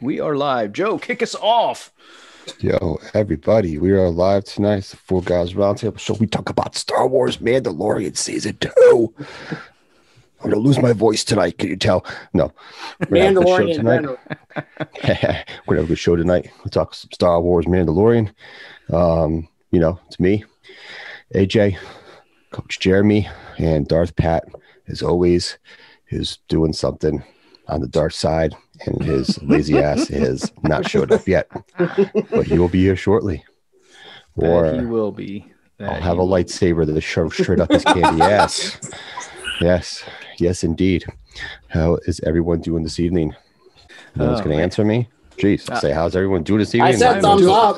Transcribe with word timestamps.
We 0.00 0.18
are 0.18 0.34
live. 0.36 0.72
Joe, 0.72 0.98
kick 0.98 1.22
us 1.22 1.36
off. 1.36 1.92
Yo, 2.58 2.98
everybody, 3.14 3.78
we 3.78 3.92
are 3.92 4.10
live 4.10 4.44
tonight. 4.44 4.78
It's 4.78 4.90
the 4.90 4.96
Four 4.96 5.22
Guys 5.22 5.54
Roundtable 5.54 6.00
Show. 6.00 6.14
We 6.14 6.26
talk 6.26 6.50
about 6.50 6.74
Star 6.74 7.06
Wars 7.06 7.36
Mandalorian 7.38 8.16
Season 8.16 8.56
2. 8.56 9.14
I'm 9.20 9.56
going 10.50 10.52
to 10.52 10.58
lose 10.58 10.80
my 10.80 10.92
voice 10.92 11.22
tonight. 11.22 11.58
Can 11.58 11.68
you 11.70 11.76
tell? 11.76 12.04
No. 12.32 12.52
We're 13.08 13.24
gonna 13.24 13.24
have 13.24 13.36
a 13.36 13.40
good 13.40 13.46
show 13.46 13.58
Mandalorian 13.58 13.74
tonight. 13.76 14.00
veteran. 14.00 15.44
We're 15.66 15.76
going 15.76 15.76
to 15.76 15.76
have 15.76 15.84
a 15.84 15.86
good 15.86 15.98
show 15.98 16.16
tonight. 16.16 16.50
We'll 16.58 16.70
talk 16.70 16.94
some 16.94 17.10
Star 17.12 17.40
Wars 17.40 17.66
Mandalorian. 17.66 18.34
Um, 18.92 19.48
you 19.70 19.78
know, 19.78 20.00
it's 20.08 20.18
me, 20.18 20.44
AJ, 21.34 21.78
Coach 22.50 22.80
Jeremy, 22.80 23.28
and 23.58 23.86
Darth 23.86 24.16
Pat, 24.16 24.44
as 24.88 25.02
always, 25.02 25.56
is 26.08 26.38
doing 26.48 26.72
something 26.72 27.22
on 27.68 27.80
the 27.80 27.88
dark 27.88 28.12
side, 28.12 28.54
and 28.86 29.02
his 29.02 29.42
lazy 29.42 29.78
ass 29.78 30.08
has 30.08 30.52
not 30.62 30.88
showed 30.88 31.12
up 31.12 31.26
yet, 31.28 31.48
but 31.78 32.46
he 32.46 32.58
will 32.58 32.68
be 32.68 32.80
here 32.82 32.96
shortly. 32.96 33.44
Or 34.36 34.70
That 34.70 34.80
he 34.80 34.86
will 34.86 35.12
be. 35.12 35.50
That 35.78 35.90
I'll 35.92 36.00
have 36.02 36.18
a 36.18 36.22
lightsaber 36.22 36.86
that 36.86 37.00
shove 37.00 37.34
straight 37.34 37.60
up 37.60 37.70
his 37.70 37.84
candy 37.84 38.22
ass. 38.22 38.78
Yes, 39.60 40.04
yes, 40.38 40.64
indeed. 40.64 41.04
How 41.68 41.96
is 42.06 42.20
everyone 42.20 42.60
doing 42.60 42.82
this 42.82 42.98
evening? 43.00 43.34
No 44.16 44.26
one's 44.26 44.40
Oh, 44.40 44.44
going 44.44 44.56
to 44.56 44.62
answer 44.62 44.84
me. 44.84 45.08
Jeez, 45.36 45.68
Uh, 45.68 45.80
say 45.80 45.92
how's 45.92 46.14
everyone 46.14 46.42
doing 46.44 46.60
this 46.60 46.74
evening? 46.74 46.94
I 46.94 46.96
said 46.96 47.16
I'm 47.16 47.22
thumbs 47.22 47.42
doing- 47.42 47.54
up. 47.54 47.76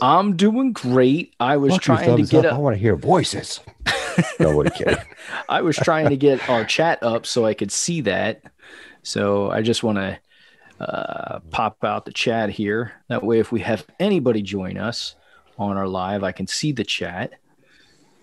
I'm 0.00 0.36
doing 0.36 0.72
great. 0.72 1.34
I 1.38 1.56
was 1.56 1.72
Fuck 1.74 1.82
trying 1.82 2.16
to 2.16 2.22
get 2.24 2.44
up. 2.44 2.54
I 2.54 2.56
a, 2.56 2.60
want 2.60 2.74
to 2.74 2.80
hear 2.80 2.96
voices. 2.96 3.60
Nobody 4.40 4.70
kidding. 4.70 4.96
I 5.48 5.62
was 5.62 5.76
trying 5.76 6.08
to 6.10 6.16
get 6.16 6.46
our 6.48 6.64
chat 6.64 7.02
up 7.02 7.26
so 7.26 7.46
I 7.46 7.54
could 7.54 7.70
see 7.70 8.00
that. 8.02 8.42
So 9.04 9.50
I 9.50 9.62
just 9.62 9.82
want 9.84 9.98
to 9.98 10.18
uh, 10.80 11.38
pop 11.50 11.84
out 11.84 12.04
the 12.04 12.12
chat 12.12 12.50
here. 12.50 12.92
That 13.08 13.22
way, 13.22 13.38
if 13.38 13.52
we 13.52 13.60
have 13.60 13.86
anybody 14.00 14.42
join 14.42 14.76
us 14.76 15.14
on 15.58 15.76
our 15.76 15.86
live, 15.86 16.24
I 16.24 16.32
can 16.32 16.46
see 16.48 16.72
the 16.72 16.82
chat 16.84 17.34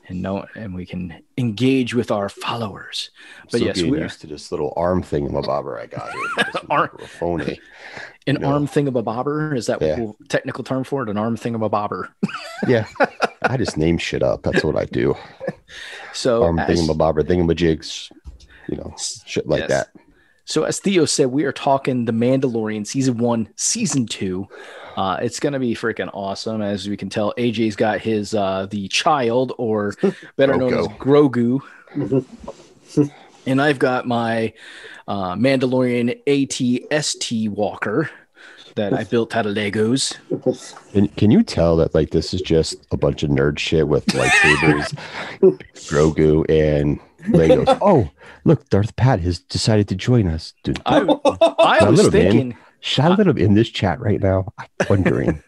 and 0.08 0.22
know, 0.22 0.46
and 0.56 0.74
we 0.76 0.86
can 0.86 1.22
engage 1.38 1.94
with 1.94 2.12
our 2.12 2.28
followers. 2.28 3.12
But 3.44 3.58
Still 3.60 3.68
yes, 3.68 3.82
we 3.82 4.00
are 4.00 4.02
used 4.04 4.20
to 4.22 4.28
this 4.28 4.52
little 4.52 4.74
arm 4.76 5.04
thing 5.04 5.26
in 5.26 5.34
my 5.34 5.42
bobber 5.42 5.80
I 5.80 5.86
got 5.86 6.12
here. 6.12 6.46
Arm- 6.70 6.90
microphone. 6.92 7.42
an 8.28 8.44
arm 8.44 8.68
thingamabobber. 8.68 9.56
Is 9.56 9.68
that 9.68 9.82
Yeah. 9.82 10.12
technical 10.28 10.64
term 10.64 10.84
for 10.84 11.04
it? 11.04 11.10
An 11.10 11.18
arm 11.18 11.38
thingamabobber. 11.38 12.10
Yeah, 12.68 12.86
I 13.42 13.58
just 13.58 13.76
name 13.76 13.98
shit 13.98 14.22
up. 14.22 14.44
That's 14.44 14.64
what 14.64 14.76
I 14.76 14.86
do. 14.86 15.16
So 16.14 16.44
arm 16.44 16.60
as- 16.60 16.80
thingamabobber, 16.80 17.24
thingamajigs, 17.24 18.12
you 18.70 18.78
know, 18.78 18.94
shit 19.26 19.48
like 19.48 19.62
Yes. 19.62 19.70
that. 19.70 19.88
So 20.52 20.64
as 20.64 20.82
Theo 20.82 21.06
said, 21.06 21.28
we 21.28 21.46
are 21.46 21.54
talking 21.54 22.04
The 22.04 22.12
Mandalorian 22.12 22.86
season 22.86 23.20
one, 23.20 23.48
season 23.56 24.06
two. 24.06 24.50
Uh, 24.98 25.18
it's 25.22 25.40
gonna 25.40 25.60
be 25.60 25.74
freaking 25.74 26.10
awesome. 26.14 26.62
As 26.62 26.90
we 26.90 26.98
can 26.98 27.10
tell, 27.10 27.34
AJ's 27.38 27.78
got 27.78 28.02
his 28.02 28.36
uh, 28.36 28.68
the 28.70 28.90
child, 28.90 29.54
or 29.58 29.96
better 30.36 30.58
known 30.58 30.74
as 30.74 30.88
Grogu, 30.90 31.62
and 33.46 33.62
I've 33.62 33.80
got 33.80 34.06
my 34.06 34.52
uh, 35.08 35.36
Mandalorian 35.36 36.22
ATST 36.26 37.48
Walker 37.48 38.10
that 38.76 38.94
I 38.94 39.06
built 39.06 39.34
out 39.34 39.46
of 39.46 39.56
Legos. 39.56 40.18
Can, 40.92 41.08
can 41.10 41.32
you 41.32 41.44
tell 41.44 41.78
that 41.78 41.94
like 41.96 42.10
this 42.10 42.34
is 42.34 42.42
just 42.42 42.76
a 42.92 42.98
bunch 42.98 43.24
of 43.24 43.30
nerd 43.30 43.58
shit 43.58 43.88
with 43.88 44.06
lightsabers, 44.08 44.98
Grogu, 45.88 46.50
and 46.50 47.00
Legos? 47.24 47.78
Oh, 47.82 48.10
look, 48.46 48.68
Darth 48.70 48.96
Pat 48.96 49.20
has 49.22 49.40
decided 49.40 49.88
to 49.90 49.96
join 49.96 50.28
us. 50.28 50.54
Dude, 50.64 50.82
I, 50.86 50.98
I 51.60 51.78
A 51.82 51.90
was 51.90 51.98
little 51.98 52.12
bit. 52.12 52.32
thinking. 52.32 52.58
shout 52.80 53.18
let 53.18 53.28
him 53.28 53.38
in 53.38 53.54
this 53.54 53.70
chat 53.70 54.00
right 54.00 54.20
now. 54.22 54.54
I'm 54.58 54.68
wondering. 54.90 55.44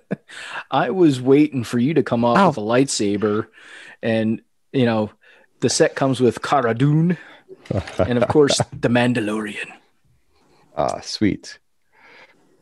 I 0.70 0.90
was 0.90 1.20
waiting 1.20 1.64
for 1.64 1.78
you 1.78 1.94
to 1.94 2.02
come 2.02 2.24
off 2.24 2.36
Ow. 2.36 2.48
with 2.48 2.58
a 2.58 2.60
lightsaber, 2.60 3.46
and 4.02 4.42
you 4.72 4.84
know, 4.84 5.10
the 5.60 5.70
set 5.70 5.94
comes 5.96 6.20
with 6.20 6.42
Cara 6.42 6.74
Dune, 6.74 7.16
and 7.98 8.18
of 8.18 8.28
course 8.28 8.58
the 8.72 8.88
Mandalorian. 8.88 9.68
Ah, 10.76 11.00
sweet. 11.00 11.58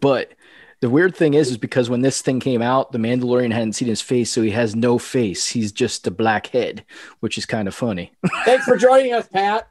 But 0.00 0.32
the 0.81 0.91
weird 0.91 1.16
thing 1.16 1.34
is, 1.34 1.50
is 1.50 1.56
because 1.56 1.88
when 1.88 2.03
this 2.03 2.20
thing 2.20 2.41
came 2.41 2.62
out, 2.62 2.92
the 2.92 2.98
Mandalorian 2.98 3.53
hadn't 3.53 3.75
seen 3.75 3.88
his 3.88 4.03
face, 4.03 4.31
so 4.31 4.42
he 4.42 4.50
has 4.50 4.76
no 4.76 4.98
face. 4.98 5.48
He's 5.48 5.72
just 5.72 6.06
a 6.06 6.10
black 6.10 6.48
head, 6.48 6.84
which 7.20 7.38
is 7.38 7.47
kind 7.47 7.66
of 7.66 7.75
funny. 7.75 8.12
Thanks 8.44 8.64
for 8.64 8.76
joining 8.76 9.15
us, 9.15 9.26
Pat. 9.28 9.69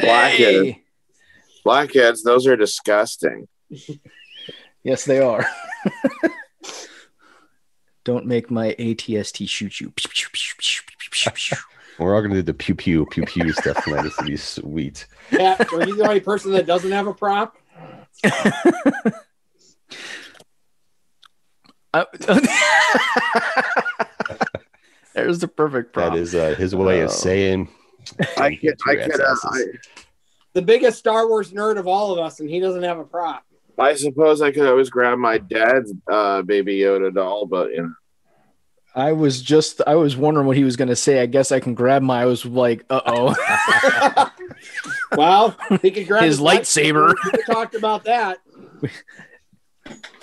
Blackhead. 0.00 0.76
Blackheads, 1.64 2.22
those 2.22 2.46
are 2.46 2.56
disgusting. 2.56 3.48
Yes, 4.82 5.06
they 5.06 5.20
are. 5.20 5.46
Don't 8.04 8.26
make 8.26 8.50
my 8.50 8.74
ATST 8.78 9.48
shoot 9.48 9.80
you. 9.80 9.90
We're 11.98 12.14
all 12.14 12.20
gonna 12.20 12.34
do 12.34 12.42
the 12.42 12.52
pew 12.52 12.74
pew 12.74 13.06
pew 13.06 13.24
pew 13.24 13.50
stuff 13.52 13.82
tonight. 13.82 14.02
This 14.02 14.18
will 14.18 14.26
be 14.26 14.36
sweet. 14.36 15.06
Pat, 15.30 15.72
are 15.72 15.86
you 15.86 15.96
the 15.96 16.02
only 16.02 16.20
person 16.20 16.52
that 16.52 16.66
doesn't 16.66 16.90
have 16.90 17.06
a 17.06 17.14
prop? 17.14 17.56
There's 25.14 25.38
the 25.38 25.48
perfect 25.48 25.92
prop. 25.92 26.12
That 26.12 26.18
is 26.18 26.34
uh, 26.34 26.54
his 26.58 26.74
way 26.74 27.02
Oh. 27.02 27.04
of 27.04 27.10
saying. 27.12 27.68
I 28.36 28.54
could, 28.56 28.76
I 28.86 28.96
Two 28.96 29.10
could, 29.10 29.20
uh, 29.20 29.30
asses. 29.30 29.68
The 30.54 30.62
biggest 30.62 30.98
Star 30.98 31.28
Wars 31.28 31.52
nerd 31.52 31.78
of 31.78 31.86
all 31.86 32.12
of 32.12 32.18
us, 32.18 32.40
and 32.40 32.50
he 32.50 32.60
doesn't 32.60 32.82
have 32.82 32.98
a 32.98 33.04
prop. 33.04 33.44
I, 33.78 33.90
I 33.90 33.94
suppose 33.94 34.42
I 34.42 34.50
could 34.52 34.66
always 34.68 34.90
grab 34.90 35.18
my 35.18 35.38
dad's 35.38 35.92
uh, 36.10 36.42
Baby 36.42 36.78
Yoda 36.78 37.12
doll, 37.14 37.46
but 37.46 37.70
you 37.70 37.82
know, 37.82 37.92
I 38.94 39.12
was 39.12 39.40
just 39.42 39.80
I 39.86 39.94
was 39.96 40.16
wondering 40.16 40.46
what 40.46 40.56
he 40.56 40.62
was 40.64 40.76
gonna 40.76 40.94
say. 40.96 41.20
I 41.20 41.26
guess 41.26 41.50
I 41.50 41.58
can 41.60 41.74
grab 41.74 42.02
my 42.02 42.22
I 42.22 42.26
was 42.26 42.44
like, 42.44 42.84
uh 42.90 43.00
oh. 43.06 44.30
Well, 45.16 45.56
he 45.82 45.90
could 45.90 46.06
grab 46.08 46.24
His 46.24 46.40
lightsaber. 46.40 47.14
We 47.32 47.42
talked 47.52 47.74
about 47.74 48.04
that. 48.04 48.38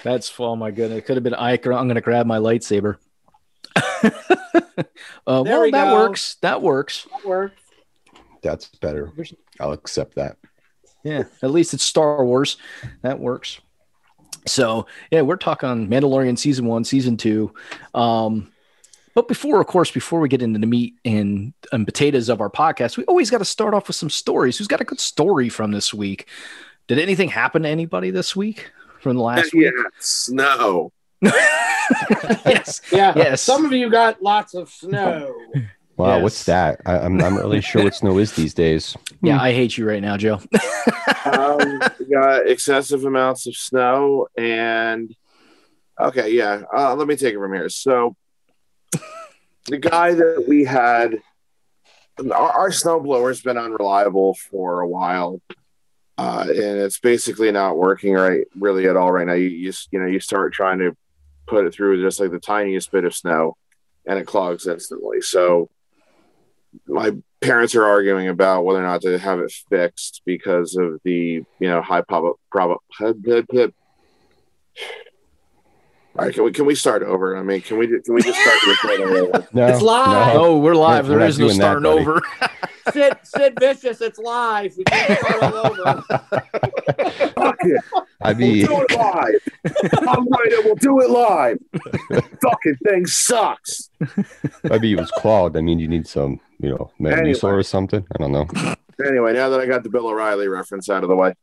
That's 0.03 0.31
oh 0.39 0.55
my 0.55 0.71
goodness. 0.71 0.99
It 0.99 1.05
could 1.05 1.17
have 1.17 1.23
been 1.23 1.35
I 1.35 1.53
I'm 1.53 1.59
gonna 1.59 2.01
grab 2.01 2.25
my 2.25 2.37
lightsaber. 2.37 2.97
uh, 3.75 4.11
well, 5.25 5.61
we 5.61 5.71
that 5.71 5.85
go. 5.85 5.93
works. 5.93 6.35
That 6.41 6.61
works. 6.61 7.07
That 7.11 7.27
worked. 7.27 7.59
That's 8.41 8.67
better. 8.67 9.11
I'll 9.59 9.73
accept 9.73 10.15
that. 10.15 10.37
Yeah, 11.03 11.23
at 11.41 11.51
least 11.51 11.73
it's 11.73 11.83
Star 11.83 12.23
Wars. 12.25 12.57
That 13.01 13.19
works. 13.19 13.59
So 14.47 14.87
yeah, 15.11 15.21
we're 15.21 15.35
talking 15.35 15.87
Mandalorian 15.87 16.37
season 16.37 16.65
one, 16.65 16.83
season 16.83 17.17
two. 17.17 17.53
Um, 17.93 18.51
but 19.13 19.27
before, 19.27 19.59
of 19.59 19.67
course, 19.67 19.91
before 19.91 20.19
we 20.19 20.29
get 20.29 20.41
into 20.41 20.59
the 20.59 20.67
meat 20.67 20.95
and, 21.03 21.53
and 21.71 21.85
potatoes 21.85 22.29
of 22.29 22.39
our 22.39 22.49
podcast, 22.49 22.97
we 22.97 23.03
always 23.05 23.29
got 23.29 23.39
to 23.39 23.45
start 23.45 23.73
off 23.73 23.87
with 23.87 23.95
some 23.95 24.09
stories. 24.09 24.57
Who's 24.57 24.67
got 24.67 24.81
a 24.81 24.85
good 24.85 25.01
story 25.01 25.49
from 25.49 25.71
this 25.71 25.93
week? 25.93 26.27
Did 26.87 26.97
anything 26.97 27.29
happen 27.29 27.63
to 27.63 27.69
anybody 27.69 28.09
this 28.09 28.35
week 28.35 28.71
from 29.01 29.17
the 29.17 29.21
last 29.23 29.53
week? 29.53 29.73
snow. 29.99 30.91
yes. 31.21 32.81
Yeah. 32.91 33.13
Yes. 33.15 33.41
Some 33.41 33.65
of 33.65 33.71
you 33.73 33.89
got 33.89 34.21
lots 34.21 34.53
of 34.53 34.69
snow. 34.69 35.33
Wow, 35.97 36.15
Yes. 36.15 36.23
what's 36.23 36.43
that? 36.45 36.81
I, 36.83 36.97
I'm 36.97 37.21
I'm 37.21 37.35
not 37.35 37.43
really 37.43 37.61
sure 37.61 37.83
what 37.83 37.93
snow 37.93 38.17
is 38.17 38.33
these 38.33 38.55
days. 38.55 38.95
Yeah, 39.21 39.39
I 39.39 39.53
hate 39.53 39.77
you 39.77 39.87
right 39.87 40.01
now, 40.01 40.17
Joe. 40.17 40.39
um, 41.25 41.79
we 41.99 42.05
got 42.07 42.47
excessive 42.47 43.05
amounts 43.05 43.45
of 43.45 43.55
snow 43.55 44.27
and 44.35 45.13
okay 45.99 46.31
yeah 46.33 46.63
uh, 46.75 46.95
let 46.95 47.07
me 47.07 47.15
take 47.15 47.35
it 47.35 47.37
from 47.37 47.53
here 47.53 47.69
so 47.69 48.15
the 49.67 49.77
guy 49.77 50.13
that 50.15 50.45
we 50.47 50.63
had 50.63 51.19
our, 52.33 52.51
our 52.51 52.69
snowblower's 52.69 53.41
been 53.41 53.57
unreliable 53.57 54.33
for 54.49 54.79
a 54.81 54.87
while 54.87 55.39
uh, 56.21 56.45
and 56.47 56.77
it's 56.77 56.99
basically 56.99 57.51
not 57.51 57.79
working 57.79 58.13
right 58.13 58.45
really 58.55 58.87
at 58.87 58.95
all 58.95 59.11
right 59.11 59.25
now. 59.25 59.33
You, 59.33 59.49
you 59.49 59.73
you 59.89 59.99
know 59.99 60.05
you 60.05 60.19
start 60.19 60.53
trying 60.53 60.77
to 60.79 60.95
put 61.47 61.65
it 61.65 61.73
through 61.73 62.01
just 62.03 62.19
like 62.19 62.29
the 62.29 62.39
tiniest 62.39 62.91
bit 62.91 63.05
of 63.05 63.15
snow 63.15 63.57
and 64.05 64.19
it 64.19 64.27
clogs 64.27 64.67
instantly. 64.67 65.21
So 65.21 65.69
my 66.87 67.11
parents 67.41 67.73
are 67.73 67.85
arguing 67.85 68.27
about 68.27 68.65
whether 68.65 68.79
or 68.79 68.87
not 68.87 69.01
to 69.01 69.17
have 69.17 69.39
it 69.39 69.51
fixed 69.67 70.21
because 70.23 70.75
of 70.75 70.99
the 71.03 71.43
you 71.59 71.67
know 71.67 71.81
high 71.81 72.01
prob 72.01 72.35
prob 72.51 72.77
all 76.17 76.25
right, 76.25 76.33
can 76.33 76.43
we 76.43 76.51
can 76.51 76.65
we 76.65 76.75
start 76.75 77.03
over? 77.03 77.37
I 77.37 77.43
mean, 77.43 77.61
can 77.61 77.77
we 77.77 77.87
can 77.87 78.13
we 78.13 78.21
just 78.21 78.39
start 78.39 78.65
recording 78.67 79.17
over? 79.17 79.47
No, 79.53 79.67
It's 79.67 79.81
live. 79.81 80.35
Oh, 80.35 80.59
we're 80.59 80.75
live. 80.75 81.05
We're 81.05 81.11
there 81.11 81.19
not 81.19 81.29
is 81.29 81.39
no 81.39 81.47
doing 81.47 81.59
that, 81.59 81.79
starting 81.79 81.85
over. 81.85 82.21
Sid, 82.91 83.13
Sid 83.23 83.53
Vicious, 83.59 84.01
it's 84.01 84.17
live. 84.17 84.73
We 84.75 84.83
can't 84.85 85.19
start 85.19 85.43
all 85.43 85.65
over. 85.87 86.01
Fuck 87.35 87.57
it, 87.61 87.83
I 88.21 88.33
mean, 88.33 88.65
we'll 88.67 88.79
mean, 88.79 88.85
do 88.85 88.85
it 88.89 88.97
live. 88.97 90.07
I'm 90.07 90.27
right, 90.27 90.61
we'll 90.65 90.75
do 90.75 90.99
it 91.01 91.09
live. 91.11 91.57
Fucking 92.41 92.75
thing 92.83 93.05
sucks. 93.05 93.91
maybe 94.63 94.91
it 94.93 94.99
was 94.99 95.11
clogged. 95.11 95.55
I 95.57 95.61
mean, 95.61 95.77
you 95.79 95.87
need 95.87 96.07
some, 96.07 96.39
you 96.59 96.69
know, 96.69 96.91
Metamucil 96.99 97.19
Anyway. 97.19 97.51
or 97.51 97.63
something. 97.63 98.05
I 98.15 98.17
don't 98.17 98.31
know. 98.31 98.47
Anyway, 99.05 99.33
now 99.33 99.49
that 99.49 99.59
I 99.61 99.67
got 99.67 99.83
the 99.83 99.89
Bill 99.89 100.07
O'Reilly 100.07 100.47
reference 100.47 100.89
out 100.89 101.03
of 101.03 101.09
the 101.09 101.15
way, 101.15 101.33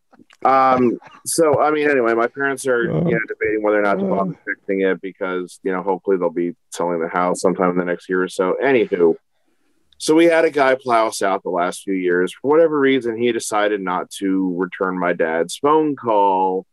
Um, 0.44 0.98
so 1.26 1.60
I 1.60 1.70
mean, 1.70 1.90
anyway, 1.90 2.14
my 2.14 2.28
parents 2.28 2.66
are 2.66 2.82
Uh. 2.90 3.04
you 3.08 3.12
know 3.12 3.20
debating 3.26 3.62
whether 3.62 3.78
or 3.78 3.82
not 3.82 3.98
to 3.98 4.06
Uh. 4.06 4.08
bother 4.10 4.34
fixing 4.46 4.82
it 4.82 5.00
because 5.00 5.58
you 5.64 5.72
know 5.72 5.82
hopefully 5.82 6.16
they'll 6.16 6.30
be 6.30 6.54
selling 6.70 7.00
the 7.00 7.08
house 7.08 7.40
sometime 7.40 7.70
in 7.70 7.76
the 7.76 7.84
next 7.84 8.08
year 8.08 8.22
or 8.22 8.28
so. 8.28 8.56
Anywho, 8.62 9.16
so 9.98 10.14
we 10.14 10.26
had 10.26 10.44
a 10.44 10.50
guy 10.50 10.76
plow 10.76 11.08
us 11.08 11.22
out 11.22 11.42
the 11.42 11.50
last 11.50 11.82
few 11.82 11.94
years 11.94 12.32
for 12.32 12.48
whatever 12.50 12.78
reason. 12.78 13.16
He 13.16 13.32
decided 13.32 13.80
not 13.80 14.10
to 14.18 14.54
return 14.56 14.98
my 14.98 15.12
dad's 15.12 15.56
phone 15.56 15.96
call 15.96 16.66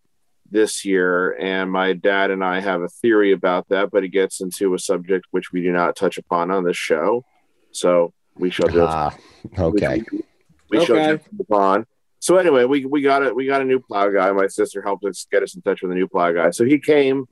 this 0.52 0.86
year, 0.86 1.32
and 1.40 1.72
my 1.72 1.94
dad 1.94 2.30
and 2.30 2.44
I 2.44 2.60
have 2.60 2.82
a 2.82 2.88
theory 2.88 3.32
about 3.32 3.68
that, 3.70 3.90
but 3.90 4.04
it 4.04 4.10
gets 4.10 4.42
into 4.42 4.76
a 4.76 4.80
subject 4.80 5.26
which 5.32 5.52
we 5.52 5.62
do 5.64 5.72
not 5.72 5.96
touch 5.96 6.20
upon 6.20 6.52
on 6.52 6.64
this 6.64 6.78
show. 6.78 7.26
So 7.72 8.14
we 8.38 8.52
shall 8.52 8.68
just 8.70 8.96
Ah, 8.96 9.16
okay. 9.58 10.04
we, 10.12 10.22
we 10.70 10.86
shall 10.86 10.98
Okay. 10.98 11.14
just 11.18 11.34
move 11.34 11.52
on. 11.52 11.88
So 12.26 12.38
anyway, 12.38 12.64
we 12.66 12.86
we 12.86 13.04
got 13.04 13.22
it. 13.22 13.36
We 13.36 13.46
got 13.46 13.62
a 13.62 13.66
new 13.66 13.80
plow 13.80 14.10
guy. 14.10 14.32
My 14.32 14.48
sister 14.48 14.82
helped 14.82 15.06
us 15.06 15.28
get 15.32 15.44
us 15.44 15.54
in 15.54 15.62
touch 15.62 15.84
with 15.84 15.92
a 15.92 15.94
new 15.94 16.08
plow 16.08 16.32
guy. 16.32 16.50
So 16.50 16.66
he 16.66 16.80
came 16.80 17.28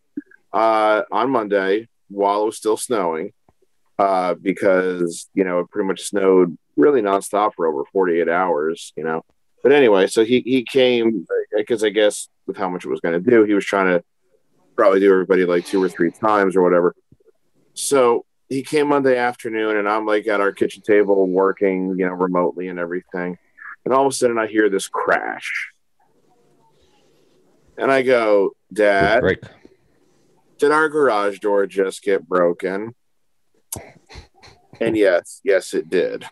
uh, 0.54 1.02
on 1.12 1.32
Monday 1.32 1.88
while 2.10 2.44
it 2.44 2.46
was 2.46 2.58
still 2.58 2.78
snowing, 2.78 3.34
uh, 3.98 4.36
because 4.36 5.32
you 5.34 5.46
know 5.46 5.62
it 5.62 5.72
pretty 5.72 5.88
much 5.88 6.04
snowed 6.04 6.56
really 6.78 7.02
nonstop 7.02 7.56
for 7.56 7.66
over 7.66 7.86
forty 7.92 8.22
eight 8.22 8.30
hours. 8.30 8.94
You 8.96 9.04
know, 9.04 9.26
but 9.64 9.72
anyway, 9.72 10.06
so 10.06 10.24
he 10.24 10.42
he 10.42 10.64
came 10.64 11.26
because 11.58 11.84
I 11.84 11.90
guess 11.90 12.30
with 12.46 12.58
how 12.58 12.70
much 12.70 12.86
it 12.86 12.90
was 12.90 13.00
going 13.00 13.16
to 13.16 13.32
do, 13.32 13.46
he 13.46 13.56
was 13.56 13.66
trying 13.66 13.98
to 13.98 14.04
probably 14.76 15.00
do 15.00 15.12
everybody 15.12 15.44
like 15.46 15.66
two 15.66 15.82
or 15.82 15.90
three 15.90 16.12
times 16.12 16.56
or 16.56 16.62
whatever. 16.62 16.94
So 17.74 18.26
he 18.48 18.62
came 18.62 18.90
Monday 18.90 19.18
afternoon, 19.18 19.76
and 19.76 19.90
I'm 19.90 20.06
like 20.06 20.28
at 20.28 20.40
our 20.40 20.52
kitchen 20.52 20.84
table 20.84 21.28
working, 21.28 21.98
you 21.98 22.06
know, 22.06 22.14
remotely 22.14 22.68
and 22.68 22.78
everything. 22.78 23.40
And 23.86 23.94
all 23.94 24.06
of 24.06 24.12
a 24.12 24.16
sudden, 24.16 24.38
I 24.38 24.48
hear 24.48 24.70
this 24.70 24.88
crash, 24.88 25.72
and 27.78 27.92
I 27.92 28.02
go, 28.02 28.56
"Dad, 28.72 29.22
Break. 29.22 29.42
did 30.58 30.72
our 30.72 30.90
garage 30.90 31.40
door 31.40 31.66
just 31.66 32.02
get 32.02 32.28
broken?" 32.28 32.96
And 34.80 34.98
yes, 34.98 35.42
yes, 35.44 35.74
it 35.74 35.90
did. 35.90 36.26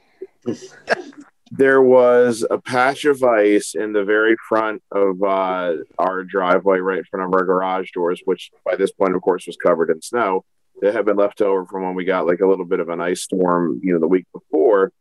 there 1.52 1.82
was 1.82 2.46
a 2.50 2.58
patch 2.58 3.04
of 3.06 3.22
ice 3.24 3.76
in 3.76 3.92
the 3.92 4.06
very 4.06 4.36
front 4.48 4.82
of 4.92 5.22
uh, 5.22 5.74
our 6.00 6.24
driveway, 6.24 6.80
right 6.80 7.00
in 7.00 7.04
front 7.04 7.26
of 7.26 7.34
our 7.34 7.46
garage 7.46 7.92
doors, 7.92 8.22
which 8.24 8.52
by 8.66 8.76
this 8.76 8.92
point, 8.92 9.16
of 9.16 9.22
course, 9.22 9.46
was 9.46 9.58
covered 9.58 9.90
in 9.90 10.02
snow. 10.02 10.46
That 10.82 10.96
had 10.96 11.06
been 11.06 11.18
left 11.18 11.42
over 11.42 11.66
from 11.66 11.84
when 11.84 11.94
we 11.94 12.06
got 12.06 12.26
like 12.26 12.40
a 12.40 12.48
little 12.48 12.66
bit 12.66 12.80
of 12.80 12.90
an 12.90 13.02
ice 13.02 13.22
storm, 13.22 13.82
you 13.84 13.94
know, 13.94 14.00
the 14.00 14.08
week 14.08 14.26
before. 14.34 14.92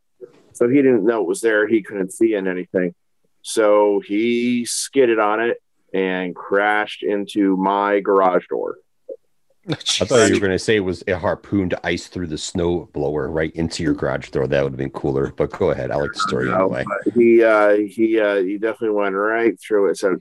So 0.52 0.68
he 0.68 0.76
didn't 0.76 1.04
know 1.04 1.20
it 1.20 1.26
was 1.26 1.40
there. 1.40 1.66
He 1.66 1.82
couldn't 1.82 2.12
see 2.12 2.34
in 2.34 2.46
anything. 2.46 2.94
So 3.42 4.00
he 4.06 4.64
skidded 4.66 5.18
on 5.18 5.40
it 5.40 5.58
and 5.94 6.34
crashed 6.34 7.02
into 7.02 7.56
my 7.56 8.00
garage 8.00 8.46
door. 8.48 8.76
I 9.68 9.74
thought 9.74 10.28
you 10.28 10.34
were 10.34 10.40
going 10.40 10.52
to 10.52 10.58
say 10.58 10.76
it 10.76 10.80
was 10.80 11.04
a 11.06 11.18
harpooned 11.18 11.74
ice 11.84 12.06
through 12.06 12.28
the 12.28 12.38
snow 12.38 12.88
blower 12.92 13.30
right 13.30 13.54
into 13.54 13.82
your 13.82 13.94
garage 13.94 14.30
door. 14.30 14.46
That 14.46 14.62
would 14.62 14.72
have 14.72 14.78
been 14.78 14.90
cooler. 14.90 15.32
But 15.36 15.50
go 15.50 15.70
ahead. 15.70 15.90
I 15.90 15.96
like 15.96 16.12
the 16.12 16.18
story 16.18 16.52
anyway. 16.52 16.84
he 17.14 17.42
uh, 17.44 17.74
he 17.74 18.18
uh, 18.18 18.36
he 18.36 18.58
definitely 18.58 18.96
went 18.96 19.14
right 19.14 19.58
through 19.60 19.90
it. 19.90 19.98
So 19.98 20.16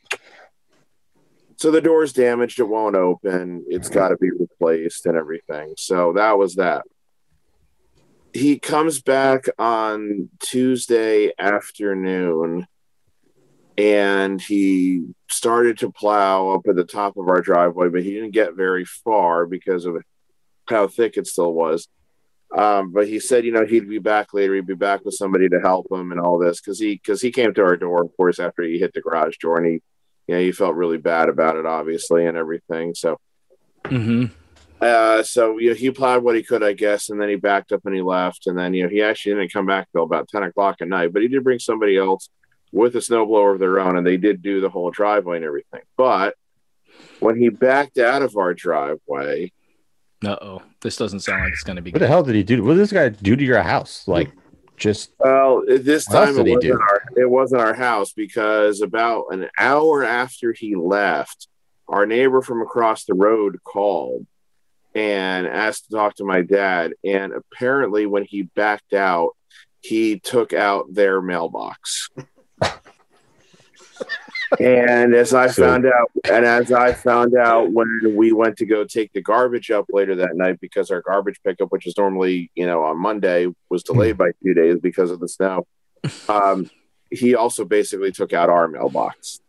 so 1.56 1.72
the 1.72 1.82
door's 1.82 2.14
damaged. 2.14 2.60
It 2.60 2.68
won't 2.68 2.96
open. 2.96 3.66
It's 3.68 3.90
got 3.90 4.10
to 4.10 4.18
be 4.18 4.30
replaced 4.30 5.06
and 5.06 5.18
everything. 5.18 5.74
So 5.78 6.14
that 6.14 6.38
was 6.38 6.56
that. 6.56 6.84
He 8.34 8.60
comes 8.60 9.02
back 9.02 9.46
on 9.58 10.30
Tuesday 10.40 11.32
afternoon 11.40 12.68
and 13.78 14.42
he 14.42 15.06
started 15.30 15.78
to 15.80 15.92
plow 15.92 16.50
up 16.50 16.68
at 16.68 16.76
the 16.76 16.84
top 16.84 17.16
of 17.18 17.28
our 17.30 17.42
driveway, 17.42 17.90
but 17.90 18.04
he 18.04 18.12
didn't 18.12 18.32
get 18.32 18.56
very 18.56 18.86
far 18.86 19.46
because 19.46 19.86
of 19.86 19.96
how 20.68 20.88
thick 20.88 21.18
it 21.18 21.28
still 21.28 21.54
was. 21.54 21.88
Um, 22.56 22.92
but 22.92 23.08
he 23.08 23.20
said, 23.20 23.46
you 23.46 23.52
know, 23.52 23.66
he'd 23.66 23.88
be 23.88 24.00
back 24.00 24.34
later. 24.34 24.56
He'd 24.56 24.66
be 24.66 24.74
back 24.74 25.06
with 25.06 25.14
somebody 25.14 25.48
to 25.50 25.60
help 25.60 25.88
him 25.92 26.12
and 26.12 26.20
all 26.20 26.40
this 26.40 26.60
because 26.60 26.80
he 26.80 26.96
because 26.96 27.22
he 27.22 27.32
came 27.32 27.54
to 27.54 27.64
our 27.64 27.78
door, 27.78 28.04
of 28.04 28.16
course, 28.18 28.40
after 28.40 28.64
he 28.64 28.80
hit 28.80 28.94
the 28.94 29.02
garage 29.02 29.38
door, 29.38 29.58
and 29.58 29.68
he, 29.68 29.74
you 30.28 30.36
know, 30.36 30.40
he 30.40 30.52
felt 30.52 30.76
really 30.76 30.98
bad 30.98 31.30
about 31.30 31.58
it, 31.58 31.66
obviously, 31.66 32.26
and 32.26 32.38
everything. 32.38 32.96
So, 32.96 33.18
hmm 33.86 34.26
uh, 34.82 35.24
so 35.24 35.58
you 35.58 35.70
know, 35.70 35.76
he 35.76 35.92
plowed 35.92 36.24
what 36.24 36.36
he 36.36 36.44
could, 36.44 36.64
I 36.64 36.74
guess, 36.74 37.10
and 37.10 37.22
then 37.22 37.30
he 37.30 37.36
backed 37.36 37.72
up 37.72 37.86
and 37.86 37.96
he 37.96 38.02
left, 38.02 38.48
and 38.48 38.58
then 38.58 38.74
you 38.74 38.84
know, 38.84 38.90
he 38.90 39.02
actually 39.02 39.36
didn't 39.36 39.54
come 39.54 39.66
back 39.66 39.88
till 39.92 40.04
about 40.04 40.30
ten 40.30 40.44
o'clock 40.44 40.78
at 40.82 40.88
night. 40.88 41.12
But 41.14 41.22
he 41.22 41.28
did 41.28 41.44
bring 41.44 41.60
somebody 41.60 41.98
else 41.98 42.30
with 42.72 42.96
a 42.96 43.00
snowblower 43.00 43.54
of 43.54 43.60
their 43.60 43.80
own, 43.80 43.98
and 43.98 44.06
they 44.06 44.18
did 44.18 44.42
do 44.42 44.62
the 44.62 44.70
whole 44.70 44.92
driveway 44.92 45.38
and 45.38 45.46
everything. 45.46 45.82
But 45.98 46.36
when 47.20 47.38
he 47.38 47.50
backed 47.50 47.98
out 47.98 48.22
of 48.22 48.38
our 48.38 48.54
driveway, 48.54 49.52
Uh 50.24 50.38
oh. 50.42 50.62
This 50.82 50.96
doesn't 50.96 51.22
sound 51.22 51.44
like 51.44 51.54
it's 51.54 51.64
going 51.64 51.76
to 51.76 51.82
be 51.82 51.92
What 51.92 52.00
the 52.00 52.08
hell 52.08 52.24
did 52.24 52.36
he 52.36 52.44
do? 52.44 52.64
What 52.64 52.76
did 52.76 52.80
this 52.80 52.94
guy 52.94 53.10
do 53.10 53.36
to 53.36 53.44
your 53.44 53.62
house? 53.62 54.08
Like, 54.08 54.32
just 54.78 55.12
Well, 55.20 55.64
this 55.68 56.06
time 56.06 56.38
it 56.38 56.48
wasn't 56.48 56.82
our 56.82 57.04
it 57.18 57.30
wasn't 57.30 57.62
our 57.62 57.74
house 57.74 58.14
because 58.14 58.82
about 58.82 59.26
an 59.32 59.50
hour 59.58 60.04
after 60.04 60.54
he 60.54 60.76
left, 60.76 61.50
our 61.90 62.06
neighbor 62.06 62.42
from 62.42 62.62
across 62.62 63.04
the 63.04 63.14
road 63.14 63.60
called 63.64 64.26
and 64.96 65.48
asked 65.48 65.86
to 65.86 65.96
talk 65.96 66.16
to 66.16 66.26
my 66.26 66.42
dad. 66.42 66.94
And 67.04 67.34
apparently, 67.34 68.06
when 68.06 68.26
he 68.26 68.44
backed 68.44 68.94
out, 68.94 69.32
he 69.82 70.20
took 70.20 70.54
out 70.54 70.94
their 70.94 71.22
mailbox. 71.22 72.10
and 74.60 75.14
as 75.14 75.34
I 75.34 75.48
found 75.50 75.86
out, 75.86 76.12
and 76.30 76.46
as 76.46 76.72
I 76.72 76.94
found 76.94 77.36
out 77.36 77.72
when 77.72 78.16
we 78.16 78.32
went 78.32 78.58
to 78.58 78.66
go 78.66 78.84
take 78.84 79.14
the 79.14 79.22
garbage 79.22 79.72
up 79.72 79.86
later 79.90 80.16
that 80.16 80.36
night, 80.36 80.60
because 80.60 80.92
our 80.92 81.02
garbage 81.02 81.40
pickup, 81.44 81.72
which 81.72 81.88
is 81.88 81.98
normally 81.98 82.52
you 82.56 82.66
know 82.66 82.84
on 82.84 82.98
Monday, 82.98 83.48
was 83.70 83.84
delayed 83.84 84.18
by 84.18 84.32
two 84.44 84.54
days 84.54 84.80
because 84.82 85.12
of 85.12 85.20
the 85.20 85.28
snow. 85.28 85.68
Um, 86.28 86.70
he 87.12 87.36
also 87.36 87.66
basically 87.66 88.12
took 88.12 88.34
out 88.34 88.50
our 88.50 88.68
mailbox. 88.68 89.40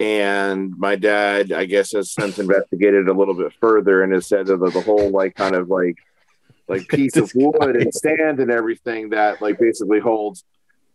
And 0.00 0.74
my 0.78 0.94
dad, 0.96 1.50
I 1.52 1.64
guess, 1.64 1.92
has 1.92 2.12
since 2.12 2.38
investigated 2.38 3.08
a 3.08 3.12
little 3.12 3.34
bit 3.34 3.52
further 3.60 4.02
and 4.02 4.12
has 4.12 4.26
said 4.28 4.46
that 4.46 4.58
the 4.58 4.80
whole 4.80 5.10
like 5.10 5.34
kind 5.34 5.56
of 5.56 5.68
like 5.68 5.96
like 6.68 6.86
piece 6.88 7.16
of 7.16 7.32
wood 7.34 7.76
and 7.76 7.92
stand 7.92 8.38
and 8.40 8.50
everything 8.50 9.10
that 9.10 9.42
like 9.42 9.58
basically 9.58 9.98
holds 10.00 10.44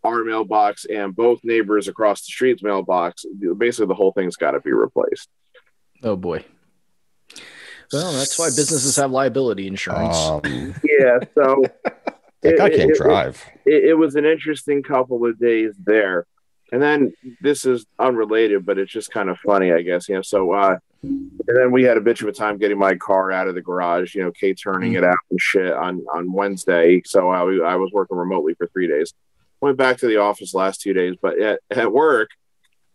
our 0.06 0.24
mailbox 0.24 0.86
and 0.86 1.16
both 1.16 1.40
neighbors 1.44 1.88
across 1.88 2.22
the 2.22 2.32
street's 2.32 2.64
mailbox. 2.64 3.26
Basically, 3.58 3.88
the 3.88 3.94
whole 3.94 4.14
thing's 4.14 4.36
got 4.38 4.52
to 4.52 4.60
be 4.62 4.72
replaced. 4.72 5.28
Oh 6.02 6.16
boy. 6.16 6.46
Well, 7.92 8.12
that's 8.14 8.40
why 8.40 8.48
businesses 8.48 8.96
have 8.96 9.12
liability 9.12 9.68
insurance. 9.68 10.18
um, 10.18 10.42
Yeah, 10.84 11.20
so 11.36 11.64
that 12.42 12.58
guy 12.58 12.70
can't 12.70 12.92
it- 12.92 12.98
drive. 12.98 13.46
it, 13.66 13.84
it 13.90 13.94
was 13.98 14.16
an 14.16 14.26
interesting 14.26 14.82
couple 14.82 15.26
of 15.26 15.38
days 15.40 15.76
there. 15.84 16.26
And 16.72 16.82
then 16.82 17.14
this 17.42 17.66
is 17.66 17.86
unrelated, 18.00 18.66
but 18.66 18.78
it's 18.78 18.92
just 18.92 19.12
kind 19.12 19.30
of 19.30 19.38
funny, 19.40 19.72
I 19.72 19.82
guess. 19.82 20.10
You 20.10 20.16
know, 20.16 20.22
so 20.22 20.54
uh, 20.54 20.78
and 21.04 21.42
then 21.46 21.72
we 21.72 21.84
had 21.84 21.98
a 21.98 22.02
bitch 22.02 22.22
of 22.22 22.30
a 22.30 22.32
time 22.32 22.58
getting 22.58 22.80
my 22.80 22.96
car 22.96 23.32
out 23.32 23.48
of 23.48 23.56
the 23.56 23.62
garage. 23.62 24.16
You 24.16 24.24
know, 24.24 24.32
Kate 24.32 24.60
turning 24.62 24.94
it 24.94 25.04
out 25.04 25.18
and 25.30 25.40
shit 25.40 25.74
on 25.74 26.04
on 26.14 26.32
Wednesday. 26.32 27.02
So 27.06 27.30
I, 27.30 27.42
I 27.42 27.76
was 27.76 27.92
working 27.92 28.18
remotely 28.18 28.54
for 28.56 28.68
three 28.68 28.88
days. 28.88 29.14
Went 29.62 29.78
back 29.78 29.98
to 29.98 30.08
the 30.08 30.18
office 30.18 30.54
last 30.54 30.82
two 30.82 30.94
days, 30.94 31.16
but 31.22 31.40
at, 31.40 31.60
at 31.72 31.92
work, 31.92 32.30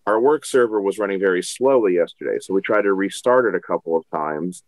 our 0.06 0.20
work 0.20 0.44
server 0.44 0.80
was 0.80 0.98
running 0.98 1.20
very 1.20 1.42
slowly 1.42 1.94
yesterday. 1.94 2.38
So 2.40 2.54
we 2.54 2.62
tried 2.62 2.82
to 2.82 2.92
restart 2.92 3.46
it 3.46 3.54
a 3.54 3.60
couple 3.60 3.96
of 3.96 4.04
times 4.10 4.62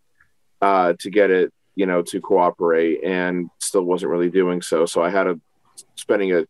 uh, 0.60 0.94
to 0.98 1.10
get 1.10 1.30
it, 1.30 1.52
you 1.74 1.86
know, 1.86 2.02
to 2.02 2.20
cooperate, 2.20 3.02
and 3.04 3.50
still 3.58 3.82
wasn't 3.82 4.12
really 4.12 4.30
doing 4.30 4.62
so. 4.62 4.86
So 4.86 5.02
I 5.02 5.10
had 5.10 5.26
a 5.26 5.40
spending 5.94 6.32
a 6.32 6.44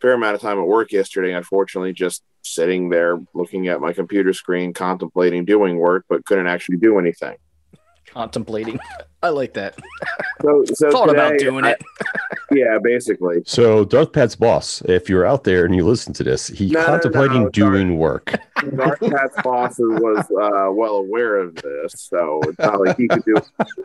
fair 0.00 0.12
amount 0.12 0.34
of 0.34 0.40
time 0.40 0.58
at 0.58 0.66
work 0.66 0.92
yesterday, 0.92 1.32
unfortunately, 1.32 1.92
just 1.92 2.22
sitting 2.42 2.90
there 2.90 3.18
looking 3.34 3.68
at 3.68 3.80
my 3.80 3.92
computer 3.92 4.32
screen, 4.32 4.72
contemplating 4.72 5.44
doing 5.44 5.78
work, 5.78 6.04
but 6.08 6.24
couldn't 6.24 6.46
actually 6.46 6.76
do 6.78 6.98
anything. 6.98 7.36
Contemplating. 8.08 8.78
I 9.22 9.30
like 9.30 9.54
that. 9.54 9.76
So, 10.42 10.64
so 10.72 10.90
Thought 10.90 11.10
about 11.10 11.38
doing 11.38 11.64
I- 11.64 11.70
it. 11.72 11.82
yeah, 12.52 12.78
basically. 12.80 13.42
So 13.44 13.84
Darth 13.84 14.12
Pat's 14.12 14.36
boss, 14.36 14.80
if 14.82 15.08
you're 15.08 15.26
out 15.26 15.42
there 15.42 15.64
and 15.64 15.74
you 15.74 15.84
listen 15.84 16.12
to 16.14 16.22
this, 16.22 16.46
he 16.46 16.68
No, 16.70 16.80
no, 16.80 16.86
contemplating 16.86 17.42
no, 17.44 17.48
doing 17.48 17.98
work. 17.98 18.38
Dark 18.76 19.00
Pat's 19.00 19.42
boss 19.42 19.74
was 19.78 20.18
uh, 20.18 20.70
well 20.72 20.96
aware 20.96 21.38
of 21.38 21.56
this, 21.56 21.94
so 21.96 22.40
it's 22.44 22.58
not 22.58 22.80
like 22.80 22.96
he 22.96 23.08
could 23.08 23.24
do. 23.24 23.34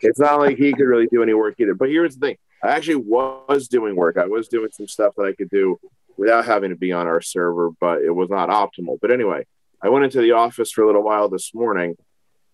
It's 0.02 0.20
not 0.20 0.40
like 0.40 0.58
he 0.58 0.74
could 0.74 0.86
really 0.86 1.08
do 1.08 1.24
any 1.24 1.34
work 1.34 1.56
either. 1.58 1.74
But 1.74 1.90
here's 1.90 2.16
the 2.18 2.28
thing: 2.28 2.38
I 2.64 2.70
actually 2.70 2.98
was 2.98 3.68
doing 3.68 3.96
work. 3.96 4.18
I 4.18 4.28
was 4.28 4.48
doing 4.48 4.70
some 4.72 4.88
stuff 4.88 5.14
that 5.18 5.24
I 5.24 5.34
could 5.34 5.50
do 5.50 5.80
without 6.22 6.46
having 6.46 6.70
to 6.70 6.76
be 6.76 6.92
on 6.92 7.08
our 7.08 7.20
server, 7.20 7.72
but 7.82 8.04
it 8.04 8.12
was 8.12 8.30
not 8.30 8.50
optimal. 8.50 9.00
But 9.02 9.10
anyway, 9.10 9.48
I 9.82 9.90
went 9.90 10.06
into 10.06 10.22
the 10.22 10.34
office 10.34 10.72
for 10.72 10.84
a 10.84 10.86
little 10.86 11.02
while 11.02 11.30
this 11.30 11.52
morning, 11.56 11.96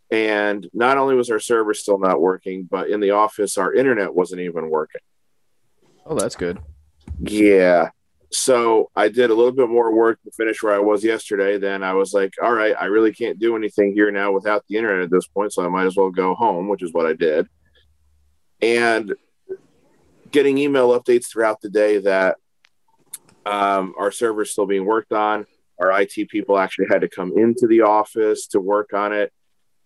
and 0.10 0.66
not 0.74 0.98
only 0.98 1.16
was 1.16 1.30
our 1.30 1.40
server 1.42 1.74
still 1.74 2.00
not 2.00 2.22
working, 2.22 2.64
but 2.64 2.90
in 2.90 3.02
the 3.02 3.12
office 3.12 3.58
our 3.58 3.74
internet 3.74 4.16
wasn't 4.16 4.40
even 4.40 4.70
working. 4.70 5.02
Oh, 6.06 6.16
that's 6.16 6.38
good. 6.38 6.60
Yeah. 7.20 7.90
so 8.32 8.90
I 8.96 9.10
did 9.10 9.32
a 9.32 9.34
little 9.34 9.52
bit 9.52 9.68
more 9.68 9.94
work 9.94 10.22
to 10.24 10.32
finish 10.32 10.64
where 10.64 10.74
I 10.74 10.80
was 10.80 11.04
yesterday. 11.04 11.58
Then 11.58 11.84
I 11.84 11.94
was 11.94 12.14
like, 12.14 12.36
all 12.42 12.54
right, 12.54 12.74
I 12.80 12.86
really 12.86 13.12
can't 13.12 13.38
do 13.38 13.58
anything 13.58 13.92
here 13.92 14.12
now 14.12 14.32
without 14.32 14.64
the 14.70 14.78
internet 14.78 15.04
at 15.04 15.12
this 15.12 15.28
point, 15.28 15.52
so 15.52 15.66
I 15.66 15.68
might 15.68 15.88
as 15.88 15.98
well 15.98 16.10
go 16.10 16.36
home, 16.36 16.70
which 16.70 16.84
is 16.84 16.94
what 16.94 17.06
I 17.06 17.12
did. 17.12 17.50
And 18.62 19.14
getting 20.32 20.58
email 20.58 20.98
updates 20.98 21.28
throughout 21.28 21.60
the 21.60 21.70
day 21.70 21.98
that 21.98 22.38
um, 23.48 23.94
our 23.98 24.12
server's 24.12 24.52
still 24.52 24.66
being 24.66 24.86
worked 24.86 25.14
on. 25.14 25.46
Our 25.80 26.02
IT 26.02 26.30
people 26.30 26.58
actually 26.58 26.88
had 26.90 27.02
to 27.02 27.10
come 27.10 27.38
into 27.38 27.68
the 27.68 27.82
office 27.82 28.48
to 28.48 28.60
work 28.60 28.94
on 28.94 29.14
it. 29.14 29.32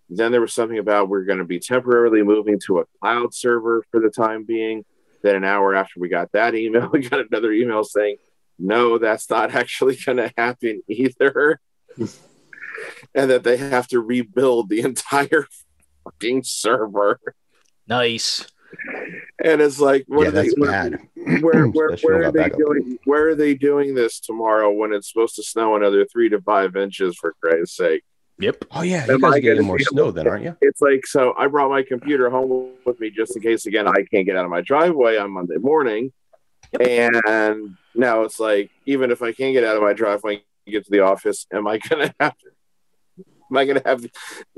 Then 0.09 0.31
there 0.31 0.41
was 0.41 0.53
something 0.53 0.77
about 0.77 1.09
we're 1.09 1.25
going 1.25 1.39
to 1.39 1.45
be 1.45 1.59
temporarily 1.59 2.23
moving 2.23 2.59
to 2.65 2.79
a 2.79 2.85
cloud 2.99 3.33
server 3.33 3.83
for 3.91 3.99
the 3.99 4.09
time 4.09 4.43
being. 4.43 4.83
Then 5.23 5.35
an 5.35 5.43
hour 5.43 5.75
after 5.75 5.99
we 5.99 6.09
got 6.09 6.31
that 6.31 6.55
email, 6.55 6.89
we 6.93 7.07
got 7.07 7.25
another 7.25 7.51
email 7.51 7.83
saying, 7.83 8.17
no, 8.57 8.97
that's 8.97 9.29
not 9.29 9.51
actually 9.55 9.97
going 9.97 10.17
to 10.17 10.33
happen 10.37 10.81
either. 10.87 11.59
and 13.15 13.29
that 13.29 13.43
they 13.43 13.57
have 13.57 13.87
to 13.89 13.99
rebuild 13.99 14.69
the 14.69 14.81
entire 14.81 15.47
fucking 16.03 16.43
server. 16.43 17.19
Nice. 17.87 18.47
And 19.43 19.59
it's 19.59 19.79
like, 19.79 20.05
what 20.07 20.23
yeah, 20.23 20.27
are 20.27 20.31
they, 20.31 20.41
that's 20.43 20.59
where, 20.59 20.71
bad. 20.71 20.99
where, 21.41 21.65
where, 21.67 21.97
where 22.01 22.23
are 22.23 22.31
they 22.31 22.39
backup. 22.43 22.59
doing? 22.59 22.99
Where 23.05 23.29
are 23.29 23.35
they 23.35 23.55
doing 23.55 23.95
this 23.95 24.19
tomorrow 24.19 24.71
when 24.71 24.93
it's 24.93 25.11
supposed 25.11 25.35
to 25.35 25.43
snow 25.43 25.75
another 25.75 26.05
three 26.05 26.29
to 26.29 26.39
five 26.41 26.75
inches? 26.75 27.17
For 27.17 27.33
Christ's 27.41 27.75
sake! 27.75 28.03
Yep. 28.37 28.65
Oh 28.71 28.81
yeah, 28.81 29.05
you 29.07 29.13
Am 29.13 29.21
guys 29.21 29.33
I 29.33 29.37
are 29.37 29.41
getting 29.41 29.65
more 29.65 29.79
snow 29.79 30.03
able- 30.03 30.11
then, 30.13 30.27
aren't 30.27 30.43
you? 30.43 30.57
It's 30.61 30.81
like 30.81 31.05
so. 31.05 31.33
I 31.37 31.47
brought 31.47 31.69
my 31.69 31.83
computer 31.83 32.29
home 32.29 32.71
with 32.85 32.99
me 32.99 33.09
just 33.09 33.35
in 33.35 33.41
case. 33.41 33.65
Again, 33.65 33.87
I 33.87 34.03
can't 34.11 34.25
get 34.25 34.35
out 34.35 34.45
of 34.45 34.51
my 34.51 34.61
driveway 34.61 35.17
on 35.17 35.31
Monday 35.31 35.57
morning, 35.57 36.11
and 36.79 37.75
now 37.95 38.21
it's 38.21 38.39
like 38.39 38.69
even 38.85 39.11
if 39.11 39.21
I 39.21 39.31
can't 39.31 39.53
get 39.53 39.63
out 39.63 39.75
of 39.75 39.81
my 39.81 39.93
driveway 39.93 40.43
and 40.65 40.73
get 40.73 40.85
to 40.85 40.91
the 40.91 41.01
office, 41.01 41.47
am 41.51 41.67
I 41.67 41.77
gonna 41.79 42.13
have? 42.19 42.35
Am 43.51 43.57
I 43.57 43.65
gonna 43.65 43.81
have 43.85 44.05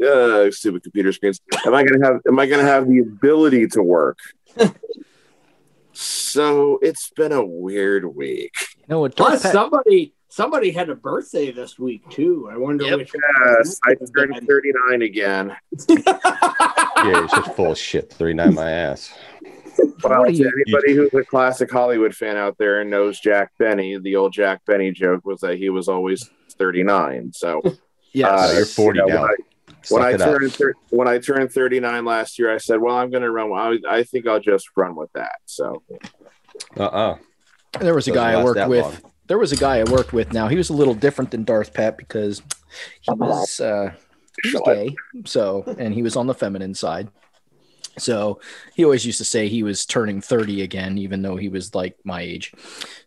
uh, 0.06 0.52
stupid 0.52 0.84
computer 0.84 1.12
screens? 1.12 1.42
Am 1.66 1.74
I 1.74 1.84
gonna 1.84 2.06
have? 2.06 2.22
Am 2.28 2.38
I 2.40 2.46
gonna 2.46 2.62
have 2.64 2.88
the 2.88 3.00
ability 3.00 3.68
to 3.70 3.82
work? 3.82 4.20
so 5.94 6.80
it's 6.82 7.10
been 7.12 7.32
a 7.32 7.44
weird 7.44 8.16
week. 8.16 8.54
You 8.78 8.86
know? 8.90 9.10
Plus, 9.10 9.16
Darth 9.42 9.44
Pat- 9.44 9.52
somebody 9.52 10.14
somebody 10.30 10.72
had 10.72 10.90
a 10.90 10.96
birthday 10.96 11.52
this 11.52 11.78
week 11.80 12.08
too. 12.10 12.50
I 12.52 12.58
wonder 12.58 12.86
Yep. 12.86 12.98
which. 13.00 13.12
Yes, 13.58 13.80
I 13.86 13.96
turned 13.96 14.48
39 14.48 15.02
again. 15.02 15.56
Yeah, 17.06 17.20
you're 17.20 17.28
such 17.28 17.50
full 17.56 17.72
of 17.74 17.78
shit. 17.78 18.14
Thirty 18.14 18.34
nine 18.34 18.54
my 18.54 18.72
ass. 18.72 19.14
Well, 19.78 19.90
What 20.04 20.14
are 20.14 20.26
to 20.28 20.32
you- 20.34 20.50
anybody 20.66 20.94
who's 20.94 21.14
a 21.14 21.26
classic 21.26 21.70
Hollywood 21.70 22.16
fan 22.16 22.38
out 22.38 22.58
there 22.58 22.80
and 22.80 22.90
knows 22.90 23.20
Jack 23.20 23.52
Benny, 23.60 23.98
the 23.98 24.16
old 24.16 24.32
Jack 24.32 24.62
Benny 24.66 24.92
joke 24.92 25.26
was 25.26 25.42
that 25.42 25.58
he 25.58 25.70
was 25.70 25.90
always 25.90 26.30
39. 26.58 27.32
So 27.34 27.62
yes. 28.14 28.52
uh, 28.52 28.54
you're 28.56 28.66
40 28.66 29.00
you 29.00 29.06
know, 29.08 29.14
now. 29.14 29.22
When 29.90 30.02
I, 30.02 30.12
when 30.12 30.22
I 30.22 30.26
turned 30.26 30.54
thir- 30.54 30.74
when 30.90 31.08
I 31.08 31.18
turned 31.20 31.52
39 31.52 32.06
last 32.06 32.40
year, 32.40 32.54
I 32.54 32.58
said, 32.58 32.80
"Well, 32.80 32.96
I'm 32.96 33.10
going 33.10 33.24
to 33.24 33.32
run. 33.32 33.52
I, 33.52 33.78
I 33.98 34.04
think 34.04 34.28
I'll 34.28 34.40
just 34.40 34.70
run 34.78 34.96
with 34.96 35.12
that." 35.14 35.40
So 35.46 35.84
Uh-uh. 36.78 37.18
there 37.82 37.94
was 37.94 38.08
a 38.08 38.12
Doesn't 38.12 38.24
guy 38.24 38.40
I 38.40 38.44
worked 38.44 38.70
with. 38.70 38.84
long. 38.84 39.12
There 39.28 39.38
was 39.38 39.52
a 39.52 39.58
guy 39.58 39.80
I 39.80 39.84
worked 39.84 40.14
with. 40.14 40.32
Now 40.32 40.48
he 40.48 40.56
was 40.56 40.70
a 40.70 40.74
little 40.74 40.94
different 40.94 41.32
than 41.32 41.44
Darth 41.44 41.74
Pat 41.74 41.98
because 41.98 42.42
he 43.02 43.12
was 43.12 43.60
uh, 43.60 43.92
he 44.42 44.54
was 44.54 44.62
gay. 44.66 44.96
So 45.26 45.64
and 45.78 45.94
he 45.94 46.02
was 46.02 46.16
on 46.16 46.28
the 46.28 46.34
feminine 46.34 46.74
side. 46.76 47.10
So 47.98 48.40
he 48.76 48.84
always 48.84 49.06
used 49.06 49.20
to 49.20 49.26
say 49.26 49.48
he 49.48 49.64
was 49.64 49.86
turning 49.86 50.20
30 50.22 50.62
again, 50.64 50.98
even 50.98 51.22
though 51.22 51.36
he 51.36 51.50
was 51.50 51.76
like 51.76 51.96
my 52.04 52.22
age. 52.22 52.52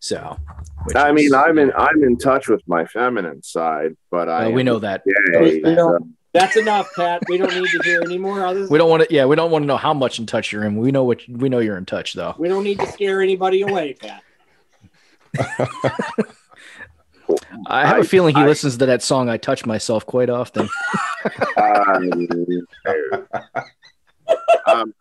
So 0.00 0.38
which 0.84 0.96
I 0.96 1.08
is- 1.10 1.14
mean, 1.14 1.34
I'm 1.34 1.58
in 1.58 1.72
I'm 1.76 2.02
in 2.04 2.16
touch 2.18 2.48
with 2.48 2.62
my 2.68 2.84
feminine 2.84 3.42
side, 3.42 3.96
but 4.10 4.28
I 4.28 4.46
Uh, 4.46 4.50
we 4.50 4.62
know 4.62 4.78
that. 4.78 5.02
gay. 5.32 5.60
So- 5.62 5.98
That's 6.32 6.56
enough, 6.56 6.86
Pat. 6.94 7.22
We 7.30 7.38
don't 7.38 7.54
need 7.54 7.66
to 7.70 7.80
hear 7.82 8.02
any 8.04 8.18
more 8.18 8.44
others. 8.44 8.68
We 8.68 8.76
don't 8.76 8.90
want 8.90 9.04
to. 9.08 9.14
Yeah, 9.14 9.24
we 9.24 9.36
don't 9.36 9.50
want 9.50 9.62
to 9.62 9.66
know 9.66 9.78
how 9.78 9.94
much 9.94 10.18
in 10.18 10.26
touch 10.26 10.52
you're 10.52 10.64
in. 10.64 10.76
We 10.76 10.92
know 10.92 11.02
what 11.04 11.22
we 11.28 11.48
know 11.48 11.60
you're 11.60 11.78
in 11.78 11.86
touch 11.86 12.12
though. 12.12 12.34
We 12.38 12.48
don't 12.48 12.62
need 12.64 12.78
to 12.80 12.86
scare 12.86 13.22
anybody 13.22 13.62
away, 13.62 13.94
Pat. 13.94 14.22
I 17.68 17.86
have 17.86 17.96
a 17.96 18.00
I- 18.00 18.02
feeling 18.04 18.34
he 18.36 18.42
I- 18.42 18.46
listens 18.46 18.76
to 18.76 18.86
that 18.86 19.02
song 19.02 19.28
"I 19.28 19.36
Touch 19.38 19.64
Myself" 19.66 20.04
quite 20.06 20.28
often. 20.30 20.68
um, 21.56 22.28
um, 24.66 24.92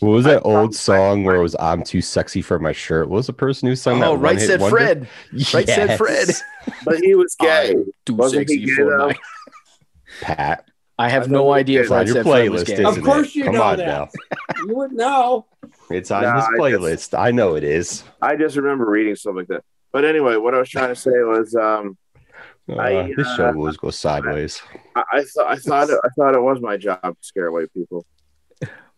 What 0.00 0.10
was 0.10 0.24
that 0.24 0.38
I- 0.38 0.40
old 0.48 0.74
song 0.74 1.24
where 1.24 1.36
it 1.36 1.42
was 1.42 1.56
"I'm 1.58 1.82
too 1.82 2.00
sexy 2.02 2.42
for 2.42 2.58
my 2.58 2.72
shirt"? 2.72 3.08
What 3.08 3.16
was 3.18 3.26
the 3.26 3.32
person 3.32 3.68
who 3.68 3.76
sung 3.76 4.00
that? 4.00 4.08
Oh, 4.08 4.14
right 4.14 4.40
said 4.40 4.60
wonder? 4.60 4.76
Fred. 4.76 5.08
Right 5.54 5.66
said 5.68 5.96
Fred. 5.96 6.28
but 6.84 6.98
he 6.98 7.14
was 7.14 7.34
gay. 7.38 7.74
Too 8.04 8.14
Wasn't 8.14 8.40
sexy 8.48 8.64
gay, 8.66 8.72
for 8.74 8.84
though? 8.84 9.08
my. 9.08 9.16
Pat, 10.20 10.68
I 10.98 11.08
have 11.08 11.24
I 11.24 11.26
no 11.26 11.52
idea 11.52 11.80
if 11.80 11.84
it's 11.86 11.92
on 11.92 12.04
Fred 12.06 12.14
your 12.14 12.24
Fred 12.24 12.50
was 12.50 12.62
playlist, 12.62 12.66
gay. 12.66 12.72
isn't 12.74 12.86
Of 12.86 13.02
course 13.04 13.28
it? 13.28 13.34
you 13.36 13.44
Come 13.44 13.54
know 13.54 13.62
on 13.62 13.76
that. 13.78 13.86
now. 13.86 14.08
You 14.58 14.76
would 14.76 14.92
know. 14.92 15.46
It's 15.90 16.10
on 16.10 16.22
No, 16.22 16.34
his 16.34 16.44
I 16.44 16.48
just- 16.48 16.60
playlist. 16.60 17.18
I 17.18 17.30
know 17.30 17.54
it 17.56 17.64
is. 17.64 18.04
I 18.22 18.36
just 18.36 18.56
remember 18.56 18.86
reading 18.86 19.16
stuff 19.16 19.34
like 19.36 19.48
that. 19.48 19.64
But 19.92 20.04
anyway, 20.04 20.36
what 20.36 20.54
I 20.54 20.58
was 20.58 20.68
trying 20.68 20.88
to 20.88 20.96
say 20.96 21.10
was, 21.10 21.54
um, 21.54 21.96
Uh, 22.68 22.76
I, 22.76 23.12
this 23.16 23.26
uh, 23.26 23.36
show 23.36 23.46
always 23.48 23.76
goes 23.76 23.98
sideways. 23.98 24.62
I, 24.96 25.02
I 25.12 25.22
thought 25.24 25.46
I 25.46 25.56
thought 25.56 25.90
it, 25.90 25.98
I 26.02 26.08
thought 26.16 26.34
it 26.34 26.40
was 26.40 26.60
my 26.60 26.76
job 26.76 27.00
to 27.02 27.16
scare 27.20 27.46
away 27.48 27.66
people. 27.74 28.06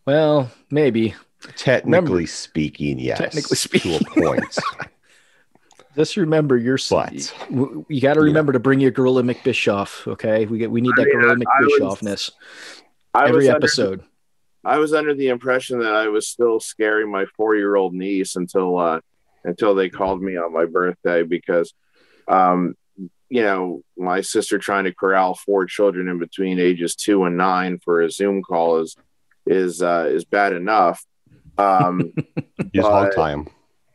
Well, 0.07 0.51
maybe. 0.71 1.15
Technically 1.57 1.91
remember- 1.99 2.27
speaking, 2.27 2.99
yes. 2.99 3.19
Technically 3.19 3.57
speaking. 3.57 3.99
to 3.99 4.07
a 4.07 4.23
point. 4.23 4.59
Just 5.97 6.17
remember, 6.17 6.57
you're. 6.57 6.79
But- 6.91 7.33
w- 7.51 7.85
you 7.89 8.01
got 8.01 8.15
to 8.15 8.21
remember 8.21 8.53
to 8.53 8.59
bring 8.61 8.81
your 8.81 8.91
Gorilla 8.91 9.23
McBischoff. 9.23 10.07
Okay, 10.13 10.47
we 10.47 10.59
get 10.59 10.71
we 10.71 10.81
need 10.81 10.93
I 10.99 11.03
that 11.03 11.07
mean, 11.07 11.21
Gorilla 11.21 11.33
I- 11.33 11.59
I 11.59 11.63
McBischoffness 11.67 12.31
every 13.17 13.37
was 13.37 13.47
under, 13.49 13.57
episode. 13.57 14.05
I 14.65 14.79
was 14.79 14.93
under 14.95 15.15
the 15.15 15.29
impression 15.29 15.79
that 15.81 15.93
I 15.95 16.09
was 16.09 16.27
still 16.29 16.61
scaring 16.61 17.11
my 17.11 17.25
four 17.37 17.57
year 17.57 17.77
old 17.77 17.95
niece 17.95 18.37
until 18.37 18.79
uh, 18.79 19.01
until 19.45 19.75
they 19.75 19.89
called 19.89 20.21
me 20.23 20.37
on 20.37 20.53
my 20.53 20.67
birthday 20.67 21.23
because, 21.23 21.73
um, 22.29 22.75
you 23.29 23.43
know, 23.43 23.83
my 23.97 24.21
sister 24.21 24.59
trying 24.59 24.85
to 24.85 24.95
corral 24.95 25.35
four 25.35 25.67
children 25.67 26.09
in 26.09 26.19
between 26.19 26.61
ages 26.61 26.95
two 26.95 27.25
and 27.25 27.37
nine 27.37 27.79
for 27.79 28.03
a 28.03 28.11
Zoom 28.11 28.43
call 28.43 28.79
is 28.79 28.97
is 29.47 29.83
uh, 29.83 30.09
is 30.11 30.25
bad 30.25 30.53
enough. 30.53 31.05
Um, 31.59 32.13
Use 32.73 32.85
hog 32.85 33.15
time. 33.15 33.49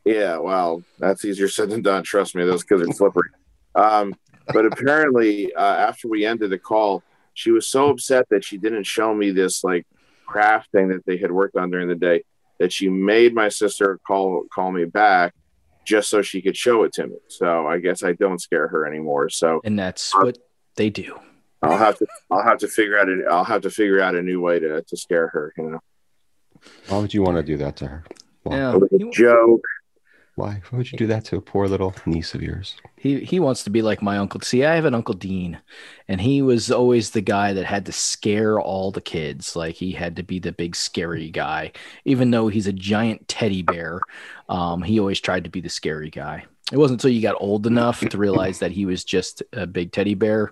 Yeah, 0.04 0.38
well, 0.38 0.84
that's 0.98 1.24
easier 1.26 1.48
said 1.48 1.70
than 1.70 1.82
done. 1.82 2.04
Trust 2.04 2.36
me, 2.36 2.44
those 2.44 2.64
kids 2.64 2.82
are 2.82 2.94
slippery. 2.94 3.30
Um, 3.76 4.16
but 4.48 4.66
apparently, 4.66 5.54
uh, 5.54 5.62
after 5.62 6.08
we 6.08 6.26
ended 6.26 6.50
the 6.50 6.58
call, 6.58 7.04
she 7.34 7.52
was 7.52 7.68
so 7.68 7.90
upset 7.90 8.28
that 8.30 8.44
she 8.44 8.58
didn't 8.58 8.84
show 8.84 9.14
me 9.14 9.32
this 9.32 9.64
like 9.64 9.86
craft 10.26 10.72
thing 10.72 10.90
that 10.90 11.06
they 11.06 11.18
had 11.18 11.32
worked 11.32 11.56
on 11.56 11.70
during 11.70 11.88
the 11.88 11.96
day 11.96 12.24
that 12.60 12.72
she 12.72 12.90
made 12.90 13.34
my 13.34 13.50
sister 13.50 14.00
call 14.06 14.46
call 14.54 14.72
me 14.72 14.86
back 14.86 15.34
just 15.86 16.10
so 16.10 16.22
she 16.22 16.42
could 16.42 16.58
show 16.58 16.84
it 16.84 16.94
to 16.94 17.08
me. 17.08 17.18
So 17.28 17.68
I 17.68 17.80
guess 17.80 18.04
I 18.04 18.14
don't 18.14 18.42
scare 18.42 18.68
her 18.68 18.86
anymore. 18.86 19.30
So 19.30 19.62
and 19.64 19.78
that's 19.78 20.14
what 20.16 20.38
they 20.76 20.90
do. 20.90 21.20
I'll 21.62 21.78
have 21.78 21.98
to 22.00 22.08
I'll 22.30 22.44
have 22.44 22.60
to 22.60 22.68
figure 22.68 22.98
out 22.98 23.10
a, 23.10 23.26
I'll 23.30 23.44
have 23.44 23.62
to 23.62 23.70
figure 23.70 24.02
out 24.02 24.16
a 24.16 24.22
new 24.22 24.42
way 24.42 24.60
to 24.60 24.82
to 24.82 24.98
scare 24.98 25.28
her. 25.30 25.54
You 25.58 25.72
know, 25.72 25.80
Why 26.88 27.00
would 27.00 27.14
you 27.14 27.22
want 27.22 27.38
to 27.38 27.44
do 27.44 27.58
that 27.58 27.76
to 27.78 27.88
her? 27.88 28.04
Why? 28.44 28.58
Yeah, 28.58 28.72
a 28.72 28.78
little 28.78 28.98
he, 28.98 29.10
joke. 29.12 29.62
Why? 30.36 30.62
Why 30.70 30.78
would 30.78 30.92
you 30.92 30.98
do 30.98 31.08
that 31.08 31.26
to 31.26 31.36
a 31.36 31.42
poor 31.42 31.68
little 31.68 31.94
niece 32.06 32.34
of 32.34 32.42
yours? 32.42 32.76
he 33.02 33.22
he 33.22 33.40
wants 33.40 33.64
to 33.64 33.72
be 33.72 33.82
like 33.82 34.04
my 34.04 34.20
uncle. 34.20 34.40
See, 34.42 34.64
I 34.64 34.76
have 34.76 34.86
an 34.86 34.94
uncle 34.94 35.16
Dean, 35.16 35.60
and 36.08 36.22
he 36.22 36.44
was 36.44 36.72
always 36.72 37.10
the 37.10 37.22
guy 37.22 37.52
that 37.52 37.66
had 37.66 37.88
to 37.88 37.92
scare 37.92 38.62
all 38.62 38.92
the 38.92 39.02
kids. 39.02 39.56
Like 39.56 39.74
he 39.74 39.94
had 39.94 40.16
to 40.18 40.24
be 40.24 40.38
the 40.38 40.52
big 40.52 40.76
scary 40.76 41.32
guy, 41.32 41.72
even 42.06 42.30
though 42.30 42.48
he's 42.48 42.68
a 42.68 42.74
giant 42.74 43.28
teddy 43.28 43.64
bear. 43.64 44.02
Um, 44.52 44.82
he 44.82 45.00
always 45.00 45.22
tried 45.22 45.46
to 45.46 45.50
be 45.50 45.62
the 45.62 45.70
scary 45.70 46.10
guy. 46.10 46.44
It 46.74 46.78
wasn't 46.78 47.00
until 47.00 47.16
you 47.16 47.22
got 47.22 47.40
old 47.40 47.66
enough 47.66 48.02
to 48.02 48.18
realize 48.18 48.60
that 48.60 48.72
he 48.72 48.86
was 48.86 49.06
just 49.06 49.42
a 49.54 49.66
big 49.66 49.94
teddy 49.94 50.14
bear. 50.14 50.52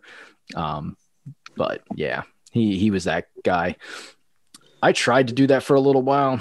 Um, 0.55 0.95
but 1.57 1.81
yeah, 1.93 2.23
he 2.51 2.77
he 2.77 2.91
was 2.91 3.03
that 3.03 3.27
guy. 3.43 3.75
I 4.81 4.93
tried 4.93 5.27
to 5.27 5.33
do 5.33 5.47
that 5.47 5.63
for 5.63 5.75
a 5.75 5.81
little 5.81 6.01
while. 6.01 6.39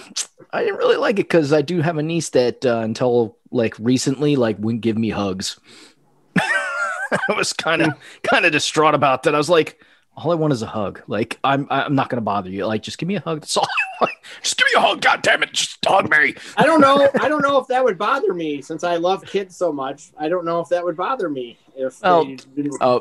I 0.53 0.63
didn't 0.63 0.79
really 0.79 0.97
like 0.97 1.19
it 1.19 1.29
because 1.29 1.53
I 1.53 1.63
do 1.63 1.81
have 1.81 1.99
a 1.99 2.03
niece 2.03 2.31
that 2.31 2.65
uh, 2.65 2.79
until 2.79 3.37
like 3.51 3.75
recently 3.81 4.37
like 4.37 4.57
wouldn't 4.61 4.83
give 4.83 4.97
me 4.97 5.11
hugs. 5.11 5.59
I 6.39 7.19
was 7.37 7.53
kind 7.53 7.83
of 7.83 7.95
kind 8.23 8.45
of 8.47 8.53
distraught 8.53 8.95
about 8.95 9.25
that. 9.25 9.35
I 9.35 9.39
was 9.39 9.51
like, 9.51 9.83
all 10.25 10.33
I 10.33 10.35
want 10.35 10.53
is 10.53 10.63
a 10.63 10.67
hug. 10.67 11.03
Like 11.07 11.39
I'm 11.45 11.67
I'm 11.71 11.95
not 11.95 12.09
gonna 12.09 12.21
bother 12.23 12.51
you. 12.51 12.67
Like 12.67 12.83
just 12.83 12.99
give 12.99 13.07
me 13.09 13.17
a 13.17 13.21
hug. 13.21 13.41
That's 13.41 13.57
all 13.57 13.65
I 13.65 14.05
want. 14.05 14.13
Just 14.43 14.57
give 14.59 14.67
me 14.67 14.73
a 14.77 14.81
hug. 14.81 15.01
God 15.01 15.23
damn 15.23 15.43
it. 15.43 15.53
Just 15.53 15.79
hug 15.85 16.09
me. 16.11 16.35
I 16.57 16.65
don't 16.67 16.81
know. 16.81 17.09
I 17.21 17.29
don't 17.29 17.43
know 17.43 17.59
if 17.59 17.67
that 17.69 17.83
would 17.83 17.97
bother 17.99 18.33
me 18.35 18.61
since 18.63 18.85
I 18.85 18.97
love 18.97 19.25
kids 19.25 19.57
so 19.57 19.73
much. 19.73 20.11
I 20.19 20.29
don't 20.29 20.45
know 20.45 20.61
if 20.61 20.69
that 20.69 20.85
would 20.85 20.97
bother 20.97 21.29
me 21.29 21.59
if 21.75 21.99
Oh, 22.05 22.25
they 22.25 22.37
didn't- 22.37 22.77
Uh, 22.81 23.01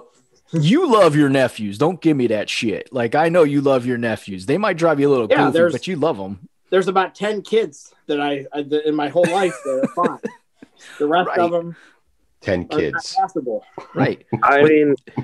you 0.54 0.90
love 0.92 1.16
your 1.16 1.30
nephews. 1.30 1.78
Don't 1.78 2.00
give 2.02 2.16
me 2.18 2.28
that 2.28 2.50
shit. 2.50 2.92
Like 2.94 3.14
I 3.14 3.28
know 3.30 3.44
you 3.44 3.62
love 3.62 3.86
your 3.86 3.98
nephews. 3.98 4.46
They 4.46 4.58
might 4.58 4.78
drive 4.78 5.00
you 5.00 5.10
a 5.10 5.12
little 5.12 5.28
Yeah, 5.30 5.52
goofy, 5.52 5.72
but 5.74 5.86
you 5.88 5.98
love 5.98 6.18
them. 6.18 6.48
there's 6.70 6.88
about 6.88 7.14
ten 7.14 7.42
kids 7.42 7.94
that 8.08 8.20
I, 8.22 8.46
I 8.54 8.60
in 8.86 8.96
my 8.96 9.10
whole 9.10 9.28
life 9.30 9.56
that 9.66 9.82
are 9.84 9.88
fine. 10.08 10.20
The 11.00 11.08
rest 11.08 11.28
Right. 11.28 11.40
of 11.40 11.52
them 11.52 11.76
Ten 12.42 12.68
kids. 12.68 13.16
passable. 13.18 13.66
Right. 13.96 14.26
I 14.44 14.64
mean, 14.64 14.96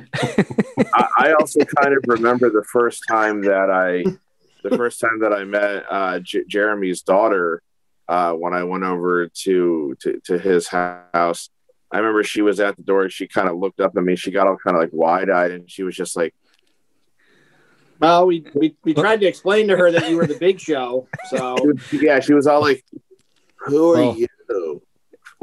I, 0.93 1.07
I 1.17 1.33
also 1.39 1.59
kind 1.61 1.95
of 1.95 2.03
remember 2.07 2.49
the 2.49 2.63
first 2.71 3.03
time 3.07 3.41
that 3.43 3.69
I, 3.69 4.03
the 4.67 4.75
first 4.75 4.99
time 4.99 5.19
that 5.19 5.31
I 5.33 5.43
met 5.43 5.85
uh, 5.89 6.19
J- 6.19 6.45
Jeremy's 6.47 7.01
daughter 7.01 7.61
uh, 8.07 8.33
when 8.33 8.53
I 8.53 8.63
went 8.63 8.83
over 8.83 9.27
to, 9.27 9.95
to 10.01 10.19
to 10.25 10.37
his 10.39 10.67
house. 10.67 11.49
I 11.91 11.97
remember 11.97 12.23
she 12.23 12.41
was 12.41 12.59
at 12.59 12.75
the 12.75 12.83
door. 12.83 13.07
She 13.09 13.27
kind 13.27 13.47
of 13.47 13.57
looked 13.57 13.79
up 13.79 13.95
at 13.95 14.03
me. 14.03 14.15
She 14.15 14.31
got 14.31 14.47
all 14.47 14.57
kind 14.57 14.75
of 14.75 14.81
like 14.81 14.89
wide 14.91 15.29
eyed, 15.29 15.51
and 15.51 15.69
she 15.69 15.83
was 15.83 15.95
just 15.95 16.17
like, 16.17 16.33
Well, 17.99 18.25
we, 18.25 18.45
we 18.55 18.75
we 18.83 18.93
tried 18.95 19.19
to 19.21 19.27
explain 19.27 19.67
to 19.67 19.77
her 19.77 19.91
that 19.91 20.09
you 20.09 20.17
were 20.17 20.25
the 20.25 20.37
big 20.39 20.59
show. 20.59 21.07
So 21.29 21.55
"Yeah." 21.91 22.19
She 22.19 22.33
was 22.33 22.47
all 22.47 22.61
like, 22.61 22.83
"Who 23.57 23.91
are 23.91 23.95
Well, 23.97 24.17
you?" 24.17 24.81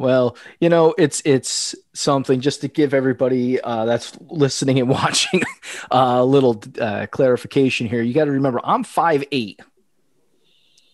Well, 0.00 0.34
you 0.60 0.70
know, 0.70 0.94
it's 0.96 1.20
it's 1.26 1.74
something 1.92 2.40
just 2.40 2.62
to 2.62 2.68
give 2.68 2.94
everybody 2.94 3.60
uh, 3.60 3.84
that's 3.84 4.16
listening 4.30 4.78
and 4.78 4.88
watching 4.88 5.42
uh, 5.90 6.16
a 6.20 6.24
little 6.24 6.62
uh, 6.80 7.06
clarification 7.10 7.86
here. 7.86 8.00
You 8.00 8.14
got 8.14 8.24
to 8.24 8.30
remember, 8.30 8.62
I'm 8.64 8.82
five 8.82 9.24
eight. 9.30 9.60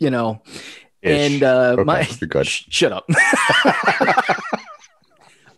You 0.01 0.11
know, 0.11 0.43
Ish. 1.03 1.35
and 1.35 1.43
uh, 1.45 1.75
Okay, 1.75 1.85
my 1.85 2.01
you're 2.21 2.27
good. 2.29 2.49
Sh- 2.49 2.65
shut 2.69 2.91
up. 2.91 3.09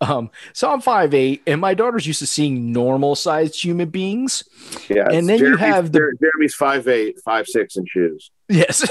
um, 0.02 0.30
so 0.52 0.70
I'm 0.70 0.82
five 0.82 1.14
eight, 1.14 1.40
and 1.46 1.58
my 1.58 1.72
daughter's 1.72 2.06
used 2.06 2.18
to 2.18 2.26
seeing 2.26 2.70
normal 2.70 3.16
sized 3.16 3.64
human 3.64 3.88
beings. 3.88 4.42
Yeah, 4.90 5.08
And 5.10 5.26
then 5.26 5.38
you 5.38 5.56
Jeremy's- 5.56 5.60
have 5.74 5.92
the- 5.92 6.00
Jer- 6.00 6.12
Jeremy's 6.20 6.54
five 6.54 6.86
eight, 6.86 7.18
five 7.24 7.46
six 7.46 7.78
in 7.78 7.86
shoes. 7.86 8.30
Yes. 8.50 8.84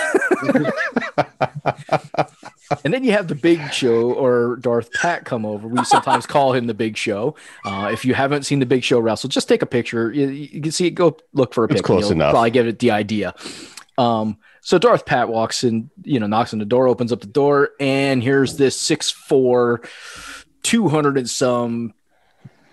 and 2.83 2.93
then 2.93 3.03
you 3.03 3.12
have 3.12 3.27
the 3.27 3.36
Big 3.36 3.71
Show 3.74 4.12
or 4.13 4.57
Darth 4.57 4.91
Pat 4.93 5.25
come 5.25 5.45
over. 5.45 5.67
We 5.67 5.83
sometimes 5.86 6.25
call 6.27 6.53
him 6.53 6.67
the 6.67 6.74
Big 6.74 6.97
Show. 6.97 7.36
Uh, 7.65 7.89
if 7.91 8.03
you 8.05 8.13
haven't 8.13 8.43
seen 8.43 8.59
the 8.59 8.65
Big 8.65 8.83
Show 8.83 9.00
wrestle, 9.00 9.29
just 9.29 9.47
take 9.47 9.62
a 9.62 9.65
picture. 9.65 10.12
You, 10.12 10.27
you 10.27 10.62
can 10.62 10.71
see 10.71 10.88
it. 10.88 10.91
Go 10.91 11.17
look 11.33 11.53
for 11.53 11.63
a 11.63 11.67
It's 11.67 11.74
picture. 11.75 11.83
close 11.86 12.03
You'll 12.03 12.12
enough. 12.13 12.31
Probably 12.31 12.51
get 12.51 12.67
it 12.67 12.79
the 12.79 12.91
idea. 12.91 13.33
Um, 13.97 14.38
so 14.62 14.77
Darth 14.77 15.05
Pat 15.05 15.29
walks 15.29 15.63
in, 15.63 15.89
you 16.03 16.19
know, 16.19 16.27
knocks 16.27 16.53
on 16.53 16.59
the 16.59 16.65
door, 16.65 16.88
opens 16.88 17.12
up 17.12 17.21
the 17.21 17.27
door, 17.27 17.69
and 17.79 18.21
here's 18.21 18.57
this 18.57 18.77
6'4", 18.79 19.88
200 20.63 21.17
and 21.17 21.29
some 21.29 21.93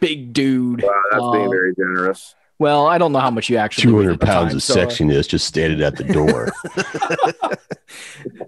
big 0.00 0.32
dude. 0.32 0.82
Wow, 0.82 0.90
that's 1.10 1.22
being 1.32 1.44
Um, 1.44 1.50
very 1.50 1.74
generous. 1.74 2.34
Well, 2.64 2.86
I 2.86 2.96
don't 2.96 3.12
know 3.12 3.18
how 3.18 3.30
much 3.30 3.50
you 3.50 3.58
actually. 3.58 3.82
Two 3.82 3.96
weigh 3.96 4.04
hundred 4.04 4.14
at 4.14 4.20
the 4.20 4.26
pounds 4.26 4.48
time, 4.48 4.56
of 4.56 4.62
so- 4.62 4.80
uh, 4.80 4.86
sexiness 4.86 5.28
just 5.28 5.46
standing 5.46 5.82
at 5.82 5.96
the 5.96 6.04
door. 6.04 6.50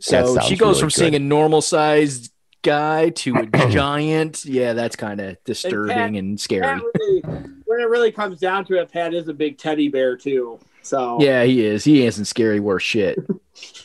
So 0.00 0.40
she 0.40 0.56
goes 0.56 0.76
really 0.76 0.80
from 0.80 0.90
seeing 0.90 1.14
a 1.14 1.18
normal 1.18 1.60
sized 1.60 2.32
guy 2.62 3.10
to 3.10 3.36
a 3.36 3.46
giant. 3.70 4.44
Yeah, 4.44 4.72
that's 4.72 4.96
kind 4.96 5.20
of 5.20 5.36
disturbing 5.44 6.16
and 6.16 6.40
scary. 6.40 6.80
Really, 6.94 7.20
when 7.66 7.80
it 7.80 7.88
really 7.88 8.10
comes 8.10 8.40
down 8.40 8.64
to 8.66 8.80
it, 8.80 8.90
Pat 8.90 9.14
is 9.14 9.28
a 9.28 9.34
big 9.34 9.58
teddy 9.58 9.88
bear 9.88 10.16
too. 10.16 10.58
So 10.82 11.18
Yeah, 11.20 11.44
he 11.44 11.64
is. 11.64 11.84
He 11.84 12.04
isn't 12.06 12.24
scary 12.24 12.58
worth 12.58 12.82
shit. 12.82 13.18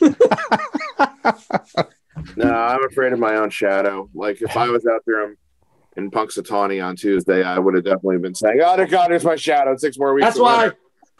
No, 2.36 2.52
I'm 2.52 2.84
afraid 2.84 3.12
of 3.12 3.18
my 3.18 3.36
own 3.36 3.50
shadow. 3.50 4.08
Like 4.14 4.42
if 4.42 4.56
I 4.56 4.68
was 4.68 4.86
out 4.86 5.02
there 5.06 5.24
in, 5.24 5.36
in 5.96 6.10
Punxsutawney 6.10 6.84
on 6.84 6.96
Tuesday, 6.96 7.42
I 7.42 7.58
would 7.58 7.74
have 7.74 7.84
definitely 7.84 8.18
been 8.18 8.34
saying, 8.34 8.60
"Oh, 8.64 8.86
God, 8.86 9.10
there's 9.10 9.24
my 9.24 9.36
shadow." 9.36 9.76
Six 9.76 9.98
more 9.98 10.14
weeks. 10.14 10.26
that's 10.26 10.38
why 10.38 10.62
winter." 10.64 10.78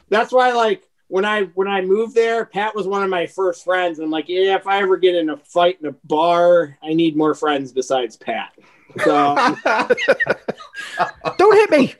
that's 0.09 0.33
why 0.33 0.53
like 0.53 0.83
when 1.13 1.27
I 1.27 1.43
when 1.55 1.69
I 1.69 1.83
moved 1.83 2.15
there, 2.15 2.47
Pat 2.47 2.75
was 2.75 2.87
one 2.87 3.03
of 3.03 3.11
my 3.11 3.27
first 3.27 3.65
friends. 3.65 3.99
And 3.99 4.07
I'm 4.07 4.11
like, 4.11 4.31
yeah, 4.31 4.57
if 4.57 4.67
I 4.67 4.81
ever 4.81 4.97
get 4.97 5.15
in 5.15 5.29
a 5.29 5.37
fight 5.37 5.79
in 5.83 5.89
a 5.89 5.93
bar, 6.05 6.79
I 6.83 6.95
need 6.95 7.17
more 7.17 7.35
friends 7.35 7.71
besides 7.71 8.17
Pat. 8.17 8.55
So 9.05 9.35
Don't 11.39 11.55
hit 11.57 11.71
me. 11.71 11.95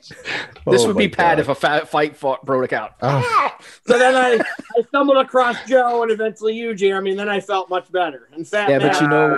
This 0.67 0.83
Oh 0.83 0.87
would 0.87 0.97
be 0.97 1.07
bad 1.07 1.37
God. 1.37 1.39
if 1.39 1.49
a 1.49 1.55
fa- 1.55 1.85
fight 1.85 2.15
fought, 2.15 2.45
broke 2.45 2.71
out. 2.73 2.91
Ah, 3.01 3.57
so 3.85 3.97
then 3.97 4.15
I, 4.15 4.39
I 4.77 4.81
stumbled 4.87 5.17
across 5.17 5.57
Joe 5.67 6.03
and 6.03 6.11
eventually 6.11 6.53
you, 6.55 6.73
Jeremy, 6.75 7.11
and 7.11 7.19
then 7.19 7.29
I 7.29 7.39
felt 7.39 7.69
much 7.69 7.91
better. 7.91 8.29
In 8.35 8.45
fact, 8.45 8.69
Yeah, 8.69 8.79
but 8.79 8.99
you 9.01 9.07
know- 9.07 9.33
Uh, 9.33 9.37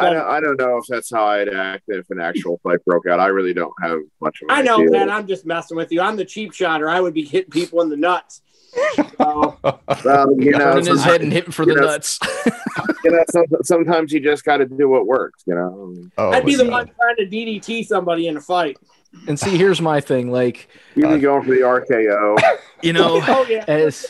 I, 0.00 0.06
I, 0.06 0.12
don't, 0.12 0.26
I 0.26 0.40
don't 0.40 0.58
know 0.58 0.76
if 0.78 0.84
that's 0.88 1.10
how 1.10 1.24
I'd 1.26 1.48
act 1.48 1.84
if 1.88 2.10
an 2.10 2.20
actual 2.20 2.58
fight 2.62 2.84
broke 2.84 3.06
out. 3.06 3.20
I 3.20 3.28
really 3.28 3.54
don't 3.54 3.72
have 3.82 4.00
much 4.20 4.40
of 4.42 4.48
an 4.50 4.56
I 4.58 4.62
know, 4.62 4.76
idea. 4.76 4.90
Pat. 4.90 5.10
I'm 5.10 5.26
just 5.26 5.46
messing 5.46 5.76
with 5.76 5.92
you. 5.92 6.00
I'm 6.00 6.16
the 6.16 6.24
cheap 6.24 6.52
shotter. 6.52 6.88
I 6.88 7.00
would 7.00 7.14
be 7.14 7.24
hitting 7.24 7.50
people 7.50 7.80
in 7.82 7.88
the 7.88 7.96
nuts. 7.96 8.42
So, 9.18 9.56
Well, 10.04 10.32
you 10.38 10.50
know, 10.52 10.58
Turning 10.58 10.86
his 10.86 11.02
head 11.02 11.22
and 11.22 11.32
hitting 11.32 11.52
for 11.52 11.64
the 11.64 11.74
know, 11.74 11.82
nuts. 11.82 12.18
you 13.04 13.10
know, 13.10 13.24
some, 13.30 13.44
sometimes 13.62 14.12
you 14.12 14.20
just 14.20 14.44
got 14.44 14.58
to 14.58 14.66
do 14.66 14.88
what 14.88 15.06
works. 15.06 15.42
You 15.46 15.54
know. 15.54 15.94
oh 16.18 16.30
I'd 16.30 16.44
be 16.44 16.54
the 16.56 16.64
God. 16.64 16.72
one 16.72 16.86
trying 17.00 17.16
to 17.16 17.26
DDT 17.26 17.86
somebody 17.86 18.26
in 18.28 18.36
a 18.36 18.40
fight. 18.40 18.76
and 19.28 19.38
see, 19.38 19.56
here's 19.56 19.80
my 19.80 20.00
thing. 20.00 20.30
Like, 20.30 20.68
You 20.94 21.08
be 21.08 21.18
going 21.18 21.42
for 21.42 21.50
the 21.50 21.60
RKO. 21.60 22.38
you 22.82 22.92
know, 22.92 23.20
Oh 23.26 23.46
yeah. 23.48 23.64
as 23.66 24.06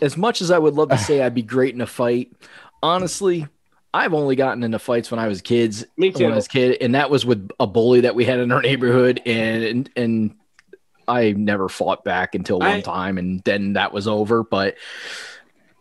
as 0.00 0.16
much 0.16 0.40
as 0.40 0.50
I 0.50 0.58
would 0.58 0.74
love 0.74 0.88
to 0.90 0.98
say 0.98 1.22
I'd 1.22 1.34
be 1.34 1.42
great 1.42 1.74
in 1.74 1.80
a 1.80 1.86
fight, 1.86 2.32
honestly, 2.82 3.46
I've 3.92 4.14
only 4.14 4.36
gotten 4.36 4.62
into 4.62 4.78
fights 4.78 5.10
when 5.10 5.18
I 5.20 5.28
was 5.28 5.40
kids. 5.42 5.84
Me 5.96 6.10
when 6.10 6.24
I 6.24 6.28
too. 6.30 6.34
was 6.34 6.46
a 6.46 6.48
kid, 6.48 6.76
and 6.80 6.94
that 6.94 7.10
was 7.10 7.26
with 7.26 7.48
a 7.58 7.66
bully 7.66 8.02
that 8.02 8.14
we 8.14 8.24
had 8.24 8.38
in 8.38 8.52
our 8.52 8.62
neighborhood, 8.62 9.20
and 9.26 9.64
and, 9.64 9.90
and 9.96 10.34
I 11.10 11.32
never 11.32 11.68
fought 11.68 12.04
back 12.04 12.34
until 12.34 12.58
one 12.60 12.68
I- 12.68 12.80
time, 12.80 13.18
and 13.18 13.42
then 13.44 13.74
that 13.74 13.92
was 13.92 14.06
over. 14.08 14.42
But 14.42 14.76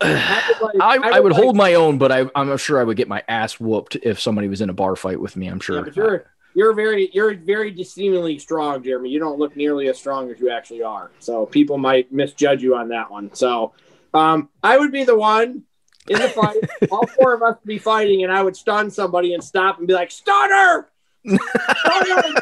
I 0.02 0.56
would, 0.62 0.74
like- 0.80 1.02
I, 1.04 1.18
I 1.18 1.20
would 1.20 1.32
like- 1.34 1.42
hold 1.42 1.56
my 1.56 1.74
own, 1.76 1.98
but 1.98 2.12
I, 2.12 2.26
I'm 2.36 2.56
sure 2.58 2.80
I 2.80 2.84
would 2.84 2.98
get 2.98 3.08
my 3.08 3.24
ass 3.28 3.60
whooped 3.60 3.98
if 4.04 4.20
somebody 4.20 4.48
was 4.48 4.62
in 4.62 4.70
a 4.70 4.74
bar 4.74 4.96
fight 4.96 5.20
with 5.20 5.36
me. 5.36 5.48
I'm 5.48 5.58
Yeah, 5.58 5.62
sure. 5.62 5.84
but 5.84 5.96
you're 5.96 6.26
you're 6.56 6.74
very 6.74 7.10
you're 7.14 7.36
very 7.36 7.84
seemingly 7.84 8.40
strong, 8.40 8.84
Jeremy. 8.84 9.10
You 9.10 9.20
don't 9.20 9.38
look 9.40 9.56
nearly 9.56 9.88
as 9.88 9.98
strong 9.98 10.32
as 10.32 10.40
you 10.40 10.50
actually 10.50 10.84
are. 10.84 11.12
So 11.20 11.46
people 11.46 11.78
might 11.78 12.12
misjudge 12.12 12.64
you 12.64 12.76
on 12.76 12.90
that 12.90 13.12
one. 13.12 13.34
So 13.34 13.74
um, 14.14 14.50
I 14.64 14.78
would 14.78 14.92
be 14.92 15.04
the 15.04 15.16
one 15.18 15.64
in 16.08 16.20
the 16.20 16.28
fight. 16.30 16.58
all 16.92 17.06
four 17.06 17.34
of 17.36 17.44
us 17.44 17.58
would 17.62 17.68
be 17.68 17.78
fighting, 17.78 18.24
and 18.24 18.32
I 18.32 18.42
would 18.42 18.56
stun 18.56 18.90
somebody 18.90 19.34
and 19.36 19.44
stop 19.44 19.78
and 19.78 19.88
be 19.88 19.94
like, 19.94 20.10
"Stunner!" 20.12 20.90
Stunner! 21.28 22.34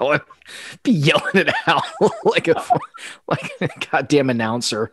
Yelling, 0.00 0.20
be 0.82 0.92
yelling 0.92 1.34
it 1.34 1.50
out 1.66 1.84
like 2.24 2.48
a 2.48 2.62
like 3.28 3.50
a 3.60 3.68
goddamn 3.90 4.30
announcer. 4.30 4.92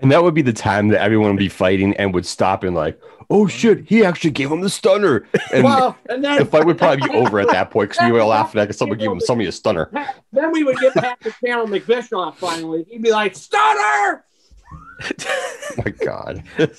And 0.00 0.12
that 0.12 0.22
would 0.22 0.34
be 0.34 0.42
the 0.42 0.52
time 0.52 0.88
that 0.88 1.00
everyone 1.00 1.30
would 1.30 1.38
be 1.38 1.48
fighting 1.48 1.94
and 1.96 2.12
would 2.12 2.26
stop 2.26 2.64
and 2.64 2.74
like, 2.76 3.00
oh 3.30 3.46
shit, 3.46 3.88
he 3.88 4.04
actually 4.04 4.30
gave 4.30 4.50
him 4.50 4.60
the 4.60 4.70
stunner. 4.70 5.26
And 5.52 5.64
well, 5.64 5.96
and 6.08 6.24
the 6.24 6.44
fight 6.44 6.66
would 6.66 6.78
probably 6.78 7.08
be 7.08 7.14
over 7.14 7.40
at 7.40 7.48
that 7.50 7.70
point 7.70 7.90
because 7.90 8.06
we 8.06 8.12
were 8.12 8.24
laughing 8.24 8.60
at 8.60 8.74
someone 8.74 8.98
gave 8.98 9.10
him 9.10 9.20
somebody 9.20 9.48
a 9.48 9.52
stunner. 9.52 9.90
then 10.32 10.52
we 10.52 10.64
would 10.64 10.76
get 10.78 10.94
back 10.94 11.20
to 11.20 11.34
Channel 11.44 11.66
McBischoff 11.66 12.36
finally. 12.36 12.84
He'd 12.90 13.02
be 13.02 13.10
like, 13.10 13.34
"Stunner!" 13.34 14.24
My 15.78 15.90
god. 15.90 16.42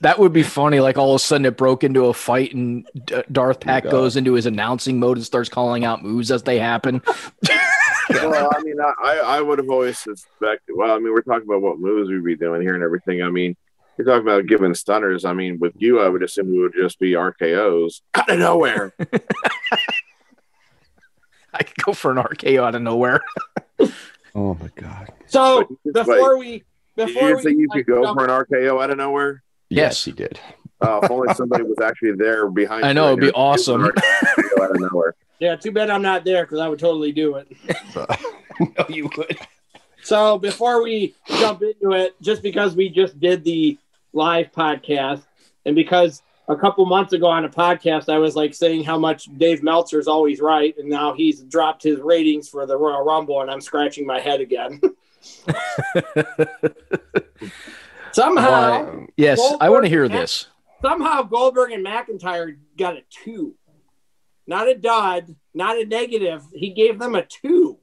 That 0.00 0.18
would 0.18 0.32
be 0.32 0.42
funny. 0.42 0.80
Like 0.80 0.98
all 0.98 1.12
of 1.12 1.16
a 1.16 1.18
sudden, 1.20 1.44
it 1.46 1.56
broke 1.56 1.84
into 1.84 2.06
a 2.06 2.12
fight, 2.12 2.52
and 2.52 2.84
D- 3.04 3.22
Darth 3.30 3.60
Pat 3.60 3.84
goes 3.84 4.16
into 4.16 4.32
his 4.32 4.46
announcing 4.46 4.98
mode 4.98 5.16
and 5.16 5.24
starts 5.24 5.48
calling 5.48 5.84
out 5.84 6.02
moves 6.02 6.32
as 6.32 6.42
they 6.42 6.58
happen. 6.58 7.00
well, 8.10 8.50
I 8.52 8.62
mean, 8.64 8.80
I, 8.80 8.92
I 9.00 9.16
I 9.36 9.40
would 9.40 9.58
have 9.60 9.70
always 9.70 9.96
suspected. 10.00 10.74
Well, 10.74 10.90
I 10.90 10.98
mean, 10.98 11.12
we're 11.12 11.22
talking 11.22 11.46
about 11.46 11.62
what 11.62 11.78
moves 11.78 12.10
we'd 12.10 12.24
be 12.24 12.34
doing 12.34 12.62
here 12.62 12.74
and 12.74 12.82
everything. 12.82 13.22
I 13.22 13.30
mean, 13.30 13.54
you're 13.96 14.04
talking 14.04 14.22
about 14.26 14.48
giving 14.48 14.74
stunners. 14.74 15.24
I 15.24 15.34
mean, 15.34 15.60
with 15.60 15.74
you, 15.76 16.00
I 16.00 16.08
would 16.08 16.24
assume 16.24 16.52
it 16.52 16.58
would 16.58 16.74
just 16.74 16.98
be 16.98 17.12
RKO's 17.12 18.02
out 18.14 18.28
of 18.28 18.40
nowhere. 18.40 18.92
I 21.54 21.62
could 21.62 21.76
go 21.84 21.92
for 21.92 22.10
an 22.10 22.16
RKO 22.16 22.64
out 22.64 22.74
of 22.74 22.82
nowhere. 22.82 23.20
oh 24.34 24.54
my 24.60 24.68
god. 24.74 25.12
So 25.26 25.78
But- 25.84 26.06
before 26.06 26.38
we 26.38 26.64
Did 26.96 27.08
you 27.08 27.14
before 27.14 27.30
just 27.30 27.42
say 27.44 27.50
you 27.50 27.66
like, 27.70 27.78
could 27.78 27.94
go 27.94 28.04
jump- 28.04 28.18
for 28.18 28.24
an 28.24 28.30
RKO 28.30 28.82
out 28.82 28.90
of 28.90 28.98
nowhere? 28.98 29.42
Yes. 29.68 30.04
he 30.04 30.12
did. 30.12 30.38
Uh, 30.80 31.00
if 31.02 31.10
only 31.10 31.32
somebody 31.34 31.62
was 31.62 31.78
actually 31.82 32.12
there 32.16 32.50
behind. 32.50 32.84
I 32.84 32.92
know, 32.92 33.08
it'd 33.08 33.20
be 33.20 33.30
awesome. 33.32 33.84
Out 33.84 34.70
of 34.70 34.80
nowhere. 34.80 35.14
Yeah, 35.38 35.56
too 35.56 35.72
bad 35.72 35.90
I'm 35.90 36.02
not 36.02 36.24
there 36.24 36.44
because 36.44 36.60
I 36.60 36.68
would 36.68 36.78
totally 36.78 37.10
do 37.10 37.34
it. 37.34 37.48
no, 38.60 38.86
you 38.88 39.10
would. 39.16 39.36
So 40.04 40.38
before 40.38 40.84
we 40.84 41.16
jump 41.26 41.62
into 41.62 41.96
it, 41.96 42.14
just 42.22 42.42
because 42.44 42.76
we 42.76 42.88
just 42.88 43.18
did 43.18 43.42
the 43.42 43.76
live 44.12 44.52
podcast, 44.52 45.24
and 45.66 45.74
because 45.74 46.22
a 46.46 46.54
couple 46.54 46.84
months 46.86 47.12
ago 47.12 47.26
on 47.26 47.44
a 47.44 47.48
podcast 47.48 48.08
I 48.08 48.18
was 48.18 48.36
like 48.36 48.54
saying 48.54 48.84
how 48.84 48.98
much 48.98 49.24
Dave 49.36 49.64
Meltzer 49.64 49.98
is 49.98 50.06
always 50.06 50.40
right, 50.40 50.78
and 50.78 50.88
now 50.88 51.12
he's 51.12 51.40
dropped 51.42 51.82
his 51.82 51.98
ratings 51.98 52.48
for 52.48 52.64
the 52.64 52.76
Royal 52.76 53.04
Rumble, 53.04 53.40
and 53.40 53.50
I'm 53.50 53.60
scratching 53.60 54.06
my 54.06 54.20
head 54.20 54.40
again. 54.40 54.80
somehow, 58.12 58.88
Um, 58.88 59.08
Yes, 59.16 59.40
I 59.60 59.70
want 59.70 59.84
to 59.84 59.88
hear 59.88 60.02
Goldberg- 60.02 60.20
this. 60.20 60.46
somehow 60.82 61.22
Goldberg 61.22 61.72
and 61.72 61.84
McIntyre 61.84 62.56
got 62.76 62.96
a 62.96 63.02
two, 63.10 63.54
not 64.46 64.68
a 64.68 64.74
dud, 64.74 65.34
not 65.54 65.76
a 65.78 65.84
negative. 65.84 66.42
He 66.54 66.70
gave 66.70 66.98
them 66.98 67.14
a 67.14 67.22
two. 67.22 67.78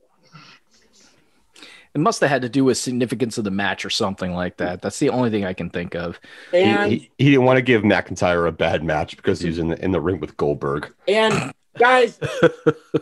It 1.96 2.00
must 2.00 2.22
have 2.22 2.30
had 2.30 2.44
to 2.44 2.50
do 2.50 2.64
with 2.64 2.78
significance 2.78 3.40
of 3.40 3.46
the 3.46 3.52
match 3.52 3.84
or 3.84 3.90
something 3.90 4.32
like 4.34 4.58
that. 4.58 4.80
That's 4.82 5.00
the 5.00 5.10
only 5.10 5.32
thing 5.32 5.44
I 5.44 5.54
can 5.54 5.72
think 5.72 5.96
of. 5.96 6.20
He, 6.52 6.60
And 6.60 6.92
he, 6.92 7.10
he 7.18 7.26
didn't 7.32 7.46
want 7.46 7.58
to 7.58 7.64
give 7.64 7.82
McIntyre 7.82 8.48
a 8.48 8.52
bad 8.52 8.84
match 8.84 9.18
because 9.18 9.42
he 9.42 9.48
was 9.50 9.58
in 9.58 9.70
the 9.70 9.84
in 9.84 9.92
the 9.92 10.00
ring 10.00 10.20
with 10.20 10.38
Goldberg. 10.38 10.94
and 11.08 11.52
guys, 11.80 12.20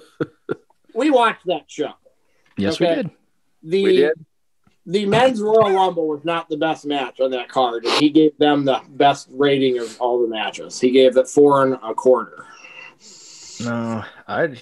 we 0.96 1.12
watched 1.12 1.46
that 1.48 1.64
show. 1.68 1.92
Yes, 2.56 2.76
Okay. 2.76 2.90
we 2.90 2.96
did. 3.04 3.12
The 3.70 3.84
We 3.84 3.96
did. 3.98 4.14
the 4.86 5.06
men's 5.06 5.42
Royal 5.42 5.74
Rumble 5.74 6.08
was 6.08 6.24
not 6.24 6.48
the 6.50 6.58
best 6.58 6.86
match 6.86 7.20
on 7.20 7.32
that 7.32 7.50
card, 7.50 7.84
and 7.86 7.94
he 8.00 8.10
gave 8.10 8.38
them 8.38 8.64
the 8.66 8.82
best 8.90 9.28
rating 9.32 9.78
of 9.80 10.00
all 10.00 10.22
the 10.22 10.28
matches. 10.28 10.80
He 10.80 10.92
gave 10.92 11.18
it 11.18 11.28
four 11.28 11.64
and 11.64 11.74
a 11.84 11.94
quarter. 11.94 12.46
No, 13.64 14.04
I. 14.28 14.56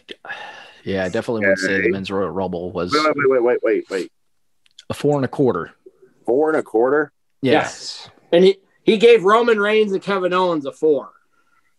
Yeah, 0.84 1.04
I 1.06 1.10
definitely 1.10 1.48
would 1.48 1.58
say 1.58 1.82
the 1.82 1.90
men's 1.90 2.10
Royal 2.12 2.30
Rumble 2.30 2.72
was 2.72 2.94
Wait, 2.94 3.04
wait, 3.16 3.30
wait, 3.30 3.44
wait, 3.44 3.60
wait, 3.64 3.90
wait. 3.90 4.12
a 4.90 4.94
four 4.94 5.16
and 5.16 5.26
a 5.26 5.28
quarter. 5.28 5.72
Four 6.26 6.50
and 6.50 6.58
a 6.60 6.64
quarter. 6.64 7.12
Yeah. 7.42 7.54
Yes. 7.54 8.10
And 8.32 8.44
he, 8.44 8.58
he 8.84 8.98
gave 8.98 9.24
Roman 9.24 9.60
Reigns 9.60 9.92
and 9.94 10.02
Kevin 10.02 10.32
Owens 10.34 10.66
a 10.66 10.72
four. 10.72 11.10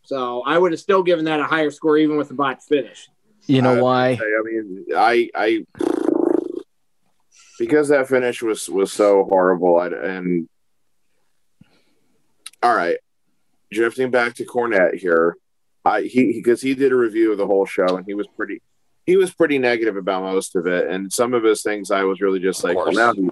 So 0.03 0.43
I 0.43 0.59
would 0.59 0.73
have 0.73 0.81
still 0.81 1.03
given 1.05 1.25
that 1.27 1.41
a 1.41 1.45
higher 1.45 1.71
score 1.71 1.97
even 1.99 2.17
with 2.17 2.29
the 2.29 2.35
botch 2.35 2.63
finish. 2.69 3.09
You 3.47 3.63
know 3.63 3.77
I- 3.77 3.81
why? 3.81 4.09
I 4.15 4.43
mean, 4.45 4.87
I, 4.97 5.31
I, 5.35 5.65
because 7.59 7.89
that 7.89 8.09
finish 8.09 8.43
was 8.43 8.69
was 8.69 8.93
so 8.93 9.25
horrible, 9.25 9.79
I, 9.79 9.89
and 9.89 10.49
all 12.63 12.75
right, 12.75 12.99
drifting 13.73 14.11
back 14.11 14.35
to 14.35 14.45
Cornette 14.45 14.95
here, 14.95 15.37
I 15.85 16.03
he 16.03 16.33
because 16.33 16.61
he, 16.61 16.75
did 16.75 16.93
a 16.93 16.97
review 16.97 17.33
of 17.33 17.39
the 17.39 17.47
whole 17.47 17.67
show 17.67 17.97
and 17.97 18.07
he 18.07 18.15
was 18.15 18.27
pretty, 18.37 18.63
he 19.05 19.17
was 19.17 19.33
pretty 19.33 19.59
negative 19.59 19.97
about 19.97 20.23
most 20.23 20.57
of 20.57 20.67
it, 20.67 20.89
and 20.89 21.13
some 21.13 21.35
of 21.35 21.43
his 21.43 21.63
things 21.63 21.91
I 21.91 22.05
was 22.05 22.21
really 22.21 22.41
just 22.41 22.61
Of 22.61 22.65
like, 22.65 22.77
well, 22.77 22.93
now 22.93 23.13
he. 23.13 23.31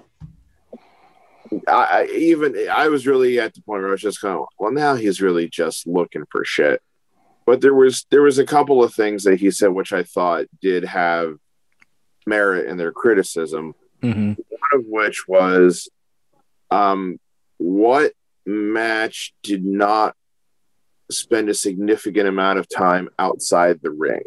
I, 1.67 1.73
I 1.73 2.05
even 2.07 2.55
I 2.71 2.89
was 2.89 3.07
really 3.07 3.39
at 3.39 3.53
the 3.53 3.61
point 3.61 3.81
where 3.81 3.89
I 3.89 3.91
was 3.91 4.01
just 4.01 4.21
going, 4.21 4.45
well, 4.59 4.71
now 4.71 4.95
he's 4.95 5.21
really 5.21 5.47
just 5.47 5.87
looking 5.87 6.23
for 6.31 6.43
shit 6.43 6.81
but 7.45 7.61
there 7.61 7.73
was 7.73 8.05
there 8.09 8.23
was 8.23 8.39
a 8.39 8.45
couple 8.45 8.83
of 8.83 8.93
things 8.93 9.23
that 9.23 9.39
he 9.39 9.51
said 9.51 9.67
which 9.67 9.93
I 9.93 10.03
thought 10.03 10.45
did 10.61 10.83
have 10.83 11.37
merit 12.25 12.67
in 12.67 12.77
their 12.77 12.91
criticism. 12.91 13.75
Hmm 14.13 14.31
One 14.33 14.79
of 14.81 14.85
which 14.87 15.27
was, 15.27 15.89
um, 16.71 17.19
what 17.57 18.11
match 18.45 19.33
did 19.43 19.63
not 19.65 20.15
spend 21.11 21.49
a 21.49 21.53
significant 21.53 22.27
amount 22.27 22.59
of 22.59 22.67
time 22.67 23.09
outside 23.19 23.79
the 23.81 23.91
ring? 23.91 24.23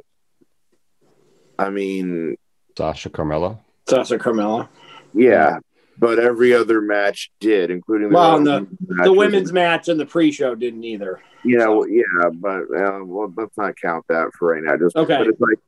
I 1.59 1.71
mean, 1.71 2.37
Sasha 2.77 3.11
Carmella. 3.11 3.59
Sasha 3.89 4.19
Carmella. 4.19 4.69
yeah, 5.13 5.59
but 5.99 6.19
every 6.19 6.55
other 6.55 6.81
match 6.81 7.31
did, 7.41 7.71
including 7.71 8.11
the, 8.11 8.15
Well, 8.15 8.39
the- 8.45 8.51
women's 8.51 9.03
The 9.05 9.13
women's 9.13 9.53
match 9.53 9.89
and 9.89 9.99
the 9.99 10.07
pre-show 10.07 10.55
didn't 10.55 10.85
either. 10.85 11.21
Yeah, 11.45 11.69
well, 11.69 11.89
yeah, 11.89 12.31
but 12.35 12.63
uh, 12.63 13.01
well, 13.05 13.33
let's 13.37 13.57
not 13.57 13.77
count 13.77 14.05
that 14.09 14.31
for 14.39 14.53
right 14.55 14.63
now. 14.63 14.77
Just 14.77 14.97
Okay. 14.97 15.19
but 15.19 15.29
it's 15.29 15.41
like 15.41 15.59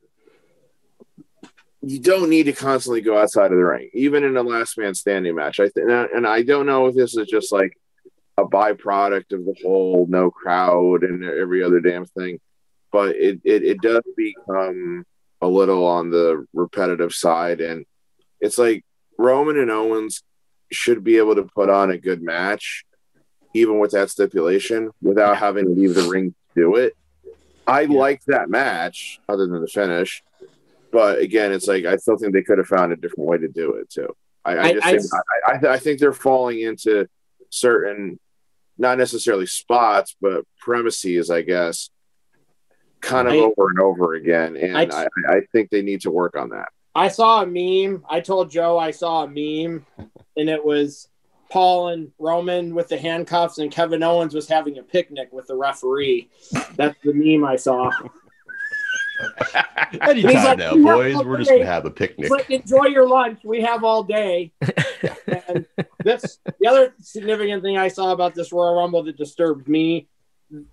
you 1.81 1.99
don't 1.99 2.29
need 2.29 2.43
to 2.43 2.53
constantly 2.53 3.01
go 3.01 3.17
outside 3.17 3.51
of 3.51 3.57
the 3.57 3.65
ring, 3.65 3.89
even 3.93 4.23
in 4.23 4.37
a 4.37 4.43
last 4.43 4.77
man 4.77 4.93
standing 4.93 5.35
match. 5.35 5.59
I 5.59 5.69
think, 5.69 5.89
and 5.89 6.27
I 6.27 6.43
don't 6.43 6.65
know 6.65 6.87
if 6.87 6.95
this 6.95 7.15
is 7.15 7.27
just 7.27 7.51
like 7.51 7.77
a 8.37 8.45
byproduct 8.45 9.33
of 9.33 9.45
the 9.45 9.55
whole 9.63 10.05
no 10.09 10.31
crowd 10.31 11.03
and 11.03 11.23
every 11.23 11.63
other 11.63 11.79
damn 11.79 12.05
thing, 12.05 12.39
but 12.91 13.15
it 13.15 13.41
it, 13.43 13.63
it 13.63 13.81
does 13.81 14.03
become 14.15 15.05
a 15.41 15.47
little 15.47 15.85
on 15.85 16.11
the 16.11 16.45
repetitive 16.53 17.13
side, 17.13 17.61
and 17.61 17.85
it's 18.39 18.57
like 18.57 18.85
Roman 19.17 19.57
and 19.57 19.71
Owens 19.71 20.23
should 20.71 21.03
be 21.03 21.17
able 21.17 21.35
to 21.35 21.43
put 21.43 21.69
on 21.69 21.91
a 21.91 21.97
good 21.97 22.21
match 22.21 22.83
even 23.53 23.79
with 23.79 23.91
that 23.91 24.09
stipulation, 24.09 24.89
without 25.01 25.35
having 25.35 25.65
to 25.65 25.71
leave 25.71 25.93
the 25.93 26.03
ring 26.03 26.31
to 26.55 26.61
do 26.61 26.75
it. 26.77 26.93
I 27.67 27.81
Yeah. 27.81 27.99
liked 27.99 28.27
that 28.27 28.49
match, 28.49 29.19
other 29.27 29.45
than 29.45 29.59
the 29.59 29.67
finish. 29.67 30.23
But 30.91 31.19
again, 31.19 31.51
it's 31.51 31.67
like 31.67 31.85
I 31.85 31.95
still 31.97 32.17
think 32.17 32.33
they 32.33 32.43
could 32.43 32.57
have 32.57 32.67
found 32.67 32.91
a 32.91 32.95
different 32.95 33.29
way 33.29 33.37
to 33.37 33.47
do 33.47 33.75
it 33.75 33.89
too. 33.89 34.15
I, 34.43 34.55
I 34.55 34.61
I- 34.63 34.73
just 34.73 34.85
I- 34.85 34.91
think, 34.91 35.65
I, 35.65 35.73
I, 35.73 35.77
think 35.77 35.99
they're 35.99 36.13
falling 36.13 36.59
into 36.61 37.07
certain, 37.49 38.19
not 38.77 38.97
necessarily 38.97 39.45
spots, 39.45 40.15
but 40.19 40.43
premises, 40.59 41.29
I 41.29 41.43
guess, 41.43 41.89
kind 43.01 43.27
of 43.27 43.33
I- 43.33 43.37
over 43.37 43.69
and 43.69 43.79
over 43.79 44.13
again. 44.15 44.57
And 44.57 44.75
I- 44.77 44.83
I, 44.83 45.03
I, 45.03 45.35
I 45.37 45.41
think 45.51 45.69
they 45.69 45.81
need 45.81 46.01
to 46.01 46.11
work 46.11 46.35
on 46.35 46.49
that. 46.49 46.69
I 46.93 47.07
saw 47.07 47.41
a 47.43 47.45
meme. 47.45 48.03
I 48.09 48.19
told 48.19 48.51
Joe 48.51 48.77
I 48.77 48.91
saw 48.91 49.23
a 49.23 49.27
meme, 49.27 49.85
and 50.35 50.49
it 50.49 50.63
was 50.65 51.07
Paul 51.49 51.89
and 51.89 52.11
Roman 52.19 52.75
with 52.75 52.89
the 52.89 52.97
handcuffs, 52.97 53.59
and 53.59 53.71
Kevin 53.71 54.03
Owens 54.03 54.33
was 54.33 54.47
having 54.47 54.77
a 54.77 54.83
picnic 54.83 55.29
with 55.31 55.47
the 55.47 55.55
referee. 55.55 56.29
That's 56.75 56.97
the 57.03 57.13
meme 57.13 57.45
I 57.45 57.55
saw. 57.55 57.91
Anytime 60.01 60.43
like, 60.43 60.57
now, 60.57 60.75
boys. 60.75 61.15
We're 61.15 61.37
just 61.37 61.49
gonna 61.49 61.65
have 61.65 61.85
a 61.85 61.91
picnic. 61.91 62.29
Like 62.29 62.49
enjoy 62.49 62.85
your 62.85 63.07
lunch. 63.07 63.41
We 63.43 63.61
have 63.61 63.83
all 63.83 64.03
day. 64.03 64.51
and 65.27 65.65
this 66.03 66.39
the 66.59 66.67
other 66.67 66.93
significant 66.99 67.63
thing 67.63 67.77
I 67.77 67.87
saw 67.87 68.11
about 68.11 68.35
this 68.35 68.51
Royal 68.51 68.75
Rumble 68.75 69.03
that 69.03 69.17
disturbed 69.17 69.67
me. 69.67 70.07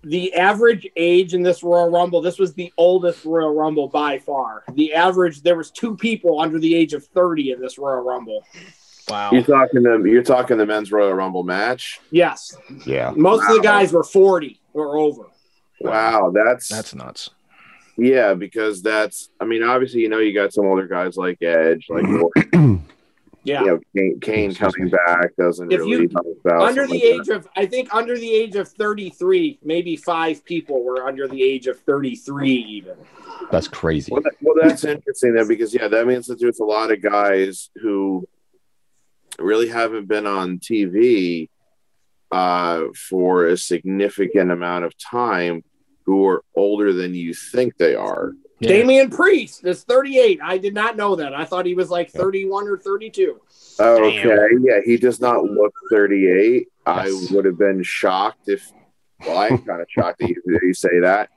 The 0.03 0.33
average 0.33 0.87
age 0.97 1.33
in 1.33 1.41
this 1.41 1.63
Royal 1.63 1.89
Rumble, 1.89 2.21
this 2.21 2.37
was 2.37 2.53
the 2.53 2.73
oldest 2.77 3.23
Royal 3.23 3.55
Rumble 3.55 3.87
by 3.87 4.19
far. 4.19 4.63
The 4.73 4.93
average, 4.93 5.41
there 5.41 5.55
was 5.55 5.71
two 5.71 5.95
people 5.95 6.41
under 6.41 6.59
the 6.59 6.75
age 6.75 6.91
of 6.91 7.05
30 7.07 7.51
in 7.51 7.61
this 7.61 7.77
Royal 7.77 8.03
Rumble. 8.03 8.43
Wow. 9.07 9.31
You're 9.31 9.43
talking 9.43 9.83
the 9.83 10.03
you're 10.03 10.21
talking 10.21 10.57
the 10.57 10.65
men's 10.65 10.91
Royal 10.91 11.13
Rumble 11.13 11.43
match. 11.43 11.99
Yes. 12.11 12.55
Yeah. 12.85 13.13
Most 13.15 13.49
of 13.49 13.55
the 13.55 13.61
guys 13.61 13.93
were 13.93 14.03
40 14.03 14.59
or 14.73 14.97
over. 14.97 15.23
Wow, 15.81 16.31
that's 16.33 16.67
That's 16.67 16.93
nuts. 16.93 17.29
Yeah, 17.99 18.33
because 18.33 18.81
that's. 18.81 19.29
I 19.39 19.45
mean, 19.45 19.63
obviously, 19.63 20.01
you 20.01 20.09
know, 20.09 20.19
you 20.19 20.33
got 20.33 20.53
some 20.53 20.65
older 20.65 20.87
guys 20.87 21.17
like 21.17 21.41
Edge, 21.41 21.85
like 21.89 22.03
you 22.53 22.81
Yeah. 23.43 23.61
know, 23.61 23.79
Kane, 23.95 24.19
Kane 24.19 24.53
coming 24.55 24.89
back 24.89 25.35
doesn't 25.37 25.71
If 25.71 25.79
really 25.79 26.03
you- 26.03 26.09
help 26.13 26.37
out. 26.51 26.61
under 26.69 26.85
the 26.87 26.93
like 26.93 27.03
age 27.03 27.29
of, 27.29 27.47
I 27.55 27.65
think 27.65 27.93
under 27.93 28.17
the 28.17 28.31
age 28.31 28.55
of 28.55 28.67
33, 28.69 29.59
maybe 29.63 29.95
five 29.95 30.43
people 30.45 30.83
were 30.83 31.05
under 31.07 31.27
the 31.27 31.41
age 31.43 31.67
of 31.67 31.79
33 31.79 32.51
even. 32.51 32.95
That's 33.51 33.67
crazy. 33.67 34.11
Well, 34.11 34.21
that, 34.21 34.33
well, 34.41 34.55
that's 34.61 34.83
interesting 34.83 35.33
then, 35.33 35.47
because 35.47 35.73
yeah, 35.73 35.87
that 35.87 36.05
means 36.05 36.27
that 36.27 36.39
there's 36.39 36.59
a 36.59 36.65
lot 36.65 36.91
of 36.91 37.01
guys 37.01 37.69
who 37.81 38.27
really 39.39 39.69
haven't 39.69 40.07
been 40.07 40.27
on 40.27 40.59
TV 40.59 41.49
uh, 42.31 42.83
for 43.09 43.47
a 43.47 43.57
significant 43.57 44.51
amount 44.51 44.85
of 44.85 44.93
time, 44.97 45.63
who 46.09 46.25
are 46.25 46.43
older 46.55 46.91
than 46.91 47.13
you 47.13 47.35
think 47.35 47.77
they 47.77 47.93
are. 47.93 48.31
Yeah. 48.59 48.69
Damian 48.69 49.11
Priest 49.11 49.63
is 49.63 49.83
38. 49.83 50.39
I 50.43 50.57
did 50.57 50.73
not 50.73 50.97
know 50.97 51.15
that. 51.15 51.35
I 51.35 51.45
thought 51.45 51.67
he 51.67 51.75
was 51.75 51.91
like 51.91 52.09
31 52.09 52.67
or 52.67 52.77
32. 52.79 53.39
Okay, 53.79 54.49
yeah, 54.61 54.79
he 54.83 54.97
does 54.97 55.21
not 55.21 55.43
look 55.43 55.71
38. 55.91 56.67
I 56.87 57.11
would 57.31 57.45
have 57.45 57.59
been 57.59 57.83
shocked 57.83 58.49
if. 58.49 58.71
Well, 59.25 59.37
I'm 59.37 59.59
kind 59.59 59.81
of 59.81 59.87
shocked 59.89 60.19
that 60.19 60.29
you, 60.29 60.41
you 60.63 60.73
say 60.73 60.99
that. 61.01 61.29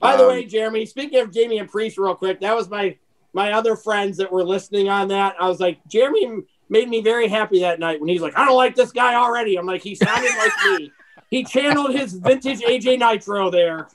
By 0.00 0.16
the 0.16 0.22
Um, 0.24 0.30
way, 0.30 0.44
Jeremy, 0.46 0.86
speaking 0.86 1.20
of 1.20 1.30
Damian 1.30 1.66
Priest, 1.68 1.98
real 1.98 2.14
quick, 2.14 2.40
that 2.40 2.56
was 2.56 2.70
my 2.70 2.96
my 3.34 3.52
other 3.52 3.76
friends 3.76 4.16
that 4.16 4.32
were 4.32 4.44
listening 4.44 4.88
on 4.88 5.08
that. 5.08 5.36
I 5.38 5.46
was 5.48 5.60
like, 5.60 5.78
Jeremy 5.88 6.42
made 6.70 6.88
me 6.88 7.02
very 7.02 7.28
happy 7.28 7.60
that 7.60 7.78
night 7.78 8.00
when 8.00 8.08
he's 8.08 8.22
like, 8.22 8.36
I 8.38 8.46
don't 8.46 8.56
like 8.56 8.74
this 8.74 8.92
guy 8.92 9.14
already. 9.14 9.56
I'm 9.56 9.66
like, 9.66 9.82
he 9.82 9.94
sounded 9.94 10.30
like 10.38 10.52
me. 10.80 10.90
He 11.30 11.44
channeled 11.44 11.94
his 11.94 12.12
vintage 12.14 12.60
AJ 12.60 12.98
Nitro 13.00 13.50
there. 13.50 13.88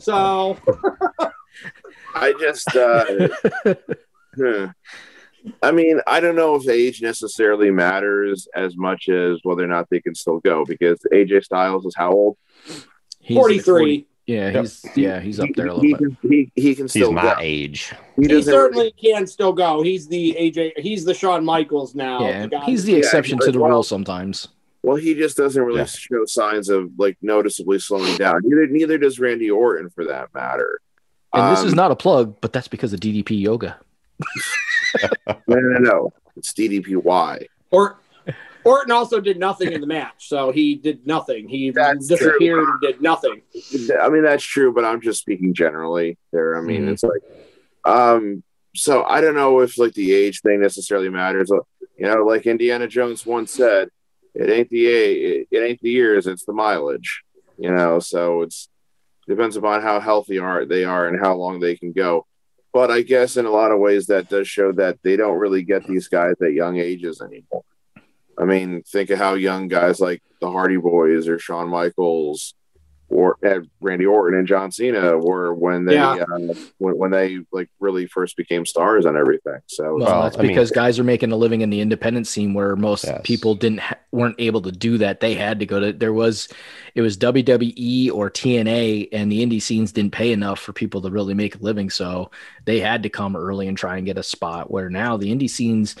So 0.00 0.56
I 2.14 2.32
just, 2.40 2.74
uh, 2.76 3.28
hmm. 4.34 4.66
I 5.62 5.72
mean, 5.72 6.00
I 6.06 6.20
don't 6.20 6.36
know 6.36 6.54
if 6.56 6.68
age 6.68 7.02
necessarily 7.02 7.70
matters 7.70 8.48
as 8.54 8.76
much 8.76 9.08
as 9.08 9.38
whether 9.42 9.62
or 9.62 9.66
not 9.66 9.88
they 9.90 10.00
can 10.00 10.14
still 10.14 10.40
go 10.40 10.64
because 10.64 10.98
AJ 11.12 11.44
Styles 11.44 11.84
is 11.84 11.94
how 11.96 12.12
old? 12.12 12.36
He's 13.20 13.36
43. 13.36 14.06
Yeah, 14.26 14.52
Yep. 14.52 14.62
he's 14.62 14.86
yeah, 14.96 15.20
he's 15.20 15.38
up 15.38 15.50
there 15.54 15.66
a 15.66 15.78
he, 15.80 15.92
little 15.92 16.08
bit. 16.08 16.20
Can, 16.22 16.30
he, 16.30 16.52
he 16.54 16.74
can 16.74 16.88
still 16.88 17.10
He's 17.10 17.10
still 17.10 17.12
my 17.12 17.34
go. 17.34 17.40
age. 17.40 17.92
He, 18.16 18.22
He 18.22 18.28
doesn't 18.28 18.50
certainly 18.50 18.90
can 18.92 19.26
still 19.26 19.52
go. 19.52 19.82
He's 19.82 20.08
the 20.08 20.34
AJ. 20.40 20.78
He's 20.78 21.04
the 21.04 21.12
Shawn 21.12 21.44
Michaels 21.44 21.94
now. 21.94 22.20
Yeah, 22.26 22.46
the 22.46 22.60
he's 22.60 22.84
the 22.84 22.92
Yeah, 22.92 22.98
exception 22.98 23.38
to 23.40 23.52
the 23.52 23.58
well- 23.60 23.70
rule 23.70 23.82
sometimes. 23.82 24.48
Well, 24.84 24.96
he 24.96 25.14
just 25.14 25.36
doesn't 25.38 25.62
really 25.62 25.78
Yeah. 25.78 25.86
show 25.86 26.24
signs 26.26 26.68
of 26.68 26.90
like 26.98 27.16
noticeably 27.22 27.78
slowing 27.78 28.16
down. 28.16 28.40
Neither 28.44 28.66
neither 28.66 28.98
does 28.98 29.18
Randy 29.18 29.50
Orton 29.50 29.88
for 29.88 30.04
that 30.04 30.28
matter. 30.34 30.80
And 31.32 31.56
this 31.56 31.64
is 31.64 31.72
Um, 31.72 31.76
not 31.76 31.90
a 31.90 31.96
plug, 31.96 32.36
but 32.42 32.52
that's 32.52 32.68
because 32.68 32.92
of 32.92 33.00
DDP 33.00 33.34
yoga. 33.40 33.78
no, 35.26 35.36
no, 35.48 35.78
no. 35.78 36.12
It's 36.36 36.52
DDPY. 36.52 37.46
or 37.70 37.96
Orton 38.64 38.92
also 38.92 39.20
did 39.20 39.38
nothing 39.38 39.72
in 39.72 39.80
the 39.80 39.86
match, 39.86 40.28
so 40.28 40.50
he 40.50 40.74
did 40.74 41.06
nothing. 41.06 41.48
He 41.48 41.70
That's 41.70 42.06
disappeared 42.06 42.64
true. 42.64 42.70
and 42.72 42.80
did 42.80 43.00
nothing. 43.02 43.42
I 44.00 44.08
mean, 44.08 44.22
that's 44.22 44.44
true, 44.44 44.72
but 44.72 44.84
I'm 44.86 45.00
just 45.02 45.20
speaking 45.20 45.52
generally 45.54 46.16
there. 46.32 46.56
I 46.56 46.62
mean, 46.62 46.86
Mhm. 46.86 46.92
it's 46.92 47.02
like, 47.02 47.20
um, 47.84 48.42
so 48.74 49.04
I 49.04 49.20
don't 49.20 49.34
know 49.34 49.60
if 49.60 49.76
like 49.78 49.92
the 49.94 50.14
age 50.14 50.40
thing 50.40 50.60
necessarily 50.62 51.08
matters. 51.10 51.50
You 51.98 52.06
know, 52.06 52.24
like 52.24 52.46
Indiana 52.46 52.88
Jones 52.88 53.26
once 53.26 53.50
said, 53.50 53.88
it 54.34 54.50
ain't 54.50 54.68
the 54.70 54.86
it, 54.86 55.48
it 55.50 55.58
ain't 55.58 55.80
the 55.80 55.90
years, 55.90 56.26
it's 56.26 56.44
the 56.44 56.52
mileage. 56.52 57.22
You 57.58 57.74
know, 57.74 58.00
so 58.00 58.42
it's 58.42 58.68
depends 59.26 59.56
upon 59.56 59.82
how 59.82 60.00
healthy 60.00 60.38
are 60.38 60.64
they 60.64 60.84
are 60.84 61.06
and 61.08 61.20
how 61.20 61.34
long 61.34 61.60
they 61.60 61.76
can 61.76 61.92
go. 61.92 62.26
But 62.72 62.90
I 62.90 63.02
guess 63.02 63.36
in 63.36 63.46
a 63.46 63.50
lot 63.50 63.70
of 63.70 63.78
ways 63.78 64.06
that 64.06 64.28
does 64.28 64.48
show 64.48 64.72
that 64.72 64.98
they 65.02 65.16
don't 65.16 65.38
really 65.38 65.62
get 65.62 65.86
these 65.86 66.08
guys 66.08 66.34
at 66.42 66.52
young 66.52 66.78
ages 66.78 67.20
anymore. 67.20 67.62
I 68.36 68.44
mean, 68.44 68.82
think 68.82 69.10
of 69.10 69.18
how 69.18 69.34
young 69.34 69.68
guys 69.68 70.00
like 70.00 70.22
the 70.40 70.50
Hardy 70.50 70.76
Boys 70.76 71.28
or 71.28 71.38
Shawn 71.38 71.68
Michaels 71.68 72.54
or 73.14 73.38
Randy 73.80 74.06
Orton 74.06 74.36
and 74.40 74.48
John 74.48 74.72
Cena 74.72 75.16
were 75.16 75.54
when 75.54 75.84
they 75.84 75.94
yeah. 75.94 76.14
uh, 76.14 76.54
when, 76.78 76.98
when, 76.98 77.10
they 77.12 77.38
like 77.52 77.70
really 77.78 78.06
first 78.08 78.36
became 78.36 78.66
stars 78.66 79.06
on 79.06 79.16
everything. 79.16 79.60
So 79.66 79.98
well, 79.98 80.24
that's 80.24 80.36
I 80.36 80.42
because 80.42 80.72
mean, 80.72 80.74
guys 80.74 80.98
are 80.98 81.04
making 81.04 81.30
a 81.30 81.36
living 81.36 81.60
in 81.60 81.70
the 81.70 81.80
independent 81.80 82.26
scene 82.26 82.54
where 82.54 82.74
most 82.74 83.04
yes. 83.04 83.20
people 83.22 83.54
didn't 83.54 83.78
ha- 83.78 83.98
weren't 84.10 84.34
able 84.40 84.62
to 84.62 84.72
do 84.72 84.98
that. 84.98 85.20
They 85.20 85.34
had 85.34 85.60
to 85.60 85.66
go 85.66 85.78
to 85.78 85.92
there 85.92 86.12
was 86.12 86.48
it 86.96 87.02
was 87.02 87.16
WWE 87.16 88.10
or 88.10 88.32
TNA, 88.32 89.10
and 89.12 89.30
the 89.30 89.46
indie 89.46 89.62
scenes 89.62 89.92
didn't 89.92 90.12
pay 90.12 90.32
enough 90.32 90.58
for 90.58 90.72
people 90.72 91.00
to 91.02 91.10
really 91.10 91.34
make 91.34 91.54
a 91.54 91.58
living, 91.58 91.90
so 91.90 92.32
they 92.64 92.80
had 92.80 93.04
to 93.04 93.10
come 93.10 93.36
early 93.36 93.68
and 93.68 93.78
try 93.78 93.96
and 93.96 94.06
get 94.06 94.18
a 94.18 94.24
spot. 94.24 94.72
Where 94.72 94.90
now 94.90 95.16
the 95.16 95.32
indie 95.32 95.48
scenes, 95.48 95.94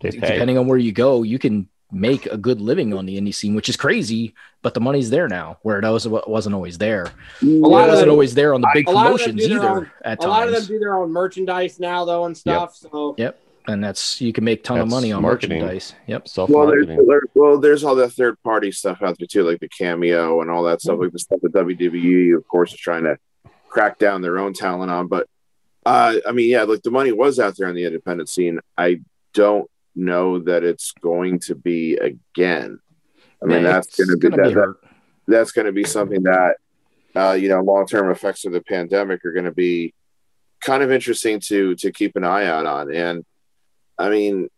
depending 0.00 0.58
on 0.58 0.66
where 0.66 0.78
you 0.78 0.90
go, 0.90 1.22
you 1.22 1.38
can 1.38 1.68
make 1.90 2.26
a 2.26 2.36
good 2.36 2.60
living 2.60 2.92
on 2.92 3.06
the 3.06 3.18
indie 3.18 3.34
scene, 3.34 3.54
which 3.54 3.68
is 3.68 3.76
crazy, 3.76 4.34
but 4.62 4.74
the 4.74 4.80
money's 4.80 5.10
there 5.10 5.28
now, 5.28 5.58
where 5.62 5.78
it 5.78 5.90
was, 5.90 6.06
wasn't 6.06 6.54
always 6.54 6.78
there. 6.78 7.10
A 7.42 7.46
lot 7.46 7.86
it 7.86 7.90
wasn't 7.90 8.06
them, 8.06 8.10
always 8.10 8.34
there 8.34 8.54
on 8.54 8.60
the 8.60 8.70
big 8.74 8.86
promotions 8.86 9.40
either. 9.42 9.68
Own, 9.68 9.90
at 10.04 10.14
a 10.14 10.16
times. 10.16 10.28
lot 10.28 10.48
of 10.48 10.54
them 10.54 10.66
do 10.66 10.78
their 10.78 10.96
own 10.96 11.10
merchandise 11.10 11.80
now, 11.80 12.04
though, 12.04 12.26
and 12.26 12.36
stuff. 12.36 12.78
Yep. 12.82 12.90
So 12.92 13.14
yep, 13.16 13.40
and 13.66 13.82
that's 13.82 14.20
you 14.20 14.32
can 14.32 14.44
make 14.44 14.64
ton 14.64 14.78
that's 14.78 14.86
of 14.86 14.90
money 14.90 15.12
on 15.12 15.22
marketing. 15.22 15.60
merchandise. 15.60 15.94
Yep, 16.06 16.28
self 16.28 16.50
marketing. 16.50 16.98
Well, 17.06 17.20
well, 17.34 17.58
there's 17.58 17.84
all 17.84 17.94
the 17.94 18.10
third 18.10 18.42
party 18.42 18.70
stuff 18.72 19.02
out 19.02 19.16
there 19.18 19.26
too, 19.26 19.44
like 19.44 19.60
the 19.60 19.68
cameo 19.68 20.40
and 20.42 20.50
all 20.50 20.64
that 20.64 20.80
stuff, 20.82 20.94
mm-hmm. 20.94 21.04
like 21.04 21.12
the 21.12 21.18
stuff 21.18 21.40
that 21.42 21.52
WWE, 21.52 22.36
of 22.36 22.46
course, 22.48 22.72
is 22.72 22.80
trying 22.80 23.04
to 23.04 23.18
crack 23.68 23.98
down 23.98 24.20
their 24.20 24.38
own 24.38 24.52
talent 24.52 24.90
on. 24.90 25.06
But 25.06 25.28
uh, 25.86 26.16
I 26.26 26.32
mean, 26.32 26.50
yeah, 26.50 26.64
like 26.64 26.82
the 26.82 26.90
money 26.90 27.12
was 27.12 27.38
out 27.38 27.56
there 27.56 27.68
on 27.68 27.74
the 27.74 27.84
independent 27.84 28.28
scene. 28.28 28.60
I 28.76 29.00
don't 29.32 29.70
know 29.98 30.38
that 30.40 30.64
it's 30.64 30.92
going 30.92 31.40
to 31.40 31.54
be 31.54 31.96
again. 31.96 32.80
I 33.42 33.46
mean, 33.46 33.62
that's 33.62 33.96
going 33.96 34.08
to 34.08 34.16
be, 34.16 34.28
that, 34.36 34.54
that, 34.54 34.74
that's 35.26 35.52
going 35.52 35.66
to 35.66 35.72
be 35.72 35.84
something 35.84 36.22
that 36.24 36.56
uh, 37.14 37.32
you 37.32 37.48
know 37.48 37.60
long 37.60 37.86
term 37.86 38.10
effects 38.10 38.44
of 38.44 38.52
the 38.52 38.60
pandemic 38.60 39.24
are 39.24 39.32
going 39.32 39.44
to 39.44 39.52
be 39.52 39.94
kind 40.60 40.82
of 40.82 40.90
interesting 40.90 41.40
to 41.40 41.74
to 41.76 41.92
keep 41.92 42.16
an 42.16 42.24
eye 42.24 42.46
out 42.46 42.66
on. 42.66 42.92
And 42.92 43.24
I 43.98 44.10
mean, 44.10 44.48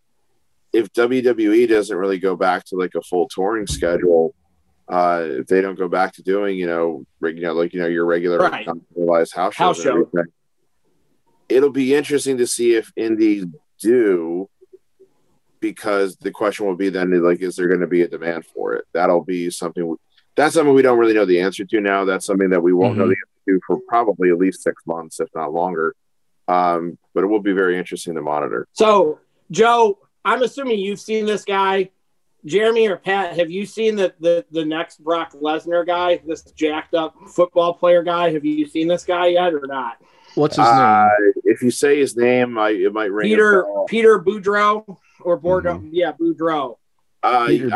if 0.73 0.93
WWE 0.93 1.69
doesn't 1.69 1.97
really 1.97 2.19
go 2.19 2.37
back 2.37 2.65
to 2.67 2.77
like 2.77 2.95
a 2.95 3.03
full 3.03 3.29
touring 3.29 3.67
schedule, 3.67 4.35
uh, 4.89 5.23
if 5.25 5.47
they 5.47 5.61
don't 5.61 5.79
go 5.79 5.89
back 5.89 6.15
to 6.15 6.23
doing 6.23 6.59
you 6.59 6.67
know 6.67 7.05
you 7.23 7.41
know 7.41 7.55
like 7.55 7.73
you 7.73 7.81
know 7.81 7.87
your 7.87 8.05
regular 8.05 8.39
right. 8.39 8.67
house 8.67 9.31
shows, 9.31 9.57
house 9.57 9.81
show. 9.81 10.11
it'll 11.49 11.71
be 11.71 11.95
interesting 11.95 12.39
to 12.39 12.47
see 12.47 12.75
if 12.75 12.93
indies 12.97 13.47
do 13.81 14.50
because 15.61 16.17
the 16.17 16.31
question 16.31 16.67
will 16.67 16.77
be 16.77 16.89
then 16.89 17.11
like 17.23 17.41
is 17.41 17.57
there 17.57 17.69
going 17.69 17.81
to 17.81 17.87
be 17.87 18.03
a 18.03 18.09
demand 18.09 18.47
for 18.47 18.75
it? 18.75 18.85
That'll 18.93 19.25
be 19.25 19.51
something 19.51 19.97
that's 20.37 20.55
something 20.55 20.75
we 20.75 20.83
don't 20.83 20.99
really 20.99 21.15
know 21.15 21.25
the 21.25 21.41
answer 21.41 21.65
to 21.65 21.81
now. 21.81 22.05
That's 22.05 22.27
something 22.27 22.51
that 22.51 22.63
we 22.63 22.73
won't 22.73 22.93
mm-hmm. 22.93 23.01
know 23.01 23.09
the 23.09 23.17
answer 23.17 23.59
to 23.59 23.61
for 23.67 23.79
probably 23.89 24.31
at 24.31 24.39
least 24.39 24.63
six 24.63 24.83
months 24.87 25.21
if 25.21 25.29
not 25.35 25.53
longer. 25.53 25.95
Um, 26.49 26.99
but 27.15 27.25
it 27.25 27.29
will 27.29 27.41
be 27.41 27.53
very 27.53 27.79
interesting 27.79 28.15
to 28.15 28.23
monitor. 28.23 28.67
So 28.73 29.21
joe 29.51 29.99
i'm 30.25 30.43
assuming 30.43 30.79
you've 30.79 31.01
seen 31.01 31.27
this 31.27 31.45
guy. 31.45 31.91
Jeremy 32.47 32.89
or 32.89 32.97
pat 32.97 33.37
have 33.37 33.51
you 33.51 33.67
seen 33.67 33.97
the 33.97 34.15
the, 34.19 34.47
the 34.51 34.65
next 34.65 35.05
brock 35.05 35.33
lesnar 35.35 35.87
guy 35.87 36.23
this 36.27 36.43
jacked 36.53 36.95
up 36.95 37.15
football 37.29 37.75
player 37.75 38.03
guy? 38.03 38.33
Have 38.33 38.47
you 38.47 38.67
seen 38.67 38.89
this 38.89 39.05
guy 39.05 39.27
yet 39.27 39.53
or 39.53 39.67
not? 39.67 39.99
What's 40.37 40.57
his 40.57 40.65
uh, 40.65 41.09
name? 41.19 41.33
If 41.45 41.63
you 41.63 41.71
say 41.71 41.99
his 41.99 42.17
name, 42.17 42.57
I, 42.57 42.71
it 42.71 42.93
might 42.93 43.11
ring. 43.11 43.29
Peter 43.29 43.67
Peter 43.89 44.19
Boudreaux 44.19 44.97
or 45.23 45.37
Bordeaux. 45.37 45.79
Mm-hmm. 45.79 45.91
Yeah, 45.93 46.13
Boudreaux. 46.13 46.77
Uh, 47.23 47.49
I've, 47.51 47.61
heard, 47.61 47.73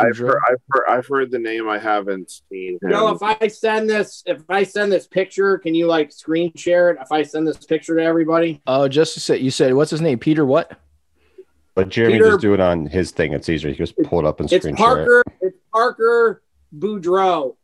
I've, 0.49 0.63
heard, 0.71 0.85
I've 0.89 1.07
heard 1.07 1.31
the 1.31 1.39
name. 1.39 1.69
I 1.69 1.79
haven't 1.79 2.31
seen 2.51 2.79
him. 2.81 2.91
No, 2.91 3.09
if 3.15 3.23
I 3.23 3.49
send 3.49 3.91
this, 3.91 4.23
if 4.25 4.43
I 4.49 4.63
send 4.63 4.91
this 4.91 5.07
picture, 5.07 5.59
can 5.59 5.75
you 5.75 5.87
like 5.87 6.13
screen 6.13 6.51
share 6.57 6.91
it? 6.91 6.99
If 7.01 7.13
I 7.13 7.23
send 7.25 7.47
this 7.47 7.59
picture 7.59 7.97
to 7.97 8.03
everybody. 8.03 8.63
Oh, 8.67 8.89
just 8.89 9.13
to 9.15 9.21
say, 9.21 9.39
you 9.39 9.51
said 9.51 9.75
what's 9.75 9.91
his 9.91 10.01
name? 10.01 10.19
Peter 10.19 10.47
what? 10.47 10.79
But 11.75 11.91
Jeremy 11.91 12.15
Peter, 12.15 12.31
just 12.31 12.41
do 12.41 12.55
it 12.55 12.61
on 12.61 12.87
his 12.87 13.11
thing. 13.11 13.35
It's 13.35 13.49
easier. 13.49 13.71
He 13.71 13.77
just 13.77 13.97
pull 14.05 14.21
it 14.21 14.25
up 14.25 14.41
and 14.41 14.49
screen 14.49 14.75
it's 14.75 14.81
Parker, 14.81 15.05
share 15.05 15.21
it. 15.21 15.49
It's 15.49 15.59
Parker 15.73 16.43
Boudreaux. 16.75 17.57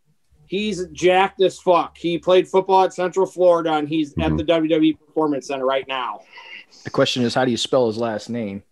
He's 0.46 0.84
jacked 0.88 1.40
as 1.40 1.60
fuck. 1.60 1.96
He 1.96 2.18
played 2.18 2.48
football 2.48 2.82
at 2.82 2.92
Central 2.92 3.24
Florida, 3.24 3.74
and 3.74 3.88
he's 3.88 4.12
mm-hmm. 4.14 4.32
at 4.32 4.36
the 4.36 4.44
WWE 4.44 4.98
Performance 4.98 5.46
Center 5.46 5.64
right 5.64 5.86
now. 5.86 6.20
The 6.84 6.90
question 6.90 7.22
is, 7.22 7.34
how 7.34 7.44
do 7.44 7.52
you 7.52 7.56
spell 7.56 7.86
his 7.86 7.98
last 7.98 8.28
name? 8.28 8.64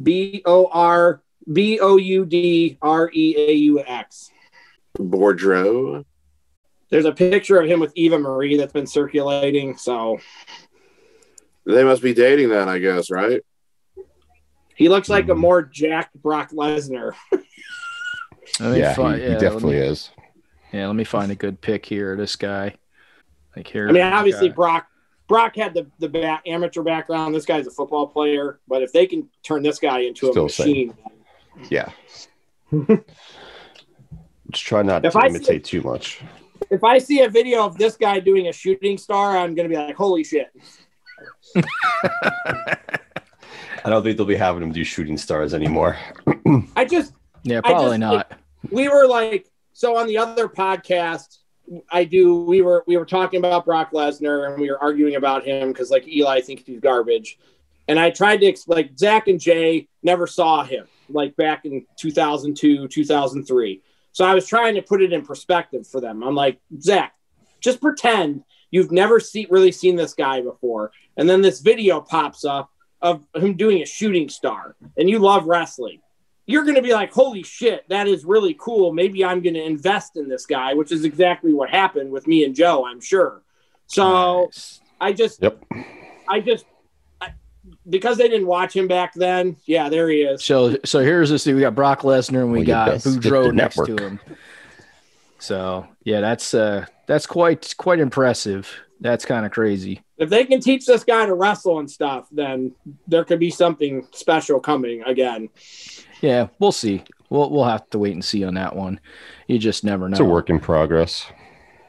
B 0.00 0.42
O 0.44 0.68
R 0.72 1.22
B 1.50 1.80
O 1.80 1.96
U 1.96 2.24
D 2.24 2.78
R 2.80 3.10
E 3.12 3.34
A 3.36 3.52
U 3.52 3.80
X. 3.84 4.30
Boudreaux. 4.96 6.04
There's 6.90 7.04
a 7.06 7.12
picture 7.12 7.58
of 7.58 7.66
him 7.68 7.80
with 7.80 7.92
Eva 7.94 8.18
Marie 8.18 8.56
that's 8.56 8.72
been 8.72 8.86
circulating. 8.86 9.76
So 9.76 10.18
they 11.64 11.84
must 11.84 12.02
be 12.02 12.12
dating 12.12 12.50
then, 12.50 12.68
I 12.68 12.78
guess, 12.78 13.10
right? 13.10 13.40
He 14.74 14.88
looks 14.88 15.08
like 15.08 15.28
a 15.28 15.34
hmm. 15.34 15.40
more 15.40 15.62
jacked 15.62 16.20
Brock 16.20 16.50
Lesnar. 16.50 17.12
yeah, 18.60 18.94
find, 18.94 19.20
he, 19.20 19.26
yeah, 19.26 19.34
he, 19.34 19.38
definitely 19.38 19.76
me, 19.76 19.86
is. 19.86 20.10
Yeah, 20.72 20.86
let 20.86 20.96
me 20.96 21.04
find 21.04 21.30
a 21.30 21.36
good 21.36 21.60
pick 21.60 21.86
here. 21.86 22.16
This 22.16 22.36
guy, 22.36 22.76
like 23.56 23.66
here. 23.66 23.88
I 23.88 23.92
mean, 23.92 24.02
obviously 24.02 24.48
Brock 24.48 24.86
Brock 25.28 25.56
had 25.56 25.74
the 25.74 25.86
the 25.98 26.08
back, 26.08 26.42
amateur 26.46 26.82
background. 26.82 27.34
This 27.34 27.44
guy's 27.44 27.66
a 27.66 27.70
football 27.70 28.06
player, 28.06 28.60
but 28.68 28.82
if 28.82 28.92
they 28.92 29.06
can 29.06 29.28
turn 29.42 29.62
this 29.62 29.78
guy 29.78 30.00
into 30.00 30.30
Still 30.30 30.42
a 30.42 30.46
machine, 30.46 30.94
same. 30.94 31.68
yeah. 31.70 31.90
Just 34.50 34.64
try 34.64 34.82
not 34.82 35.04
if 35.04 35.12
to 35.14 35.18
I 35.20 35.26
imitate 35.26 35.64
too 35.64 35.82
much. 35.82 36.20
If 36.70 36.84
I 36.84 36.98
see 36.98 37.22
a 37.22 37.28
video 37.28 37.64
of 37.64 37.78
this 37.78 37.96
guy 37.96 38.20
doing 38.20 38.48
a 38.48 38.52
shooting 38.52 38.98
star, 38.98 39.36
I'm 39.36 39.54
going 39.54 39.68
to 39.68 39.74
be 39.74 39.80
like, 39.80 39.96
"Holy 39.96 40.24
shit!" 40.24 40.50
I 43.84 43.90
don't 43.90 44.02
think 44.02 44.16
they'll 44.16 44.26
be 44.26 44.36
having 44.36 44.62
him 44.62 44.72
do 44.72 44.84
shooting 44.84 45.16
stars 45.16 45.54
anymore. 45.54 45.98
I 46.76 46.84
just, 46.84 47.14
yeah, 47.42 47.60
probably 47.60 47.98
just, 47.98 48.00
not. 48.00 48.14
Like, 48.30 48.38
we 48.70 48.88
were 48.88 49.06
like, 49.06 49.48
so 49.72 49.96
on 49.96 50.06
the 50.06 50.18
other 50.18 50.48
podcast, 50.48 51.38
I 51.90 52.04
do. 52.04 52.42
We 52.42 52.62
were 52.62 52.84
we 52.86 52.96
were 52.96 53.06
talking 53.06 53.38
about 53.38 53.64
Brock 53.64 53.92
Lesnar 53.92 54.50
and 54.50 54.60
we 54.60 54.70
were 54.70 54.82
arguing 54.82 55.16
about 55.16 55.44
him 55.44 55.68
because 55.68 55.90
like 55.90 56.06
Eli 56.08 56.40
thinks 56.40 56.64
he's 56.64 56.80
garbage, 56.80 57.38
and 57.88 57.98
I 57.98 58.10
tried 58.10 58.38
to 58.38 58.54
like 58.66 58.98
Zach 58.98 59.28
and 59.28 59.40
Jay 59.40 59.88
never 60.02 60.26
saw 60.26 60.64
him 60.64 60.86
like 61.08 61.36
back 61.36 61.64
in 61.64 61.86
2002 61.96 62.88
2003. 62.88 63.82
So 64.12 64.24
I 64.24 64.34
was 64.34 64.46
trying 64.46 64.74
to 64.74 64.82
put 64.82 65.02
it 65.02 65.12
in 65.12 65.24
perspective 65.24 65.86
for 65.86 66.00
them. 66.00 66.22
I'm 66.22 66.34
like 66.34 66.58
Zach, 66.80 67.14
just 67.60 67.80
pretend 67.80 68.44
you've 68.70 68.92
never 68.92 69.20
see, 69.20 69.46
really 69.50 69.72
seen 69.72 69.96
this 69.96 70.14
guy 70.14 70.40
before, 70.40 70.92
and 71.16 71.28
then 71.28 71.42
this 71.42 71.60
video 71.60 72.00
pops 72.00 72.44
up 72.44 72.70
of 73.00 73.26
him 73.34 73.54
doing 73.54 73.82
a 73.82 73.86
shooting 73.86 74.28
star, 74.28 74.76
and 74.96 75.08
you 75.08 75.18
love 75.18 75.46
wrestling 75.46 76.00
you're 76.52 76.64
going 76.64 76.76
to 76.76 76.82
be 76.82 76.92
like, 76.92 77.12
holy 77.12 77.42
shit, 77.42 77.88
that 77.88 78.06
is 78.06 78.24
really 78.24 78.54
cool. 78.58 78.92
Maybe 78.92 79.24
I'm 79.24 79.42
going 79.42 79.54
to 79.54 79.64
invest 79.64 80.16
in 80.16 80.28
this 80.28 80.46
guy, 80.46 80.74
which 80.74 80.92
is 80.92 81.04
exactly 81.04 81.52
what 81.52 81.70
happened 81.70 82.10
with 82.10 82.26
me 82.26 82.44
and 82.44 82.54
Joe, 82.54 82.86
I'm 82.86 83.00
sure. 83.00 83.42
So 83.86 84.44
nice. 84.44 84.80
I 85.00 85.12
just, 85.12 85.42
yep. 85.42 85.64
I 86.28 86.40
just, 86.40 86.64
I, 87.20 87.32
because 87.88 88.18
they 88.18 88.28
didn't 88.28 88.46
watch 88.46 88.76
him 88.76 88.86
back 88.86 89.14
then. 89.14 89.56
Yeah, 89.66 89.88
there 89.88 90.08
he 90.08 90.22
is. 90.22 90.44
So, 90.44 90.76
so 90.84 91.00
here's 91.00 91.30
this. 91.30 91.46
We 91.46 91.60
got 91.60 91.74
Brock 91.74 92.02
Lesnar 92.02 92.42
and 92.42 92.52
we 92.52 92.58
well, 92.58 92.66
got 92.66 92.90
Boudreaux 92.98 93.52
next 93.52 93.78
network. 93.78 93.98
to 93.98 94.04
him. 94.04 94.20
So 95.38 95.88
yeah, 96.04 96.20
that's 96.20 96.54
uh, 96.54 96.86
that's 97.06 97.26
quite 97.26 97.74
quite 97.76 97.98
impressive. 97.98 98.70
That's 99.00 99.24
kind 99.24 99.44
of 99.44 99.50
crazy. 99.50 100.00
If 100.16 100.30
they 100.30 100.44
can 100.44 100.60
teach 100.60 100.86
this 100.86 101.02
guy 101.02 101.26
to 101.26 101.34
wrestle 101.34 101.80
and 101.80 101.90
stuff, 101.90 102.28
then 102.30 102.76
there 103.08 103.24
could 103.24 103.40
be 103.40 103.50
something 103.50 104.06
special 104.12 104.60
coming 104.60 105.02
again. 105.02 105.48
Yeah, 106.22 106.48
we'll 106.58 106.72
see. 106.72 107.02
We'll 107.28 107.50
we'll 107.50 107.64
have 107.64 107.90
to 107.90 107.98
wait 107.98 108.14
and 108.14 108.24
see 108.24 108.44
on 108.44 108.54
that 108.54 108.74
one. 108.74 109.00
You 109.48 109.58
just 109.58 109.84
never 109.84 110.08
know. 110.08 110.14
It's 110.14 110.20
a 110.20 110.24
work 110.24 110.48
in 110.48 110.60
progress. 110.60 111.26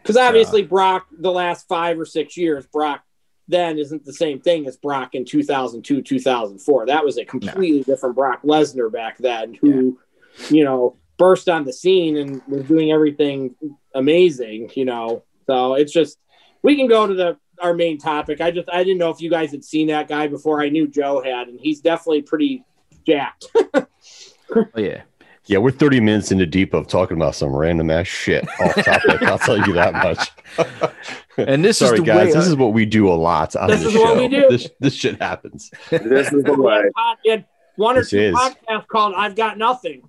Because 0.01 0.17
obviously, 0.17 0.63
uh, 0.63 0.67
Brock, 0.67 1.07
the 1.17 1.31
last 1.31 1.67
five 1.67 1.97
or 1.97 2.05
six 2.05 2.35
years, 2.35 2.65
Brock 2.67 3.03
then 3.47 3.77
isn't 3.77 4.03
the 4.05 4.13
same 4.13 4.41
thing 4.41 4.67
as 4.67 4.75
Brock 4.75 5.15
in 5.15 5.23
2002, 5.23 6.01
2004. 6.01 6.85
That 6.87 7.05
was 7.05 7.17
a 7.17 7.25
completely 7.25 7.77
no. 7.77 7.83
different 7.83 8.15
Brock 8.15 8.41
Lesnar 8.43 8.91
back 8.91 9.17
then, 9.17 9.53
who, 9.53 9.99
yeah. 10.37 10.47
you 10.49 10.63
know, 10.63 10.97
burst 11.17 11.47
on 11.47 11.63
the 11.63 11.73
scene 11.73 12.17
and 12.17 12.41
was 12.47 12.63
doing 12.65 12.91
everything 12.91 13.55
amazing, 13.93 14.71
you 14.75 14.85
know. 14.85 15.23
So 15.47 15.75
it's 15.75 15.93
just, 15.93 16.17
we 16.63 16.75
can 16.75 16.87
go 16.87 17.05
to 17.07 17.13
the 17.13 17.37
our 17.61 17.73
main 17.73 17.97
topic. 17.97 18.41
I 18.41 18.51
just, 18.51 18.67
I 18.69 18.83
didn't 18.83 18.97
know 18.97 19.11
if 19.11 19.21
you 19.21 19.29
guys 19.29 19.51
had 19.51 19.63
seen 19.63 19.87
that 19.87 20.07
guy 20.07 20.27
before. 20.27 20.61
I 20.61 20.69
knew 20.69 20.87
Joe 20.87 21.21
had, 21.23 21.47
and 21.47 21.59
he's 21.59 21.81
definitely 21.81 22.23
pretty 22.23 22.65
jacked. 23.05 23.45
Oh 24.55 24.65
yeah. 24.75 25.01
Yeah, 25.45 25.57
we're 25.57 25.71
30 25.71 25.99
minutes 25.99 26.31
into 26.31 26.45
deep 26.45 26.73
of 26.73 26.87
talking 26.87 27.17
about 27.17 27.35
some 27.35 27.53
random 27.53 27.89
ass 27.89 28.07
shit 28.07 28.47
off 28.61 28.75
topic. 28.75 29.21
I'll 29.23 29.37
tell 29.39 29.57
you 29.57 29.73
that 29.73 29.93
much. 29.93 30.31
And 31.35 31.65
this 31.65 31.79
Sorry, 31.79 31.95
is 31.95 31.99
the 32.01 32.05
guys. 32.05 32.27
way 32.27 32.33
This 32.33 32.45
is 32.47 32.55
what 32.55 32.73
we 32.73 32.85
do 32.85 33.09
a 33.11 33.15
lot 33.15 33.55
on 33.55 33.67
This 33.67 33.81
this, 33.81 33.93
is 33.95 33.99
what 33.99 34.09
show. 34.13 34.21
we 34.21 34.27
do. 34.27 34.47
This, 34.51 34.69
this 34.79 34.93
shit 34.93 35.19
happens. 35.19 35.71
This 35.89 36.31
is 36.31 36.43
the 36.43 36.53
way. 36.53 36.83
You 37.25 37.31
had 37.31 37.45
one 37.75 37.97
or 37.97 38.01
This 38.01 38.11
two 38.11 38.31
podcasts 38.33 38.87
called 38.87 39.15
"I've 39.17 39.35
Got 39.35 39.57
Nothing." 39.57 40.07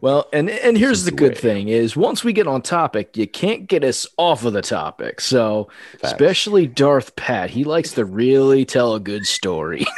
well, 0.00 0.26
and 0.32 0.50
and 0.50 0.76
here's 0.76 1.04
the 1.04 1.12
the 1.12 1.16
good 1.16 1.34
way. 1.34 1.38
thing 1.40 1.68
is 1.68 1.96
once 1.96 2.24
we 2.24 2.32
get 2.32 2.48
on 2.48 2.60
topic, 2.62 3.16
you 3.16 3.28
can't 3.28 3.68
get 3.68 3.84
us 3.84 4.06
off 4.16 4.44
of 4.44 4.52
the 4.52 4.62
topic. 4.62 5.20
So 5.20 5.68
Facts. 5.92 6.12
especially 6.12 6.66
Darth 6.66 7.14
Pat, 7.14 7.50
he 7.50 7.62
likes 7.64 7.92
to 7.92 8.04
really 8.04 8.64
tell 8.64 8.94
a 8.94 9.00
good 9.00 9.26
story. 9.26 9.84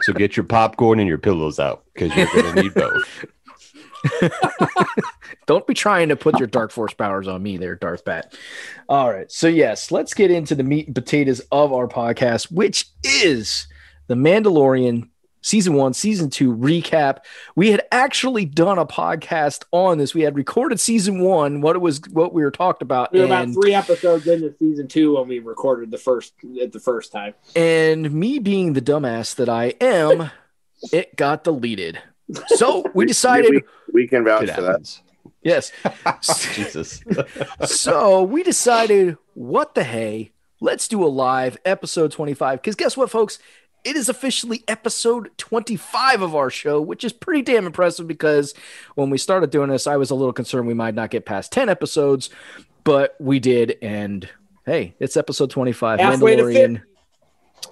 So 0.00 0.12
get 0.12 0.36
your 0.36 0.44
popcorn 0.44 0.98
and 0.98 1.08
your 1.08 1.18
pillows 1.18 1.58
out 1.58 1.84
because 1.92 2.14
you're 2.16 2.26
going 2.26 2.54
to 2.54 2.62
need 2.62 2.74
both. 2.74 3.24
Don't 5.46 5.66
be 5.66 5.74
trying 5.74 6.08
to 6.08 6.16
put 6.16 6.38
your 6.38 6.46
dark 6.48 6.72
force 6.72 6.94
powers 6.94 7.28
on 7.28 7.42
me 7.42 7.56
there, 7.56 7.74
Darth 7.74 8.04
Pat. 8.04 8.36
All 8.88 9.12
right. 9.12 9.30
So, 9.30 9.48
yes, 9.48 9.90
let's 9.90 10.14
get 10.14 10.30
into 10.30 10.54
the 10.54 10.62
meat 10.62 10.86
and 10.86 10.94
potatoes 10.94 11.40
of 11.52 11.72
our 11.72 11.88
podcast, 11.88 12.50
which 12.50 12.86
is 13.04 13.66
The 14.06 14.14
Mandalorian 14.14 15.08
season 15.42 15.74
one, 15.74 15.92
season 15.92 16.30
two 16.30 16.54
recap. 16.54 17.18
We 17.54 17.70
had 17.70 17.82
actually 17.92 18.44
done 18.44 18.78
a 18.78 18.86
podcast 18.86 19.64
on 19.72 19.98
this. 19.98 20.14
We 20.14 20.22
had 20.22 20.36
recorded 20.36 20.80
season 20.80 21.20
one, 21.20 21.60
what 21.60 21.76
it 21.76 21.80
was, 21.80 22.00
what 22.10 22.32
we 22.32 22.42
were 22.42 22.50
talked 22.50 22.80
about. 22.80 23.12
We 23.12 23.20
were 23.20 23.26
about 23.26 23.52
three 23.52 23.74
episodes 23.74 24.26
into 24.26 24.54
season 24.58 24.88
two 24.88 25.16
when 25.16 25.28
we 25.28 25.40
recorded 25.40 25.90
the 25.90 25.98
first 25.98 26.32
at 26.60 26.72
the 26.72 26.80
first 26.80 27.12
time. 27.12 27.34
and 27.54 28.10
me 28.10 28.38
being 28.38 28.72
the 28.72 28.80
dumbass 28.80 29.34
that 29.36 29.48
I 29.48 29.74
am, 29.80 30.30
it 30.92 31.14
got 31.16 31.44
deleted. 31.44 32.00
So 32.46 32.84
we 32.94 33.04
decided, 33.04 33.50
we, 33.50 33.62
we 33.92 34.08
can 34.08 34.24
vouch 34.24 34.50
for 34.50 34.62
that. 34.62 35.00
yes. 35.42 35.72
Jesus. 36.54 37.02
so 37.66 38.22
we 38.22 38.42
decided, 38.42 39.18
what 39.34 39.74
the 39.74 39.84
hey, 39.84 40.32
let's 40.60 40.88
do 40.88 41.04
a 41.04 41.06
live 41.08 41.58
episode 41.64 42.12
25. 42.12 42.60
Because 42.60 42.76
guess 42.76 42.96
what, 42.96 43.10
folks? 43.10 43.38
It 43.84 43.96
is 43.96 44.08
officially 44.08 44.62
episode 44.68 45.30
25 45.38 46.22
of 46.22 46.36
our 46.36 46.50
show, 46.50 46.80
which 46.80 47.02
is 47.02 47.12
pretty 47.12 47.42
damn 47.42 47.66
impressive 47.66 48.06
because 48.06 48.54
when 48.94 49.10
we 49.10 49.18
started 49.18 49.50
doing 49.50 49.70
this, 49.70 49.86
I 49.88 49.96
was 49.96 50.10
a 50.10 50.14
little 50.14 50.32
concerned 50.32 50.68
we 50.68 50.74
might 50.74 50.94
not 50.94 51.10
get 51.10 51.26
past 51.26 51.50
10 51.50 51.68
episodes, 51.68 52.30
but 52.84 53.16
we 53.18 53.40
did. 53.40 53.78
And 53.82 54.28
hey, 54.64 54.94
it's 55.00 55.16
episode 55.16 55.50
25. 55.50 55.98
Halfway 55.98 56.36
Mandalorian 56.36 56.82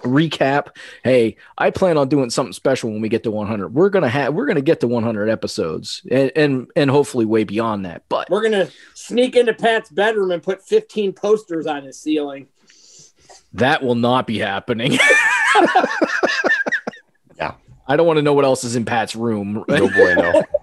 recap. 0.03 0.75
Hey, 1.03 1.37
I 1.57 1.69
plan 1.69 1.97
on 1.97 2.09
doing 2.09 2.29
something 2.29 2.53
special 2.53 2.91
when 2.91 3.01
we 3.01 3.09
get 3.09 3.23
to 3.23 3.31
100. 3.31 3.73
We're 3.73 3.89
gonna 3.89 4.09
have 4.09 4.33
we're 4.33 4.45
gonna 4.45 4.61
get 4.61 4.79
to 4.81 4.87
100 4.87 5.29
episodes 5.29 6.01
and 6.09 6.31
and, 6.35 6.67
and 6.75 6.89
hopefully 6.89 7.25
way 7.25 7.43
beyond 7.43 7.85
that. 7.85 8.03
But 8.09 8.29
We're 8.29 8.43
gonna 8.43 8.69
sneak 8.93 9.35
into 9.35 9.53
Pat's 9.53 9.89
bedroom 9.89 10.31
and 10.31 10.43
put 10.43 10.65
15 10.65 11.13
posters 11.13 11.67
on 11.67 11.83
his 11.83 11.99
ceiling. 11.99 12.47
That 13.53 13.83
will 13.83 13.95
not 13.95 14.27
be 14.27 14.39
happening. 14.39 14.97
Yeah. 17.37 17.53
I 17.87 17.95
don't 17.95 18.05
want 18.07 18.17
to 18.17 18.23
know 18.23 18.33
what 18.33 18.45
else 18.45 18.63
is 18.63 18.75
in 18.75 18.85
Pat's 18.85 19.15
room. 19.15 19.63
No 19.67 19.89
bueno. 19.89 20.43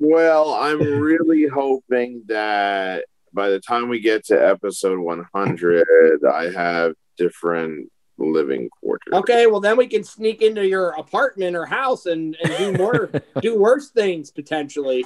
Well, 0.00 0.54
I'm 0.54 0.78
really 0.78 1.46
hoping 1.46 2.22
that 2.28 3.06
by 3.32 3.48
the 3.48 3.58
time 3.58 3.88
we 3.88 4.00
get 4.00 4.24
to 4.26 4.34
episode 4.34 4.98
100, 4.98 6.24
I 6.24 6.50
have 6.50 6.94
different 7.16 7.90
living 8.16 8.68
quarters. 8.80 9.12
Okay, 9.12 9.46
well 9.46 9.60
then 9.60 9.76
we 9.76 9.86
can 9.86 10.04
sneak 10.04 10.42
into 10.42 10.66
your 10.66 10.90
apartment 10.90 11.56
or 11.56 11.66
house 11.66 12.06
and, 12.06 12.36
and 12.42 12.56
do 12.56 12.72
more 12.72 13.10
do 13.40 13.58
worse 13.58 13.90
things 13.90 14.30
potentially. 14.30 15.04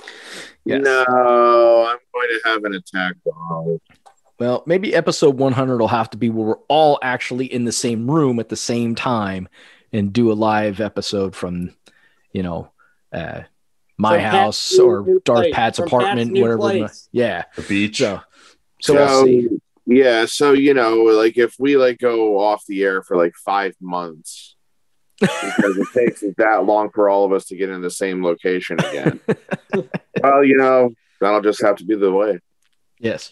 Yes. 0.65 0.83
No, 0.83 1.87
I'm 1.89 1.99
going 2.15 2.29
to 2.29 2.41
have 2.45 2.65
an 2.65 2.75
attack 2.75 3.17
dog. 3.25 3.81
Well, 4.43 4.65
maybe 4.67 4.93
episode 4.93 5.39
100 5.39 5.79
will 5.79 5.87
have 5.87 6.11
to 6.11 6.17
be 6.17 6.29
where 6.29 6.45
we're 6.45 6.65
all 6.67 6.99
actually 7.01 7.47
in 7.47 7.65
the 7.65 7.71
same 7.71 8.11
room 8.11 8.41
at 8.41 8.49
the 8.49 8.57
same 8.57 8.97
time 8.97 9.49
and 9.93 10.13
do 10.13 10.33
a 10.33 10.35
live 10.35 10.81
episode 10.81 11.37
from, 11.37 11.77
you 12.33 12.43
know, 12.43 12.73
uh, 13.13 13.43
my 13.97 14.17
From 14.17 14.25
house 14.25 14.77
new- 14.77 14.85
or 14.85 15.21
Darth 15.21 15.43
place. 15.43 15.55
Pat's 15.55 15.79
From 15.79 15.87
apartment, 15.87 16.19
Pat's 16.19 16.31
new 16.31 16.43
whatever. 16.43 16.59
place. 16.59 17.09
Yeah. 17.13 17.45
The 17.55 17.63
beach. 17.63 17.99
So, 17.99 18.21
so 18.81 18.95
we'll 18.95 19.25
see. 19.27 19.49
yeah, 19.87 20.25
so 20.25 20.55
you 20.55 20.75
know, 20.75 21.05
like 21.05 21.39
if 21.39 21.55
we 21.61 21.77
like 21.77 21.99
go 22.01 22.41
off 22.41 22.67
the 22.67 22.83
air 22.83 23.01
for 23.05 23.17
like 23.17 23.35
five 23.37 23.77
months 23.81 24.57
because 25.21 25.77
it 25.79 25.87
takes 25.95 26.25
that 26.37 26.65
long 26.65 26.91
for 26.91 27.09
all 27.09 27.25
of 27.25 27.31
us 27.33 27.45
to 27.45 27.57
get 27.57 27.71
in 27.71 27.81
the 27.81 27.91
same 27.93 28.25
location 28.25 28.81
again. 28.81 29.21
well, 30.21 30.45
you 30.45 30.57
know, 30.57 30.91
that'll 31.21 31.43
just 31.43 31.63
have 31.63 31.77
to 31.77 31.85
be 31.85 31.95
the 31.95 32.11
way. 32.11 32.41
Yes. 32.99 33.31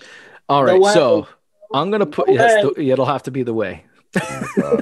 All 0.50 0.64
The 0.66 0.72
right. 0.72 0.80
way. 0.80 0.92
So 0.92 1.28
I'm 1.72 1.90
gonna 1.90 2.06
put 2.06 2.26
The 2.26 2.34
yes. 2.34 2.62
The, 2.76 2.90
it'll 2.90 3.06
have 3.06 3.22
to 3.24 3.30
be 3.30 3.42
the 3.42 3.54
way. 3.54 3.84
Oh, 4.22 4.78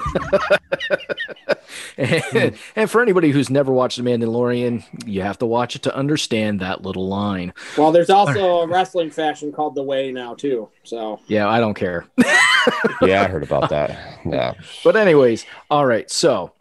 and, 1.99 2.55
and 2.77 2.91
for 2.91 3.03
anybody 3.03 3.31
who's 3.31 3.51
never 3.51 3.73
watched 3.73 3.99
The 3.99 4.03
Mandalorian, 4.03 4.85
you 5.07 5.23
have 5.23 5.39
to 5.39 5.47
watch 5.47 5.77
it 5.77 5.83
to 5.83 5.95
understand 5.95 6.61
that 6.61 6.83
little 6.83 7.09
line. 7.09 7.53
Well, 7.77 7.93
there's 7.93 8.11
also 8.11 8.61
a 8.61 8.67
wrestling 8.67 9.11
fashion 9.11 9.53
called 9.53 9.75
the 9.75 9.83
way 9.83 10.13
now 10.13 10.35
too. 10.35 10.69
So 10.85 11.21
Yeah, 11.27 11.49
I 11.49 11.61
don't 11.61 11.75
care. 11.75 12.07
yeah, 13.03 13.23
I 13.23 13.29
heard 13.29 13.43
about 13.43 13.71
that. 13.71 14.19
Yeah. 14.25 14.55
But 14.85 14.97
anyways, 14.97 15.45
all 15.71 15.85
right. 15.87 16.11
So 16.11 16.53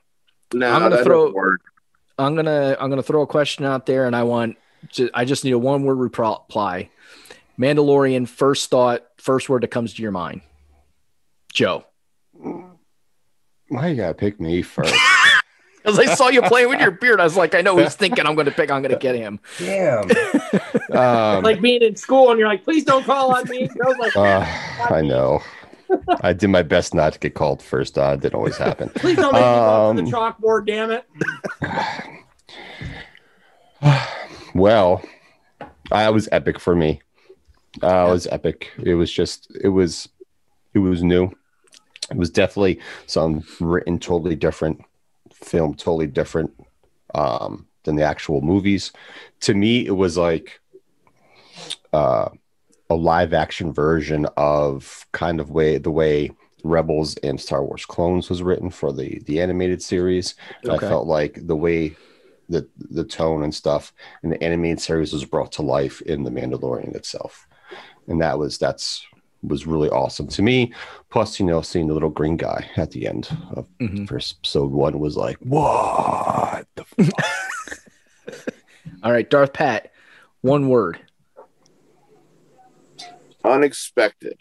No, 0.54 0.70
I'm 0.70 0.82
gonna 0.82 1.04
throw- 1.04 1.32
work. 1.32 1.62
I'm 2.20 2.36
gonna 2.36 2.76
I'm 2.80 2.90
gonna 2.90 3.04
throw 3.04 3.22
a 3.22 3.28
question 3.28 3.64
out 3.64 3.86
there, 3.86 4.06
and 4.08 4.16
I 4.16 4.24
want 4.24 4.58
to, 4.94 5.10
I 5.14 5.24
just 5.24 5.44
need 5.46 5.52
a 5.52 5.58
one 5.60 5.84
word 5.84 5.96
reply. 6.00 6.90
Mandalorian 7.60 8.28
first 8.28 8.70
thought, 8.70 9.06
first 9.18 9.50
word 9.50 9.64
that 9.64 9.70
comes 9.70 9.94
to 9.96 10.02
your 10.02 10.12
mind. 10.12 10.42
Joe, 11.54 11.86
Why 12.34 13.88
you 13.88 13.96
gotta 13.96 14.14
pick 14.14 14.40
me 14.40 14.62
first? 14.62 14.94
because 15.88 16.00
I 16.00 16.14
saw 16.14 16.28
you 16.28 16.42
playing 16.44 16.70
with 16.70 16.80
your 16.80 16.92
beard, 17.02 17.20
I 17.20 17.24
was 17.24 17.36
like, 17.36 17.56
I 17.56 17.62
know 17.62 17.78
he's 17.78 17.96
thinking 17.96 18.26
I'm 18.28 18.36
gonna 18.36 18.52
pick. 18.52 18.70
I'm 18.70 18.82
gonna 18.82 19.00
get 19.00 19.16
him. 19.16 19.40
Damn. 19.58 20.10
Um, 20.90 21.44
like 21.44 21.60
being 21.60 21.82
in 21.82 21.98
school 21.98 22.32
and 22.32 22.40
you're 22.40 22.48
like, 22.48 22.64
please 22.64 22.86
don't 22.86 23.04
call 23.04 23.36
on 23.36 23.48
me. 23.50 23.68
Joe's 23.68 23.98
like, 23.98 24.16
uh, 24.16 24.40
I 24.90 25.02
know. 25.02 25.42
I 26.22 26.32
did 26.32 26.48
my 26.48 26.64
best 26.64 26.94
not 26.94 27.12
to 27.14 27.20
get 27.20 27.36
called 27.36 27.62
first. 27.62 27.98
Uh, 27.98 28.14
it 28.14 28.22
didn't 28.22 28.36
always 28.36 28.56
happen. 28.58 28.90
please 28.96 29.18
don't 29.18 29.34
make 29.34 29.42
me 29.42 29.48
go 29.48 29.94
to 29.94 30.02
the 30.02 30.08
um, 30.08 30.34
chalkboard, 30.34 30.66
damn 30.66 30.92
it. 30.92 31.06
well, 34.56 35.04
that 35.90 36.14
was 36.14 36.30
epic 36.32 36.58
for 36.58 36.74
me. 36.74 37.02
Uh, 37.84 38.08
it 38.08 38.12
was 38.12 38.28
epic. 38.28 38.72
It 38.84 38.96
was 38.96 39.12
just, 39.12 39.52
it 39.62 39.70
was, 39.70 40.10
it 40.74 40.80
was 40.80 41.04
new. 41.04 41.32
It 42.10 42.18
was 42.18 42.30
definitely 42.30 42.80
some 43.06 43.44
written 43.60 44.00
totally 44.00 44.36
different, 44.36 44.84
film 45.34 45.76
totally 45.76 46.08
different 46.08 46.52
um, 47.14 47.68
than 47.84 47.96
the 47.96 48.04
actual 48.04 48.42
movies. 48.42 48.92
To 49.42 49.54
me, 49.54 49.86
it 49.86 49.96
was 49.96 50.18
like 50.18 50.60
uh, 51.94 52.30
a 52.90 52.96
live 52.96 53.34
action 53.34 53.74
version 53.74 54.26
of 54.38 55.06
kind 55.12 55.40
of 55.40 55.52
way 55.52 55.78
the 55.78 55.92
way 55.92 56.32
Rebels 56.64 57.18
and 57.18 57.40
Star 57.40 57.64
Wars 57.64 57.86
Clones 57.86 58.30
was 58.30 58.42
written 58.42 58.70
for 58.70 58.92
the 58.92 59.22
the 59.26 59.42
animated 59.42 59.82
series. 59.82 60.36
I 60.70 60.78
felt 60.78 61.08
like 61.08 61.48
the 61.48 61.56
way 61.56 61.96
the 62.50 62.68
the 62.78 63.04
tone 63.04 63.44
and 63.44 63.54
stuff 63.54 63.94
in 64.24 64.30
the 64.30 64.44
animated 64.44 64.80
series 64.80 65.14
was 65.14 65.26
brought 65.26 65.52
to 65.54 65.62
life 65.62 66.02
in 66.02 66.24
the 66.24 66.32
Mandalorian 66.32 66.96
itself, 66.96 67.48
and 68.08 68.22
that 68.22 68.38
was 68.38 68.58
that's 68.58 69.06
was 69.44 69.68
really 69.68 69.90
awesome 69.90 70.28
to 70.28 70.42
me. 70.42 70.74
Plus, 71.10 71.40
you 71.40 71.46
know, 71.46 71.62
seeing 71.62 71.88
the 71.88 71.94
little 71.94 72.10
green 72.10 72.36
guy 72.38 72.68
at 72.76 72.92
the 72.92 73.08
end 73.08 73.30
of 73.52 73.68
Mhm. 73.80 74.08
first 74.08 74.38
episode 74.40 74.72
one 74.72 75.00
was 75.00 75.16
like, 75.16 75.38
what 75.40 76.66
the 76.76 76.84
fuck? 76.86 78.44
All 79.04 79.12
right, 79.12 79.30
Darth 79.30 79.54
Pat, 79.54 79.92
one 80.42 80.68
word. 80.70 81.00
Unexpected. 83.44 84.38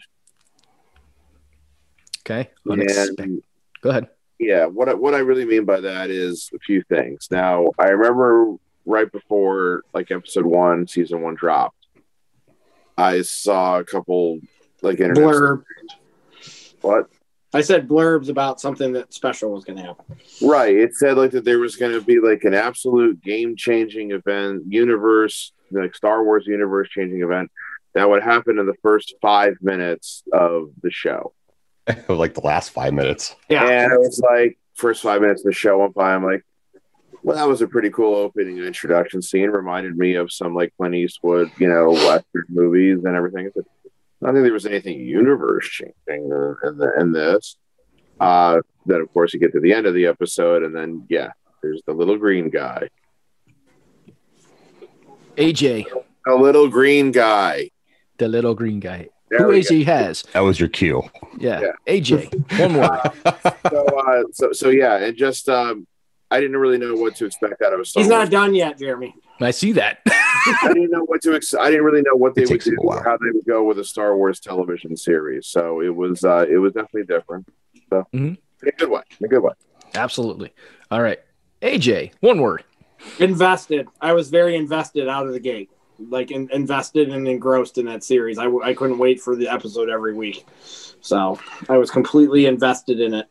Okay, 2.21 2.49
unexpected. 2.69 3.41
Go 3.81 3.89
ahead. 3.91 4.07
yeah, 4.39 4.65
what 4.65 4.89
I, 4.89 4.93
what 4.95 5.13
I 5.13 5.19
really 5.19 5.45
mean 5.45 5.63
by 5.65 5.79
that 5.79 6.09
is 6.09 6.49
a 6.53 6.59
few 6.59 6.83
things. 6.89 7.27
Now, 7.31 7.69
I 7.79 7.89
remember 7.89 8.55
right 8.85 9.09
before 9.11 9.83
like 9.93 10.11
episode 10.11 10.45
one, 10.45 10.87
season 10.87 11.21
one 11.21 11.35
dropped, 11.35 11.76
I 12.97 13.21
saw 13.21 13.79
a 13.79 13.83
couple 13.83 14.39
like 14.81 14.99
internet 14.99 15.23
Blurb. 15.23 15.63
what 16.81 17.09
I 17.53 17.61
said 17.61 17.87
blurbs 17.87 18.29
about 18.29 18.59
something 18.59 18.93
that 18.93 19.13
special 19.13 19.51
was 19.51 19.63
going 19.63 19.77
to 19.77 19.83
happen. 19.83 20.17
Right. 20.41 20.75
It 20.75 20.95
said 20.95 21.17
like 21.17 21.31
that 21.31 21.45
there 21.45 21.59
was 21.59 21.75
going 21.75 21.93
to 21.93 22.01
be 22.01 22.19
like 22.19 22.43
an 22.43 22.53
absolute 22.53 23.21
game 23.23 23.55
changing 23.55 24.11
event, 24.11 24.63
universe, 24.67 25.53
like 25.71 25.95
Star 25.95 26.23
Wars 26.23 26.45
universe 26.45 26.89
changing 26.89 27.21
event 27.21 27.49
that 27.93 28.09
would 28.09 28.21
happen 28.21 28.59
in 28.59 28.65
the 28.65 28.75
first 28.83 29.15
five 29.21 29.55
minutes 29.61 30.23
of 30.31 30.69
the 30.83 30.91
show. 30.91 31.33
like 32.07 32.33
the 32.33 32.41
last 32.41 32.69
five 32.69 32.93
minutes. 32.93 33.35
Yeah. 33.49 33.63
And 33.63 33.93
it 33.93 33.99
was 33.99 34.19
like, 34.19 34.59
first 34.75 35.01
five 35.01 35.21
minutes 35.21 35.41
of 35.41 35.45
the 35.45 35.53
show 35.53 35.79
went 35.79 35.95
by. 35.95 36.13
I'm 36.13 36.23
like, 36.23 36.45
Well, 37.27 37.35
that 37.35 37.45
was 37.45 37.61
a 37.61 37.67
pretty 37.67 37.89
cool 37.89 38.15
opening 38.15 38.57
introduction 38.59 39.21
scene. 39.21 39.49
Reminded 39.49 39.97
me 39.97 40.15
of 40.15 40.31
some 40.31 40.55
like 40.55 40.73
Clint 40.77 40.95
Eastwood, 40.95 41.51
you 41.57 41.67
know, 41.67 41.89
Western 41.91 42.45
movies 42.47 43.03
and 43.03 43.17
everything. 43.17 43.51
I 43.53 43.61
don't 44.25 44.33
think 44.33 44.45
there 44.45 44.53
was 44.53 44.65
anything 44.65 45.01
universe 45.01 45.67
changing 45.67 45.93
in, 46.07 46.77
the, 46.77 46.93
in 46.97 47.11
this. 47.11 47.57
Uh, 48.17 48.61
then, 48.85 49.01
of 49.01 49.11
course, 49.11 49.33
you 49.33 49.41
get 49.41 49.51
to 49.51 49.59
the 49.59 49.73
end 49.73 49.85
of 49.85 49.93
the 49.93 50.05
episode, 50.05 50.63
and 50.63 50.73
then, 50.73 51.05
yeah, 51.09 51.31
there's 51.61 51.81
the 51.85 51.91
little 51.91 52.17
green 52.17 52.49
guy. 52.49 52.87
AJ. 55.35 55.83
A 56.27 56.33
little 56.33 56.69
green 56.69 57.11
guy. 57.11 57.71
The 58.19 58.29
little 58.29 58.55
green 58.55 58.79
guy. 58.79 59.09
There 59.31 59.39
Who 59.39 59.51
AJ 59.51 59.85
go. 59.85 59.91
has. 59.91 60.23
That 60.31 60.39
was 60.39 60.61
your 60.61 60.69
cue. 60.69 61.03
Yeah. 61.37 61.59
yeah. 61.59 61.99
AJ. 61.99 62.57
One 62.57 62.71
more. 62.71 63.01
so, 63.69 63.99
uh, 63.99 64.23
so, 64.31 64.53
so, 64.53 64.69
yeah, 64.69 64.95
and 65.03 65.17
just, 65.17 65.49
um, 65.49 65.85
I 66.29 66.39
didn't 66.41 66.57
really 66.57 66.77
know 66.77 66.95
what 66.95 67.15
to 67.17 67.25
expect 67.25 67.61
out 67.61 67.73
of 67.73 67.79
a 67.79 67.85
Star 67.85 68.03
He's 68.03 68.09
Wars. 68.09 68.23
not 68.23 68.31
done 68.31 68.53
yet, 68.53 68.77
Jeremy. 68.77 69.15
I 69.39 69.51
see 69.51 69.71
that. 69.73 69.99
I 70.07 70.71
didn't 70.73 70.91
know 70.91 71.03
what 71.05 71.21
to. 71.21 71.35
Ex- 71.35 71.53
I 71.53 71.69
didn't 71.69 71.85
really 71.85 72.01
know 72.01 72.15
what 72.15 72.35
they 72.35 72.45
would 72.45 72.61
do, 72.61 72.75
or 72.79 73.03
how 73.03 73.17
they 73.17 73.31
would 73.31 73.45
go 73.45 73.63
with 73.63 73.79
a 73.79 73.83
Star 73.83 74.17
Wars 74.17 74.39
television 74.39 74.97
series. 74.97 75.47
So 75.47 75.81
it 75.81 75.95
was, 75.95 76.23
uh, 76.23 76.45
it 76.49 76.57
was 76.57 76.73
definitely 76.73 77.03
different. 77.03 77.47
So 77.89 78.07
mm-hmm. 78.13 78.67
a 78.67 78.71
good 78.71 78.89
one, 78.89 79.03
a 79.23 79.27
good 79.27 79.43
one. 79.43 79.55
Absolutely. 79.95 80.53
All 80.91 81.01
right, 81.01 81.19
AJ, 81.61 82.11
one 82.19 82.41
word. 82.41 82.63
Invested. 83.19 83.87
I 84.01 84.13
was 84.13 84.29
very 84.29 84.55
invested 84.55 85.07
out 85.07 85.27
of 85.27 85.33
the 85.33 85.39
gate. 85.39 85.69
Like 85.99 86.29
in, 86.31 86.49
invested 86.51 87.09
and 87.09 87.27
engrossed 87.27 87.77
in 87.77 87.85
that 87.85 88.03
series. 88.03 88.37
I, 88.37 88.47
I 88.63 88.73
couldn't 88.73 88.99
wait 88.99 89.19
for 89.19 89.35
the 89.35 89.47
episode 89.47 89.89
every 89.89 90.13
week. 90.13 90.45
So 91.01 91.39
I 91.69 91.77
was 91.77 91.89
completely 91.89 92.45
invested 92.45 92.99
in 92.99 93.13
it. 93.13 93.27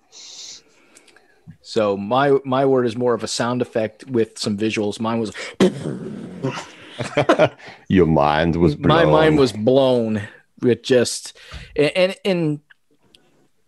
So 1.67 1.97
my 1.97 2.39
my 2.45 2.65
word 2.65 2.87
is 2.87 2.97
more 2.97 3.13
of 3.13 3.25
a 3.25 3.27
sound 3.27 3.61
effect 3.61 4.07
with 4.07 4.39
some 4.39 4.57
visuals. 4.57 5.01
Mine 5.01 5.19
was 5.19 5.33
Your 7.89 8.07
mind 8.07 8.55
was 8.55 8.77
blown. 8.77 8.97
My 8.97 9.05
mind 9.05 9.37
was 9.37 9.53
blown 9.53 10.23
with 10.63 10.85
just 10.85 11.37
and 11.75 12.15
and 12.25 12.61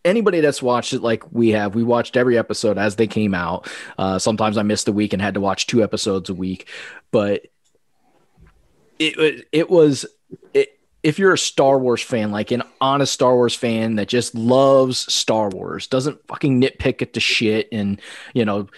anybody 0.04 0.40
that's 0.40 0.62
watched 0.62 0.92
it 0.92 1.02
like 1.02 1.24
we 1.32 1.48
have, 1.50 1.74
we 1.74 1.82
watched 1.82 2.16
every 2.16 2.38
episode 2.38 2.78
as 2.78 2.94
they 2.94 3.08
came 3.08 3.34
out. 3.34 3.68
Uh, 3.98 4.20
sometimes 4.20 4.56
I 4.56 4.62
missed 4.62 4.86
a 4.86 4.92
week 4.92 5.12
and 5.12 5.20
had 5.20 5.34
to 5.34 5.40
watch 5.40 5.66
two 5.66 5.82
episodes 5.82 6.30
a 6.30 6.34
week, 6.34 6.68
but 7.10 7.46
it 9.00 9.44
it 9.50 9.68
was 9.68 10.06
it, 10.54 10.77
if 11.02 11.18
you're 11.18 11.32
a 11.32 11.38
Star 11.38 11.78
Wars 11.78 12.02
fan, 12.02 12.30
like 12.30 12.50
an 12.50 12.62
honest 12.80 13.12
Star 13.12 13.34
Wars 13.34 13.54
fan 13.54 13.96
that 13.96 14.08
just 14.08 14.34
loves 14.34 15.12
Star 15.12 15.48
Wars, 15.48 15.86
doesn't 15.86 16.26
fucking 16.26 16.60
nitpick 16.60 17.02
at 17.02 17.12
the 17.12 17.20
shit, 17.20 17.68
and 17.72 18.00
you 18.34 18.44
know, 18.44 18.68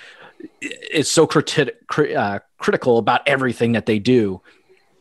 is 0.61 1.11
so 1.11 1.27
criti- 1.27 2.17
uh, 2.17 2.41
critical 2.59 2.99
about 2.99 3.27
everything 3.27 3.73
that 3.73 3.87
they 3.87 3.99
do, 3.99 4.41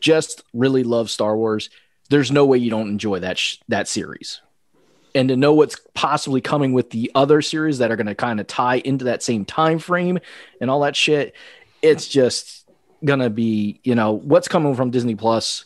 just 0.00 0.42
really 0.54 0.82
love 0.82 1.10
Star 1.10 1.36
Wars. 1.36 1.70
There's 2.08 2.32
no 2.32 2.46
way 2.46 2.58
you 2.58 2.70
don't 2.70 2.88
enjoy 2.88 3.20
that 3.20 3.38
sh- 3.38 3.58
that 3.68 3.86
series 3.86 4.40
and 5.14 5.28
to 5.28 5.36
know 5.36 5.52
what's 5.52 5.76
possibly 5.94 6.40
coming 6.40 6.72
with 6.72 6.90
the 6.90 7.10
other 7.14 7.42
series 7.42 7.78
that 7.78 7.90
are 7.90 7.96
going 7.96 8.06
to 8.06 8.14
kind 8.14 8.40
of 8.40 8.46
tie 8.46 8.76
into 8.76 9.06
that 9.06 9.22
same 9.22 9.44
time 9.44 9.78
frame 9.78 10.18
and 10.60 10.70
all 10.70 10.80
that 10.80 10.96
shit 10.96 11.34
it's 11.82 12.06
just 12.06 12.68
to 13.02 13.30
be 13.30 13.80
you 13.82 13.94
know 13.94 14.12
what's 14.12 14.48
coming 14.48 14.74
from 14.74 14.90
disney 14.90 15.14
plus 15.14 15.64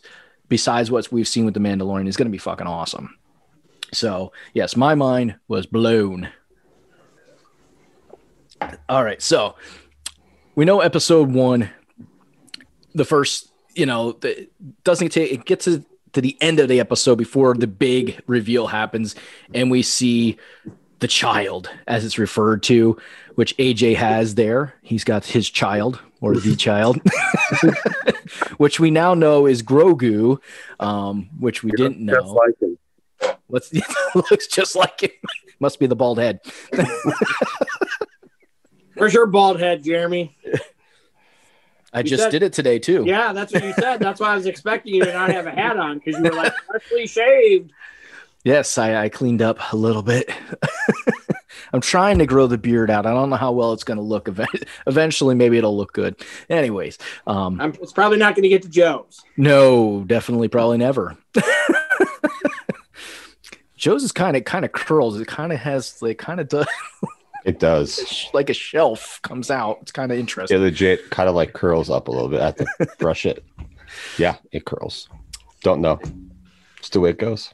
besides 0.49 0.91
what 0.91 1.11
we've 1.11 1.29
seen 1.29 1.45
with 1.45 1.55
the 1.55 1.61
mandalorian 1.61 2.09
is 2.09 2.17
going 2.17 2.29
to 2.29 2.33
be 2.33 2.39
fucking 2.39 2.67
awesome. 2.67 3.17
So 3.93 4.33
yes 4.53 4.77
my 4.77 4.95
mind 4.95 5.37
was 5.49 5.67
blown. 5.67 6.29
All 8.89 9.05
right 9.05 9.21
so 9.21 9.57
we 10.55 10.65
know 10.65 10.81
episode 10.81 11.31
one 11.33 11.71
the 12.95 13.05
first 13.05 13.51
you 13.75 13.87
know 13.87 14.13
the, 14.13 14.49
doesn't 14.85 15.11
take 15.11 15.33
it 15.33 15.45
gets 15.45 15.65
to 15.65 15.85
to 16.15 16.21
the 16.21 16.37
end 16.41 16.61
of 16.61 16.69
the 16.69 16.81
episode 16.81 17.17
before 17.17 17.55
the 17.55 17.67
big 17.67 18.21
reveal 18.27 18.69
happens, 18.69 19.15
and 19.53 19.71
we 19.71 19.83
see 19.83 20.39
the 21.01 21.09
child, 21.09 21.69
as 21.87 22.05
it's 22.05 22.19
referred 22.19 22.63
to, 22.63 22.97
which 23.35 23.57
AJ 23.59 23.97
has 23.97 24.37
there. 24.37 24.75
He's 24.83 25.05
got 25.05 25.25
his 25.25 25.51
child 25.51 26.01
or 26.21 26.35
the 26.37 26.57
child, 26.59 27.01
which 28.57 28.81
we 28.81 28.91
now 28.91 29.15
know 29.15 29.47
is 29.47 29.63
Grogu, 29.63 30.39
um, 30.81 31.31
which 31.39 31.63
we 31.63 31.71
didn't 31.73 32.01
know. 32.01 32.15
Just 32.15 32.35
like 32.35 32.61
him. 32.61 32.79
What's 33.47 33.73
looks 34.31 34.47
just 34.47 34.77
like 34.77 35.03
him. 35.03 35.11
Must 35.61 35.79
be 35.79 35.87
the 35.87 35.97
bald 35.97 36.19
head. 36.19 36.41
Where's 38.95 39.15
your 39.15 39.27
bald 39.27 39.61
head, 39.61 39.83
Jeremy? 39.83 40.37
I 41.93 42.01
you 42.01 42.05
just 42.05 42.25
said, 42.25 42.31
did 42.31 42.43
it 42.43 42.53
today 42.53 42.79
too. 42.79 43.05
Yeah, 43.07 43.33
that's 43.33 43.53
what 43.53 43.63
you 43.65 43.73
said. 43.75 44.01
That's 44.01 44.21
why 44.21 44.33
I 44.33 44.37
was 44.37 44.47
expecting 44.47 44.95
you 44.95 45.05
to 45.05 45.13
not 45.13 45.31
have 45.31 45.47
a 45.47 45.53
hat 45.53 45.77
on 45.79 45.99
because 45.99 46.19
you 46.19 46.25
were 46.25 46.37
like 46.37 46.53
freshly 46.67 47.07
shaved. 47.07 47.73
Yes, 48.43 48.77
I, 48.77 49.05
I 49.05 49.09
cleaned 49.09 49.43
up 49.43 49.59
a 49.73 49.77
little 49.77 50.03
bit. 50.03 50.31
I'm 51.73 51.81
trying 51.81 52.19
to 52.19 52.27
grow 52.27 52.47
the 52.47 52.59
beard 52.59 52.91
out. 52.91 53.07
I 53.07 53.11
don't 53.11 53.31
know 53.31 53.37
how 53.37 53.53
well 53.53 53.73
it's 53.73 53.85
going 53.85 53.99
to 53.99 54.03
look. 54.03 54.29
Eventually, 54.87 55.35
maybe 55.35 55.59
it'll 55.59 55.77
look 55.77 55.93
good. 55.93 56.17
Anyways, 56.49 56.99
um, 57.27 57.61
I'm, 57.61 57.75
it's 57.81 57.93
probably 57.93 58.19
not 58.19 58.35
going 58.35 58.45
to 58.45 58.49
get 58.49 58.63
to 58.63 58.69
Joe's. 58.69 59.23
No, 59.37 60.05
definitely, 60.07 60.49
probably 60.49 60.79
never. 60.79 61.17
Joe's 63.77 64.03
is 64.03 64.13
kind 64.13 64.37
of 64.37 64.45
kind 64.45 64.65
of 64.65 64.73
curls. 64.73 65.21
It 65.21 65.29
kind 65.29 65.53
of 65.53 65.59
has 65.59 66.01
like 66.01 66.19
kind 66.19 66.41
of 66.41 66.49
does. 66.49 66.67
It 67.45 67.61
does. 67.61 68.31
Like 68.33 68.49
a 68.49 68.55
shelf 68.55 69.21
comes 69.21 69.51
out. 69.51 69.81
It's 69.83 69.93
kind 69.93 70.11
of 70.11 70.19
interesting. 70.19 70.57
It 70.57 70.61
legit 70.61 71.11
kind 71.11 71.29
of 71.29 71.35
like 71.35 71.53
curls 71.53 71.91
up 71.91 72.09
a 72.09 72.11
little 72.11 72.31
bit. 72.31 72.41
I 72.41 72.47
have 72.47 72.57
to 72.57 72.67
brush 72.99 73.27
it. 73.27 73.45
Yeah, 74.17 74.37
it 74.51 74.65
curls. 74.65 75.11
Don't 75.63 75.83
know. 75.83 76.01
It's 76.79 76.89
the 76.89 77.01
way 77.01 77.11
it 77.11 77.19
goes. 77.19 77.53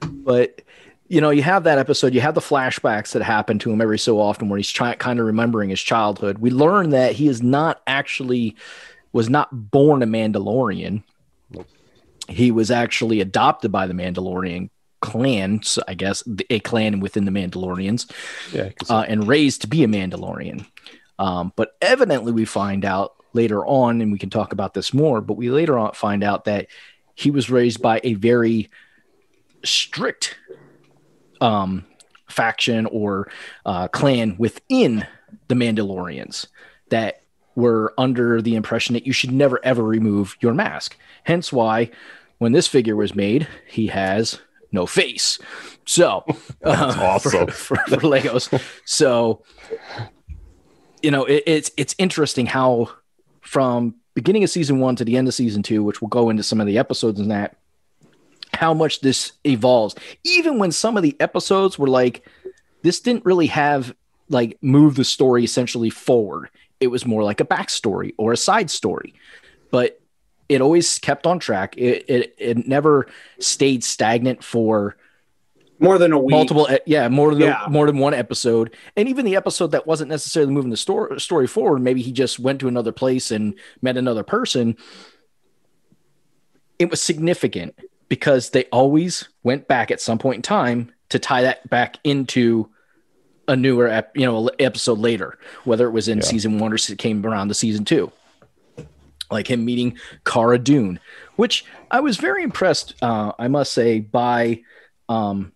But 0.00 0.62
you 1.08 1.20
know, 1.20 1.30
you 1.30 1.42
have 1.42 1.64
that 1.64 1.78
episode, 1.78 2.14
you 2.14 2.20
have 2.20 2.34
the 2.34 2.40
flashbacks 2.40 3.12
that 3.12 3.22
happen 3.22 3.58
to 3.60 3.70
him 3.70 3.80
every 3.80 3.98
so 3.98 4.20
often 4.20 4.48
where 4.48 4.56
he's 4.56 4.70
trying 4.70 4.96
kind 4.98 5.20
of 5.20 5.26
remembering 5.26 5.70
his 5.70 5.82
childhood. 5.82 6.38
We 6.38 6.50
learn 6.50 6.90
that 6.90 7.12
he 7.12 7.28
is 7.28 7.42
not 7.42 7.82
actually 7.86 8.56
was 9.12 9.30
not 9.30 9.70
born 9.70 10.02
a 10.02 10.06
Mandalorian. 10.06 11.02
He 12.28 12.50
was 12.50 12.70
actually 12.70 13.20
adopted 13.20 13.70
by 13.70 13.86
the 13.86 13.94
Mandalorian 13.94 14.70
clan, 15.00 15.60
I 15.86 15.94
guess, 15.94 16.24
a 16.48 16.58
clan 16.60 17.00
within 17.00 17.26
the 17.26 17.30
Mandalorians, 17.30 18.10
yeah, 18.52 18.70
uh, 18.88 19.04
and 19.06 19.28
raised 19.28 19.60
to 19.60 19.68
be 19.68 19.84
a 19.84 19.86
Mandalorian. 19.88 20.66
Um, 21.18 21.52
but 21.54 21.76
evidently, 21.82 22.32
we 22.32 22.46
find 22.46 22.84
out 22.84 23.14
later 23.34 23.64
on, 23.64 24.00
and 24.00 24.10
we 24.10 24.18
can 24.18 24.30
talk 24.30 24.52
about 24.52 24.72
this 24.72 24.94
more, 24.94 25.20
but 25.20 25.34
we 25.34 25.50
later 25.50 25.78
on 25.78 25.92
find 25.92 26.24
out 26.24 26.46
that 26.46 26.68
he 27.14 27.30
was 27.30 27.50
raised 27.50 27.82
by 27.82 28.00
a 28.02 28.14
very 28.14 28.70
strict 29.64 30.36
um, 31.44 31.84
faction 32.26 32.86
or 32.86 33.28
uh, 33.66 33.88
clan 33.88 34.36
within 34.38 35.06
the 35.48 35.54
Mandalorians 35.54 36.46
that 36.88 37.22
were 37.54 37.92
under 37.98 38.42
the 38.42 38.56
impression 38.56 38.94
that 38.94 39.06
you 39.06 39.12
should 39.12 39.30
never 39.30 39.60
ever 39.62 39.82
remove 39.82 40.36
your 40.40 40.54
mask. 40.54 40.96
Hence 41.24 41.52
why 41.52 41.90
when 42.38 42.52
this 42.52 42.66
figure 42.66 42.96
was 42.96 43.14
made, 43.14 43.46
he 43.66 43.88
has 43.88 44.40
no 44.72 44.86
face. 44.86 45.38
So 45.84 46.24
uh, 46.64 46.96
awesome 46.98 47.46
for, 47.48 47.52
for, 47.52 47.76
for, 47.76 47.96
Legos. 47.98 48.62
So 48.86 49.42
you 51.02 51.10
know 51.10 51.24
it, 51.26 51.42
it's 51.46 51.70
it's 51.76 51.94
interesting 51.98 52.46
how 52.46 52.90
from 53.42 53.96
beginning 54.14 54.44
of 54.44 54.50
season 54.50 54.78
one 54.78 54.96
to 54.96 55.04
the 55.04 55.16
end 55.16 55.28
of 55.28 55.34
season 55.34 55.62
two, 55.62 55.82
which 55.84 56.00
we'll 56.00 56.08
go 56.08 56.30
into 56.30 56.42
some 56.42 56.60
of 56.60 56.66
the 56.66 56.78
episodes 56.78 57.20
in 57.20 57.28
that, 57.28 57.56
how 58.54 58.74
much 58.74 59.00
this 59.00 59.32
evolves. 59.44 59.94
Even 60.24 60.58
when 60.58 60.72
some 60.72 60.96
of 60.96 61.02
the 61.02 61.16
episodes 61.20 61.78
were 61.78 61.88
like, 61.88 62.26
this 62.82 63.00
didn't 63.00 63.24
really 63.24 63.48
have 63.48 63.94
like 64.28 64.58
move 64.62 64.96
the 64.96 65.04
story 65.04 65.44
essentially 65.44 65.90
forward. 65.90 66.50
It 66.80 66.88
was 66.88 67.06
more 67.06 67.24
like 67.24 67.40
a 67.40 67.44
backstory 67.44 68.14
or 68.18 68.32
a 68.32 68.36
side 68.36 68.70
story. 68.70 69.14
But 69.70 70.00
it 70.48 70.60
always 70.60 70.98
kept 70.98 71.26
on 71.26 71.38
track. 71.38 71.76
It, 71.76 72.04
it, 72.08 72.34
it 72.38 72.68
never 72.68 73.06
stayed 73.38 73.82
stagnant 73.82 74.44
for 74.44 74.96
more 75.78 75.98
than 75.98 76.12
a 76.12 76.18
week. 76.18 76.32
Multiple, 76.32 76.68
yeah, 76.86 77.08
more 77.08 77.34
than 77.34 77.42
yeah. 77.42 77.66
more 77.68 77.86
than 77.86 77.98
one 77.98 78.14
episode, 78.14 78.74
and 78.96 79.08
even 79.08 79.24
the 79.24 79.36
episode 79.36 79.72
that 79.72 79.86
wasn't 79.86 80.08
necessarily 80.08 80.52
moving 80.52 80.70
the 80.70 80.76
story 80.76 81.20
story 81.20 81.46
forward. 81.46 81.80
Maybe 81.80 82.00
he 82.00 82.12
just 82.12 82.38
went 82.38 82.60
to 82.60 82.68
another 82.68 82.92
place 82.92 83.30
and 83.30 83.54
met 83.82 83.96
another 83.96 84.22
person. 84.22 84.76
It 86.78 86.90
was 86.90 87.02
significant 87.02 87.76
because 88.14 88.50
they 88.50 88.62
always 88.66 89.28
went 89.42 89.66
back 89.66 89.90
at 89.90 90.00
some 90.00 90.18
point 90.18 90.36
in 90.36 90.42
time 90.42 90.92
to 91.08 91.18
tie 91.18 91.42
that 91.42 91.68
back 91.68 91.98
into 92.04 92.68
a 93.48 93.56
newer, 93.56 93.88
ep, 93.88 94.16
you 94.16 94.24
know, 94.24 94.48
episode 94.60 95.00
later, 95.00 95.36
whether 95.64 95.88
it 95.88 95.90
was 95.90 96.06
in 96.06 96.18
yeah. 96.18 96.24
season 96.24 96.60
one 96.60 96.72
or 96.72 96.76
it 96.76 96.96
came 96.96 97.26
around 97.26 97.48
to 97.48 97.54
season 97.54 97.84
two 97.84 98.12
like 99.32 99.50
him 99.50 99.64
meeting 99.64 99.98
Cara 100.24 100.60
Dune, 100.60 101.00
which 101.34 101.64
I 101.90 101.98
was 101.98 102.18
very 102.18 102.44
impressed, 102.44 102.94
uh, 103.02 103.32
I 103.36 103.48
must 103.48 103.72
say, 103.72 103.98
by 103.98 104.62
um, 105.08 105.50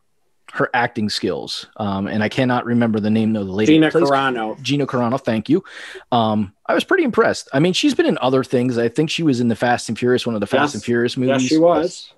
her 0.52 0.68
acting 0.74 1.10
skills. 1.10 1.66
Um, 1.76 2.08
and 2.08 2.24
I 2.24 2.28
cannot 2.28 2.64
remember 2.64 2.98
the 2.98 3.10
name 3.10 3.36
of 3.36 3.46
the 3.46 3.52
lady. 3.52 3.74
Gina 3.74 3.92
plays- 3.92 4.04
Carano. 4.04 4.60
Gina 4.60 4.84
Carano, 4.84 5.20
thank 5.20 5.48
you. 5.48 5.62
Um, 6.10 6.54
I 6.66 6.74
was 6.74 6.82
pretty 6.82 7.04
impressed. 7.04 7.48
I 7.52 7.60
mean, 7.60 7.72
she's 7.72 7.94
been 7.94 8.06
in 8.06 8.18
other 8.20 8.42
things. 8.42 8.78
I 8.78 8.88
think 8.88 9.10
she 9.10 9.22
was 9.22 9.40
in 9.40 9.46
the 9.46 9.56
Fast 9.56 9.88
and 9.88 9.96
Furious, 9.96 10.26
one 10.26 10.34
of 10.34 10.40
the 10.40 10.48
Fast 10.48 10.70
Yes. 10.70 10.74
and 10.74 10.82
Furious 10.82 11.16
movies. 11.16 11.42
Yes, 11.42 11.48
she 11.48 11.58
was. 11.58 12.12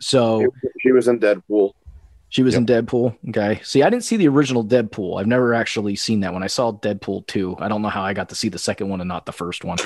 So 0.00 0.46
She 0.80 0.92
was 0.92 1.08
in 1.08 1.18
Deadpool. 1.18 1.72
she 2.28 2.42
was 2.42 2.54
in 2.54 2.66
Deadpool. 2.66 3.16
Okay. 3.30 3.60
See, 3.62 3.82
I 3.82 3.88
didn't 3.90 4.04
see 4.04 4.16
the 4.16 4.28
original 4.28 4.64
Deadpool. 4.64 5.18
I've 5.20 5.26
never 5.26 5.54
actually 5.54 5.96
seen 5.96 6.20
that 6.20 6.32
one. 6.32 6.42
I 6.42 6.48
saw 6.48 6.72
Deadpool 6.72 7.26
2. 7.28 7.56
I 7.60 7.68
don't 7.68 7.80
know 7.82 7.88
how 7.88 8.02
I 8.02 8.12
got 8.12 8.28
to 8.30 8.34
see 8.34 8.48
the 8.50 8.58
second 8.58 8.88
one 8.88 9.00
and 9.00 9.08
not 9.08 9.24
the 9.26 9.32
first 9.32 9.64
one. 9.64 9.78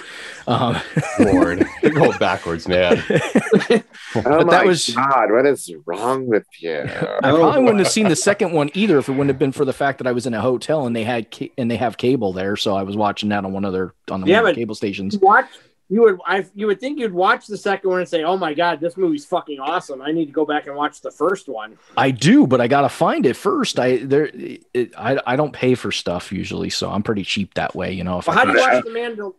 Um, 0.49 0.77
Lord, 1.21 1.65
they're 1.83 1.93
going 1.93 2.19
backwards, 2.19 2.67
man. 2.67 3.03
Oh 4.13 4.23
But 4.23 4.47
my 4.47 4.51
that 4.55 4.67
was- 4.67 4.89
God, 4.89 5.31
what 5.31 5.47
is 5.47 5.73
wrong 5.87 6.27
with 6.27 6.45
you? 6.59 6.81
I 6.83 7.31
probably 7.31 7.61
wouldn't 7.63 7.79
have 7.79 7.93
seen 7.93 8.09
the 8.09 8.17
second 8.17 8.51
one 8.53 8.69
either 8.75 8.99
if 8.99 9.09
it 9.09 9.13
wouldn't 9.13 9.29
have 9.29 9.39
been 9.39 9.53
for 9.53 9.65
the 9.65 9.73
fact 9.73 9.99
that 9.99 10.09
I 10.09 10.13
was 10.13 10.27
in 10.27 10.35
a 10.35 10.41
hotel 10.41 10.85
and 10.87 10.97
they 10.97 11.05
had 11.05 11.31
ca- 11.33 11.53
and 11.57 11.71
they 11.71 11.77
have 11.77 11.97
cable 11.97 12.33
there, 12.33 12.57
so 12.57 12.75
I 12.75 12.83
was 12.83 12.97
watching 12.97 13.29
that 13.29 13.45
on 13.45 13.53
one 13.53 13.65
of 13.65 13.73
their 13.73 13.95
on 14.11 14.23
the 14.23 14.27
Yeah, 14.27 14.41
one 14.41 14.51
of 14.51 14.57
cable 14.57 14.75
stations. 14.75 15.17
Watch. 15.19 15.47
You 15.93 16.03
would. 16.03 16.19
I. 16.25 16.47
You 16.55 16.69
would 16.69 16.79
think 16.79 17.01
you'd 17.01 17.13
watch 17.13 17.49
the 17.49 17.57
second 17.57 17.91
one 17.91 17.99
and 17.99 18.09
say, 18.09 18.23
"Oh 18.23 18.37
my 18.37 18.55
god, 18.55 18.79
this 18.81 18.97
movie's 18.97 19.25
fucking 19.27 19.59
awesome! 19.59 20.01
I 20.01 20.13
need 20.13 20.27
to 20.27 20.33
go 20.33 20.47
back 20.47 20.69
and 20.69 20.77
watch 20.77 21.01
the 21.01 21.11
first 21.11 21.49
one." 21.49 21.77
I 21.97 22.13
do, 22.13 22.47
but 22.47 22.61
I 22.61 22.69
gotta 22.69 22.89
find 22.89 23.27
it 23.27 23.35
first. 23.35 23.81
I 23.81 23.97
there, 23.97 24.31
it, 24.33 24.95
I 24.97 25.21
I 25.27 25.35
don't 25.35 25.53
pay 25.53 25.75
for 25.75 25.91
stuff 25.91 26.31
usually, 26.31 26.71
so 26.71 26.89
I'm 26.91 27.03
pretty 27.03 27.25
cheap 27.25 27.55
that 27.55 27.75
way. 27.75 27.93
You 27.93 28.05
know, 28.05 28.21
if 28.21 28.29
Well, 28.29 28.37
I 28.39 28.41
how 28.41 28.45
do 28.47 28.53
you 28.53 28.61
watch 28.61 28.85
the 28.85 28.91
Mandal? 28.91 29.35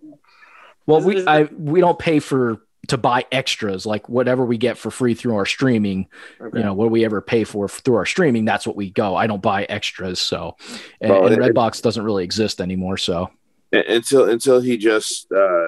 well, 0.86 1.00
is- 1.00 1.06
we 1.06 1.16
is- 1.18 1.26
I 1.28 1.44
we 1.58 1.80
don't 1.80 1.98
pay 1.98 2.20
for 2.20 2.62
to 2.88 2.98
buy 2.98 3.24
extras 3.32 3.86
like 3.86 4.10
whatever 4.10 4.44
we 4.44 4.58
get 4.58 4.78
for 4.78 4.92
free 4.92 5.14
through 5.14 5.36
our 5.36 5.46
streaming. 5.46 6.08
Okay. 6.42 6.58
You 6.58 6.66
know, 6.66 6.74
what 6.74 6.92
we 6.92 7.06
ever 7.06 7.22
pay 7.22 7.46
for 7.46 7.70
through 7.70 7.96
our 7.96 8.06
streaming, 8.08 8.44
that's 8.44 8.68
what 8.68 8.76
we 8.76 8.90
go. 8.90 9.16
I 9.16 9.26
don't 9.28 9.42
buy 9.42 9.64
extras, 9.66 10.20
so 10.20 10.58
and, 11.00 11.12
Well, 11.14 11.28
and 11.28 11.34
it- 11.34 11.40
Redbox 11.40 11.82
doesn't 11.82 12.04
really 12.04 12.26
exist 12.26 12.60
anymore. 12.60 12.98
So 12.98 13.30
until 13.72 14.28
until 14.30 14.60
he 14.60 14.78
just 14.78 15.32
uh, 15.32 15.68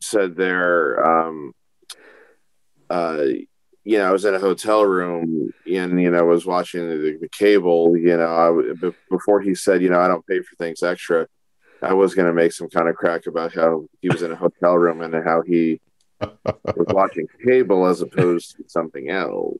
said 0.00 0.36
there, 0.36 1.04
um, 1.04 1.52
uh, 2.88 3.24
you 3.84 3.98
know, 3.98 4.08
I 4.08 4.12
was 4.12 4.24
in 4.24 4.34
a 4.34 4.38
hotel 4.38 4.84
room 4.84 5.52
and 5.66 6.00
you 6.00 6.10
know 6.10 6.18
I 6.18 6.22
was 6.22 6.44
watching 6.44 6.88
the, 6.88 7.18
the 7.20 7.28
cable. 7.28 7.96
You 7.96 8.16
know, 8.16 8.26
I 8.26 8.46
w- 8.46 8.94
before 9.10 9.40
he 9.40 9.54
said, 9.54 9.82
you 9.82 9.88
know, 9.88 10.00
I 10.00 10.08
don't 10.08 10.26
pay 10.26 10.40
for 10.40 10.54
things 10.56 10.82
extra. 10.82 11.26
I 11.82 11.94
was 11.94 12.14
going 12.14 12.26
to 12.26 12.34
make 12.34 12.52
some 12.52 12.68
kind 12.68 12.88
of 12.88 12.96
crack 12.96 13.26
about 13.26 13.54
how 13.54 13.86
he 14.02 14.10
was 14.10 14.20
in 14.22 14.32
a 14.32 14.36
hotel 14.36 14.76
room 14.76 15.00
and 15.00 15.14
how 15.24 15.40
he 15.40 15.80
was 16.20 16.34
watching 16.88 17.26
cable 17.42 17.86
as 17.86 18.02
opposed 18.02 18.56
to 18.58 18.64
something 18.68 19.08
else. 19.08 19.56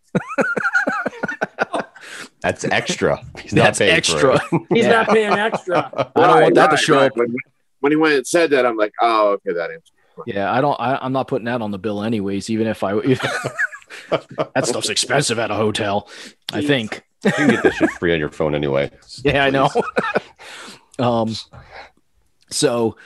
That's 2.42 2.64
extra. 2.64 3.22
He's 3.42 3.52
not 3.54 3.74
paying 3.78 3.94
extra. 3.96 4.38
For 4.38 4.56
it. 4.56 4.62
He's 4.70 4.84
Yeah. 4.84 4.90
not 4.90 5.08
paying 5.08 5.32
extra. 5.32 6.10
I 6.16 6.26
don't 6.26 6.42
want 6.42 6.54
that 6.56 6.70
to 6.70 6.76
show 6.76 6.96
right. 6.96 7.10
up. 7.10 7.16
When, 7.16 7.34
when 7.80 7.92
he 7.92 7.96
went 7.96 8.14
and 8.16 8.26
said 8.26 8.50
that, 8.50 8.66
I'm 8.66 8.76
like, 8.76 8.92
oh, 9.00 9.32
okay, 9.32 9.54
that 9.54 9.70
answers. 9.70 9.92
Yeah, 10.26 10.52
I 10.52 10.60
don't. 10.60 10.78
I, 10.80 10.98
I'm 11.00 11.12
not 11.12 11.28
putting 11.28 11.46
that 11.46 11.62
on 11.62 11.70
the 11.70 11.78
bill 11.78 12.02
anyways. 12.02 12.50
Even 12.50 12.66
if 12.66 12.82
I, 12.82 12.96
if, 12.98 13.20
that 14.10 14.66
stuff's 14.66 14.88
expensive 14.88 15.38
at 15.38 15.50
a 15.50 15.54
hotel. 15.54 16.08
I 16.52 16.62
think. 16.62 17.04
You 17.24 17.32
can 17.32 17.50
get 17.50 17.62
this 17.62 17.74
shit 17.74 17.90
free 17.90 18.12
on 18.12 18.18
your 18.18 18.30
phone 18.30 18.54
anyway. 18.54 18.90
Yeah, 19.24 19.44
I 19.44 19.50
know. 19.50 19.68
um, 20.98 21.34
so 22.48 22.96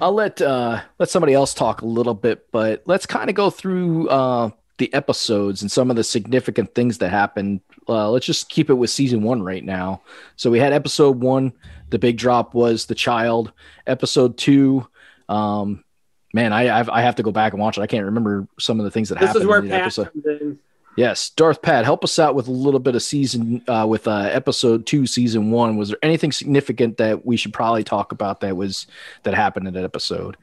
I'll 0.00 0.14
let 0.14 0.40
uh 0.40 0.80
let 0.98 1.10
somebody 1.10 1.34
else 1.34 1.52
talk 1.52 1.82
a 1.82 1.86
little 1.86 2.14
bit, 2.14 2.50
but 2.50 2.82
let's 2.86 3.04
kind 3.04 3.28
of 3.28 3.36
go 3.36 3.50
through 3.50 4.08
uh 4.08 4.50
the 4.78 4.92
episodes 4.94 5.60
and 5.60 5.70
some 5.70 5.90
of 5.90 5.96
the 5.96 6.04
significant 6.04 6.74
things 6.74 6.98
that 6.98 7.10
happened. 7.10 7.60
Uh, 7.88 8.08
let's 8.10 8.26
just 8.26 8.48
keep 8.48 8.70
it 8.70 8.74
with 8.74 8.90
season 8.90 9.22
one 9.22 9.42
right 9.42 9.64
now. 9.64 10.02
So 10.36 10.50
we 10.50 10.60
had 10.60 10.72
episode 10.72 11.20
one. 11.20 11.52
The 11.90 11.98
big 11.98 12.16
drop 12.16 12.54
was 12.54 12.86
the 12.86 12.94
child. 12.94 13.52
Episode 13.86 14.38
two. 14.38 14.86
Um, 15.28 15.84
man, 16.32 16.52
I 16.52 16.78
I've, 16.78 16.88
I 16.88 17.02
have 17.02 17.16
to 17.16 17.22
go 17.22 17.30
back 17.32 17.52
and 17.52 17.60
watch 17.60 17.78
it. 17.78 17.82
I 17.82 17.86
can't 17.86 18.04
remember 18.04 18.46
some 18.58 18.78
of 18.80 18.84
the 18.84 18.90
things 18.90 19.08
that 19.10 19.18
This 19.18 19.28
happened. 19.28 19.42
is 19.42 19.48
where 19.48 19.58
in 19.60 19.68
Pat 19.68 19.80
episode. 19.82 20.12
comes 20.12 20.24
in. 20.26 20.58
Yes, 20.96 21.30
Darth 21.30 21.62
Pat, 21.62 21.84
help 21.84 22.02
us 22.02 22.18
out 22.18 22.34
with 22.34 22.48
a 22.48 22.50
little 22.50 22.80
bit 22.80 22.96
of 22.96 23.02
season 23.04 23.62
uh, 23.68 23.86
with 23.88 24.08
uh, 24.08 24.28
episode 24.32 24.84
two, 24.84 25.06
season 25.06 25.52
one. 25.52 25.76
Was 25.76 25.90
there 25.90 25.98
anything 26.02 26.32
significant 26.32 26.96
that 26.96 27.24
we 27.24 27.36
should 27.36 27.52
probably 27.52 27.84
talk 27.84 28.10
about 28.10 28.40
that 28.40 28.56
was 28.56 28.88
that 29.22 29.32
happened 29.34 29.68
in 29.68 29.74
that 29.74 29.84
episode? 29.84 30.36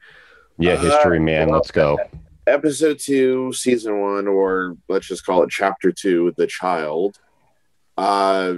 Yeah, 0.58 0.76
history, 0.76 1.20
man. 1.20 1.50
Let's 1.50 1.70
go. 1.70 1.98
episode 2.46 2.98
two, 2.98 3.52
season 3.52 4.00
one, 4.00 4.26
or 4.26 4.78
let's 4.88 5.06
just 5.06 5.26
call 5.26 5.42
it 5.42 5.50
chapter 5.50 5.92
two, 5.92 6.32
the 6.38 6.46
child. 6.46 7.18
Uh, 7.98 8.54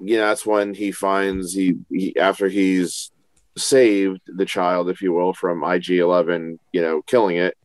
you 0.00 0.16
know, 0.16 0.26
that's 0.26 0.44
when 0.44 0.74
he 0.74 0.90
finds 0.90 1.52
he, 1.54 1.76
he 1.90 2.16
after 2.18 2.48
he's 2.48 3.12
saved 3.56 4.20
the 4.26 4.44
child, 4.44 4.88
if 4.90 5.02
you 5.02 5.12
will, 5.12 5.32
from 5.32 5.64
IG 5.64 5.90
Eleven, 5.90 6.58
you 6.72 6.82
know, 6.82 7.02
killing 7.02 7.36
it. 7.36 7.56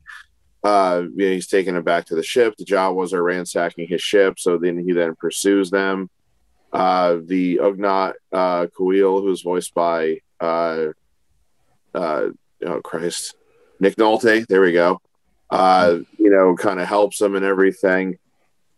Uh, 0.64 1.04
you 1.16 1.28
know, 1.28 1.32
he's 1.34 1.48
taking 1.48 1.76
it 1.76 1.84
back 1.84 2.06
to 2.06 2.16
the 2.16 2.24
ship. 2.24 2.56
The 2.58 2.66
Jawas 2.66 3.14
are 3.14 3.24
ransacking 3.24 3.88
his 3.88 4.02
ship, 4.02 4.40
so 4.40 4.58
then 4.58 4.78
he 4.78 4.94
then 4.94 5.16
pursues 5.16 5.72
them. 5.72 6.10
Uh, 6.72 7.18
the 7.26 7.58
Ugnaught 7.58 8.14
uh, 8.32 8.68
Kuil, 8.68 9.22
who's 9.22 9.42
voiced 9.42 9.74
by 9.74 10.20
uh, 10.40 10.88
uh, 11.94 12.28
oh 12.66 12.82
Christ, 12.82 13.36
Nick 13.80 13.96
Nolte. 13.96 14.46
There 14.48 14.62
we 14.62 14.72
go 14.72 15.02
uh, 15.52 15.98
you 16.18 16.30
know, 16.30 16.56
kind 16.56 16.80
of 16.80 16.88
helps 16.88 17.20
him 17.22 17.36
and 17.36 17.46
everything. 17.46 18.18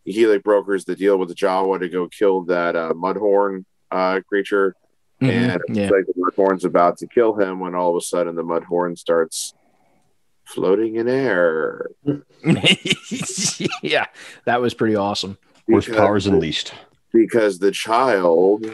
He 0.05 0.25
like 0.27 0.43
brokers 0.43 0.85
the 0.85 0.95
deal 0.95 1.17
with 1.17 1.29
the 1.29 1.35
Jawa 1.35 1.79
to 1.79 1.87
go 1.87 2.07
kill 2.07 2.41
that 2.45 2.75
uh, 2.75 2.93
Mudhorn 2.93 3.63
uh, 3.91 4.19
creature, 4.27 4.75
Mhm, 5.23 5.29
and 5.53 5.61
it's 5.69 5.77
yeah, 5.77 5.89
like 5.89 6.05
the 6.05 6.13
Mudhorn's 6.17 6.65
about 6.65 6.97
to 6.97 7.07
kill 7.07 7.33
him 7.39 7.59
when 7.59 7.75
all 7.75 7.91
of 7.91 7.95
a 7.97 8.01
sudden 8.01 8.35
the 8.35 8.43
Mudhorn 8.43 8.97
starts 8.97 9.53
floating 10.45 10.95
in 10.97 11.07
air. 11.07 11.87
yeah, 13.81 14.05
that 14.45 14.61
was 14.61 14.73
pretty 14.73 14.95
awesome. 14.95 15.37
Worst 15.67 15.87
Because- 15.87 15.99
powers 15.99 16.27
unleashed. 16.27 16.73
because 17.13 17.59
the 17.59 17.71
child 17.71 18.65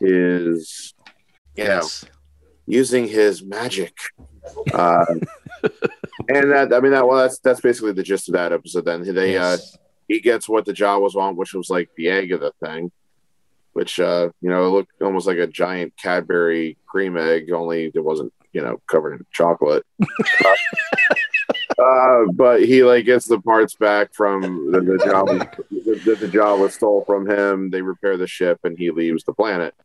is, 0.00 0.94
you 1.56 1.64
know, 1.64 1.82
using 2.66 3.06
his 3.08 3.42
magic. 3.42 3.94
Uh, 4.72 5.04
and 6.28 6.50
that 6.52 6.72
I 6.72 6.80
mean 6.80 6.92
that 6.92 7.06
well 7.06 7.18
that's 7.18 7.38
that's 7.40 7.60
basically 7.60 7.92
the 7.92 8.02
gist 8.02 8.28
of 8.28 8.34
that 8.34 8.52
episode. 8.52 8.84
Then 8.86 9.02
they 9.14 9.36
uh, 9.36 9.58
he 10.06 10.20
gets 10.20 10.48
what 10.48 10.64
the 10.64 10.72
Jawas 10.72 11.14
want, 11.14 11.36
which 11.36 11.52
was 11.52 11.68
like 11.68 11.90
the 11.96 12.08
egg 12.08 12.32
of 12.32 12.40
the 12.40 12.52
thing, 12.64 12.90
which 13.78 14.00
uh, 14.00 14.28
you 14.40 14.50
know, 14.50 14.66
it 14.66 14.70
looked 14.70 14.90
almost 15.00 15.28
like 15.28 15.38
a 15.38 15.46
giant 15.46 15.96
Cadbury 15.96 16.76
cream 16.84 17.16
egg, 17.16 17.52
only 17.52 17.92
it 17.94 18.04
wasn't, 18.04 18.32
you 18.52 18.60
know, 18.60 18.82
covered 18.90 19.12
in 19.12 19.26
chocolate. 19.30 19.86
uh, 21.78 22.24
but 22.34 22.64
he 22.64 22.82
like 22.82 23.04
gets 23.04 23.28
the 23.28 23.40
parts 23.40 23.76
back 23.76 24.12
from 24.12 24.72
the, 24.72 24.80
the 24.80 24.96
Jawa 24.96 25.38
that 26.06 26.18
the 26.18 26.26
Jawas 26.26 26.72
stole 26.72 27.04
from 27.04 27.30
him. 27.30 27.70
They 27.70 27.80
repair 27.80 28.16
the 28.16 28.26
ship, 28.26 28.58
and 28.64 28.76
he 28.76 28.90
leaves 28.90 29.22
the 29.22 29.32
planet. 29.32 29.76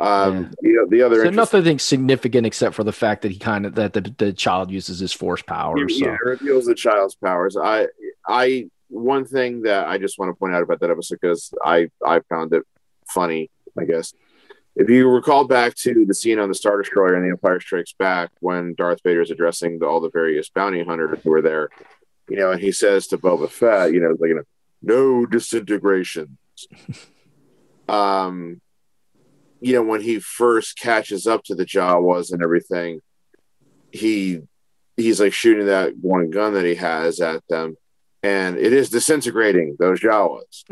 Um, 0.00 0.52
the, 0.60 0.84
the 0.90 1.02
other 1.02 1.14
so 1.14 1.26
interest- 1.28 1.52
nothing 1.52 1.78
significant 1.78 2.48
except 2.48 2.74
for 2.74 2.82
the 2.82 2.92
fact 2.92 3.22
that 3.22 3.30
he 3.30 3.38
kind 3.38 3.64
of 3.64 3.76
that 3.76 3.92
the, 3.92 4.12
the 4.18 4.32
child 4.32 4.72
uses 4.72 4.98
his 4.98 5.12
force 5.12 5.42
powers. 5.42 6.00
Yeah, 6.00 6.06
So 6.06 6.12
it 6.14 6.40
reveals 6.40 6.66
the 6.66 6.74
child's 6.74 7.14
powers. 7.14 7.56
I, 7.56 7.86
I, 8.26 8.66
one 8.88 9.24
thing 9.24 9.62
that 9.62 9.86
I 9.86 9.98
just 9.98 10.18
want 10.18 10.30
to 10.30 10.34
point 10.34 10.52
out 10.52 10.64
about 10.64 10.80
that 10.80 10.90
episode 10.90 11.18
because 11.20 11.54
I, 11.64 11.90
I 12.04 12.18
found 12.28 12.52
it 12.52 12.64
funny. 13.08 13.50
I 13.78 13.84
guess 13.84 14.12
if 14.76 14.90
you 14.90 15.08
recall 15.08 15.46
back 15.46 15.74
to 15.76 16.04
the 16.04 16.14
scene 16.14 16.38
on 16.38 16.48
the 16.48 16.54
Star 16.54 16.80
Destroyer 16.80 17.14
and 17.14 17.24
the 17.24 17.30
Empire 17.30 17.60
Strikes 17.60 17.94
Back 17.94 18.30
when 18.40 18.74
Darth 18.74 19.00
Vader 19.02 19.22
is 19.22 19.30
addressing 19.30 19.78
the, 19.78 19.86
all 19.86 20.00
the 20.00 20.10
various 20.10 20.50
bounty 20.50 20.84
hunters 20.84 21.18
who 21.24 21.30
were 21.30 21.40
there, 21.40 21.70
you 22.28 22.36
know, 22.36 22.52
and 22.52 22.60
he 22.60 22.72
says 22.72 23.06
to 23.08 23.18
Boba 23.18 23.48
Fett, 23.48 23.92
you 23.94 24.00
know, 24.00 24.14
like, 24.20 24.28
you 24.28 24.34
know, 24.34 24.42
no 24.82 25.24
disintegration. 25.24 26.36
um, 27.88 28.60
you 29.60 29.72
know, 29.72 29.82
when 29.82 30.02
he 30.02 30.18
first 30.18 30.78
catches 30.78 31.26
up 31.26 31.42
to 31.44 31.54
the 31.54 31.64
Jawas 31.64 32.30
and 32.30 32.42
everything, 32.42 33.00
he 33.90 34.42
he's 34.96 35.20
like 35.20 35.32
shooting 35.32 35.66
that 35.66 35.96
one 35.96 36.28
gun 36.28 36.52
that 36.52 36.66
he 36.66 36.74
has 36.74 37.20
at 37.20 37.42
them, 37.48 37.76
and 38.26 38.56
it 38.56 38.72
is 38.72 38.90
disintegrating 38.90 39.76
those 39.78 40.00
Jawas. 40.00 40.64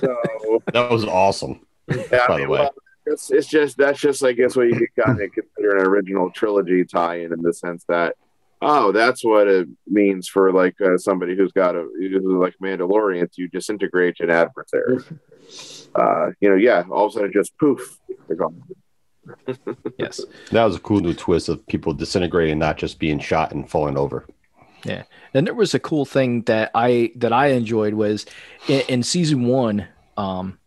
so 0.00 0.62
That 0.72 0.90
was 0.90 1.04
awesome. 1.04 1.66
yeah, 1.88 2.26
By 2.28 2.34
I 2.34 2.40
the 2.40 2.48
way. 2.48 2.60
well, 2.60 2.74
it's, 3.06 3.30
it's 3.30 3.46
just 3.48 3.76
that's 3.76 4.00
just 4.00 4.24
I 4.24 4.32
guess 4.32 4.56
what 4.56 4.68
you 4.68 4.76
could 4.76 5.04
kind 5.04 5.20
of 5.20 5.30
consider 5.32 5.76
an 5.76 5.86
original 5.86 6.30
trilogy 6.30 6.84
tie-in 6.84 7.32
in 7.32 7.42
the 7.42 7.52
sense 7.52 7.84
that 7.88 8.14
oh 8.62 8.92
that's 8.92 9.24
what 9.24 9.48
it 9.48 9.66
means 9.86 10.28
for 10.28 10.52
like 10.52 10.76
uh, 10.80 10.96
somebody 10.98 11.34
who's 11.36 11.52
got 11.52 11.74
a 11.74 11.82
who's 11.98 12.22
like 12.24 12.54
Mandalorian 12.62 13.30
to 13.32 13.48
disintegrate 13.48 14.20
an 14.20 14.30
adversary. 14.30 14.98
Uh, 15.94 16.26
you 16.40 16.48
know, 16.50 16.56
yeah, 16.56 16.84
all 16.90 17.06
of 17.06 17.10
a 17.10 17.14
sudden 17.14 17.32
just 17.32 17.56
poof, 17.58 17.98
they're 18.28 18.36
gone. 18.36 18.62
yes, 19.98 20.20
That 20.52 20.64
was 20.64 20.76
a 20.76 20.80
cool 20.80 21.00
new 21.00 21.14
twist 21.14 21.48
of 21.48 21.66
people 21.66 21.92
disintegrating, 21.92 22.58
not 22.58 22.76
just 22.78 22.98
being 22.98 23.18
shot 23.18 23.52
and 23.52 23.68
falling 23.68 23.96
over. 23.98 24.26
And 25.34 25.46
there 25.46 25.54
was 25.54 25.74
a 25.74 25.78
cool 25.78 26.04
thing 26.04 26.42
that 26.42 26.70
I 26.74 27.12
that 27.16 27.32
I 27.32 27.48
enjoyed 27.48 27.94
was 27.94 28.26
in, 28.68 28.82
in 28.88 29.02
season 29.02 29.46
one. 29.46 29.86
Um, 30.16 30.58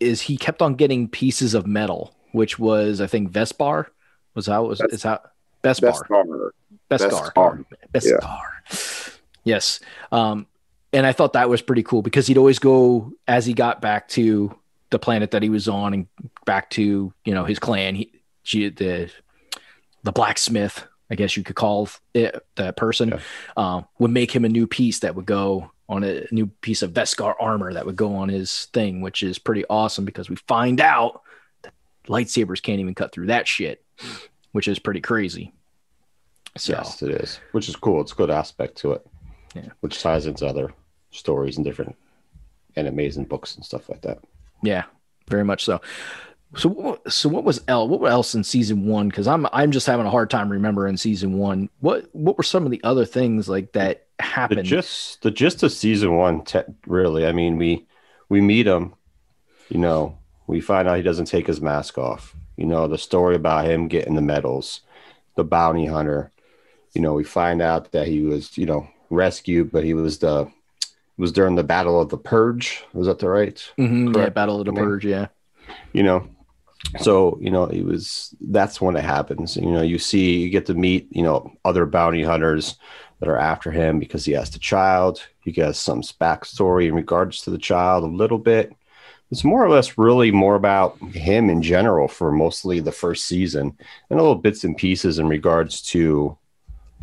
is 0.00 0.20
he 0.20 0.36
kept 0.36 0.62
on 0.62 0.74
getting 0.74 1.08
pieces 1.08 1.54
of 1.54 1.66
metal, 1.66 2.14
which 2.32 2.58
was 2.58 3.00
I 3.00 3.06
think 3.06 3.32
Vespar 3.32 3.86
was 4.34 4.46
how 4.46 4.64
it 4.64 4.68
was. 4.68 4.80
Best- 4.80 4.92
Is 4.92 5.02
how 5.02 5.20
Bespar. 5.62 6.52
Beskar. 6.90 7.32
Beskar. 7.34 7.64
Beskar. 7.92 9.16
Yes. 9.44 9.80
Um, 10.12 10.46
and 10.92 11.06
I 11.06 11.12
thought 11.12 11.32
that 11.32 11.48
was 11.48 11.62
pretty 11.62 11.82
cool 11.82 12.02
because 12.02 12.26
he'd 12.26 12.38
always 12.38 12.58
go 12.58 13.12
as 13.26 13.46
he 13.46 13.52
got 13.52 13.80
back 13.80 14.08
to 14.10 14.56
the 14.90 14.98
planet 14.98 15.32
that 15.32 15.42
he 15.42 15.48
was 15.48 15.68
on 15.68 15.92
and 15.92 16.06
back 16.44 16.70
to 16.70 17.12
you 17.24 17.34
know 17.34 17.44
his 17.44 17.58
clan. 17.58 17.94
He, 17.94 18.12
the 18.68 19.10
the 20.04 20.12
blacksmith, 20.12 20.86
I 21.10 21.14
guess 21.14 21.36
you 21.36 21.42
could 21.42 21.56
call 21.56 21.88
it 22.14 22.44
that 22.56 22.76
person, 22.76 23.10
Yeah. 23.10 23.20
uh, 23.56 23.82
would 23.98 24.10
make 24.10 24.34
him 24.34 24.44
a 24.44 24.48
new 24.48 24.66
piece 24.66 25.00
that 25.00 25.14
would 25.14 25.26
go 25.26 25.70
on 25.88 26.02
a 26.02 26.26
new 26.32 26.46
piece 26.48 26.82
of 26.82 26.92
Veskar 26.92 27.34
armor 27.38 27.72
that 27.72 27.86
would 27.86 27.94
go 27.96 28.16
on 28.16 28.28
his 28.28 28.64
thing, 28.72 29.00
which 29.02 29.22
is 29.22 29.38
pretty 29.38 29.64
awesome 29.70 30.04
because 30.04 30.28
we 30.28 30.34
find 30.48 30.80
out 30.80 31.22
that 31.62 31.72
lightsabers 32.08 32.60
can't 32.60 32.80
even 32.80 32.94
cut 32.94 33.12
through 33.12 33.26
that 33.26 33.46
shit, 33.46 33.84
which 34.52 34.66
is 34.66 34.80
pretty 34.80 35.00
crazy. 35.00 35.52
So 36.56 36.72
Yes, 36.72 37.02
it 37.02 37.10
is, 37.10 37.38
which 37.52 37.68
is 37.68 37.76
cool. 37.76 38.00
It's 38.00 38.12
a 38.12 38.16
good 38.16 38.30
aspect 38.30 38.76
to 38.78 38.92
it, 38.92 39.06
Yeah. 39.54 39.68
which 39.80 40.02
ties 40.02 40.26
into 40.26 40.46
other 40.46 40.72
stories 41.10 41.56
and 41.56 41.64
different 41.64 41.94
and 42.74 43.28
books 43.28 43.54
and 43.56 43.64
stuff 43.64 43.88
like 43.88 44.02
that. 44.02 44.18
Yeah, 44.62 44.84
very 45.28 45.44
much 45.44 45.64
so. 45.64 45.80
So, 46.56 46.68
what- 46.70 47.12
so 47.12 47.28
what 47.28 47.44
was 47.44 47.62
el 47.68 47.88
What 47.88 48.10
else 48.10 48.34
in 48.34 48.42
season 48.44 48.86
one? 48.86 49.08
Because 49.08 49.26
I'm 49.28 49.46
I'm 49.52 49.70
just 49.70 49.86
having 49.86 50.06
a 50.06 50.10
hard 50.10 50.30
time 50.30 50.50
remembering 50.50 50.96
season 50.96 51.38
one. 51.38 51.68
What 51.80 52.08
what 52.12 52.36
were 52.36 52.42
some 52.42 52.64
of 52.64 52.70
the 52.70 52.80
other 52.82 53.04
things 53.04 53.48
like 53.48 53.72
that 53.72 54.06
The 54.18 54.24
happened? 54.24 54.64
gist, 54.64 55.22
the 55.22 55.30
gist 55.30 55.62
of 55.62 55.72
season 55.72 56.16
one, 56.16 56.42
te- 56.44 56.60
really. 56.86 57.26
I 57.26 57.32
mean, 57.32 57.58
we 57.58 57.86
we 58.28 58.40
meet 58.40 58.66
him. 58.66 58.94
You 59.68 59.78
know, 59.80 60.18
we 60.46 60.60
find 60.60 60.88
out 60.88 60.96
he 60.96 61.02
doesn't 61.02 61.26
take 61.26 61.46
his 61.46 61.60
mask 61.60 61.98
off. 61.98 62.34
You 62.56 62.64
know, 62.66 62.88
the 62.88 62.98
story 62.98 63.34
about 63.36 63.66
him 63.66 63.88
getting 63.88 64.14
the 64.14 64.22
medals, 64.22 64.80
the 65.34 65.44
bounty 65.44 65.86
hunter. 65.86 66.30
You 66.94 67.02
know, 67.02 67.12
we 67.12 67.24
find 67.24 67.60
out 67.60 67.92
that 67.92 68.06
he 68.08 68.22
was, 68.22 68.56
you 68.56 68.64
know, 68.64 68.88
rescued, 69.10 69.70
but 69.70 69.84
he 69.84 69.92
was 69.92 70.18
the 70.20 70.50
was 71.18 71.32
during 71.32 71.54
the 71.56 71.64
battle 71.64 72.00
of 72.00 72.08
the 72.08 72.16
Purge. 72.18 72.82
Was 72.94 73.06
that 73.08 73.18
the 73.18 73.28
right? 73.28 73.62
Mhm, 73.78 74.16
yeah. 74.16 74.30
Battle 74.30 74.60
of 74.60 74.66
the 74.66 74.72
Purge. 74.72 75.04
Yeah, 75.04 75.26
you 75.92 76.02
know 76.02 76.26
so 77.00 77.38
you 77.40 77.50
know 77.50 77.64
it 77.64 77.84
was 77.84 78.34
that's 78.40 78.80
when 78.80 78.96
it 78.96 79.04
happens 79.04 79.56
you 79.56 79.70
know 79.70 79.82
you 79.82 79.98
see 79.98 80.38
you 80.38 80.50
get 80.50 80.66
to 80.66 80.74
meet 80.74 81.08
you 81.10 81.22
know 81.22 81.50
other 81.64 81.86
bounty 81.86 82.22
hunters 82.22 82.76
that 83.20 83.28
are 83.28 83.38
after 83.38 83.70
him 83.70 83.98
because 83.98 84.24
he 84.24 84.32
has 84.32 84.50
the 84.50 84.58
child 84.58 85.26
he 85.40 85.52
gets 85.52 85.78
some 85.78 86.02
backstory 86.02 86.86
in 86.86 86.94
regards 86.94 87.42
to 87.42 87.50
the 87.50 87.58
child 87.58 88.04
a 88.04 88.06
little 88.06 88.38
bit 88.38 88.74
it's 89.30 89.44
more 89.44 89.64
or 89.64 89.68
less 89.68 89.98
really 89.98 90.30
more 90.30 90.54
about 90.54 90.96
him 91.12 91.50
in 91.50 91.60
general 91.60 92.06
for 92.06 92.30
mostly 92.30 92.78
the 92.80 92.92
first 92.92 93.26
season 93.26 93.76
and 94.10 94.18
a 94.18 94.22
little 94.22 94.34
bits 94.36 94.64
and 94.64 94.76
pieces 94.76 95.18
in 95.18 95.26
regards 95.28 95.82
to 95.82 96.36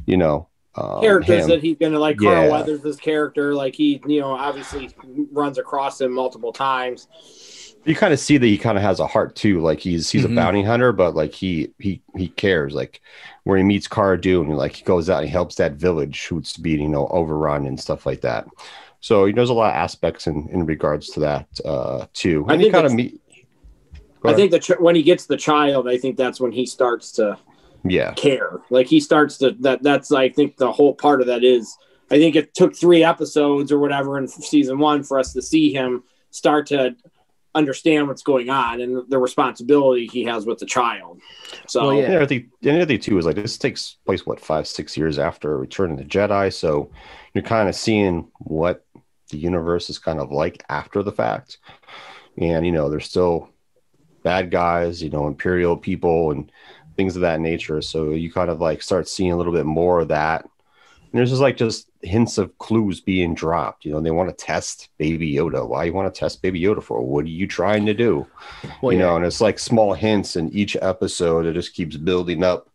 you 0.06 0.18
know 0.18 0.48
um, 0.76 1.02
characters 1.02 1.44
him. 1.44 1.50
that 1.50 1.62
he's 1.62 1.78
gonna 1.78 2.00
like 2.00 2.18
Carl 2.18 2.50
Weathers 2.50 2.82
this 2.82 2.96
character, 2.96 3.54
like 3.54 3.76
he, 3.76 4.02
you 4.08 4.20
know, 4.20 4.32
obviously 4.32 4.90
runs 5.32 5.60
across 5.60 6.02
him 6.02 6.12
multiple 6.12 6.52
times. 6.52 7.08
You 7.86 7.96
kind 7.96 8.14
of 8.14 8.20
see 8.20 8.38
that 8.38 8.46
he 8.48 8.58
kind 8.58 8.78
of 8.78 8.84
has 8.84 9.00
a 9.00 9.08
heart 9.08 9.36
too. 9.36 9.60
Like 9.62 9.80
he's 9.80 10.10
he's 10.10 10.24
Mhm. 10.24 10.26
a 10.26 10.30
bounty 10.30 10.64
hunter, 10.64 10.92
but 10.94 11.16
like 11.16 11.34
he 11.34 11.74
he 11.80 12.02
he 12.16 12.30
cares. 12.30 12.74
Like 12.74 13.02
where 13.44 13.58
he 13.58 13.64
meets 13.64 13.88
Cara 13.88 14.20
Dune, 14.20 14.50
like 14.50 14.76
he 14.76 14.84
goes 14.84 15.10
out 15.10 15.20
and 15.20 15.28
he 15.28 15.32
helps 15.32 15.56
that 15.56 15.74
village 15.74 16.26
who's 16.28 16.54
to 16.54 16.62
be 16.62 16.72
you 16.72 16.90
know 16.90 17.08
overrun 17.08 17.66
and 17.66 17.80
stuff 17.80 18.06
like 18.06 18.22
that. 18.22 18.48
So 19.02 19.26
he 19.26 19.34
knows 19.34 19.50
a 19.50 19.54
lot 19.54 19.72
of 19.72 19.76
aspects 19.76 20.28
in 20.28 20.48
in 20.50 20.66
regards 20.66 21.10
to 21.12 21.20
that 21.22 21.48
uh 21.66 22.08
too. 22.14 22.46
I 22.48 22.56
And 22.56 22.62
he 22.62 22.68
think 22.68 22.72
kind 22.72 22.86
of 22.86 22.94
meet. 22.94 23.22
I 24.26 24.32
ahead. 24.32 24.38
think 24.38 24.52
that 24.52 24.64
ch- 24.64 24.80
when 24.80 24.96
he 24.96 25.04
gets 25.04 25.26
the 25.26 25.38
child, 25.38 25.88
I 25.88 25.98
think 25.98 26.18
that's 26.18 26.40
when 26.40 26.52
he 26.52 26.66
starts 26.66 27.12
to 27.14 27.38
yeah, 27.84 28.16
care. 28.16 28.62
Like 28.70 28.88
he 28.88 29.00
starts 29.00 29.38
to 29.40 29.52
that. 29.62 29.84
That's 29.84 30.12
I 30.12 30.30
think 30.30 30.58
the 30.58 30.72
whole 30.72 30.96
part 30.96 31.22
of 31.22 31.28
that 31.28 31.44
is. 31.44 31.78
I 32.12 32.18
think 32.20 32.36
it 32.36 32.54
took 32.54 32.76
three 32.76 33.04
episodes 33.04 33.72
or 33.72 33.80
whatever 33.80 34.20
in 34.20 34.28
season 34.28 34.78
one 34.80 35.04
for 35.04 35.18
us 35.20 35.34
to 35.34 35.42
see 35.42 35.74
him 35.74 36.04
start 36.32 36.68
to 36.68 36.96
understand 37.56 38.08
what's 38.08 38.24
going 38.24 38.50
on 38.50 38.82
and 38.82 39.10
the 39.10 39.18
responsibility 39.18 40.08
he 40.08 40.24
has 40.24 40.46
with 40.46 40.60
the 40.60 40.66
child. 40.66 41.22
So 41.68 41.88
Well, 41.88 41.96
yeah. 41.96 42.06
And 42.06 42.14
everything, 42.14 42.52
and 42.62 42.72
everything 42.72 43.00
too 43.00 43.18
is 43.18 43.26
like 43.26 43.36
this 43.36 43.58
takes 43.58 43.98
place 44.06 44.26
what 44.26 44.40
five, 44.40 44.68
six 44.68 44.98
years 44.98 45.20
after 45.20 45.58
Return 45.58 45.92
of 45.92 45.98
the 45.98 46.06
Jedi. 46.06 46.52
So 46.54 46.92
you're 47.34 47.44
kind 47.44 47.70
of 47.70 47.76
seeing 47.76 48.28
what 48.40 48.86
the 49.30 49.38
universe 49.38 49.90
is 49.90 50.00
kind 50.00 50.20
of 50.20 50.32
like 50.32 50.64
after 50.70 51.04
the 51.04 51.12
fact. 51.12 51.60
And 52.38 52.66
you 52.66 52.72
know, 52.72 52.90
there's 52.90 53.10
still 53.10 53.50
bad 54.24 54.50
guys, 54.50 55.04
you 55.04 55.10
know, 55.10 55.28
imperial 55.28 55.78
people 55.78 56.32
and 56.32 56.52
things 56.96 57.16
of 57.16 57.22
that 57.22 57.40
nature. 57.40 57.82
So 57.82 58.12
you 58.12 58.32
kind 58.32 58.50
of 58.50 58.62
like 58.62 58.82
start 58.82 59.08
seeing 59.08 59.32
a 59.32 59.38
little 59.38 59.54
bit 59.54 59.66
more 59.66 60.02
of 60.02 60.08
that. 60.10 60.48
And 61.14 61.20
there's 61.20 61.30
just 61.30 61.44
like 61.44 61.58
just 61.58 61.92
hints 62.02 62.40
of 62.40 62.58
clues 62.58 63.00
being 63.00 63.36
dropped. 63.36 63.86
You 63.86 63.92
know, 63.92 64.02
they 64.02 64.10
want 64.10 64.36
to 64.36 64.46
test 64.46 64.90
Baby 64.98 65.32
Yoda. 65.32 65.68
Why 65.68 65.84
you 65.84 65.94
want 65.94 66.12
to 66.12 66.20
test 66.20 66.42
Baby 66.42 66.60
Yoda 66.60 66.82
for? 66.82 67.02
What 67.06 67.26
are 67.26 67.30
you 67.30 67.46
trying 67.46 67.86
to 67.86 67.94
do? 67.94 68.26
well, 68.82 68.92
you 68.94 68.98
yeah. 68.98 69.06
know, 69.06 69.16
and 69.18 69.26
it's 69.26 69.40
like 69.40 69.60
small 69.60 69.94
hints 69.94 70.36
in 70.38 70.50
each 70.54 70.76
episode. 70.82 71.46
It 71.46 71.54
just 71.54 71.76
keeps 71.76 71.98
building 71.98 72.44
up, 72.44 72.68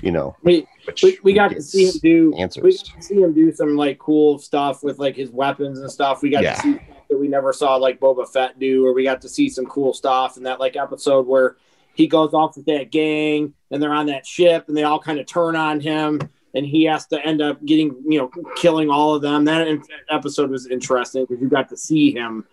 you 0.00 0.12
know. 0.12 0.36
we, 0.44 0.64
we, 1.02 1.18
we 1.24 1.32
got 1.32 1.50
to 1.50 1.60
see 1.60 1.86
him 1.86 1.94
do 2.00 2.34
answers. 2.38 2.62
we 2.62 2.70
got 2.76 2.84
to 3.00 3.02
see 3.02 3.20
him 3.20 3.32
do 3.34 3.52
some 3.52 3.74
like 3.74 3.98
cool 3.98 4.38
stuff 4.38 4.84
with 4.84 5.00
like 5.00 5.16
his 5.16 5.30
weapons 5.30 5.80
and 5.80 5.90
stuff. 5.90 6.22
We 6.22 6.30
got 6.30 6.44
Yeah. 6.44 6.54
to 6.54 6.60
see 6.60 6.80
that 7.10 7.18
we 7.18 7.26
never 7.26 7.52
saw 7.52 7.74
like 7.74 7.98
Boba 7.98 8.28
Fett 8.28 8.60
do, 8.60 8.86
or 8.86 8.92
we 8.92 9.02
got 9.02 9.20
to 9.22 9.28
see 9.28 9.48
some 9.48 9.66
cool 9.66 9.92
stuff 9.92 10.36
in 10.36 10.44
that 10.44 10.60
like 10.60 10.76
episode 10.76 11.26
where 11.26 11.56
he 11.94 12.06
goes 12.06 12.32
off 12.32 12.56
with 12.56 12.66
that 12.66 12.92
gang 12.92 13.54
and 13.72 13.82
they're 13.82 13.92
on 13.92 14.06
that 14.06 14.24
ship 14.24 14.66
and 14.68 14.76
they 14.76 14.84
all 14.84 15.00
kind 15.00 15.18
of 15.18 15.26
turn 15.26 15.56
on 15.56 15.80
him 15.80 16.20
and 16.56 16.66
he 16.66 16.84
has 16.84 17.06
to 17.08 17.24
end 17.24 17.40
up 17.40 17.64
getting 17.64 17.94
you 18.08 18.18
know 18.18 18.30
killing 18.56 18.88
all 18.90 19.14
of 19.14 19.22
them. 19.22 19.44
That 19.44 19.68
episode 20.10 20.50
was 20.50 20.66
interesting 20.66 21.24
because 21.28 21.40
you 21.42 21.48
got 21.48 21.68
to 21.68 21.76
see 21.76 22.10
him 22.12 22.44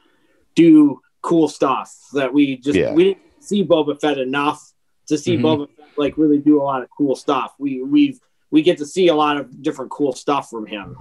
do 0.55 0.99
cool 1.21 1.47
stuff 1.47 1.89
that 2.13 2.33
we 2.33 2.57
just 2.57 2.77
Yeah. 2.77 2.93
we 2.93 3.03
didn't 3.05 3.23
see 3.39 3.63
Boba 3.65 3.99
Fett 3.99 4.17
enough 4.17 4.61
to 5.07 5.17
see 5.17 5.37
Mhm. 5.37 5.41
Boba 5.41 5.67
Fett 5.75 5.87
like 5.97 6.17
really 6.17 6.39
do 6.39 6.61
a 6.61 6.63
lot 6.63 6.83
of 6.83 6.89
cool 6.97 7.15
stuff. 7.15 7.53
We 7.59 7.81
we've 7.81 8.19
we 8.51 8.61
get 8.61 8.77
to 8.77 8.85
see 8.85 9.07
a 9.07 9.15
lot 9.15 9.37
of 9.37 9.61
different 9.63 9.89
cool 9.89 10.13
stuff 10.13 10.49
from 10.49 10.65
him. 10.67 10.95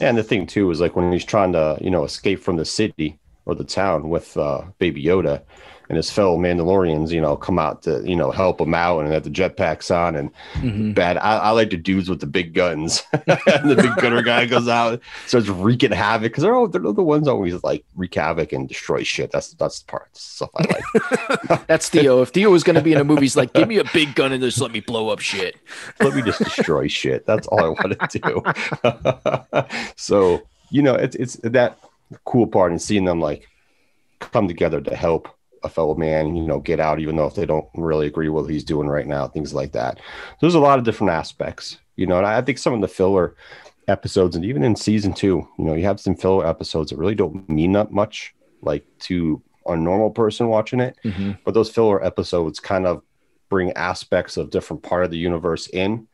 And 0.00 0.18
the 0.18 0.22
thing 0.22 0.46
too 0.46 0.70
is 0.70 0.80
like 0.80 0.96
when 0.96 1.10
he's 1.12 1.24
trying 1.24 1.52
to, 1.52 1.78
you 1.80 1.90
know, 1.90 2.04
escape 2.04 2.40
from 2.40 2.56
the 2.56 2.64
city 2.64 3.18
or 3.46 3.54
the 3.54 3.64
town 3.64 4.08
with 4.10 4.36
uh, 4.36 4.62
Baby 4.78 5.02
Yoda, 5.04 5.42
and 5.90 5.96
his 5.96 6.08
fellow 6.10 6.38
Mandalorians, 6.38 7.10
you 7.10 7.20
know, 7.20 7.36
come 7.36 7.58
out 7.58 7.82
to, 7.82 8.00
you 8.08 8.14
know, 8.14 8.30
help 8.30 8.60
him 8.60 8.72
out 8.74 9.00
and 9.00 9.12
have 9.12 9.24
the 9.24 9.28
jetpacks 9.30 9.94
on 9.94 10.14
and 10.14 10.30
Mhm. 10.54 10.94
bad. 10.94 11.18
I, 11.18 11.36
I 11.38 11.50
like 11.50 11.70
the 11.70 11.76
dudes 11.76 12.08
with 12.08 12.20
the 12.20 12.26
big 12.28 12.54
guns. 12.54 13.02
and 13.12 13.20
the 13.70 13.76
big 13.76 13.96
gunner 13.96 14.22
guy 14.22 14.46
goes 14.46 14.68
out, 14.68 15.00
starts 15.26 15.48
wreaking 15.48 15.90
havoc 15.90 16.30
because 16.30 16.42
they're 16.44 16.54
all 16.54 16.68
they're 16.68 16.80
the 16.80 17.02
ones 17.02 17.26
always 17.26 17.60
like 17.64 17.84
wreak 17.96 18.14
havoc 18.14 18.52
and 18.52 18.68
destroy 18.68 19.02
shit. 19.02 19.32
That's 19.32 19.52
that's 19.54 19.80
the 19.80 19.86
part 19.90 20.16
stuff 20.16 20.50
I 20.56 20.64
like. 20.70 21.66
That's 21.66 21.88
Theo. 21.88 22.22
If 22.22 22.28
Theo 22.30 22.50
was 22.50 22.62
going 22.62 22.76
to 22.76 22.82
be 22.82 22.92
in 22.92 22.98
a 23.00 23.04
movie, 23.04 23.22
he's 23.22 23.36
like, 23.36 23.52
give 23.52 23.66
me 23.68 23.78
a 23.78 23.84
big 23.92 24.14
gun 24.14 24.32
and 24.32 24.40
just 24.42 24.60
let 24.60 24.70
me 24.70 24.78
blow 24.80 25.08
up 25.08 25.18
shit. 25.18 25.56
let 26.00 26.14
me 26.14 26.22
just 26.22 26.38
destroy 26.38 26.86
shit. 26.86 27.26
That's 27.26 27.46
all 27.48 27.64
I 27.64 27.68
want 27.68 28.10
to 28.10 28.18
do. 28.20 29.90
so 29.96 30.42
you 30.70 30.82
know, 30.82 30.94
it's 30.94 31.16
it's 31.16 31.34
that 31.42 31.78
cool 32.24 32.46
part 32.46 32.70
and 32.70 32.80
seeing 32.80 33.04
them 33.04 33.20
like 33.20 33.48
come 34.20 34.46
together 34.48 34.80
to 34.80 34.94
help 34.94 35.28
a 35.62 35.68
fellow 35.68 35.94
man, 35.94 36.36
you 36.36 36.46
know, 36.46 36.58
get 36.60 36.80
out, 36.80 37.00
even 37.00 37.16
though 37.16 37.26
if 37.26 37.34
they 37.34 37.46
don't 37.46 37.66
really 37.74 38.06
agree 38.06 38.28
with 38.28 38.44
what 38.44 38.52
he's 38.52 38.64
doing 38.64 38.88
right 38.88 39.06
now, 39.06 39.28
things 39.28 39.52
like 39.52 39.72
that. 39.72 40.00
There's 40.40 40.54
a 40.54 40.60
lot 40.60 40.78
of 40.78 40.84
different 40.84 41.12
aspects, 41.12 41.78
you 41.96 42.06
know, 42.06 42.16
and 42.18 42.26
I 42.26 42.40
think 42.42 42.58
some 42.58 42.74
of 42.74 42.80
the 42.80 42.88
filler 42.88 43.34
episodes, 43.88 44.36
and 44.36 44.44
even 44.44 44.62
in 44.62 44.76
season 44.76 45.12
two, 45.12 45.46
you 45.58 45.64
know, 45.64 45.74
you 45.74 45.84
have 45.84 46.00
some 46.00 46.14
filler 46.14 46.46
episodes 46.46 46.90
that 46.90 46.98
really 46.98 47.14
don't 47.14 47.48
mean 47.48 47.72
that 47.72 47.90
much, 47.92 48.34
like 48.62 48.84
to 49.00 49.42
a 49.66 49.76
normal 49.76 50.10
person 50.10 50.48
watching 50.48 50.80
it 50.80 50.96
Mhm. 51.04 51.38
but 51.44 51.52
those 51.54 51.70
filler 51.70 52.02
episodes 52.04 52.58
kind 52.58 52.86
of 52.86 53.02
bring 53.50 53.72
aspects 53.72 54.36
of 54.38 54.50
different 54.50 54.82
part 54.82 55.04
of 55.04 55.10
the 55.10 55.18
universe 55.18 55.66
in 55.68 56.06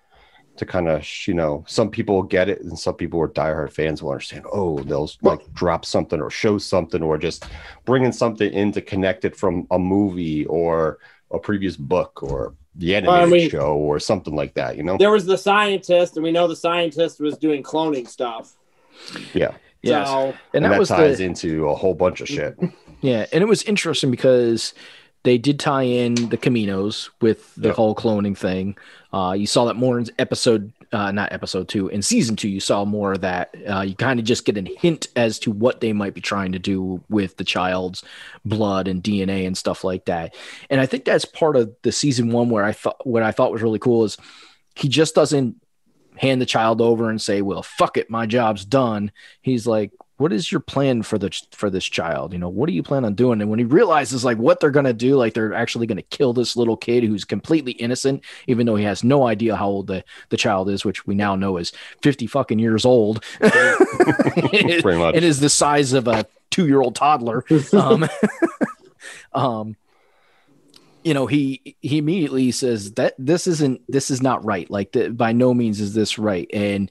to 0.58 0.66
kind 0.66 0.88
of 0.88 1.06
you 1.26 1.34
know 1.34 1.64
some 1.66 1.90
people 1.90 2.22
get 2.22 2.48
it 2.48 2.60
and 2.62 2.78
some 2.78 2.94
people 2.94 3.20
are 3.20 3.28
diehard 3.28 3.70
fans 3.72 4.02
will 4.02 4.10
understand 4.10 4.44
oh 4.52 4.78
they'll 4.80 5.10
like 5.22 5.40
drop 5.52 5.84
something 5.84 6.20
or 6.20 6.30
show 6.30 6.58
something 6.58 7.02
or 7.02 7.18
just 7.18 7.46
bringing 7.84 8.12
something 8.12 8.52
in 8.52 8.72
to 8.72 8.80
connect 8.80 9.24
it 9.24 9.36
from 9.36 9.66
a 9.70 9.78
movie 9.78 10.44
or 10.46 10.98
a 11.30 11.38
previous 11.38 11.76
book 11.76 12.22
or 12.22 12.54
the 12.76 12.94
animated 12.94 13.30
mean- 13.30 13.50
show 13.50 13.74
or 13.74 13.98
something 13.98 14.34
like 14.34 14.54
that 14.54 14.76
you 14.76 14.82
know? 14.82 14.96
There 14.98 15.10
was 15.10 15.26
the 15.26 15.38
scientist, 15.38 16.16
and 16.16 16.24
we 16.24 16.32
know 16.32 16.46
the 16.46 16.56
scientist 16.56 17.20
was 17.20 17.38
doing 17.38 17.62
cloning 17.62 18.06
stuff. 18.06 18.54
yeah. 19.32 19.54
Yeah 19.82 20.04
So 20.04 20.26
And, 20.26 20.36
and, 20.54 20.64
that, 20.64 20.70
that, 20.70 20.78
was 20.78 20.88
ties 20.88 21.18
the 21.18 21.24
into 21.24 21.68
a 21.68 21.74
whole 21.74 21.94
bunch 21.94 22.20
of 22.20 22.28
shit. 22.28 22.56
Yeah, 23.02 23.26
and 23.30 23.42
it 23.42 23.46
was 23.46 23.62
interesting 23.64 24.10
because 24.10 24.72
they 25.26 25.38
did 25.38 25.58
tie 25.58 25.82
in 25.82 26.14
the 26.30 26.38
Caminos 26.38 27.10
with 27.20 27.52
the 27.56 27.68
Yep. 27.68 27.76
whole 27.76 27.94
cloning 27.96 28.38
thing. 28.38 28.76
Uh, 29.12 29.34
you 29.36 29.44
saw 29.46 29.64
that 29.64 29.74
more 29.74 29.98
in 29.98 30.06
episode, 30.20 30.72
uh, 30.92 31.10
not 31.10 31.32
episode 31.32 31.66
two, 31.68 31.88
in 31.88 32.00
season 32.00 32.36
two. 32.36 32.48
You 32.48 32.60
saw 32.60 32.84
more 32.84 33.14
of 33.14 33.22
that. 33.22 33.52
Uh, 33.68 33.80
you 33.80 33.96
kind 33.96 34.20
of 34.20 34.24
just 34.24 34.44
get 34.44 34.56
a 34.56 34.62
hint 34.78 35.08
as 35.16 35.40
to 35.40 35.50
what 35.50 35.80
they 35.80 35.92
might 35.92 36.14
be 36.14 36.20
trying 36.20 36.52
to 36.52 36.60
do 36.60 37.02
with 37.08 37.36
the 37.38 37.44
child's 37.44 38.04
blood 38.44 38.86
and 38.86 39.02
DNA 39.02 39.48
and 39.48 39.58
stuff 39.58 39.82
like 39.82 40.04
that. 40.04 40.32
And 40.70 40.80
I 40.80 40.86
think 40.86 41.04
that's 41.04 41.24
part 41.24 41.56
of 41.56 41.74
the 41.82 41.90
season 41.90 42.30
one 42.30 42.48
where 42.48 42.64
I 42.64 42.70
thought 42.70 43.04
what 43.04 43.24
I 43.24 43.32
thought 43.32 43.50
was 43.50 43.62
really 43.62 43.80
cool 43.80 44.04
is 44.04 44.16
he 44.76 44.88
just 44.88 45.16
doesn't 45.16 45.56
hand 46.16 46.40
the 46.40 46.46
child 46.46 46.80
over 46.80 47.10
and 47.10 47.20
say, 47.20 47.42
"Well, 47.42 47.64
fuck 47.64 47.96
it, 47.96 48.08
my 48.10 48.26
job's 48.26 48.64
done." 48.64 49.10
He's 49.42 49.66
like, 49.66 49.90
"What 50.16 50.32
is 50.32 50.50
your 50.50 50.60
plan 50.60 51.02
for 51.02 51.18
the 51.18 51.30
for 51.52 51.70
this 51.70 51.84
child? 51.84 52.32
You 52.32 52.38
know, 52.38 52.48
what 52.48 52.68
do 52.68 52.72
you 52.72 52.82
plan 52.82 53.04
on 53.04 53.14
doing?" 53.14 53.40
And 53.40 53.50
when 53.50 53.58
he 53.58 53.64
realizes 53.64 54.24
like 54.24 54.38
what 54.38 54.60
they're 54.60 54.70
gonna 54.70 54.92
do, 54.92 55.16
like 55.16 55.34
they're 55.34 55.54
actually 55.54 55.86
gonna 55.86 56.02
kill 56.02 56.32
this 56.32 56.56
little 56.56 56.76
kid 56.76 57.04
who's 57.04 57.24
completely 57.24 57.72
innocent, 57.72 58.22
even 58.46 58.66
though 58.66 58.76
he 58.76 58.84
has 58.84 59.04
no 59.04 59.26
idea 59.26 59.56
how 59.56 59.68
old 59.68 59.86
the 59.86 60.04
the 60.30 60.36
child 60.36 60.68
is, 60.68 60.84
which 60.84 61.06
we 61.06 61.14
now 61.14 61.36
know 61.36 61.56
is 61.56 61.72
fifty 62.02 62.26
fucking 62.26 62.58
years 62.58 62.84
old, 62.84 63.22
Pretty 63.40 64.98
much. 64.98 65.14
It 65.14 65.24
is 65.24 65.40
the 65.40 65.50
size 65.50 65.92
of 65.92 66.08
a 66.08 66.26
two 66.50 66.66
year 66.66 66.80
old 66.80 66.94
toddler. 66.94 67.44
Um, 67.72 68.08
um, 69.32 69.76
you 71.04 71.14
know, 71.14 71.26
he 71.26 71.76
he 71.82 71.98
immediately 71.98 72.50
says 72.50 72.92
that 72.94 73.14
this 73.18 73.46
isn't 73.46 73.80
this 73.88 74.10
is 74.10 74.22
not 74.22 74.44
right. 74.44 74.68
Like, 74.68 74.92
the, 74.92 75.10
by 75.10 75.32
no 75.32 75.54
means 75.54 75.80
is 75.80 75.94
this 75.94 76.18
right, 76.18 76.50
and 76.52 76.90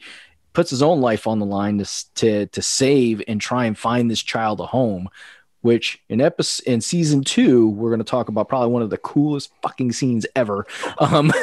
puts 0.56 0.70
his 0.70 0.82
own 0.82 1.02
life 1.02 1.28
on 1.28 1.40
the 1.40 1.46
line 1.46 1.78
to 1.78 2.14
to 2.16 2.46
to 2.48 2.62
save 2.62 3.22
and 3.28 3.40
try 3.40 3.66
and 3.66 3.78
find 3.78 4.10
this 4.10 4.22
child 4.22 4.60
a 4.60 4.66
home. 4.66 5.10
Which 5.62 6.00
in 6.10 6.22
episode 6.22 6.64
in 6.68 6.80
season 6.80 7.24
two, 7.24 7.70
we're 7.70 7.90
going 7.90 8.00
to 8.00 8.06
talk 8.06 8.30
about 8.30 8.48
probably 8.48 8.70
one 8.70 8.84
of 8.84 8.92
the 8.92 9.00
coolest 9.00 9.52
fucking 9.64 9.94
scenes 9.94 10.26
ever. 10.36 10.68
Um, 11.00 11.34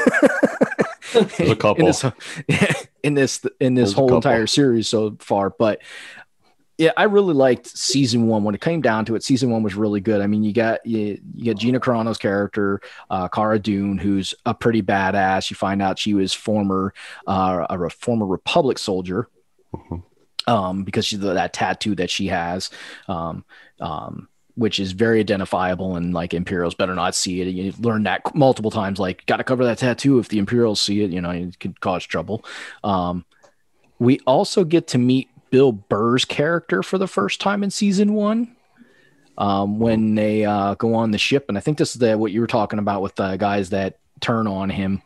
There's 1.13 1.51
a 1.51 1.57
couple. 1.57 1.83
in 1.87 1.87
this 1.87 2.05
in 3.03 3.15
this 3.15 3.47
in 3.61 3.75
this 3.75 3.93
whole 3.93 4.15
entire 4.15 4.47
series 4.47 4.89
so 4.89 5.17
far 5.19 5.51
but 5.51 5.83
yeah 6.79 6.91
i 6.97 7.05
really 7.05 7.35
liked 7.35 7.67
season 7.67 8.27
one 8.27 8.45
when 8.45 8.55
it 8.55 8.61
came 8.61 8.81
down 8.81 9.05
to 9.05 9.15
it 9.15 9.23
season 9.23 9.51
one 9.51 9.63
was 9.63 9.75
really 9.75 10.01
good 10.01 10.21
i 10.21 10.27
mean 10.27 10.43
you 10.43 10.53
got 10.53 10.85
you, 10.85 11.21
you 11.35 11.53
got 11.53 11.61
gina 11.61 11.79
carano's 11.79 12.19
character 12.19 12.81
uh 13.11 13.29
cara 13.29 13.59
dune 13.59 13.99
who's 13.99 14.35
a 14.47 14.55
pretty 14.55 14.83
badass 14.83 15.51
you 15.51 15.57
find 15.57 15.83
out 15.83 15.99
she 15.99 16.15
was 16.15 16.33
former 16.33 16.93
uh 17.27 17.67
a 17.71 17.79
re- 17.79 17.91
former 17.91 18.27
republic 18.27 18.79
soldier 18.79 19.29
Mhm. 19.75 20.03
um 20.47 20.85
because 20.85 21.07
she's 21.07 21.21
that 21.21 21.53
tattoo 21.55 21.95
that 21.95 22.11
she 22.11 22.27
has 22.27 22.71
um 23.09 23.45
um 23.81 24.29
which 24.55 24.79
is 24.79 24.93
very 24.93 25.19
identifiable 25.19 25.97
and 25.97 26.13
like 26.13 26.35
Imperials 26.35 26.75
better 26.75 26.95
not 26.95 27.15
see 27.15 27.41
it. 27.41 27.49
You 27.49 27.73
learn 27.79 28.03
that 28.03 28.35
multiple 28.35 28.71
times, 28.71 29.01
like 29.01 29.25
got 29.25 29.39
to 29.39 29.45
cover 29.45 29.65
that 29.65 29.79
tattoo 29.79 30.19
if 30.19 30.29
the 30.29 30.39
Imperials 30.39 30.79
see 30.79 31.01
it, 31.03 31.11
you 31.11 31.23
know, 31.23 31.31
it 31.31 31.59
could 31.59 31.81
cause 31.81 32.05
trouble. 32.05 32.45
Um, 32.85 33.25
we 33.99 34.21
also 34.27 34.63
get 34.63 34.89
to 34.89 34.99
meet 34.99 35.31
Bill 35.53 35.71
Burr's 35.71 36.25
character 36.25 36.83
for 36.83 36.97
the 36.97 37.07
first 37.07 37.41
time 37.41 37.63
in 37.63 37.71
season 37.71 38.15
one. 38.15 38.57
Um, 39.39 39.79
when 39.79 40.15
they 40.15 40.45
uh, 40.45 40.75
go 40.75 40.95
on 40.95 41.11
the 41.11 41.19
ship, 41.19 41.47
and 41.49 41.57
I 41.57 41.61
think 41.61 41.79
this 41.79 41.95
is 41.95 42.01
the 42.01 42.19
what 42.19 42.33
you 42.33 42.41
were 42.41 42.47
talking 42.47 42.79
about 42.79 43.01
with 43.01 43.15
the 43.15 43.37
guys 43.37 43.71
that 43.71 43.99
turn 44.21 44.47
on 44.47 44.69
him. 44.69 45.01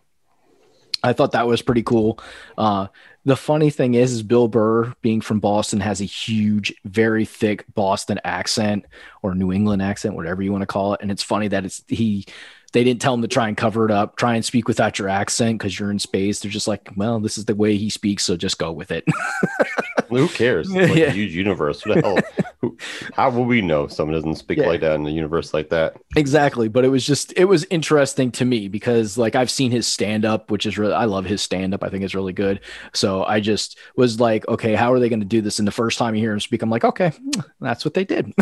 I 1.03 1.13
thought 1.13 1.33
that 1.33 1.47
was 1.47 1.63
pretty 1.63 1.85
cool. 1.85 2.19
Uh, 2.59 2.89
the 3.25 3.37
funny 3.37 3.71
thing 3.71 3.95
is, 3.95 4.13
is 4.13 4.23
Bill 4.23 4.49
Burr, 4.49 4.93
being 5.03 5.21
from 5.21 5.39
Boston, 5.39 5.81
has 5.81 6.01
a 6.01 6.05
huge, 6.05 6.75
very 6.85 7.25
thick 7.25 7.65
Boston 7.75 8.21
accent 8.25 8.87
or 9.23 9.35
New 9.35 9.53
England 9.53 9.83
accent, 9.83 10.17
whatever 10.17 10.43
you 10.43 10.51
want 10.53 10.63
to 10.63 10.67
call 10.67 10.95
it. 10.95 11.01
And 11.03 11.11
it's 11.11 11.23
funny 11.23 11.49
that 11.49 11.65
it's 11.65 11.83
he. 11.87 12.27
They 12.73 12.83
didn't 12.85 13.01
tell 13.01 13.15
him 13.15 13.23
to 13.23 13.29
try 13.29 13.49
and 13.49 13.57
cover 13.57 13.85
it 13.85 13.91
up, 13.91 14.17
try 14.17 14.35
and 14.35 14.45
speak 14.45 14.69
without 14.69 14.99
your 14.99 15.09
accent 15.09 15.59
because 15.59 15.79
you're 15.79 15.91
in 15.91 16.01
space. 16.01 16.41
They're 16.41 16.51
just 16.51 16.69
like, 16.69 16.91
well, 16.97 17.21
this 17.21 17.39
is 17.39 17.45
the 17.47 17.55
way 17.55 17.77
he 17.77 17.91
speaks, 17.91 18.25
so 18.25 18.37
just 18.37 18.59
go 18.59 18.73
with 18.73 18.91
it. 18.91 19.05
Who 20.21 20.29
cares? 20.29 20.69
It's 20.71 20.91
like 20.91 20.99
Yeah. 20.99 21.07
a 21.07 21.11
huge 21.11 21.35
universe. 21.35 21.83
Who 21.83 21.95
the 21.95 22.01
hell? 22.01 22.19
Who, 22.61 22.77
how 23.15 23.31
will 23.31 23.45
we 23.45 23.61
know 23.63 23.87
someone 23.87 24.15
doesn't 24.15 24.37
speak 24.37 24.59
Yeah. 24.59 24.67
like 24.67 24.81
that 24.81 24.95
in 24.97 25.07
a 25.07 25.11
universe 25.11 25.53
like 25.55 25.69
that? 25.71 25.95
exactly 26.17 26.69
but 26.69 26.85
it 26.85 26.89
was 26.89 27.05
just 27.07 27.33
it 27.37 27.45
was 27.45 27.65
interesting 27.71 28.31
to 28.33 28.45
me 28.47 28.69
because 28.69 29.19
like 29.19 29.35
i've 29.37 29.51
seen 29.51 29.71
his 29.71 29.87
stand 29.87 30.25
up 30.25 30.51
which 30.51 30.65
is 30.65 30.79
really 30.79 30.95
i 30.95 31.05
love 31.05 31.27
his 31.27 31.43
stand 31.43 31.75
up 31.75 31.83
i 31.85 31.91
think 31.91 32.03
it's 32.03 32.15
really 32.15 32.33
good 32.33 32.59
so 32.95 33.23
i 33.25 33.39
just 33.39 33.79
was 33.97 34.19
like 34.19 34.49
okay 34.49 34.75
how 34.75 34.91
are 34.91 34.99
they 34.99 35.11
going 35.11 35.21
to 35.21 35.27
do 35.27 35.43
this 35.43 35.59
and 35.59 35.69
the 35.69 35.73
first 35.73 35.99
time 35.99 36.15
you 36.15 36.23
hear 36.23 36.33
him 36.33 36.41
speak 36.41 36.63
i'm 36.63 36.71
like 36.71 36.85
okay 36.85 37.13
that's 37.61 37.85
what 37.85 37.93
they 37.93 38.05
did 38.05 38.33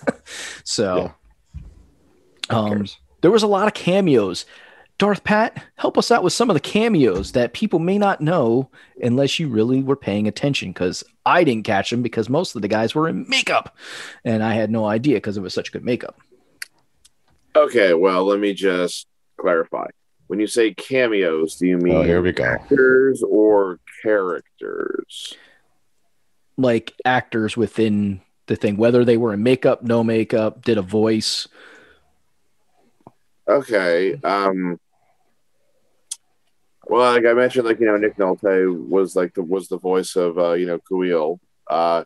so 0.64 1.12
um 2.48 2.86
there 3.20 3.30
was 3.30 3.42
a 3.42 3.46
lot 3.46 3.66
of 3.66 3.74
cameos 3.74 4.46
darth 5.00 5.24
pat 5.24 5.64
help 5.76 5.96
us 5.96 6.10
out 6.10 6.22
with 6.22 6.32
some 6.32 6.50
of 6.50 6.54
the 6.54 6.60
cameos 6.60 7.32
that 7.32 7.54
people 7.54 7.78
may 7.78 7.96
not 7.96 8.20
know 8.20 8.70
unless 9.02 9.38
you 9.38 9.48
really 9.48 9.82
were 9.82 9.96
paying 9.96 10.28
attention 10.28 10.68
because 10.72 11.02
i 11.24 11.42
didn't 11.42 11.64
catch 11.64 11.88
them 11.88 12.02
because 12.02 12.28
most 12.28 12.54
of 12.54 12.60
the 12.60 12.68
guys 12.68 12.94
were 12.94 13.08
in 13.08 13.24
makeup 13.26 13.74
and 14.26 14.42
i 14.42 14.52
had 14.52 14.70
no 14.70 14.84
idea 14.84 15.16
because 15.16 15.38
it 15.38 15.40
was 15.40 15.54
such 15.54 15.72
good 15.72 15.84
makeup 15.84 16.16
Okay, 17.56 17.94
well, 17.94 18.24
let 18.26 18.38
me 18.38 18.54
just 18.54 19.08
clarify. 19.36 19.86
When 20.28 20.38
you 20.38 20.46
say 20.46 20.72
cameos, 20.72 21.56
do 21.56 21.66
you 21.66 21.78
mean 21.78 21.96
Oh, 21.96 22.02
here 22.02 22.22
we 22.22 22.30
go. 22.30 22.44
actors 22.44 23.24
or 23.28 23.80
characters? 24.04 25.34
like 26.56 26.92
actors 27.04 27.56
within 27.56 28.20
the 28.46 28.54
thing, 28.54 28.76
whether 28.76 29.04
they 29.04 29.16
were 29.16 29.32
in 29.34 29.42
makeup, 29.42 29.82
no 29.82 30.04
makeup, 30.04 30.62
did 30.62 30.78
a 30.78 30.82
voice. 30.82 31.48
Okay. 33.48 34.14
Um 34.22 34.78
well, 36.86 37.12
like 37.12 37.26
I 37.26 37.34
mentioned, 37.34 37.66
like 37.66 37.80
you 37.80 37.86
know, 37.86 37.96
Nick 37.96 38.16
Nolte 38.16 38.88
was 38.88 39.14
like 39.14 39.34
the 39.34 39.42
was 39.42 39.68
the 39.68 39.78
voice 39.78 40.16
of 40.16 40.38
uh, 40.38 40.52
you 40.52 40.66
know 40.66 40.78
Kuil. 40.90 41.38
Uh, 41.68 42.04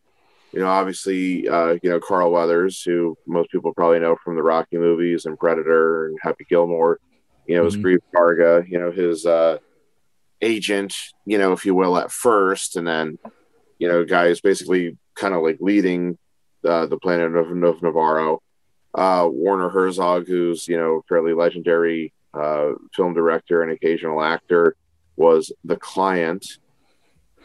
you 0.52 0.60
know, 0.60 0.66
obviously, 0.68 1.48
uh, 1.48 1.76
you 1.82 1.90
know 1.90 2.00
Carl 2.00 2.30
Weathers, 2.32 2.82
who 2.82 3.16
most 3.26 3.50
people 3.50 3.72
probably 3.72 4.00
know 4.00 4.16
from 4.22 4.36
the 4.36 4.42
Rocky 4.42 4.76
movies 4.76 5.26
and 5.26 5.38
Predator 5.38 6.06
and 6.06 6.18
Happy 6.22 6.44
Gilmore. 6.48 6.98
You 7.46 7.56
know, 7.56 7.62
was 7.62 7.76
Mhm. 7.76 7.82
Greef 7.82 7.98
Karga. 8.14 8.68
You 8.68 8.78
know, 8.78 8.90
his 8.90 9.26
uh, 9.26 9.58
agent. 10.40 10.94
You 11.24 11.38
know, 11.38 11.52
if 11.52 11.64
you 11.64 11.74
will, 11.74 11.96
at 11.96 12.10
first, 12.10 12.76
and 12.76 12.86
then 12.86 13.18
you 13.78 13.88
know, 13.88 14.04
guy 14.04 14.26
is 14.26 14.40
basically 14.40 14.96
kind 15.14 15.34
of 15.34 15.42
like 15.42 15.58
leading 15.60 16.18
uh, 16.64 16.86
the 16.86 16.98
planet 16.98 17.34
of, 17.34 17.48
of 17.50 17.80
Nevarro 17.80 18.38
uh, 18.94 19.28
Werner 19.30 19.68
Herzog, 19.68 20.26
who's 20.28 20.68
you 20.68 20.76
know 20.76 21.02
fairly 21.08 21.32
legendary 21.32 22.12
uh, 22.34 22.72
film 22.94 23.14
director 23.14 23.62
and 23.62 23.72
occasional 23.72 24.22
actor, 24.22 24.76
was 25.16 25.52
the 25.64 25.76
client. 25.76 26.58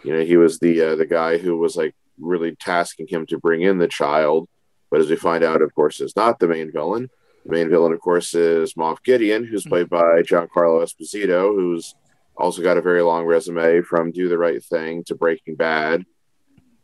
You 0.03 0.13
know, 0.13 0.23
he 0.23 0.37
was 0.37 0.59
the 0.59 0.81
uh, 0.81 0.95
the 0.95 1.05
guy 1.05 1.37
who 1.37 1.57
was 1.57 1.75
like 1.75 1.95
really 2.19 2.55
tasking 2.55 3.07
him 3.07 3.25
to 3.27 3.37
bring 3.37 3.61
in 3.61 3.77
the 3.77 3.87
child. 3.87 4.47
But 4.89 5.01
as 5.01 5.09
we 5.09 5.15
find 5.15 5.43
out, 5.43 5.61
of 5.61 5.73
course, 5.75 6.01
is 6.01 6.15
not 6.15 6.39
the 6.39 6.47
main 6.47 6.71
villain. 6.71 7.09
The 7.45 7.51
main 7.51 7.69
villain, 7.69 7.93
of 7.93 8.01
course, 8.01 8.33
is 8.33 8.73
Moff 8.73 9.03
Gideon, 9.03 9.45
who's 9.45 9.65
played 9.65 9.89
by 9.89 10.21
Giancarlo 10.21 10.83
Esposito, 10.83 11.53
who's 11.53 11.93
also 12.35 12.61
got 12.61 12.77
a 12.77 12.81
very 12.81 13.01
long 13.01 13.25
resume 13.25 13.81
from 13.81 14.11
Do 14.11 14.29
the 14.29 14.37
Right 14.37 14.63
Thing 14.63 15.03
to 15.05 15.15
Breaking 15.15 15.55
Bad. 15.55 16.05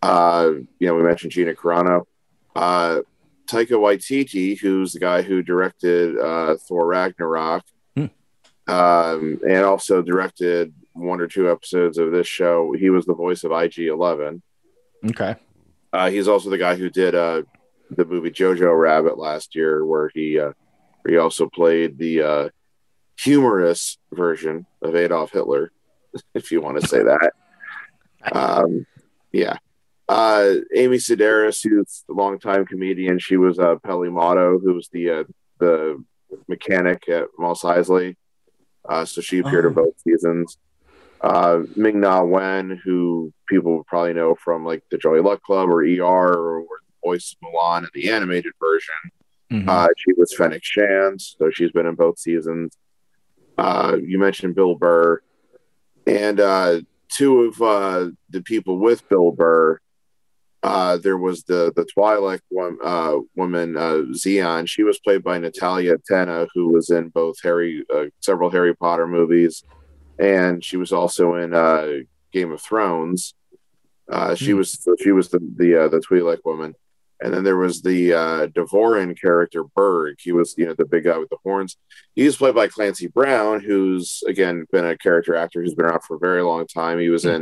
Uh, 0.02 0.52
you 0.80 0.88
know, 0.88 0.96
we 0.96 1.04
mentioned 1.04 1.32
Gina 1.32 1.54
Carano. 1.54 2.04
Uh, 2.56 3.02
Taika 3.48 3.72
Waititi, 3.72 4.58
who's 4.60 4.94
the 4.94 5.00
guy 5.00 5.22
who 5.22 5.42
directed 5.42 6.18
uh, 6.18 6.56
Thor 6.68 6.88
Ragnarok, 6.88 7.64
Hmm. 7.66 7.75
Um, 8.68 9.40
and 9.48 9.64
also 9.64 10.02
directed 10.02 10.74
one 10.94 11.22
or 11.22 11.28
two 11.28 11.52
episodes 11.52 11.98
of 11.98 12.12
this 12.12 12.28
show. 12.28 12.74
He 12.74 12.90
was 12.90 13.06
the 13.06 13.14
voice 13.14 13.44
of 13.44 13.52
IG 13.52 13.80
Eleven. 13.80 14.42
Okay. 15.06 15.36
Uh, 15.94 16.10
he's 16.10 16.28
also 16.28 16.50
the 16.50 16.58
guy 16.58 16.76
who 16.76 16.90
did 16.90 17.14
uh, 17.14 17.44
the 17.92 18.06
movie 18.06 18.32
Jojo 18.32 18.78
Rabbit 18.78 19.18
last 19.18 19.56
year, 19.56 19.86
where 19.86 20.10
he 20.14 20.40
uh, 20.40 20.52
where 21.02 21.14
he 21.14 21.18
also 21.18 21.48
played 21.48 21.98
the 21.98 22.22
uh, 22.22 22.50
humorous 23.20 23.98
version 24.12 24.66
of 24.82 24.96
Adolf 24.96 25.32
Hitler, 25.32 25.72
if 26.34 26.52
you 26.52 26.62
want 26.62 26.82
to 26.82 26.88
say 26.88 27.04
that. 27.04 27.34
Um, 28.32 28.86
yeah. 29.32 29.58
Uh, 30.08 30.56
Amy 30.76 30.98
Sedaris, 30.98 31.64
who's 31.64 32.04
a 32.10 32.14
longtime 32.14 32.66
comedian, 32.66 33.18
she 33.18 33.38
was 33.38 33.58
uh, 33.58 33.76
Peli 33.84 34.10
Motto, 34.10 34.60
who 34.60 34.74
was 34.74 34.88
the 34.90 35.10
uh, 35.10 35.24
the 35.60 36.04
mechanic 36.48 37.08
at 37.10 37.26
Mos 37.38 37.62
Eisley. 37.64 38.16
Uh, 38.88 39.06
so 39.06 39.22
she 39.22 39.40
appeared 39.40 39.66
in 39.66 39.72
Oh. 39.72 39.84
both 39.86 40.00
seasons. 40.02 40.58
Uh, 41.22 41.64
Ming 41.76 42.00
Na 42.02 42.24
Wen, 42.24 42.80
who 42.84 43.34
people 43.48 43.84
probably 43.88 44.14
know 44.14 44.36
from 44.36 44.64
like 44.66 44.84
the 44.92 44.98
Joy 44.98 45.22
Luck 45.22 45.42
Club 45.44 45.70
or 45.70 45.82
ER 45.84 46.04
or, 46.04 46.60
or 46.60 46.66
Voice 47.04 47.36
of 47.42 47.48
Mulan 47.48 47.80
in 47.84 47.90
the 47.94 48.10
animated 48.12 48.54
version. 48.60 49.64
Mhm. 49.66 49.68
Uh, 49.70 49.88
she 49.98 50.14
was 50.14 50.34
Fennec 50.36 50.64
Shand, 50.64 51.22
so 51.22 51.50
she's 51.52 51.72
been 51.72 51.86
in 51.86 51.96
both 51.96 52.20
seasons. 52.20 52.78
Uh, 53.58 53.98
you 54.04 54.20
mentioned 54.20 54.56
Bill 54.56 54.76
Burr, 54.76 55.22
and 56.06 56.40
uh, 56.40 56.82
two 57.10 57.42
of 57.44 57.62
uh, 57.62 58.10
the 58.30 58.42
people 58.42 58.78
with 58.80 59.08
Bill 59.08 59.32
Burr 59.32 59.80
Uh, 60.68 60.98
there 60.98 61.18
was 61.28 61.44
the 61.44 61.72
the 61.76 61.86
Twi'lek 61.94 62.40
one, 62.50 62.78
uh, 62.84 63.18
woman 63.36 63.78
uh, 63.78 64.02
Zeon. 64.22 64.68
She 64.68 64.84
was 64.84 64.98
played 65.00 65.24
by 65.24 65.38
Natalia 65.38 65.96
Tena, 66.10 66.48
who 66.54 66.70
was 66.76 66.90
in 66.90 67.10
both 67.10 67.38
Harry 67.44 67.84
uh, 67.94 68.06
several 68.22 68.50
Harry 68.50 68.76
Potter 68.76 69.08
movies, 69.08 69.64
and 70.18 70.64
she 70.68 70.78
was 70.78 70.92
also 70.92 71.36
in 71.36 71.54
uh, 71.54 71.88
Game 72.32 72.52
of 72.52 72.62
Thrones. 72.62 73.36
Uh, 74.16 74.34
she 74.36 74.52
Hmm. 74.52 74.58
was 74.58 74.70
she 75.04 75.12
was 75.12 75.30
the 75.30 75.40
the 75.62 75.70
uh, 75.84 75.88
the 75.88 76.00
Twi'lek 76.00 76.40
woman, 76.46 76.74
and 77.22 77.30
then 77.34 77.44
there 77.44 77.58
was 77.58 77.82
the 77.82 78.14
uh, 78.14 78.48
Devoran 78.48 79.10
character 79.20 79.64
Burg. 79.64 80.16
He 80.20 80.32
was 80.32 80.56
you 80.58 80.66
know 80.66 80.74
the 80.74 80.86
big 80.86 81.04
guy 81.04 81.18
with 81.20 81.30
the 81.30 81.38
horns. 81.44 81.78
He 82.16 82.24
was 82.26 82.38
played 82.38 82.56
by 82.56 82.68
Clancy 82.70 83.08
Brown, 83.08 83.62
who's 83.62 84.24
again 84.28 84.66
been 84.72 84.86
a 84.86 84.98
character 84.98 85.36
actor 85.36 85.62
who's 85.62 85.76
been 85.76 85.86
around 85.86 86.04
for 86.08 86.16
a 86.16 86.20
very 86.28 86.42
long 86.42 86.66
time. 86.66 86.98
He 87.00 87.10
was 87.10 87.24
Hmm. 87.24 87.30
in 87.36 87.42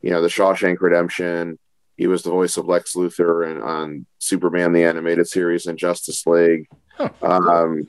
you 0.00 0.10
know 0.10 0.22
the 0.22 0.28
Shawshank 0.36 0.80
Redemption. 0.80 1.58
He 1.96 2.06
was 2.06 2.22
the 2.22 2.30
voice 2.30 2.56
of 2.56 2.66
Lex 2.66 2.94
Luthor 2.94 3.48
and 3.50 3.62
on 3.62 4.06
Superman 4.18 4.72
the 4.72 4.84
animated 4.84 5.28
series 5.28 5.66
and 5.66 5.78
Justice 5.78 6.26
League. 6.26 6.66
Huh. 6.96 7.10
Um, 7.22 7.86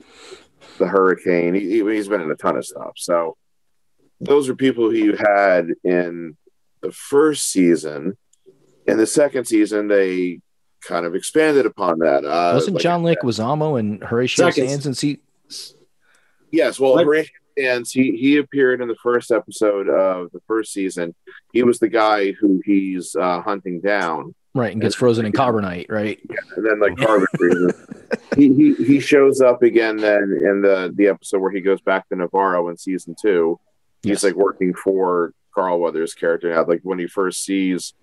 the 0.78 0.86
Hurricane. 0.86 1.54
He, 1.54 1.60
he, 1.70 1.94
he's 1.94 2.08
been 2.08 2.20
in 2.20 2.30
a 2.30 2.34
ton 2.36 2.56
of 2.56 2.64
stuff. 2.66 2.92
So 2.96 3.36
those 4.20 4.48
are 4.48 4.54
people 4.54 4.90
who 4.90 4.96
you 4.96 5.16
had 5.16 5.68
in 5.84 6.36
the 6.80 6.92
first 6.92 7.50
season. 7.50 8.16
In 8.86 8.98
the 8.98 9.06
second 9.06 9.46
season, 9.46 9.88
they 9.88 10.40
kind 10.82 11.06
of 11.06 11.14
expanded 11.14 11.64
upon 11.64 12.00
that. 12.00 12.24
Uh, 12.24 12.52
Wasn't 12.54 12.74
like- 12.76 12.82
John 12.82 13.02
Leguizamo 13.02 13.78
and 13.80 14.02
Horatio 14.04 14.50
Seconds. 14.50 14.70
Sanz 14.70 14.86
and 14.86 14.96
see? 14.96 15.20
Yes, 16.50 16.78
well, 16.78 16.94
Like- 16.96 17.06
Horatio 17.06 17.30
Sanz, 17.58 17.92
he 17.92 18.12
he 18.16 18.36
appeared 18.38 18.80
in 18.80 18.88
the 18.88 18.96
first 18.96 19.30
episode 19.30 19.88
of 19.88 20.30
the 20.32 20.40
first 20.46 20.72
season. 20.72 21.14
He 21.52 21.62
was 21.62 21.78
the 21.78 21.88
guy 21.88 22.32
who 22.32 22.60
he's 22.64 23.14
uh, 23.16 23.40
hunting 23.42 23.80
down, 23.80 24.34
Right, 24.54 24.72
and 24.72 24.80
gets 24.80 24.94
frozen 24.94 25.26
in 25.26 25.32
carbonite, 25.32 25.90
right? 25.90 26.18
Yeah, 26.28 26.36
and 26.56 26.64
then 26.66 26.80
like 26.80 26.96
carbon 26.96 27.26
freezes. 27.36 27.86
he, 28.36 28.52
he 28.54 28.74
he 28.74 29.00
shows 29.00 29.40
up 29.40 29.62
again 29.62 29.96
then 29.96 30.22
in 30.42 30.62
the 30.62 30.92
the 30.94 31.08
episode 31.08 31.38
where 31.40 31.50
he 31.50 31.60
goes 31.60 31.80
back 31.80 32.08
to 32.08 32.16
Nevarro 32.16 32.70
in 32.70 32.76
season 32.76 33.14
two. 33.20 33.58
He's 34.02 34.10
Yes. 34.10 34.24
like 34.24 34.34
working 34.34 34.74
for 34.74 35.32
Carl 35.54 35.80
Weathers' 35.80 36.14
character 36.14 36.52
now. 36.54 36.64
Like 36.64 36.80
when 36.82 36.98
he 36.98 37.06
first 37.06 37.42
sees, 37.44 37.94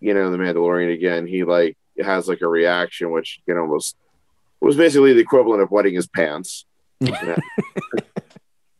you 0.00 0.14
know, 0.14 0.30
the 0.30 0.36
Mandalorian 0.38 0.92
again, 0.94 1.26
he 1.26 1.44
like 1.44 1.76
has 2.02 2.28
like 2.28 2.42
a 2.42 2.48
reaction 2.48 3.10
which 3.10 3.40
you 3.46 3.54
know 3.54 3.62
almost 3.62 3.96
was 4.60 4.76
basically 4.76 5.12
the 5.14 5.20
equivalent 5.20 5.62
of 5.62 5.70
wetting 5.70 5.94
his 5.94 6.06
pants. 6.06 6.64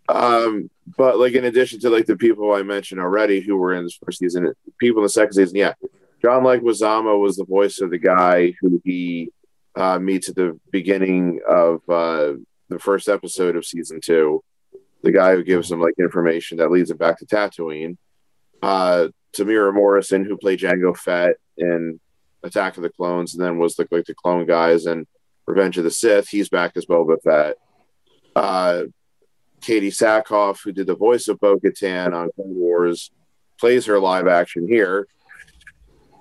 um, 0.09 0.70
but 0.96 1.18
like 1.18 1.34
in 1.34 1.44
addition 1.44 1.80
to 1.80 1.90
like 1.90 2.06
the 2.06 2.16
people 2.16 2.52
I 2.54 2.62
mentioned 2.62 3.00
already 3.00 3.40
who 3.40 3.56
were 3.56 3.74
in 3.74 3.84
this 3.84 3.98
first 4.02 4.18
season, 4.18 4.52
people 4.78 5.00
in 5.00 5.04
the 5.04 5.11
second 5.11 5.34
season, 5.34 5.56
yeah, 5.56 5.74
John 6.22 6.42
Leguizamo 6.42 7.20
was 7.20 7.36
the 7.36 7.44
voice 7.44 7.80
of 7.80 7.90
the 7.90 7.98
guy 7.98 8.54
who 8.61 8.80
he 8.84 9.30
uh, 9.76 9.98
meets 9.98 10.28
at 10.28 10.34
the 10.34 10.59
beginning 10.70 11.40
of 11.46 11.76
uh, 11.88 12.32
the 12.68 12.78
first 12.78 13.09
episode 13.09 13.56
of 13.56 13.66
season 13.66 14.00
two. 14.02 14.42
The 15.02 15.12
guy 15.12 15.36
who 15.36 15.44
gives 15.44 15.70
him 15.70 15.80
like 15.80 15.94
information 15.98 16.59
that 16.59 16.70
leads 16.70 16.90
him 16.90 16.96
back 16.96 17.18
to 17.18 17.26
Tatooine. 17.26 17.96
Uh, 18.61 19.09
Temuera 19.36 19.72
Morrison, 19.72 20.24
who 20.24 20.36
played 20.36 20.59
Jango 20.59 20.96
Fett 20.96 21.36
in 21.56 22.00
Attack 22.42 22.76
of 22.76 22.82
the 22.82 22.90
Clones, 22.90 23.34
and 23.34 23.44
then 23.44 23.59
was 23.59 23.76
the, 23.76 23.86
like 23.90 24.06
the 24.06 24.14
clone 24.14 24.46
guys 24.46 24.86
in 24.86 25.06
Revenge 25.46 25.78
of 25.78 25.84
the 25.84 25.90
Sith. 25.90 26.28
He's 26.28 26.48
back 26.48 26.72
as 26.76 26.86
Boba 26.86 27.22
Fett. 27.22 27.56
Uh, 28.34 28.84
Katee 29.61 29.88
Sackhoff, 29.88 30.61
who 30.64 30.72
did 30.72 30.86
the 30.86 30.94
voice 30.96 31.28
of 31.28 31.38
Bo 31.40 31.59
Katan 31.59 32.14
on 32.14 32.30
Clone 32.34 32.54
Wars, 32.54 33.11
plays 33.61 33.86
her 33.86 33.98
live 33.98 34.26
action 34.26 34.66
here. 34.68 35.06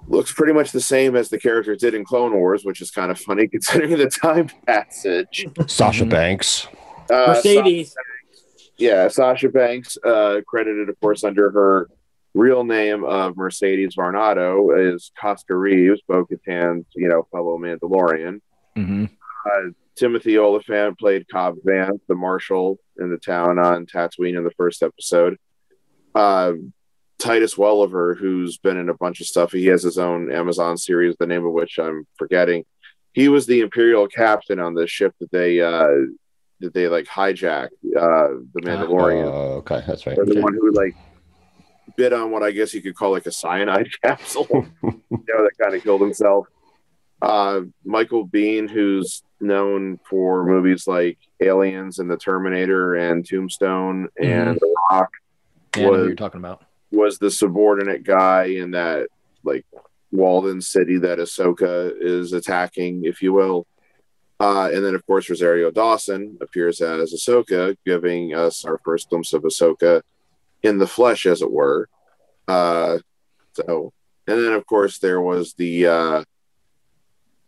Looks 0.10 0.32
pretty 0.32 0.54
much 0.54 0.72
the 0.72 0.80
same 0.82 1.16
as 1.16 1.30
the 1.30 1.38
character 1.38 1.76
did 1.76 1.94
in 1.94 2.06
Clone 2.06 2.34
Wars, 2.34 2.64
which 2.64 2.82
is 2.82 2.92
kind 2.92 3.12
of 3.12 3.20
funny 3.20 3.48
considering 3.56 3.98
the 3.98 4.10
time 4.10 4.50
passage. 4.66 5.48
Sasha 5.68 6.06
Mhm. 6.06 6.10
Banks. 6.10 6.68
Uh, 7.10 7.26
Mercedes. 7.28 7.96
yeah, 8.78 9.08
Sasha 9.10 9.50
Banks, 9.50 9.98
uh, 10.06 10.42
credited, 10.48 10.90
of 10.90 11.00
course, 11.00 11.24
under 11.24 11.50
her 11.52 11.90
real 12.34 12.64
name 12.64 13.04
of 13.04 13.36
Mercedes 13.38 13.96
Varnado, 13.96 14.94
is 14.94 15.12
Koska 15.20 15.56
Reeves, 15.56 16.02
Bo 16.08 16.26
Katan's, 16.26 16.86
you 16.96 17.08
know, 17.10 17.28
fellow 17.32 17.58
Mandalorian. 17.58 18.40
hmm 18.76 19.06
Uh, 19.46 19.70
Timothy 19.98 20.38
Olyphant 20.38 20.98
played 21.00 21.28
Cobb 21.30 21.56
Vanth, 21.66 22.00
the 22.08 22.16
marshal 22.16 22.78
in 23.00 23.10
the 23.10 23.18
town 23.18 23.58
on 23.60 23.86
Tatooine 23.86 24.38
in 24.38 24.44
the 24.44 24.52
first 24.52 24.84
episode. 24.84 25.38
Uh, 26.14 26.54
Titus 27.20 27.56
Welliver, 27.56 28.16
who's 28.18 28.58
been 28.60 28.78
in 28.78 28.90
a 28.90 28.94
bunch 28.94 29.22
of 29.22 29.28
stuff, 29.28 29.52
he 29.52 29.66
has 29.68 29.82
his 29.82 29.98
own 29.98 30.32
Amazon 30.32 30.78
series, 30.78 31.16
the 31.20 31.26
name 31.26 31.46
of 31.46 31.52
which 31.52 31.80
I'm 31.80 32.06
forgetting. 32.16 32.64
He 33.14 33.28
was 33.28 33.48
the 33.48 33.62
Imperial 33.62 34.08
captain 34.08 34.60
on 34.60 34.76
the 34.76 34.86
ship 34.86 35.16
that 35.20 35.32
they 35.32 35.60
uh, 35.60 35.88
that 36.60 36.74
they 36.74 36.88
like 36.88 37.06
hijacked 37.06 37.70
uh, 37.96 38.38
the 38.54 38.62
Mandalorian. 38.62 39.26
Oh, 39.26 39.54
okay, 39.58 39.82
that's 39.88 40.06
right. 40.06 40.18
or 40.18 40.26
the 40.26 40.32
Okay. 40.34 40.42
one 40.42 40.54
who 40.54 40.72
like 40.72 40.96
bit 41.96 42.14
on 42.14 42.30
what 42.30 42.44
I 42.44 42.52
guess 42.52 42.76
you 42.76 42.82
could 42.84 42.96
call 42.96 43.12
like 43.12 43.26
a 43.26 43.32
cyanide 43.32 43.90
capsule, 44.04 44.46
you 44.84 45.02
know, 45.12 45.44
that 45.44 45.52
kind 45.60 45.74
of 45.74 45.82
killed 45.82 46.02
himself. 46.02 46.46
Uh, 47.20 47.62
Michael 47.84 48.28
Biehn, 48.28 48.70
who's 48.70 49.24
known 49.40 50.00
for 50.10 50.44
movies 50.46 50.88
like 50.88 51.18
Aliens 51.40 52.00
and 52.00 52.10
The 52.10 52.18
Terminator 52.18 52.96
and 52.96 53.26
Tombstone 53.26 54.10
and 54.22 54.58
The 54.60 54.76
Rock, 54.92 55.12
Yeah, 55.76 55.82
I 55.82 55.86
know 55.86 55.90
what 55.92 56.00
Was- 56.00 56.08
you're 56.08 56.16
talking 56.16 56.40
about. 56.40 56.64
was 56.92 57.18
the 57.20 57.30
subordinate 57.32 58.04
guy 58.04 58.46
in 58.46 58.72
that 58.72 59.10
like 59.44 59.66
Walden 60.12 60.62
city 60.62 60.98
that 61.00 61.20
Ahsoka 61.20 61.92
is 62.00 62.34
attacking, 62.34 63.04
if 63.06 63.22
you 63.22 63.34
will. 63.34 63.68
Uh, 64.40 64.70
and 64.74 64.86
then, 64.86 64.94
of 64.96 65.06
course, 65.06 65.30
Rosario 65.30 65.72
Dawson 65.72 66.38
appears 66.42 66.80
as 66.82 67.14
Ahsoka, 67.14 67.76
giving 67.86 68.34
us 68.34 68.66
our 68.66 68.78
first 68.86 69.10
glimpse 69.10 69.34
of 69.34 69.42
Ahsoka 69.44 70.02
in 70.64 70.78
the 70.78 70.88
flesh, 70.88 71.26
as 71.26 71.42
it 71.42 71.52
were. 71.52 71.90
Uh, 72.48 73.00
so, 73.54 73.92
and 74.28 74.38
then, 74.46 74.54
of 74.54 74.66
course, 74.66 75.00
there 75.00 75.20
was 75.22 75.54
the, 75.54 75.88
uh, 75.88 76.24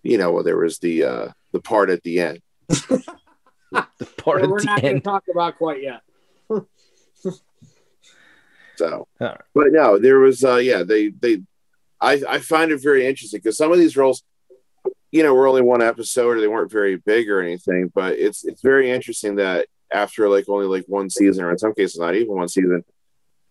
you 0.04 0.18
know, 0.18 0.42
there 0.44 0.58
was 0.58 0.80
the 0.80 1.04
uh, 1.04 1.28
the 1.52 1.60
part 1.60 1.90
at 1.90 2.04
the 2.04 2.20
end. 2.20 2.42
The 2.70 4.06
part 4.18 4.42
that 4.42 4.46
at 4.46 4.50
we're 4.50 4.60
the 4.60 4.66
not 4.66 4.82
going 4.82 4.96
to 4.96 5.02
talk 5.02 5.24
about 5.32 5.58
quite 5.58 5.84
yet. 5.84 6.02
So, 8.78 9.08
All 9.20 9.28
right. 9.28 9.42
but 9.54 9.68
no, 9.72 10.00
there 10.00 10.20
was, 10.20 10.44
uh, 10.44 10.56
yeah, 10.56 10.84
they, 10.84 11.10
they, 11.10 11.42
I, 12.00 12.22
I 12.28 12.40
find 12.40 12.72
it 12.72 12.82
very 12.82 13.06
interesting 13.06 13.40
because 13.40 13.58
some 13.58 13.74
of 13.74 13.78
these 13.78 13.98
roles, 13.98 14.24
you 15.12 15.22
know, 15.22 15.34
were 15.34 15.48
only 15.48 15.62
one 15.62 15.82
episode 15.82 16.38
or 16.38 16.40
they 16.40 16.48
weren't 16.48 16.72
very 16.72 16.96
big 16.96 17.30
or 17.30 17.42
anything, 17.42 17.92
but 17.94 18.14
it's, 18.14 18.46
it's 18.46 18.62
very 18.62 18.90
interesting 18.90 19.36
that 19.36 19.68
after 19.92 20.30
like 20.30 20.48
only 20.48 20.66
like 20.66 20.86
one 20.88 21.10
season 21.10 21.44
or 21.44 21.52
in 21.52 21.58
some 21.58 21.74
cases 21.74 22.00
not 22.00 22.16
even 22.16 22.34
one 22.36 22.48
season, 22.48 22.86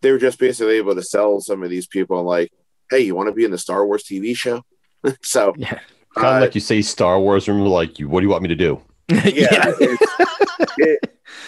they 0.01 0.13
were 0.13 0.19
just 0.19 0.39
basically 0.39 0.77
able 0.77 0.95
to 0.95 1.03
sell 1.03 1.41
some 1.41 1.63
of 1.63 1.69
these 1.69 1.87
people 1.87 2.23
like, 2.23 2.51
hey, 2.91 3.01
you 3.01 3.15
want 3.15 3.29
to 3.29 3.35
be 3.35 3.45
in 3.45 3.51
the 3.51 3.59
Star 3.59 3.85
Wars 3.85 4.05
TV 4.05 4.35
show? 4.35 4.63
so, 5.23 5.53
Yeah. 5.59 5.79
Kind 6.21 6.37
of 6.37 6.37
uh, 6.37 6.41
like 6.47 6.55
you 6.55 6.61
say 6.61 6.83
Star 6.83 7.19
Wars, 7.21 7.49
and 7.49 7.61
we're 7.61 7.69
like, 7.69 7.99
you, 7.99 8.09
what 8.09 8.21
do 8.21 8.27
you 8.27 8.31
want 8.31 8.43
me 8.43 8.49
to 8.49 8.57
do? 8.57 8.81
yeah, 9.09 9.69
it's- 9.81 9.99
it, 10.79 10.99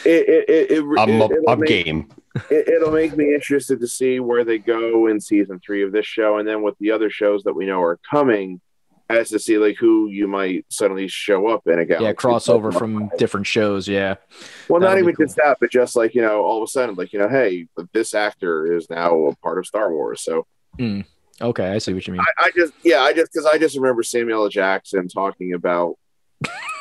it, 0.05 0.29
it, 0.29 0.49
it, 0.49 0.71
it, 0.71 0.85
I'm, 0.99 1.09
it, 1.11 1.31
it'll 1.31 1.51
I'm 1.51 1.61
make- 1.61 1.69
game. 1.69 2.09
it, 2.51 2.69
it'll 2.69 2.93
make 2.93 3.17
me 3.17 3.35
interested 3.35 3.81
to 3.81 3.87
see 3.87 4.19
where 4.21 4.45
they 4.45 4.59
go 4.59 5.07
in 5.09 5.21
season 5.21 5.61
three 5.65 5.83
of 5.83 5.93
this 5.93 6.07
show, 6.07 6.39
and 6.39 6.49
then 6.49 6.63
with 6.63 6.77
the 6.79 6.91
other 6.91 7.11
shows 7.11 7.43
that 7.45 7.55
we 7.55 7.67
know 7.67 7.81
are 7.83 7.99
coming, 8.11 8.61
as 9.09 9.29
to 9.31 9.39
see 9.41 9.59
like 9.59 9.77
who 9.77 10.09
you 10.09 10.29
might 10.29 10.65
suddenly 10.69 11.09
show 11.09 11.49
up 11.49 11.67
in 11.67 11.79
again. 11.81 12.01
Yeah, 12.03 12.13
crossover 12.13 12.73
from 12.73 13.11
different 13.19 13.47
shows. 13.47 13.89
Yeah. 13.89 14.15
Well, 14.69 14.81
not 14.81 14.91
that'll 14.91 15.05
be 15.07 15.13
even 15.13 15.27
just 15.27 15.37
that, 15.37 15.59
but 15.61 15.71
just 15.73 15.97
like 15.97 16.15
you 16.15 16.23
know, 16.23 16.43
all 16.43 16.63
of 16.63 16.69
a 16.69 16.71
sudden, 16.71 16.95
like 16.95 17.13
you 17.13 17.19
know, 17.19 17.29
hey, 17.29 17.67
this 17.93 18.15
actor 18.15 18.73
is 18.77 18.89
now 18.89 19.27
a 19.27 19.37
part 19.37 19.59
of 19.59 19.67
Star 19.67 19.93
Wars. 19.93 20.23
So 20.23 20.47
Okay, 21.41 21.69
I 21.69 21.79
see 21.79 21.95
what 21.95 22.07
you 22.07 22.13
mean. 22.13 22.21
I, 22.21 22.47
I 22.47 22.51
just, 22.55 22.73
yeah, 22.85 23.01
I 23.01 23.13
just 23.13 23.33
because 23.33 23.47
I 23.47 23.57
just 23.59 23.77
remember 23.77 24.03
Samuel 24.03 24.45
L. 24.45 24.49
Jackson 24.49 25.09
talking 25.09 25.55
about, 25.55 25.97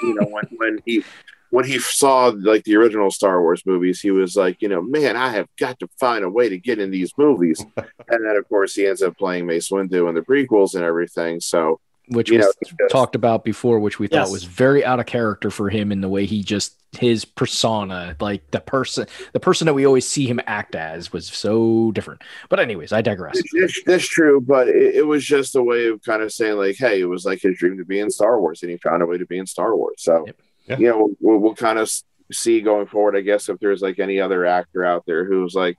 you 0.01 0.15
know, 0.15 0.27
when 0.27 0.45
when 0.57 0.79
he 0.85 1.03
when 1.51 1.65
he 1.65 1.79
saw 1.79 2.27
like 2.27 2.63
the 2.63 2.75
original 2.75 3.09
Star 3.09 3.41
Wars 3.41 3.63
movies, 3.65 4.01
he 4.01 4.11
was 4.11 4.35
like, 4.35 4.61
you 4.61 4.69
know, 4.69 4.81
man, 4.81 5.15
I 5.15 5.29
have 5.29 5.47
got 5.57 5.79
to 5.79 5.87
find 5.99 6.23
a 6.23 6.29
way 6.29 6.49
to 6.49 6.57
get 6.57 6.79
in 6.79 6.91
these 6.91 7.11
movies. 7.17 7.63
and 7.77 7.85
then, 8.25 8.35
of 8.35 8.47
course, 8.49 8.75
he 8.75 8.85
ends 8.85 9.01
up 9.01 9.17
playing 9.17 9.45
Mace 9.45 9.69
Windu 9.69 10.09
in 10.09 10.15
the 10.15 10.21
prequels 10.21 10.75
and 10.75 10.83
everything. 10.83 11.39
So, 11.39 11.79
which 12.09 12.29
you 12.29 12.37
was 12.37 12.53
know, 12.79 12.87
talked 12.87 13.15
about 13.15 13.43
before, 13.43 13.79
which 13.79 13.99
we 13.99 14.07
thought 14.07 14.29
was 14.29 14.43
very 14.43 14.83
out 14.83 14.99
of 14.99 15.05
character 15.05 15.49
for 15.49 15.69
him 15.69 15.91
in 15.91 16.01
the 16.01 16.09
way 16.09 16.25
he 16.25 16.43
just 16.43 16.75
his 16.97 17.23
persona, 17.23 18.15
like 18.19 18.49
the 18.51 18.59
person, 18.59 19.05
the 19.33 19.39
person 19.39 19.67
that 19.67 19.75
we 19.75 19.85
always 19.85 20.07
see 20.07 20.25
him 20.25 20.39
act 20.47 20.75
as, 20.75 21.13
was 21.13 21.27
so 21.27 21.91
different. 21.91 22.23
But 22.49 22.59
anyways, 22.59 22.91
I 22.91 23.01
digress. 23.01 23.37
It's, 23.37 23.53
it's, 23.53 23.83
that's 23.85 24.07
true, 24.07 24.41
but 24.41 24.67
it, 24.67 24.95
it 24.95 25.05
was 25.05 25.23
just 25.23 25.55
a 25.55 25.61
way 25.61 25.87
of 25.87 26.01
kind 26.03 26.23
of 26.23 26.31
saying, 26.31 26.57
like, 26.57 26.77
hey, 26.77 26.99
it 26.99 27.05
was 27.05 27.25
like 27.25 27.41
his 27.41 27.57
dream 27.57 27.77
to 27.77 27.85
be 27.85 27.99
in 27.99 28.09
Star 28.09 28.39
Wars, 28.41 28.63
and 28.63 28.71
he 28.71 28.77
found 28.77 29.03
a 29.03 29.05
way 29.05 29.17
to 29.19 29.25
be 29.25 29.37
in 29.37 29.45
Star 29.45 29.75
Wars. 29.75 29.97
So, 29.99 30.25
Yep. 30.25 30.41
Yeah. 30.67 30.77
you 30.77 30.87
know, 30.89 31.09
we'll, 31.19 31.37
we'll 31.37 31.55
kind 31.55 31.79
of 31.79 31.91
see 32.31 32.61
going 32.61 32.87
forward, 32.87 33.15
I 33.15 33.21
guess, 33.21 33.49
if 33.49 33.59
there's 33.59 33.81
like 33.81 33.99
any 33.99 34.19
other 34.19 34.45
actor 34.45 34.83
out 34.83 35.03
there 35.05 35.25
who's 35.25 35.53
like, 35.55 35.77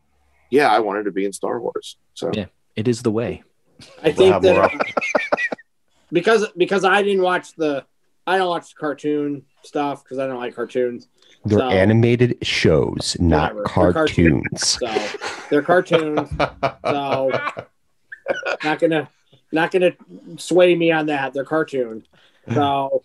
yeah, 0.51 0.69
I 0.69 0.81
wanted 0.81 1.05
to 1.05 1.13
be 1.13 1.25
in 1.25 1.33
Star 1.33 1.61
Wars. 1.61 1.97
So, 2.15 2.31
Yeah. 2.33 2.47
It 2.77 2.89
is 2.89 3.03
the 3.03 3.11
way. 3.11 3.43
I 4.03 4.13
think 4.13 4.33
have 4.33 4.43
that 4.43 4.55
more 4.57 4.71
because 6.13 6.47
because 6.57 6.85
I 6.85 7.03
didn't 7.03 7.23
watch 7.23 7.55
the 7.57 7.85
I 8.27 8.37
don't 8.39 8.49
watch 8.49 8.71
the 8.75 8.79
cartoon 8.79 9.45
stuff 9.63 10.03
because 10.05 10.19
I 10.19 10.27
don't 10.27 10.39
like 10.39 10.55
cartoons. 10.55 11.09
They're 11.45 11.59
So- 11.59 11.69
animated 11.69 12.39
shows, 12.43 13.17
not 13.19 13.55
Whatever. 13.55 13.83
They're 13.83 13.93
cartoons. 13.93 14.67
So 14.67 14.87
they're 15.51 15.63
cartoons. 15.63 16.31
So 16.85 17.31
not 18.63 18.79
gonna 18.79 19.09
not 19.53 19.71
gonna 19.73 19.93
sway 20.37 20.75
me 20.75 20.93
on 20.93 21.07
that. 21.07 21.33
They're 21.33 21.45
cartoon. 21.45 22.07
So 22.53 23.03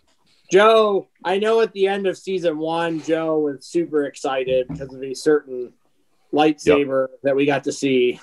Joe, 0.51 1.08
I 1.24 1.39
know 1.39 1.62
at 1.62 1.74
the 1.74 1.88
end 1.88 2.06
of 2.06 2.18
season 2.18 2.58
one, 2.60 3.01
Joe 3.01 3.39
was 3.39 3.66
super 3.66 4.06
excited 4.06 4.68
because 4.68 4.93
of 4.93 5.01
a 5.01 5.14
certain 5.16 5.74
lightsaber 6.32 7.08
that 7.24 7.36
we 7.36 7.45
got 7.45 7.64
to 7.64 7.72
see. 7.72 8.20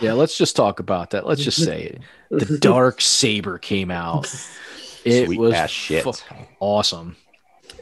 Yeah, 0.00 0.12
let's 0.12 0.36
just 0.36 0.54
talk 0.56 0.80
about 0.80 1.10
that. 1.10 1.26
Let's 1.26 1.42
just 1.42 1.62
say 1.62 1.82
it. 1.82 2.00
The 2.30 2.58
dark 2.60 3.00
saber 3.00 3.58
came 3.58 3.90
out. 3.90 4.26
It 5.04 5.26
Sweet 5.26 5.38
was 5.38 5.54
ass 5.54 5.70
shit. 5.70 6.04
fucking 6.04 6.46
awesome. 6.60 7.16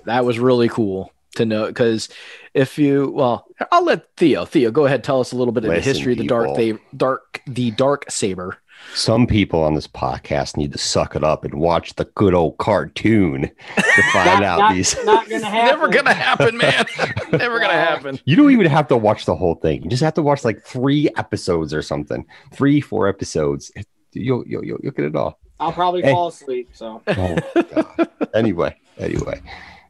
That 0.04 0.24
was 0.24 0.38
really 0.38 0.68
cool 0.68 1.12
to 1.34 1.44
know 1.44 1.66
because 1.66 2.08
if 2.54 2.78
you 2.78 3.10
well, 3.10 3.46
I'll 3.70 3.84
let 3.84 4.06
Theo. 4.16 4.44
Theo, 4.44 4.70
go 4.70 4.86
ahead. 4.86 5.04
Tell 5.04 5.20
us 5.20 5.32
a 5.32 5.36
little 5.36 5.52
bit 5.52 5.64
of 5.64 5.70
the 5.70 5.80
history 5.80 6.12
of 6.12 6.18
the 6.18 6.26
dark, 6.26 6.56
people. 6.56 6.78
the 6.90 6.96
dark, 6.96 7.42
the 7.46 7.70
dark 7.72 8.10
saber. 8.10 8.58
Some 8.94 9.26
people 9.26 9.62
on 9.62 9.74
this 9.74 9.86
podcast 9.86 10.56
need 10.56 10.72
to 10.72 10.78
suck 10.78 11.16
it 11.16 11.22
up 11.22 11.44
and 11.44 11.54
watch 11.54 11.94
the 11.96 12.06
good 12.14 12.32
old 12.32 12.56
cartoon 12.58 13.42
to 13.42 14.02
find 14.12 14.26
Not, 14.26 14.42
out 14.42 14.58
not, 14.58 14.74
these. 14.74 14.96
not 15.04 15.28
gonna 15.28 15.44
happen. 15.44 15.66
Never 15.80 15.88
gonna 15.88 16.14
happen, 16.14 16.56
man. 16.56 16.84
Never 17.32 17.60
gonna 17.60 17.74
happen. 17.74 18.18
You 18.24 18.36
don't 18.36 18.52
even 18.52 18.66
have 18.66 18.88
to 18.88 18.96
watch 18.96 19.26
the 19.26 19.34
whole 19.36 19.56
thing. 19.56 19.82
You 19.82 19.90
just 19.90 20.02
have 20.02 20.14
to 20.14 20.22
watch 20.22 20.44
like 20.44 20.62
three 20.64 21.10
episodes 21.16 21.74
or 21.74 21.82
something. 21.82 22.24
Three, 22.54 22.80
four 22.80 23.06
episodes. 23.06 23.70
You'll 24.12 24.44
you'll 24.46 24.64
you'll, 24.64 24.78
you'll 24.82 24.92
get 24.92 25.04
it 25.04 25.16
all. 25.16 25.38
I'll 25.60 25.72
probably 25.72 26.02
Hey. 26.02 26.12
fall 26.12 26.28
asleep. 26.28 26.70
So 26.72 27.02
Oh, 27.06 27.36
my 27.54 27.62
God. 27.62 28.08
anyway, 28.34 28.76
anyway, 28.98 29.42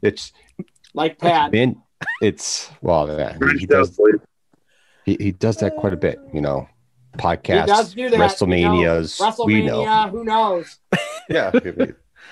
it's 0.03 0.32
like 0.95 1.18
Pat. 1.18 1.53
man. 1.53 1.80
It's 2.20 2.70
well, 2.82 3.07
yeah, 3.16 3.37
he, 3.53 3.59
he 3.61 3.66
does 3.66 3.99
he, 5.05 5.16
he 5.20 5.32
does 5.32 5.59
that 5.59 5.76
quite 5.76 5.93
a 5.93 5.97
bit. 5.97 6.18
You 6.34 6.41
know, 6.41 6.68
podcasts, 7.17 7.61
He 7.62 7.67
does 7.67 7.95
do 7.95 8.11
that, 8.11 8.19
WrestleManias. 8.21 9.21
WrestleMania, 9.21 9.47
we 9.47 9.62
know. 9.62 10.09
who 10.09 10.25
knows? 10.25 10.79
Yeah, 11.29 11.51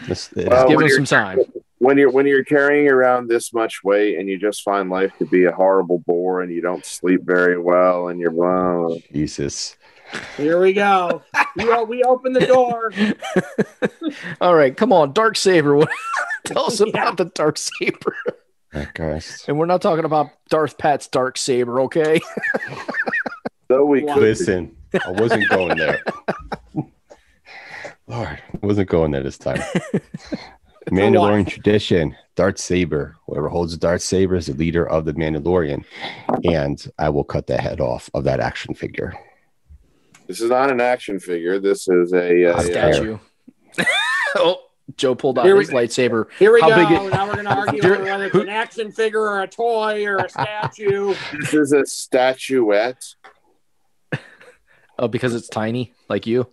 This- 0.07 0.33
it- 0.33 0.49
Well, 0.49 0.69
Give 0.69 0.77
when 0.77 0.85
him 0.85 0.89
you're- 0.91 0.91
some 0.91 1.05
time. 1.05 1.39
when 1.79 1.99
you're 1.99 2.11
when 2.11 2.27
you're 2.27 2.45
carrying 2.45 2.89
around 2.89 3.29
this 3.29 3.53
much 3.53 3.83
weight 3.85 4.19
and 4.19 4.29
you 4.29 4.39
just 4.39 4.63
find 4.63 4.89
life 4.91 5.13
to 5.19 5.27
be 5.27 5.45
a 5.45 5.53
horrible 5.53 5.99
bore 6.07 6.43
and 6.43 6.53
you 6.53 6.61
don't 6.61 6.85
sleep 6.87 7.23
very 7.25 7.59
well 7.61 8.09
and 8.09 8.21
you're 8.21 8.31
wow. 8.31 8.97
Jesus. 9.13 9.77
Here 10.37 10.61
we 10.61 10.73
go. 10.75 11.23
we, 11.57 11.65
we 11.85 12.03
open 12.05 12.35
the 12.35 12.47
door. 12.47 12.93
All 14.41 14.55
right, 14.55 14.77
come 14.77 14.93
on, 14.93 15.13
dark 15.13 15.37
saber. 15.37 15.75
What- 15.77 15.89
Tell 16.45 16.67
us 16.67 16.79
Yeah. 16.81 16.89
about 16.89 17.17
the 17.17 17.25
dark 17.27 17.57
saber. 17.59 18.15
Oh, 18.75 18.87
Christ. 18.95 19.49
And 19.49 19.59
we're 19.59 19.67
not 19.67 19.81
talking 19.83 20.05
about 20.05 20.31
Darth 20.51 20.77
Pat's 20.79 21.07
dark 21.09 21.39
saber, 21.39 21.81
okay? 21.83 22.21
So 23.75 23.85
we 23.85 24.03
could 24.03 24.19
Listen, 24.19 24.77
I 25.05 25.11
wasn't 25.11 25.49
going 25.49 25.77
there. 25.77 26.01
Lord, 28.07 28.41
I 28.63 28.67
wasn't 28.67 28.89
going 28.89 29.11
there 29.11 29.25
this 29.25 29.37
time. 29.37 29.61
Mandalorian 30.93 31.49
tradition, 31.49 32.15
dark 32.37 32.57
saber. 32.57 33.17
Whoever 33.27 33.49
holds 33.49 33.73
the 33.73 33.79
dark 33.79 34.01
saber 34.01 34.37
is 34.37 34.47
the 34.47 34.53
leader 34.53 34.89
of 34.89 35.07
the 35.07 35.15
Mandalorian. 35.15 35.85
And 36.45 36.87
I 37.01 37.09
will 37.09 37.25
cut 37.25 37.49
the 37.49 37.61
head 37.61 37.81
off 37.81 38.09
of 38.15 38.23
that 38.25 38.39
action 38.39 38.77
figure. 38.77 39.13
this 40.29 40.41
is 40.41 40.51
not 40.51 40.71
an 40.71 40.81
action 40.81 41.19
figure. 41.19 41.59
This 41.59 41.89
is 41.89 42.13
a, 42.13 42.53
uh, 42.53 42.57
How 42.57 42.63
dare. 42.63 42.93
Statue. 42.93 43.19
oh, 44.37 44.61
Joe 44.97 45.17
pulled 45.17 45.41
out 45.41 45.47
Here 45.47 45.57
we- 45.57 45.65
his 45.65 45.71
lightsaber. 45.71 46.27
Here 46.39 46.53
we 46.53 46.61
How 46.61 46.69
go. 46.69 46.77
big 46.77 46.93
it- 46.93 47.11
now 47.11 47.27
we're 47.27 47.33
going 47.33 47.47
to 47.47 47.57
argue 47.57 47.83
whether 47.83 48.27
it's 48.27 48.37
an 48.37 48.49
action 48.49 48.93
figure 48.93 49.23
or 49.23 49.43
a 49.43 49.49
toy 49.49 50.05
or 50.07 50.19
a 50.19 50.29
statue. 50.29 51.13
this 51.41 51.55
is 51.55 51.73
a 51.73 51.85
statuette. 51.85 53.03
Oh, 54.99 55.09
because 55.09 55.35
it's 55.35 55.49
tiny, 55.49 55.93
like 56.09 56.27
you. 56.27 56.47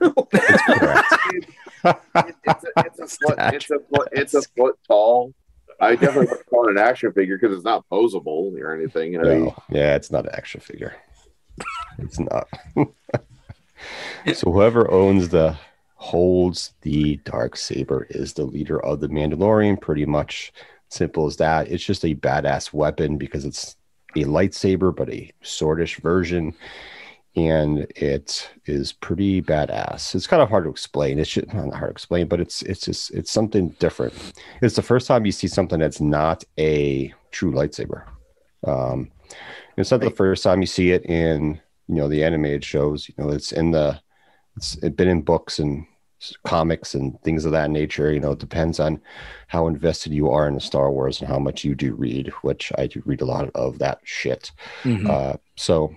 It's 0.00 0.62
correct. 0.78 1.14
It's 1.84 2.64
a, 2.64 2.68
it's 2.78 2.98
a 2.98 3.06
foot. 3.06 3.34
It's 3.38 3.70
a 3.70 3.78
foot. 3.78 4.08
It's 4.12 4.32
a 4.32 4.40
foot 4.56 4.78
tall. 4.88 5.34
I 5.80 5.96
definitely 5.96 6.28
would 6.28 6.46
call 6.46 6.66
it 6.68 6.70
an 6.70 6.78
action 6.78 7.12
figure 7.12 7.36
because 7.36 7.54
it's 7.54 7.64
not 7.64 7.84
posable 7.92 8.58
or 8.58 8.74
anything. 8.74 9.12
You 9.12 9.22
know, 9.22 9.38
No, 9.38 9.56
yeah, 9.68 9.94
it's 9.94 10.10
not 10.10 10.24
an 10.24 10.34
action 10.34 10.62
figure. 10.62 10.94
It's 11.98 12.18
not. 12.18 12.48
so 14.34 14.50
whoever 14.50 14.90
owns 14.90 15.28
the 15.28 15.56
holds 15.96 16.72
the 16.82 17.16
dark 17.24 17.56
saber 17.56 18.06
is 18.10 18.32
the 18.32 18.44
leader 18.44 18.82
of 18.82 19.00
the 19.00 19.08
Mandalorian. 19.08 19.80
Pretty 19.80 20.06
much 20.06 20.52
simple 20.88 21.26
as 21.26 21.36
that. 21.36 21.68
It's 21.68 21.84
just 21.84 22.04
a 22.04 22.14
badass 22.14 22.72
weapon 22.72 23.18
because 23.18 23.44
it's 23.44 23.76
a 24.16 24.24
lightsaber, 24.24 24.94
but 24.94 25.10
a 25.10 25.30
swordish 25.42 26.00
version. 26.00 26.54
And 27.36 27.80
it 27.96 28.48
is 28.66 28.92
pretty 28.92 29.42
badass. 29.42 30.14
It's 30.14 30.28
kind 30.28 30.40
of 30.40 30.48
hard 30.48 30.64
to 30.64 30.70
explain. 30.70 31.18
It's 31.18 31.30
just 31.30 31.52
not 31.52 31.74
hard 31.74 31.90
to 31.90 31.92
explain, 31.92 32.28
but 32.28 32.40
it's 32.40 32.62
it's 32.62 32.84
just 32.84 33.10
it's 33.10 33.32
something 33.32 33.70
different. 33.80 34.14
It's 34.62 34.76
the 34.76 34.82
first 34.82 35.08
time 35.08 35.26
you 35.26 35.32
see 35.32 35.48
something 35.48 35.80
that's 35.80 36.00
not 36.00 36.44
a 36.58 37.12
true 37.32 37.50
lightsaber. 37.52 38.04
Um, 38.64 39.10
it's 39.76 39.90
not 39.90 40.00
the 40.00 40.10
first 40.10 40.44
time 40.44 40.60
you 40.60 40.66
see 40.66 40.92
it 40.92 41.04
in 41.06 41.60
you 41.88 41.96
know 41.96 42.08
the 42.08 42.22
animated 42.22 42.64
shows. 42.64 43.08
You 43.08 43.14
know, 43.18 43.30
it's 43.30 43.50
in 43.50 43.72
the 43.72 44.00
it's 44.56 44.76
it 44.76 44.96
been 44.96 45.08
in 45.08 45.22
books 45.22 45.58
and 45.58 45.86
comics 46.44 46.94
and 46.94 47.20
things 47.22 47.44
of 47.44 47.52
that 47.52 47.70
nature. 47.70 48.12
You 48.12 48.20
know, 48.20 48.32
it 48.32 48.38
depends 48.38 48.80
on 48.80 49.00
how 49.48 49.66
invested 49.66 50.12
you 50.12 50.30
are 50.30 50.46
in 50.46 50.54
the 50.54 50.60
Star 50.60 50.90
Wars 50.90 51.20
and 51.20 51.28
how 51.28 51.38
much 51.38 51.64
you 51.64 51.74
do 51.74 51.94
read, 51.94 52.28
which 52.42 52.72
I 52.78 52.86
do 52.86 53.02
read 53.04 53.20
a 53.20 53.26
lot 53.26 53.50
of 53.54 53.78
that 53.80 53.98
shit. 54.04 54.52
Mhm. 54.84 55.08
Uh, 55.10 55.36
so 55.56 55.94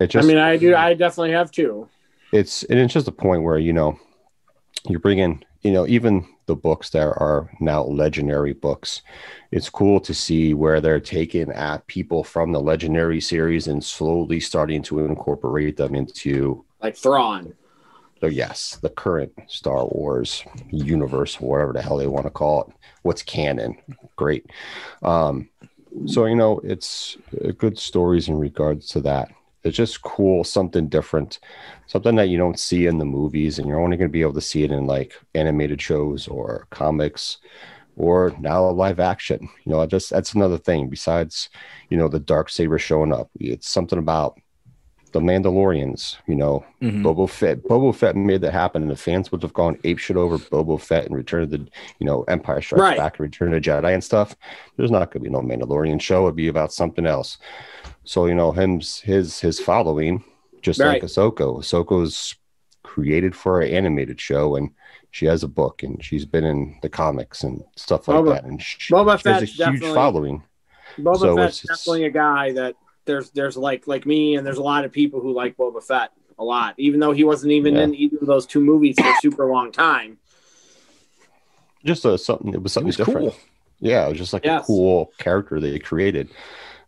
it 0.00 0.16
I 0.16 0.22
mean, 0.22 0.38
I 0.38 0.56
do. 0.56 0.74
I 0.74 0.94
definitely 0.94 1.32
have 1.32 1.50
two. 1.50 1.88
it's 2.32 2.62
and 2.64 2.78
it's 2.78 2.94
just 2.94 3.08
a 3.08 3.12
point 3.12 3.42
where 3.42 3.58
you 3.58 3.72
know 3.72 3.98
you're 4.88 5.00
bringing 5.00 5.42
you 5.62 5.72
know 5.72 5.86
even 5.86 6.26
the 6.46 6.56
books 6.56 6.90
that 6.90 7.02
are 7.02 7.50
now 7.60 7.82
legendary 7.82 8.52
books 8.52 9.02
it's 9.52 9.68
cool 9.68 10.00
to 10.00 10.14
see 10.14 10.54
where 10.54 10.80
they're 10.80 11.00
taking 11.00 11.50
at 11.52 11.86
people 11.86 12.24
from 12.24 12.50
the 12.50 12.60
legendary 12.60 13.20
series 13.20 13.68
and 13.68 13.84
slowly 13.84 14.40
starting 14.40 14.82
to 14.82 15.04
incorporate 15.04 15.76
them 15.76 15.94
into 15.94 16.64
Like 16.82 16.96
Thrawn. 16.96 17.54
So 18.20 18.26
yes 18.26 18.78
the 18.82 18.90
current 18.90 19.32
star 19.48 19.86
wars 19.86 20.44
universe 20.70 21.40
whatever 21.40 21.72
the 21.72 21.82
hell 21.82 21.98
they 21.98 22.06
want 22.06 22.26
to 22.26 22.30
call 22.30 22.64
it 22.64 22.74
what's 23.02 23.22
canon 23.22 23.76
great 24.16 24.46
um 25.02 25.48
so 26.06 26.24
you 26.26 26.36
know 26.36 26.60
it's 26.64 27.16
uh, 27.44 27.50
good 27.52 27.78
stories 27.78 28.28
in 28.28 28.36
regards 28.38 28.88
to 28.88 29.00
that 29.00 29.30
it's 29.64 29.76
just 29.76 30.02
cool 30.02 30.42
something 30.44 30.88
different 30.88 31.38
something 31.86 32.16
that 32.16 32.28
you 32.28 32.38
don't 32.38 32.58
see 32.58 32.86
in 32.86 32.98
the 32.98 33.04
movies 33.04 33.58
and 33.58 33.68
you're 33.68 33.80
only 33.80 33.96
going 33.96 34.08
to 34.08 34.12
be 34.12 34.22
able 34.22 34.32
to 34.32 34.40
see 34.40 34.62
it 34.62 34.70
in 34.72 34.86
like 34.86 35.14
animated 35.34 35.80
shows 35.82 36.26
or 36.28 36.66
comics 36.70 37.38
or 37.96 38.34
now 38.40 38.68
live 38.70 39.00
action 39.00 39.40
you 39.64 39.72
know 39.72 39.84
just 39.86 40.10
that's 40.10 40.34
another 40.34 40.56
thing 40.58 40.88
besides 40.88 41.50
you 41.90 41.96
know 41.98 42.08
the 42.08 42.20
dark 42.20 42.48
saber 42.48 42.78
showing 42.78 43.12
up 43.12 43.28
it's 43.38 43.68
something 43.68 43.98
about 43.98 44.38
the 45.12 45.20
mandalorians 45.20 46.16
you 46.28 46.36
know 46.36 46.64
Mhm. 46.80 47.02
Boba 47.02 47.28
Fett. 47.28 47.62
Boba 47.64 47.94
Fett 47.94 48.16
made 48.16 48.40
that 48.40 48.52
happen, 48.54 48.80
and 48.80 48.90
the 48.90 48.96
fans 48.96 49.30
would 49.30 49.42
have 49.42 49.52
gone 49.52 49.76
ape 49.84 49.98
shit 49.98 50.16
over 50.16 50.38
Boba 50.38 50.80
Fett 50.80 51.04
and 51.04 51.14
Return 51.14 51.42
of 51.42 51.50
the, 51.50 51.58
you 51.98 52.06
know, 52.06 52.22
Empire 52.22 52.62
Strikes 52.62 52.80
Right. 52.80 52.96
Back 52.96 53.18
and 53.18 53.24
Return 53.24 53.52
of 53.52 53.62
the 53.62 53.68
Jedi 53.70 53.92
and 53.92 54.02
stuff. 54.02 54.34
There's 54.78 54.90
not 54.90 55.10
going 55.10 55.22
to 55.22 55.28
be 55.28 55.30
no 55.30 55.42
Mandalorian 55.42 56.00
show. 56.00 56.22
It'd 56.24 56.36
be 56.36 56.48
about 56.48 56.72
something 56.72 57.04
else. 57.04 57.36
So 58.10 58.26
you 58.26 58.34
know, 58.34 58.50
him's 58.50 58.98
his 58.98 59.38
his 59.38 59.60
following, 59.60 60.24
just 60.62 60.80
like 60.80 60.88
Right. 60.88 61.02
Ahsoka. 61.02 61.60
Ahsoka's 61.60 62.34
created 62.82 63.36
for 63.36 63.60
an 63.60 63.70
animated 63.72 64.20
show, 64.20 64.56
and 64.56 64.70
she 65.12 65.26
has 65.26 65.44
a 65.44 65.48
book, 65.48 65.84
and 65.84 66.02
she's 66.04 66.24
been 66.24 66.42
in 66.42 66.76
the 66.82 66.88
comics 66.88 67.44
and 67.44 67.62
stuff 67.76 68.08
like 68.08 68.16
Boba- 68.16 68.32
that. 68.34 68.44
And 68.46 68.60
she, 68.60 68.92
Boba 68.92 69.22
she 69.22 69.28
has 69.28 69.42
a 69.42 69.44
huge 69.44 69.80
following. 69.94 70.42
Boba 70.98 71.18
So 71.18 71.36
Fett's 71.36 71.58
it's- 71.58 71.64
it's- 71.64 71.78
definitely 71.84 72.04
a 72.06 72.10
guy 72.10 72.50
that 72.54 72.74
there's 73.04 73.30
there's 73.30 73.56
like 73.56 73.86
like 73.86 74.04
me 74.06 74.34
and 74.34 74.44
there's 74.44 74.58
a 74.58 74.62
lot 74.62 74.84
of 74.84 74.90
people 74.90 75.20
who 75.20 75.32
like 75.32 75.56
Boba 75.56 75.80
Fett 75.80 76.10
a 76.36 76.42
lot, 76.42 76.74
even 76.78 76.98
though 76.98 77.12
he 77.12 77.22
wasn't 77.22 77.52
even 77.52 77.76
Yeah. 77.76 77.82
in 77.84 77.94
either 77.94 78.16
of 78.20 78.26
those 78.26 78.44
two 78.44 78.60
movies 78.60 78.96
for 78.98 79.06
a 79.06 79.14
super 79.22 79.46
long 79.46 79.70
time. 79.70 80.18
Just 81.84 82.04
a, 82.04 82.18
something. 82.18 82.54
It 82.54 82.60
was 82.60 82.72
It 82.72 82.74
something 82.74 82.86
was 82.88 82.96
different. 82.96 83.18
cool. 83.30 83.36
Yeah, 83.78 84.06
it 84.06 84.10
was 84.10 84.18
just 84.18 84.32
like 84.32 84.44
Yes. 84.44 84.64
a 84.64 84.66
cool 84.66 85.12
character 85.18 85.60
they 85.60 85.78
created, 85.78 86.28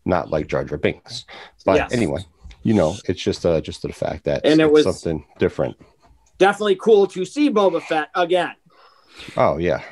not 0.04 0.30
like 0.30 0.46
Jar 0.46 0.64
Jar 0.64 0.78
Binks. 0.78 1.24
But 1.64 1.76
Yes. 1.76 1.92
anyway, 1.92 2.20
you 2.62 2.74
know, 2.74 2.96
it's 3.06 3.22
just 3.22 3.44
uh 3.46 3.60
just 3.60 3.82
the 3.82 3.92
fact 3.92 4.24
that 4.24 4.44
And 4.44 4.60
it 4.60 4.70
was- 4.70 4.84
something 4.84 5.24
different. 5.38 5.76
Definitely 6.38 6.76
cool 6.76 7.06
to 7.08 7.24
see 7.24 7.50
Boba 7.50 7.80
Fett 7.82 8.08
again. 8.14 8.54
Oh 9.36 9.58
yeah, 9.58 9.82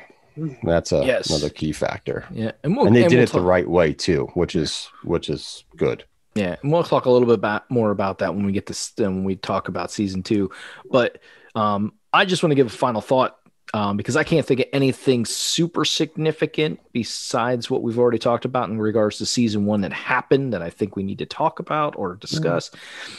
that's 0.63 0.91
a, 0.91 1.05
Yes. 1.05 1.29
another 1.29 1.49
key 1.49 1.71
factor. 1.71 2.25
Yeah, 2.31 2.51
and, 2.63 2.75
we'll, 2.75 2.87
And 2.87 2.95
they 2.95 3.03
and 3.03 3.09
did 3.09 3.17
we'll 3.17 3.23
it 3.23 3.31
the 3.31 3.41
right 3.41 3.67
way 3.67 3.93
too, 3.93 4.29
which 4.33 4.55
is 4.55 4.89
which 5.03 5.29
is 5.29 5.63
good. 5.77 6.03
Yeah, 6.35 6.55
and 6.61 6.71
we'll 6.71 6.83
talk 6.83 7.05
a 7.05 7.11
little 7.11 7.25
bit 7.27 7.35
about, 7.35 7.69
more 7.69 7.91
about 7.91 8.19
that 8.19 8.33
when 8.33 8.45
we 8.45 8.53
get 8.53 8.65
this 8.65 8.93
when 8.97 9.23
we 9.25 9.35
talk 9.35 9.67
about 9.67 9.91
season 9.91 10.23
two. 10.23 10.49
But 10.89 11.19
um, 11.55 11.93
I 12.13 12.23
just 12.25 12.41
want 12.41 12.51
to 12.51 12.55
give 12.55 12.67
a 12.67 12.69
final 12.69 13.01
thought 13.01 13.37
um, 13.73 13.97
because 13.97 14.17
I 14.17 14.23
can't 14.23 14.45
think 14.45 14.59
of 14.59 14.65
anything 14.73 15.25
super 15.25 15.85
significant 15.85 16.79
besides 16.91 17.69
what 17.69 17.81
we've 17.81 17.99
already 17.99 18.19
talked 18.19 18.45
about 18.45 18.69
in 18.69 18.79
regards 18.79 19.17
to 19.19 19.25
season 19.25 19.65
one 19.65 19.81
that 19.81 19.93
happened 19.93 20.53
that 20.53 20.61
I 20.61 20.69
think 20.69 20.95
we 20.95 21.03
need 21.03 21.19
to 21.19 21.25
talk 21.25 21.59
about 21.59 21.95
or 21.97 22.15
discuss. 22.15 22.69
Mm-hmm. 22.69 23.13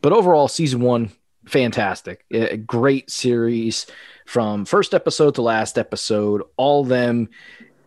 But 0.00 0.12
overall, 0.12 0.46
season 0.46 0.80
one, 0.80 1.10
fantastic. 1.46 2.24
A 2.30 2.56
great 2.56 3.10
series 3.10 3.86
from 4.26 4.64
first 4.64 4.94
episode 4.94 5.34
to 5.34 5.42
last 5.42 5.78
episode. 5.78 6.42
All 6.56 6.82
of 6.82 6.88
them 6.88 7.30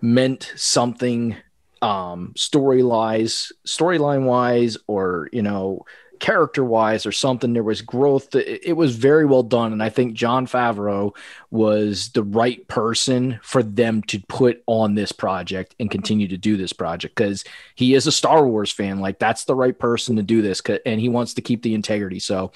meant 0.01 0.51
something 0.55 1.35
um 1.81 2.33
story-wise, 2.35 3.51
storyline 3.65 4.25
wise, 4.25 4.77
or 4.87 5.29
you 5.31 5.41
know, 5.41 5.85
character 6.21 6.63
wise 6.63 7.05
or 7.05 7.11
something. 7.11 7.51
There 7.51 7.63
was 7.63 7.81
growth. 7.81 8.33
It 8.35 8.77
was 8.77 8.95
very 8.95 9.25
well 9.25 9.43
done. 9.43 9.73
And 9.73 9.83
I 9.83 9.89
think 9.89 10.13
Jon 10.13 10.45
Favreau 10.47 11.13
was 11.49 12.09
the 12.09 12.23
right 12.23 12.65
person 12.69 13.39
for 13.43 13.61
them 13.63 14.03
to 14.03 14.19
put 14.29 14.63
on 14.67 14.93
this 14.93 15.11
project 15.11 15.75
and 15.79 15.91
continue 15.91 16.29
to 16.29 16.37
do 16.37 16.55
this 16.55 16.71
project 16.71 17.15
because 17.15 17.43
he 17.75 17.95
is 17.95 18.07
a 18.07 18.11
Star 18.11 18.47
Wars 18.47 18.71
fan. 18.71 18.99
Like, 18.99 19.19
that's 19.19 19.43
the 19.45 19.55
right 19.55 19.77
person 19.77 20.15
to 20.15 20.23
do 20.23 20.41
this. 20.41 20.61
And 20.85 21.01
he 21.01 21.09
wants 21.09 21.33
to 21.33 21.41
keep 21.41 21.63
the 21.63 21.73
integrity. 21.73 22.19
So, 22.19 22.51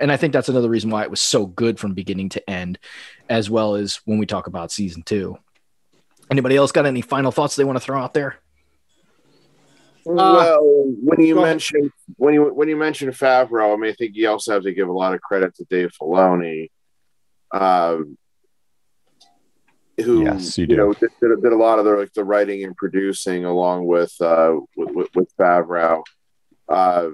and 0.00 0.10
I 0.10 0.16
think 0.16 0.32
that's 0.32 0.48
another 0.48 0.70
reason 0.70 0.90
why 0.90 1.02
it 1.02 1.10
was 1.10 1.20
so 1.20 1.46
good 1.46 1.78
from 1.78 1.92
beginning 1.92 2.30
to 2.30 2.50
end, 2.50 2.78
as 3.28 3.50
well 3.50 3.74
as 3.74 3.96
when 4.06 4.18
we 4.18 4.26
talk 4.26 4.46
about 4.46 4.72
season 4.72 5.02
two. 5.02 5.38
Anybody 6.30 6.56
else 6.56 6.72
got 6.72 6.86
any 6.86 7.02
final 7.02 7.32
thoughts 7.32 7.54
they 7.54 7.64
want 7.64 7.76
to 7.76 7.84
throw 7.84 8.02
out 8.02 8.14
there? 8.14 8.38
Uh, 10.18 10.34
well, 10.34 10.92
when 11.02 11.20
you 11.20 11.34
mention 11.36 11.92
when 12.16 12.34
you 12.34 12.44
when 12.54 12.68
you 12.68 12.76
mention 12.76 13.10
Favreau, 13.10 13.74
I 13.74 13.76
mean, 13.76 13.90
I 13.90 13.94
think 13.94 14.12
you 14.14 14.28
also 14.28 14.54
have 14.54 14.62
to 14.64 14.74
give 14.74 14.88
a 14.88 14.92
lot 14.92 15.14
of 15.14 15.20
credit 15.20 15.54
to 15.56 15.64
Dave 15.64 15.92
Filoni, 16.00 16.70
um, 17.52 18.16
who 20.02 20.24
yes, 20.24 20.58
you, 20.58 20.66
you 20.68 20.76
know 20.76 20.92
did, 20.92 21.10
did, 21.20 21.52
a 21.52 21.56
lot 21.56 21.78
of 21.78 21.84
the 21.84 21.92
like 21.92 22.12
the 22.12 22.24
writing 22.24 22.64
and 22.64 22.76
producing 22.76 23.44
along 23.44 23.86
with 23.86 24.14
uh, 24.20 24.56
with, 24.76 25.08
with, 25.14 25.36
Favreau 25.36 26.02
uh, 26.68 27.10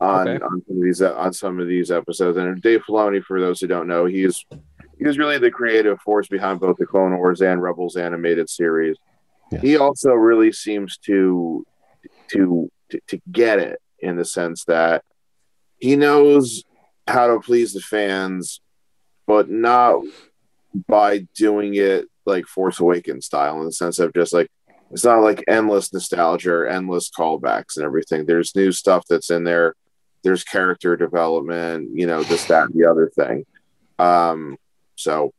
on 0.00 0.28
okay. 0.28 0.44
on 0.44 0.62
some 0.66 0.76
of 0.76 0.82
these 0.82 1.02
on 1.02 1.32
some 1.32 1.60
of 1.60 1.68
these 1.68 1.90
episodes. 1.90 2.36
And 2.36 2.60
Dave 2.60 2.82
Filoni, 2.88 3.22
for 3.22 3.40
those 3.40 3.60
who 3.60 3.66
don't 3.66 3.88
know, 3.88 4.04
he's 4.04 4.44
he's 4.98 5.18
really 5.18 5.38
the 5.38 5.50
creative 5.50 6.00
force 6.00 6.28
behind 6.28 6.60
both 6.60 6.76
the 6.76 6.86
Clone 6.86 7.16
Wars 7.16 7.40
and 7.40 7.62
Rebels 7.62 7.96
animated 7.96 8.48
series. 8.50 8.96
Yes. 9.50 9.62
He 9.62 9.76
also 9.76 10.10
really 10.12 10.52
seems 10.52 10.96
to 10.98 11.66
to, 12.34 12.70
to 12.90 13.00
to 13.08 13.20
get 13.30 13.58
it 13.58 13.80
in 13.98 14.16
the 14.16 14.24
sense 14.24 14.64
that 14.64 15.02
he 15.78 15.96
knows 15.96 16.62
how 17.06 17.26
to 17.26 17.40
please 17.40 17.72
the 17.72 17.80
fans, 17.80 18.60
but 19.26 19.50
not 19.50 20.02
by 20.88 21.26
doing 21.34 21.74
it 21.74 22.06
like 22.26 22.46
Force 22.46 22.80
Awakens 22.80 23.26
style 23.26 23.58
in 23.60 23.66
the 23.66 23.72
sense 23.72 23.98
of 23.98 24.12
just 24.14 24.32
like 24.32 24.48
it's 24.90 25.04
not 25.04 25.22
like 25.22 25.44
endless 25.48 25.92
nostalgia 25.92 26.52
or 26.52 26.66
endless 26.66 27.10
callbacks 27.10 27.76
and 27.76 27.84
everything. 27.84 28.26
There's 28.26 28.54
new 28.54 28.70
stuff 28.70 29.04
that's 29.08 29.30
in 29.30 29.44
there. 29.44 29.74
There's 30.22 30.44
character 30.44 30.96
development, 30.96 31.90
you 31.94 32.06
know, 32.06 32.22
this, 32.22 32.44
that, 32.44 32.70
and 32.70 32.74
the 32.74 32.88
other 32.88 33.10
thing. 33.10 33.44
Um, 33.98 34.56
so, 34.94 35.32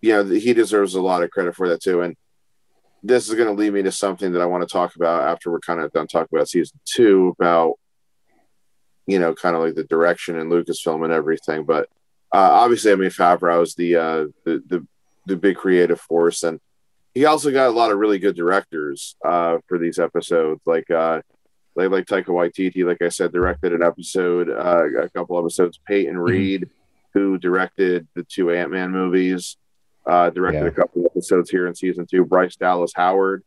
you 0.00 0.12
know, 0.12 0.24
he 0.24 0.54
deserves 0.54 0.94
a 0.94 1.02
lot 1.02 1.22
of 1.22 1.30
credit 1.30 1.56
for 1.56 1.68
that 1.70 1.82
too. 1.82 2.02
And 2.02 2.16
this 3.04 3.28
is 3.28 3.34
going 3.34 3.54
to 3.54 3.54
lead 3.54 3.74
me 3.74 3.82
to 3.82 3.92
something 3.92 4.32
that 4.32 4.40
I 4.40 4.46
want 4.46 4.66
to 4.66 4.72
talk 4.72 4.96
about 4.96 5.28
after 5.28 5.50
we're 5.50 5.60
kind 5.60 5.78
of 5.78 5.92
done 5.92 6.06
talking 6.06 6.36
about 6.36 6.48
season 6.48 6.80
two 6.86 7.34
about, 7.38 7.74
you 9.06 9.18
know, 9.18 9.34
kind 9.34 9.54
of 9.54 9.62
like 9.62 9.74
the 9.74 9.84
direction 9.84 10.38
and 10.38 10.50
Lucasfilm 10.50 11.04
and 11.04 11.12
everything. 11.12 11.64
But 11.64 11.90
uh, 12.34 12.50
obviously, 12.50 12.92
I 12.92 12.96
mean, 12.96 13.10
Favreau 13.10 13.62
is 13.62 13.74
the, 13.74 13.96
uh, 13.96 14.24
the, 14.46 14.62
the, 14.66 14.86
the 15.26 15.36
big 15.36 15.56
creative 15.56 16.00
force. 16.00 16.42
And 16.44 16.58
he 17.12 17.26
also 17.26 17.52
got 17.52 17.68
a 17.68 17.72
lot 17.72 17.92
of 17.92 17.98
really 17.98 18.18
good 18.18 18.36
directors 18.36 19.16
uh, 19.22 19.58
for 19.68 19.78
these 19.78 19.98
episodes. 19.98 20.62
Like, 20.64 20.90
uh, 20.90 21.20
like, 21.76 21.90
like 21.90 22.06
Taika 22.06 22.28
Waititi, 22.28 22.86
like 22.86 23.02
I 23.02 23.10
said, 23.10 23.32
directed 23.32 23.74
an 23.74 23.82
episode, 23.82 24.48
uh, 24.48 25.02
a 25.02 25.10
couple 25.10 25.38
episodes. 25.38 25.78
Peyton 25.86 26.14
mm-hmm. 26.14 26.22
Reed, 26.22 26.70
who 27.12 27.36
directed 27.36 28.08
the 28.14 28.24
two 28.24 28.50
Ant 28.50 28.70
Man 28.70 28.92
movies 28.92 29.58
uh, 30.06 30.30
directed 30.30 30.62
yeah. 30.62 30.68
a 30.68 30.72
couple 30.72 31.04
episodes 31.06 31.50
here 31.50 31.66
in 31.66 31.74
season 31.74 32.06
two. 32.06 32.24
Bryce 32.24 32.56
Dallas 32.56 32.92
Howard, 32.94 33.42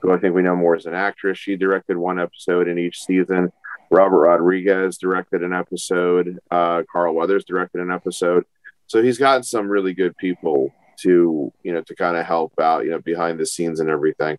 who 0.00 0.12
I 0.12 0.18
think 0.18 0.34
we 0.34 0.42
know 0.42 0.56
more 0.56 0.74
as 0.74 0.86
an 0.86 0.94
actress, 0.94 1.38
she 1.38 1.56
directed 1.56 1.96
one 1.96 2.18
episode 2.18 2.68
in 2.68 2.78
each 2.78 3.02
season. 3.02 3.52
Robert 3.90 4.20
Rodriguez 4.20 4.98
directed 4.98 5.42
an 5.42 5.52
episode. 5.52 6.38
Uh, 6.50 6.82
Carl 6.90 7.14
Weathers 7.14 7.44
directed 7.44 7.80
an 7.80 7.90
episode. 7.90 8.44
So 8.86 9.02
he's 9.02 9.18
gotten 9.18 9.42
some 9.42 9.68
really 9.68 9.94
good 9.94 10.16
people 10.16 10.72
to 11.00 11.52
you 11.62 11.72
know 11.72 11.80
to 11.82 11.94
kind 11.94 12.16
of 12.16 12.26
help 12.26 12.52
out 12.60 12.84
you 12.84 12.90
know 12.90 12.98
behind 12.98 13.38
the 13.38 13.46
scenes 13.46 13.80
and 13.80 13.88
everything, 13.88 14.38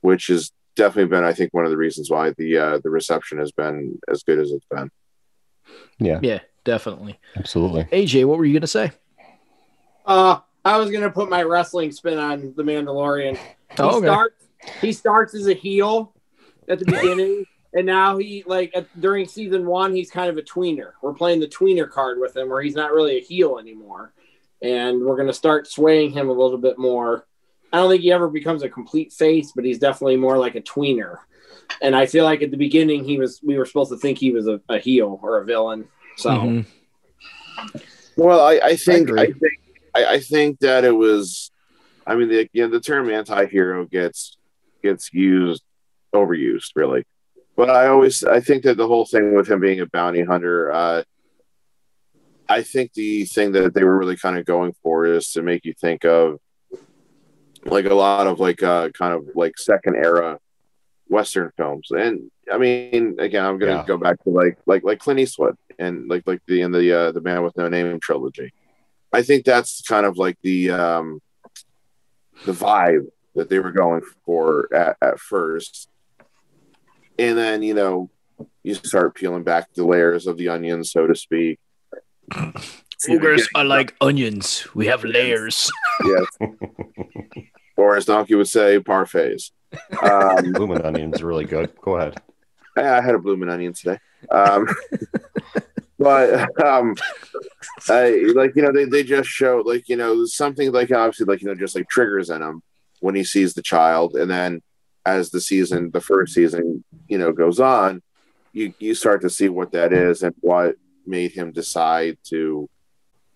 which 0.00 0.26
has 0.26 0.50
definitely 0.76 1.10
been 1.10 1.24
I 1.24 1.32
think 1.32 1.54
one 1.54 1.64
of 1.64 1.70
the 1.70 1.76
reasons 1.76 2.10
why 2.10 2.30
the 2.36 2.58
uh, 2.58 2.78
the 2.82 2.90
reception 2.90 3.38
has 3.38 3.52
been 3.52 3.98
as 4.08 4.22
good 4.22 4.38
as 4.38 4.50
it's 4.50 4.66
been. 4.70 4.90
Yeah. 5.98 6.18
Yeah, 6.22 6.40
definitely. 6.64 7.18
Absolutely. 7.36 7.84
AJ, 7.84 8.24
what 8.24 8.38
were 8.38 8.44
you 8.44 8.54
gonna 8.54 8.66
say? 8.66 8.92
Uh 10.04 10.40
I 10.64 10.76
was 10.76 10.90
gonna 10.90 11.10
put 11.10 11.30
my 11.30 11.42
wrestling 11.42 11.92
spin 11.92 12.18
on 12.18 12.52
the 12.56 12.62
Mandalorian. 12.62 13.36
He 13.36 13.76
oh, 13.78 13.98
okay. 13.98 14.06
starts 14.06 14.44
he 14.80 14.92
starts 14.92 15.34
as 15.34 15.46
a 15.46 15.54
heel 15.54 16.12
at 16.68 16.78
the 16.78 16.84
beginning, 16.84 17.46
and 17.72 17.86
now 17.86 18.18
he 18.18 18.44
like 18.46 18.70
at, 18.74 19.00
during 19.00 19.26
season 19.26 19.66
one 19.66 19.94
he's 19.94 20.10
kind 20.10 20.28
of 20.28 20.36
a 20.36 20.42
tweener. 20.42 20.92
We're 21.02 21.14
playing 21.14 21.40
the 21.40 21.48
tweener 21.48 21.88
card 21.88 22.18
with 22.20 22.36
him, 22.36 22.48
where 22.48 22.62
he's 22.62 22.74
not 22.74 22.92
really 22.92 23.18
a 23.18 23.22
heel 23.22 23.58
anymore, 23.58 24.12
and 24.60 25.02
we're 25.02 25.16
gonna 25.16 25.32
start 25.32 25.66
swaying 25.66 26.10
him 26.12 26.28
a 26.28 26.32
little 26.32 26.58
bit 26.58 26.78
more. 26.78 27.26
I 27.72 27.78
don't 27.78 27.88
think 27.88 28.02
he 28.02 28.12
ever 28.12 28.28
becomes 28.28 28.62
a 28.62 28.68
complete 28.68 29.12
face, 29.12 29.52
but 29.52 29.64
he's 29.64 29.78
definitely 29.78 30.16
more 30.16 30.36
like 30.36 30.56
a 30.56 30.60
tweener. 30.60 31.18
And 31.80 31.94
I 31.94 32.06
feel 32.06 32.24
like 32.24 32.42
at 32.42 32.50
the 32.50 32.56
beginning 32.56 33.04
he 33.04 33.16
was 33.16 33.40
we 33.42 33.56
were 33.56 33.64
supposed 33.64 33.92
to 33.92 33.96
think 33.96 34.18
he 34.18 34.32
was 34.32 34.46
a, 34.48 34.60
a 34.68 34.78
heel 34.78 35.18
or 35.22 35.38
a 35.38 35.44
villain. 35.44 35.88
So. 36.16 36.30
Mm-hmm. 36.30 37.78
Well, 38.16 38.40
I, 38.40 38.60
I 38.62 38.76
think 38.76 39.10
I, 39.12 39.22
I 39.22 39.26
think 39.26 39.59
I, 39.94 40.04
I 40.06 40.20
think 40.20 40.60
that 40.60 40.84
it 40.84 40.92
was. 40.92 41.50
I 42.06 42.14
mean, 42.14 42.28
the 42.28 42.48
know, 42.54 42.68
the 42.68 42.80
term 42.80 43.10
anti-hero 43.10 43.86
gets 43.86 44.36
gets 44.82 45.12
used 45.12 45.62
overused, 46.14 46.72
really. 46.74 47.04
But 47.56 47.70
I 47.70 47.88
always 47.88 48.24
I 48.24 48.40
think 48.40 48.64
that 48.64 48.76
the 48.76 48.88
whole 48.88 49.04
thing 49.04 49.34
with 49.34 49.48
him 49.48 49.60
being 49.60 49.80
a 49.80 49.86
bounty 49.86 50.24
hunter, 50.24 50.72
uh, 50.72 51.02
I 52.48 52.62
think 52.62 52.94
the 52.94 53.24
thing 53.26 53.52
that 53.52 53.74
they 53.74 53.84
were 53.84 53.98
really 53.98 54.16
kind 54.16 54.38
of 54.38 54.44
going 54.44 54.74
for 54.82 55.06
is 55.06 55.32
to 55.32 55.42
make 55.42 55.64
you 55.64 55.74
think 55.74 56.04
of 56.04 56.40
like 57.64 57.84
a 57.84 57.94
lot 57.94 58.26
of 58.26 58.40
like 58.40 58.62
uh 58.62 58.88
kind 58.90 59.14
of 59.14 59.24
like 59.34 59.58
second 59.58 59.96
era 59.96 60.38
western 61.08 61.50
films 61.56 61.90
and 61.90 62.30
i 62.50 62.56
mean 62.56 63.16
again 63.18 63.44
i'm 63.44 63.58
gonna 63.58 63.72
yeah. 63.72 63.84
go 63.86 63.98
back 63.98 64.22
to 64.22 64.30
like 64.30 64.56
like 64.66 64.82
like 64.84 64.98
clint 64.98 65.20
eastwood 65.20 65.56
and 65.78 66.08
like 66.08 66.22
like 66.26 66.40
the 66.46 66.62
in 66.62 66.72
the 66.72 66.92
uh 66.92 67.12
the 67.12 67.20
man 67.20 67.42
with 67.42 67.56
no 67.56 67.68
name 67.68 67.98
trilogy 68.00 68.52
I 69.12 69.22
think 69.22 69.44
that's 69.44 69.82
kind 69.82 70.06
of 70.06 70.16
like 70.16 70.38
the 70.42 70.70
um, 70.70 71.20
the 72.44 72.52
vibe 72.52 73.06
that 73.34 73.48
they 73.48 73.58
were 73.58 73.72
going 73.72 74.02
for 74.24 74.68
at, 74.74 74.96
at 75.02 75.18
first, 75.18 75.88
and 77.18 77.36
then 77.36 77.62
you 77.62 77.74
know 77.74 78.10
you 78.62 78.74
start 78.74 79.14
peeling 79.14 79.42
back 79.42 79.72
the 79.74 79.84
layers 79.84 80.26
of 80.26 80.36
the 80.36 80.48
onion, 80.48 80.84
so 80.84 81.06
to 81.06 81.14
speak. 81.14 81.58
Ogres 83.08 83.48
are 83.54 83.64
like 83.64 83.94
onions. 84.00 84.66
We 84.74 84.86
have 84.86 85.04
layers. 85.04 85.70
yes. 86.04 86.50
or 87.76 87.96
as 87.96 88.04
Donkey 88.04 88.34
would 88.34 88.48
say, 88.48 88.78
parfaits. 88.78 89.52
Um, 90.02 90.52
blooming 90.52 90.82
onions 90.82 91.22
are 91.22 91.26
really 91.26 91.46
good. 91.46 91.72
Go 91.80 91.96
ahead. 91.96 92.20
I 92.76 93.00
had 93.00 93.14
a 93.14 93.18
blooming 93.18 93.48
onion 93.48 93.72
today. 93.72 93.98
Um, 94.30 94.66
but 96.00 96.64
um 96.64 96.96
I, 97.88 98.24
like 98.34 98.56
you 98.56 98.62
know 98.62 98.72
they, 98.72 98.86
they 98.86 99.04
just 99.04 99.28
show 99.28 99.62
like 99.64 99.88
you 99.88 99.96
know 99.96 100.24
something 100.24 100.72
like 100.72 100.90
obviously 100.90 101.26
like 101.26 101.42
you 101.42 101.48
know 101.48 101.54
just 101.54 101.76
like 101.76 101.88
triggers 101.88 102.30
in 102.30 102.42
him 102.42 102.62
when 103.00 103.14
he 103.14 103.22
sees 103.22 103.54
the 103.54 103.62
child. 103.62 104.16
And 104.16 104.30
then 104.30 104.62
as 105.06 105.30
the 105.30 105.40
season 105.40 105.90
the 105.92 106.00
first 106.00 106.34
season 106.34 106.84
you 107.08 107.18
know 107.18 107.32
goes 107.32 107.60
on 107.60 108.02
you 108.52 108.74
you 108.78 108.94
start 108.94 109.22
to 109.22 109.30
see 109.30 109.48
what 109.48 109.72
that 109.72 109.92
is 109.92 110.22
and 110.22 110.34
what 110.40 110.76
made 111.06 111.32
him 111.32 111.52
decide 111.52 112.18
to 112.24 112.68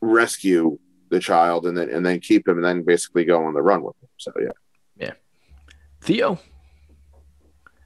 rescue 0.01 0.79
the 1.11 1.21
child 1.21 1.67
and 1.67 1.77
then 1.77 1.91
and 1.91 2.05
then 2.05 2.19
keep 2.19 2.49
him 2.49 2.57
and 2.57 2.65
then 2.65 2.83
basically 2.83 3.25
go 3.25 3.45
on 3.45 3.55
the 3.55 3.63
run 3.63 3.83
with 3.83 3.95
him. 4.03 4.09
So 4.17 4.33
yeah. 4.41 4.49
Yeah. 4.97 5.13
Theo 6.01 6.39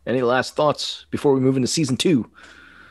any 0.06 0.22
last 0.22 0.54
thoughts 0.54 1.04
before 1.10 1.34
we 1.34 1.40
move 1.40 1.56
into 1.56 1.68
season 1.68 1.96
two? 1.96 2.30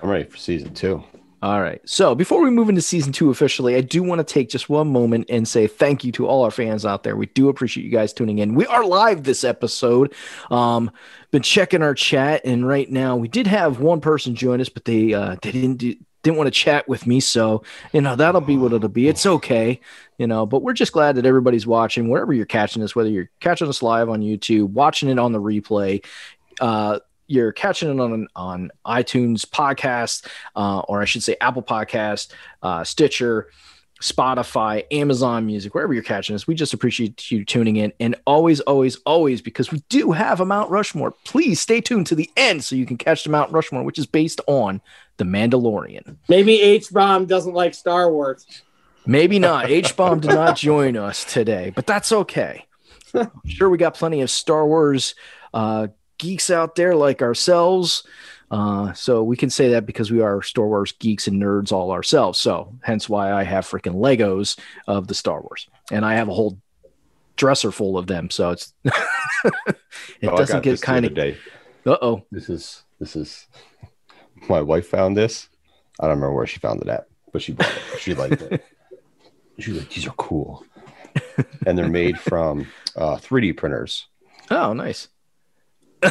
I'm 0.03 0.09
ready 0.09 0.25
for 0.25 0.37
season 0.37 0.73
two 0.73 1.03
all 1.41 1.61
right. 1.61 1.79
So 1.87 2.15
before 2.15 2.41
we 2.41 2.49
move 2.49 2.67
into 2.67 2.81
season 2.81 3.11
two 3.11 3.29
officially, 3.29 3.75
I 3.75 3.81
do 3.81 4.01
want 4.01 4.19
to 4.19 4.33
take 4.33 4.49
just 4.49 4.69
one 4.69 4.91
moment 4.91 5.27
and 5.29 5.47
say 5.47 5.67
thank 5.67 6.03
you 6.03 6.11
to 6.13 6.25
all 6.25 6.43
our 6.43 6.49
fans 6.51 6.83
out 6.83 7.03
there. 7.03 7.15
We 7.15 7.27
do 7.27 7.47
appreciate 7.49 7.83
you 7.83 7.91
guys 7.91 8.11
tuning 8.11 8.39
in. 8.39 8.55
We 8.55 8.65
are 8.65 8.83
live 8.83 9.23
this 9.23 9.43
episode. 9.43 10.15
Um, 10.49 10.89
been 11.29 11.43
checking 11.43 11.83
our 11.83 11.93
chat, 11.93 12.41
and 12.43 12.67
right 12.67 12.89
now 12.89 13.15
we 13.15 13.27
did 13.27 13.45
have 13.45 13.79
one 13.79 14.01
person 14.01 14.33
join 14.33 14.61
us, 14.61 14.69
but 14.69 14.85
they 14.85 15.13
uh, 15.13 15.35
they 15.43 15.51
didn't 15.51 15.75
do, 15.75 15.95
didn't 16.23 16.37
want 16.37 16.47
to 16.47 16.51
chat 16.51 16.87
with 16.89 17.05
me. 17.05 17.19
So, 17.19 17.63
you 17.93 18.01
know, 18.01 18.15
that'll 18.15 18.41
be 18.41 18.57
what 18.57 18.73
it'll 18.73 18.89
be. 18.89 19.07
It's 19.07 19.25
okay, 19.25 19.79
you 20.17 20.25
know, 20.25 20.45
but 20.47 20.63
we're 20.63 20.73
just 20.73 20.91
glad 20.91 21.15
that 21.15 21.25
everybody's 21.25 21.67
watching 21.67 22.09
wherever 22.09 22.33
you're 22.33 22.45
catching 22.45 22.81
us, 22.81 22.95
whether 22.95 23.09
you're 23.09 23.29
catching 23.41 23.67
us 23.67 23.83
live 23.83 24.09
on 24.09 24.21
YouTube, 24.21 24.71
watching 24.71 25.09
it 25.09 25.19
on 25.19 25.33
the 25.33 25.41
replay. 25.41 26.03
Uh, 26.59 26.99
you're 27.27 27.51
catching 27.51 27.89
it 27.89 27.99
on 27.99 28.27
on 28.35 28.71
iTunes 28.85 29.45
podcast, 29.45 30.25
uh, 30.55 30.79
or 30.79 31.01
I 31.01 31.05
should 31.05 31.23
say 31.23 31.35
Apple 31.41 31.63
Podcast, 31.63 32.31
uh, 32.61 32.83
Stitcher, 32.83 33.49
Spotify, 34.01 34.85
Amazon 34.91 35.45
Music, 35.45 35.73
wherever 35.73 35.93
you're 35.93 36.03
catching 36.03 36.35
us. 36.35 36.47
We 36.47 36.55
just 36.55 36.73
appreciate 36.73 37.31
you 37.31 37.43
tuning 37.43 37.77
in. 37.77 37.93
And 37.99 38.15
always, 38.25 38.59
always, 38.61 38.97
always, 39.05 39.41
because 39.41 39.71
we 39.71 39.83
do 39.89 40.11
have 40.11 40.39
a 40.39 40.45
Mount 40.45 40.69
Rushmore, 40.69 41.11
please 41.25 41.59
stay 41.59 41.81
tuned 41.81 42.07
to 42.07 42.15
the 42.15 42.29
end 42.37 42.63
so 42.63 42.75
you 42.75 42.85
can 42.85 42.97
catch 42.97 43.23
the 43.23 43.31
Mount 43.31 43.51
Rushmore, 43.51 43.83
which 43.83 43.97
is 43.97 44.05
based 44.05 44.39
on 44.47 44.81
The 45.17 45.23
Mandalorian. 45.23 46.17
Maybe 46.29 46.61
H 46.61 46.91
Bomb 46.91 47.25
doesn't 47.25 47.53
like 47.53 47.73
Star 47.73 48.11
Wars. 48.11 48.45
Maybe 49.05 49.39
not. 49.39 49.65
H 49.69 49.95
Bomb 49.95 50.19
did 50.19 50.31
not 50.31 50.57
join 50.57 50.95
us 50.95 51.25
today, 51.25 51.71
but 51.73 51.87
that's 51.87 52.11
okay. 52.11 52.65
I'm 53.13 53.31
sure 53.47 53.69
we 53.69 53.77
got 53.77 53.95
plenty 53.95 54.21
of 54.21 54.29
Star 54.29 54.67
Wars 54.67 55.15
uh, 55.53 55.87
geeks 56.17 56.49
out 56.49 56.75
there 56.75 56.95
like 56.95 57.21
ourselves. 57.21 58.03
Uh, 58.49 58.93
so 58.93 59.23
we 59.23 59.35
can 59.35 59.49
say 59.49 59.69
that 59.69 59.85
because 59.85 60.09
we 60.09 60.21
are 60.21 60.41
Star 60.41 60.65
Wars 60.67 60.93
geeks 60.93 61.27
and 61.27 61.41
nerds 61.41 61.71
all 61.71 61.91
ourselves. 61.91 62.39
So 62.39 62.73
hence 62.81 63.09
why 63.09 63.33
I 63.33 63.43
have 63.43 63.65
freaking 63.65 63.95
Legos 63.95 64.57
of 64.87 65.07
the 65.07 65.13
Star 65.13 65.41
Wars, 65.41 65.67
and 65.91 66.05
I 66.05 66.13
have 66.15 66.29
a 66.29 66.33
whole 66.33 66.57
dresser 67.35 67.71
full 67.71 67.97
of 67.97 68.07
them. 68.07 68.29
So 68.29 68.51
it's 68.51 68.73
it 68.85 68.93
Oh, 70.23 70.37
doesn't 70.37 70.63
get 70.63 70.81
kind 70.81 71.05
of. 71.05 71.13
day. 71.13 71.37
Uh 71.85 71.97
oh. 72.01 72.23
This 72.31 72.49
is 72.49 72.83
this 72.99 73.15
is 73.17 73.47
my 74.49 74.61
wife 74.61 74.87
found 74.87 75.17
this. 75.17 75.49
I 75.99 76.03
don't 76.07 76.15
remember 76.17 76.33
where 76.35 76.47
she 76.47 76.59
found 76.59 76.81
it 76.81 76.87
at, 76.87 77.07
but 77.33 77.41
she 77.41 77.51
bought 77.53 77.67
it. 77.93 77.99
She 77.99 78.13
liked 78.13 78.41
it. 78.41 78.63
She 79.59 79.71
like, 79.73 79.89
"These 79.89 80.05
are 80.05 80.11
cool," 80.11 80.63
and 81.65 81.75
they're 81.75 81.89
made 81.89 82.19
from 82.19 82.67
uh, 82.95 83.15
3D 83.15 83.57
printers. 83.57 84.05
Oh, 84.51 84.73
nice. 84.73 85.07
The 86.01 86.09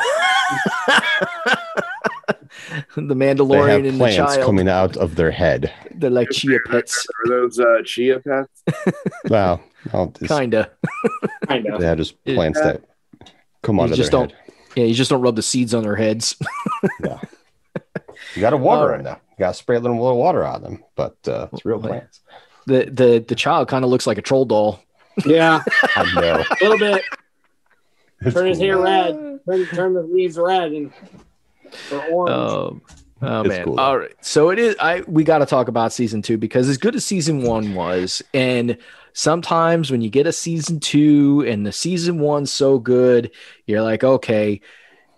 They 2.96 3.02
Mandalorian 3.14 3.68
have 3.68 3.84
and 3.84 3.94
the 3.94 3.98
plants 3.98 4.16
child. 4.34 4.44
coming 4.46 4.68
out 4.68 4.96
of 4.96 5.14
their 5.16 5.30
head. 5.30 5.72
They're 5.94 6.10
like 6.10 6.30
chia 6.30 6.58
pets, 6.66 7.06
Are 7.24 7.28
those 7.30 7.58
uh, 7.58 7.82
chia 7.84 8.20
pets? 8.20 8.62
Wow, 9.28 9.60
well, 9.92 10.12
kinda. 10.26 10.70
Kind 11.48 11.66
of. 11.66 11.80
they 11.80 11.86
have 11.86 11.98
just 11.98 12.14
It- 12.24 12.34
plants 12.34 12.60
that 12.60 12.82
come 13.62 13.76
You 13.76 13.82
out 13.82 13.90
of 13.90 13.96
just 13.96 14.10
their 14.10 14.20
don't- 14.20 14.32
head. 14.32 14.40
Yeah, 14.76 14.84
you 14.84 14.94
just 14.94 15.08
don't 15.10 15.22
rub 15.22 15.36
the 15.36 15.42
seeds 15.42 15.72
on 15.74 15.82
their 15.82 15.96
heads. 15.96 16.36
Yeah, 17.02 17.20
you 18.34 18.40
got 18.40 18.50
to 18.50 18.56
water 18.56 18.82
All 18.82 18.88
them 18.96 19.04
though. 19.04 19.10
You 19.10 19.36
got 19.38 19.48
to 19.48 19.54
spray 19.54 19.76
a 19.76 19.80
little, 19.80 20.00
little 20.00 20.18
water 20.18 20.44
on 20.44 20.62
them, 20.62 20.82
but 20.94 21.16
uh, 21.28 21.48
it's 21.52 21.64
real 21.64 21.78
plants. 21.78 22.20
the 22.66 22.84
the 22.90 23.24
the 23.26 23.34
child 23.34 23.68
kind 23.68 23.84
of 23.84 23.90
looks 23.90 24.06
like 24.06 24.18
a 24.18 24.22
troll 24.22 24.44
doll. 24.46 24.80
Yeah, 25.24 25.62
I 25.96 26.14
know. 26.14 26.44
a 26.50 26.56
little 26.64 26.78
bit. 26.78 27.02
It's 28.20 28.34
Turn 28.34 28.47
his 28.47 28.59
cool. 28.59 28.66
hair 28.66 28.78
red. 28.78 29.14
Turn, 29.48 29.66
turn 29.66 29.94
the 29.94 30.02
leaves 30.02 30.38
red 30.38 30.72
and 30.72 30.93
or 31.93 32.02
orange. 32.06 32.52
Um, 32.52 32.82
oh 33.22 33.40
It's 33.43 33.48
man! 33.48 33.64
cool. 33.64 33.78
All 33.78 33.98
right, 33.98 34.14
so 34.24 34.51
it 34.51 34.59
is. 34.59 34.76
I 34.80 35.02
we 35.06 35.24
got 35.24 35.38
to 35.38 35.47
talk 35.47 35.68
about 35.68 35.93
season 35.93 36.22
two 36.22 36.38
because 36.38 36.68
as 36.68 36.78
good 36.78 36.94
as 36.97 37.05
season 37.05 37.43
one 37.43 37.74
was, 37.74 38.22
and 38.34 38.78
sometimes 39.12 39.90
when 39.90 40.01
you 40.01 40.10
get 40.10 40.26
a 40.26 40.32
season 40.32 40.80
two 40.80 41.44
and 41.47 41.66
the 41.66 41.72
season 41.72 42.18
one's 42.18 42.52
so 42.52 42.78
good, 42.78 43.30
you're 43.66 43.82
like, 43.82 44.02
okay, 44.05 44.60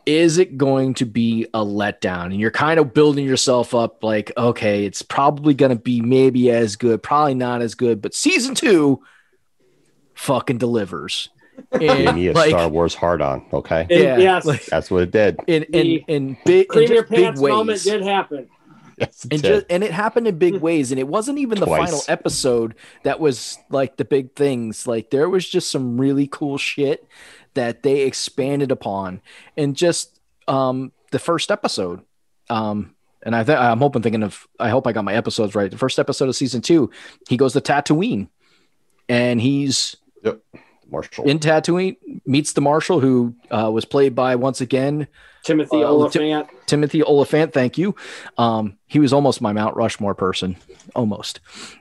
is 0.07 0.39
it 0.39 0.57
going 0.57 0.95
to 0.95 1.05
be 1.05 1.47
a 1.55 1.65
letdown? 1.65 2.27
And 2.27 2.41
you're 2.41 2.51
kind 2.51 2.81
of 2.81 2.95
building 2.95 3.27
yourself 3.27 3.75
up, 3.75 4.03
like, 4.03 4.33
okay, 4.37 4.85
it's 4.85 5.03
probably 5.03 5.55
going 5.55 5.77
to 5.77 5.83
be 5.83 6.01
maybe 6.01 6.51
as 6.51 6.77
good, 6.77 7.03
probably 7.03 7.35
not 7.35 7.61
as 7.63 7.75
good, 7.75 8.01
but 8.01 8.15
season 8.15 8.55
two 8.55 9.03
fucking 10.15 10.59
delivers. 10.59 11.29
Gave 11.79 12.15
me 12.15 12.29
a 12.29 12.33
like, 12.33 12.51
Star 12.51 12.69
Wars 12.69 12.95
hard 12.95 13.21
on. 13.23 13.45
Okay, 13.53 13.83
And 13.83 13.91
yeah, 13.91 14.17
yes, 14.19 14.45
like- 14.45 14.65
that's 14.67 14.91
what 14.91 15.03
it 15.03 15.11
did. 15.11 15.39
in 15.47 15.63
in 15.65 15.87
in 16.09 16.37
big 16.45 16.67
in 16.67 16.69
cream 16.69 16.89
your 16.93 17.03
just 17.03 17.11
big 17.11 17.25
pants 17.25 17.41
moment 17.41 17.83
did 17.83 18.03
happen. 18.03 18.49
Yes, 18.99 19.25
it 19.27 19.33
and 19.33 19.43
did. 19.43 19.49
just 19.49 19.67
and 19.71 19.85
it 19.85 19.93
happened 19.93 20.27
in 20.27 20.39
big 20.39 20.57
ways 20.57 20.91
and 20.91 20.99
it 20.99 21.07
wasn't 21.07 21.39
even 21.39 21.61
the 21.61 21.67
final 21.67 22.01
episode 22.09 22.75
that 23.05 23.21
was 23.21 23.57
like 23.71 23.97
the 23.97 24.05
big 24.05 24.35
things 24.35 24.89
like 24.89 25.11
there 25.11 25.29
was 25.29 25.49
just 25.49 25.71
some 25.71 26.01
really 26.01 26.27
cool 26.27 26.59
shit 26.59 27.07
that 27.55 27.85
they 27.85 28.01
expanded 28.01 28.73
upon 28.73 29.21
and 29.57 29.77
just 29.77 30.19
um 30.49 30.91
the 31.13 31.21
first 31.21 31.53
episode 31.53 32.01
um 32.51 32.93
and 33.23 33.37
I 33.37 33.45
th- 33.45 33.57
I'm 33.59 33.79
hoping 33.79 34.03
thinking 34.03 34.25
of 34.25 34.49
I 34.59 34.69
hope 34.71 34.85
I 34.89 34.93
got 34.93 35.05
my 35.05 35.15
episodes 35.15 35.55
right. 35.55 35.71
The 35.71 35.79
first 35.79 35.99
episode 36.01 36.29
of 36.29 36.35
season 36.35 36.61
two, 36.61 36.91
he 37.29 37.37
goes 37.37 37.53
to 37.53 37.61
Tatooine, 37.61 38.29
and 39.09 39.41
he's 39.41 39.95
Marshall. 40.91 41.29
in 41.29 41.39
Tatooine 41.39 41.97
meets 42.27 42.53
the 42.55 42.61
marshal 42.61 43.01
who 43.01 43.35
uh, 43.51 43.71
was 43.73 43.85
played 43.85 44.15
by 44.15 44.37
once 44.37 44.61
again 44.61 45.07
Timothy 45.45 45.83
Uh, 45.83 45.89
Olyphant. 45.89 46.49
Timothy 46.67 47.03
Olyphant, 47.03 47.53
thank 47.53 47.79
you. 47.79 47.95
Um, 48.37 48.77
he 48.87 48.99
was 48.99 49.13
almost 49.13 49.41
my 49.41 49.53
Mount 49.53 49.77
Rushmore 49.77 50.15
person, 50.15 50.57
almost, 50.95 51.41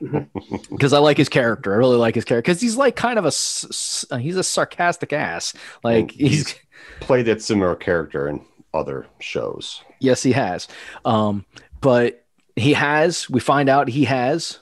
because 0.70 0.92
I 0.92 0.98
like 0.98 1.16
his 1.16 1.28
character. 1.28 1.74
I 1.74 1.76
really 1.76 1.96
like 1.96 2.14
his 2.14 2.24
character 2.24 2.50
because 2.50 2.60
he's 2.62 2.76
like 2.76 2.96
kind 2.96 3.18
of 3.18 3.24
a 3.24 3.28
s- 3.28 3.66
s- 3.68 4.04
uh, 4.10 4.16
he's 4.16 4.36
a 4.36 4.42
sarcastic 4.44 5.12
ass. 5.12 5.52
Like 5.84 6.12
And 6.12 6.28
he's 6.28 6.54
played 7.00 7.26
that 7.26 7.42
similar 7.42 7.74
character 7.74 8.28
in 8.28 8.40
other 8.74 9.06
shows. 9.18 9.82
yes, 10.00 10.22
he 10.22 10.32
has. 10.32 10.68
Um, 11.04 11.44
but 11.80 12.24
he 12.56 12.72
has. 12.74 13.28
We 13.28 13.40
find 13.40 13.68
out 13.68 13.88
he 13.88 14.04
has 14.04 14.58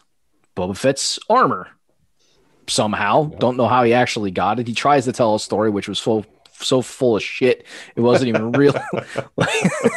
Boba 0.57 0.77
Fett's 0.77 1.19
armor 1.29 1.69
somehow. 2.69 3.25
Don't 3.39 3.57
know 3.57 3.69
how 3.69 3.85
he 3.85 3.93
actually 3.93 4.31
got 4.31 4.59
it. 4.59 4.67
He 4.67 4.75
tries 4.75 5.05
to 5.05 5.13
tell 5.13 5.35
a 5.35 5.41
story 5.41 5.71
which 5.71 5.89
was 5.89 5.99
full 5.99 6.25
so 6.53 6.83
full 6.83 7.17
of 7.17 7.23
shit. 7.23 7.67
It 7.95 8.01
wasn't 8.01 8.29
even 8.29 8.53
real. 8.53 8.75
Well, 9.37 9.49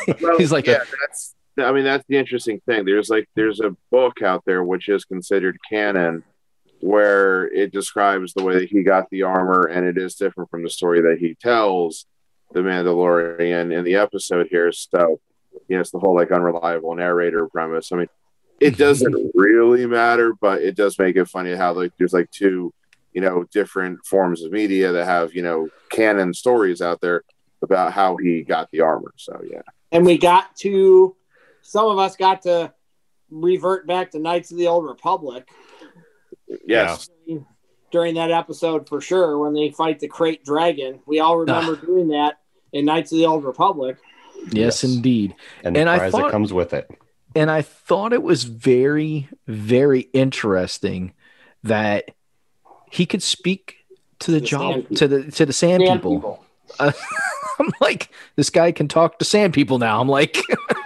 he's 0.38 0.52
like, 0.52 0.68
yeah, 0.68 0.84
that's. 1.00 1.36
I 1.58 1.74
mean, 1.74 1.84
that's 1.84 2.06
the 2.08 2.18
interesting 2.18 2.62
thing. 2.66 2.86
There's 2.86 3.10
like, 3.10 3.28
there's 3.36 3.60
a 3.60 3.76
book 3.92 4.22
out 4.22 4.44
there 4.46 4.64
which 4.64 4.88
is 4.88 5.04
considered 5.04 5.58
canon, 5.70 6.24
where 6.80 7.48
it 7.54 7.74
describes 7.74 8.34
the 8.34 8.44
way 8.44 8.60
that 8.60 8.70
he 8.70 8.82
got 8.84 9.10
the 9.10 9.24
armor, 9.24 9.66
and 9.66 9.86
it 9.86 9.98
is 9.98 10.16
different 10.16 10.50
from 10.50 10.64
the 10.64 10.70
story 10.70 11.02
that 11.02 11.18
he 11.20 11.36
tells 11.36 12.06
the 12.54 12.62
Mandalorian 12.62 13.78
in 13.78 13.84
the 13.84 13.96
episode 13.96 14.48
here. 14.50 14.72
So, 14.72 15.20
you 15.68 15.76
know, 15.76 15.82
it's 15.82 15.92
the 15.92 16.00
whole 16.00 16.16
like 16.16 16.32
unreliable 16.32 16.96
narrator 16.96 17.48
premise. 17.48 17.92
I 17.92 17.98
mean, 17.98 18.08
it 18.60 18.74
mm-hmm. 18.74 18.80
doesn't 18.80 19.32
really 19.34 19.86
matter, 19.86 20.34
but 20.34 20.62
it 20.62 20.76
does 20.76 20.98
make 21.00 21.16
it 21.16 21.26
funny 21.28 21.56
how 21.56 21.74
like 21.74 21.94
there's 21.98 22.14
like 22.14 22.32
two, 22.32 22.74
you 23.14 23.22
know, 23.22 23.46
different 23.52 24.06
forms 24.06 24.44
of 24.44 24.52
media 24.52 24.92
that 24.92 25.06
have 25.06 25.34
you 25.34 25.42
know 25.42 25.70
canon 25.90 26.34
stories 26.34 26.82
out 26.82 27.02
there 27.02 27.24
about 27.62 27.94
how 27.94 28.18
he 28.18 28.44
got 28.44 28.70
the 28.72 28.82
armor. 28.82 29.14
So 29.18 29.42
yeah. 29.50 29.62
and 29.92 30.06
we 30.06 30.18
got 30.18 30.56
to 30.58 31.16
some 31.62 31.86
of 31.88 32.00
us 32.00 32.16
got 32.16 32.44
to 32.44 32.74
revert 33.30 33.86
back 33.88 34.12
to 34.12 34.20
Knights 34.20 34.52
of 34.52 34.58
the 34.58 34.68
Old 34.68 34.86
Republic 34.86 35.48
Yes. 36.66 37.10
during 37.92 38.16
that 38.16 38.32
episode 38.32 38.90
for 38.90 39.02
sure 39.02 39.38
when 39.38 39.54
they 39.54 39.70
fight 39.70 40.00
the 40.00 40.10
krayt 40.10 40.44
dragon. 40.44 41.00
We 41.06 41.20
all 41.20 41.38
remember 41.38 41.76
doing 41.76 42.10
that 42.10 42.40
in 42.74 42.86
Knights 42.86 43.12
of 43.12 43.20
the 43.20 43.26
Old 43.26 43.44
Republic. 43.44 43.98
yes, 44.46 44.54
Yes. 44.54 44.84
indeed. 44.84 45.36
And 45.64 45.76
the 45.76 45.82
And 45.82 45.90
I 45.90 45.98
prize 46.00 46.12
thought- 46.12 46.24
that 46.24 46.32
comes 46.32 46.54
with 46.54 46.74
it. 46.74 46.90
And 47.36 47.52
I 47.52 47.62
thought 47.62 48.14
it 48.14 48.24
was 48.24 48.44
very, 48.44 49.30
very 49.48 50.02
interesting 50.14 51.14
that 51.64 52.12
he 52.92 53.06
could 53.06 53.24
speak 53.24 53.78
to 54.20 54.32
the, 54.32 54.40
The 54.40 54.46
job 54.46 54.90
to 54.96 55.08
the 55.08 55.32
to 55.32 55.46
the 55.46 55.54
sand, 55.54 55.84
Sand 55.86 56.02
people. 56.02 56.44
I'm 56.80 57.72
like, 57.82 58.10
this 58.36 58.50
guy 58.50 58.72
can 58.72 58.88
talk 58.88 59.20
to 59.20 59.26
sand 59.26 59.54
people 59.54 59.80
now. 59.80 60.00
I'm 60.00 60.08
like, 60.08 60.38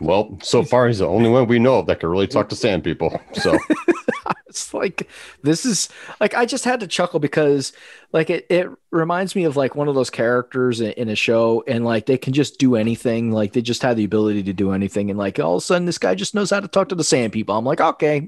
Well, 0.00 0.38
so 0.42 0.62
far 0.62 0.86
he's 0.86 0.98
the 0.98 1.06
only 1.06 1.30
one 1.30 1.46
we 1.46 1.58
know 1.58 1.82
that 1.82 2.00
can 2.00 2.08
really 2.08 2.26
talk 2.26 2.48
to 2.50 2.56
sand 2.56 2.84
people. 2.84 3.20
So 3.34 3.58
it's 4.46 4.72
like 4.72 5.08
this 5.42 5.64
is 5.64 5.88
like 6.20 6.34
I 6.34 6.46
just 6.46 6.64
had 6.64 6.80
to 6.80 6.86
chuckle 6.86 7.20
because 7.20 7.72
like 8.12 8.30
it, 8.30 8.46
it 8.48 8.68
reminds 8.90 9.36
me 9.36 9.44
of 9.44 9.56
like 9.56 9.74
one 9.74 9.88
of 9.88 9.94
those 9.94 10.10
characters 10.10 10.80
in, 10.80 10.92
in 10.92 11.08
a 11.08 11.16
show 11.16 11.62
and 11.66 11.84
like 11.84 12.06
they 12.06 12.18
can 12.18 12.32
just 12.32 12.58
do 12.58 12.76
anything 12.76 13.32
like 13.32 13.52
they 13.52 13.62
just 13.62 13.82
have 13.82 13.96
the 13.96 14.04
ability 14.04 14.42
to 14.44 14.52
do 14.52 14.72
anything 14.72 15.10
and 15.10 15.18
like 15.18 15.38
all 15.38 15.56
of 15.56 15.58
a 15.58 15.64
sudden 15.64 15.84
this 15.84 15.98
guy 15.98 16.14
just 16.14 16.34
knows 16.34 16.50
how 16.50 16.60
to 16.60 16.68
talk 16.68 16.88
to 16.88 16.94
the 16.94 17.04
sand 17.04 17.32
people 17.32 17.54
i'm 17.56 17.64
like 17.64 17.80
okay 17.80 18.26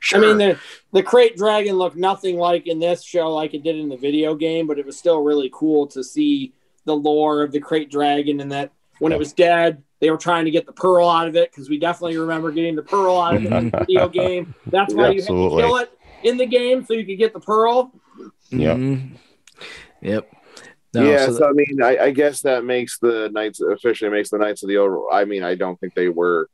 sure. 0.00 0.18
I 0.24 0.26
mean, 0.26 0.38
the 0.38 0.58
the 0.92 1.02
krayt 1.02 1.36
dragon 1.36 1.76
looked 1.76 1.96
nothing 1.96 2.36
like 2.36 2.66
in 2.66 2.78
this 2.78 3.02
show 3.02 3.32
like 3.32 3.54
it 3.54 3.62
did 3.62 3.76
in 3.76 3.88
the 3.88 3.96
video 3.96 4.34
game, 4.34 4.66
but 4.66 4.78
it 4.78 4.86
was 4.86 4.96
still 4.96 5.22
really 5.22 5.50
cool 5.52 5.86
to 5.88 6.02
see 6.02 6.54
the 6.84 6.96
lore 6.96 7.42
of 7.42 7.52
the 7.52 7.60
krayt 7.60 7.90
dragon 7.90 8.40
and 8.40 8.52
that 8.52 8.72
when 8.98 9.12
it 9.12 9.18
was 9.18 9.32
dead, 9.32 9.82
they 10.00 10.10
were 10.10 10.16
trying 10.18 10.44
to 10.44 10.50
get 10.50 10.66
the 10.66 10.72
pearl 10.72 11.08
out 11.08 11.28
of 11.28 11.36
it 11.36 11.50
because 11.50 11.68
we 11.68 11.78
definitely 11.78 12.18
remember 12.18 12.50
getting 12.52 12.76
the 12.76 12.82
pearl 12.82 13.18
out 13.18 13.36
of 13.36 13.44
it 13.44 13.52
in 13.52 13.70
the 13.70 13.78
video 13.86 14.08
game. 14.10 14.54
That's 14.66 14.94
why 14.94 15.10
you 15.10 15.20
had 15.20 15.28
to 15.28 15.56
kill 15.56 15.76
it 15.76 15.90
in 16.22 16.36
the 16.36 16.46
game 16.46 16.84
so 16.84 16.92
you 16.94 17.06
could 17.06 17.18
get 17.18 17.32
the 17.32 17.40
pearl. 17.40 17.92
Yep. 18.50 18.76
Mhm. 18.76 19.10
Yep. 20.02 20.30
No, 20.94 21.10
yeah, 21.10 21.26
so 21.26 21.32
so, 21.32 21.48
I 21.48 21.52
mean, 21.52 21.82
I, 21.82 21.98
I 21.98 22.10
guess 22.10 22.40
that 22.42 22.64
makes 22.64 22.98
the 22.98 23.28
Knights 23.32 23.60
officially 23.60 24.10
makes 24.10 24.30
the 24.30 24.38
Knights 24.38 24.62
of 24.62 24.68
the 24.68 24.78
Old. 24.78 25.08
I 25.12 25.24
mean, 25.26 25.42
I 25.42 25.54
don't 25.54 25.78
think 25.78 25.94
they 25.94 26.08
were 26.08 26.48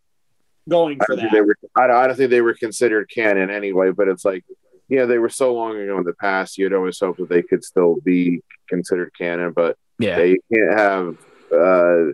going 0.69 0.99
I 1.01 1.05
for 1.05 1.15
don't, 1.15 1.21
think 1.21 1.31
that. 1.33 1.37
they 1.37 1.41
were, 1.43 1.57
I, 1.77 1.87
don't, 1.87 1.97
I 1.97 2.07
don't 2.09 2.17
think 2.17 2.31
they 2.31 2.41
were 2.41 2.55
considered 2.55 3.09
canon 3.09 3.51
anyway, 3.51 3.93
but 3.93 4.09
it's 4.09 4.25
like, 4.25 4.45
yeah, 4.89 5.05
they 5.05 5.19
were 5.19 5.29
so 5.29 5.55
long 5.55 5.77
ago 5.79 5.97
in 5.99 6.05
the 6.05 6.15
past. 6.15 6.59
You'd 6.59 6.73
always 6.73 6.99
hope 6.99 7.19
that 7.19 7.29
they 7.29 7.43
could 7.43 7.63
still 7.63 7.97
be 8.03 8.43
considered 8.69 9.13
canon, 9.17 9.53
but 9.53 9.77
Yeah. 10.01 10.19
yeah, 10.19 10.25
you 10.25 10.39
can't 10.53 10.79
have, 10.79 11.17
uh, 11.55 12.13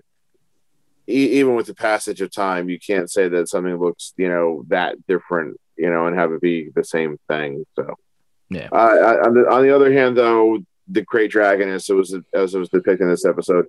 e- 1.09 1.39
even 1.41 1.55
with 1.57 1.67
the 1.67 1.75
passage 1.75 2.21
of 2.21 2.31
time, 2.31 2.69
you 2.69 2.79
can't 2.79 3.11
say 3.11 3.29
that 3.29 3.49
something 3.49 3.77
looks, 3.77 4.13
you 4.17 4.29
know, 4.29 4.65
that 4.69 4.97
different, 5.07 5.57
you 5.77 5.91
know, 5.91 6.07
and 6.07 6.17
have 6.19 6.33
it 6.33 6.41
be 6.41 6.71
the 6.75 6.85
same 6.85 7.19
thing. 7.29 7.65
So, 7.77 7.95
Yeah. 8.51 8.69
Uh, 8.73 8.77
I- 8.77 9.27
on, 9.27 9.35
the, 9.35 9.49
on 9.51 9.63
the 9.63 9.75
other 9.75 9.93
hand, 9.93 10.17
though, 10.17 10.59
the 10.91 11.05
Krayt 11.05 11.31
Dragon, 11.31 11.69
as 11.69 11.89
it 11.91 11.95
was 11.95 12.15
as 12.33 12.55
it 12.55 12.59
was 12.59 12.71
depicted 12.71 13.03
in 13.03 13.11
this 13.11 13.27
episode, 13.27 13.67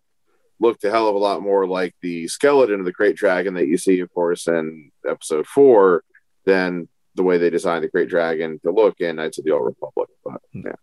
looked 0.61 0.84
a 0.86 0.91
hell 0.91 1.07
of 1.10 1.16
a 1.16 1.20
lot 1.20 1.41
more 1.41 1.68
like 1.68 1.94
the 2.02 2.28
skeleton 2.30 2.80
of 2.80 2.86
the 2.86 2.94
Krayt 2.94 3.16
Dragon 3.16 3.53
that 3.56 3.68
you 3.68 3.78
see, 3.78 3.99
of 3.99 4.14
course, 4.14 4.48
in 4.48 4.91
episode 5.07 5.45
four 5.48 6.03
than 6.45 6.88
the 7.16 7.24
way 7.24 7.38
they 7.38 7.49
designed 7.49 7.84
the 7.84 7.90
Krayt 7.90 8.07
Dragon 8.07 8.60
to 8.64 8.72
look 8.72 9.02
in 9.02 9.18
Knights 9.18 9.38
of 9.38 9.44
the 9.45 9.52
Old 9.52 9.66
Republic. 9.66 10.07
But 10.24 10.41
yeah, 10.53 10.76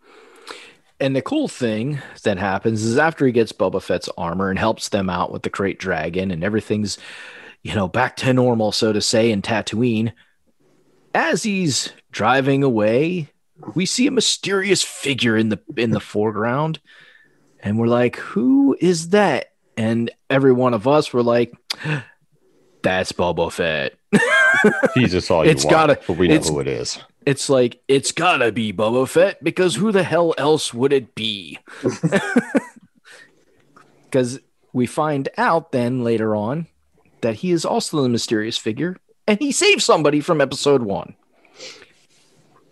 And 0.99 1.15
the 1.15 1.23
cool 1.23 1.47
thing 1.49 1.99
that 2.23 2.39
happens 2.39 2.83
is 2.83 2.97
after 2.97 3.27
he 3.27 3.33
gets 3.33 3.53
Boba 3.53 3.83
Fett's 3.83 4.09
armor 4.17 4.49
and 4.51 4.59
helps 4.59 4.89
them 4.89 5.11
out 5.11 5.31
with 5.31 5.43
the 5.43 5.51
krayt 5.51 5.79
Dragon 5.79 6.31
and 6.31 6.43
everything's, 6.43 6.97
you 7.63 7.75
know, 7.75 7.87
back 7.87 8.17
to 8.17 8.33
normal, 8.33 8.73
so 8.73 8.93
to 8.93 9.01
say, 9.03 9.31
in 9.31 9.43
Tatooine, 9.43 10.13
as 11.15 11.43
he's 11.43 11.93
driving 12.13 12.63
away, 12.63 13.29
we 13.75 13.85
see 13.87 14.07
a 14.07 14.11
mysterious 14.11 14.83
figure 14.83 15.37
in 15.37 15.49
the 15.51 15.59
in 15.77 15.91
the 15.91 16.01
foreground, 16.01 16.79
and 17.61 17.79
we're 17.79 17.87
like, 17.87 18.17
"Who 18.17 18.77
is 18.81 19.09
that?" 19.11 19.53
And 19.79 20.11
every 20.29 20.53
one 20.53 20.75
of 20.75 20.87
us 20.87 21.13
were 21.15 21.23
like, 21.23 21.53
"That's 22.83 23.13
Boba 23.13 23.51
Fett." 23.51 23.95
Jesus, 24.95 25.31
all 25.31 25.45
you 25.45 25.51
It's 25.51 25.65
want, 25.65 25.71
gotta- 25.73 26.01
but 26.07 26.19
we 26.19 26.29
know 26.29 26.39
who 26.39 26.61
it 26.61 26.69
is. 26.69 26.99
It's 27.27 27.51
like 27.51 27.83
it's 27.89 28.13
gotta 28.13 28.53
be 28.53 28.73
Boba 28.73 29.09
Fett 29.09 29.43
because 29.43 29.75
who 29.75 29.91
the 29.93 30.05
hell 30.05 30.33
else 30.39 30.73
would 30.73 30.93
it 30.93 31.15
be? 31.15 31.59
Because 34.05 34.39
we 34.73 34.87
find 34.87 35.29
out 35.37 35.73
then 35.73 36.05
later 36.05 36.35
on 36.35 36.69
that 37.21 37.35
he 37.37 37.51
is 37.51 37.65
also 37.65 38.01
the 38.03 38.09
mysterious 38.09 38.57
figure, 38.57 38.97
and 39.27 39.39
he 39.41 39.53
saved 39.53 39.83
somebody 39.83 40.21
from 40.21 40.41
episode 40.41 40.83
one, 40.83 41.17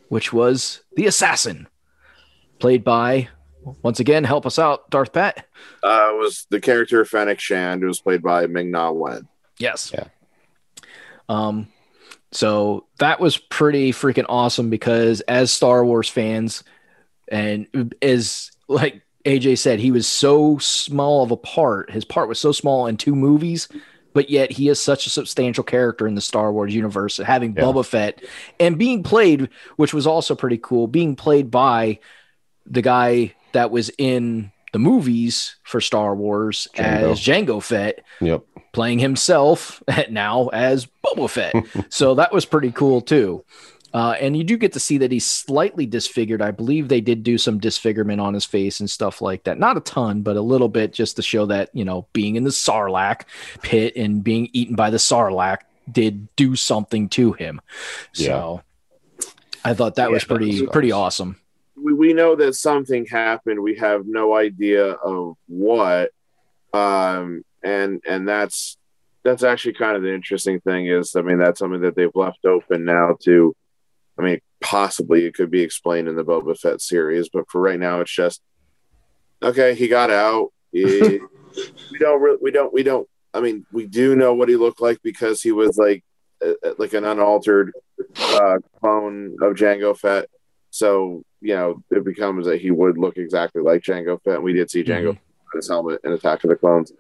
which 0.09 0.33
was 0.33 0.83
the 0.97 1.07
assassin, 1.07 1.69
played 2.61 2.85
by 2.85 3.29
once 3.83 3.99
again 4.01 4.25
help 4.25 4.47
us 4.47 4.59
out, 4.59 4.89
Darth 4.91 5.13
Pat. 5.13 5.47
uh, 5.83 6.11
it 6.13 6.19
was 6.19 6.47
the 6.51 6.61
character 6.61 7.01
of 7.01 7.09
Fennec 7.09 7.41
Shand, 7.41 7.83
who 7.83 7.89
was 7.89 8.01
played 8.01 8.23
by 8.23 8.47
Ming-Na 8.47 8.93
Wen. 8.93 9.27
Yes. 9.59 9.91
Yeah. 9.93 10.05
Um, 11.29 11.69
so 12.35 12.87
that 12.99 13.21
was 13.21 13.37
pretty 13.37 13.93
freaking 13.93 14.27
awesome 14.29 14.69
because 14.71 15.21
as 15.23 15.51
Star 15.53 15.85
Wars 15.85 16.09
fans, 16.09 16.65
and 17.29 17.95
as 18.03 18.51
like 18.69 19.03
AJ 19.25 19.59
said, 19.59 19.79
he 19.81 19.91
was 19.91 20.07
so 20.07 20.59
small 20.59 21.23
of 21.23 21.31
a 21.31 21.37
part. 21.37 21.91
His 21.91 22.05
part 22.05 22.29
was 22.29 22.39
so 22.39 22.53
small 22.53 22.87
in 22.87 22.97
two 22.97 23.15
movies, 23.15 23.69
but 24.13 24.29
yet 24.29 24.51
he 24.53 24.69
is 24.69 24.81
such 24.81 25.07
a 25.07 25.11
substantial 25.11 25.65
character 25.65 26.07
in 26.07 26.15
the 26.15 26.21
Star 26.21 26.53
Wars 26.53 26.75
universe. 26.75 27.17
Having 27.17 27.55
Yeah. 27.57 27.63
Boba 27.63 27.87
Fett 27.87 28.23
and 28.61 28.77
being 28.79 29.03
played, 29.03 29.49
which 29.77 29.95
was 29.95 30.07
also 30.07 30.35
pretty 30.35 30.59
cool, 30.59 30.87
being 30.87 31.17
played 31.17 31.51
by 31.51 31.99
the 32.67 32.83
guy 32.83 33.35
that 33.53 33.71
was 33.71 33.91
in 33.97 34.51
the 34.73 34.79
movies 34.81 35.57
for 35.63 35.81
Star 35.81 36.15
Wars 36.17 36.67
Jango. 36.75 37.13
as 37.13 37.21
Jango 37.21 37.63
Fett 37.63 38.01
Yep. 38.21 38.43
Playing 38.75 38.99
himself 38.99 39.83
now 40.11 40.49
as 40.49 40.87
Boba 41.05 41.31
Fett. 41.31 41.55
so 41.93 42.15
that 42.17 42.33
was 42.33 42.45
pretty 42.45 42.73
cool 42.73 43.01
too. 43.01 43.45
Uh, 43.95 44.17
and 44.21 44.37
you 44.37 44.43
do 44.43 44.57
get 44.57 44.73
to 44.73 44.81
see 44.81 44.99
that 44.99 45.13
he's 45.13 45.25
slightly 45.25 45.87
disfigured. 45.87 46.43
I 46.43 46.51
believe 46.51 46.89
they 46.89 47.01
did 47.01 47.23
do 47.23 47.39
some 47.39 47.61
disfigurement 47.61 48.21
on 48.21 48.35
his 48.35 48.45
face 48.45 48.81
and 48.81 48.91
stuff 48.91 49.23
like 49.23 49.45
that. 49.45 49.57
Not 49.57 49.77
a 49.77 49.81
ton, 49.81 50.23
but 50.23 50.37
a 50.37 50.41
little 50.41 50.69
bit 50.69 50.93
just 50.93 51.15
to 51.15 51.23
show 51.23 51.47
that, 51.47 51.71
you 51.73 51.85
know, 51.85 52.09
being 52.13 52.35
in 52.35 52.43
the 52.43 52.51
Sarlacc 52.51 53.21
pit 53.63 53.95
and 53.95 54.25
being 54.25 54.51
eaten 54.53 54.75
by 54.75 54.91
the 54.91 54.97
Sarlacc 54.97 55.59
did 55.93 56.35
do 56.35 56.57
something 56.57 57.09
to 57.11 57.35
him. 57.35 57.61
So 58.13 58.63
I 59.65 59.75
thought 59.75 59.95
that 59.95 60.09
Yeah, 60.09 60.15
was 60.15 60.25
pretty, 60.25 60.57
that 60.57 60.63
was 60.63 60.71
pretty 60.73 60.91
awesome. 60.91 61.37
we, 61.77 61.93
we 61.95 62.13
know 62.15 62.35
that 62.35 62.55
something 62.55 63.07
happened. 63.07 63.61
We 63.63 63.77
have 63.77 64.07
no 64.07 64.35
idea 64.35 64.91
of 64.91 65.37
what. 65.47 66.11
Um, 66.73 67.45
and 67.65 68.01
and 68.07 68.29
that's 68.29 68.77
that's 69.25 69.43
actually 69.43 69.73
kind 69.75 69.97
of 69.97 70.03
the 70.03 70.13
interesting 70.15 70.61
thing 70.61 70.87
is 70.87 71.17
I 71.17 71.23
mean 71.23 71.39
that's 71.39 71.59
something 71.59 71.81
that 71.81 71.97
they've 71.97 72.15
left 72.15 72.45
open 72.45 72.85
now 72.85 73.17
to 73.23 73.55
I 74.19 74.23
mean 74.23 74.41
possibly 74.61 75.25
it 75.25 75.35
could 75.35 75.51
be 75.51 75.63
explained 75.63 76.09
in 76.09 76.15
the 76.17 76.25
Boba 76.25 76.57
Fett 76.59 76.81
series, 76.81 77.29
but 77.33 77.51
for 77.51 77.61
right 77.61 77.81
now 77.81 78.01
it's 78.01 78.15
just 78.15 78.41
okay, 79.43 79.75
he 79.75 79.89
got 79.89 80.11
out. 80.11 80.51
We 81.93 81.99
don't 82.01 82.21
really 82.21 82.39
we 82.43 82.51
don't 82.51 82.73
we 82.73 82.83
don't 82.83 83.09
I 83.33 83.41
mean 83.41 83.65
we 83.73 83.87
do 83.87 84.17
know 84.17 84.35
what 84.35 84.49
he 84.49 84.57
looked 84.57 84.81
like 84.81 84.99
because 85.05 85.41
he 85.41 85.53
was 85.53 85.79
like 85.79 86.03
uh, 86.45 86.55
like 86.79 86.93
an 86.95 87.05
unaltered 87.05 87.73
uh, 88.19 88.59
clone 88.81 89.37
of 89.41 89.55
Jango 89.55 89.97
Fett. 89.97 90.29
So 90.71 91.23
you 91.41 91.55
know, 91.55 91.83
it 91.91 92.05
becomes 92.05 92.47
that 92.47 92.61
he 92.61 92.71
would 92.73 92.99
look 92.99 93.17
exactly 93.19 93.63
like 93.63 93.83
Jango 93.83 94.21
Fett. 94.25 94.43
We 94.43 94.53
did 94.53 94.69
see 94.71 94.83
Jango 94.83 95.13
Mhm. 95.13 95.19
put 95.53 95.59
his 95.59 95.69
helmet 95.69 96.01
in 96.03 96.13
Attack 96.13 96.43
of 96.43 96.51
the 96.51 96.57
Clones. 96.57 96.93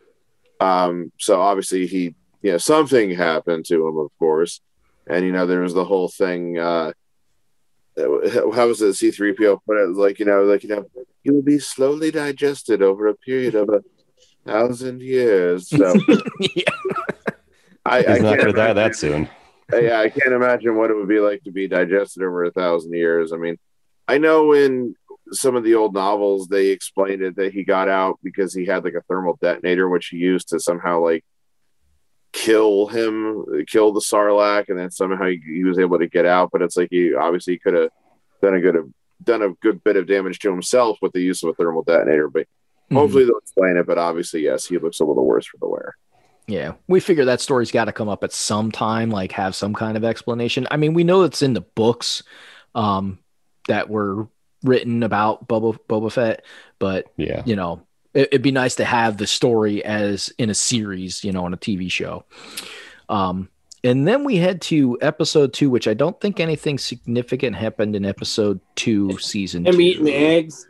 Um, 0.60 1.12
so 1.18 1.40
obviously 1.40 1.86
he, 1.86 2.14
you 2.42 2.52
know, 2.52 2.58
something 2.58 3.10
happened 3.10 3.64
to 3.66 3.86
him, 3.86 3.98
of 3.98 4.10
course. 4.18 4.60
And 5.06 5.24
you 5.24 5.32
know, 5.32 5.46
there 5.46 5.60
was 5.60 5.74
the 5.74 5.84
whole 5.84 6.08
thing. 6.08 6.58
Uh, 6.58 6.92
how 7.96 8.66
was 8.66 8.82
it? 8.82 8.94
C 8.94 9.10
three 9.10 9.32
PO 9.34 9.62
put 9.66 9.76
it 9.76 9.90
like 9.96 10.18
you 10.18 10.24
know, 10.24 10.42
like 10.44 10.62
you 10.64 10.70
know, 10.70 10.84
he 11.22 11.30
will 11.30 11.42
be 11.42 11.58
slowly 11.58 12.10
digested 12.10 12.82
over 12.82 13.06
a 13.08 13.14
period 13.14 13.54
of 13.54 13.68
a 13.68 13.82
thousand 14.46 15.00
years. 15.02 15.68
So 15.68 15.94
yeah. 16.56 16.64
I, 17.86 17.98
I 17.98 17.98
He's 17.98 18.06
not 18.22 18.38
can't 18.38 18.40
going 18.40 18.46
to 18.46 18.52
die 18.52 18.72
that 18.72 18.76
imagine- 18.76 18.94
soon. 18.94 19.28
yeah, 19.84 20.00
I 20.00 20.08
can't 20.08 20.32
imagine 20.32 20.76
what 20.76 20.90
it 20.90 20.94
would 20.94 21.08
be 21.08 21.20
like 21.20 21.42
to 21.44 21.50
be 21.52 21.68
digested 21.68 22.22
over 22.22 22.44
a 22.44 22.50
thousand 22.50 22.94
years. 22.94 23.32
I 23.32 23.36
mean, 23.36 23.58
I 24.08 24.18
know 24.18 24.52
in 24.54 24.94
some 25.32 25.56
of 25.56 25.64
the 25.64 25.74
old 25.74 25.94
novels 25.94 26.48
they 26.48 26.68
explained 26.68 27.22
it 27.22 27.36
that 27.36 27.52
he 27.52 27.64
got 27.64 27.88
out 27.88 28.18
because 28.22 28.52
he 28.54 28.66
had 28.66 28.84
like 28.84 28.94
a 28.94 29.02
thermal 29.02 29.38
detonator, 29.40 29.88
which 29.88 30.08
he 30.08 30.16
used 30.18 30.48
to 30.50 30.60
somehow 30.60 31.00
like 31.00 31.24
kill 32.32 32.86
him, 32.88 33.44
kill 33.66 33.92
the 33.92 34.00
Sarlacc, 34.00 34.68
and 34.68 34.78
then 34.78 34.90
somehow 34.90 35.26
he, 35.26 35.40
he 35.44 35.64
was 35.64 35.78
able 35.78 35.98
to 35.98 36.08
get 36.08 36.26
out. 36.26 36.50
But 36.52 36.62
it's 36.62 36.76
like 36.76 36.88
he 36.90 37.14
obviously 37.14 37.58
could 37.58 37.74
have 37.74 37.90
done 38.42 38.54
a 38.54 38.60
good 38.60 38.92
done 39.22 39.42
a 39.42 39.50
good 39.62 39.82
bit 39.84 39.96
of 39.96 40.06
damage 40.06 40.38
to 40.40 40.50
himself 40.50 40.98
with 41.00 41.12
the 41.12 41.20
use 41.20 41.42
of 41.42 41.48
a 41.50 41.54
thermal 41.54 41.82
detonator. 41.82 42.28
But 42.28 42.46
Mhm. 42.90 42.96
hopefully 42.96 43.24
they'll 43.24 43.38
explain 43.38 43.76
it. 43.76 43.86
But 43.86 43.96
obviously, 43.98 44.42
yes, 44.42 44.66
he 44.66 44.76
looks 44.78 45.00
a 45.00 45.04
little 45.04 45.24
worse 45.24 45.46
for 45.46 45.56
the 45.58 45.68
wear. 45.68 45.96
Yeah, 46.46 46.74
we 46.88 47.00
figure 47.00 47.24
that 47.24 47.40
story's 47.40 47.70
got 47.70 47.86
to 47.86 47.92
come 47.92 48.10
up 48.10 48.22
at 48.22 48.32
some 48.32 48.70
time, 48.70 49.10
like 49.10 49.32
have 49.32 49.54
some 49.54 49.72
kind 49.72 49.96
of 49.96 50.04
explanation. 50.04 50.66
I 50.70 50.76
mean, 50.76 50.92
we 50.92 51.02
know 51.04 51.22
it's 51.22 51.40
in 51.40 51.54
the 51.54 51.62
books 51.62 52.22
um, 52.74 53.18
that 53.68 53.88
were 53.88 54.28
written 54.64 55.02
about 55.04 55.46
Boba, 55.46 55.78
Boba 55.88 56.10
Fett, 56.10 56.44
but 56.80 57.12
Yeah. 57.16 57.42
you 57.46 57.54
know, 57.54 57.82
it, 58.14 58.28
it'd 58.32 58.42
be 58.42 58.50
nice 58.50 58.74
to 58.76 58.84
have 58.84 59.16
the 59.18 59.26
story 59.26 59.84
as 59.84 60.32
in 60.38 60.50
a 60.50 60.54
series, 60.54 61.22
you 61.22 61.30
know, 61.32 61.44
on 61.44 61.54
a 61.54 61.56
TV 61.56 61.90
show. 61.90 62.24
Um, 63.08 63.48
and 63.82 64.08
then 64.08 64.24
we 64.24 64.36
head 64.36 64.62
to 64.62 64.96
episode 65.02 65.52
two, 65.52 65.68
which 65.68 65.86
I 65.86 65.94
don't 65.94 66.18
think 66.20 66.40
anything 66.40 66.78
significant 66.78 67.56
happened 67.56 67.94
in 67.94 68.04
episode 68.06 68.60
two, 68.76 69.18
season 69.18 69.66
Him 69.66 69.74
two. 69.74 69.80
eating 69.80 70.04
the 70.04 70.14
eggs. 70.14 70.66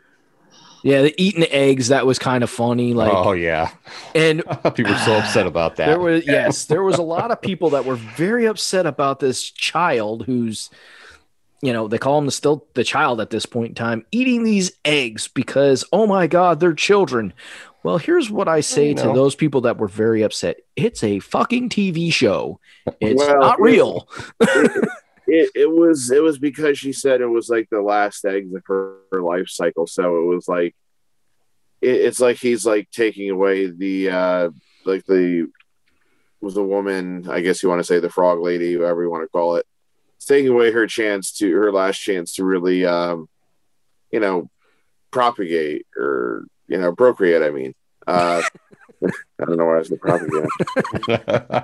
Yeah, 0.83 1.01
the 1.01 1.15
eating 1.19 1.45
eggs 1.49 1.87
that 1.87 2.05
was 2.05 2.19
kind 2.19 2.43
of 2.43 2.49
funny. 2.49 2.93
Like, 2.93 3.11
oh 3.11 3.31
yeah. 3.31 3.71
and 4.13 4.43
People 4.75 4.91
were 4.91 4.99
so 4.99 5.15
upset 5.15 5.47
about 5.47 5.75
that. 5.77 5.87
there 5.87 5.99
was 5.99 6.27
yes, 6.27 6.65
there 6.65 6.83
was 6.83 6.97
a 6.97 7.01
lot 7.03 7.31
of 7.31 7.41
people 7.41 7.69
that 7.71 7.85
were 7.85 7.95
very 7.95 8.45
upset 8.45 8.85
about 8.85 9.19
this 9.19 9.41
child 9.49 10.25
who's, 10.25 10.69
you 11.61 11.73
know, 11.73 11.87
they 11.87 11.97
call 11.97 12.17
him 12.17 12.25
the 12.25 12.31
still 12.31 12.67
the 12.73 12.83
child 12.83 13.21
at 13.21 13.29
this 13.29 13.45
point 13.45 13.69
in 13.69 13.75
time, 13.75 14.05
eating 14.11 14.43
these 14.43 14.71
eggs 14.83 15.27
because 15.27 15.83
oh 15.91 16.07
my 16.07 16.27
god, 16.27 16.59
they're 16.59 16.73
children. 16.73 17.33
Well, 17.83 17.97
here's 17.97 18.31
what 18.31 18.47
I 18.47 18.61
say 18.61 18.89
you 18.89 18.95
to 18.95 19.03
those 19.13 19.35
people 19.35 19.61
that 19.61 19.77
were 19.77 19.87
very 19.87 20.23
upset. 20.23 20.57
It's 20.75 21.03
a 21.03 21.19
fucking 21.19 21.69
TV 21.69 22.11
show. 22.11 22.59
It's 22.99 23.19
Well, 23.19 23.39
not 23.39 23.61
real. 23.61 24.09
it, 25.27 25.51
it 25.55 25.71
was 25.71 26.11
it 26.11 26.21
was 26.21 26.37
because 26.37 26.77
she 26.77 26.91
said 26.91 27.21
it 27.21 27.27
was 27.27 27.49
like 27.49 27.69
the 27.69 27.81
last 27.81 28.25
eggs 28.25 28.53
of 28.53 28.63
her, 28.67 28.97
her 29.11 29.21
life 29.21 29.47
cycle 29.47 29.87
so 29.87 30.21
it 30.21 30.25
was 30.25 30.47
like 30.47 30.75
it, 31.81 31.95
it's 31.95 32.19
like 32.19 32.37
he's 32.37 32.65
like 32.65 32.89
taking 32.91 33.29
away 33.29 33.67
the 33.67 34.09
uh 34.09 34.49
like 34.85 35.05
the 35.05 35.47
was 36.41 36.53
the 36.53 36.63
woman 36.63 37.27
i 37.29 37.41
guess 37.41 37.63
you 37.63 37.69
want 37.69 37.79
to 37.79 37.83
say 37.83 37.99
the 37.99 38.09
frog 38.09 38.39
lady 38.39 38.77
whatever 38.77 39.01
you 39.01 39.09
want 39.09 39.23
to 39.23 39.29
call 39.29 39.55
it 39.55 39.65
taking 40.25 40.51
away 40.51 40.71
her 40.71 40.87
chance 40.87 41.31
to 41.31 41.51
her 41.53 41.71
last 41.71 41.97
chance 41.97 42.35
to 42.35 42.45
really 42.45 42.85
um 42.85 43.27
you 44.11 44.19
know 44.19 44.49
propagate 45.11 45.85
or 45.97 46.45
you 46.67 46.77
know 46.77 46.93
procreate 46.93 47.41
i 47.41 47.49
mean 47.49 47.73
uh 48.07 48.41
I 49.03 49.45
don't 49.45 49.57
know 49.57 49.65
why 49.65 49.75
I 49.75 49.79
was 49.79 49.89
the 49.89 49.97
propaganda. 49.97 50.47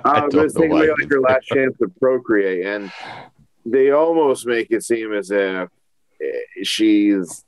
I 0.04 0.20
don't 0.20 0.34
know 0.34 0.40
it's 0.42 0.54
thinking 0.54 0.70
why 0.70 0.80
like 0.80 0.98
you 0.98 1.08
your 1.10 1.20
last 1.20 1.46
chance 1.46 1.76
to 1.78 1.88
procreate, 2.00 2.66
and 2.66 2.92
they 3.64 3.90
almost 3.90 4.46
make 4.46 4.70
it 4.70 4.84
seem 4.84 5.12
as 5.12 5.30
if 5.30 5.68
eh, 6.20 6.62
she's 6.62 7.44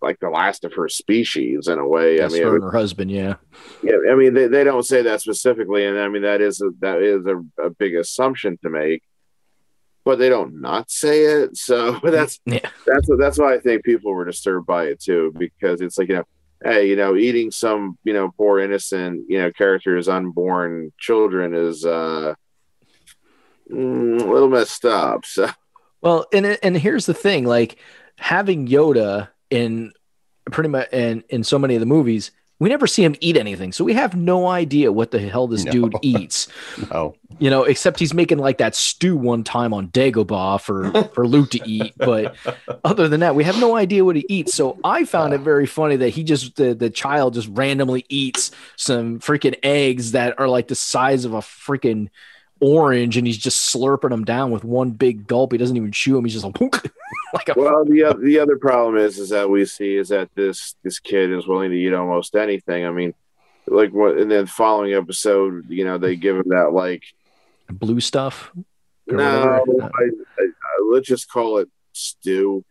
like 0.00 0.20
the 0.20 0.30
last 0.30 0.64
of 0.64 0.74
her 0.74 0.88
species 0.88 1.66
in 1.68 1.78
a 1.78 1.86
way. 1.86 2.18
That's 2.18 2.34
I 2.34 2.38
mean, 2.38 2.46
her 2.46 2.52
it 2.52 2.62
and 2.62 2.64
her 2.64 2.78
husband. 2.78 3.10
Yeah. 3.10 3.34
Yeah, 3.82 3.96
I 4.10 4.14
mean 4.14 4.34
they, 4.34 4.46
they 4.46 4.64
don't 4.64 4.84
say 4.84 5.02
that 5.02 5.20
specifically, 5.20 5.84
and 5.86 5.98
I 5.98 6.08
mean 6.08 6.22
that 6.22 6.40
is 6.40 6.60
a, 6.60 6.70
that 6.80 7.02
is 7.02 7.26
a, 7.26 7.42
a 7.62 7.70
big 7.70 7.94
assumption 7.96 8.58
to 8.62 8.70
make, 8.70 9.02
but 10.04 10.18
they 10.18 10.28
don't 10.28 10.60
not 10.60 10.90
say 10.90 11.24
it. 11.24 11.56
So 11.56 11.98
that's 12.04 12.40
Yeah. 12.46 12.68
that's 12.86 13.08
that's 13.18 13.38
why 13.38 13.54
I 13.54 13.58
think 13.58 13.84
people 13.84 14.12
were 14.12 14.24
disturbed 14.24 14.66
by 14.66 14.84
it 14.86 15.00
too, 15.00 15.32
because 15.36 15.80
it's 15.80 15.98
like 15.98 16.08
you 16.08 16.16
know, 16.16 16.24
hey, 16.64 16.88
you 16.88 16.96
know, 16.96 17.16
eating 17.16 17.50
some 17.50 17.98
you 18.04 18.12
know 18.12 18.30
poor 18.36 18.60
innocent 18.60 19.24
you 19.28 19.38
know 19.38 19.50
characters' 19.52 20.08
unborn 20.08 20.92
children 20.98 21.54
is 21.54 21.84
uh 21.84 22.34
mm, 23.70 24.20
a 24.20 24.32
little 24.32 24.48
messed 24.48 24.84
up. 24.84 25.24
So 25.34 25.48
Well, 26.00 26.26
and 26.32 26.58
and 26.62 26.76
here's 26.76 27.06
the 27.06 27.14
thing: 27.14 27.46
like 27.46 27.78
having 28.18 28.66
Yoda 28.68 29.28
in 29.50 29.92
pretty 30.50 30.68
much 30.68 30.92
in 30.92 31.24
in 31.30 31.42
so 31.44 31.58
many 31.58 31.74
of 31.74 31.80
the 31.80 31.86
movies, 31.86 32.30
we 32.60 32.68
never 32.68 32.86
see 32.86 33.02
him 33.04 33.14
eat 33.20 33.36
anything, 33.36 33.72
so 33.72 33.84
we 33.84 33.94
have 33.94 34.14
no 34.14 34.46
idea 34.46 34.92
what 34.92 35.10
the 35.10 35.18
hell 35.18 35.46
this 35.48 35.64
No. 35.64 35.72
dude 35.72 35.94
eats. 36.02 36.48
No. 36.90 37.14
You 37.40 37.50
know, 37.50 37.64
except 37.64 37.98
he's 37.98 38.14
making 38.14 38.38
like 38.38 38.58
that 38.58 38.76
stew 38.76 39.16
one 39.16 39.42
time 39.42 39.74
on 39.74 39.88
Dagobah 39.88 40.60
for 40.60 40.92
for 41.14 41.26
Luke 41.26 41.50
to 41.50 41.68
eat. 41.68 41.92
But 41.98 42.36
other 42.84 43.08
than 43.08 43.20
that, 43.20 43.34
we 43.34 43.42
have 43.42 43.58
no 43.58 43.74
idea 43.76 44.04
what 44.04 44.14
he 44.14 44.24
eats. 44.28 44.54
So 44.54 44.78
I 44.84 45.04
found 45.04 45.34
it 45.34 45.38
very 45.40 45.66
funny 45.66 45.96
that 45.96 46.10
he 46.10 46.22
just 46.22 46.54
the 46.54 46.74
the 46.74 46.90
child 46.90 47.34
just 47.34 47.48
randomly 47.48 48.06
eats 48.08 48.52
some 48.76 49.18
freaking 49.18 49.56
eggs 49.64 50.12
that 50.12 50.38
are 50.38 50.46
like 50.48 50.68
the 50.68 50.76
size 50.76 51.24
of 51.24 51.34
a 51.34 51.38
freaking 51.40 52.08
orange, 52.60 53.16
and 53.16 53.26
he's 53.26 53.36
just 53.36 53.74
slurping 53.74 54.10
them 54.10 54.24
down 54.24 54.52
with 54.52 54.62
one 54.62 54.92
big 54.92 55.26
gulp. 55.26 55.50
He 55.52 55.58
doesn't 55.58 55.76
even 55.76 55.90
chew 55.92 56.14
them. 56.14 56.24
He's 56.24 56.34
just 56.40 56.44
like, 56.44 56.56
like 57.34 57.48
a 57.48 57.54
well, 57.56 57.84
the 57.84 58.16
the 58.22 58.38
other 58.38 58.56
problem 58.56 58.96
is 58.96 59.18
is 59.18 59.30
that 59.30 59.50
we 59.50 59.64
see 59.64 59.96
is 59.96 60.08
that 60.08 60.30
this 60.34 60.76
this 60.82 60.98
kid 60.98 61.32
is 61.32 61.46
willing 61.46 61.70
to 61.70 61.76
eat 61.76 61.92
almost 61.92 62.34
anything. 62.34 62.86
I 62.86 62.90
mean, 62.90 63.14
like 63.66 63.92
what? 63.92 64.16
And 64.18 64.30
then 64.30 64.46
following 64.46 64.94
episode, 64.94 65.68
you 65.68 65.84
know, 65.84 65.98
they 65.98 66.16
give 66.16 66.36
him 66.36 66.48
that 66.48 66.72
like 66.72 67.02
blue 67.70 68.00
stuff. 68.00 68.52
no. 69.06 69.22
I, 69.82 69.86
I, 69.86 70.04
I, 70.40 70.90
let's 70.92 71.08
just 71.08 71.28
call 71.28 71.58
it 71.58 71.68
stew. 71.92 72.64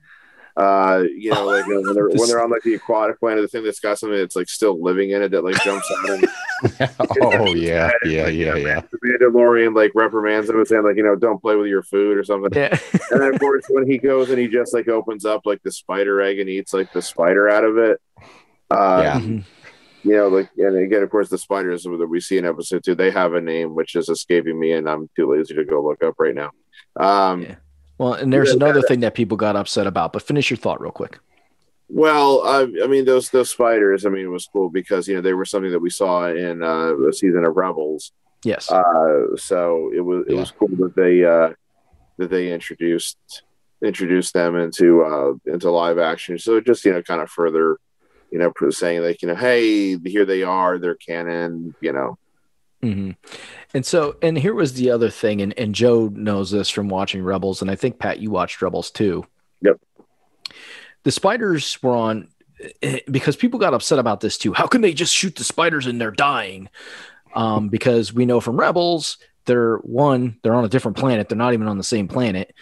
Uh, 0.55 1.03
you 1.17 1.31
know, 1.31 1.45
like 1.45 1.65
when 1.65 1.81
they're 1.93 2.09
when 2.09 2.27
they're 2.27 2.43
on 2.43 2.51
like 2.51 2.61
the 2.63 2.75
aquatic 2.75 3.19
planet, 3.19 3.41
the 3.41 3.47
thing 3.47 3.63
that's 3.63 3.79
got 3.79 3.97
something 3.97 4.17
that's 4.19 4.35
like 4.35 4.47
still 4.49 4.81
living 4.81 5.09
in 5.11 5.21
it 5.23 5.29
that 5.31 5.43
like 5.43 5.59
jumps 5.63 5.89
out 5.91 6.09
and 6.09 6.27
oh 7.21 7.53
yeah, 7.55 7.89
yeah, 8.05 8.27
yeah, 8.27 8.55
yeah. 8.55 8.81
the 8.91 8.97
Mandalorian 9.03 9.75
like 9.75 9.91
reprimands 9.95 10.49
him 10.49 10.57
and 10.57 10.67
saying 10.67 10.83
like 10.83 10.95
you 10.95 11.03
know 11.03 11.15
don't 11.15 11.41
play 11.41 11.55
with 11.55 11.67
your 11.67 11.81
food 11.83 12.17
or 12.17 12.23
something. 12.23 12.51
Yeah. 12.53 12.77
And 13.11 13.21
then 13.21 13.33
of 13.33 13.39
course 13.39 13.65
when 13.69 13.89
he 13.89 13.97
goes 13.97 14.29
and 14.29 14.37
he 14.39 14.47
just 14.47 14.73
like 14.73 14.87
opens 14.87 15.25
up 15.25 15.41
like 15.45 15.61
the 15.63 15.71
spider 15.71 16.21
egg 16.21 16.39
and 16.39 16.49
eats 16.49 16.73
like 16.73 16.93
the 16.93 17.01
spider 17.01 17.49
out 17.49 17.63
of 17.63 17.77
it. 17.77 17.99
Uh, 18.69 18.99
Yeah. 19.03 19.19
Mhm. 19.19 19.43
you 20.03 20.11
know, 20.15 20.27
like, 20.27 20.49
and 20.57 20.77
again, 20.77 21.01
of 21.03 21.09
course, 21.09 21.29
the 21.29 21.37
spiders 21.37 21.83
that 21.83 22.07
we 22.09 22.19
see 22.19 22.37
in 22.37 22.45
episode 22.45 22.83
two, 22.83 22.93
they 22.95 23.09
have 23.11 23.33
a 23.33 23.41
name 23.41 23.73
which 23.75 23.95
is 23.95 24.07
escaping 24.09 24.59
me, 24.59 24.73
and 24.73 24.87
I'm 24.89 25.09
too 25.15 25.31
lazy 25.31 25.53
to 25.55 25.65
go 25.65 25.81
look 25.83 26.03
up 26.03 26.15
right 26.19 26.35
now. 26.35 26.51
Um, 26.95 27.41
Yeah. 27.43 27.55
Well, 27.97 28.13
and 28.13 28.33
there's 28.33 28.51
another 28.51 28.81
thing 28.81 29.01
that 29.01 29.13
people 29.13 29.37
got 29.37 29.55
upset 29.55 29.87
about, 29.87 30.13
but 30.13 30.23
finish 30.23 30.49
your 30.49 30.57
thought 30.57 30.81
real 30.81 30.91
quick. 30.91 31.19
Well, 31.89 32.41
I, 32.43 32.61
I 32.83 32.87
mean, 32.87 33.05
those 33.05 33.29
those 33.29 33.51
spiders, 33.51 34.05
I 34.05 34.09
mean, 34.09 34.25
it 34.25 34.29
was 34.29 34.47
cool 34.51 34.69
because 34.69 35.07
you 35.07 35.15
know 35.15 35.21
they 35.21 35.33
were 35.33 35.45
something 35.45 35.71
that 35.71 35.79
we 35.79 35.89
saw 35.89 36.27
in 36.27 36.63
uh, 36.63 36.93
the 36.95 37.13
season 37.13 37.45
of 37.45 37.55
Rebels. 37.55 38.11
Yes. 38.43 38.69
Uh, 38.71 39.35
so 39.35 39.91
it 39.93 40.01
was 40.01 40.25
it 40.27 40.33
Yeah. 40.33 40.39
was 40.39 40.51
cool 40.51 40.69
that 40.69 40.95
they 40.95 41.23
uh, 41.23 41.53
that 42.17 42.29
they 42.29 42.51
introduced 42.51 43.17
introduced 43.83 44.33
them 44.33 44.55
into 44.55 45.03
uh, 45.03 45.33
into 45.45 45.69
live 45.69 45.99
action. 45.99 46.39
So 46.39 46.59
just 46.61 46.83
you 46.85 46.93
know 46.93 47.03
kind 47.03 47.21
of 47.21 47.29
further 47.29 47.77
you 48.31 48.39
know 48.39 48.51
saying 48.71 49.01
like 49.03 49.21
you 49.21 49.27
know 49.27 49.35
hey 49.35 49.97
here 49.99 50.25
they 50.25 50.41
are 50.41 50.79
they're 50.79 50.95
canon 50.95 51.75
you 51.79 51.91
know 51.93 52.17
hmm 52.83 53.11
And 53.73 53.85
so, 53.85 54.17
and 54.21 54.37
here 54.37 54.53
was 54.53 54.73
the 54.73 54.91
other 54.91 55.09
thing, 55.09 55.41
and, 55.41 55.57
and 55.57 55.73
Joe 55.73 56.09
knows 56.13 56.51
this 56.51 56.69
from 56.69 56.89
watching 56.89 57.23
Rebels, 57.23 57.61
and 57.61 57.71
I 57.71 57.75
think 57.75 57.97
Pat, 57.97 58.19
you 58.19 58.29
watched 58.29 58.61
Rebels 58.61 58.91
too. 58.91 59.25
Yep. 59.61 59.79
The 61.03 61.11
spiders 61.11 61.81
were 61.81 61.95
on 61.95 62.27
because 63.09 63.35
people 63.35 63.59
got 63.59 63.73
upset 63.73 63.99
about 63.99 64.19
this 64.19 64.37
too. 64.37 64.53
How 64.53 64.67
can 64.67 64.81
they 64.81 64.93
just 64.93 65.13
shoot 65.13 65.35
the 65.35 65.43
spiders 65.43 65.87
and 65.87 65.99
they're 65.99 66.11
dying? 66.11 66.69
Um, 67.35 67.69
because 67.69 68.13
we 68.13 68.25
know 68.25 68.39
from 68.39 68.59
Rebels, 68.59 69.17
they're 69.45 69.77
one, 69.77 70.37
they're 70.43 70.53
on 70.53 70.65
a 70.65 70.69
different 70.69 70.97
planet. 70.97 71.29
They're 71.29 71.37
not 71.37 71.53
even 71.53 71.67
on 71.67 71.77
the 71.77 71.83
same 71.83 72.07
planet 72.07 72.53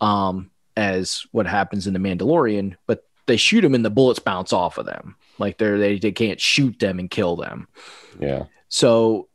um, 0.00 0.50
as 0.76 1.26
what 1.32 1.46
happens 1.46 1.86
in 1.86 1.94
the 1.94 1.98
Mandalorian, 1.98 2.76
but 2.86 3.04
they 3.26 3.36
shoot 3.36 3.62
them 3.62 3.74
and 3.74 3.84
the 3.84 3.90
bullets 3.90 4.18
bounce 4.18 4.52
off 4.52 4.78
of 4.78 4.86
them. 4.86 5.16
Like 5.38 5.58
they're 5.58 5.78
they, 5.78 5.98
they 5.98 6.12
can't 6.12 6.40
shoot 6.40 6.78
them 6.78 6.98
and 6.98 7.10
kill 7.10 7.36
them. 7.36 7.66
Yeah. 8.20 8.44
So 8.68 9.28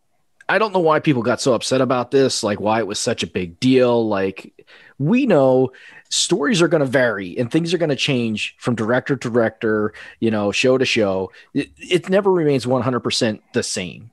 I 0.47 0.59
don't 0.59 0.73
know 0.73 0.79
why 0.79 0.99
people 0.99 1.23
got 1.23 1.41
so 1.41 1.53
upset 1.53 1.81
about 1.81 2.11
this, 2.11 2.43
like 2.43 2.59
why 2.59 2.79
it 2.79 2.87
was 2.87 2.99
such 2.99 3.23
a 3.23 3.27
big 3.27 3.59
deal. 3.59 4.07
Like 4.07 4.65
we 4.99 5.25
know 5.25 5.71
stories 6.09 6.61
are 6.61 6.67
going 6.67 6.81
to 6.81 6.85
vary 6.85 7.37
and 7.37 7.51
things 7.51 7.73
are 7.73 7.77
going 7.77 7.89
to 7.89 7.95
change 7.95 8.55
from 8.59 8.75
director 8.75 9.15
to 9.15 9.29
director, 9.29 9.93
you 10.19 10.29
know, 10.29 10.51
show 10.51 10.77
to 10.77 10.85
show. 10.85 11.31
It, 11.53 11.69
it 11.77 12.09
never 12.09 12.31
remains 12.31 12.65
100% 12.65 13.41
the 13.53 13.63
same. 13.63 14.11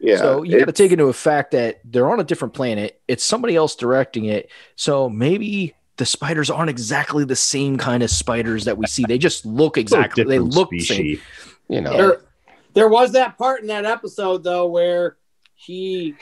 yeah 0.00 0.16
so 0.16 0.42
you 0.42 0.58
got 0.58 0.66
to 0.66 0.72
take 0.72 0.92
into 0.92 1.06
effect 1.06 1.52
that 1.52 1.80
they're 1.84 2.10
on 2.10 2.20
a 2.20 2.24
different 2.24 2.54
planet. 2.54 3.00
It's 3.06 3.24
somebody 3.24 3.54
else 3.54 3.76
directing 3.76 4.24
it. 4.24 4.50
So 4.76 5.10
maybe 5.10 5.74
the 5.96 6.06
spiders 6.06 6.50
aren't 6.50 6.70
exactly 6.70 7.24
the 7.24 7.36
same 7.36 7.76
kind 7.76 8.02
of 8.02 8.10
spiders 8.10 8.64
that 8.64 8.78
we 8.78 8.86
see. 8.86 9.04
They 9.06 9.18
just 9.18 9.44
look 9.44 9.76
exactly. 9.78 10.24
They 10.24 10.38
look 10.38 10.70
the 10.70 10.80
same. 10.80 11.20
You 11.68 11.82
know. 11.82 11.96
There, 11.96 12.20
there 12.72 12.88
was 12.88 13.12
that 13.12 13.38
part 13.38 13.60
in 13.60 13.68
that 13.68 13.84
episode 13.84 14.42
though 14.42 14.66
where 14.66 15.16
he 15.54 16.14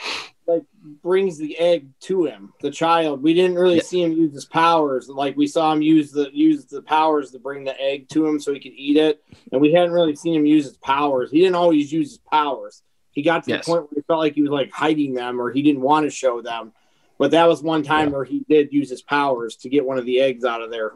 like 0.45 0.63
brings 1.01 1.37
the 1.37 1.57
egg 1.57 1.87
to 2.01 2.25
him, 2.25 2.53
the 2.61 2.69
child. 2.69 3.23
We 3.23 3.33
didn't 3.33 3.55
really 3.55 3.77
Yeah. 3.77 3.81
see 3.83 4.03
him 4.03 4.11
use 4.11 4.33
his 4.33 4.45
powers. 4.45 5.07
Like 5.07 5.37
we 5.37 5.47
saw 5.47 5.71
him 5.71 5.81
use 5.81 6.11
the 6.11 6.29
use 6.33 6.65
the 6.65 6.81
powers 6.81 7.31
to 7.31 7.39
bring 7.39 7.63
the 7.63 7.79
egg 7.79 8.09
to 8.09 8.25
him 8.27 8.39
so 8.39 8.53
he 8.53 8.59
could 8.59 8.73
eat 8.75 8.97
it, 8.97 9.23
and 9.51 9.61
we 9.61 9.71
hadn't 9.71 9.91
really 9.93 10.15
seen 10.15 10.35
him 10.35 10.45
use 10.45 10.65
his 10.65 10.77
powers. 10.77 11.31
He 11.31 11.39
didn't 11.39 11.55
always 11.55 11.91
use 11.91 12.09
his 12.09 12.17
powers. 12.19 12.83
He 13.11 13.21
got 13.21 13.43
to 13.45 13.51
Yes. 13.51 13.65
the 13.65 13.71
point 13.71 13.83
where 13.83 13.89
he 13.95 14.01
felt 14.01 14.19
like 14.19 14.33
he 14.35 14.41
was 14.41 14.51
like 14.51 14.71
hiding 14.71 15.13
them 15.13 15.39
or 15.39 15.51
he 15.51 15.61
didn't 15.61 15.81
want 15.81 16.05
to 16.05 16.09
show 16.09 16.41
them. 16.41 16.73
But 17.19 17.31
that 17.31 17.47
was 17.47 17.61
one 17.63 17.83
time 17.83 18.11
where 18.11 18.25
he 18.25 18.43
did 18.49 18.73
use 18.73 18.89
his 18.89 19.03
powers 19.03 19.55
to 19.57 19.69
get 19.69 19.85
one 19.85 19.99
of 19.99 20.05
the 20.05 20.19
eggs 20.19 20.43
out 20.43 20.61
of 20.61 20.71
there. 20.71 20.93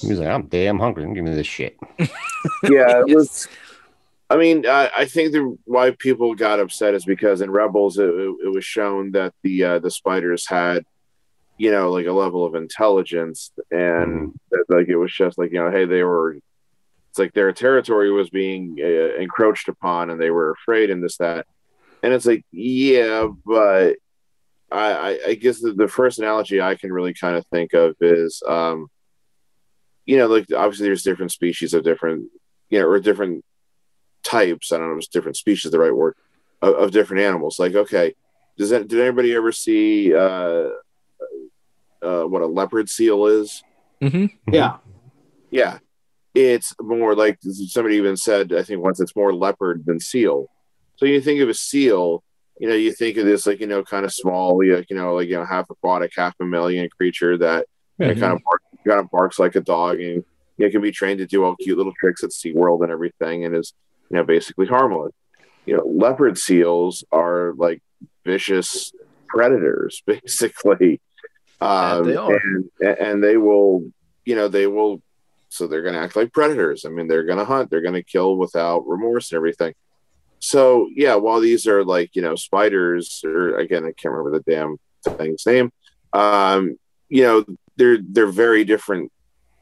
He 0.00 0.08
was 0.08 0.18
like, 0.18 0.28
I'm 0.28 0.46
damn 0.46 0.78
hungry. 0.78 1.04
Give 1.14 1.22
me 1.22 1.34
this 1.34 1.46
shit. 1.46 1.76
yeah, 2.64 3.02
it 3.06 3.06
was. 3.14 3.46
I 4.32 4.36
mean, 4.38 4.66
I, 4.66 4.90
I 4.96 5.04
think 5.04 5.32
the 5.32 5.58
why 5.66 5.90
people 5.90 6.34
got 6.34 6.58
upset 6.58 6.94
is 6.94 7.04
because 7.04 7.42
in 7.42 7.50
Rebels 7.50 7.98
it, 7.98 8.08
it, 8.08 8.34
it 8.46 8.48
was 8.48 8.64
shown 8.64 9.10
that 9.10 9.34
the 9.42 9.64
uh, 9.64 9.78
the 9.78 9.90
spiders 9.90 10.48
had, 10.48 10.86
you 11.58 11.70
know, 11.70 11.90
like 11.90 12.06
a 12.06 12.12
level 12.12 12.46
of 12.46 12.54
intelligence, 12.54 13.52
and 13.70 14.32
that, 14.50 14.64
like 14.70 14.88
it 14.88 14.96
was 14.96 15.12
just 15.12 15.36
like 15.36 15.52
you 15.52 15.58
know, 15.58 15.70
hey, 15.70 15.84
they 15.84 16.02
were. 16.02 16.38
It's 17.10 17.18
like 17.18 17.34
their 17.34 17.52
territory 17.52 18.10
was 18.10 18.30
being 18.30 18.78
uh, 18.80 19.20
encroached 19.20 19.68
upon, 19.68 20.08
and 20.08 20.18
they 20.18 20.30
were 20.30 20.52
afraid, 20.52 20.88
and 20.88 21.04
this 21.04 21.18
that, 21.18 21.46
and 22.02 22.14
it's 22.14 22.24
like, 22.24 22.42
yeah, 22.52 23.28
but 23.44 23.96
I, 24.70 24.92
I, 24.92 25.18
I 25.26 25.34
guess 25.34 25.60
the, 25.60 25.74
the 25.74 25.88
first 25.88 26.20
analogy 26.20 26.58
I 26.58 26.76
can 26.76 26.90
really 26.90 27.12
kind 27.12 27.36
of 27.36 27.44
think 27.48 27.74
of 27.74 27.96
is, 28.00 28.42
um, 28.48 28.88
you 30.06 30.16
know, 30.16 30.26
like 30.26 30.46
obviously 30.56 30.86
there's 30.86 31.02
different 31.02 31.32
species 31.32 31.74
of 31.74 31.84
different, 31.84 32.30
you 32.70 32.78
know, 32.78 32.86
or 32.86 32.98
different 32.98 33.44
types. 34.22 34.72
I 34.72 34.78
don't 34.78 34.88
know 34.88 34.92
if 34.94 34.98
it's 34.98 35.08
different 35.08 35.36
species 35.36 35.70
the 35.70 35.78
right 35.78 35.94
word 35.94 36.14
of, 36.60 36.74
of 36.74 36.90
different 36.90 37.22
animals. 37.22 37.58
Like, 37.58 37.74
okay, 37.74 38.14
does 38.56 38.70
that 38.70 38.88
did 38.88 39.00
anybody 39.00 39.34
ever 39.34 39.52
see 39.52 40.14
uh, 40.14 40.68
uh, 42.02 42.24
what 42.24 42.42
a 42.42 42.46
leopard 42.46 42.88
seal 42.88 43.26
is? 43.26 43.62
hmm 44.00 44.26
Yeah. 44.50 44.76
Yeah, 45.50 45.78
it's 46.34 46.74
more 46.80 47.14
like 47.14 47.38
somebody 47.42 47.96
even 47.96 48.16
said. 48.16 48.52
I 48.52 48.62
think 48.62 48.82
once 48.82 49.00
it's 49.00 49.14
more 49.14 49.34
leopard 49.34 49.84
than 49.84 50.00
seal. 50.00 50.48
So 50.96 51.04
you 51.06 51.20
think 51.20 51.40
of 51.40 51.48
a 51.48 51.54
seal, 51.54 52.22
you 52.58 52.68
know, 52.68 52.74
you 52.74 52.92
think 52.92 53.16
of 53.18 53.26
this 53.26 53.46
like 53.46 53.60
you 53.60 53.66
know 53.66 53.82
kind 53.82 54.04
of 54.04 54.12
small, 54.12 54.58
like 54.58 54.88
you 54.88 54.96
know, 54.96 55.14
like 55.14 55.28
you 55.28 55.36
know 55.36 55.44
half 55.44 55.68
aquatic, 55.68 56.12
half 56.16 56.34
mammalian 56.40 56.88
creature 56.88 57.36
that 57.38 57.66
you 57.98 58.06
know, 58.06 58.20
kind 58.20 58.32
of 58.32 58.40
bark, 58.44 58.62
kind 58.86 59.00
of 59.00 59.10
barks 59.10 59.38
like 59.38 59.56
a 59.56 59.60
dog 59.60 60.00
and 60.00 60.24
you 60.56 60.66
know, 60.66 60.70
can 60.70 60.80
be 60.80 60.90
trained 60.90 61.18
to 61.18 61.26
do 61.26 61.44
all 61.44 61.56
cute 61.56 61.76
little 61.76 61.92
tricks 62.00 62.24
at 62.24 62.30
SeaWorld 62.30 62.82
and 62.82 62.92
everything 62.92 63.44
and 63.44 63.54
is 63.54 63.74
you 64.12 64.18
know 64.18 64.24
basically 64.24 64.66
harmless. 64.66 65.12
You 65.64 65.76
know, 65.76 65.84
leopard 65.86 66.38
seals 66.38 67.04
are 67.10 67.54
like 67.56 67.82
vicious 68.24 68.92
predators, 69.28 70.02
basically. 70.06 71.00
Um, 71.60 72.04
they 72.04 72.16
are. 72.16 72.34
And, 72.34 72.70
and 72.80 73.24
they 73.24 73.36
will, 73.36 73.90
you 74.24 74.34
know, 74.34 74.48
they 74.48 74.66
will, 74.66 75.00
so 75.48 75.66
they're 75.66 75.82
going 75.82 75.94
to 75.94 76.00
act 76.00 76.16
like 76.16 76.32
predators. 76.32 76.84
I 76.84 76.88
mean, 76.88 77.06
they're 77.06 77.24
going 77.24 77.38
to 77.38 77.44
hunt, 77.44 77.70
they're 77.70 77.82
going 77.82 77.94
to 77.94 78.02
kill 78.02 78.36
without 78.36 78.86
remorse 78.86 79.30
and 79.30 79.36
everything. 79.36 79.74
So 80.40 80.88
yeah, 80.92 81.14
while 81.14 81.38
these 81.38 81.68
are 81.68 81.84
like 81.84 82.16
you 82.16 82.22
know 82.22 82.34
spiders, 82.34 83.22
or 83.24 83.58
again, 83.58 83.84
I 83.84 83.92
can't 83.92 84.12
remember 84.12 84.40
the 84.40 84.50
damn 84.50 84.76
thing's 85.16 85.46
name. 85.46 85.70
Um, 86.12 86.78
you 87.08 87.22
know, 87.22 87.44
they're 87.76 87.98
they're 88.02 88.26
very 88.26 88.64
different 88.64 89.12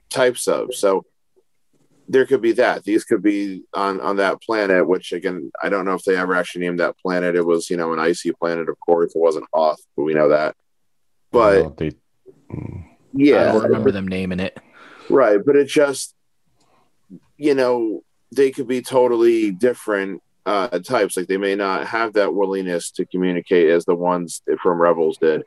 types 0.08 0.48
of. 0.48 0.74
So 0.74 1.04
there 2.10 2.26
could 2.26 2.42
be 2.42 2.52
that. 2.52 2.82
These 2.82 3.04
could 3.04 3.22
be 3.22 3.62
on 3.72 4.00
on 4.00 4.16
that 4.16 4.42
planet, 4.42 4.86
which 4.86 5.12
again, 5.12 5.52
I 5.62 5.68
don't 5.68 5.84
know 5.84 5.94
if 5.94 6.02
they 6.02 6.16
ever 6.16 6.34
actually 6.34 6.62
named 6.62 6.80
that 6.80 6.98
planet. 6.98 7.36
It 7.36 7.46
was 7.46 7.70
you 7.70 7.76
know 7.76 7.92
an 7.92 8.00
icy 8.00 8.32
planet, 8.32 8.68
of 8.68 8.78
course. 8.80 9.14
It 9.14 9.18
wasn't 9.20 9.46
Hoth, 9.54 9.80
but 9.96 10.02
we 10.02 10.14
know 10.14 10.28
that. 10.30 10.56
But 11.30 11.62
Well, 11.62 11.74
they, 11.78 11.92
I 12.50 12.94
yeah, 13.12 13.52
don't 13.52 13.62
remember 13.62 13.92
them 13.92 14.08
naming 14.08 14.40
it. 14.40 14.58
Right, 15.08 15.38
but 15.44 15.54
it 15.54 15.68
just 15.68 16.16
you 17.36 17.54
know 17.54 18.02
they 18.32 18.50
could 18.50 18.66
be 18.66 18.82
totally 18.82 19.52
different 19.52 20.20
uh, 20.46 20.80
types. 20.80 21.16
Like 21.16 21.28
they 21.28 21.36
may 21.36 21.54
not 21.54 21.86
have 21.86 22.14
that 22.14 22.34
willingness 22.34 22.90
to 22.92 23.06
communicate 23.06 23.70
as 23.70 23.84
the 23.84 23.94
ones 23.94 24.42
from 24.60 24.82
Rebels 24.82 25.18
did. 25.18 25.44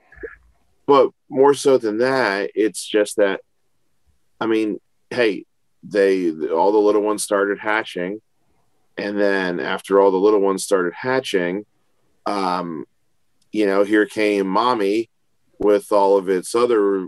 But 0.85 1.11
more 1.27 1.53
so 1.53 1.77
than 1.77 1.97
that, 1.97 2.51
it's 2.55 2.85
just 2.85 3.17
that 3.17 3.41
I 4.39 4.45
mean, 4.45 4.79
hey, 5.09 5.45
they 5.83 6.31
all 6.31 6.71
the 6.71 6.77
little 6.77 7.01
ones 7.01 7.23
started 7.23 7.59
hatching, 7.59 8.21
and 8.97 9.19
then 9.19 9.59
after 9.59 9.99
all 9.99 10.11
the 10.11 10.17
little 10.17 10.39
ones 10.41 10.63
started 10.63 10.93
hatching, 10.93 11.65
um, 12.25 12.85
you 13.51 13.65
know, 13.65 13.83
here 13.83 14.05
came 14.05 14.47
mommy 14.47 15.09
with 15.59 15.91
all 15.91 16.17
of 16.17 16.29
its 16.29 16.55
other 16.55 17.07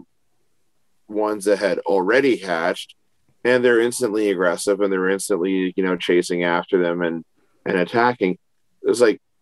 ones 1.08 1.46
that 1.46 1.60
had 1.60 1.80
already 1.80 2.38
hatched. 2.38 2.96
And 3.44 3.64
they're 3.64 3.80
instantly 3.80 4.32
aggressive 4.32 4.82
and 4.82 4.92
they're 4.92 5.10
instantly 5.10 5.72
you 5.76 5.84
know 5.84 5.96
chasing 5.96 6.44
after 6.44 6.82
them 6.82 7.02
and 7.04 7.24
and 7.66 7.78
attacking. 7.78 8.38
It's 8.82 9.02
like 9.02 9.22
w- 9.26 9.35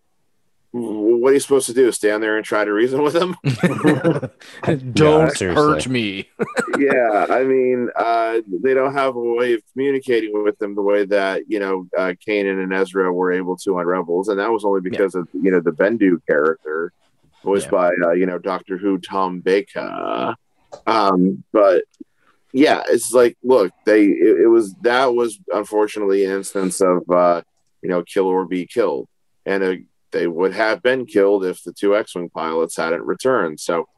what 0.75 1.29
are 1.29 1.33
you 1.33 1.39
supposed 1.39 1.67
to 1.67 1.73
do 1.73 1.91
stand 1.91 2.23
there 2.23 2.35
and 2.35 2.43
try 2.45 2.65
to 2.65 2.73
reason 2.73 3.03
with 3.03 3.13
them 3.13 3.35
don't 4.93 5.31
seriously. 5.37 5.53
hurt 5.55 5.87
me. 5.87 6.29
yeah 6.79 7.25
i 7.29 7.43
mean 7.43 7.89
uh 7.95 8.39
they 8.63 8.73
don't 8.73 8.93
have 8.93 9.15
a 9.15 9.19
way 9.19 9.53
of 9.53 9.61
communicating 9.71 10.31
with 10.43 10.57
them 10.57 10.73
the 10.75 10.81
way 10.81 11.05
that 11.05 11.43
you 11.47 11.59
know 11.59 11.87
uh 11.97 12.13
kanan 12.27 12.61
and 12.63 12.73
ezra 12.73 13.13
were 13.13 13.31
able 13.31 13.55
to 13.55 13.77
on 13.77 13.85
rebels 13.85 14.27
and 14.29 14.39
that 14.39 14.51
was 14.51 14.65
only 14.65 14.81
because 14.81 15.13
of 15.15 15.27
you 15.33 15.51
know 15.51 15.59
the 15.61 15.71
bendu 15.71 16.17
character 16.27 16.91
voiced 17.43 17.65
Yeah. 17.65 17.71
by 17.71 17.91
uh, 18.05 18.11
you 18.13 18.25
know 18.25 18.39
doctor 18.39 18.77
who 18.77 18.97
tom 18.97 19.41
baker 19.41 20.35
um 20.87 21.43
but 21.51 21.83
yeah 22.51 22.81
it's 22.89 23.11
like 23.13 23.37
look 23.43 23.71
they 23.85 24.05
it, 24.05 24.41
it 24.41 24.47
was 24.47 24.73
that 24.81 25.13
was 25.13 25.37
unfortunately 25.53 26.25
an 26.25 26.31
instance 26.31 26.81
of 26.81 27.07
uh 27.11 27.41
you 27.83 27.89
know 27.89 28.01
kill 28.03 28.25
or 28.25 28.45
be 28.45 28.65
killed 28.65 29.07
and 29.45 29.63
uh, 29.63 29.73
they 30.13 30.27
would 30.27 30.53
have 30.53 30.81
been 30.81 31.05
killed 31.05 31.43
if 31.43 31.61
the 31.63 31.73
two 31.73 31.95
x-wing 31.97 32.29
pilots 32.29 32.77
hadn't 32.77 33.03
returned. 33.03 33.59
So 33.59 33.89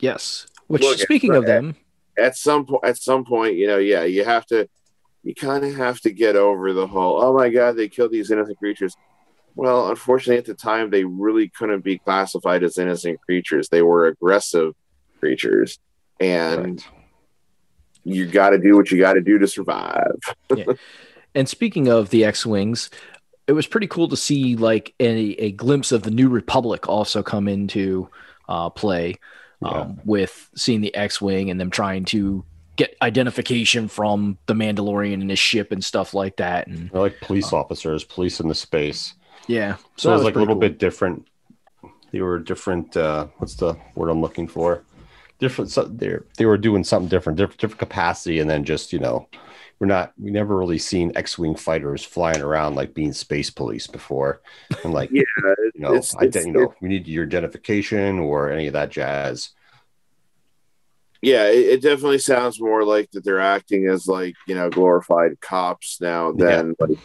Yes. 0.00 0.46
Which, 0.68 0.82
Look, 0.82 0.98
speaking 0.98 1.34
of 1.34 1.44
them, 1.44 1.74
at 2.18 2.36
some 2.36 2.64
point 2.66 2.84
at 2.84 2.96
some 2.96 3.24
point 3.24 3.54
you 3.56 3.66
know 3.66 3.78
yeah 3.78 4.04
you 4.04 4.24
have 4.24 4.44
to 4.46 4.68
you 5.22 5.34
kind 5.34 5.64
of 5.64 5.74
have 5.76 6.00
to 6.00 6.10
get 6.10 6.36
over 6.36 6.72
the 6.72 6.86
whole 6.86 7.22
oh 7.22 7.36
my 7.36 7.48
god 7.48 7.76
they 7.76 7.88
killed 7.88 8.12
these 8.12 8.30
innocent 8.30 8.58
creatures. 8.58 8.96
Well 9.54 9.88
unfortunately 9.90 10.38
at 10.38 10.44
the 10.44 10.54
time 10.54 10.90
they 10.90 11.04
really 11.04 11.48
couldn't 11.48 11.82
be 11.84 11.98
classified 11.98 12.62
as 12.62 12.78
innocent 12.78 13.20
creatures. 13.22 13.68
They 13.68 13.82
were 13.82 14.06
aggressive 14.06 14.74
creatures. 15.20 15.78
And 16.20 16.80
Right. 16.80 16.86
you 18.04 18.26
got 18.26 18.50
to 18.50 18.58
do 18.58 18.76
what 18.76 18.90
you 18.90 18.98
got 18.98 19.14
to 19.14 19.20
do 19.20 19.38
to 19.38 19.46
survive. 19.46 20.18
And 21.34 21.48
speaking 21.48 21.88
of 21.88 22.10
the 22.10 22.24
X 22.24 22.44
Wings, 22.46 22.90
it 23.48 23.52
was 23.52 23.66
pretty 23.66 23.86
cool 23.86 24.08
to 24.08 24.16
see 24.16 24.54
like 24.56 24.94
a, 25.00 25.08
a 25.08 25.52
glimpse 25.52 25.90
of 25.90 26.02
the 26.02 26.10
New 26.10 26.28
Republic 26.28 26.88
also 26.88 27.22
come 27.22 27.48
into 27.48 28.08
uh, 28.48 28.68
play 28.70 29.16
um, 29.62 29.98
with 30.04 30.50
seeing 30.54 30.82
the 30.82 30.94
X 30.94 31.20
Wing 31.20 31.50
and 31.50 31.58
them 31.58 31.70
trying 31.70 32.04
to 32.06 32.44
get 32.76 32.94
identification 33.02 33.88
from 33.88 34.38
the 34.46 34.54
Mandalorian 34.54 35.14
and 35.14 35.30
his 35.30 35.38
ship 35.38 35.72
and 35.72 35.82
stuff 35.82 36.14
like 36.14 36.36
that. 36.36 36.68
And 36.68 36.90
They're 36.90 37.00
like 37.00 37.20
police 37.20 37.52
officers, 37.52 38.04
police 38.04 38.38
in 38.38 38.48
the 38.48 38.54
space. 38.54 39.14
yeah, 39.48 39.76
So, 39.96 40.10
that 40.10 40.14
it 40.14 40.16
was 40.18 40.24
like 40.24 40.36
a 40.36 40.38
little 40.38 40.54
cool. 40.54 40.60
bit 40.60 40.78
different. 40.78 41.26
They 42.12 42.20
were 42.20 42.38
different. 42.38 42.96
Uh, 42.96 43.26
what's 43.38 43.54
the 43.54 43.76
word 43.94 44.10
I'm 44.10 44.20
looking 44.20 44.46
for? 44.46 44.84
Different. 45.40 45.70
So 45.70 45.84
they 45.84 46.16
they 46.36 46.46
were 46.46 46.58
doing 46.58 46.84
something 46.84 47.08
different, 47.08 47.38
different, 47.38 47.60
different 47.60 47.78
capacity, 47.78 48.40
and 48.40 48.48
then 48.48 48.64
just 48.64 48.92
you 48.92 48.98
know, 48.98 49.28
we're 49.80 49.86
not. 49.86 50.12
We 50.18 50.30
never 50.30 50.56
really 50.56 50.78
seen 50.78 51.12
X-wing 51.14 51.54
fighters 51.54 52.04
flying 52.04 52.42
around 52.42 52.74
like 52.74 52.94
being 52.94 53.12
space 53.12 53.48
police 53.50 53.86
before, 53.86 54.40
and 54.84 54.92
like 54.92 55.10
yeah 55.12 55.22
you 55.44 55.80
know, 55.80 55.90
it's- 55.90 56.16
I 56.18 56.24
it's- 56.24 56.44
you 56.46 56.52
know, 56.52 56.74
we 56.80 56.88
need 56.88 57.06
your 57.06 57.24
identification 57.24 58.18
or 58.18 58.50
any 58.50 58.66
of 58.66 58.72
that 58.72 58.90
jazz. 58.90 59.50
yeah 61.22 61.46
it, 61.48 61.66
it 61.74 61.82
definitely 61.82 62.18
sounds 62.18 62.60
more 62.60 62.84
like 62.84 63.10
that 63.12 63.24
they're 63.24 63.40
acting 63.40 63.88
as 63.88 64.06
like 64.06 64.34
you 64.46 64.54
know 64.54 64.70
glorified 64.70 65.40
cops 65.40 66.00
now 66.00 66.30
than 66.32 66.74
like 66.78 66.98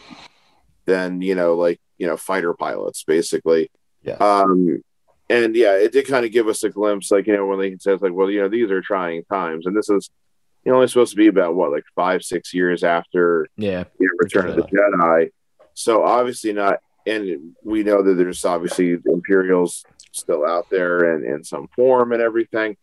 than 0.84 1.20
you 1.20 1.34
know 1.34 1.54
like 1.54 1.80
you 1.98 2.06
know 2.06 2.16
fighter 2.16 2.54
pilots 2.54 3.02
basically 3.04 3.70
Yeah. 4.02 4.16
um 4.20 4.82
and 5.28 5.56
yeah 5.56 5.74
it 5.76 5.90
did 5.92 6.06
kind 6.06 6.24
of 6.24 6.30
give 6.32 6.46
us 6.48 6.62
a 6.62 6.70
glimpse 6.70 7.10
like 7.10 7.26
you 7.26 7.36
know 7.36 7.46
when 7.46 7.58
they 7.58 7.76
says 7.78 8.00
like 8.02 8.12
well 8.12 8.30
you 8.30 8.40
know 8.40 8.48
these 8.48 8.70
are 8.70 8.80
trying 8.82 9.24
times 9.24 9.66
and 9.66 9.76
this 9.76 9.88
is 9.88 10.10
you 10.64 10.70
know, 10.72 10.76
only 10.76 10.88
supposed 10.88 11.10
to 11.12 11.16
be 11.16 11.26
about 11.26 11.54
what 11.54 11.70
like 11.72 11.84
five 11.94 12.22
six 12.22 12.54
years 12.54 12.82
after 12.84 13.46
yeah, 13.56 13.84
you 13.98 14.06
know, 14.06 14.12
Return 14.18 14.48
of 14.48 14.56
the 14.56 14.62
Jedi. 14.62 15.30
So 15.74 16.02
obviously 16.04 16.52
not, 16.52 16.78
and 17.06 17.54
we 17.62 17.82
know 17.82 18.02
that 18.02 18.14
there's 18.14 18.44
obviously 18.44 18.96
Imperials 19.06 19.84
still 20.12 20.46
out 20.46 20.70
there 20.70 21.14
and 21.14 21.24
in 21.24 21.42
some 21.44 21.68
form 21.74 22.12
and 22.12 22.22
everything. 22.22 22.76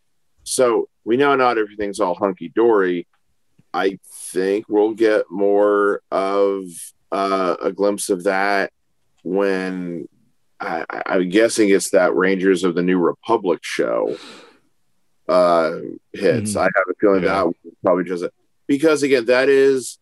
So 0.44 0.90
we 1.06 1.18
know 1.18 1.36
not 1.36 1.58
everything's 1.58 1.99
all 1.99 2.16
hunky 2.16 2.49
dory. 2.49 3.08
I 3.74 3.98
think 4.14 4.66
we'll 4.68 4.94
get 4.94 5.32
more 5.32 6.02
of 6.12 6.66
uh, 7.12 7.56
a 7.62 7.72
glimpse 7.72 8.10
of 8.10 8.26
that 8.26 8.72
when 9.24 10.08
I, 10.60 10.86
I'm 11.06 11.30
guessing 11.30 11.70
it's 11.70 11.91
that 11.91 12.14
Rangers 12.16 12.64
of 12.66 12.76
the 12.76 12.84
New 12.84 12.99
Republic 12.99 13.60
show 13.64 14.18
uh, 15.30 15.78
hits. 16.12 16.53
Mhm. 16.53 16.58
I 16.58 16.64
have 16.64 16.86
a 16.90 16.94
feeling 16.99 17.24
Yeah. 17.24 17.45
that 17.45 17.53
probably 17.84 18.03
just 18.03 18.24
because 18.68 19.03
again 19.03 19.26
that 19.26 19.49
is 19.49 19.98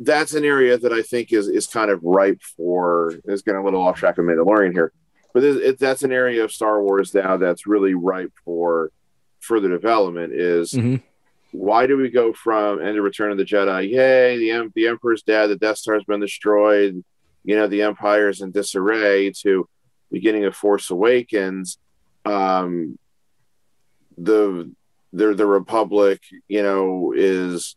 that's 0.00 0.34
an 0.34 0.44
area 0.44 0.76
that 0.78 0.92
I 0.92 1.02
think 1.02 1.32
is 1.32 1.48
is 1.48 1.66
kind 1.66 1.90
of 1.90 2.00
ripe 2.02 2.40
for. 2.56 3.14
Is 3.24 3.42
getting 3.42 3.60
a 3.60 3.64
little 3.64 3.82
off 3.82 3.98
track 3.98 4.18
of 4.18 4.24
Mandalorian 4.24 4.72
here, 4.72 4.92
but 5.32 5.44
it, 5.44 5.56
it, 5.58 5.78
that's 5.78 6.02
an 6.02 6.10
area 6.12 6.42
of 6.42 6.50
Star 6.52 6.82
Wars 6.82 7.14
now 7.14 7.36
that's 7.36 7.66
really 7.66 7.94
ripe 7.94 8.32
for 8.44 8.90
further 9.40 9.68
development. 9.68 10.32
Is 10.32 10.72
Mhm. 10.72 11.02
why 11.52 11.86
do 11.86 11.96
we 11.96 12.10
go 12.10 12.32
from 12.32 12.80
End 12.80 12.96
of 12.98 13.04
Return 13.04 13.30
of 13.30 13.38
the 13.38 13.44
Jedi? 13.44 13.90
Yay, 13.90 14.38
the 14.38 14.50
em- 14.50 14.72
the 14.74 14.88
Emperor's 14.88 15.22
dead, 15.22 15.48
the 15.48 15.56
Death 15.56 15.78
Star's 15.78 16.04
been 16.04 16.20
destroyed, 16.20 17.04
you 17.44 17.54
know, 17.54 17.68
the 17.68 17.82
Empire's 17.82 18.40
in 18.40 18.50
disarray. 18.50 19.30
To 19.42 19.68
beginning 20.10 20.44
of 20.46 20.56
Force 20.56 20.90
Awakens, 20.90 21.78
um, 22.24 22.98
the 24.18 24.72
the 25.12 25.34
the 25.34 25.46
Republic, 25.46 26.20
you 26.48 26.62
know, 26.62 27.12
is 27.16 27.76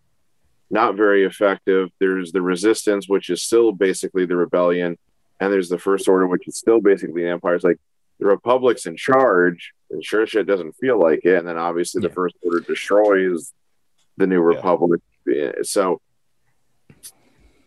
not 0.70 0.96
very 0.96 1.26
effective. 1.26 1.90
There's 2.00 2.32
the 2.32 2.42
Resistance, 2.42 3.08
which 3.08 3.30
is 3.30 3.42
still 3.42 3.72
basically 3.72 4.26
the 4.26 4.36
rebellion, 4.36 4.98
and 5.40 5.54
there's 5.54 5.70
the 5.70 5.80
First 5.80 6.08
Order, 6.08 6.28
which 6.28 6.48
is 6.48 6.58
still 6.58 6.82
basically 6.82 7.24
the 7.24 7.30
Empire. 7.30 7.56
It's 7.56 7.64
like 7.64 7.80
the 8.20 8.26
Republic's 8.26 8.86
in 8.86 8.96
charge, 8.96 9.74
and 9.92 10.04
sure 10.04 10.26
shit 10.26 10.48
doesn't 10.48 10.74
feel 10.74 11.00
like 11.00 11.22
it. 11.24 11.36
And 11.36 11.48
then 11.48 11.58
obviously 11.58 12.02
the 12.02 12.10
First 12.10 12.36
Order 12.44 12.62
destroys 12.62 13.54
the 14.18 14.28
New 14.28 14.42
Republic. 14.42 15.02
Yeah, 15.28 15.52
So 15.64 16.02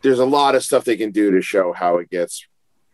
there's 0.02 0.18
a 0.20 0.24
lot 0.24 0.54
of 0.54 0.62
stuff 0.62 0.84
they 0.84 0.96
can 0.96 1.10
do 1.10 1.32
to 1.32 1.42
show 1.42 1.72
how 1.72 1.98
it 1.98 2.08
gets 2.10 2.46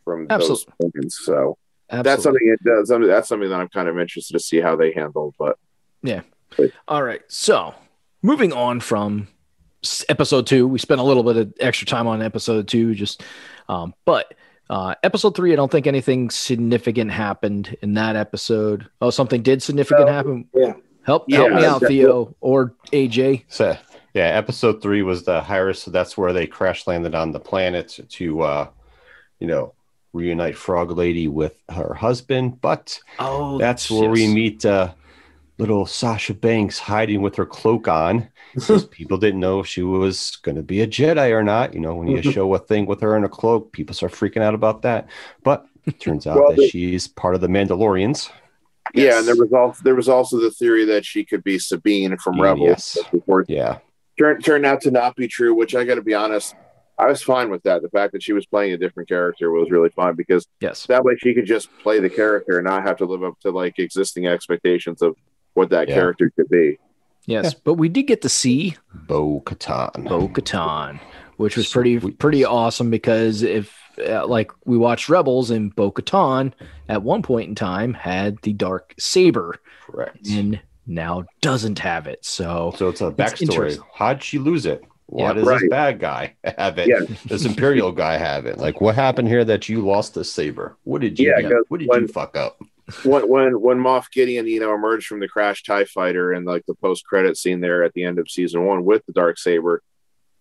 from 0.05 0.26
those 0.26 0.51
Absolutely. 0.51 1.01
things. 1.01 1.18
So 1.22 1.59
absolutely. 1.90 2.10
that's 2.10 2.22
something 2.22 2.48
it 2.48 2.64
does. 2.64 2.88
That's 2.88 3.28
something 3.28 3.48
that 3.48 3.60
I'm 3.60 3.68
kind 3.68 3.88
of 3.88 3.98
interested 3.98 4.32
to 4.34 4.40
see 4.40 4.60
how 4.60 4.76
they 4.76 4.92
handle. 4.92 5.34
But 5.38 5.59
All 6.89 7.02
right. 7.02 7.22
So 7.28 7.74
moving 8.22 8.52
on 8.52 8.81
from 8.81 9.28
episode 10.09 10.47
two, 10.47 10.66
we 10.66 10.78
spent 10.78 11.01
a 11.01 11.05
little 11.05 11.22
bit 11.22 11.36
of 11.36 11.52
extra 11.60 11.86
time 11.86 12.06
on 12.06 12.22
episode 12.22 12.68
two, 12.68 12.94
just, 12.94 13.22
um, 13.68 13.94
but 14.05 14.35
uh, 14.70 14.94
episode 15.02 15.36
three, 15.36 15.52
I 15.52 15.56
don't 15.56 15.70
think 15.70 15.86
anything 15.86 16.31
significant 16.31 17.10
happened 17.10 17.76
in 17.82 17.94
that 17.94 18.16
episode. 18.16 18.89
Oh, 19.01 19.10
something 19.10 19.43
did 19.43 19.62
significant 19.62 20.06
No. 20.06 20.12
happen. 20.12 20.48
Yeah. 20.55 20.72
Help, 21.05 21.31
help 21.31 21.52
me 21.52 21.64
out, 21.66 21.81
that- 21.82 21.89
Theo 21.89 22.35
or 22.40 22.74
AJ. 22.93 23.44
So 23.48 23.76
yeah, 24.14 24.24
episode 24.28 24.81
three 24.81 25.02
was 25.02 25.24
the 25.24 25.43
Heiress. 25.47 25.82
So 25.82 25.90
that's 25.90 26.16
where 26.16 26.32
they 26.32 26.47
crash 26.47 26.86
landed 26.86 27.14
on 27.14 27.32
the 27.32 27.40
planet 27.40 27.98
to, 28.09 28.40
uh, 28.40 28.68
you 29.39 29.47
know, 29.47 29.74
reunite 30.14 30.56
Frog 30.56 30.93
Lady 30.93 31.28
with 31.28 31.56
her 31.68 31.93
husband. 31.93 32.59
But 32.62 32.98
Oh, 33.18 33.59
that's 33.59 33.90
where 33.90 34.09
we 34.09 34.32
meet 34.32 34.64
uh, 34.64 34.94
little 35.59 35.86
Sasha 35.86 36.35
Banks 36.35 36.78
hiding 36.78 37.22
with 37.22 37.36
her 37.36 37.47
cloak 37.47 37.86
on. 37.89 38.28
because 38.55 38.86
people 38.90 39.18
didn't 39.18 39.40
know 39.40 39.60
if 39.60 39.66
she 39.66 39.82
was 39.82 40.36
going 40.43 40.56
to 40.56 40.62
be 40.62 40.81
a 40.81 40.86
Jedi 40.86 41.31
or 41.31 41.43
not. 41.43 41.74
You 41.74 41.81
know, 41.81 41.94
when 41.94 42.09
you 42.09 42.22
show 42.22 42.52
a 42.55 42.59
thing 42.59 42.86
with 42.86 43.01
her 43.01 43.16
in 43.16 43.24
a 43.24 43.28
cloak, 43.28 43.72
people 43.72 43.94
start 43.94 44.12
freaking 44.12 44.43
out 44.43 44.55
about 44.55 44.82
that. 44.82 45.09
But 45.43 45.66
it 45.86 46.01
turns 46.01 46.26
out 46.26 46.36
Well, 46.40 46.48
that 46.51 46.56
they- 46.56 46.68
she's 46.68 47.06
part 47.09 47.35
of 47.35 47.40
the 47.40 47.48
Mandalorians. 47.48 48.31
Yeah, 48.93 49.18
and 49.18 49.26
there 49.26 49.36
was 49.36 49.52
also 49.52 49.81
there 49.82 49.94
was 49.94 50.09
also 50.10 50.39
the 50.39 50.51
theory 50.51 50.85
that 50.85 51.06
she 51.06 51.24
could 51.24 51.43
be 51.43 51.59
Sabine 51.59 52.16
from 52.18 52.40
Rebels. 52.40 52.68
yes. 52.68 52.98
Before 53.10 53.44
Yeah, 53.48 53.78
turned 54.18 54.44
turned 54.44 54.66
out 54.66 54.82
to 54.82 54.90
not 54.90 55.16
be 55.16 55.26
true, 55.26 55.55
which 55.55 55.74
I 55.74 55.85
got 55.85 55.94
to 55.94 56.02
be 56.02 56.12
honest, 56.14 56.55
I 56.98 57.06
was 57.06 57.22
fine 57.22 57.51
with 57.51 57.62
that. 57.62 57.81
The 57.81 57.89
fact 57.89 58.12
that 58.12 58.22
she 58.22 58.35
was 58.35 58.44
playing 58.44 58.72
a 58.72 58.76
different 58.76 59.09
character 59.09 59.51
was 59.51 59.70
really 59.70 59.89
fun 59.89 60.14
because 60.16 60.47
Yes. 60.60 60.86
that 60.89 61.02
way 61.02 61.16
she 61.16 61.32
could 61.35 61.47
just 61.47 61.70
play 61.82 61.98
the 61.98 62.10
character 62.10 62.59
and 62.59 62.66
not 62.66 62.82
have 62.86 62.98
to 62.98 63.06
live 63.06 63.24
up 63.24 63.40
to 63.40 63.51
like 63.51 63.78
existing 63.78 64.26
expectations 64.26 65.01
of 65.01 65.16
what 65.55 65.70
that 65.70 65.89
Yeah. 65.89 65.94
character 65.94 66.31
could 66.36 66.48
be. 66.48 66.78
Yes. 67.26 67.55
But 67.55 67.74
we 67.74 67.89
did 67.89 68.02
get 68.05 68.22
to 68.22 68.28
see 68.28 68.76
Bo 68.93 69.40
Katan. 69.47 70.06
Bo 70.09 70.28
Katan, 70.28 71.01
which 71.39 71.56
was 71.56 71.70
pretty 71.72 71.98
Sweet. 71.98 72.18
pretty 72.18 72.44
awesome 72.44 72.90
because 72.90 73.43
if 73.43 73.74
uh, 74.06 74.26
like 74.26 74.51
we 74.66 74.76
watched 74.76 75.09
Rebels 75.09 75.51
and 75.51 75.74
Bo 75.74 75.90
Katan 75.90 76.52
at 76.89 77.02
one 77.02 77.22
point 77.22 77.48
in 77.48 77.55
time 77.55 77.94
had 77.94 78.36
the 78.43 78.52
dark 78.52 78.93
saber 78.98 79.56
Correct. 79.86 80.26
and 80.28 80.60
now 80.86 81.24
doesn't 81.40 81.78
have 81.78 82.06
it. 82.06 82.24
So 82.24 82.74
So 82.76 82.89
it's 82.90 83.01
a 83.01 83.10
backstory. 83.10 83.43
interesting. 83.43 83.85
How'd 83.94 84.22
she 84.22 84.39
lose 84.39 84.66
it? 84.66 84.85
Why 85.06 85.28
Yeah, 85.28 85.32
does 85.35 85.47
right. 85.47 85.60
this 85.60 85.70
bad 85.70 86.01
guy 86.01 86.35
have 86.59 86.78
it? 86.78 86.89
Yeah. 86.89 87.16
This 87.26 87.44
Imperial 87.47 87.93
guy 87.93 88.16
have 88.18 88.47
it? 88.47 88.59
Like, 88.59 88.81
what 88.81 88.94
happened 88.97 89.28
here 89.28 89.44
that 89.44 89.68
you 89.68 89.81
lost 89.86 90.14
the 90.14 90.24
saber? 90.24 90.76
What 90.85 91.01
did 91.01 91.18
you? 91.18 91.28
Yeah, 91.39 91.48
What 91.68 91.78
did 91.81 91.89
when- 91.89 92.02
you 92.02 92.09
fuck 92.09 92.36
up? 92.36 92.60
When 93.05 93.28
when 93.28 93.61
when 93.61 93.78
Moff 93.78 94.11
Gideon, 94.11 94.47
you 94.47 94.61
know, 94.61 94.74
emerged 94.74 95.06
from 95.06 95.20
the 95.20 95.28
crash 95.28 95.62
Tie 95.62 95.85
Fighter 95.86 96.32
and 96.32 96.44
like 96.47 96.65
the 96.66 96.74
post 96.74 97.05
credit 97.06 97.36
scene 97.36 97.61
there 97.61 97.82
at 97.82 97.93
the 97.94 98.05
end 98.05 98.19
of 98.19 98.31
season 98.31 98.65
one 98.65 98.85
with 98.85 99.05
the 99.06 99.12
dark 99.12 99.39
saber, 99.39 99.82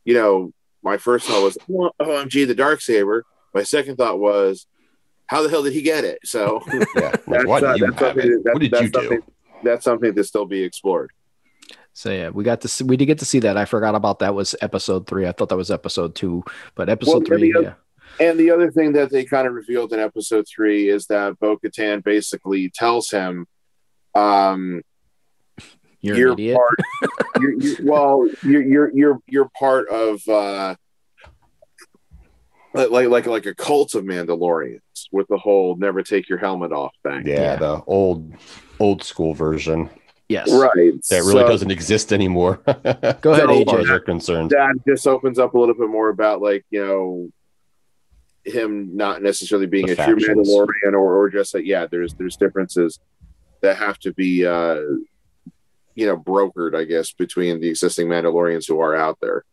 you 0.06 0.14
know, 0.14 0.52
my 0.84 0.98
first 0.98 1.28
thought 1.28 1.44
was, 1.44 1.58
"Oh, 1.72 1.92
"OMG, 2.02 2.46
the 2.48 2.56
dark 2.56 2.82
saber." 2.82 3.24
My 3.54 3.64
second 3.64 3.96
thought 3.96 4.20
was, 4.20 4.66
"How 5.28 5.42
the 5.44 5.50
hell 5.50 5.64
did 5.64 5.74
he 5.74 5.82
get 5.82 6.04
it?" 6.04 6.20
So 6.26 6.62
Yeah. 6.96 7.16
That's, 7.28 7.46
why 7.46 7.58
uh, 7.60 7.78
that's 7.78 8.00
something 8.00 8.42
that- 8.44 8.50
What 8.54 8.60
did 8.62 8.72
that's 8.72 8.84
you 8.84 8.90
do? 8.90 9.24
that's 9.64 9.84
something 9.86 10.14
to 10.14 10.24
still 10.26 10.46
be 10.46 10.64
explored. 10.64 11.12
so 11.94 12.12
yeah, 12.12 12.30
we 12.30 12.44
got 12.44 12.60
to 12.62 12.68
see, 12.68 12.84
we 12.84 12.98
did 12.98 13.06
get 13.06 13.20
to 13.20 13.26
see 13.26 13.40
that. 13.40 13.56
I 13.56 13.64
forgot 13.64 13.96
about 13.96 14.20
that 14.20 14.36
was 14.36 14.54
episode 14.62 15.08
three. 15.08 15.26
I 15.26 15.32
thought 15.32 15.48
that 15.50 15.56
was 15.56 15.72
episode 15.72 16.16
two, 16.16 16.44
but 16.76 16.90
episode 16.90 17.12
Well, 17.12 17.22
three, 17.22 17.54
the 17.54 17.58
other- 17.60 17.68
yeah. 17.68 17.74
And 18.20 18.40
the 18.40 18.52
other 18.52 18.70
thing 18.72 18.94
that 18.94 19.10
they 19.10 19.26
kind 19.26 19.48
of 19.48 19.54
revealed 19.54 19.92
in 19.94 20.00
episode 20.00 20.46
three 20.54 20.90
is 20.90 21.08
that 21.08 21.40
Bo 21.40 21.58
Katan 21.58 22.04
basically 22.04 22.70
tells 22.70 23.10
him, 23.10 23.48
um, 24.16 24.82
You're, 26.02 26.18
you're 26.18 26.34
idiot. 26.34 26.58
part 26.58 26.78
you're, 27.42 27.54
you 27.54 27.76
well 27.84 28.30
you're 28.44 28.62
you're 28.62 28.92
you're 28.94 29.20
you're 29.28 29.50
part 29.58 29.88
of 29.90 30.22
uh 30.28 30.76
like 32.74 32.90
like 32.92 33.08
like 33.10 33.26
like 33.28 33.46
a 33.46 33.56
cult 33.56 33.96
of 33.96 34.04
Mandalorians 34.04 34.80
with 35.12 35.28
the 35.28 35.38
whole 35.38 35.76
never 35.78 36.02
take 36.04 36.28
your 36.30 36.38
helmet 36.40 36.72
off 36.72 36.94
thing. 37.04 37.26
Yeah, 37.28 37.34
Yeah. 37.42 37.56
the 37.58 37.82
old 37.88 38.34
old 38.80 39.04
school 39.04 39.34
version 39.34 39.90
yes. 40.30 40.52
Right. 40.52 40.94
that 41.10 41.20
really 41.20 41.42
So 41.42 41.48
doesn't 41.48 41.72
exist 41.72 42.12
anymore. 42.12 42.58
Go 42.66 42.72
ahead, 42.74 42.86
as 42.92 43.22
far 43.22 43.78
AJ. 43.78 43.80
as 43.82 43.88
they're 43.88 44.00
concerned. 44.00 44.50
that 44.52 44.74
just 44.88 45.06
opens 45.08 45.38
up 45.40 45.54
a 45.54 45.60
little 45.60 45.76
bit 45.76 45.90
more 45.90 46.10
about 46.10 46.42
like, 46.42 46.66
you 46.72 46.84
know, 46.86 47.30
him 48.46 48.96
not 48.96 49.22
necessarily 49.22 49.68
being 49.68 49.88
The 49.88 49.94
a 50.02 50.06
true. 50.06 50.16
Mandalorian 50.18 50.94
or, 50.94 51.16
or 51.16 51.30
just 51.30 51.54
that 51.54 51.66
yeah, 51.66 51.86
there's 51.88 52.14
there's 52.16 52.36
differences 52.38 53.00
that 53.62 53.78
have 53.78 53.98
to 54.00 54.14
be 54.14 54.46
uh 54.46 54.80
you 55.96 56.08
know, 56.08 56.18
brokered, 56.18 56.76
I 56.76 56.86
guess, 56.86 57.12
between 57.12 57.60
the 57.60 57.68
existing 57.70 58.08
Mandalorians 58.08 58.68
who 58.68 58.80
are 58.82 58.96
out 58.96 59.20
there. 59.22 59.44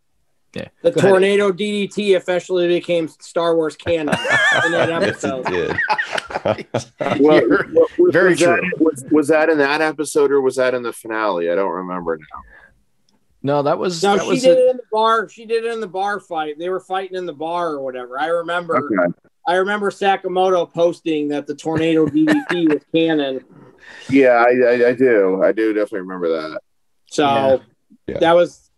Yeah. 0.55 0.69
The 0.83 0.91
Go 0.91 0.99
ahead. 1.01 1.11
tornado 1.11 1.53
DDT 1.53 2.17
officially 2.17 2.67
became 2.67 3.09
Star 3.09 3.55
Wars 3.55 3.77
canon 3.77 4.09
in 4.65 4.73
that 4.73 4.89
episode. 4.91 5.45
it 5.49 5.77
did. 5.85 6.67
Well, 7.21 7.41
You're- 7.47 7.73
wa- 7.75 7.87
was, 7.99 8.13
very 8.13 8.31
was 8.31 8.41
that, 8.41 8.59
true. 8.59 8.71
was, 8.79 9.05
was 9.11 9.29
that 9.29 9.51
in 9.51 9.59
that 9.59 9.83
episode 9.83 10.33
or 10.33 10.41
was 10.41 10.57
that 10.57 10.73
in 10.75 10.83
the 10.83 10.93
finale? 10.95 11.51
I 11.51 11.55
don't 11.55 11.71
remember 11.73 12.17
now. 12.17 12.43
No, 13.43 13.63
that 13.63 13.79
was 13.79 14.03
No, 14.03 14.17
that 14.17 14.23
she 14.25 14.29
was 14.29 14.43
did 14.43 14.59
a- 14.59 14.67
it 14.67 14.71
in 14.71 14.77
the 14.77 14.83
bar. 14.93 15.29
She 15.29 15.47
did 15.47 15.65
it 15.65 15.73
in 15.73 15.81
the 15.81 15.87
bar 15.89 16.21
fight. 16.21 16.59
They 16.59 16.69
were 16.69 16.81
fighting 16.81 17.17
in 17.17 17.27
the 17.27 17.33
bar 17.33 17.71
or 17.71 17.81
whatever. 17.81 18.19
I 18.21 18.27
remember. 18.27 18.77
Okay. 18.77 19.15
I 19.47 19.55
remember 19.57 19.91
Sakamoto 19.91 20.71
posting 20.73 21.29
that 21.29 21.47
the 21.47 21.55
tornado 21.55 22.07
DDT 22.07 22.69
was 22.73 22.83
canon. 22.95 23.45
Yeah, 24.11 24.45
I, 24.47 24.51
I, 24.75 24.89
I 24.89 24.93
do. 24.93 25.43
I 25.43 25.53
do 25.53 25.73
definitely 25.73 26.01
remember 26.01 26.29
that. 26.29 26.61
So 27.07 27.25
Yeah. 27.25 27.57
Yeah. 28.07 28.19
that 28.21 28.33
was 28.37 28.71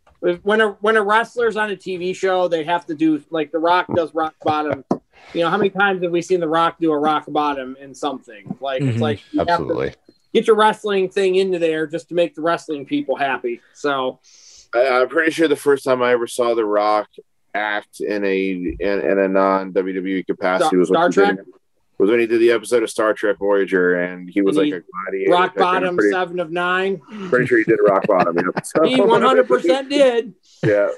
when 0.43 0.61
a 0.61 0.69
when 0.81 0.97
a 0.97 1.03
wrestler's 1.03 1.57
on 1.57 1.71
a 1.71 1.77
TV 1.77 2.15
show, 2.15 2.47
they 2.47 2.63
have 2.63 2.87
to 2.87 2.95
do 2.95 3.23
like 3.31 3.51
The 3.51 3.59
Rock 3.59 3.87
does 3.95 4.15
rock 4.15 4.35
bottom. 4.45 4.85
You 5.35 5.41
know, 5.43 5.51
how 5.51 5.57
many 5.57 5.71
times 5.71 6.03
have 6.03 6.13
we 6.13 6.23
seen 6.23 6.39
The 6.41 6.49
Rock 6.49 6.77
do 6.81 6.93
a 6.93 6.99
rock 6.99 7.25
bottom 7.29 7.77
in 7.81 7.95
something? 7.95 8.57
Like 8.61 8.83
Mhm. 8.83 8.91
it's 8.91 9.01
like 9.01 9.21
you 9.33 9.41
Absolutely. 9.41 9.95
get 10.33 10.47
your 10.47 10.55
wrestling 10.57 11.09
thing 11.09 11.35
into 11.35 11.59
there 11.59 11.87
just 11.89 12.09
to 12.11 12.15
make 12.15 12.35
the 12.37 12.43
wrestling 12.43 12.87
people 12.87 13.17
happy. 13.17 13.61
So 13.75 14.21
I, 14.75 14.89
I'm 15.01 15.09
pretty 15.09 15.31
sure 15.31 15.49
the 15.49 15.57
first 15.57 15.85
time 15.85 16.03
I 16.03 16.13
ever 16.13 16.27
saw 16.27 16.55
The 16.55 16.65
Rock 16.65 17.09
act 17.55 18.01
in 18.01 18.25
a 18.25 18.49
in, 18.51 18.77
in 18.81 19.19
a 19.19 19.29
non 19.29 19.73
WWE 19.73 20.27
capacity 20.27 20.69
Star- 20.69 20.79
was 20.79 20.91
when 20.91 21.13
Star 21.13 21.25
he 21.25 21.31
did- 21.31 21.37
Trek? 21.37 21.47
was 21.99 22.11
when 22.11 22.19
he 22.21 22.27
did 22.27 22.41
the 22.41 22.51
episode 22.51 22.83
of 22.83 22.91
Star 22.91 23.13
Trek 23.15 23.37
Voyager, 23.39 23.95
and 24.03 24.29
he 24.29 24.41
was 24.43 24.57
And 24.57 24.67
like 24.71 24.73
he- 24.75 24.79
a 24.81 24.83
gladiator. 25.05 25.31
rock 25.31 25.41
I 25.43 25.47
think. 25.55 25.57
I'm 25.59 25.63
bottom, 25.63 25.97
Pretty, 25.97 26.13
seven 26.13 26.41
of 26.41 26.51
nine. 26.51 27.01
pretty 27.29 27.47
sure 27.47 27.59
he 27.59 27.65
did 27.65 27.79
rock 27.87 28.07
bottom. 28.09 28.37
Yeah. 28.37 28.63
So- 28.65 28.83
He 28.89 29.01
one 29.01 29.23
hundred 29.23 29.47
percent 29.47 29.89
did. 29.91 30.35
Yeah. 30.65 30.89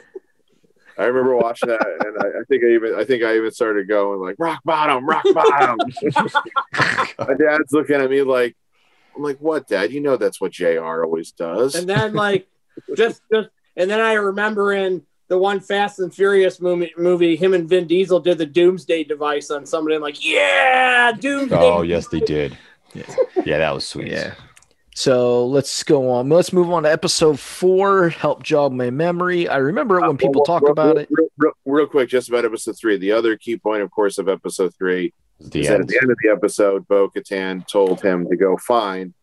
I 0.97 1.07
remember 1.07 1.35
watching 1.37 1.71
that, 1.71 1.85
and 2.07 2.17
I, 2.23 2.41
I 2.41 2.45
think 2.49 2.63
I 2.63 2.69
even 2.69 2.95
I 2.95 3.05
think 3.05 3.25
I 3.25 3.37
even 3.37 3.51
started 3.51 3.89
going 3.89 4.21
like 4.21 4.37
rock 4.39 4.61
bottom, 4.65 5.05
rock 5.05 5.25
bottom. 5.35 5.77
My 7.19 7.35
dad's 7.37 7.73
looking 7.73 7.97
at 7.97 8.09
me 8.09 8.23
like, 8.23 8.57
I'm 9.17 9.23
like, 9.23 9.39
what, 9.39 9.67
Dad? 9.67 9.93
You 9.93 10.01
know 10.01 10.17
that's 10.17 10.41
what 10.41 10.53
Jr. 10.53 11.03
always 11.05 11.33
does. 11.33 11.75
And 11.75 11.89
then 11.89 12.15
like 12.15 12.47
just 12.97 13.21
just 13.33 13.49
and 13.77 13.91
then 13.91 14.01
I 14.01 14.15
remember 14.15 14.73
in 14.73 15.03
the 15.29 15.39
one 15.39 15.61
Fast 15.61 15.99
and 16.01 16.15
Furious 16.15 16.61
movie, 16.61 16.93
movie 16.99 17.35
him 17.37 17.55
and 17.55 17.69
Vin 17.69 17.87
Diesel 17.87 18.21
did 18.21 18.39
the 18.39 18.47
Doomsday 18.47 19.05
device 19.05 19.51
on 19.51 19.65
somebody. 19.67 19.97
I'm 19.97 20.03
like, 20.03 20.25
yeah, 20.25 21.13
Doomsday. 21.13 21.57
Oh, 21.57 21.83
yes, 21.83 22.09
they 22.09 22.21
did. 22.21 22.57
Yeah. 22.95 23.15
Yeah, 23.45 23.59
that 23.59 23.75
was 23.75 23.87
sweet. 23.87 24.09
Yeah. 24.09 24.35
So 24.95 25.47
let's 25.47 25.83
go 25.83 26.09
on. 26.11 26.29
Let's 26.29 26.53
move 26.53 26.71
on 26.71 26.85
to 26.85 26.93
episode 26.93 27.41
four. 27.41 28.11
Help 28.11 28.43
jog 28.45 28.73
my 28.73 28.91
memory. 28.91 29.49
I 29.49 29.57
remember 29.57 29.99
it 29.99 30.07
when 30.07 30.17
people 30.17 30.45
Well, 30.47 30.61
talk 30.61 30.63
real- 30.63 30.73
about 30.73 30.95
real, 30.97 30.99
it. 30.99 31.09
Real, 31.11 31.29
real, 31.39 31.53
real 31.65 31.87
quick, 31.87 32.09
just 32.11 32.29
about 32.29 32.45
episode 32.45 32.77
three. 32.79 32.97
The 32.99 33.11
other 33.13 33.37
key 33.37 33.57
point, 33.57 33.83
of 33.83 33.91
course, 33.91 34.19
of 34.19 34.29
episode 34.29 34.73
three 34.79 35.13
The 35.41 35.61
is 35.63 35.69
that 35.69 35.81
at 35.81 35.89
the 35.89 35.99
end 36.01 36.11
of 36.13 36.17
the 36.23 36.31
episode, 36.31 36.87
Bo 36.87 37.09
Katan 37.09 37.67
told 37.67 38.01
him 38.03 38.29
to 38.29 38.37
go 38.37 38.57
find 38.59 39.15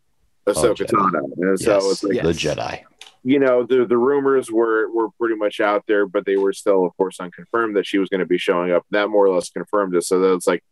Ahsoka 0.45 0.81
Oh, 0.93 0.97
Tano. 0.97 1.29
And 1.37 1.59
so 1.59 1.75
Yes, 1.75 1.85
it's 1.91 2.03
like, 2.03 2.15
Yes. 2.15 2.25
The 2.25 2.33
Jedi. 2.33 2.81
You 3.23 3.39
know, 3.39 3.63
the 3.63 3.85
the 3.85 3.97
rumors 3.97 4.51
were 4.51 4.89
were 4.91 5.09
pretty 5.19 5.35
much 5.35 5.59
out 5.59 5.83
there, 5.87 6.05
but 6.07 6.25
they 6.25 6.37
were 6.37 6.53
still, 6.53 6.85
of 6.85 6.95
course, 6.97 7.19
unconfirmed 7.19 7.75
that 7.75 7.85
she 7.85 7.97
was 7.99 8.09
going 8.09 8.19
to 8.21 8.25
be 8.25 8.37
showing 8.37 8.71
up. 8.71 8.85
That 8.91 9.09
more 9.09 9.25
or 9.27 9.33
less 9.35 9.49
confirmed 9.49 9.95
it. 9.95 10.03
So 10.03 10.19
that's 10.19 10.47
like, 10.47 10.63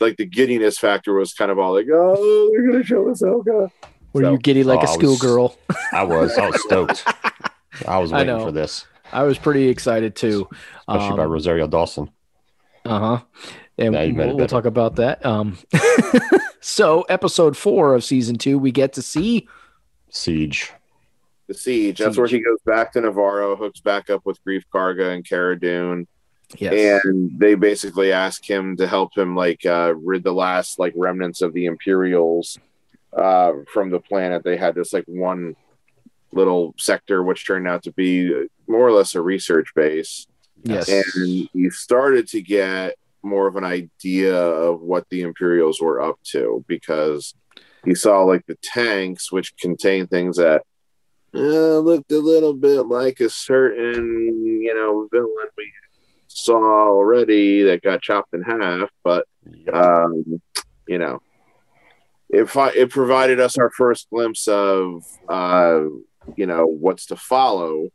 like 0.00 0.16
the 0.16 0.26
giddiness 0.26 0.78
factor 0.78 1.14
was 1.14 1.32
kind 1.32 1.50
of 1.50 1.58
all 1.58 1.72
like, 1.74 1.86
oh, 1.92 2.50
they're 2.52 2.66
going 2.66 2.82
to 2.82 2.86
show 2.86 3.04
Ahsoka. 3.06 3.70
Were 4.12 4.22
So- 4.22 4.32
you 4.32 4.38
giddy 4.38 4.62
like 4.64 4.78
Oh, 4.78 4.82
a 4.82 4.84
I 4.84 4.90
was- 4.90 4.94
schoolgirl? 4.94 5.56
I 5.92 6.02
was. 6.02 6.36
I 6.38 6.46
was 6.50 6.62
stoked. 6.62 7.04
I 7.88 7.98
was 7.98 8.12
waiting 8.12 8.28
know. 8.38 8.44
for 8.46 8.52
this, 8.52 8.86
I 9.12 9.22
was 9.24 9.38
pretty 9.38 9.68
excited 9.68 10.16
too. 10.16 10.48
especially 10.88 11.16
by 11.16 11.24
Rosario 11.24 11.66
Dawson. 11.66 12.10
Uh 12.84 12.98
huh. 13.18 13.24
And 13.78 13.92
Now 13.92 14.02
you 14.02 14.14
made 14.14 14.22
it 14.24 14.26
we'll, 14.28 14.36
we'll 14.38 14.46
talk 14.46 14.64
about 14.64 14.96
that. 14.96 15.24
Um, 15.26 15.58
so 16.60 17.02
episode 17.02 17.56
four 17.56 17.94
of 17.94 18.04
season 18.04 18.36
two, 18.36 18.58
we 18.58 18.70
get 18.72 18.94
to 18.94 19.02
see. 19.02 19.48
Siege. 20.10 20.72
The 21.48 21.54
siege. 21.54 21.98
That's 21.98 22.10
Siege. 22.10 22.18
where 22.18 22.26
he 22.26 22.40
goes 22.40 22.60
back 22.64 22.92
to 22.92 23.00
Nevarro, 23.00 23.56
hooks 23.56 23.80
back 23.80 24.10
up 24.10 24.26
with 24.26 24.42
Greef 24.44 24.64
Karga 24.72 25.14
and 25.14 25.26
Cara 25.26 25.58
Dune. 25.58 26.06
Yes. 26.58 27.04
and 27.04 27.38
they 27.38 27.56
basically 27.56 28.12
ask 28.12 28.48
him 28.48 28.76
to 28.76 28.86
help 28.86 29.16
him 29.16 29.34
like 29.34 29.66
uh, 29.66 29.94
rid 29.96 30.22
the 30.22 30.32
last 30.32 30.78
like 30.78 30.92
remnants 30.96 31.42
of 31.42 31.52
the 31.52 31.66
Imperials 31.66 32.56
uh, 33.12 33.52
from 33.72 33.90
the 33.90 33.98
planet. 33.98 34.44
They 34.44 34.56
had 34.56 34.74
this 34.74 34.92
like 34.92 35.04
one 35.06 35.56
little 36.32 36.74
sector, 36.78 37.22
which 37.22 37.46
turned 37.46 37.66
out 37.66 37.82
to 37.84 37.92
be 37.92 38.48
more 38.68 38.86
or 38.86 38.92
less 38.92 39.14
a 39.14 39.22
research 39.22 39.68
base, 39.74 40.26
yes. 40.62 40.88
and 40.88 41.48
he 41.52 41.70
started 41.70 42.28
to 42.28 42.42
get 42.42 42.94
more 43.22 43.48
of 43.48 43.56
an 43.56 43.64
idea 43.64 44.36
of 44.36 44.80
what 44.80 45.08
the 45.10 45.22
Imperials 45.22 45.80
were 45.80 46.00
up 46.00 46.18
to 46.30 46.64
because 46.68 47.34
he 47.84 47.94
saw 47.94 48.22
like 48.22 48.46
the 48.46 48.58
tanks, 48.62 49.32
which 49.32 49.56
contain 49.56 50.06
things 50.06 50.36
that. 50.36 50.62
Uh, 51.34 51.78
looked 51.80 52.12
a 52.12 52.18
little 52.18 52.54
bit 52.54 52.82
like 52.82 53.20
a 53.20 53.28
certain, 53.28 54.62
you 54.62 54.74
know, 54.74 55.08
villain 55.12 55.48
we 55.56 55.70
saw 56.28 56.88
already 56.88 57.62
that 57.62 57.82
got 57.82 58.00
chopped 58.02 58.32
in 58.32 58.42
half, 58.42 58.88
but 59.04 59.26
um, 59.72 60.40
you 60.86 60.98
know, 60.98 61.20
it 62.30 62.48
fi- 62.48 62.72
it 62.72 62.90
provided 62.90 63.40
us 63.40 63.58
our 63.58 63.70
first 63.70 64.08
glimpse 64.10 64.48
of 64.48 65.04
uh, 65.28 65.82
you 66.36 66.46
know 66.46 66.66
what's 66.66 67.06
to 67.06 67.16
follow 67.16 67.88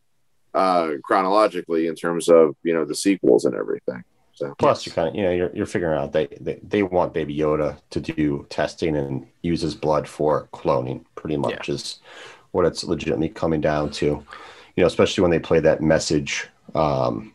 uh, 0.53 0.91
chronologically 1.03 1.87
in 1.87 1.95
terms 1.95 2.29
of 2.29 2.55
you 2.63 2.73
know 2.73 2.85
the 2.85 2.95
sequels 2.95 3.45
and 3.45 3.55
everything. 3.55 4.03
So 4.33 4.55
Plus, 4.57 4.85
you 4.85 4.91
kind 4.91 5.09
of, 5.09 5.15
you 5.15 5.23
know, 5.23 5.31
you're, 5.31 5.55
you're 5.55 5.65
figuring 5.65 5.99
out 5.99 6.13
they, 6.13 6.27
they 6.39 6.59
they 6.63 6.83
want 6.83 7.13
Baby 7.13 7.37
Yoda 7.37 7.77
to 7.91 7.99
do 7.99 8.45
testing 8.49 8.95
and 8.95 9.27
use 9.41 9.61
his 9.61 9.75
blood 9.75 10.07
for 10.07 10.47
cloning. 10.53 11.05
Pretty 11.15 11.37
much 11.37 11.69
is 11.69 11.99
what 12.51 12.65
it's 12.65 12.83
legitimately 12.83 13.29
coming 13.29 13.61
down 13.61 13.91
to. 13.91 14.05
You 14.05 14.81
know, 14.83 14.87
especially 14.87 15.21
when 15.21 15.31
they 15.31 15.39
play 15.39 15.59
that 15.59 15.81
message 15.81 16.47
um, 16.75 17.33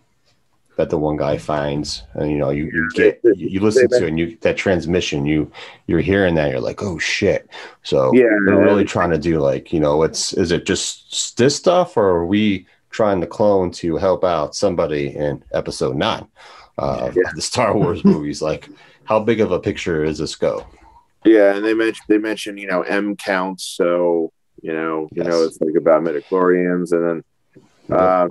that 0.77 0.91
the 0.91 0.99
one 0.99 1.17
guy 1.17 1.39
finds, 1.39 2.03
and 2.15 2.31
you 2.31 2.39
know, 2.39 2.51
you, 2.51 2.65
you 2.65 2.91
get 2.95 3.21
you, 3.25 3.61
listen 3.61 3.89
to 3.89 4.05
it 4.05 4.09
and 4.09 4.19
you 4.19 4.37
that 4.43 4.57
transmission, 4.57 5.25
you 5.27 5.51
you're 5.87 6.01
hearing 6.01 6.35
that, 6.35 6.51
you're 6.51 6.61
like, 6.61 6.83
oh 6.83 6.99
shit. 6.99 7.49
So 7.83 8.13
Yeah. 8.15 8.29
they're 8.47 8.59
really 8.59 8.85
trying 8.85 9.11
to 9.11 9.19
do 9.19 9.39
like, 9.41 9.73
you 9.73 9.81
know, 9.81 10.03
it's 10.03 10.33
is 10.35 10.53
it 10.53 10.67
just 10.67 11.37
this 11.39 11.57
stuff, 11.57 11.97
or 11.97 12.07
are 12.09 12.27
we 12.27 12.67
trying 12.91 13.21
to 13.21 13.27
clone 13.27 13.71
to 13.71 13.97
help 13.97 14.25
out 14.25 14.55
somebody 14.55 15.15
in 15.17 15.43
Episode 15.53 15.97
Nine? 15.97 16.29
uh, 16.79 17.11
Yeah. 17.15 17.23
of 17.29 17.35
the 17.35 17.43
Star 17.43 17.75
Wars 17.77 18.05
movies. 18.13 18.43
Like, 18.43 18.69
how 19.05 19.21
big 19.21 19.41
of 19.41 19.51
a 19.53 19.59
picture 19.61 20.05
is 20.05 20.19
this 20.19 20.37
go? 20.37 20.67
yeah, 21.25 21.55
and 21.55 21.65
they 21.65 21.75
mentioned 21.75 22.05
they 22.09 22.19
mentioned 22.19 22.59
you 22.59 22.67
know 22.67 22.83
M 22.83 23.17
counts, 23.17 23.65
so 23.65 24.33
you 24.63 24.73
know 24.73 25.09
you 25.13 25.23
know 25.25 25.43
it's 25.45 25.61
like 25.61 25.75
about 25.77 26.03
midichlorians, 26.03 26.93
and 26.93 27.23
then 27.89 27.97
uh, 27.97 28.29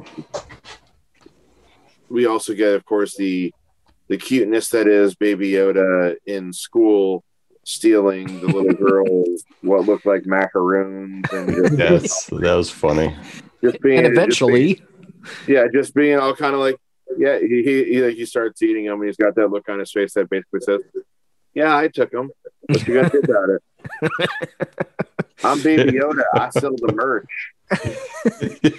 we 2.10 2.26
also 2.26 2.54
get, 2.54 2.74
of 2.74 2.86
course, 2.86 3.16
the 3.16 3.54
the 4.08 4.18
cuteness 4.18 4.70
that 4.70 4.88
is 4.88 5.16
Baby 5.16 5.52
Yoda 5.52 6.16
in 6.26 6.54
school 6.54 7.24
stealing 7.64 8.28
the 8.42 8.48
little 8.48 8.74
girls 8.88 9.44
what 9.62 9.86
looked 9.86 10.06
like 10.06 10.26
macaroons 10.28 11.26
and 11.32 11.50
just, 11.56 11.78
Yes, 11.80 12.26
that 12.28 12.54
was 12.56 12.70
funny. 12.70 13.16
just 13.64 13.82
being 13.82 14.00
and 14.06 14.08
just 14.08 14.18
eventually, 14.18 14.74
being- 14.76 14.88
yeah, 15.48 15.66
just 15.74 15.96
being 15.96 16.20
all 16.20 16.36
kind 16.36 16.54
of 16.54 16.60
like 16.60 16.76
yeah, 17.18 17.40
he 17.40 17.64
he, 17.64 17.84
he 17.86 18.02
like 18.04 18.16
he 18.16 18.26
starts 18.26 18.62
eating 18.62 18.86
them 18.86 19.00
and 19.00 19.06
he's 19.08 19.18
got 19.18 19.34
that 19.36 19.48
look 19.50 19.68
on 19.70 19.80
his 19.80 19.92
face 19.92 20.14
that 20.14 20.30
basically 20.30 20.60
says, 20.60 20.82
"Yeah, 21.54 21.76
I 21.76 21.88
took 21.88 22.12
them. 22.12 22.30
What 22.68 22.88
you 22.88 22.94
gonna 22.96 23.10
do 23.10 23.20
about 23.20 23.50
it?" 23.50 23.62
I'm 25.44 25.62
Baby 25.62 25.92
Yoda. 26.00 26.24
I 26.34 26.50
sell 26.50 26.76
the 26.78 26.94
merch. 26.94 27.28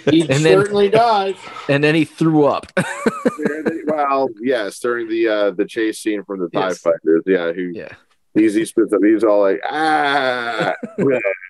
He 0.09 0.21
And 0.21 0.29
then- 0.29 0.41
certainly 0.41 0.89
does. 0.89 1.35
and 1.69 1.83
then 1.83 1.93
he 1.95 2.03
threw 2.05 2.45
up. 2.45 2.67
well, 3.85 4.29
yes, 4.41 4.79
during 4.79 5.07
the 5.09 5.27
uh 5.27 5.51
the 5.51 5.65
chase 5.65 5.99
scene 5.99 6.23
from 6.23 6.39
the 6.39 6.49
Tie 6.49 6.67
Yes. 6.69 6.79
Fighters, 6.79 7.23
yeah, 7.25 7.51
who 7.53 7.61
Yeah. 7.73 7.89
he's 8.33 8.53
he 8.55 8.65
spits 8.65 8.91
up. 8.93 8.99
He 9.03 9.11
was 9.11 9.23
all 9.23 9.41
like, 9.41 9.59
ah, 9.69 10.73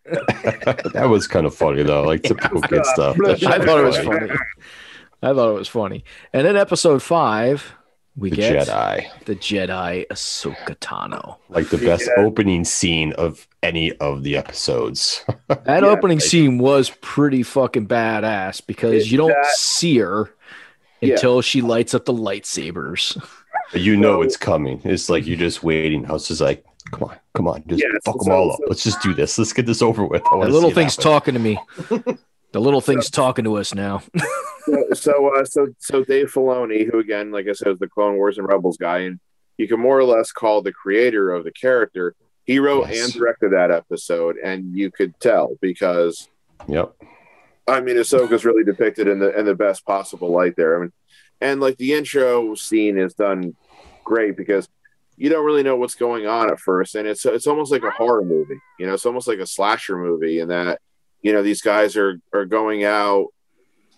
that 0.08 1.08
was 1.10 1.28
kind 1.28 1.46
of 1.46 1.54
funny 1.56 1.84
though, 1.84 2.04
like 2.04 2.24
typical 2.24 2.62
kid 2.62 2.86
stuff. 2.86 3.18
I 3.26 3.36
thought 3.60 3.80
it 3.80 3.84
was 3.86 3.98
funny. 3.98 4.28
funny. 4.28 4.40
I 5.24 5.34
thought 5.34 5.50
it 5.50 5.58
was 5.58 5.68
funny. 5.68 6.04
And 6.34 6.46
then 6.46 6.56
episode 6.56 7.02
five, 7.02 7.74
we 8.18 8.32
The 8.32 8.36
get 8.36 8.68
Jedi, 8.68 9.08
the 9.26 9.36
Jedi 9.36 10.08
Ahsoka 10.08 10.76
Tano. 10.78 11.38
like 11.50 11.70
the 11.70 11.78
best 11.78 12.10
Yeah. 12.18 12.24
opening 12.26 12.66
scene 12.66 13.14
of 13.14 13.48
any 13.62 13.92
of 13.98 14.24
the 14.24 14.36
episodes. 14.36 15.24
That 15.48 15.84
Yeah, 15.84 15.90
opening 15.90 16.18
like- 16.18 16.26
scene 16.28 16.58
was 16.58 16.90
pretty 17.02 17.44
fucking 17.44 17.88
badass 17.88 18.62
because 18.66 19.12
you 19.12 19.18
don't 19.18 19.30
that- 19.30 19.46
see 19.56 19.98
her 20.00 20.32
Yeah. 21.00 21.14
until 21.14 21.42
she 21.42 21.62
lights 21.62 21.94
up 21.94 22.06
the 22.06 22.14
lightsabers. 22.14 23.22
you 23.74 23.96
know 23.96 24.18
So- 24.18 24.22
it's 24.24 24.38
coming. 24.38 24.82
It's 24.84 25.10
like 25.10 25.28
you're 25.28 25.38
just 25.38 25.64
waiting. 25.64 26.04
House 26.06 26.32
is 26.32 26.42
like, 26.42 26.66
come 26.92 27.04
on, 27.10 27.16
come 27.36 27.48
on, 27.48 27.64
just 27.68 27.84
Yeah, 27.84 27.90
fuck 28.04 28.16
so- 28.18 28.24
them 28.24 28.34
all 28.34 28.48
so- 28.50 28.54
up. 28.56 28.60
Let's 28.68 28.84
just 28.84 29.02
do 29.04 29.14
this. 29.14 29.38
Let's 29.38 29.54
get 29.54 29.66
this 29.68 29.82
over 29.84 30.04
with. 30.06 30.24
I 30.34 30.46
The 30.46 30.52
little 30.52 30.70
see 30.70 30.76
thing's 30.76 30.96
happen. 30.96 31.12
talking 31.12 31.34
to 31.36 31.40
me. 31.40 31.60
The 32.58 32.62
little 32.62 32.82
thing's 32.82 33.12
talking 33.12 33.46
to 33.46 33.56
us 33.58 33.76
now. 33.76 34.02
so 34.66 34.84
so, 34.94 35.32
uh, 35.40 35.46
so 35.46 35.68
so 35.78 36.04
Dave 36.04 36.34
Filoni, 36.34 36.90
who 36.90 36.98
again, 36.98 37.30
like 37.30 37.48
I 37.48 37.52
said, 37.52 37.68
is 37.74 37.78
the 37.78 37.88
Clone 37.88 38.16
Wars 38.16 38.40
and 38.40 38.48
Rebels 38.48 38.78
guy, 38.78 39.02
and 39.02 39.20
you 39.60 39.68
can 39.68 39.80
more 39.80 40.00
or 40.00 40.06
less 40.06 40.32
call 40.32 40.64
the 40.64 40.72
creator 40.72 41.32
of 41.32 41.44
the 41.44 41.52
character. 41.52 42.16
He 42.46 42.58
wrote 42.58 42.90
Yes. 42.90 43.04
and 43.04 43.14
directed 43.14 43.52
that 43.52 43.70
episode, 43.70 44.38
and 44.44 44.76
you 44.76 44.90
could 44.90 45.20
tell 45.20 45.56
because 45.62 46.30
Yep. 46.68 46.96
I 47.68 47.80
mean, 47.80 47.98
Ahsoka's 47.98 48.44
really 48.44 48.64
depicted 48.64 49.08
in 49.08 49.20
the 49.20 49.38
in 49.38 49.46
the 49.46 49.54
best 49.54 49.86
possible 49.86 50.32
light 50.32 50.56
there. 50.56 50.78
I 50.78 50.82
mean, 50.82 50.94
and 51.40 51.62
like 51.62 51.78
the 51.78 51.94
intro 51.94 52.56
scene 52.56 52.98
is 52.98 53.14
done 53.14 53.56
great 54.04 54.36
because 54.36 54.68
you 55.16 55.30
don't 55.30 55.46
really 55.46 55.62
know 55.62 55.76
what's 55.76 55.94
going 55.94 56.26
on 56.26 56.50
at 56.50 56.60
first, 56.60 56.96
and 56.96 57.08
it's 57.08 57.24
it's 57.24 57.46
almost 57.46 57.72
like 57.72 57.84
a 57.84 57.92
horror 57.92 58.24
movie. 58.24 58.60
You 58.80 58.88
know, 58.88 58.96
it's 58.96 59.06
almost 59.06 59.28
like 59.28 59.38
a 59.38 59.46
slasher 59.46 59.96
movie 59.96 60.40
in 60.40 60.48
that 60.48 60.82
you 61.28 61.34
know 61.34 61.44
these 61.44 61.62
guys 61.62 61.98
are 61.98 62.14
are 62.32 62.46
going 62.46 62.86
out 62.86 63.28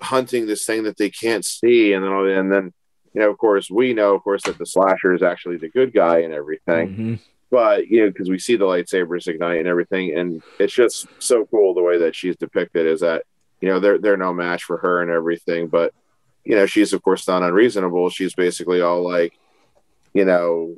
hunting 0.02 0.48
this 0.48 0.66
thing 0.66 0.84
that 0.84 0.98
they 0.98 1.10
can't 1.12 1.46
see, 1.46 1.94
and 1.94 2.04
then 2.04 2.12
and 2.40 2.52
then 2.52 2.74
you 3.14 3.22
know, 3.22 3.30
of 3.30 3.38
course, 3.38 3.70
we 3.70 3.94
know, 3.94 4.16
of 4.16 4.24
course, 4.24 4.44
that 4.44 4.58
the 4.58 4.66
slasher 4.66 5.14
is 5.14 5.24
actually 5.24 5.58
the 5.58 5.70
good 5.70 5.92
guy 5.94 6.20
and 6.26 6.34
everything. 6.34 6.88
Mhm. 6.96 7.20
but 7.52 7.88
you 7.88 8.02
know 8.02 8.10
because 8.12 8.30
we 8.30 8.38
see 8.38 8.56
the 8.56 8.66
lightsabers 8.66 9.28
ignite 9.28 9.58
and 9.60 9.68
everything 9.68 10.06
and 10.16 10.44
it's 10.60 10.74
just 10.74 11.08
so 11.18 11.46
cool 11.48 11.74
the 11.74 11.82
way 11.90 11.98
that 11.98 12.16
she's 12.16 12.36
depicted 12.38 12.86
is 12.86 13.00
that 13.02 13.24
you 13.62 13.68
know 13.68 13.80
they're 13.80 13.98
they're 13.98 14.24
no 14.28 14.32
match 14.32 14.64
for 14.64 14.78
her 14.78 15.02
and 15.02 15.10
everything 15.10 15.68
but 15.68 15.92
you 16.44 16.56
know 16.56 16.68
she's 16.68 16.94
of 16.94 17.02
course 17.02 17.28
not 17.28 17.42
unreasonable. 17.44 18.10
She's 18.12 18.36
basically 18.36 18.82
all 18.82 19.02
like 19.04 19.34
you 20.14 20.26
know 20.26 20.76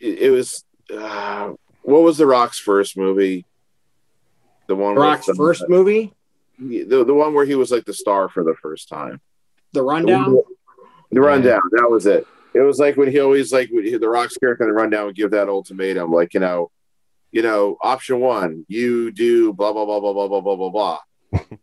it, 0.00 0.14
it 0.26 0.30
was 0.30 0.64
uh, 0.94 1.52
what 1.82 2.02
was 2.02 2.18
the 2.18 2.26
rock's 2.26 2.58
first 2.58 2.96
movie 2.98 3.46
the 4.74 4.82
one 4.82 4.94
with 4.94 5.02
Rock's 5.04 5.26
the- 5.26 5.34
first 5.34 5.68
movie, 5.68 6.12
the, 6.58 7.04
the 7.04 7.14
one 7.14 7.34
where 7.34 7.44
he 7.44 7.54
was 7.54 7.70
like 7.70 7.84
the 7.84 7.92
star 7.94 8.28
for 8.28 8.42
the 8.44 8.54
first 8.62 8.88
time 8.88 9.20
The 9.72 9.82
Rundown. 9.82 10.36
the 11.10 11.20
rundown. 11.20 11.60
That 11.72 11.90
was 11.90 12.06
it. 12.06 12.26
It 12.54 12.60
was 12.60 12.78
like 12.78 12.96
when 12.96 13.10
he 13.10 13.18
always 13.20 13.52
like 13.52 13.68
when 13.70 13.84
he, 13.84 13.96
the 13.96 14.08
Rock's 14.08 14.36
character 14.38 14.64
in 14.64 14.70
the 14.70 14.74
rundown 14.74 15.06
would 15.06 15.16
give 15.16 15.30
that 15.32 15.48
ultimatum, 15.48 16.10
like 16.10 16.34
you 16.34 16.40
know, 16.40 16.70
you 17.30 17.42
know, 17.42 17.76
option 17.82 18.20
one, 18.20 18.64
you 18.68 19.10
do 19.10 19.52
blah 19.52 19.72
blah 19.72 19.84
blah 19.86 20.00
blah 20.00 20.12
blah 20.12 20.28
blah 20.28 20.40
blah 20.40 20.56
blah 20.56 20.70
blah. 20.70 20.98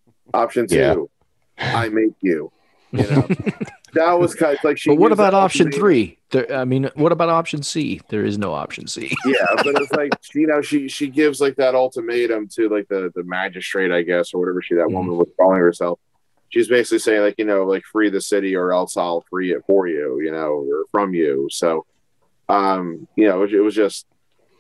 option 0.33 0.67
two, 0.67 1.09
Yeah. 1.57 1.77
I 1.81 1.89
make 1.89 2.13
you. 2.21 2.51
You 2.91 3.03
know, 3.07 3.27
that 3.93 4.19
was 4.19 4.35
kind 4.35 4.57
of 4.57 4.63
like 4.63 4.77
she. 4.77 4.89
But 4.89 4.97
what 4.97 5.11
about 5.11 5.33
option 5.33 5.71
three? 5.71 6.17
There, 6.31 6.51
I 6.51 6.65
mean, 6.65 6.89
what 6.95 7.11
about 7.11 7.29
option 7.29 7.63
C? 7.63 8.01
There 8.09 8.23
is 8.23 8.37
no 8.37 8.53
option 8.53 8.87
C. 8.87 9.15
Yeah, 9.25 9.45
but 9.57 9.81
it's 9.81 9.91
like 9.91 10.11
you 10.33 10.47
know 10.47 10.61
she 10.61 10.87
she 10.87 11.07
gives 11.07 11.41
like 11.41 11.55
that 11.55 11.75
ultimatum 11.75 12.47
to 12.55 12.69
like 12.69 12.87
the 12.87 13.11
the 13.15 13.23
magistrate, 13.23 13.91
I 13.91 14.03
guess, 14.03 14.33
or 14.33 14.39
whatever 14.39 14.61
she 14.61 14.75
that 14.75 14.91
woman 14.91 15.17
was 15.17 15.29
calling 15.37 15.59
herself. 15.59 15.99
She's 16.49 16.67
basically 16.67 16.99
saying 16.99 17.21
like 17.21 17.35
you 17.37 17.45
know 17.45 17.65
like 17.65 17.83
free 17.83 18.09
the 18.09 18.21
city 18.21 18.55
or 18.55 18.73
else 18.73 18.97
I'll 18.97 19.25
free 19.29 19.53
it 19.53 19.63
for 19.65 19.87
you, 19.87 20.21
you 20.21 20.31
know, 20.31 20.65
or 20.69 20.85
from 20.91 21.13
you. 21.13 21.47
So, 21.51 21.85
um, 22.47 23.07
you 23.15 23.27
know, 23.27 23.43
it, 23.43 23.53
it 23.53 23.61
was 23.61 23.75
just 23.75 24.05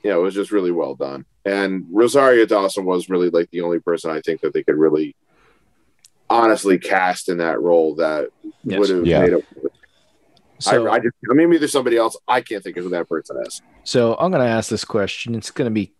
you 0.03 0.11
know 0.11 0.19
it 0.19 0.23
was 0.23 0.35
just 0.35 0.51
really 0.51 0.71
well 0.71 0.95
done. 0.95 1.25
And 1.45 1.85
Rosario 1.89 2.45
Dawson 2.45 2.85
was 2.85 3.09
really 3.09 3.29
like 3.29 3.49
the 3.51 3.61
only 3.61 3.79
person 3.79 4.11
I 4.11 4.21
think 4.21 4.41
that 4.41 4.53
they 4.53 4.63
could 4.63 4.75
really 4.75 5.15
honestly 6.29 6.77
cast 6.77 7.29
in 7.29 7.37
that 7.37 7.59
role 7.61 7.95
that 7.95 8.29
Yes. 8.63 8.79
would 8.79 8.89
have 8.89 9.05
Yeah. 9.05 9.21
made 9.21 9.33
it. 9.33 9.45
So, 10.59 10.87
I, 10.87 10.93
I 10.95 10.99
just 10.99 11.15
I 11.29 11.33
mean 11.33 11.49
maybe 11.49 11.57
there's 11.59 11.71
somebody 11.71 11.95
else 11.97 12.17
I 12.27 12.41
can't 12.41 12.63
think 12.63 12.75
of 12.77 12.83
who 12.83 12.89
that 12.89 13.07
person 13.07 13.37
is. 13.45 13.61
so 13.83 14.15
I'm 14.19 14.29
going 14.31 14.43
to 14.43 14.49
ask 14.49 14.69
this 14.69 14.83
question. 14.83 15.33
It's 15.35 15.51
going 15.51 15.67
to 15.67 15.73
be 15.73 15.93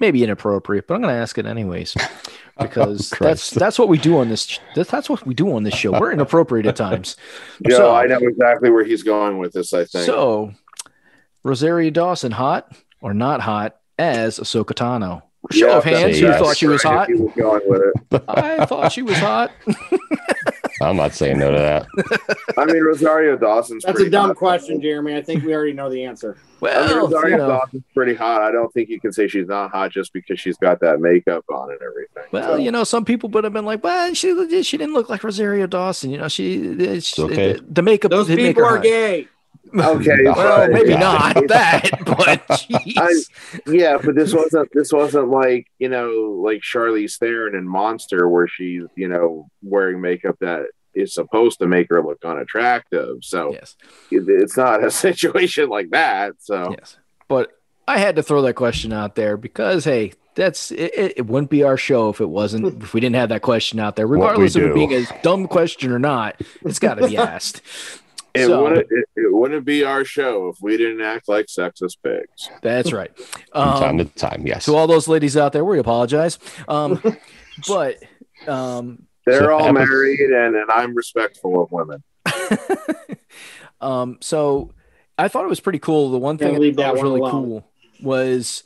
maybe 0.00 0.24
inappropriate, 0.24 0.86
but 0.88 0.94
I'm 0.94 1.02
going 1.02 1.14
to 1.14 1.20
ask 1.20 1.38
it 1.38 1.46
anyways 1.46 1.94
because 2.58 3.12
Oh, 3.12 3.16
that's 3.20 3.50
that's 3.50 3.78
what 3.78 3.88
we 3.88 3.96
do 3.96 4.18
on 4.18 4.28
this. 4.28 4.58
That's, 4.74 4.90
that's 4.90 5.08
what 5.08 5.24
we 5.24 5.34
do 5.34 5.54
on 5.54 5.62
this 5.62 5.74
show. 5.74 5.92
We're 5.98 6.10
inappropriate 6.12 6.66
at 6.66 6.76
times. 6.76 7.16
Yeah, 7.68 7.76
So- 7.76 7.94
I 7.94 8.06
know 8.06 8.18
exactly 8.18 8.70
where 8.70 8.84
he's 8.84 9.02
going 9.04 9.38
with 9.38 9.52
this. 9.52 9.72
I 9.72 9.84
think. 9.84 10.04
So, 10.04 10.52
Rosario 11.44 11.90
Dawson, 11.90 12.32
hot 12.32 12.74
or 13.00 13.14
not 13.14 13.40
hot 13.40 13.76
as 13.98 14.38
Ahsoka 14.38 14.72
Tano? 14.74 15.22
Show 15.52 15.68
Yeah, 15.68 15.76
of 15.78 15.84
hands, 15.84 16.18
who 16.18 16.30
thought 16.32 16.56
she 16.56 16.66
was 16.66 16.82
hot? 16.82 17.08
if 17.10 17.16
he 17.16 17.22
was 17.22 17.32
going 17.34 17.62
with 17.66 17.82
it. 18.12 18.24
I 18.28 18.66
thought 18.66 18.92
she 18.92 19.02
was 19.02 19.16
hot. 19.16 19.50
I'm 20.82 20.96
not 20.96 21.12
saying 21.12 21.38
no 21.38 21.50
to 21.50 21.58
that. 21.58 21.86
I 22.56 22.64
mean, 22.64 22.82
Rosario 22.82 23.36
Dawson's 23.36 23.82
That's 23.84 24.00
a 24.00 24.08
dumb 24.08 24.28
hot. 24.28 24.36
question, 24.36 24.80
Jeremy. 24.80 25.14
I 25.16 25.22
think 25.22 25.44
we 25.44 25.54
already 25.54 25.72
know 25.74 25.90
the 25.90 26.04
answer. 26.04 26.36
I 26.38 26.40
mean, 26.40 26.46
Well, 26.60 26.96
Rosario 27.06 27.28
you 27.32 27.36
know, 27.38 27.48
Dawson's 27.48 27.82
pretty 27.94 28.14
hot. 28.14 28.42
I 28.42 28.50
don't 28.50 28.72
think 28.72 28.88
you 28.88 28.98
can 29.00 29.12
say 29.12 29.28
she's 29.28 29.46
not 29.46 29.70
hot 29.72 29.90
just 29.92 30.12
because 30.12 30.40
she's 30.40 30.56
got 30.56 30.80
that 30.80 31.00
makeup 31.00 31.44
on 31.50 31.70
and 31.70 31.80
everything. 31.82 32.22
well, 32.32 32.52
So, 32.52 32.56
you 32.56 32.70
know, 32.70 32.84
some 32.84 33.04
people 33.04 33.28
would 33.30 33.44
have 33.44 33.52
been 33.52 33.64
like, 33.66 33.82
"Well, 33.84 34.14
she 34.14 34.62
she 34.62 34.76
didn't 34.78 34.94
look 34.94 35.08
like 35.10 35.22
Rosario 35.24 35.66
Dawson." 35.66 36.10
You 36.10 36.18
know, 36.18 36.28
she, 36.28 37.00
she 37.00 37.22
okay. 37.22 37.52
the, 37.54 37.64
the 37.68 37.82
makeup. 37.82 38.10
Those 38.10 38.28
did 38.28 38.36
make 38.36 38.46
people 38.56 38.64
her 38.64 38.74
are 38.74 38.76
hot. 38.76 38.82
gay. 38.84 39.28
Okay, 39.74 40.16
Well, 40.24 40.66
but- 40.66 40.70
maybe 40.72 40.90
Yeah. 40.90 40.98
not 40.98 41.34
that, 41.48 41.90
but 42.04 42.46
jeez. 42.48 43.28
yeah, 43.66 43.98
but 44.02 44.14
this 44.14 44.34
wasn't 44.34 44.68
this 44.72 44.92
wasn't 44.92 45.28
like 45.28 45.66
you 45.78 45.88
know 45.88 46.40
like 46.44 46.60
Charlize 46.60 47.18
Theron 47.18 47.54
in 47.54 47.66
Monster 47.66 48.28
where 48.28 48.48
she's 48.48 48.84
you 48.96 49.08
know 49.08 49.48
wearing 49.62 50.00
makeup 50.00 50.36
that 50.40 50.66
is 50.94 51.14
supposed 51.14 51.60
to 51.60 51.66
make 51.66 51.88
her 51.90 52.02
look 52.02 52.24
unattractive. 52.24 53.18
So 53.22 53.52
yes, 53.52 53.76
it, 54.10 54.24
it's 54.28 54.56
not 54.56 54.84
a 54.84 54.90
situation 54.90 55.68
like 55.68 55.90
that. 55.90 56.34
So 56.38 56.74
yes. 56.78 56.96
But 57.28 57.52
I 57.86 57.98
had 57.98 58.16
to 58.16 58.22
throw 58.22 58.42
that 58.42 58.54
question 58.54 58.92
out 58.92 59.14
there 59.14 59.36
because 59.36 59.84
hey, 59.84 60.12
that's 60.34 60.70
it, 60.70 60.92
it, 60.94 61.12
it 61.18 61.26
wouldn't 61.26 61.50
be 61.50 61.62
our 61.62 61.76
show 61.76 62.08
if 62.08 62.20
it 62.20 62.28
wasn't 62.28 62.72
hmm. 62.72 62.82
if 62.82 62.94
we 62.94 63.00
didn't 63.00 63.16
have 63.16 63.28
that 63.30 63.42
question 63.42 63.78
out 63.78 63.96
there, 63.96 64.06
regardless 64.06 64.56
of 64.56 64.62
it 64.62 64.74
being 64.74 64.92
a 64.92 65.04
dumb 65.22 65.46
question 65.48 65.92
or 65.92 65.98
not. 65.98 66.40
It's 66.62 66.78
got 66.78 66.94
to 66.94 67.08
be 67.08 67.16
asked. 67.16 67.62
It, 68.34 68.46
So- 68.46 68.62
wouldn't, 68.62 68.86
it, 68.90 69.04
it 69.16 69.32
wouldn't 69.34 69.64
be 69.64 69.84
our 69.84 70.04
show 70.04 70.48
if 70.48 70.56
we 70.62 70.76
didn't 70.76 71.00
act 71.00 71.28
like 71.28 71.46
sexist 71.46 71.96
pigs. 72.02 72.48
That's 72.62 72.92
right. 72.92 73.10
From 73.52 73.80
time 73.80 73.82
Um, 73.82 73.98
to 73.98 74.04
time, 74.14 74.46
yes. 74.46 74.64
to 74.66 74.76
all 74.76 74.86
those 74.86 75.08
ladies 75.08 75.36
out 75.36 75.52
there, 75.52 75.64
we 75.64 75.78
apologize. 75.78 76.38
Um, 76.68 77.02
but 77.68 77.96
um, 78.46 79.06
They're 79.26 79.40
So 79.40 79.52
all 79.52 79.64
epi- 79.64 79.72
married, 79.72 80.20
and, 80.20 80.54
and 80.56 80.70
I'm 80.70 80.94
respectful 80.94 81.62
of 81.62 81.72
women. 81.72 82.02
um, 83.80 84.18
so 84.20 84.72
I 85.18 85.28
thought 85.28 85.44
it 85.44 85.48
was 85.48 85.60
pretty 85.60 85.78
cool. 85.78 86.10
The 86.10 86.18
one 86.18 86.38
thing 86.38 86.54
I 86.56 86.70
that 86.72 86.92
was 86.92 87.02
really 87.02 87.20
alone. 87.20 87.30
cool 87.32 87.64
was 88.02 88.62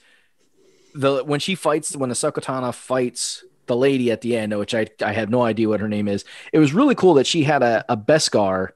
the 0.94 1.24
when 1.24 1.40
she 1.40 1.54
fights 1.54 1.96
when 1.96 2.08
the 2.08 2.14
Ahsoka 2.14 2.42
Tano 2.42 2.72
fights 2.74 3.44
the 3.66 3.76
lady 3.76 4.10
at 4.10 4.20
the 4.20 4.36
end, 4.36 4.56
which 4.58 4.74
I 4.74 4.86
I 5.02 5.12
have 5.12 5.30
no 5.30 5.42
idea 5.42 5.68
what 5.68 5.80
her 5.80 5.88
name 5.88 6.08
is. 6.08 6.24
It 6.52 6.58
was 6.58 6.72
really 6.72 6.94
cool 6.94 7.14
that 7.14 7.26
she 7.26 7.44
had 7.44 7.62
a, 7.62 7.84
a 7.88 7.96
Beskar 7.96 8.70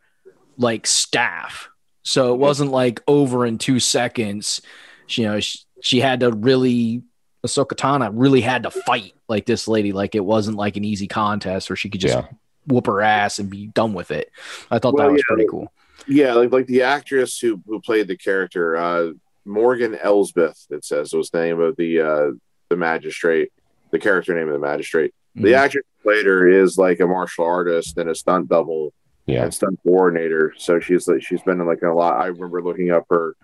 like 0.58 0.86
staff, 0.86 1.68
so 2.02 2.34
it 2.34 2.38
wasn't 2.38 2.70
like 2.70 3.00
over 3.06 3.46
in 3.46 3.58
two 3.58 3.80
seconds. 3.80 4.60
She, 5.06 5.22
you 5.22 5.28
know, 5.28 5.40
she, 5.40 5.58
she 5.80 6.00
had 6.00 6.20
to 6.20 6.32
really 6.32 7.02
Ahsoka 7.46 7.74
Tano 7.74 8.10
really 8.12 8.40
had 8.40 8.64
to 8.64 8.70
fight 8.70 9.14
like 9.28 9.46
this 9.46 9.68
lady. 9.68 9.92
Like 9.92 10.14
it 10.14 10.24
wasn't 10.24 10.56
like 10.56 10.76
an 10.76 10.84
easy 10.84 11.06
contest 11.06 11.70
where 11.70 11.76
she 11.76 11.88
could 11.88 12.00
just 12.00 12.14
Yeah. 12.16 12.26
whoop 12.66 12.86
her 12.86 13.00
ass 13.00 13.38
and 13.38 13.48
be 13.48 13.68
done 13.68 13.94
with 13.94 14.10
it. 14.10 14.30
I 14.70 14.78
thought 14.78 14.94
Well, 14.94 15.06
that 15.06 15.12
was 15.12 15.20
yeah, 15.28 15.34
pretty 15.34 15.48
cool. 15.48 15.72
Yeah, 16.06 16.34
like 16.34 16.50
like 16.52 16.66
the 16.66 16.82
actress 16.82 17.38
who 17.38 17.62
who 17.66 17.80
played 17.80 18.08
the 18.08 18.16
character, 18.16 18.76
uh, 18.76 19.12
Morgan 19.44 19.94
Elsbeth. 19.94 20.66
It 20.70 20.84
says 20.84 21.12
was 21.12 21.30
the 21.30 21.40
name 21.40 21.60
of 21.60 21.76
the 21.76 22.00
uh, 22.00 22.30
the 22.70 22.76
magistrate, 22.76 23.52
the 23.92 23.98
character 23.98 24.34
name 24.34 24.48
of 24.48 24.52
the 24.54 24.58
magistrate. 24.66 25.14
The 25.34 25.52
Mhm. 25.52 25.56
actress 25.58 25.84
later 26.04 26.48
is 26.48 26.76
like 26.78 27.00
a 27.00 27.06
martial 27.06 27.44
artist 27.44 27.96
and 27.98 28.10
a 28.10 28.14
stunt 28.14 28.48
double 28.48 28.92
yeah. 29.28 29.44
and 29.44 29.54
stunt 29.54 29.78
coordinator. 29.84 30.54
So 30.56 30.80
she's 30.80 31.06
like 31.06 31.22
she's 31.22 31.42
been 31.42 31.60
in 31.60 31.66
like 31.66 31.82
a 31.82 31.88
lot. 31.90 32.20
I 32.20 32.26
remember 32.26 32.62
looking 32.62 32.90
up 32.90 33.04
her 33.10 33.34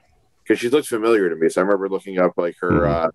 because 0.42 0.58
she 0.58 0.68
looked 0.68 0.88
familiar 0.88 1.28
to 1.28 1.36
me. 1.36 1.48
So 1.48 1.60
I 1.60 1.64
remember 1.64 1.88
looking 1.88 2.18
up 2.18 2.32
like 2.36 2.56
her 2.60 2.70
Mhm. 2.70 2.88
uh, 2.88 3.10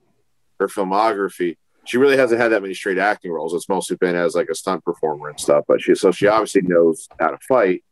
her 0.59 0.67
filmography. 0.67 1.57
She 1.85 1.97
really 1.97 2.17
hasn't 2.17 2.39
had 2.39 2.49
that 2.49 2.61
many 2.61 2.73
straight 2.75 2.97
acting 2.99 3.31
roles. 3.31 3.53
It's 3.53 3.67
mostly 3.69 3.95
been 3.97 4.15
as 4.15 4.35
like 4.35 4.49
a 4.49 4.55
stunt 4.55 4.83
performer 4.85 5.29
and 5.29 5.39
stuff. 5.39 5.65
But 5.67 5.81
she 5.81 5.95
so 5.95 6.11
she 6.11 6.27
obviously 6.27 6.61
knows 6.61 7.07
how 7.19 7.31
to 7.31 7.37
fight. 7.47 7.83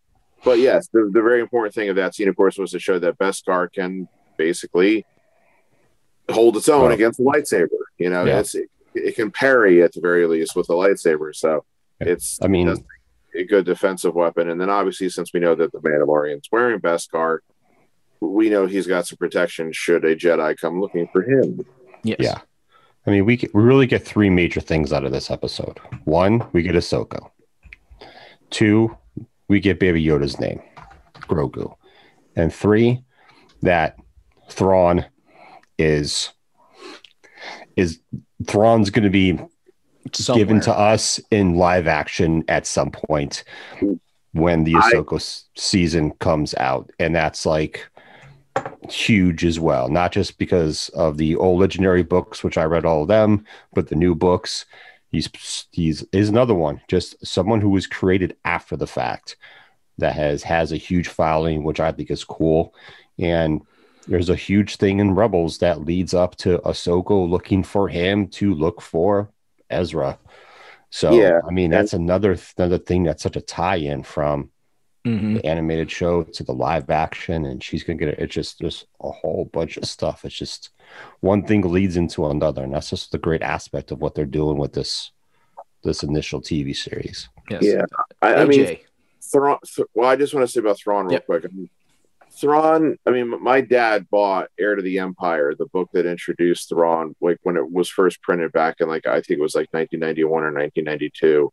But 0.43 0.59
yes, 0.59 0.87
the, 0.93 1.09
the 1.11 1.21
very 1.21 1.41
important 1.41 1.73
thing 1.73 1.89
of 1.89 1.95
that 1.95 2.13
scene, 2.13 2.27
of 2.27 2.35
course, 2.35 2.57
was 2.59 2.71
to 2.71 2.79
show 2.79 2.99
that 2.99 3.17
Beskar 3.17 3.73
can 3.73 4.07
basically 4.37 5.03
hold 6.29 6.57
its 6.57 6.69
own 6.69 6.83
Well- 6.83 6.91
against 6.91 7.17
the 7.17 7.23
lightsaber. 7.25 7.69
You 7.97 8.09
know, 8.11 8.25
Yeah. 8.25 8.39
it's 8.41 8.53
it, 8.53 8.69
it 8.93 9.15
can 9.15 9.31
parry 9.31 9.81
at 9.81 9.93
the 9.93 10.01
very 10.01 10.27
least 10.27 10.55
with 10.55 10.67
the 10.67 10.73
lightsaber. 10.73 11.35
So 11.35 11.65
it's 11.99 12.37
I 12.41 12.47
mean, 12.47 12.67
a 13.37 13.45
good 13.45 13.65
defensive 13.65 14.15
weapon. 14.15 14.49
And 14.49 14.59
then 14.59 14.69
obviously, 14.69 15.09
since 15.09 15.33
we 15.33 15.39
know 15.39 15.55
that 15.55 15.71
the 15.71 15.79
Mandalorian's 15.79 16.49
wearing 16.51 16.79
Beskar, 16.79 17.39
we 18.19 18.49
know 18.49 18.65
he's 18.65 18.87
got 18.87 19.07
some 19.07 19.17
protection 19.17 19.71
should 19.71 20.03
a 20.03 20.15
Jedi 20.15 20.57
come 20.59 20.81
looking 20.81 21.07
for 21.11 21.21
him. 21.21 21.65
Yes. 22.03 22.17
Yeah. 22.19 22.39
I 23.05 23.11
mean, 23.11 23.25
we 23.25 23.37
get, 23.37 23.53
we 23.53 23.63
really 23.63 23.87
get 23.87 24.05
three 24.05 24.29
major 24.29 24.59
things 24.59 24.91
out 24.91 25.05
of 25.05 25.11
this 25.11 25.31
episode. 25.31 25.79
One, 26.03 26.45
we 26.51 26.61
get 26.61 26.75
Ahsoka. 26.75 27.29
Two, 28.49 28.97
we 29.47 29.59
get 29.59 29.79
Baby 29.79 30.03
Yoda's 30.03 30.39
name, 30.39 30.61
Grogu. 31.21 31.73
And 32.35 32.53
three, 32.53 33.03
that 33.61 33.97
Thrawn 34.49 35.05
is 35.77 36.31
is 37.75 37.99
Thrawn's 38.45 38.89
going 38.89 39.03
to 39.03 39.09
be 39.09 39.39
given 40.37 40.59
to 40.61 40.77
us 40.77 41.19
in 41.31 41.55
live 41.55 41.87
action 41.87 42.43
at 42.47 42.65
some 42.65 42.91
point 42.91 43.43
when 44.33 44.63
the 44.63 44.75
I- 44.75 44.91
Ahsoka 44.93 45.15
s- 45.15 45.45
season 45.55 46.11
comes 46.19 46.53
out, 46.55 46.89
and 46.99 47.15
that's 47.15 47.45
like 47.45 47.87
huge 48.89 49.45
as 49.45 49.59
well. 49.59 49.89
Not 49.89 50.11
just 50.11 50.37
because 50.37 50.89
of 50.89 51.17
the 51.17 51.35
old 51.35 51.59
legendary 51.59 52.03
books, 52.03 52.43
which 52.43 52.57
I 52.57 52.63
read 52.63 52.85
all 52.85 53.03
of 53.03 53.07
them, 53.07 53.45
but 53.73 53.87
the 53.89 53.95
new 53.95 54.15
books. 54.15 54.65
He's 55.11 55.29
he's 55.71 56.03
is 56.11 56.27
another 56.29 56.53
one, 56.53 56.81
just 56.89 57.25
someone 57.25 57.61
who 57.61 57.69
was 57.69 57.87
created 57.87 58.35
after 58.43 58.75
the 58.75 58.87
fact 58.87 59.37
that 59.97 60.13
has 60.15 60.43
has 60.43 60.71
a 60.71 60.77
huge 60.77 61.07
following, 61.07 61.63
which 61.63 61.79
I 61.79 61.91
think 61.93 62.11
is 62.11 62.23
cool. 62.25 62.73
And 63.17 63.61
there's 64.07 64.29
a 64.29 64.35
huge 64.35 64.75
thing 64.75 64.99
in 64.99 65.15
Rebels 65.15 65.59
that 65.59 65.85
leads 65.85 66.13
up 66.13 66.35
to 66.37 66.59
Ahsoka 66.59 67.29
looking 67.29 67.63
for 67.63 67.87
him 67.87 68.27
to 68.29 68.53
look 68.53 68.81
for 68.81 69.29
Ezra. 69.69 70.17
So 70.89 71.11
Yeah, 71.11 71.39
I 71.47 71.51
mean 71.51 71.69
that's 71.71 71.93
another 71.93 72.37
another 72.57 72.77
thing 72.77 73.03
that's 73.03 73.23
such 73.23 73.35
a 73.35 73.41
tie-in 73.41 74.03
from 74.03 74.51
Mhm. 75.05 75.35
the 75.41 75.45
animated 75.45 75.89
show 75.91 76.23
to 76.23 76.43
the 76.43 76.53
live 76.53 76.89
action, 76.89 77.45
and 77.45 77.63
she's 77.63 77.83
gonna 77.83 77.99
get 77.99 78.09
it. 78.09 78.19
It's 78.19 78.33
just 78.33 78.59
just 78.59 78.87
a 79.01 79.11
whole 79.11 79.45
bunch 79.45 79.77
of 79.77 79.85
stuff. 79.85 80.25
It's 80.25 80.35
just 80.35 80.71
one 81.21 81.43
thing 81.45 81.61
leads 81.61 81.97
into 81.97 82.25
another, 82.27 82.63
and 82.63 82.73
that's 82.73 82.89
just 82.89 83.11
the 83.11 83.17
great 83.17 83.41
aspect 83.41 83.91
of 83.91 84.01
what 84.01 84.15
they're 84.15 84.25
doing 84.25 84.57
with 84.57 84.73
this 84.73 85.11
this 85.83 86.03
initial 86.03 86.41
TV 86.41 86.73
series. 86.73 87.29
Yes. 87.49 87.63
Yeah. 87.63 87.85
I, 88.21 88.35
I 88.35 88.45
mean, 88.45 88.77
Thrawn. 89.31 89.57
Th- 89.75 89.87
well, 89.93 90.09
I 90.09 90.15
just 90.15 90.33
want 90.33 90.45
to 90.45 90.51
say 90.51 90.59
about 90.59 90.79
Thrawn 90.79 91.05
real 91.05 91.13
Yep. 91.13 91.25
quick. 91.25 91.45
I 91.45 91.49
mean, 91.55 91.69
Thrawn. 92.39 92.97
I 93.05 93.11
mean, 93.11 93.41
my 93.41 93.61
dad 93.61 94.07
bought 94.09 94.49
Heir 94.59 94.75
to 94.75 94.81
the 94.81 94.99
Empire, 94.99 95.53
the 95.57 95.65
book 95.67 95.89
that 95.93 96.05
introduced 96.05 96.69
Thrawn, 96.69 97.15
like 97.21 97.37
when 97.43 97.57
it 97.57 97.71
was 97.71 97.89
first 97.89 98.21
printed 98.21 98.51
back 98.51 98.75
in 98.79 98.87
like 98.87 99.07
I 99.07 99.21
think 99.21 99.39
it 99.39 99.41
was 99.41 99.55
like 99.55 99.69
1991 99.71 100.43
or 100.43 100.53
1992. 100.53 101.51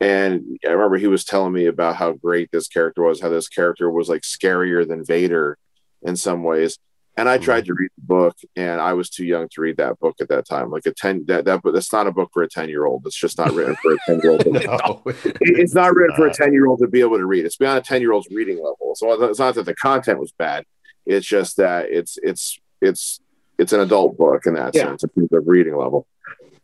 And 0.00 0.58
I 0.66 0.70
remember 0.70 0.96
he 0.96 1.06
was 1.06 1.24
telling 1.24 1.52
me 1.52 1.66
about 1.66 1.96
how 1.96 2.12
great 2.12 2.50
this 2.52 2.68
character 2.68 3.02
was, 3.02 3.20
how 3.20 3.28
this 3.28 3.48
character 3.48 3.90
was 3.90 4.08
like 4.08 4.22
scarier 4.22 4.86
than 4.86 5.04
Vader 5.04 5.58
in 6.02 6.16
some 6.16 6.42
ways. 6.42 6.78
And 7.20 7.28
I 7.28 7.36
tried 7.36 7.64
mm-hmm. 7.64 7.66
to 7.66 7.74
read 7.74 7.90
the 7.98 8.06
book, 8.06 8.36
and 8.56 8.80
I 8.80 8.94
was 8.94 9.10
too 9.10 9.26
young 9.26 9.46
to 9.50 9.60
read 9.60 9.76
that 9.76 10.00
book 10.00 10.16
at 10.22 10.30
that 10.30 10.48
time. 10.48 10.70
Like 10.70 10.86
a 10.86 10.94
ten, 10.94 11.26
that 11.26 11.44
that 11.44 11.60
that's 11.62 11.92
not 11.92 12.06
a 12.06 12.12
book 12.12 12.30
for 12.32 12.42
a 12.42 12.48
ten 12.48 12.70
year 12.70 12.86
old. 12.86 13.02
It's 13.04 13.14
just 13.14 13.36
not 13.36 13.52
written 13.52 13.76
for 13.76 13.92
a 13.92 13.98
ten 14.06 14.20
year 14.22 14.32
old. 14.32 14.46
No. 14.50 15.02
It- 15.04 15.36
it's 15.40 15.74
not 15.74 15.94
written 15.94 16.16
for 16.16 16.28
a 16.28 16.32
10 16.32 16.54
year 16.54 16.66
old 16.66 16.78
to 16.78 16.88
be 16.88 17.00
able 17.00 17.18
to 17.18 17.26
read 17.26 17.44
it's 17.44 17.56
beyond 17.56 17.78
a 17.78 17.82
10 17.82 18.00
year 18.00 18.12
old's 18.12 18.28
reading 18.30 18.56
level 18.56 18.94
so 18.94 19.12
it's 19.24 19.38
not 19.38 19.54
that 19.54 19.64
the 19.64 19.74
content 19.74 20.18
was 20.18 20.32
bad 20.32 20.64
it's 21.06 21.26
just 21.26 21.56
that 21.56 21.90
it's 21.90 22.18
it's 22.22 22.58
it's 22.80 23.20
it's 23.58 23.72
an 23.72 23.80
adult 23.80 24.16
book 24.16 24.46
in 24.46 24.54
that 24.54 24.74
Yeah. 24.74 24.86
sense 24.86 25.04
in 25.04 25.10
terms 25.10 25.32
of 25.32 25.44
reading 25.46 25.76
level 25.76 26.06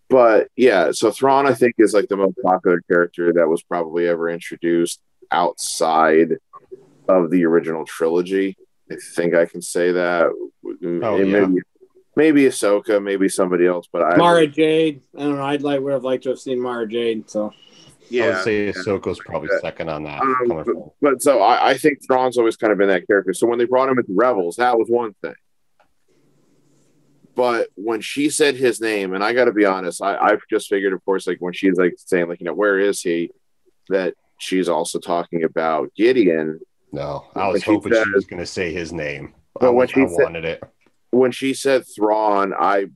but 0.08 0.48
yeah 0.56 0.92
so 0.92 1.10
Thrawn 1.10 1.46
I 1.46 1.54
think 1.54 1.74
is 1.78 1.94
like 1.94 2.08
the 2.08 2.16
most 2.16 2.36
popular 2.42 2.80
character 2.82 3.32
that 3.34 3.48
was 3.48 3.62
probably 3.62 4.08
ever 4.08 4.28
introduced 4.28 5.00
outside 5.30 6.36
of 7.08 7.30
the 7.30 7.44
original 7.44 7.84
trilogy 7.84 8.56
I 8.90 8.96
think 9.14 9.34
I 9.34 9.46
can 9.46 9.62
say 9.62 9.92
that 9.92 10.30
Oh, 10.64 11.16
And 11.20 11.30
yeah. 11.30 11.40
maybe 11.46 11.62
maybe 12.16 12.42
Ahsoka 12.44 13.02
maybe 13.02 13.28
somebody 13.28 13.66
else 13.66 13.86
but 13.92 14.02
I 14.02 14.16
Mara 14.16 14.46
Jade. 14.46 15.02
I 15.16 15.20
don't 15.22 15.36
know. 15.36 15.42
I'd 15.44 15.62
like 15.62 15.80
would 15.80 15.92
have 15.92 16.04
liked 16.04 16.24
to 16.24 16.30
have 16.30 16.38
seen 16.38 16.60
Mara 16.60 16.86
Jade. 16.88 17.28
So 17.30 17.52
yeah, 18.08 18.24
I 18.24 18.28
would 18.28 18.44
say 18.44 18.72
Ahsoka's 18.72 19.18
probably 19.24 19.48
second 19.60 19.88
on 19.90 20.04
that. 20.04 20.20
Um, 20.22 20.36
coming 20.46 20.64
from- 20.64 20.90
But 21.02 21.22
so 21.22 21.40
I, 21.40 21.70
I 21.70 21.76
think 21.76 21.98
Thrawn's 22.06 22.38
always 22.38 22.56
kind 22.56 22.72
of 22.72 22.78
been 22.78 22.88
that 22.88 23.06
character. 23.06 23.32
So 23.34 23.46
when 23.48 23.58
they 23.58 23.64
brought 23.64 23.88
him 23.88 23.98
into 23.98 24.12
Rebels, 24.14 24.56
that 24.56 24.78
was 24.78 24.88
one 24.88 25.14
thing. 25.22 25.34
But 27.34 27.68
when 27.74 28.00
she 28.00 28.30
said 28.30 28.54
his 28.56 28.80
name, 28.80 29.12
and 29.12 29.22
I 29.22 29.32
got 29.34 29.44
to 29.44 29.52
be 29.52 29.66
honest, 29.66 30.00
I, 30.02 30.16
I've 30.16 30.40
just 30.48 30.68
figured, 30.68 30.92
of 30.94 31.04
course, 31.04 31.26
like 31.26 31.36
when 31.40 31.52
she's 31.52 31.76
like 31.76 31.94
saying, 31.98 32.28
like, 32.28 32.40
you 32.40 32.46
know, 32.46 32.54
where 32.54 32.78
is 32.78 33.02
he? 33.02 33.30
That 33.90 34.14
she's 34.38 34.68
also 34.68 34.98
talking 34.98 35.44
about 35.44 35.92
Gideon. 35.94 36.60
No, 36.92 37.26
I 37.34 37.44
when 37.44 37.52
was 37.54 37.62
she 37.62 37.70
hoping 37.72 37.92
she 37.92 38.10
was 38.10 38.24
going 38.26 38.40
to 38.40 38.46
say 38.46 38.72
his 38.72 38.92
name. 38.92 39.34
But 39.58 39.68
I, 39.68 39.70
when 39.70 39.88
she 39.88 40.02
I 40.02 40.06
said- 40.06 40.22
wanted 40.22 40.44
it. 40.44 40.62
When 41.10 41.30
she 41.32 41.54
said 41.54 41.84
Thrawn, 41.86 42.52
I 42.52 42.86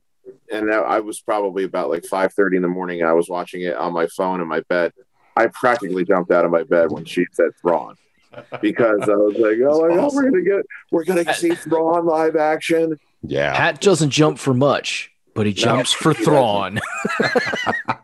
and 0.51 0.71
I 0.71 0.77
I 0.77 0.99
was 0.99 1.19
probably 1.21 1.63
about 1.63 1.89
like 1.89 2.05
five 2.05 2.33
thirty 2.33 2.55
in 2.57 2.61
the 2.61 2.67
morning, 2.67 3.01
and 3.01 3.09
I 3.09 3.13
was 3.13 3.29
watching 3.29 3.61
it 3.61 3.75
on 3.75 3.93
my 3.93 4.05
phone 4.07 4.41
in 4.41 4.47
my 4.47 4.59
bed. 4.69 4.91
I 5.35 5.47
practically 5.47 6.05
jumped 6.05 6.29
out 6.31 6.45
of 6.45 6.51
my 6.51 6.63
bed 6.63 6.91
when 6.91 7.05
she 7.05 7.25
said 7.31 7.51
Thrawn. 7.61 7.95
because 8.61 9.01
I 9.01 9.13
was 9.15 9.35
like, 9.37 9.57
oh 9.67 9.81
my 9.81 9.95
god, 9.95 9.99
awesome. 10.05 10.15
we're 10.23 10.29
gonna 10.29 10.43
get 10.43 10.65
we're 10.91 11.03
gonna 11.03 11.33
see 11.33 11.55
Thrawn 11.55 12.05
live 12.05 12.35
action. 12.35 12.97
Yeah. 13.23 13.55
Pat 13.55 13.81
doesn't 13.81 14.09
jump 14.11 14.37
for 14.39 14.53
much, 14.53 15.11
but 15.33 15.45
he 15.47 15.53
jumps 15.53 15.91
for 15.91 16.13
he 16.13 16.23
Thrawn. 16.23 16.79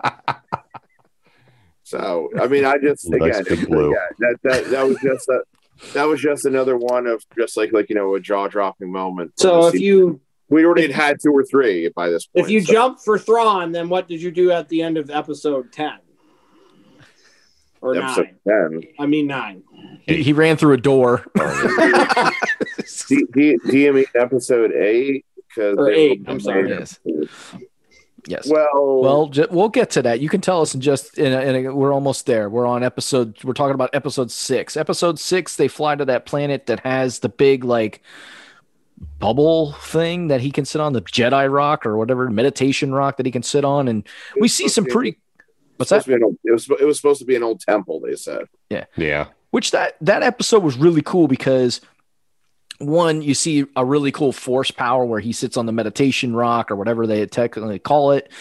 So 1.83 2.29
I 2.39 2.47
mean, 2.47 2.65
I 2.65 2.77
just 2.77 3.09
Nice 3.09 3.37
again, 3.39 3.65
blue. 3.65 3.91
yeah, 3.91 4.07
that 4.19 4.37
that 4.43 4.69
that 4.71 4.87
was 4.87 4.97
just 5.01 5.29
a 5.29 5.41
that 5.93 6.05
was 6.05 6.21
just 6.21 6.45
another 6.45 6.77
one 6.77 7.07
of 7.07 7.23
just 7.37 7.57
like 7.57 7.71
like 7.73 7.89
you 7.89 7.95
know 7.95 8.15
a 8.15 8.19
jaw 8.19 8.47
dropping 8.47 8.91
moment. 8.91 9.33
so 9.39 9.67
if 9.67 9.79
you 9.79 10.19
we 10.49 10.65
already 10.65 10.83
had 10.83 10.91
had 10.91 11.17
two 11.21 11.31
or 11.31 11.43
three 11.43 11.89
by 11.95 12.09
this 12.09 12.25
point. 12.27 12.45
if 12.45 12.51
you 12.51 12.61
so- 12.61 12.71
jump 12.73 12.99
for 13.03 13.17
Thrawn, 13.19 13.71
then 13.71 13.89
what 13.89 14.07
did 14.07 14.21
you 14.21 14.31
do 14.31 14.51
at 14.51 14.69
the 14.69 14.81
end 14.81 14.97
of 14.97 15.09
episode 15.09 15.71
ten 15.73 15.97
or 17.81 17.95
episode 17.95 18.29
nine? 18.45 18.71
ten, 18.71 18.81
I 18.99 19.05
mean 19.05 19.27
nine. 19.27 19.63
he, 20.05 20.23
he 20.23 20.33
ran 20.33 20.57
through 20.57 20.73
a 20.73 20.77
door. 20.77 21.25
do, 21.35 23.27
do, 23.33 23.57
do 23.69 23.77
you 23.77 23.93
mean 23.93 24.05
episode 24.15 24.71
eight? 24.73 25.25
because 25.49 25.77
Or 25.77 25.89
eight, 25.91 26.21
I'm 26.27 26.39
sorry. 26.39 26.69
Yes. 26.69 26.99
Yes. 28.27 28.49
Well, 28.49 29.01
Well, 29.01 29.27
ju- 29.29 29.47
we'll 29.49 29.69
get 29.69 29.89
to 29.91 30.01
that. 30.03 30.19
You 30.19 30.29
can 30.29 30.41
tell 30.41 30.61
us 30.61 30.75
in 30.75 30.81
just 30.81 31.17
in, 31.17 31.31
a, 31.31 31.41
in 31.41 31.65
a, 31.67 31.75
we're 31.75 31.93
almost 31.93 32.25
there. 32.25 32.49
We're 32.49 32.65
on 32.65 32.83
episode. 32.83 33.41
We're 33.43 33.53
talking 33.53 33.73
about 33.75 33.89
episode 33.93 34.31
six. 34.31 34.75
Episode 34.75 35.19
six, 35.19 35.55
they 35.55 35.67
fly 35.67 35.95
to 35.95 36.05
that 36.05 36.25
planet 36.25 36.65
that 36.67 36.81
has 36.81 37.19
the 37.19 37.29
big 37.29 37.63
like 37.63 38.01
bubble 39.19 39.73
thing 39.73 40.27
that 40.27 40.41
he 40.41 40.51
can 40.51 40.65
sit 40.65 40.81
on, 40.81 40.93
the 40.93 41.01
Jedi 41.01 41.51
rock 41.51 41.85
or 41.85 41.97
whatever 41.97 42.29
meditation 42.29 42.93
rock 42.93 43.17
that 43.17 43.25
he 43.25 43.31
can 43.31 43.43
sit 43.43 43.63
on, 43.63 43.87
and 43.87 44.07
we 44.39 44.47
see 44.47 44.67
some 44.67 44.85
pretty. 44.85 45.17
What's 45.77 45.91
that? 45.91 46.03
supposed 46.03 46.05
to 46.05 46.09
be 46.11 46.15
an 46.15 46.23
old, 46.23 46.37
it 46.43 46.51
was 46.51 46.69
it 46.81 46.85
was 46.85 46.97
supposed 46.97 47.19
to 47.19 47.25
be 47.25 47.35
an 47.35 47.43
old 47.43 47.61
temple. 47.61 47.99
They 47.99 48.15
said. 48.15 48.45
Yeah. 48.69 48.85
Yeah. 48.95 49.27
Which 49.51 49.71
that 49.71 49.95
that 50.01 50.23
episode 50.23 50.63
was 50.63 50.75
really 50.77 51.01
cool 51.01 51.27
because 51.27 51.81
one, 52.79 53.21
you 53.21 53.33
see 53.33 53.65
a 53.75 53.83
really 53.83 54.11
cool 54.11 54.31
force 54.31 54.71
power 54.71 55.03
where 55.05 55.19
he 55.19 55.31
sits 55.33 55.57
on 55.57 55.65
the 55.65 55.71
meditation 55.71 56.35
rock 56.35 56.69
or 56.71 56.75
whatever 56.75 57.07
they 57.07 57.25
technically 57.25 57.79
call 57.79 58.11
it, 58.11 58.31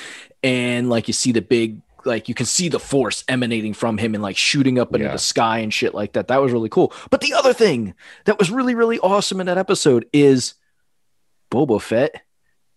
and 0.42 0.88
like 0.90 1.08
you 1.08 1.14
see 1.14 1.32
the 1.32 1.42
big 1.42 1.80
like 2.04 2.28
you 2.28 2.34
can 2.36 2.46
see 2.46 2.68
the 2.68 2.78
force 2.78 3.24
emanating 3.26 3.74
from 3.74 3.98
him 3.98 4.14
and 4.14 4.22
like 4.22 4.36
shooting 4.36 4.78
up 4.78 4.94
into 4.94 5.06
Yeah. 5.06 5.12
the 5.12 5.18
sky 5.18 5.58
and 5.58 5.74
shit 5.74 5.92
like 5.92 6.12
that. 6.12 6.28
That 6.28 6.40
was 6.40 6.52
really 6.52 6.68
cool. 6.68 6.92
But 7.10 7.20
the 7.20 7.34
other 7.34 7.52
thing 7.52 7.94
that 8.26 8.38
was 8.38 8.50
really 8.50 8.74
really 8.76 8.98
awesome 9.00 9.40
in 9.40 9.46
that 9.46 9.58
episode 9.58 10.06
is 10.12 10.54
Boba 11.50 11.80
Fett 11.80 12.22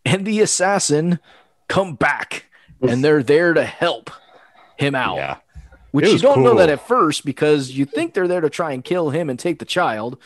and 0.05 0.25
the 0.25 0.41
assassin 0.41 1.19
come 1.67 1.93
back 1.95 2.45
and 2.81 3.03
they're 3.03 3.21
there 3.21 3.53
to 3.53 3.63
help 3.63 4.09
him 4.77 4.95
out. 4.95 5.17
Yeah. 5.17 5.37
Which 5.91 6.07
you 6.07 6.19
don't 6.19 6.43
know 6.43 6.55
that 6.55 6.69
at 6.69 6.87
first 6.87 7.25
because 7.25 7.71
you 7.71 7.85
think 7.85 8.13
they're 8.13 8.27
there 8.27 8.41
to 8.41 8.49
try 8.49 8.71
and 8.73 8.83
kill 8.83 9.09
him 9.09 9.29
and 9.29 9.37
take 9.39 9.59
the 9.59 9.65
child, 9.65 10.17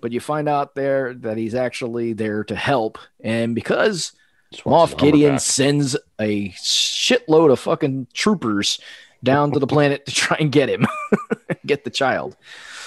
but 0.00 0.12
you 0.12 0.20
find 0.20 0.48
out 0.48 0.74
there 0.74 1.14
that 1.14 1.36
he's 1.36 1.54
actually 1.54 2.12
there 2.12 2.44
to 2.44 2.54
help. 2.54 2.98
And 3.20 3.54
because 3.54 4.12
Just 4.50 4.64
Moff 4.64 4.98
Gideon 4.98 5.34
back. 5.34 5.40
sends 5.40 5.96
a 6.20 6.50
shitload 6.50 7.52
of 7.52 7.58
fucking 7.58 8.08
troopers 8.14 8.80
down 9.22 9.52
to 9.52 9.58
the 9.58 9.66
planet 9.66 10.06
to 10.06 10.12
try 10.12 10.36
and 10.38 10.52
get 10.52 10.68
him, 10.68 10.86
get 11.66 11.84
the 11.84 11.90
child. 11.90 12.36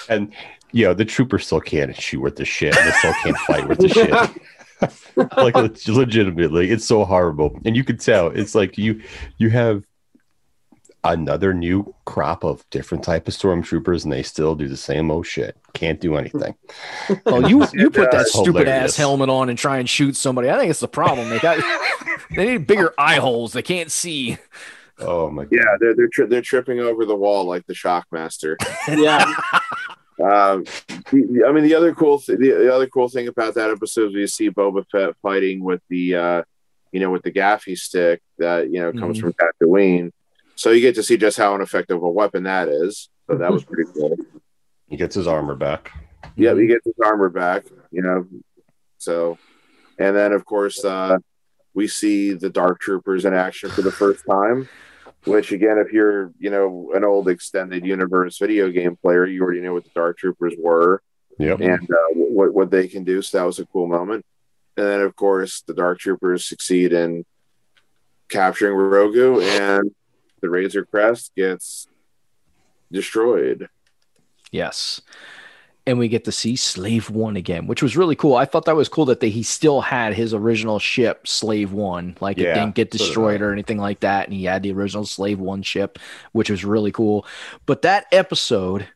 And 0.08 0.32
yeah, 0.72 0.92
the 0.92 1.04
troopers 1.04 1.46
still 1.46 1.60
can't 1.60 1.94
shoot 1.94 2.20
worth 2.20 2.36
the 2.36 2.44
shit. 2.44 2.76
And 2.76 2.88
they 2.88 2.92
still 2.92 3.14
can't 3.22 3.36
fight 3.38 3.68
worth 3.68 3.78
the 3.78 3.88
shit. 3.88 5.36
like 5.36 5.54
legitimately, 5.54 6.70
it's 6.70 6.84
so 6.84 7.04
horrible. 7.04 7.58
And 7.64 7.76
you 7.76 7.84
can 7.84 7.98
tell 7.98 8.28
it's 8.28 8.54
like 8.54 8.78
you 8.78 9.02
you 9.38 9.50
have 9.50 9.84
another 11.04 11.52
new 11.52 11.94
crop 12.04 12.44
of 12.44 12.64
different 12.70 13.02
type 13.02 13.26
of 13.28 13.34
stormtroopers, 13.34 14.04
and 14.04 14.12
they 14.12 14.22
still 14.22 14.54
do 14.54 14.68
the 14.68 14.76
same 14.76 15.10
old 15.10 15.26
shit. 15.26 15.56
Can't 15.72 16.00
do 16.00 16.16
anything. 16.16 16.54
Well, 17.26 17.48
you 17.50 17.66
you 17.72 17.90
put 17.90 18.10
that 18.12 18.26
stupid 18.28 18.68
ass 18.68 18.96
helmet 18.96 19.28
on 19.28 19.48
and 19.48 19.58
try 19.58 19.78
and 19.78 19.88
shoot 19.88 20.16
somebody. 20.16 20.48
I 20.50 20.58
think 20.58 20.70
it's 20.70 20.80
the 20.80 20.88
problem. 20.88 21.28
They 21.30 21.38
got 21.40 21.58
they 22.36 22.46
need 22.52 22.66
bigger 22.66 22.92
eye 22.98 23.16
holes. 23.16 23.52
They 23.52 23.62
can't 23.62 23.90
see. 23.90 24.38
Oh 24.98 25.30
my 25.30 25.44
god. 25.44 25.52
Yeah, 25.52 25.76
they're 25.80 25.94
they're 25.96 26.08
tri- 26.12 26.26
they're 26.26 26.42
tripping 26.42 26.78
over 26.78 27.04
the 27.04 27.16
wall 27.16 27.44
like 27.44 27.66
the 27.66 27.74
Shockmaster. 27.74 28.56
Yeah. 28.88 29.24
Um, 30.22 30.64
the- 31.10 31.26
the- 31.30 31.44
I 31.48 31.52
mean, 31.52 31.64
the 31.64 31.74
other 31.74 31.94
cool 31.94 32.18
th- 32.20 32.38
the, 32.38 32.50
the 32.50 32.72
other 32.72 32.86
cool 32.86 33.08
thing 33.08 33.26
about 33.28 33.54
that 33.54 33.70
episode 33.70 34.08
is 34.10 34.14
you 34.14 34.26
see 34.26 34.50
Boba 34.50 34.84
Fett 34.92 35.16
fighting 35.22 35.64
with 35.64 35.80
the 35.88 36.14
uh, 36.14 36.42
you 36.92 37.00
know 37.00 37.10
with 37.10 37.22
the 37.22 37.32
gaffi 37.32 37.76
stick 37.76 38.20
that 38.38 38.70
you 38.70 38.80
know 38.80 38.92
comes 38.92 39.18
Mhm. 39.18 39.20
from 39.22 39.32
Tatooine. 39.32 40.12
So 40.54 40.70
you 40.70 40.80
get 40.80 40.94
to 40.96 41.02
see 41.02 41.16
just 41.16 41.36
how 41.36 41.54
ineffective 41.54 42.02
a 42.02 42.10
weapon 42.10 42.44
that 42.44 42.68
is. 42.68 43.08
So 43.28 43.36
that 43.36 43.50
was 43.52 43.64
pretty 43.64 43.90
cool. 43.92 44.16
He 44.88 44.96
gets 44.96 45.14
his 45.14 45.26
armor 45.26 45.54
back. 45.54 45.90
Yeah, 46.36 46.54
he 46.54 46.66
gets 46.66 46.84
his 46.84 46.94
armor 47.04 47.28
back. 47.28 47.64
You 47.90 48.02
know, 48.02 48.26
so 48.98 49.38
and 49.98 50.14
then 50.16 50.32
of 50.32 50.44
course 50.44 50.84
uh, 50.84 51.18
we 51.74 51.88
see 51.88 52.32
the 52.34 52.50
Dark 52.50 52.80
Troopers 52.80 53.24
in 53.24 53.34
action 53.34 53.70
for 53.70 53.82
the 53.82 53.92
first 53.92 54.24
time. 54.28 54.68
Which 55.24 55.52
again, 55.52 55.78
if 55.78 55.92
you're 55.92 56.32
you 56.38 56.50
know 56.50 56.90
an 56.94 57.04
old 57.04 57.28
extended 57.28 57.86
universe 57.86 58.38
video 58.38 58.70
game 58.70 58.96
player, 58.96 59.24
you 59.24 59.42
already 59.42 59.60
know 59.60 59.72
what 59.72 59.84
the 59.84 59.90
Dark 59.94 60.18
Troopers 60.18 60.54
were 60.58 61.02
Yep. 61.38 61.60
and 61.60 61.90
uh, 61.90 62.08
what 62.14 62.52
what 62.52 62.70
they 62.70 62.88
can 62.88 63.04
do. 63.04 63.22
So 63.22 63.38
that 63.38 63.44
was 63.44 63.58
a 63.58 63.66
cool 63.66 63.86
moment. 63.86 64.24
And 64.76 64.86
then, 64.86 65.00
of 65.00 65.14
course, 65.16 65.62
the 65.66 65.74
Dark 65.74 65.98
Troopers 65.98 66.44
succeed 66.44 66.92
in 66.92 67.24
capturing 68.28 68.74
Grogu, 68.76 69.42
and 69.42 69.90
the 70.42 70.50
Razor 70.50 70.84
Crest 70.84 71.34
gets 71.34 71.86
destroyed. 72.90 73.68
Yes. 74.50 75.00
And 75.84 75.98
we 75.98 76.06
get 76.06 76.24
to 76.26 76.32
see 76.32 76.54
Slave 76.54 77.10
One 77.10 77.36
again, 77.36 77.66
which 77.66 77.82
was 77.82 77.96
really 77.96 78.14
cool. 78.14 78.36
I 78.36 78.44
thought 78.44 78.66
that 78.66 78.76
was 78.76 78.88
cool 78.88 79.06
that 79.06 79.18
they, 79.18 79.30
he 79.30 79.42
still 79.42 79.80
had 79.80 80.14
his 80.14 80.32
original 80.32 80.78
ship, 80.78 81.26
Slave 81.26 81.72
One. 81.72 82.16
Like 82.20 82.38
it 82.38 82.54
didn't 82.54 82.76
get 82.76 82.92
destroyed 82.92 83.40
or 83.40 83.52
anything 83.52 83.78
like 83.78 84.00
that. 84.00 84.28
And 84.28 84.36
he 84.36 84.44
had 84.44 84.62
the 84.62 84.72
original 84.72 85.04
Slave 85.04 85.40
One 85.40 85.62
ship, 85.62 85.98
which 86.30 86.50
was 86.50 86.64
really 86.64 86.92
cool. 86.92 87.26
But 87.66 87.82
that 87.82 88.06
episode, 88.12 88.86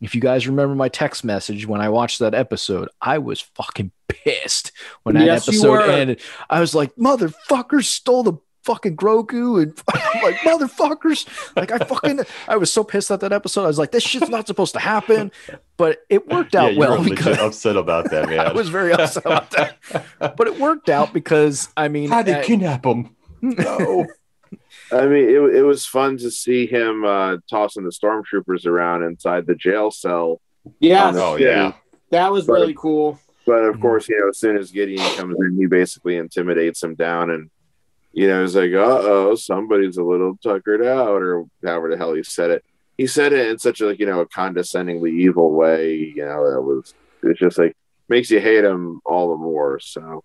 if 0.00 0.14
you 0.14 0.20
guys 0.20 0.46
remember 0.46 0.76
my 0.76 0.88
text 0.88 1.24
message 1.24 1.66
when 1.66 1.80
I 1.80 1.88
watched 1.88 2.20
that 2.20 2.34
episode, 2.34 2.90
I 3.00 3.18
was 3.18 3.40
fucking 3.40 3.90
pissed 4.06 4.70
when 5.02 5.16
that 5.16 5.24
Yes, 5.24 5.48
episode 5.48 5.90
ended. 5.90 6.20
I 6.48 6.60
was 6.60 6.76
like, 6.76 6.94
motherfuckers 6.94 7.86
stole 7.86 8.22
the 8.22 8.34
fucking 8.66 8.96
Grogu 8.96 9.62
and 9.62 9.82
I'm 9.94 10.22
like 10.22 10.36
motherfuckers. 10.38 11.26
Like 11.56 11.70
I 11.72 11.78
fucking 11.78 12.20
I 12.48 12.56
was 12.56 12.72
so 12.72 12.84
pissed 12.84 13.10
at 13.10 13.20
that 13.20 13.32
episode. 13.32 13.64
I 13.64 13.68
was 13.68 13.78
like, 13.78 13.92
this 13.92 14.02
shit's 14.02 14.28
not 14.28 14.46
supposed 14.46 14.74
to 14.74 14.80
happen. 14.80 15.32
But 15.76 16.04
it 16.10 16.28
worked 16.28 16.54
out 16.54 16.74
you 16.74 16.80
well 16.80 16.98
were 16.98 17.04
because 17.04 17.38
upset 17.38 17.76
about 17.76 18.10
that, 18.10 18.28
man. 18.30 18.40
I 18.40 18.52
was 18.52 18.68
very 18.68 18.92
upset 18.92 19.24
about 19.24 19.50
that. 19.52 19.78
But 20.18 20.46
it 20.46 20.58
worked 20.58 20.90
out 20.90 21.12
because 21.12 21.68
I 21.76 21.88
mean 21.88 22.10
How'd 22.10 22.26
they 22.26 22.34
uh, 22.34 22.42
kidnap 22.42 22.84
him? 22.84 23.16
No. 23.40 24.06
I 24.92 25.06
mean, 25.06 25.28
it, 25.28 25.56
it 25.56 25.62
was 25.62 25.84
fun 25.84 26.16
to 26.18 26.30
see 26.30 26.66
him 26.66 27.04
uh, 27.04 27.38
tossing 27.50 27.82
the 27.82 27.90
stormtroopers 27.90 28.66
around 28.66 29.02
inside 29.02 29.46
the 29.46 29.54
jail 29.56 29.90
cell. 29.90 30.40
Yeah. 30.80 31.12
oh 31.14 31.36
yeah. 31.36 31.72
That 32.10 32.32
was 32.32 32.46
really 32.46 32.74
cool. 32.74 33.18
But 33.46 33.64
of 33.64 33.80
course, 33.80 34.08
you 34.08 34.18
know, 34.18 34.28
as 34.28 34.38
soon 34.38 34.56
as 34.56 34.72
Gideon 34.72 35.08
comes 35.16 35.36
in, 35.38 35.56
he 35.56 35.66
basically 35.66 36.16
intimidates 36.16 36.82
him 36.82 36.96
down, 36.96 37.30
and 37.30 37.48
you 38.16 38.26
know, 38.28 38.40
he's 38.40 38.56
like, 38.56 38.72
"Uh 38.72 38.98
oh, 39.02 39.34
somebody's 39.34 39.98
a 39.98 40.02
little 40.02 40.38
tuckered 40.42 40.82
out," 40.82 41.20
or 41.22 41.44
however 41.62 41.90
the 41.90 41.98
hell 41.98 42.14
he 42.14 42.22
said 42.22 42.50
it. 42.50 42.64
He 42.96 43.06
said 43.06 43.34
it 43.34 43.48
in 43.48 43.58
such 43.58 43.82
a 43.82 43.86
like 43.88 43.98
you 44.00 44.06
know 44.06 44.20
a 44.20 44.26
condescendingly 44.26 45.12
evil 45.12 45.52
way. 45.52 45.96
You 45.96 46.24
know, 46.24 46.44
it 46.46 46.62
was 46.62 46.94
it's 47.22 47.38
just 47.38 47.58
like 47.58 47.76
makes 48.08 48.30
you 48.30 48.40
hate 48.40 48.64
him 48.64 49.00
all 49.04 49.28
the 49.30 49.36
more. 49.36 49.78
So 49.80 50.24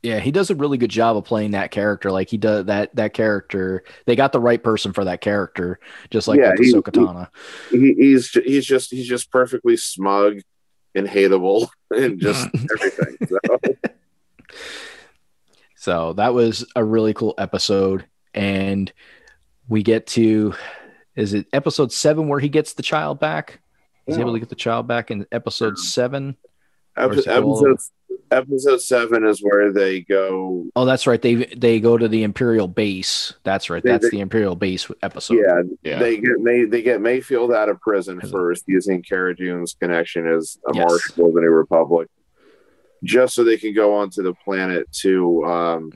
yeah, 0.00 0.20
he 0.20 0.30
does 0.30 0.50
a 0.50 0.54
really 0.54 0.78
good 0.78 0.90
job 0.90 1.16
of 1.16 1.24
playing 1.24 1.50
that 1.52 1.72
character. 1.72 2.12
Like 2.12 2.28
he 2.30 2.36
does 2.36 2.66
that 2.66 2.94
that 2.94 3.14
character. 3.14 3.82
They 4.06 4.14
got 4.14 4.30
the 4.30 4.38
right 4.40 4.62
person 4.62 4.92
for 4.92 5.04
that 5.06 5.20
character, 5.20 5.80
just 6.10 6.28
like 6.28 6.38
Yeah, 6.38 6.50
with 6.52 6.60
he- 6.60 6.72
Ahsoka 6.72 7.28
he, 7.72 7.94
he's 7.94 8.30
he's 8.30 8.64
just 8.64 8.92
he's 8.92 9.08
just 9.08 9.32
perfectly 9.32 9.76
smug 9.76 10.38
and 10.94 11.08
hateable 11.08 11.66
and 11.90 12.20
just 12.20 12.46
everything. 12.76 13.16
So. 13.28 13.38
So 15.84 16.14
that 16.14 16.32
was 16.32 16.64
a 16.74 16.82
really 16.82 17.12
cool 17.12 17.34
episode. 17.36 18.06
And 18.32 18.90
we 19.68 19.82
get 19.82 20.06
to, 20.08 20.54
is 21.14 21.34
it 21.34 21.46
episode 21.52 21.92
seven 21.92 22.26
where 22.28 22.40
he 22.40 22.48
gets 22.48 22.72
the 22.72 22.82
child 22.82 23.20
back? 23.20 23.60
He's 24.06 24.16
able 24.16 24.32
to 24.32 24.38
get 24.38 24.48
the 24.48 24.54
child 24.54 24.86
back 24.88 25.10
in 25.10 25.26
episode 25.30 25.78
seven. 25.78 26.38
Epi- 26.96 27.18
it 27.18 27.28
all- 27.28 27.58
episode 27.58 27.78
episode 28.30 28.80
seven 28.80 29.26
is 29.26 29.40
where 29.40 29.72
they 29.74 30.00
go. 30.00 30.64
Oh, 30.74 30.86
that's 30.86 31.06
right. 31.06 31.20
They 31.20 31.34
they 31.34 31.80
go 31.80 31.98
to 31.98 32.08
the 32.08 32.22
Imperial 32.22 32.66
base. 32.66 33.34
That's 33.44 33.68
right. 33.68 33.82
They- 33.82 33.90
That's 33.90 34.04
they- 34.04 34.16
the 34.16 34.20
Imperial 34.20 34.56
base 34.56 34.90
episode. 35.02 35.36
Yeah, 35.36 35.62
Yeah. 35.82 35.98
they 35.98 36.16
get 36.16 36.38
May, 36.40 36.64
they 36.64 36.80
get 36.80 37.02
Mayfield 37.02 37.52
out 37.52 37.68
of 37.68 37.78
prison 37.82 38.18
Prison. 38.20 38.38
first, 38.38 38.64
using 38.66 39.02
Cara 39.02 39.36
Dune's 39.36 39.74
connection 39.78 40.26
as 40.26 40.58
a 40.66 40.74
Yes. 40.74 40.86
marshal 40.88 41.26
of 41.28 41.34
the 41.34 41.42
New 41.42 41.48
Republic, 41.50 42.08
just 43.04 43.34
so 43.34 43.44
they 43.44 43.56
can 43.56 43.74
go 43.74 43.96
onto 43.96 44.22
the 44.22 44.34
planet 44.34 44.90
to 44.90 45.44
um, 45.44 45.92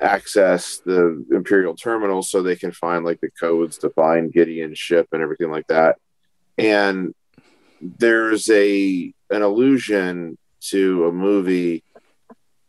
access 0.00 0.78
the 0.78 1.24
Imperial 1.30 1.76
terminal, 1.76 2.22
so 2.22 2.42
they 2.42 2.56
can 2.56 2.72
find 2.72 3.04
like 3.04 3.20
the 3.20 3.30
codes 3.30 3.78
to 3.78 3.90
find 3.90 4.32
Gideon's 4.32 4.78
ship 4.78 5.08
and 5.12 5.22
everything 5.22 5.50
like 5.50 5.66
that. 5.68 5.96
And 6.56 7.14
there's 7.80 8.50
a 8.50 9.12
an 9.30 9.42
allusion 9.42 10.38
to 10.60 11.06
a 11.06 11.12
movie 11.12 11.84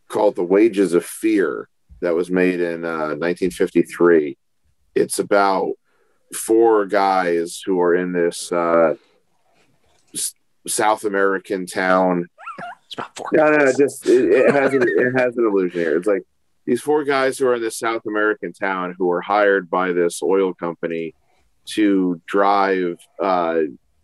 called 0.08 0.36
The 0.36 0.44
Wages 0.44 0.92
of 0.92 1.04
Fear 1.04 1.68
that 2.00 2.14
was 2.14 2.30
made 2.30 2.60
in 2.60 2.84
uh, 2.84 3.16
1953 3.16 4.36
it's 4.94 5.18
about 5.18 5.72
four 6.34 6.86
guys 6.86 7.62
who 7.64 7.80
are 7.80 7.94
in 7.94 8.12
this 8.12 8.52
uh, 8.52 8.94
South 10.66 11.04
American 11.04 11.66
town. 11.66 12.28
It's 12.90 12.94
about 12.94 13.16
four. 13.16 13.30
No, 13.32 13.48
no, 13.48 13.64
no 13.64 13.72
just 13.72 14.04
it, 14.08 14.32
it 14.32 14.52
has 14.54 14.74
an, 14.74 14.82
it 14.82 15.12
has 15.16 15.36
an 15.36 15.44
illusion 15.44 15.80
here. 15.80 15.96
It's 15.96 16.08
like 16.08 16.22
these 16.66 16.80
four 16.80 17.04
guys 17.04 17.38
who 17.38 17.46
are 17.46 17.54
in 17.54 17.62
this 17.62 17.78
South 17.78 18.02
American 18.04 18.52
town 18.52 18.96
who 18.98 19.08
are 19.12 19.20
hired 19.20 19.70
by 19.70 19.92
this 19.92 20.22
oil 20.24 20.52
company 20.52 21.14
to 21.66 22.20
drive, 22.26 22.98
uh, 23.22 23.60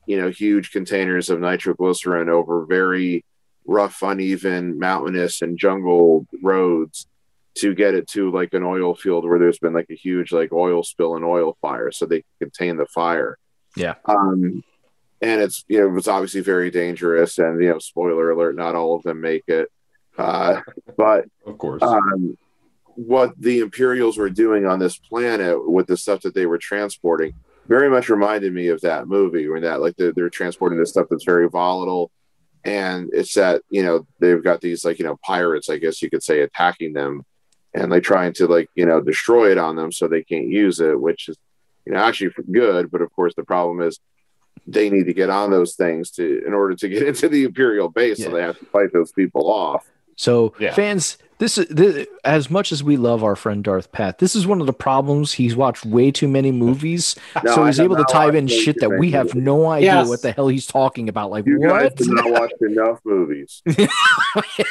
you 0.06 0.20
know, 0.20 0.30
huge 0.30 0.70
containers 0.70 1.30
of 1.30 1.40
nitroglycerin 1.40 2.28
over 2.28 2.64
very 2.64 3.24
rough, 3.66 4.02
uneven, 4.02 4.78
mountainous, 4.78 5.42
and 5.42 5.58
jungle 5.58 6.24
roads 6.40 7.08
to 7.56 7.74
get 7.74 7.94
it 7.94 8.06
to 8.06 8.30
like 8.30 8.54
an 8.54 8.62
oil 8.62 8.94
field 8.94 9.24
where 9.24 9.40
there's 9.40 9.58
been 9.58 9.72
like 9.72 9.90
a 9.90 9.96
huge 9.96 10.30
like 10.30 10.52
oil 10.52 10.84
spill 10.84 11.16
and 11.16 11.24
oil 11.24 11.56
fire, 11.60 11.90
so 11.90 12.06
they 12.06 12.20
can 12.20 12.50
contain 12.50 12.76
the 12.76 12.86
fire. 12.86 13.36
Yeah. 13.74 13.94
Um, 14.04 14.62
and 15.20 15.40
it's 15.40 15.64
you 15.68 15.80
know 15.80 15.96
it's 15.96 16.08
obviously 16.08 16.40
very 16.40 16.70
dangerous, 16.70 17.38
and 17.38 17.62
you 17.62 17.70
know 17.70 17.78
spoiler 17.78 18.30
alert, 18.30 18.56
not 18.56 18.74
all 18.74 18.96
of 18.96 19.02
them 19.02 19.20
make 19.20 19.44
it. 19.48 19.70
Uh, 20.18 20.60
but 20.96 21.26
Of 21.44 21.58
course. 21.58 21.82
um, 21.82 22.38
what 22.94 23.34
the 23.38 23.60
Imperials 23.60 24.16
were 24.16 24.30
doing 24.30 24.64
on 24.66 24.78
this 24.78 24.96
planet 24.96 25.68
with 25.68 25.86
the 25.86 25.96
stuff 25.96 26.22
that 26.22 26.34
they 26.34 26.46
were 26.46 26.58
transporting 26.58 27.34
very 27.68 27.90
much 27.90 28.08
reminded 28.08 28.52
me 28.52 28.68
of 28.68 28.80
that 28.80 29.08
movie 29.08 29.48
when 29.48 29.62
that 29.62 29.80
like 29.80 29.96
they're, 29.96 30.12
they're 30.12 30.30
transporting 30.30 30.78
this 30.78 30.90
stuff 30.90 31.06
that's 31.10 31.24
very 31.24 31.48
volatile 31.48 32.10
and 32.64 33.10
it's 33.12 33.34
that 33.34 33.62
you 33.70 33.82
know 33.82 34.06
they've 34.20 34.42
got 34.42 34.60
these 34.60 34.84
like 34.84 34.98
you 34.98 35.04
know 35.04 35.18
pirates 35.24 35.68
i 35.68 35.76
guess 35.76 36.02
you 36.02 36.10
could 36.10 36.22
say 36.22 36.40
attacking 36.40 36.92
them 36.92 37.22
and 37.74 37.90
like 37.90 38.02
trying 38.02 38.32
to 38.32 38.46
like 38.46 38.68
you 38.74 38.86
know 38.86 39.00
destroy 39.00 39.50
it 39.50 39.58
on 39.58 39.76
them 39.76 39.90
so 39.92 40.06
they 40.06 40.22
can't 40.22 40.48
use 40.48 40.80
it 40.80 40.98
which 41.00 41.28
is 41.28 41.36
you 41.84 41.92
know 41.92 41.98
actually 41.98 42.32
good 42.52 42.90
but 42.90 43.02
of 43.02 43.12
course 43.12 43.34
the 43.36 43.44
problem 43.44 43.80
is 43.80 44.00
they 44.66 44.90
need 44.90 45.04
to 45.06 45.14
get 45.14 45.30
on 45.30 45.50
those 45.50 45.74
things 45.74 46.10
to 46.12 46.42
in 46.46 46.52
order 46.52 46.74
to 46.74 46.88
get 46.88 47.02
into 47.06 47.28
the 47.28 47.44
imperial 47.44 47.88
base 47.88 48.18
so 48.22 48.30
they 48.30 48.42
have 48.42 48.58
to 48.58 48.66
fight 48.72 48.92
those 48.92 49.12
people 49.12 49.50
off 49.50 49.84
So 50.16 50.54
Yeah. 50.58 50.74
fans, 50.74 51.18
this 51.38 51.58
is 51.58 51.66
this, 51.68 52.06
as 52.24 52.50
much 52.50 52.72
as 52.72 52.82
we 52.82 52.96
love 52.96 53.22
our 53.22 53.36
friend 53.36 53.62
Darth 53.62 53.92
Pat. 53.92 54.18
This 54.18 54.34
is 54.34 54.46
one 54.46 54.60
of 54.60 54.66
the 54.66 54.72
problems. 54.72 55.32
He's 55.32 55.54
watched 55.56 55.84
way 55.84 56.10
too 56.10 56.28
many 56.28 56.50
movies, 56.52 57.14
No, 57.44 57.54
so 57.54 57.64
he's 57.66 57.78
able 57.80 57.96
to 57.96 58.02
not 58.02 58.10
tie 58.10 58.34
in 58.34 58.46
shit 58.48 58.80
that 58.80 58.90
we 58.98 59.10
have 59.12 59.26
movies. 59.34 59.42
no 59.42 59.66
idea 59.66 59.94
Yes. 59.94 60.08
what 60.08 60.22
the 60.22 60.32
hell 60.32 60.48
he's 60.48 60.66
talking 60.66 61.08
about. 61.08 61.30
Like 61.30 61.46
you 61.46 61.60
guys 61.60 61.90
what? 61.90 61.98
have 61.98 62.08
not 62.08 62.30
watched 62.40 62.62
enough 62.62 63.00
movies 63.04 63.62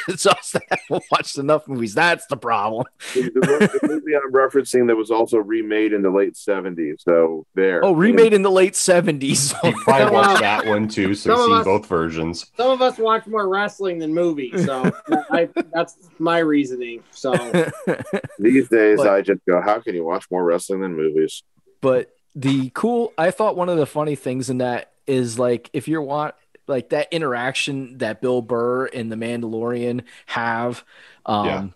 it's 0.08 0.26
us 0.26 0.52
that 0.52 0.62
haven't 0.70 1.04
watched 1.10 1.38
enough 1.38 1.66
movies. 1.68 1.94
That's 1.94 2.26
the 2.26 2.36
problem. 2.36 2.84
the, 3.14 3.22
the 3.22 3.78
movie 3.88 4.14
I'm 4.16 4.32
referencing 4.32 4.86
that 4.88 4.96
was 4.96 5.10
also 5.10 5.38
remade 5.38 5.92
in 5.92 6.02
the 6.02 6.10
late 6.10 6.34
70s. 6.34 7.02
So 7.02 7.46
there. 7.54 7.84
Oh, 7.84 7.92
remade 7.92 8.32
in 8.32 8.42
the 8.42 8.50
late 8.50 8.76
seventies. 8.76 9.52
He 9.62 9.72
probably 9.72 10.04
Come 10.06 10.12
watched 10.14 10.40
that 10.40 10.66
one 10.66 10.88
too, 10.88 11.14
so 11.14 11.30
Some 11.30 11.38
he's 11.38 11.46
seen 11.46 11.58
us- 11.58 11.64
both 11.64 11.86
versions. 11.86 12.50
Some 12.56 12.70
of 12.70 12.82
us 12.82 12.98
watch 12.98 13.26
more 13.26 13.48
wrestling 13.48 13.98
than 13.98 14.12
movies, 14.14 14.64
so 14.64 14.90
I, 15.30 15.48
that's 15.72 15.96
my 16.18 16.38
reasoning. 16.56 17.02
So 17.10 17.32
These 18.38 18.68
days, 18.68 18.98
But- 18.98 19.08
I 19.10 19.20
just 19.22 19.40
go, 19.48 19.60
how 19.60 19.80
can 19.80 19.94
you 19.94 20.04
watch 20.04 20.26
more 20.30 20.44
wrestling 20.44 20.80
than 20.80 20.94
movies? 20.96 21.42
but 21.82 22.10
the 22.34 22.70
cool 22.74 23.12
i 23.18 23.30
thought 23.30 23.54
one 23.56 23.68
of 23.68 23.76
the 23.76 23.86
funny 23.86 24.14
things 24.16 24.48
in 24.50 24.58
that 24.58 24.92
is 25.06 25.38
like 25.38 25.68
if 25.74 25.88
you're 25.88 26.02
want 26.02 26.34
like 26.66 26.88
that 26.88 27.06
interaction 27.12 27.98
that 27.98 28.20
bill 28.22 28.40
burr 28.42 28.86
and 28.86 29.12
the 29.12 29.16
mandalorian 29.16 30.02
have 30.24 30.82
um 31.26 31.46
Yeah. 31.46 31.66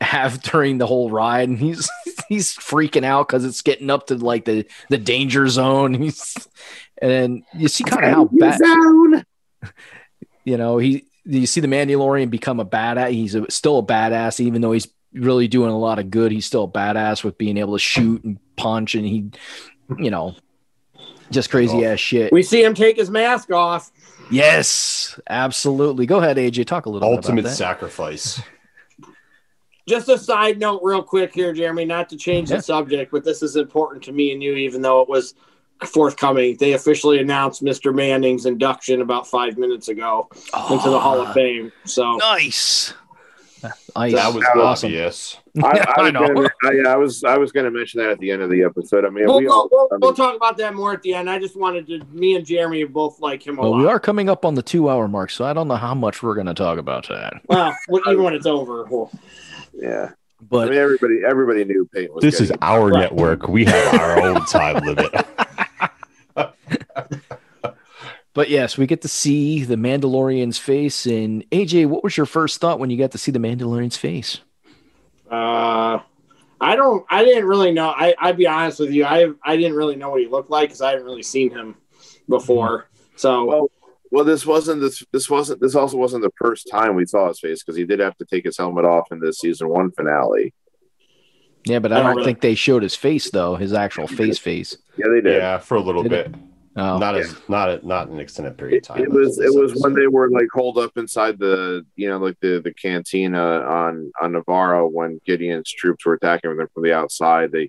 have 0.00 0.42
during 0.42 0.78
the 0.78 0.86
whole 0.86 1.10
ride 1.10 1.48
and 1.48 1.58
he's 1.58 1.88
he's 2.28 2.54
freaking 2.56 3.04
out 3.04 3.28
because 3.28 3.44
it's 3.44 3.60
getting 3.62 3.90
up 3.90 4.06
to 4.08 4.16
like 4.16 4.44
the 4.46 4.66
the 4.88 4.98
danger 4.98 5.46
zone 5.46 5.92
he's 6.02 6.34
and 7.02 7.10
then 7.10 7.44
you 7.54 7.68
see 7.68 7.84
kind 7.84 8.04
of 8.06 8.10
how 8.12 8.24
bad 8.32 8.58
Zone. 8.58 9.24
you 10.44 10.56
know 10.56 10.78
he 10.78 11.04
you 11.30 11.46
see 11.46 11.60
the 11.60 11.68
mandalorian 11.68 12.30
become 12.30 12.58
a 12.58 12.64
badass 12.66 13.10
he's 13.10 13.34
a, 13.34 13.48
still 13.50 13.78
a 13.78 13.82
badass 13.82 14.40
even 14.40 14.62
though 14.62 14.72
he's 14.72 14.88
really 15.12 15.46
doing 15.46 15.70
a 15.70 15.78
lot 15.78 15.98
of 15.98 16.10
good 16.10 16.32
he's 16.32 16.46
still 16.46 16.64
a 16.64 16.68
badass 16.68 17.22
with 17.22 17.36
being 17.38 17.56
able 17.58 17.74
to 17.74 17.78
shoot 17.78 18.22
and 18.24 18.38
punch 18.56 18.94
and 18.94 19.04
he 19.06 19.30
you 19.98 20.10
know 20.10 20.34
just 21.30 21.50
crazy 21.50 21.84
ass 21.84 22.00
shit 22.00 22.32
we 22.32 22.42
see 22.42 22.62
him 22.64 22.72
take 22.74 22.96
his 22.96 23.10
mask 23.10 23.50
off. 23.52 23.90
yes 24.30 25.18
absolutely 25.28 26.06
go 26.06 26.18
ahead 26.18 26.36
aj 26.38 26.66
talk 26.66 26.86
a 26.86 26.90
little 26.90 27.08
Ultimate 27.12 27.36
bit 27.36 27.40
about 27.40 27.50
that. 27.50 27.56
sacrifice. 27.56 28.40
Just 29.88 30.10
a 30.10 30.18
side 30.18 30.58
note, 30.58 30.80
real 30.84 31.02
quick 31.02 31.32
here, 31.32 31.50
Jeremy, 31.54 31.86
not 31.86 32.10
to 32.10 32.16
change 32.18 32.50
Yeah. 32.50 32.56
the 32.58 32.62
subject, 32.62 33.10
but 33.10 33.24
this 33.24 33.42
is 33.42 33.56
important 33.56 34.04
to 34.04 34.12
me 34.12 34.32
and 34.32 34.42
you, 34.42 34.52
even 34.54 34.82
though 34.82 35.00
it 35.00 35.08
was 35.08 35.34
forthcoming. 35.86 36.56
They 36.58 36.72
officially 36.72 37.18
announced 37.20 37.62
Mr. 37.62 37.94
Manning's 37.94 38.46
induction 38.46 39.00
about 39.00 39.26
five 39.26 39.58
minutes 39.58 39.88
ago 39.88 40.28
into 40.70 40.90
the 40.90 40.98
Hall 41.00 41.20
of 41.20 41.28
Ah, 41.28 41.32
Fame. 41.32 41.72
So 41.84 42.16
nice 42.16 42.94
nice 43.96 44.12
That 44.14 44.32
was 44.32 44.44
awesome 44.56 44.88
obvious. 44.88 45.36
I, 45.60 45.66
I, 45.66 45.94
I 45.96 46.02
was 46.02 46.12
know. 46.12 46.26
gonna, 46.28 46.48
I, 46.62 46.92
I 46.92 46.96
was 46.96 47.24
I 47.24 47.36
was 47.38 47.50
going 47.50 47.64
to 47.64 47.72
mention 47.72 48.00
that 48.00 48.10
at 48.10 48.18
the 48.20 48.30
end 48.30 48.40
of 48.40 48.50
the 48.50 48.62
episode. 48.62 49.04
I 49.04 49.08
mean, 49.10 49.26
we'll, 49.26 49.38
we 49.38 49.48
all. 49.48 49.68
we'll, 49.72 49.88
I 49.90 49.94
mean, 49.94 50.00
we'll 50.02 50.14
talk 50.14 50.36
about 50.36 50.56
that 50.58 50.74
more 50.74 50.92
at 50.92 51.02
the 51.02 51.14
end. 51.14 51.28
I 51.28 51.40
just 51.40 51.56
wanted 51.56 51.88
to, 51.88 51.98
me 52.12 52.36
and 52.36 52.46
Jeremy 52.46 52.84
both 52.84 53.18
like 53.18 53.44
him 53.44 53.58
a 53.58 53.62
well 53.62 53.72
lot. 53.72 53.78
we 53.80 53.86
are 53.88 53.98
coming 53.98 54.28
up 54.28 54.44
on 54.44 54.54
the 54.54 54.62
two 54.62 54.88
hour 54.88 55.08
mark 55.08 55.30
so 55.30 55.44
i 55.44 55.52
don't 55.52 55.66
know 55.66 55.74
how 55.76 55.92
much 55.94 56.22
we're 56.22 56.34
going 56.34 56.46
to 56.46 56.54
talk 56.54 56.78
about 56.78 57.08
that 57.08 57.40
Well, 57.46 57.76
even 58.06 58.22
when 58.22 58.34
it's 58.34 58.46
over. 58.46 58.84
Well, 58.84 59.10
yeah, 59.74 60.10
I 60.12 60.14
but 60.48 60.68
mean, 60.70 60.78
everybody 60.78 61.22
everybody 61.28 61.64
knew 61.64 61.88
Peyton 61.92 62.14
was. 62.14 62.22
This 62.22 62.40
is 62.40 62.52
our 62.62 62.90
Right. 62.90 63.00
network. 63.00 63.48
We 63.48 63.64
have 63.64 63.94
our 64.00 64.20
own 64.22 64.44
time 64.46 64.84
limit. 64.84 65.12
But 68.38 68.50
yes, 68.50 68.78
we 68.78 68.86
get 68.86 69.02
to 69.02 69.08
see 69.08 69.64
the 69.64 69.74
Mandalorian's 69.74 70.58
face. 70.58 71.06
And 71.06 71.44
AJ, 71.50 71.86
what 71.86 72.04
was 72.04 72.16
your 72.16 72.24
first 72.24 72.60
thought 72.60 72.78
when 72.78 72.88
you 72.88 72.96
got 72.96 73.10
to 73.10 73.18
see 73.18 73.32
the 73.32 73.40
Mandalorian's 73.40 73.96
face? 73.96 74.38
Uh, 75.28 75.98
I 76.60 76.76
don't. 76.76 77.04
I 77.10 77.24
didn't 77.24 77.46
really 77.46 77.72
know. 77.72 77.88
I 77.88 78.14
I'd 78.16 78.36
be 78.36 78.46
honest 78.46 78.78
with 78.78 78.92
you. 78.92 79.04
I 79.04 79.30
I 79.42 79.56
didn't 79.56 79.74
really 79.74 79.96
know 79.96 80.10
what 80.10 80.20
he 80.20 80.28
looked 80.28 80.50
like 80.50 80.68
because 80.68 80.80
I 80.80 80.90
hadn't 80.90 81.04
really 81.04 81.24
seen 81.24 81.50
him 81.50 81.74
before. 82.28 82.88
So 83.16 83.44
Well, 83.44 83.70
well, 84.12 84.24
this 84.24 84.46
wasn't 84.46 84.82
this. 84.82 85.02
This 85.12 85.28
wasn't. 85.28 85.60
This 85.60 85.74
also 85.74 85.96
wasn't 85.96 86.22
the 86.22 86.32
first 86.38 86.68
time 86.70 86.94
we 86.94 87.06
saw 87.06 87.26
his 87.26 87.40
face 87.40 87.64
because 87.64 87.76
he 87.76 87.84
did 87.84 87.98
have 87.98 88.16
to 88.18 88.24
take 88.24 88.44
his 88.44 88.56
helmet 88.56 88.84
off 88.84 89.08
in 89.10 89.18
the 89.18 89.32
season 89.32 89.68
one 89.68 89.90
finale. 89.90 90.54
Yeah, 91.64 91.78
but 91.80 91.92
I 91.92 92.00
Oh, 92.00 92.02
don't 92.04 92.16
really? 92.16 92.24
think 92.24 92.40
they 92.40 92.54
showed 92.54 92.82
his 92.82 92.94
face 92.94 93.30
though, 93.30 93.56
his 93.56 93.72
actual 93.72 94.06
face 94.06 94.38
face. 94.38 94.76
Yeah, 94.96 95.06
they 95.12 95.20
did. 95.20 95.36
yeah, 95.36 95.58
for 95.58 95.76
a 95.76 95.80
little 95.80 96.02
Did 96.02 96.10
bit. 96.10 96.34
Oh, 96.76 96.96
Not 96.98 97.16
as 97.16 97.34
not 97.48 97.68
a, 97.68 97.86
not 97.86 98.08
an 98.08 98.20
extended 98.20 98.56
period 98.56 98.78
of 98.78 98.82
time. 98.84 99.02
it 99.02 99.10
was 99.10 99.38
it 99.40 99.52
was 99.52 99.74
when 99.82 99.94
they 99.94 100.06
were 100.06 100.30
like 100.30 100.46
holed 100.52 100.78
up 100.78 100.96
inside 100.96 101.38
the 101.38 101.84
you 101.96 102.08
know 102.08 102.18
like 102.18 102.38
the 102.40 102.60
the 102.62 102.72
cantina 102.72 103.40
on 103.62 104.12
on 104.20 104.32
Nevarro 104.32 104.88
when 104.90 105.20
Gideon's 105.26 105.70
troops 105.72 106.06
were 106.06 106.14
attacking 106.14 106.56
them 106.56 106.68
from 106.72 106.84
the 106.84 106.92
outside. 106.92 107.50
They 107.50 107.68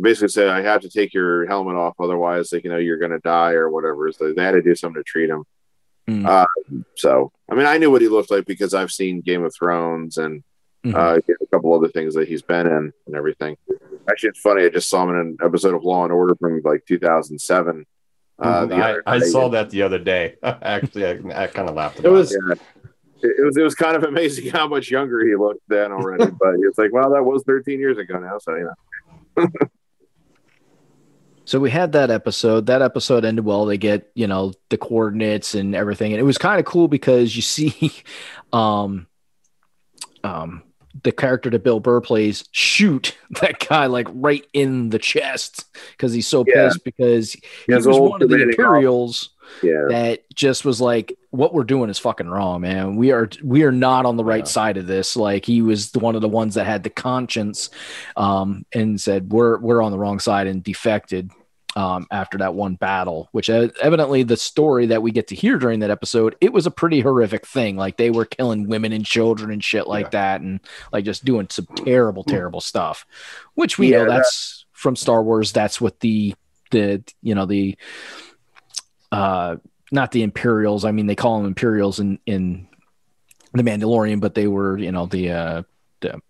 basically 0.00 0.28
said, 0.28 0.48
"I 0.48 0.62
have 0.62 0.80
to 0.82 0.88
take 0.88 1.12
your 1.12 1.46
helmet 1.46 1.76
off, 1.76 1.94
otherwise, 2.00 2.50
like 2.52 2.64
you 2.64 2.70
know, 2.70 2.78
you're 2.78 2.98
gonna 2.98 3.20
die 3.20 3.52
or 3.52 3.68
whatever." 3.68 4.10
So 4.12 4.32
they 4.32 4.42
had 4.42 4.52
to 4.52 4.62
do 4.62 4.74
something 4.74 5.00
to 5.02 5.04
treat 5.04 5.28
him. 5.28 5.44
Hmm. 6.08 6.24
Uh, 6.24 6.46
so 6.94 7.32
I 7.50 7.54
mean, 7.56 7.66
I 7.66 7.76
knew 7.76 7.90
what 7.90 8.00
he 8.00 8.08
looked 8.08 8.30
like 8.30 8.46
because 8.46 8.72
I've 8.72 8.90
seen 8.90 9.20
Game 9.20 9.44
of 9.44 9.54
Thrones 9.54 10.16
and 10.16 10.42
Mhm. 10.92 10.94
uh, 10.94 11.20
a 11.42 11.46
couple 11.52 11.74
other 11.74 11.88
things 11.88 12.14
that 12.14 12.28
he's 12.28 12.42
been 12.42 12.66
in 12.66 12.92
and 13.06 13.14
everything. 13.16 13.56
Actually, 14.08 14.30
it's 14.30 14.40
funny. 14.40 14.64
I 14.64 14.68
just 14.68 14.88
saw 14.88 15.02
him 15.02 15.10
in 15.10 15.16
an 15.16 15.36
episode 15.42 15.74
of 15.74 15.82
Law 15.84 16.04
and 16.04 16.12
Order 16.12 16.34
from 16.36 16.60
like 16.64 16.84
2007. 16.86 17.84
Uh, 18.38 18.66
the 18.66 18.74
I, 18.76 18.90
other 18.90 19.02
I 19.06 19.18
saw 19.20 19.48
that 19.48 19.70
the 19.70 19.82
other 19.82 19.98
day. 19.98 20.36
Actually, 20.42 21.06
I, 21.06 21.44
I 21.44 21.46
kind 21.48 21.68
of 21.68 21.74
laughed. 21.74 21.98
It 21.98 22.06
About 22.06 22.12
was- 22.12 22.32
Yeah. 22.32 22.54
It, 23.22 23.34
it 23.38 23.44
was 23.46 23.56
it 23.56 23.62
was 23.62 23.74
kind 23.74 23.96
of 23.96 24.02
amazing 24.04 24.50
how 24.52 24.68
much 24.68 24.90
younger 24.90 25.26
he 25.26 25.34
looked 25.36 25.62
then 25.68 25.90
already, 25.90 26.26
but 26.38 26.54
it's 26.60 26.76
like, 26.78 26.92
well, 26.92 27.10
that 27.12 27.22
was 27.24 27.42
13 27.46 27.80
years 27.80 27.96
ago 27.96 28.18
now, 28.18 28.36
so 28.38 28.54
you 28.54 28.70
know. 29.38 29.48
So 31.46 31.60
we 31.60 31.70
had 31.70 31.92
that 31.92 32.10
episode. 32.10 32.66
That 32.66 32.82
episode 32.82 33.24
ended 33.24 33.44
well. 33.44 33.66
They 33.66 33.78
get, 33.78 34.10
you 34.14 34.26
know, 34.26 34.52
the 34.68 34.76
coordinates 34.76 35.54
and 35.54 35.76
everything. 35.76 36.12
And 36.12 36.18
it 36.20 36.24
was 36.24 36.38
kind 36.38 36.58
of 36.58 36.66
cool 36.66 36.88
because 36.88 37.36
you 37.36 37.42
see 37.42 37.92
um 38.52 39.06
um 40.24 40.62
the 41.02 41.12
character 41.12 41.50
that 41.50 41.62
Bill 41.64 41.80
Burr 41.80 42.00
plays 42.00 42.44
shoot 42.52 43.16
that 43.40 43.66
guy 43.68 43.86
like 43.86 44.08
right 44.12 44.46
in 44.52 44.90
the 44.90 44.98
chest 44.98 45.64
because 45.92 46.12
he's 46.12 46.26
so 46.26 46.44
Yeah. 46.46 46.68
pissed 46.68 46.84
because 46.84 47.32
he 47.32 47.42
His 47.68 47.86
was 47.86 47.98
one 47.98 48.22
of 48.22 48.28
the 48.28 48.42
Imperials 48.42 49.30
Yeah, 49.62 49.84
that 49.88 50.34
just 50.34 50.64
was 50.64 50.80
like, 50.80 51.16
what 51.30 51.54
we're 51.54 51.64
doing 51.64 51.88
is 51.90 51.98
fucking 51.98 52.28
wrong, 52.28 52.60
man. 52.62 52.96
We 52.96 53.12
are 53.12 53.28
we 53.44 53.62
are 53.62 53.72
not 53.72 54.06
on 54.06 54.16
the 54.16 54.24
right 54.24 54.38
Yeah. 54.38 54.44
side 54.44 54.76
of 54.76 54.86
this. 54.86 55.16
Like 55.16 55.44
he 55.44 55.62
was 55.62 55.90
the, 55.92 55.98
one 56.00 56.14
of 56.16 56.20
the 56.22 56.28
ones 56.28 56.54
that 56.54 56.64
had 56.66 56.82
the 56.82 56.90
conscience, 56.90 57.70
um, 58.16 58.64
and 58.72 59.00
said 59.00 59.30
we're 59.32 59.58
we're 59.58 59.82
on 59.82 59.92
the 59.92 59.98
wrong 59.98 60.18
side 60.18 60.46
and 60.46 60.62
defected. 60.64 61.30
Um, 61.76 62.06
after 62.10 62.38
that 62.38 62.54
one 62.54 62.76
battle, 62.76 63.28
which 63.32 63.50
uh, 63.50 63.68
evidently 63.82 64.22
the 64.22 64.38
story 64.38 64.86
that 64.86 65.02
we 65.02 65.10
get 65.10 65.28
to 65.28 65.34
hear 65.34 65.58
during 65.58 65.80
that 65.80 65.90
episode, 65.90 66.34
it 66.40 66.50
was 66.50 66.64
a 66.66 66.70
pretty 66.70 67.00
horrific 67.00 67.46
thing. 67.46 67.76
Like 67.76 67.98
they 67.98 68.10
were 68.10 68.24
killing 68.24 68.66
women 68.66 68.94
and 68.94 69.04
children 69.04 69.50
and 69.50 69.62
shit 69.62 69.86
like 69.86 70.12
that, 70.12 70.40
and 70.40 70.60
like 70.90 71.04
just 71.04 71.26
doing 71.26 71.48
some 71.50 71.66
terrible, 71.76 72.24
terrible 72.24 72.62
stuff. 72.62 73.04
Which 73.56 73.76
we 73.78 73.90
Yeah, 73.92 73.98
know 73.98 74.04
that- 74.06 74.16
that's 74.22 74.64
from 74.72 74.96
Star 74.96 75.22
Wars. 75.22 75.52
That's 75.52 75.78
what 75.78 76.00
the 76.00 76.34
the 76.70 77.04
you 77.22 77.34
know 77.34 77.44
the 77.44 77.76
uh 79.12 79.56
not 79.92 80.12
the 80.12 80.22
Imperials. 80.22 80.84
I 80.86 80.92
mean, 80.92 81.06
they 81.06 81.14
call 81.14 81.36
them 81.38 81.46
Imperials 81.46 82.00
in 82.00 82.18
in 82.24 82.68
the 83.52 83.62
Mandalorian, 83.62 84.20
but 84.20 84.34
they 84.34 84.46
were, 84.48 84.78
you 84.78 84.92
know, 84.92 85.04
the 85.06 85.30
uh, 85.30 85.62
the 86.00 86.20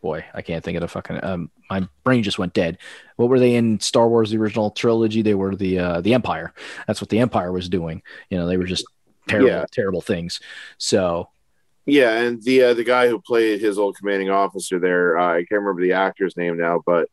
boy, 0.00 0.24
I 0.34 0.42
can't 0.42 0.64
think 0.64 0.76
of 0.76 0.80
the 0.80 0.88
fucking. 0.88 1.22
Um, 1.24 1.50
my 1.68 1.86
brain 2.04 2.22
just 2.22 2.38
went 2.38 2.52
dead. 2.54 2.78
What 3.16 3.28
were 3.28 3.38
they 3.38 3.54
in 3.54 3.80
Star 3.80 4.08
Wars, 4.08 4.30
the 4.30 4.38
original 4.38 4.70
trilogy? 4.70 5.22
They 5.22 5.34
were 5.34 5.54
the 5.54 5.78
uh, 5.78 6.00
the 6.00 6.14
Empire. 6.14 6.52
That's 6.86 7.00
what 7.00 7.10
the 7.10 7.18
Empire 7.20 7.52
was 7.52 7.68
doing. 7.68 8.02
You 8.30 8.38
know, 8.38 8.46
they 8.46 8.56
were 8.56 8.64
just 8.64 8.84
terrible, 9.28 9.48
Yeah. 9.48 9.64
terrible 9.70 10.00
things. 10.00 10.40
So 10.78 11.28
Yeah, 11.86 12.18
and 12.18 12.42
the 12.42 12.62
uh, 12.64 12.74
the 12.74 12.84
guy 12.84 13.08
who 13.08 13.20
played 13.20 13.60
his 13.60 13.78
old 13.78 13.96
commanding 13.96 14.30
officer 14.30 14.78
there, 14.80 15.18
uh, 15.18 15.32
I 15.34 15.38
can't 15.38 15.60
remember 15.62 15.82
the 15.82 15.92
actor's 15.92 16.36
name 16.36 16.56
now, 16.58 16.82
but 16.84 17.08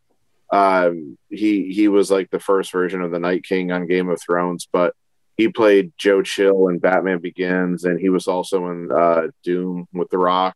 um, 0.51 1.18
he 1.30 1.72
he 1.73 1.88
was 1.89 2.09
like 2.09 2.30
the 2.30 2.39
first 2.39 2.72
version 2.72 3.01
of 3.01 3.11
the 3.11 3.19
Night 3.19 3.43
King 3.43 3.72
on 3.72 3.85
Game 3.88 4.09
of 4.09 4.22
Thrones, 4.22 4.68
but 4.72 4.93
he 5.35 5.49
played 5.49 5.91
Joe 5.97 6.22
Chill 6.23 6.69
in 6.69 6.80
Batman 6.80 7.19
Begins, 7.19 7.84
and 7.84 7.99
he 7.99 8.09
was 8.09 8.27
also 8.27 8.68
in 8.72 8.91
uh, 8.91 9.27
Doom 9.43 9.88
with 9.93 10.09
The 10.09 10.18
Rock. 10.18 10.55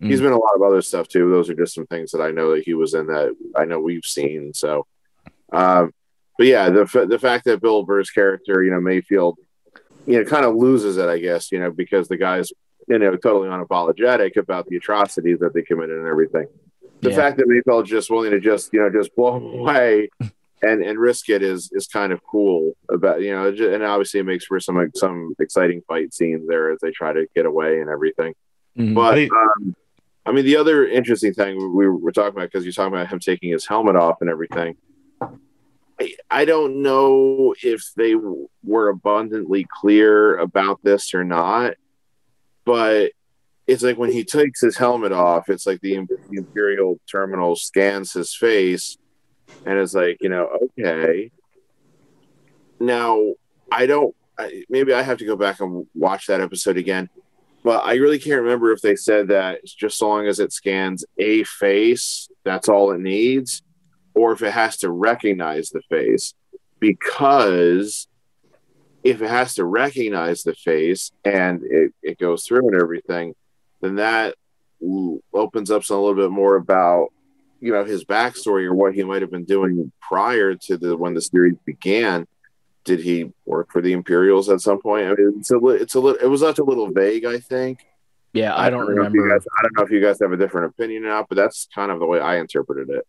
He's 0.00 0.20
Mm. 0.20 0.24
been 0.24 0.32
a 0.32 0.38
lot 0.38 0.54
of 0.54 0.62
other 0.62 0.80
stuff 0.80 1.08
too. 1.08 1.28
Those 1.30 1.50
are 1.50 1.54
just 1.54 1.74
some 1.74 1.86
things 1.86 2.12
that 2.12 2.20
I 2.22 2.30
know 2.30 2.54
that 2.54 2.64
he 2.64 2.74
was 2.74 2.94
in 2.94 3.06
that 3.08 3.34
I 3.56 3.64
know 3.64 3.80
we've 3.80 4.04
seen. 4.04 4.54
So, 4.54 4.86
um, 5.52 5.92
but 6.36 6.46
yeah, 6.46 6.70
the 6.70 7.06
the 7.08 7.18
fact 7.18 7.44
that 7.46 7.60
Bill 7.60 7.82
Burr's 7.82 8.10
character, 8.10 8.62
you 8.62 8.70
know, 8.70 8.80
Mayfield, 8.80 9.38
you 10.06 10.18
know, 10.18 10.24
kind 10.24 10.44
of 10.46 10.54
loses 10.54 10.96
it, 10.98 11.08
I 11.08 11.18
guess, 11.18 11.50
you 11.50 11.58
know, 11.58 11.70
because 11.72 12.08
the 12.08 12.16
guy's 12.16 12.52
you 12.86 12.98
know 12.98 13.16
totally 13.16 13.48
unapologetic 13.48 14.36
about 14.36 14.66
the 14.68 14.76
atrocities 14.76 15.40
that 15.40 15.52
they 15.52 15.62
committed 15.62 15.98
and 15.98 16.06
everything. 16.06 16.46
The 17.00 17.10
Yeah. 17.10 17.16
fact 17.16 17.38
that 17.38 17.48
Mayfield's 17.48 17.90
just 17.90 18.08
willing 18.10 18.30
to 18.30 18.40
just 18.40 18.72
you 18.72 18.80
know 18.80 18.90
just 18.90 19.14
blow 19.16 19.36
him 19.36 19.44
away 19.60 20.10
and 20.62 20.82
and 20.82 20.96
risk 20.98 21.28
it 21.28 21.42
is 21.42 21.70
is 21.72 21.86
kind 21.88 22.12
of 22.12 22.20
cool 22.22 22.76
about 22.88 23.20
you 23.20 23.32
know, 23.32 23.48
and 23.48 23.82
obviously 23.82 24.20
it 24.20 24.24
makes 24.26 24.44
for 24.46 24.60
some 24.60 24.90
some 24.94 25.34
exciting 25.40 25.82
fight 25.88 26.14
scenes 26.14 26.46
there 26.46 26.70
as 26.70 26.78
they 26.80 26.92
try 26.92 27.12
to 27.12 27.26
get 27.34 27.46
away 27.46 27.80
and 27.80 27.90
everything. 27.90 28.32
mhm. 28.78 28.94
But 28.94 29.18
I- 29.18 29.24
um, 29.24 29.74
I 30.28 30.32
mean, 30.32 30.44
the 30.44 30.56
other 30.56 30.86
interesting 30.86 31.32
thing 31.32 31.74
we 31.74 31.88
were 31.88 32.12
talking 32.12 32.36
about 32.36 32.52
because 32.52 32.62
you're 32.62 32.74
talking 32.74 32.92
about 32.92 33.08
him 33.08 33.18
taking 33.18 33.50
his 33.50 33.66
helmet 33.66 33.96
off 33.96 34.18
and 34.20 34.28
everything. 34.28 34.76
I, 36.30 36.44
don't 36.44 36.82
know 36.82 37.54
if 37.62 37.82
they 37.96 38.14
were 38.14 38.90
abundantly 38.90 39.66
clear 39.80 40.36
about 40.36 40.80
this 40.84 41.14
or 41.14 41.24
not, 41.24 41.76
but 42.66 43.12
it's 43.66 43.82
like 43.82 43.96
when 43.96 44.12
he 44.12 44.22
takes 44.22 44.60
his 44.60 44.76
helmet 44.76 45.12
off, 45.12 45.48
it's 45.48 45.66
like 45.66 45.80
the, 45.80 46.06
the 46.28 46.36
Imperial 46.36 47.00
terminal 47.10 47.56
scans 47.56 48.12
his 48.12 48.34
face 48.34 48.98
and 49.64 49.78
it's 49.78 49.94
like, 49.94 50.18
you 50.20 50.28
know, 50.28 50.50
okay. 50.78 51.30
Now, 52.78 53.32
I 53.72 53.86
don't, 53.86 54.14
I, 54.38 54.64
maybe 54.68 54.92
I 54.92 55.00
have 55.00 55.18
to 55.18 55.24
go 55.24 55.36
back 55.36 55.60
and 55.60 55.86
watch 55.94 56.26
that 56.26 56.42
episode 56.42 56.76
again 56.76 57.08
but 57.68 57.84
I 57.84 57.96
really 57.96 58.18
can't 58.18 58.40
remember 58.40 58.72
if 58.72 58.80
they 58.80 58.96
said 58.96 59.28
that 59.28 59.62
just 59.62 59.98
so 59.98 60.08
long 60.08 60.26
as 60.26 60.40
it 60.40 60.54
scans 60.54 61.04
a 61.18 61.44
face, 61.44 62.30
that's 62.42 62.66
all 62.66 62.92
it 62.92 62.98
needs, 62.98 63.60
or 64.14 64.32
if 64.32 64.40
it 64.40 64.52
has 64.52 64.78
to 64.78 64.90
recognize 64.90 65.68
the 65.68 65.82
face. 65.90 66.32
Because 66.80 68.08
if 69.04 69.20
it 69.20 69.28
has 69.28 69.56
to 69.56 69.66
recognize 69.66 70.44
the 70.44 70.54
face 70.54 71.12
and 71.26 71.62
it, 71.62 71.92
it 72.02 72.18
goes 72.18 72.46
through 72.46 72.68
and 72.68 72.80
everything, 72.80 73.34
then 73.82 73.96
that 73.96 74.34
opens 75.34 75.70
up 75.70 75.84
some 75.84 75.98
a 75.98 76.00
little 76.00 76.16
bit 76.16 76.30
more 76.30 76.56
about 76.56 77.08
you 77.60 77.70
know 77.70 77.84
his 77.84 78.02
backstory 78.02 78.64
or 78.64 78.72
what 78.72 78.94
he 78.94 79.04
might 79.04 79.20
have 79.20 79.30
been 79.30 79.44
doing 79.44 79.92
prior 80.00 80.54
to 80.54 80.78
the 80.78 80.96
when 80.96 81.12
the 81.12 81.20
series 81.20 81.56
began 81.66 82.26
did 82.88 83.00
he 83.00 83.32
work 83.46 83.70
for 83.70 83.80
the 83.80 83.92
Imperials 83.92 84.48
at 84.48 84.60
some 84.60 84.80
point? 84.80 85.06
I 85.06 85.10
mean, 85.14 85.34
it's 85.38 85.50
a 85.52 85.58
li- 85.58 85.76
it's 85.76 85.94
a 85.94 86.00
little 86.00 86.20
it 86.20 86.26
was 86.28 86.42
left 86.42 86.58
a 86.58 86.64
little 86.64 86.90
vague, 86.90 87.24
I 87.24 87.38
think. 87.38 87.86
yeah, 88.32 88.56
I 88.56 88.68
don't 88.70 88.80
know 88.96 89.02
if 89.04 89.12
you 89.12 89.22
remember. 89.22 89.28
guys- 89.38 89.46
I 89.58 89.62
don't 89.62 89.76
know 89.76 89.84
if 89.84 89.90
you 89.90 90.00
guys 90.00 90.18
have 90.20 90.32
a 90.32 90.36
different 90.36 90.66
opinion 90.72 91.04
or 91.04 91.08
not, 91.10 91.28
but 91.28 91.36
that's 91.36 91.68
kind 91.74 91.90
of 91.92 92.00
the 92.00 92.06
way 92.06 92.18
I 92.18 92.38
interpreted 92.38 92.90
it. 92.90 93.06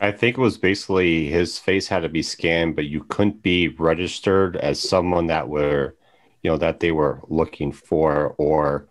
I 0.00 0.12
think 0.12 0.36
it 0.36 0.40
was 0.40 0.58
basically 0.58 1.26
his 1.26 1.58
face 1.58 1.88
had 1.88 2.02
to 2.02 2.08
be 2.08 2.22
scanned, 2.22 2.76
but 2.76 2.84
you 2.86 3.04
couldn't 3.04 3.42
be 3.42 3.68
registered 3.68 4.56
as 4.56 4.78
someone 4.80 5.28
that 5.28 5.48
were, 5.48 5.94
you 6.42 6.50
know, 6.50 6.56
that 6.58 6.80
they 6.80 6.92
were 6.92 7.20
looking 7.28 7.72
for, 7.72 8.34
or 8.38 8.86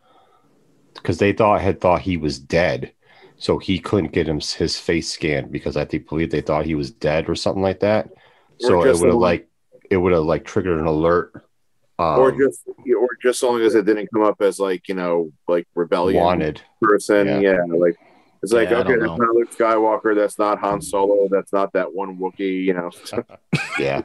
because 0.95 1.17
they 1.19 1.33
thought 1.33 1.61
had 1.61 1.81
thought 1.81 2.01
he 2.01 2.17
was 2.17 2.39
dead, 2.39 2.93
so 3.37 3.57
he 3.59 3.79
couldn't 3.79 4.13
get 4.13 4.27
him 4.27 4.39
his 4.39 4.77
face 4.79 5.11
scanned 5.11 5.51
because 5.51 5.75
I 5.77 5.85
think 5.85 6.07
believe 6.09 6.31
they 6.31 6.41
thought 6.41 6.65
he 6.65 6.75
was 6.75 6.91
dead 6.91 7.29
or 7.29 7.35
something 7.35 7.61
like 7.63 7.81
that. 7.81 8.09
So 8.59 8.81
it 8.83 8.85
would 9.01 9.09
have 9.09 9.15
like 9.17 9.47
it 9.93 9.97
would 9.97 10.13
have 10.13 10.23
like 10.23 10.43
triggered 10.45 10.79
an 10.79 10.85
alert. 10.85 11.33
Um, 11.99 12.19
or 12.19 12.31
just 12.31 12.63
or 12.67 13.09
just 13.21 13.39
so 13.39 13.51
long 13.51 13.61
as 13.61 13.75
it 13.75 13.85
didn't 13.85 14.09
come 14.11 14.23
up 14.23 14.41
as 14.41 14.59
like 14.59 14.87
you 14.87 14.95
know 14.95 15.31
like 15.47 15.67
rebellion 15.75 16.21
wanted. 16.21 16.61
person. 16.81 17.27
Yeah. 17.27 17.39
Yeah, 17.39 17.63
like 17.67 17.95
it's 18.41 18.51
like 18.51 18.71
Yeah, 18.71 18.79
okay, 18.79 18.95
that's 18.95 19.03
know. 19.03 19.15
not 19.15 19.35
Luke 19.35 19.55
Skywalker, 19.55 20.15
that's 20.15 20.37
not 20.39 20.59
Han 20.59 20.81
Solo, 20.81 21.29
that's 21.29 21.53
not 21.53 21.71
that 21.73 21.93
one 21.93 22.17
Wookiee. 22.17 22.63
You 22.63 22.73
know, 22.73 22.91
yeah. 23.79 24.01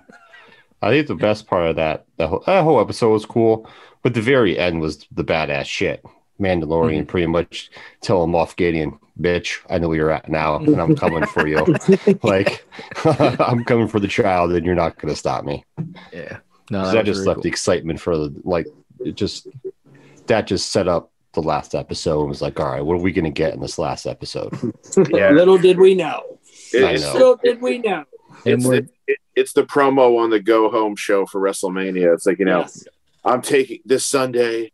I 0.81 0.91
think 0.91 1.09
the 1.09 1.17
best 1.17 1.49
part 1.49 1.67
of 1.67 1.77
that, 1.77 2.07
the 2.19 2.29
whole, 2.29 2.45
that 2.47 2.63
whole 2.63 2.81
episode 2.81 3.11
was 3.11 3.27
cool, 3.27 3.69
but 4.03 4.15
the 4.15 4.21
very 4.21 4.57
end 4.57 4.81
was 4.81 5.05
the 5.11 5.25
badass 5.25 5.65
shit. 5.65 6.05
Mandalorian 6.41 6.99
mm-hmm. 7.01 7.07
pretty 7.07 7.27
much 7.27 7.71
tell 8.01 8.23
him 8.23 8.35
off 8.35 8.57
Gideon, 8.57 8.99
bitch, 9.21 9.59
I 9.69 9.79
know 9.79 9.89
where 9.89 9.97
you're 9.97 10.11
at 10.11 10.29
now, 10.29 10.57
and 10.57 10.81
I'm 10.81 10.95
coming 11.05 11.27
for 11.27 11.47
you. 11.47 11.65
like, 12.23 12.67
I'm 13.05 13.65
coming 13.65 13.89
for 13.89 14.01
the 14.01 14.09
child, 14.09 14.53
and 14.53 14.65
you're 14.65 14.75
not 14.75 14.99
going 14.99 15.13
to 15.13 15.19
stop 15.19 15.45
me. 15.45 15.65
Yeah, 16.13 16.39
no, 16.71 16.83
'Cause 16.83 16.93
that 16.93 16.99
that 16.99 17.07
just 17.07 17.19
very 17.19 17.27
left 17.29 17.37
cool. 17.37 17.43
the 17.43 17.49
excitement 17.49 18.01
for 18.01 18.17
the, 18.17 18.35
like, 18.45 18.67
it 19.01 19.15
just, 19.15 19.49
that 20.27 20.47
just 20.47 20.71
set 20.71 20.89
up 20.89 21.11
the 21.33 21.43
last 21.43 21.75
episode 21.75 22.21
and 22.21 22.29
was 22.29 22.43
like, 22.43 22.59
all 22.59 22.71
right, 22.71 22.81
what 22.85 22.95
are 22.95 23.03
we 23.03 23.13
going 23.13 23.25
to 23.25 23.31
get 23.31 23.55
in 23.55 23.61
this 23.61 23.79
last 23.79 24.07
episode? 24.07 24.53
yeah, 25.11 25.31
Little 25.31 25.59
did 25.59 25.79
we 25.79 25.95
know. 25.95 26.39
It's, 26.73 27.03
know. 27.03 27.13
Little 27.13 27.37
did 27.37 27.61
we 27.63 27.79
know. 27.79 28.05
it's, 28.45 28.65
we're 28.65 28.75
it, 28.75 28.91
it- 29.07 29.19
it's 29.37 29.53
the 29.53 29.63
promo 29.63 30.19
on 30.19 30.31
the 30.31 30.41
Go 30.41 30.69
Home 30.69 30.97
show 30.97 31.25
for 31.25 31.41
WrestleMania. 31.41 32.13
It's 32.13 32.27
like 32.27 32.41
you 32.41 32.45
know, 32.45 32.61
Yes. 32.63 32.89
I'm 33.25 33.41
taking 33.41 33.79
this 33.85 34.05
Sunday. 34.05 34.73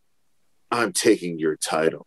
I'm 0.74 0.92
taking 0.92 1.38
your 1.38 1.56
title. 1.56 2.06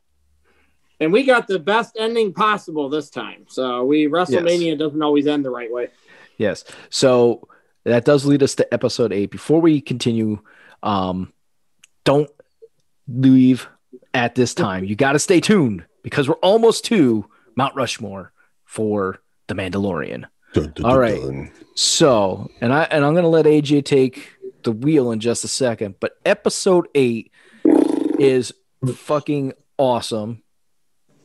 And 1.00 1.14
we 1.14 1.24
got 1.24 1.48
the 1.48 1.60
best 1.60 1.96
ending 1.98 2.34
possible 2.34 2.90
this 2.90 3.10
time. 3.10 3.46
So 3.48 3.84
we 3.86 4.08
WrestleMania 4.08 4.78
doesn't 4.78 5.02
always 5.02 5.28
end 5.28 5.46
the 5.46 5.52
right 5.52 5.72
way. 5.72 5.90
Yes. 6.38 6.64
So 6.90 7.48
that 7.84 8.04
does 8.04 8.26
lead 8.26 8.44
us 8.44 8.56
to 8.56 8.74
episode 8.74 9.14
eight. 9.14 9.32
Before 9.32 9.62
we 9.62 9.80
continue, 9.80 10.40
um, 10.84 11.32
don't 12.04 12.30
leave 13.08 13.68
at 14.14 14.36
this 14.36 14.54
time. 14.54 14.84
You 14.84 14.96
got 14.96 15.14
to 15.14 15.20
stay 15.20 15.40
tuned 15.40 15.86
because 16.04 16.28
we're 16.28 16.36
almost 16.36 16.86
to 16.86 17.26
Mount 17.56 17.76
Rushmore 17.76 18.34
for 18.66 19.22
The 19.48 19.56
Mandalorian. 19.56 20.26
Dun, 20.54 20.72
dun, 20.74 20.86
All 20.86 20.92
dun, 20.92 21.00
right. 21.00 21.22
dun. 21.22 21.52
So, 21.76 22.50
and 22.60 22.74
I 22.74 22.84
and 22.84 23.06
I'm 23.06 23.14
gonna 23.14 23.28
let 23.30 23.46
AJ 23.46 23.86
take 23.86 24.32
the 24.64 24.72
wheel 24.72 25.12
in 25.12 25.20
just 25.20 25.44
a 25.44 25.48
second, 25.48 25.96
but 26.00 26.14
episode 26.26 26.88
eight 26.96 27.32
is 28.20 28.54
fucking 28.96 29.54
awesome 29.78 30.44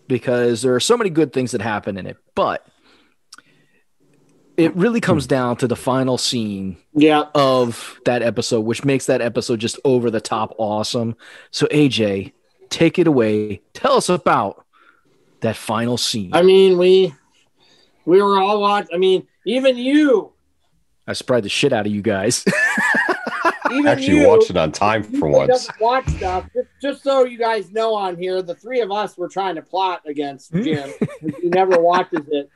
because 0.08 0.62
there 0.62 0.74
are 0.74 0.80
so 0.80 0.96
many 0.96 1.10
good 1.10 1.32
things 1.32 1.52
that 1.52 1.60
happen 1.60 1.96
in 1.96 2.06
it, 2.06 2.16
but 2.34 2.66
it 4.56 4.74
really 4.76 5.00
comes 5.00 5.26
down 5.26 5.56
to 5.56 5.66
the 5.66 5.76
final 5.76 6.18
scene 6.18 6.76
Yeah. 6.94 7.24
of 7.34 7.98
that 8.04 8.22
episode, 8.22 8.60
which 8.60 8.84
makes 8.84 9.06
that 9.06 9.20
episode 9.22 9.60
just 9.60 9.78
over 9.84 10.10
the 10.10 10.20
top 10.20 10.54
awesome. 10.58 11.16
So, 11.50 11.66
AJ, 11.70 12.32
take 12.68 12.98
it 12.98 13.06
away. 13.06 13.62
Tell 13.72 13.94
us 13.96 14.08
about 14.08 14.64
that 15.40 15.56
final 15.56 15.96
scene. 15.96 16.30
I 16.34 16.42
mean, 16.42 16.76
we 16.78 17.14
we 18.04 18.20
were 18.20 18.38
all 18.38 18.60
watching. 18.60 18.94
I 18.94 18.98
mean, 18.98 19.26
even 19.46 19.76
you, 19.78 20.32
I 21.06 21.14
surprised 21.14 21.44
the 21.46 21.48
shit 21.48 21.72
out 21.72 21.86
of 21.86 21.92
you 21.92 22.02
guys. 22.02 22.44
even 23.72 23.86
Actually, 23.88 24.20
you, 24.20 24.28
watched 24.28 24.50
it 24.50 24.56
on 24.56 24.72
time 24.72 25.02
for 25.02 25.28
once. 25.28 25.48
doesn't 25.48 25.80
watch 25.80 26.08
stuff. 26.08 26.48
Just, 26.54 26.68
just 26.80 27.02
so 27.02 27.24
you 27.24 27.38
guys 27.38 27.70
know, 27.70 27.94
on 27.94 28.16
here, 28.16 28.42
the 28.42 28.54
three 28.54 28.80
of 28.80 28.90
us 28.92 29.16
were 29.18 29.28
trying 29.28 29.54
to 29.56 29.62
plot 29.62 30.02
against 30.06 30.50
Hmm. 30.52 30.62
Jim. 30.62 30.90
he 31.40 31.48
never 31.48 31.78
watches 31.80 32.26
it 32.30 32.50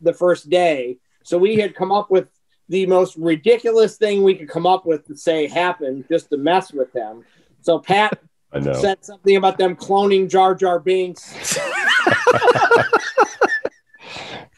the 0.00 0.12
first 0.12 0.48
day, 0.50 0.98
so 1.22 1.38
we 1.38 1.56
had 1.56 1.74
come 1.74 1.92
up 1.92 2.10
with 2.10 2.28
the 2.68 2.84
most 2.86 3.16
ridiculous 3.16 3.96
thing 3.96 4.22
we 4.22 4.34
could 4.34 4.48
come 4.48 4.66
up 4.66 4.84
with 4.84 5.06
to 5.06 5.16
say 5.16 5.46
happened 5.46 6.04
just 6.08 6.28
to 6.30 6.36
mess 6.36 6.72
with 6.72 6.92
him. 6.94 7.24
So 7.62 7.78
Pat 7.78 8.18
I 8.52 8.58
know. 8.60 8.72
said 8.74 9.04
something 9.04 9.36
about 9.36 9.56
them 9.58 9.76
cloning 9.76 10.28
Jar 10.28 10.54
Jar 10.54 10.78
Binks. 10.80 11.34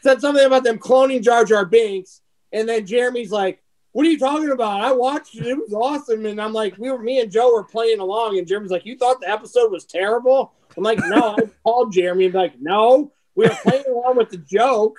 said 0.01 0.19
something 0.21 0.45
about 0.45 0.63
them 0.63 0.77
cloning 0.79 1.21
Jar 1.21 1.45
Jar 1.45 1.65
Binks, 1.65 2.21
and 2.51 2.67
then 2.67 2.85
Jeremy's 2.85 3.31
like, 3.31 3.60
"What 3.93 4.05
are 4.05 4.09
you 4.09 4.17
talking 4.19 4.51
about? 4.51 4.81
I 4.81 4.91
watched 4.91 5.35
it; 5.35 5.45
it 5.47 5.57
was 5.57 5.73
awesome." 5.73 6.25
And 6.25 6.41
I'm 6.41 6.53
like, 6.53 6.75
"We 6.77 6.89
were, 6.91 6.99
me 6.99 7.19
and 7.19 7.31
Joe 7.31 7.53
were 7.53 7.63
playing 7.63 7.99
along," 7.99 8.37
and 8.37 8.47
Jeremy's 8.47 8.71
like, 8.71 8.85
"You 8.85 8.97
thought 8.97 9.21
the 9.21 9.29
episode 9.29 9.71
was 9.71 9.85
terrible?" 9.85 10.53
I'm 10.77 10.83
like, 10.83 10.99
"No." 11.07 11.35
I 11.37 11.49
called 11.63 11.91
Jeremy 11.93 12.25
and 12.25 12.33
like, 12.33 12.59
"No, 12.59 13.11
we 13.35 13.47
were 13.47 13.57
playing 13.63 13.85
along 13.89 14.17
with 14.17 14.29
the 14.29 14.37
joke." 14.37 14.97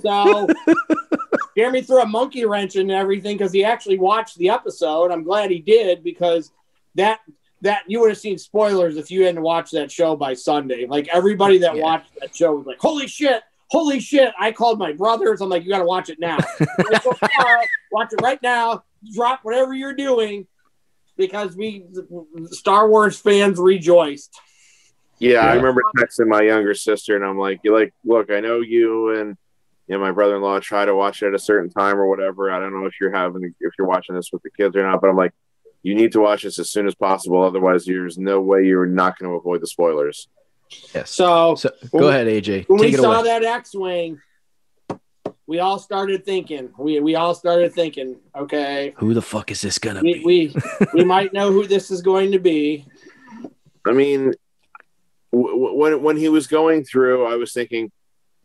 So 0.00 0.48
Jeremy 1.56 1.82
threw 1.82 2.00
a 2.00 2.06
monkey 2.06 2.44
wrench 2.46 2.76
and 2.76 2.90
everything 2.90 3.36
because 3.36 3.52
he 3.52 3.64
actually 3.64 3.98
watched 3.98 4.38
the 4.38 4.48
episode. 4.48 5.10
I'm 5.10 5.22
glad 5.22 5.50
he 5.50 5.58
did 5.60 6.02
because 6.02 6.50
that 6.94 7.20
that 7.60 7.82
you 7.86 8.00
would 8.00 8.08
have 8.08 8.18
seen 8.18 8.38
spoilers 8.38 8.96
if 8.96 9.10
you 9.10 9.24
hadn't 9.24 9.40
watched 9.42 9.72
that 9.72 9.92
show 9.92 10.16
by 10.16 10.34
Sunday. 10.34 10.86
Like 10.86 11.08
everybody 11.12 11.58
that 11.58 11.76
Yeah. 11.76 11.82
watched 11.82 12.10
that 12.20 12.34
show 12.34 12.54
was 12.56 12.66
like, 12.66 12.78
"Holy 12.80 13.06
shit! 13.06 13.42
Holy 13.72 14.00
shit!" 14.00 14.32
I 14.38 14.52
called 14.52 14.78
my 14.78 14.92
brothers. 14.92 15.40
I'm 15.40 15.48
like, 15.48 15.64
"You 15.64 15.70
got 15.70 15.78
to 15.78 15.84
watch 15.84 16.10
it 16.10 16.20
now. 16.20 16.38
Like, 16.60 17.02
go 17.02 17.16
uh, 17.20 17.56
watch 17.90 18.12
it 18.12 18.20
right 18.22 18.40
now. 18.42 18.84
Drop 19.14 19.40
whatever 19.42 19.74
you're 19.74 19.94
doing." 19.94 20.46
because 21.16 21.56
we 21.56 21.84
Star 22.50 22.88
Wars 22.88 23.18
fans 23.18 23.58
rejoiced. 23.58 24.34
Yeah, 25.18 25.40
I 25.40 25.54
remember 25.54 25.82
texting 25.96 26.26
my 26.26 26.42
younger 26.42 26.74
sister, 26.74 27.14
and 27.14 27.24
I'm 27.24 27.38
like, 27.38 27.60
"You 27.62 27.72
like, 27.72 27.94
look, 28.04 28.30
I 28.30 28.40
know 28.40 28.60
you 28.60 29.14
and 29.20 29.36
you 29.86 29.96
know 29.96 30.00
my 30.00 30.10
brother-in-law 30.10 30.60
try 30.60 30.84
to 30.84 30.94
watch 30.94 31.22
it 31.22 31.28
at 31.28 31.34
a 31.34 31.38
certain 31.38 31.70
time 31.70 31.96
or 31.96 32.08
whatever. 32.08 32.50
I 32.50 32.58
don't 32.58 32.72
know 32.72 32.86
if 32.86 32.94
you're 33.00 33.12
having 33.14 33.54
if 33.60 33.72
you're 33.78 33.86
watching 33.86 34.16
this 34.16 34.30
with 34.32 34.42
the 34.42 34.50
kids 34.50 34.74
or 34.74 34.82
not, 34.82 35.00
but 35.00 35.10
I'm 35.10 35.16
like, 35.16 35.32
you 35.82 35.94
need 35.94 36.12
to 36.12 36.20
watch 36.20 36.42
this 36.42 36.58
as 36.58 36.70
soon 36.70 36.86
as 36.86 36.94
possible. 36.94 37.42
Otherwise, 37.42 37.84
there's 37.84 38.18
no 38.18 38.40
way 38.40 38.64
you're 38.64 38.86
not 38.86 39.18
going 39.18 39.30
to 39.30 39.36
avoid 39.36 39.60
the 39.60 39.66
spoilers." 39.66 40.28
Yes. 40.94 41.10
So 41.10 41.54
So 41.54 41.70
go 41.90 42.08
ahead, 42.08 42.26
AJ. 42.26 42.68
when 42.68 42.80
Take 42.80 42.92
we 42.92 42.94
it 42.94 43.00
saw 43.00 43.20
away. 43.20 43.24
that 43.28 43.44
X-wing, 43.44 44.20
we 45.46 45.58
all 45.58 45.78
started 45.78 46.24
thinking. 46.24 46.70
We 46.78 47.00
we 47.00 47.14
all 47.14 47.34
started 47.34 47.72
thinking, 47.74 48.16
okay, 48.36 48.94
Who 48.98 49.14
the 49.14 49.22
fuck 49.22 49.50
is 49.50 49.60
this 49.60 49.78
gonna 49.78 50.02
we 50.02 50.14
be? 50.14 50.24
we, 50.24 50.54
we 50.94 51.04
might 51.04 51.32
know 51.32 51.50
who 51.52 51.66
this 51.66 51.90
is 51.90 52.02
going 52.02 52.32
to 52.32 52.38
be. 52.38 52.86
I 53.86 53.92
mean, 53.92 54.32
w- 55.32 55.52
w- 55.54 55.74
when 55.76 56.02
when 56.02 56.16
he 56.16 56.28
was 56.28 56.46
going 56.46 56.84
through, 56.84 57.26
I 57.26 57.36
was 57.36 57.52
thinking, 57.52 57.90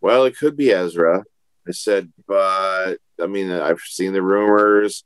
well, 0.01 0.25
it 0.25 0.37
could 0.37 0.55
be 0.57 0.71
Ezra. 0.71 1.23
I 1.67 1.71
said, 1.71 2.11
but 2.27 2.97
I 3.21 3.27
mean, 3.27 3.51
I've 3.51 3.81
seen 3.81 4.13
the 4.13 4.21
rumors. 4.21 5.03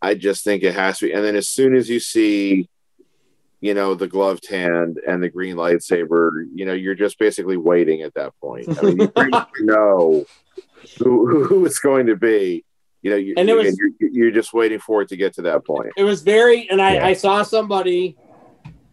I 0.00 0.14
just 0.14 0.44
think 0.44 0.62
it 0.62 0.74
has 0.74 0.98
to 0.98 1.06
be. 1.06 1.12
And 1.12 1.24
then 1.24 1.36
as 1.36 1.48
soon 1.48 1.74
as 1.74 1.88
you 1.88 2.00
see, 2.00 2.68
you 3.64 3.72
know, 3.72 3.94
the 3.94 4.06
gloved 4.06 4.46
hand 4.50 5.00
and 5.08 5.22
the 5.22 5.28
green 5.30 5.56
lightsaber, 5.56 6.44
you 6.54 6.66
know, 6.66 6.74
you're 6.74 6.94
just 6.94 7.18
basically 7.18 7.56
waiting 7.56 8.02
at 8.02 8.12
that 8.12 8.38
point. 8.38 8.68
I 8.68 8.82
mean, 8.82 8.98
you 9.16 9.42
know 9.60 10.26
who, 10.98 11.42
who 11.44 11.64
it's 11.64 11.78
going 11.78 12.04
to 12.08 12.14
be. 12.16 12.62
You 13.00 13.10
know, 13.10 13.16
you, 13.16 13.32
And 13.38 13.48
it 13.48 13.54
was- 13.56 13.78
you're, 13.78 14.10
you're 14.12 14.30
just 14.30 14.52
waiting 14.52 14.78
for 14.78 15.00
it 15.00 15.08
to 15.08 15.16
get 15.16 15.32
to 15.36 15.42
that 15.42 15.64
point. 15.64 15.92
It 15.96 16.04
was 16.04 16.20
very, 16.20 16.68
and 16.68 16.82
I, 16.82 16.96
Yeah. 16.96 17.06
I 17.06 17.12
saw 17.14 17.42
somebody 17.42 18.18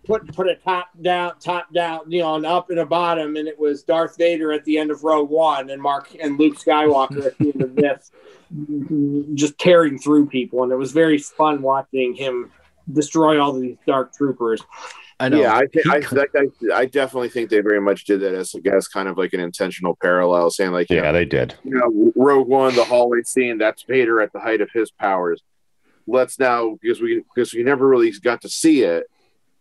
put 0.06 0.34
put 0.34 0.48
a 0.48 0.56
top 0.56 0.88
down, 1.02 1.34
top 1.42 1.74
down, 1.74 2.10
you 2.10 2.22
know, 2.22 2.36
an 2.36 2.46
up 2.46 2.70
and 2.70 2.80
a 2.80 2.86
bottom, 2.86 3.36
and 3.36 3.50
it 3.50 3.60
was 3.60 3.84
Darth 3.84 4.16
Vader 4.18 4.54
at 4.54 4.64
the 4.64 4.78
end 4.78 4.90
of 4.90 5.04
Rogue 5.04 5.30
One, 5.30 5.70
and 5.70 5.82
Mark 5.82 6.16
and 6.18 6.40
Luke 6.40 6.56
Skywalker 6.58 7.26
at 7.26 7.38
the 7.38 7.52
end 7.54 7.62
of 7.62 7.76
this, 7.76 8.12
just 9.36 9.60
tearing 9.60 10.00
through 10.00 10.28
people, 10.28 10.64
and 10.64 10.72
it 10.72 10.78
was 10.78 10.94
very 10.94 11.18
fun 11.18 11.62
watching 11.62 12.16
him 12.16 12.52
destroy 12.94 13.42
all 13.42 13.54
these 13.54 13.78
dark 13.86 14.14
troopers. 14.14 14.62
I 15.20 15.30
know. 15.30 15.40
Yeah, 15.40 15.56
I, 15.56 15.66
th- 15.68 15.86
I, 15.88 16.02
co- 16.02 16.26
I, 16.36 16.74
I 16.74 16.86
definitely 16.86 17.30
think 17.30 17.52
they 17.52 17.60
very 17.60 17.80
much 17.80 18.06
did 18.06 18.22
that 18.22 18.34
as, 18.34 18.56
as 18.66 18.88
kind 18.88 19.08
of 19.08 19.18
like 19.20 19.34
an 19.34 19.40
intentional 19.40 19.96
parallel, 20.02 20.50
saying 20.50 20.72
like, 20.72 20.90
Yeah, 20.90 21.04
yeah, 21.04 21.12
they 21.12 21.26
did. 21.26 21.54
you 21.64 21.78
know, 21.78 22.12
Rogue 22.16 22.48
One, 22.48 22.76
the 22.76 22.84
hallway 22.84 23.22
scene, 23.24 23.60
that's 23.60 23.84
Vader 23.84 24.20
at 24.20 24.34
the 24.34 24.40
height 24.40 24.62
of 24.62 24.70
his 24.74 24.90
powers. 24.90 25.42
Let's 26.08 26.40
now 26.40 26.78
because 26.82 27.00
we 27.00 27.24
because 27.34 27.54
we 27.54 27.62
never 27.64 27.88
really 27.88 28.12
got 28.24 28.42
to 28.42 28.50
see 28.50 28.82
it. 28.82 29.06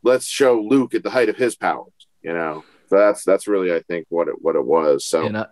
Let's 0.03 0.27
show 0.27 0.63
Luke 0.63 0.95
at 0.95 1.03
the 1.03 1.11
height 1.11 1.29
of 1.29 1.37
his 1.37 1.55
powers. 1.55 1.93
You 2.23 2.33
know, 2.33 2.65
so 2.89 2.97
that's 2.97 3.23
that's 3.25 3.47
really 3.47 3.73
I 3.73 3.81
think 3.81 4.07
what 4.09 4.29
it 4.29 4.37
what 4.41 4.57
it 4.57 4.65
was. 4.65 5.05
So 5.05 5.27
and, 5.27 5.37
I, 5.37 5.47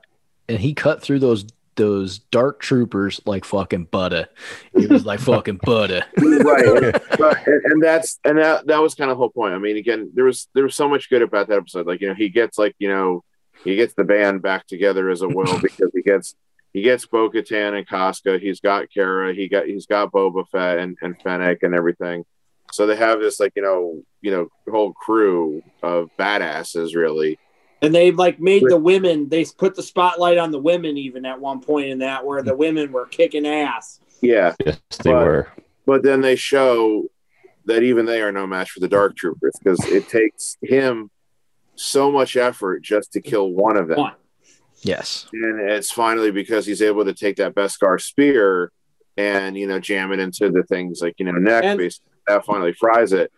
and 0.48 0.58
he 0.58 0.72
cut 0.72 1.02
through 1.02 1.18
those 1.18 1.44
those 1.78 2.18
dark 2.18 2.60
troopers 2.60 3.20
like 3.24 3.44
fucking 3.44 3.84
butter. 3.84 4.28
It 4.74 4.90
was 4.90 5.06
like 5.06 5.20
fucking 5.20 5.60
butter. 5.62 6.02
right, 6.18 7.46
and, 7.46 7.62
and 7.64 7.82
that's 7.82 8.18
and 8.24 8.36
that 8.36 8.66
that 8.66 8.82
was 8.82 8.94
kind 8.94 9.10
of 9.10 9.16
the 9.16 9.18
whole 9.18 9.30
point. 9.30 9.54
I 9.54 9.58
mean, 9.58 9.78
again, 9.78 10.10
there 10.12 10.24
was 10.24 10.48
there 10.54 10.64
was 10.64 10.76
so 10.76 10.88
much 10.88 11.08
good 11.08 11.22
about 11.22 11.48
that 11.48 11.58
episode. 11.58 11.86
Like 11.86 12.02
you 12.02 12.08
know, 12.08 12.14
he 12.14 12.28
gets 12.28 12.58
like 12.58 12.74
you 12.78 12.88
know, 12.88 13.24
he 13.64 13.76
gets 13.76 13.94
the 13.94 14.04
band 14.04 14.42
back 14.42 14.66
together 14.66 15.08
as 15.08 15.22
a 15.22 15.28
will 15.28 15.58
because 15.62 15.90
he 15.94 16.02
gets 16.02 16.34
he 16.74 16.82
gets 16.82 17.06
Bo 17.06 17.30
Katan 17.30 17.78
and 17.78 17.88
Koska. 17.88 18.38
He's 18.38 18.60
got 18.60 18.92
Kara. 18.92 19.32
He 19.32 19.48
got 19.48 19.66
he's 19.66 19.86
got 19.86 20.12
Boba 20.12 20.46
Fett 20.48 20.78
and 20.78 20.98
and 21.00 21.18
Fennec 21.22 21.62
and 21.62 21.74
everything. 21.74 22.24
So 22.72 22.86
they 22.86 22.96
have 22.96 23.20
this 23.20 23.40
like 23.40 23.52
you 23.56 23.62
know 23.62 24.02
you 24.20 24.30
know 24.32 24.48
whole 24.68 24.92
crew 24.92 25.62
of 25.82 26.10
badasses 26.18 26.94
really. 26.94 27.38
And 27.80 27.94
they 27.94 28.10
like 28.10 28.40
made 28.40 28.64
the 28.66 28.76
women. 28.76 29.28
They 29.28 29.44
put 29.44 29.76
the 29.76 29.82
spotlight 29.82 30.36
on 30.38 30.50
the 30.50 30.58
women 30.58 30.96
even 30.98 31.24
at 31.24 31.40
one 31.40 31.60
point 31.60 31.88
in 31.88 31.98
that 31.98 32.24
where 32.26 32.42
the 32.42 32.54
women 32.56 32.90
were 32.92 33.06
kicking 33.06 33.46
ass. 33.46 34.00
Yeah, 34.20 34.54
Yes, 34.64 34.78
they 35.04 35.12
But- 35.12 35.24
were. 35.26 35.48
but 35.86 36.02
then 36.02 36.20
they 36.20 36.34
show 36.34 37.04
that 37.66 37.82
even 37.84 38.04
they 38.06 38.20
are 38.20 38.32
no 38.32 38.46
match 38.46 38.70
for 38.70 38.80
the 38.80 38.88
Dark 38.88 39.16
Troopers 39.16 39.52
because 39.62 39.78
it 39.86 40.08
takes 40.08 40.56
him 40.62 41.10
so 41.76 42.10
much 42.10 42.36
effort 42.36 42.82
just 42.82 43.12
to 43.12 43.20
kill 43.20 43.52
one 43.52 43.76
of 43.76 43.86
them. 43.88 43.98
One. 43.98 44.14
Yes. 44.82 45.26
and 45.32 45.60
it's 45.70 45.90
finally 45.90 46.30
because 46.30 46.64
he's 46.66 46.82
able 46.82 47.04
to 47.04 47.12
take 47.12 47.36
that 47.36 47.54
Beskar 47.54 48.00
spear 48.00 48.70
and 49.16 49.56
you 49.56 49.66
know 49.66 49.80
jam 49.80 50.12
it 50.12 50.20
into 50.20 50.50
the 50.50 50.62
things 50.62 51.00
like 51.02 51.14
you 51.18 51.24
know 51.26 51.32
neck 51.32 51.64
And- 51.64 51.78
basically 51.78 52.12
that 52.28 52.44
finally 52.44 52.72
fries 52.72 53.12
it 53.12 53.32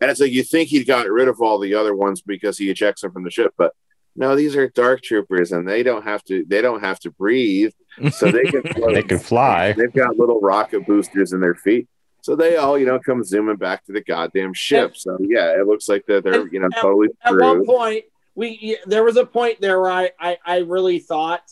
and 0.00 0.08
it's 0.10 0.20
like 0.20 0.30
you 0.30 0.44
think 0.44 0.68
he'd 0.68 0.86
gotten 0.86 1.10
rid 1.10 1.26
of 1.26 1.40
all 1.40 1.58
the 1.58 1.74
other 1.74 1.96
ones 1.96 2.22
because 2.22 2.58
he 2.58 2.70
ejects 2.70 3.02
them 3.02 3.10
from 3.10 3.24
the 3.24 3.30
ship 3.30 3.52
but 3.58 3.72
no 4.16 4.34
these 4.36 4.54
are 4.56 4.68
dark 4.68 5.02
troopers 5.02 5.52
and 5.52 5.68
they 5.68 5.82
don't 5.82 6.04
have 6.04 6.22
to 6.24 6.44
they 6.48 6.60
don't 6.60 6.80
have 6.80 6.98
to 7.00 7.10
breathe 7.10 7.72
so 8.12 8.30
they 8.30 8.42
can. 8.44 8.62
They 8.94 9.02
can 9.02 9.18
fly. 9.18 9.72
they've 9.72 9.92
got 9.92 10.16
little 10.16 10.40
rocket 10.40 10.86
boosters 10.86 11.32
in 11.32 11.40
their 11.40 11.54
feet 11.54 11.88
so 12.20 12.34
they 12.36 12.56
all 12.56 12.78
you 12.78 12.86
know 12.86 12.98
come 12.98 13.22
zooming 13.24 13.56
back 13.56 13.84
to 13.86 13.92
the 13.92 14.00
goddamn 14.02 14.54
ship 14.54 14.96
so 14.96 15.16
yeah 15.20 15.52
it 15.60 15.66
looks 15.66 15.88
like 15.88 16.04
that 16.06 16.24
they're 16.24 16.42
And- 16.42 16.52
you 16.52 16.58
know 16.60 16.66
and- 16.66 16.74
totally 16.76 17.08
At 17.24 17.36
one 17.36 17.64
point, 17.64 18.04
we 18.34 18.78
there 18.86 19.04
was 19.04 19.16
a 19.16 19.24
point 19.26 19.60
there 19.60 19.80
where 19.80 19.90
I, 19.90 20.10
I 20.20 20.38
I 20.44 20.56
really 20.58 20.98
thought 20.98 21.42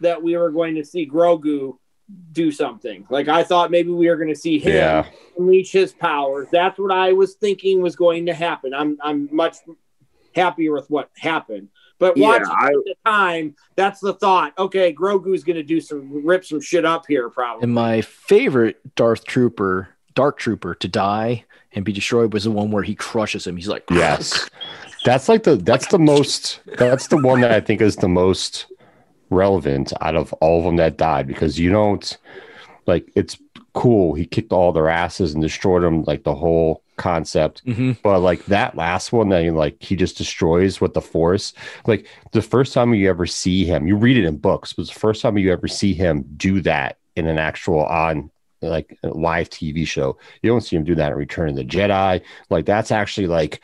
that 0.00 0.22
we 0.22 0.36
were 0.36 0.50
going 0.50 0.76
to 0.76 0.84
see 0.84 1.04
Grogu 1.08 1.76
do 2.32 2.50
something. 2.52 3.04
Like 3.10 3.26
I 3.28 3.42
thought 3.42 3.70
maybe 3.72 3.90
we 3.90 4.08
were 4.08 4.16
going 4.16 4.28
to 4.32 4.40
see 4.46 4.58
him 4.58 4.72
Yeah. 4.74 5.06
unleash 5.36 5.72
his 5.72 5.92
powers. 5.92 6.46
That's 6.52 6.78
what 6.78 6.92
I 6.92 7.12
was 7.12 7.34
thinking 7.34 7.82
was 7.82 7.96
going 7.96 8.26
to 8.26 8.34
happen. 8.34 8.72
I'm 8.72 8.96
I'm 9.02 9.28
much 9.34 9.56
happier 10.34 10.72
with 10.72 10.88
what 10.90 11.10
happened. 11.16 11.68
But 11.98 12.16
Yeah, 12.16 12.28
watching 12.28 12.46
I- 12.56 12.66
at 12.66 12.72
the 12.84 12.94
time, 13.04 13.56
that's 13.76 14.00
the 14.00 14.14
thought. 14.14 14.52
Okay, 14.58 14.92
Grogu's 14.94 15.44
going 15.44 15.56
to 15.56 15.62
do 15.62 15.80
some 15.80 16.24
rip 16.24 16.44
some 16.44 16.60
shit 16.60 16.84
up 16.84 17.04
here, 17.08 17.28
probably. 17.28 17.64
And 17.64 17.74
my 17.74 18.00
favorite 18.02 18.94
Darth 18.94 19.24
Trooper, 19.24 19.88
Dark 20.14 20.38
Trooper, 20.38 20.74
to 20.76 20.88
die 20.88 21.44
and 21.72 21.84
be 21.84 21.92
destroyed 21.92 22.32
was 22.32 22.44
the 22.44 22.50
one 22.50 22.70
where 22.70 22.82
he 22.82 22.94
crushes 22.94 23.46
him. 23.46 23.56
He's 23.56 23.68
like, 23.68 23.84
Yes. 23.90 24.48
That's 25.04 25.28
like 25.28 25.44
the 25.44 25.56
that's 25.56 25.86
the 25.88 25.98
most 25.98 26.60
that's 26.76 27.06
the 27.06 27.16
one 27.18 27.40
that 27.42 27.52
I 27.52 27.60
think 27.60 27.80
is 27.80 27.96
the 27.96 28.08
most 28.08 28.66
relevant 29.30 29.92
out 30.00 30.16
of 30.16 30.32
all 30.34 30.58
of 30.58 30.64
them 30.64 30.76
that 30.76 30.96
died 30.96 31.26
because 31.26 31.58
you 31.58 31.70
don't 31.70 32.16
like 32.86 33.08
it's 33.14 33.38
cool. 33.74 34.14
He 34.14 34.26
kicked 34.26 34.52
all 34.52 34.72
their 34.72 34.88
asses 34.88 35.34
and 35.34 35.42
destroyed 35.42 35.82
them 35.84 36.02
like 36.04 36.24
the 36.24 36.34
whole 36.34 36.82
concept. 36.98 37.62
hmm 37.64 37.92
But 38.02 38.20
like 38.20 38.44
that 38.46 38.76
last 38.76 39.12
one 39.12 39.30
that 39.30 39.42
he 39.42 39.50
like 39.50 39.82
he 39.82 39.96
just 39.96 40.18
destroys 40.18 40.80
with 40.80 40.94
the 40.94 41.00
force. 41.00 41.54
Like 41.86 42.06
the 42.32 42.42
first 42.42 42.74
time 42.74 42.92
you 42.94 43.08
ever 43.08 43.26
see 43.26 43.64
him, 43.64 43.86
you 43.86 43.96
read 43.96 44.16
it 44.16 44.26
in 44.26 44.36
books, 44.36 44.72
but 44.72 44.86
the 44.86 44.92
first 44.92 45.22
time 45.22 45.38
you 45.38 45.52
ever 45.52 45.68
see 45.68 45.94
him 45.94 46.24
do 46.36 46.60
that 46.62 46.98
in 47.16 47.26
an 47.26 47.38
actual 47.38 47.84
on 47.84 48.30
like 48.60 48.98
a 49.02 49.08
live 49.08 49.48
TV 49.50 49.86
show. 49.86 50.18
You 50.42 50.50
don't 50.50 50.60
see 50.60 50.76
him 50.76 50.84
do 50.84 50.94
that 50.96 51.12
in 51.12 51.18
Return 51.18 51.50
of 51.50 51.56
the 51.56 51.64
Jedi. 51.64 52.20
Like 52.50 52.66
that's 52.66 52.90
actually 52.90 53.26
like 53.28 53.60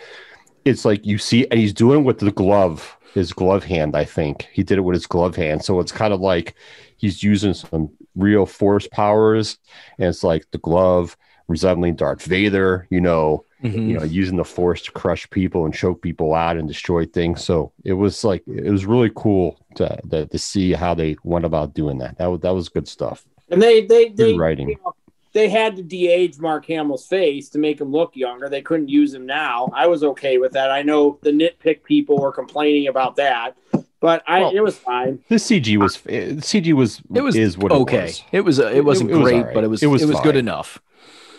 it's 0.65 0.85
like 0.85 1.05
you 1.05 1.19
see 1.19 1.47
and 1.51 1.61
he's 1.61 1.73
doing 1.73 2.01
it 2.01 2.05
with 2.05 2.19
the 2.19 2.33
glove, 2.33 2.97
his 3.13 3.33
glove 3.33 3.65
hand, 3.65 3.97
I 3.97 4.05
think. 4.05 4.49
He 4.53 4.63
did 4.63 4.79
it 4.79 4.83
with 4.83 4.95
his 4.95 5.07
glove 5.07 5.37
hand. 5.37 5.65
So 5.65 5.81
it's 5.81 5.93
kind 5.93 6.15
of 6.15 6.21
like 6.21 6.55
he's 6.97 7.23
using 7.23 7.55
some 7.55 7.91
real 8.15 8.47
force 8.47 8.87
powers 8.89 9.59
and 9.99 10.09
it's 10.09 10.25
like 10.25 10.51
the 10.53 10.59
glove 10.59 11.17
resembling 11.49 11.95
Darth 11.97 12.23
Vader, 12.25 12.87
you 12.91 13.01
know, 13.01 13.45
Mhm. 13.63 13.89
you 13.89 13.99
know, 13.99 14.05
using 14.05 14.37
the 14.37 14.45
force 14.45 14.83
to 14.83 14.93
crush 14.93 15.29
people 15.31 15.65
and 15.65 15.73
choke 15.75 16.03
people 16.03 16.35
out 16.35 16.57
and 16.57 16.69
destroy 16.69 17.07
things. 17.07 17.43
So 17.45 17.73
it 17.85 17.95
was 17.95 18.23
like 18.25 18.43
it 18.47 18.71
was 18.71 18.85
really 18.87 19.11
cool 19.15 19.59
to 19.77 19.99
to, 20.11 20.27
to 20.27 20.39
see 20.39 20.73
how 20.73 20.95
they 20.95 21.17
went 21.25 21.45
about 21.45 21.75
doing 21.75 21.99
that. 21.99 22.19
That 22.19 22.27
was 22.27 22.41
that 22.41 22.55
was 22.55 22.69
good 22.69 22.87
stuff. 22.89 23.25
And 23.51 23.61
they 23.63 23.87
they 23.87 24.09
they 24.11 24.35
writing. 24.35 24.69
you 24.71 24.77
know, 24.85 24.95
they 25.33 25.49
had 25.49 25.77
to 25.77 25.83
de-age 25.83 26.39
Mark 26.39 26.67
Hamill's 26.67 27.07
face 27.07 27.49
to 27.51 27.59
make 27.59 27.81
him 27.81 27.91
look 27.91 28.15
younger. 28.15 28.49
They 28.49 28.63
couldn't 28.63 28.89
use 28.89 29.13
him 29.13 29.27
now. 29.27 29.69
I 29.75 29.87
was 29.89 30.05
okay 30.05 30.39
with 30.39 30.53
that. 30.53 30.71
I 30.71 30.83
know 30.83 31.19
the 31.23 31.31
nitpick 31.33 31.83
people 31.85 32.19
were 32.19 32.33
complaining 32.33 32.87
about 32.87 33.17
that, 33.17 33.57
but 34.01 34.23
I 34.29 34.41
Well- 34.41 34.53
it 34.55 34.61
was 34.61 34.77
fine. 34.79 35.21
The 35.29 35.37
CG 35.39 35.77
was 35.79 35.99
eh, 36.09 36.35
CG 36.41 36.73
was 36.75 37.01
It 37.15 37.23
was 37.23 37.35
is 37.37 37.57
what 37.59 37.73
okay. 37.73 38.09
it 38.09 38.25
It 38.33 38.41
was. 38.43 38.59
was. 38.59 38.73
It, 38.75 38.85
wasn't 38.85 39.11
it 39.11 39.15
was 39.15 39.23
great, 39.23 39.35
all 39.39 39.45
right. 39.45 39.55
but 39.55 39.65
it 39.65 39.69
was. 39.69 39.83
It 39.83 39.87
It 39.87 39.91
was 39.91 40.07
was, 40.07 40.21
good 40.21 40.37
enough. 40.37 40.81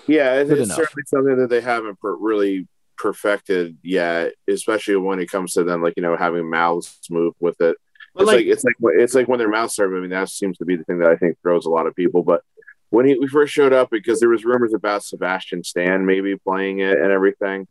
Yeah, 0.07 0.35
it's, 0.35 0.51
it's 0.51 0.65
enough. 0.65 0.77
certainly 0.77 1.03
something 1.07 1.37
that 1.37 1.49
they 1.49 1.61
haven't 1.61 1.99
per- 1.99 2.15
really 2.15 2.67
perfected 2.97 3.77
yet, 3.83 4.33
especially 4.47 4.95
when 4.97 5.19
it 5.19 5.29
comes 5.29 5.53
to 5.53 5.63
them, 5.63 5.81
like 5.81 5.95
you 5.97 6.03
know, 6.03 6.15
having 6.15 6.49
mouths 6.49 6.99
move 7.09 7.33
with 7.39 7.59
it. 7.61 7.77
But 8.13 8.21
It's 8.21 8.27
like, 8.27 8.37
like, 8.37 8.45
it's 8.45 8.63
like 8.63 8.75
it's 8.97 9.15
like 9.15 9.27
when 9.27 9.39
their 9.39 9.49
mouths 9.49 9.73
start 9.73 9.91
moving. 9.91 10.11
That 10.11 10.29
seems 10.29 10.57
to 10.59 10.65
be 10.65 10.75
the 10.75 10.83
thing 10.83 10.99
that 10.99 11.09
I 11.09 11.15
think 11.15 11.37
throws 11.41 11.65
a 11.65 11.69
lot 11.69 11.87
of 11.87 11.95
people. 11.95 12.23
But 12.23 12.41
when 12.89 13.05
he 13.05 13.17
we 13.19 13.27
first 13.27 13.53
showed 13.53 13.73
up, 13.73 13.89
because 13.89 14.19
there 14.19 14.29
was 14.29 14.45
rumors 14.45 14.73
about 14.73 15.03
Sebastian 15.03 15.63
Stan 15.63 16.05
maybe 16.05 16.37
playing 16.37 16.79
it 16.79 16.97
and 16.97 17.11
everything. 17.11 17.67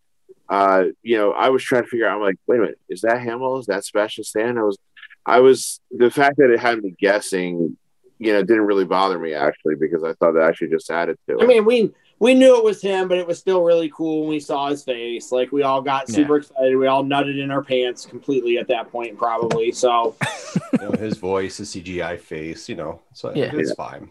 Uh, 0.46 0.84
you 1.02 1.16
know, 1.16 1.32
I 1.32 1.48
was 1.48 1.62
trying 1.62 1.84
to 1.84 1.88
figure 1.88 2.06
out. 2.06 2.16
I'm 2.16 2.22
like, 2.22 2.36
wait 2.46 2.58
a 2.58 2.60
minute, 2.60 2.78
is 2.90 3.00
that 3.00 3.22
Hamill? 3.22 3.58
Is 3.58 3.66
that 3.66 3.84
Sebastian 3.84 4.24
Stan? 4.24 4.58
I 4.58 4.62
was, 4.62 4.78
I 5.24 5.40
was 5.40 5.80
the 5.90 6.10
fact 6.10 6.36
that 6.36 6.50
it 6.50 6.60
had 6.60 6.82
me 6.82 6.94
guessing. 6.98 7.78
You 8.18 8.32
know, 8.32 8.42
didn't 8.42 8.66
really 8.66 8.84
bother 8.84 9.18
me 9.18 9.34
actually 9.34 9.74
because 9.74 10.04
I 10.04 10.12
thought 10.14 10.32
that 10.32 10.42
actually 10.42 10.68
just 10.68 10.90
added 10.90 11.16
to 11.28 11.36
it. 11.36 11.42
I 11.42 11.46
mean, 11.46 11.64
we 11.64 11.92
we 12.24 12.32
knew 12.34 12.56
it 12.56 12.64
was 12.64 12.80
him, 12.80 13.06
but 13.08 13.18
it 13.18 13.26
was 13.26 13.38
still 13.38 13.62
really 13.62 13.90
cool 13.94 14.20
when 14.22 14.30
we 14.30 14.40
saw 14.40 14.70
his 14.70 14.82
face. 14.82 15.30
Like 15.30 15.52
we 15.52 15.62
all 15.62 15.82
got 15.82 16.08
super 16.08 16.36
excited. 16.38 16.74
We 16.76 16.86
all 16.86 17.04
nutted 17.04 17.38
in 17.42 17.50
our 17.50 17.62
pants 17.62 18.06
completely 18.06 18.56
at 18.58 18.66
that 18.68 18.90
point, 18.90 19.18
probably. 19.18 19.70
So 19.72 20.16
you 20.72 20.78
know, 20.78 20.92
his 20.92 21.18
voice, 21.18 21.58
his 21.58 21.68
CGI 21.74 22.18
face, 22.18 22.68
you 22.68 22.76
know, 22.76 23.00
so 23.12 23.32
Yeah. 23.34 23.50
it's 23.52 23.74
fine. 23.74 24.08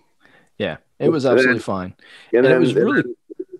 Yeah, 0.59 0.77
it 0.99 1.09
was 1.09 1.25
And 1.25 1.31
then- 1.31 1.37
absolutely 1.39 1.61
fine. 1.63 1.93
And 2.31 2.37
And 2.37 2.45
then 2.45 2.51
it 2.53 2.59
was 2.59 2.75
really 2.75 3.03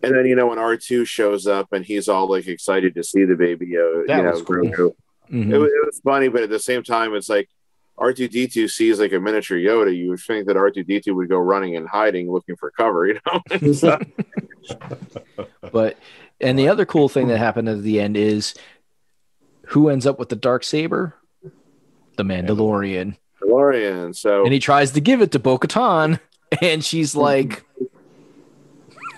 and 0.03 0.13
then 0.15 0.25
you 0.25 0.35
know 0.35 0.47
when 0.47 0.59
R 0.59 0.77
two 0.77 1.03
shows 1.05 1.47
up 1.47 1.73
and 1.73 1.83
he's 1.83 2.07
all 2.07 2.27
like 2.29 2.45
excited 2.47 2.93
to 2.95 3.03
see 3.03 3.23
the 3.25 3.35
baby, 3.35 3.75
uh, 3.77 4.03
That 4.07 4.17
you 4.17 4.23
know, 4.23 4.31
was 4.31 4.41
cool. 4.43 4.55
Grogu. 4.57 4.95
mhm. 5.31 5.51
It, 5.53 5.57
was, 5.57 5.71
it 5.71 5.85
was 5.85 5.99
funny, 6.03 6.27
but 6.27 6.43
at 6.43 6.49
the 6.49 6.59
same 6.59 6.83
time, 6.83 7.15
it's 7.15 7.29
like 7.29 7.49
R 7.97 8.11
two 8.11 8.27
D 8.27 8.47
two 8.47 8.67
sees 8.67 8.99
like 8.99 9.13
a 9.13 9.19
miniature 9.19 9.57
Yoda. 9.57 9.95
You 9.95 10.09
would 10.09 10.19
think 10.19 10.47
that 10.47 10.57
R 10.57 10.69
two 10.71 10.83
D 10.83 10.99
two 10.99 11.15
would 11.15 11.29
go 11.29 11.37
running 11.37 11.75
and 11.77 11.87
hiding, 11.87 12.29
looking 12.31 12.55
for 12.57 12.69
cover. 12.71 13.07
You 13.07 13.19
know, 13.25 13.71
So- 13.73 13.99
But 15.71 15.97
and 16.39 16.57
the 16.59 16.67
other 16.67 16.85
cool 16.85 17.09
thing 17.09 17.27
that 17.29 17.37
happened 17.39 17.67
at 17.69 17.81
the 17.81 17.99
end 17.99 18.15
is 18.17 18.53
who 19.67 19.89
ends 19.89 20.05
up 20.05 20.19
with 20.19 20.29
the 20.29 20.35
dark 20.35 20.63
saber? 20.63 21.15
The 22.17 22.23
Mandalorian. 22.23 23.17
DeLorean. 23.41 24.15
So 24.15 24.43
And 24.43 24.53
he 24.53 24.59
tries 24.59 24.91
to 24.91 25.01
give 25.01 25.21
it 25.21 25.31
to 25.31 25.39
Bo-Katan, 25.39 26.19
and 26.61 26.83
she's 26.85 27.15
like, 27.15 27.65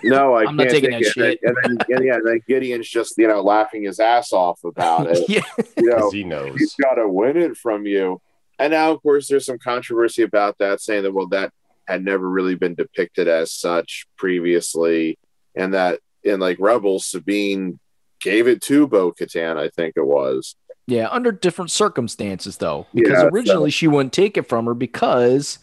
no, 0.03 0.33
I 0.33 0.43
I'm 0.45 0.55
not 0.55 0.67
can't 0.67 0.71
taking 0.75 0.91
that 0.91 1.01
it. 1.01 1.11
shit. 1.11 1.39
And 1.43 1.55
then, 1.63 1.77
and 1.89 2.05
yeah, 2.05 2.17
then 2.23 2.39
Gideon's 2.47 2.87
just 2.87 3.15
you 3.17 3.27
know 3.27 3.41
laughing 3.41 3.83
his 3.83 3.99
ass 3.99 4.31
off 4.31 4.63
about 4.63 5.07
it. 5.11 5.27
yeah, 5.27 5.41
You 5.77 5.89
know, 5.89 5.95
Because 5.95 6.13
he 6.13 6.23
knows. 6.23 6.55
he's 6.57 6.75
got 6.75 6.95
to 6.95 7.07
win 7.09 7.37
it 7.37 7.57
from 7.57 7.85
you. 7.85 8.21
And 8.59 8.71
now, 8.71 8.91
of 8.91 9.01
course, 9.01 9.27
there's 9.27 9.45
some 9.45 9.57
controversy 9.59 10.21
about 10.21 10.57
that, 10.59 10.79
saying 10.79 11.03
that 11.03 11.11
well, 11.13 11.27
that 11.29 11.51
had 11.87 12.03
never 12.05 12.27
really 12.29 12.55
been 12.55 12.75
depicted 12.75 13.27
as 13.27 13.51
such 13.51 14.05
previously, 14.17 15.19
and 15.55 15.73
that 15.73 15.99
in 16.23 16.39
like 16.39 16.57
Rebels, 16.59 17.05
Sabine 17.05 17.79
gave 18.21 18.47
it 18.47 18.61
to 18.63 18.87
Bo 18.87 19.11
Katan, 19.11 19.57
I 19.57 19.69
think 19.69 19.93
it 19.95 20.05
was. 20.05 20.55
yeah, 20.87 21.07
under 21.09 21.31
different 21.31 21.71
circumstances 21.71 22.57
though, 22.57 22.87
because 22.93 23.21
Yeah, 23.21 23.29
originally 23.31 23.71
she 23.71 23.87
wouldn't 23.87 24.13
take 24.13 24.37
it 24.37 24.47
from 24.47 24.65
her 24.65 24.73
because 24.73 25.59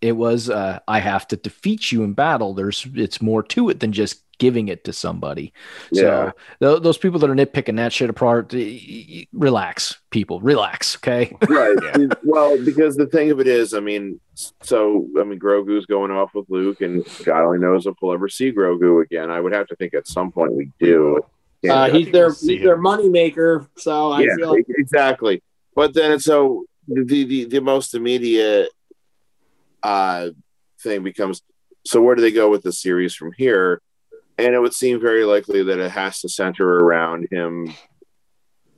it 0.00 0.12
was 0.12 0.48
uh, 0.50 0.80
I 0.88 1.00
have 1.00 1.26
to 1.28 1.36
defeat 1.36 1.92
you 1.92 2.02
in 2.02 2.12
battle. 2.14 2.54
There's 2.54 2.86
it's 2.94 3.20
more 3.20 3.42
to 3.44 3.68
it 3.70 3.80
than 3.80 3.92
just 3.92 4.22
giving 4.38 4.68
it 4.68 4.84
to 4.84 4.92
somebody. 4.92 5.52
Yeah. 5.92 6.00
So 6.00 6.32
th- 6.72 6.82
those 6.82 6.96
people 6.96 7.18
that 7.20 7.28
are 7.28 7.34
nitpicking 7.34 7.76
that 7.76 7.92
shit 7.92 8.08
apart, 8.08 8.54
y- 8.54 8.80
y- 9.10 9.26
relax, 9.34 9.98
people, 10.08 10.40
relax, 10.40 10.96
okay? 10.96 11.36
right. 11.48 11.76
Yeah. 11.82 12.06
Well, 12.24 12.56
because 12.64 12.96
the 12.96 13.06
thing 13.06 13.30
of 13.30 13.38
it 13.40 13.46
is, 13.46 13.74
I 13.74 13.80
mean, 13.80 14.18
so 14.62 15.06
I 15.18 15.24
mean, 15.24 15.38
Grogu's 15.38 15.84
going 15.84 16.10
off 16.10 16.34
with 16.34 16.46
Luke, 16.48 16.80
and 16.80 17.04
God 17.24 17.44
only 17.44 17.58
knows 17.58 17.86
if 17.86 17.94
we'll 18.00 18.14
ever 18.14 18.28
see 18.30 18.50
Grogu 18.50 19.02
again. 19.02 19.30
I 19.30 19.40
would 19.40 19.52
have 19.52 19.66
to 19.68 19.76
think 19.76 19.92
at 19.92 20.06
some 20.08 20.32
point 20.32 20.52
we 20.54 20.70
do. 20.80 21.20
uh, 21.68 21.90
he's 21.90 22.10
their 22.10 22.30
see 22.30 22.54
he's 22.56 22.64
their 22.64 22.76
him. 22.76 22.82
money 22.82 23.10
maker. 23.10 23.68
So 23.76 24.10
I 24.12 24.22
yeah, 24.22 24.36
feel 24.36 24.56
exactly. 24.70 25.42
But 25.74 25.92
then 25.92 26.18
so 26.18 26.64
the, 26.88 27.24
the 27.24 27.44
the 27.44 27.60
most 27.60 27.94
immediate 27.94 28.70
uh 29.82 30.30
thing 30.82 31.02
becomes 31.02 31.42
so 31.84 32.02
where 32.02 32.14
do 32.14 32.22
they 32.22 32.30
go 32.30 32.50
with 32.50 32.62
the 32.62 32.72
series 32.72 33.14
from 33.14 33.32
here? 33.36 33.80
And 34.38 34.54
it 34.54 34.60
would 34.60 34.74
seem 34.74 35.00
very 35.00 35.24
likely 35.24 35.62
that 35.64 35.78
it 35.78 35.90
has 35.90 36.20
to 36.20 36.28
center 36.28 36.66
around 36.66 37.28
him 37.30 37.74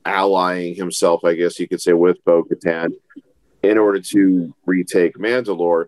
allying 0.05 0.75
himself, 0.75 1.23
I 1.23 1.35
guess 1.35 1.59
you 1.59 1.67
could 1.67 1.81
say, 1.81 1.93
with 1.93 2.23
Bo 2.25 2.43
Katan 2.43 2.93
in 3.61 3.77
order 3.77 3.99
to 3.99 4.53
retake 4.65 5.15
Mandalore. 5.15 5.85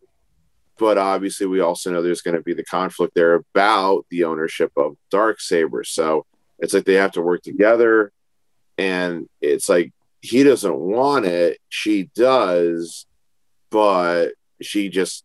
But 0.77 0.97
obviously, 0.97 1.47
we 1.47 1.61
also 1.61 1.91
know 1.91 2.01
there's 2.01 2.21
going 2.21 2.37
to 2.37 2.43
be 2.43 2.53
the 2.53 2.63
conflict 2.63 3.15
there 3.15 3.35
about 3.35 4.05
the 4.09 4.25
ownership 4.25 4.71
of 4.75 4.97
Dark 5.09 5.39
Saber. 5.39 5.83
So 5.83 6.25
it's 6.59 6.73
like 6.73 6.85
they 6.85 6.95
have 6.95 7.13
to 7.13 7.21
work 7.21 7.43
together, 7.43 8.11
and 8.77 9.29
it's 9.41 9.69
like 9.69 9.93
he 10.21 10.43
doesn't 10.43 10.75
want 10.75 11.25
it, 11.25 11.59
she 11.69 12.09
does, 12.15 13.05
but 13.69 14.33
she 14.61 14.89
just 14.89 15.23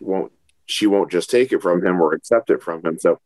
won't. 0.00 0.32
She 0.66 0.86
won't 0.86 1.10
just 1.10 1.30
take 1.30 1.52
it 1.52 1.62
from 1.62 1.84
him 1.84 2.00
or 2.00 2.12
accept 2.12 2.50
it 2.50 2.62
from 2.62 2.84
him. 2.84 2.98
So 2.98 3.20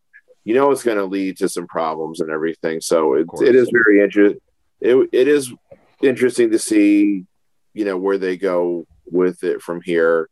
you 0.44 0.54
know 0.54 0.70
it's 0.70 0.84
going 0.84 0.98
to 0.98 1.04
lead 1.04 1.38
to 1.38 1.48
some 1.48 1.66
problems 1.66 2.20
and 2.20 2.30
everything. 2.30 2.80
So 2.80 3.14
it, 3.14 3.26
it 3.40 3.54
is 3.54 3.70
very 3.72 4.00
interesting. 4.02 4.40
It, 4.80 5.08
it 5.12 5.28
is 5.28 5.52
interesting 6.02 6.50
to 6.50 6.58
see, 6.58 7.24
you 7.74 7.84
know, 7.84 7.96
where 7.96 8.18
they 8.18 8.36
go 8.36 8.86
with 9.06 9.44
it 9.44 9.62
from 9.62 9.80
here. 9.80 10.28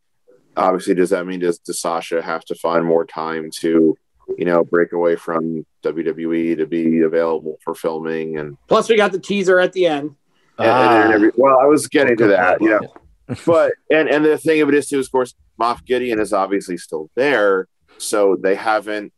Obviously, 0.57 0.95
does 0.95 1.11
that 1.11 1.27
mean 1.27 1.41
does, 1.41 1.59
does 1.59 1.81
Sasha 1.81 2.21
have 2.21 2.45
to 2.47 2.55
find 2.57 2.85
more 2.85 3.05
time 3.05 3.51
to, 3.61 3.97
you 4.37 4.45
know, 4.45 4.65
break 4.65 4.93
away 4.93 5.17
from 5.17 5.65
WWE 5.85 6.57
to 6.59 6.67
be 6.67 7.01
available 7.01 7.59
for 7.65 7.75
filming 7.75 8.37
and, 8.39 8.57
plus 8.67 8.89
we 8.89 8.97
got 8.97 9.13
the 9.13 9.21
teaser 9.21 9.61
at 9.61 9.73
the 9.73 9.87
end. 9.87 10.17
and, 10.59 10.69
and 10.69 11.13
every, 11.13 11.31
well, 11.37 11.59
I 11.61 11.67
was 11.67 11.87
getting 11.87 12.17
to 12.17 12.27
that, 12.29 12.61
you 12.61 12.71
know, 12.71 12.81
Ah. 12.83 13.00
But 13.47 13.73
and 13.91 14.09
and 14.09 14.25
the 14.25 14.39
thing 14.39 14.61
of 14.61 14.69
it 14.69 14.75
is 14.75 14.89
too, 14.89 15.01
of 15.01 15.11
course, 15.11 15.35
Moff 15.61 15.85
Gideon 15.85 16.21
is 16.21 16.33
obviously 16.33 16.77
still 16.77 17.11
there, 17.15 17.67
so 17.99 18.37
they 18.37 18.55
haven't. 18.55 19.13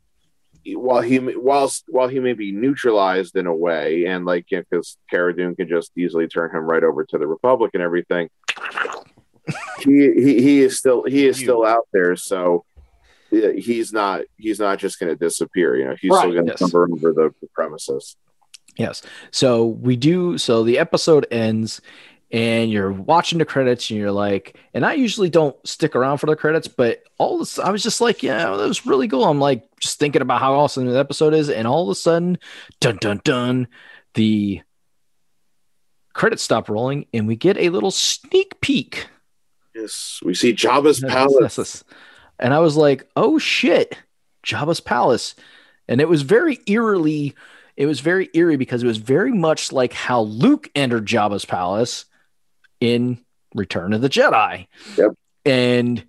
While 0.65 1.03
he 1.03 1.19
whilst 1.19 1.85
while 1.89 2.09
he 2.09 2.21
may 2.21 2.35
be 2.35 2.53
neutralized 2.53 3.37
in 3.37 3.47
a 3.47 3.55
way, 3.55 4.07
and 4.07 4.25
like 4.25 4.47
because 4.49 4.97
Cara 5.11 5.35
Dune 5.35 5.57
can 5.57 5.69
just 5.69 5.91
easily 5.97 6.29
turn 6.29 6.55
him 6.55 6.63
right 6.63 6.85
over 6.85 7.05
to 7.05 7.19
the 7.19 7.27
Republic 7.27 7.73
and 7.75 7.83
everything, 7.83 8.29
he 9.81 10.13
he, 10.13 10.43
he 10.43 10.61
is 10.61 10.79
still 10.79 11.03
he 11.03 11.27
is 11.27 11.39
still 11.39 11.65
out 11.65 11.89
there. 11.93 12.15
So 12.15 12.65
he's 13.31 13.93
not 13.93 14.23
he's 14.37 14.61
not 14.61 14.79
just 14.79 15.01
going 15.01 15.11
to 15.11 15.17
disappear. 15.17 15.77
You 15.77 15.85
know, 15.87 15.97
he's 16.01 16.17
still 16.17 16.33
going 16.33 16.47
to 16.47 16.53
yes. 16.53 16.59
cover 16.59 16.89
over 16.91 17.13
the, 17.13 17.35
the 17.41 17.49
premises. 17.55 18.17
Yes. 18.77 19.03
So 19.31 19.67
we 19.67 19.97
do. 19.97 20.39
So 20.39 20.63
the 20.63 20.79
episode 20.79 21.27
ends, 21.31 21.81
and 22.33 22.71
you're 22.73 22.91
watching 22.91 23.39
the 23.39 23.45
credits, 23.45 23.91
and 23.91 24.01
you're 24.01 24.11
like, 24.11 24.59
and 24.75 24.85
I 24.85 24.95
usually 24.95 25.29
don't 25.29 25.55
stick 25.69 25.95
around 25.95 26.19
for 26.19 26.27
the 26.27 26.35
credits, 26.35 26.67
but 26.67 27.03
all 27.19 27.39
this, 27.39 27.59
I 27.59 27.71
was 27.71 27.83
just 27.83 28.01
like, 28.01 28.23
yeah, 28.23 28.57
that 28.57 28.69
was 28.69 28.87
really 28.87 29.07
cool. 29.07 29.25
I'm 29.25 29.39
like, 29.39 29.65
just 29.79 29.99
thinking 29.99 30.23
about 30.23 30.41
how 30.41 30.55
awesome 30.55 30.87
the 30.87 30.99
episode 30.99 31.35
is, 31.35 31.51
and 31.51 31.67
all 31.69 31.83
of 31.83 31.89
a 31.91 31.95
sudden, 31.95 32.39
dun 32.81 32.97
dun 32.97 33.21
dun, 33.23 33.69
the 34.15 34.63
credits 36.15 36.43
stop 36.43 36.69
rolling, 36.69 37.07
and 37.13 37.29
we 37.29 37.37
get 37.37 37.59
a 37.59 37.69
little 37.69 37.91
sneak 37.91 38.61
peek. 38.61 39.09
Yes, 39.75 40.21
we 40.25 40.35
see 40.35 40.53
Jabba's 40.55 41.03
Yes, 41.03 41.13
palace. 41.13 41.37
yes, 41.41 41.59
yes. 41.59 41.85
And 42.39 42.53
I 42.53 42.59
was 42.59 42.77
like, 42.77 43.07
oh 43.15 43.39
shit, 43.39 43.97
Jabba's 44.45 44.81
palace. 44.81 45.35
And 45.89 46.01
it 46.01 46.09
was 46.09 46.23
very 46.23 46.59
eerily, 46.67 47.35
it 47.77 47.87
was 47.87 48.01
very 48.01 48.29
eerie 48.35 48.57
because 48.57 48.83
it 48.83 48.87
was 48.87 48.99
very 48.99 49.33
much 49.33 49.73
like 49.73 49.93
how 49.93 50.23
Luke 50.23 50.71
entered 50.75 51.07
Jabba's 51.07 51.45
palace 51.45 52.05
in 52.83 53.19
Return 53.55 53.93
of 53.93 54.01
the 54.01 54.09
Jedi. 54.09 54.67
Yep. 54.97 55.13
And 55.47 56.05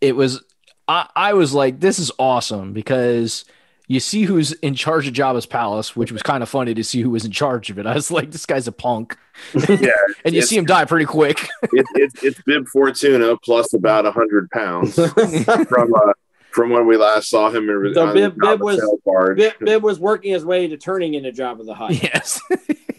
it 0.00 0.14
was 0.16 0.42
I, 0.88 1.08
I 1.14 1.32
was 1.34 1.54
like, 1.54 1.80
this 1.80 1.98
is 1.98 2.10
awesome 2.18 2.72
because 2.72 3.44
you 3.88 4.00
see 4.00 4.22
who's 4.24 4.52
in 4.52 4.74
charge 4.74 5.06
of 5.06 5.14
Jabba's 5.14 5.46
palace, 5.46 5.94
which 5.94 6.10
was 6.12 6.22
kind 6.22 6.42
of 6.42 6.48
funny 6.48 6.74
to 6.74 6.82
see 6.84 7.00
who 7.00 7.10
was 7.10 7.24
in 7.24 7.30
charge 7.30 7.70
of 7.70 7.78
it. 7.78 7.86
I 7.86 7.94
was 7.94 8.10
like, 8.10 8.30
this 8.30 8.46
guy's 8.46 8.68
a 8.68 8.72
punk. 8.72 9.16
Yeah, 9.68 9.88
and 10.26 10.34
you 10.34 10.42
see 10.42 10.58
him 10.58 10.66
die 10.66 10.84
pretty 10.84 11.06
quick. 11.06 11.48
it, 11.62 11.86
it's 11.94 12.22
it's 12.22 12.42
Bib 12.42 12.68
Fortuna 12.68 13.36
plus 13.38 13.72
about 13.72 14.04
hundred 14.12 14.50
pounds 14.50 14.94
from 14.94 15.94
uh, 15.94 16.12
from 16.50 16.68
when 16.70 16.86
we 16.86 16.98
last 16.98 17.30
saw 17.30 17.48
him 17.48 17.70
in 17.70 17.94
So 17.94 18.12
Bib- 18.12 18.34
the 18.34 18.40
Bib 18.46 18.60
was- 18.60 19.34
Bib, 19.36 19.52
Bib 19.60 19.82
was 19.82 19.98
working 19.98 20.32
his 20.32 20.44
way 20.44 20.68
to 20.68 20.76
turning 20.76 21.14
into 21.14 21.32
Jabba 21.32 21.64
the 21.64 21.74
Hutt. 21.74 21.92
yes. 22.02 22.40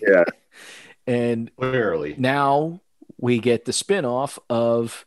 Yeah, 0.02 0.24
and 1.08 1.52
Clearly. 1.56 2.16
now 2.18 2.82
we 3.18 3.40
get 3.40 3.66
the 3.66 3.74
spin-off 3.74 4.40
of 4.50 5.06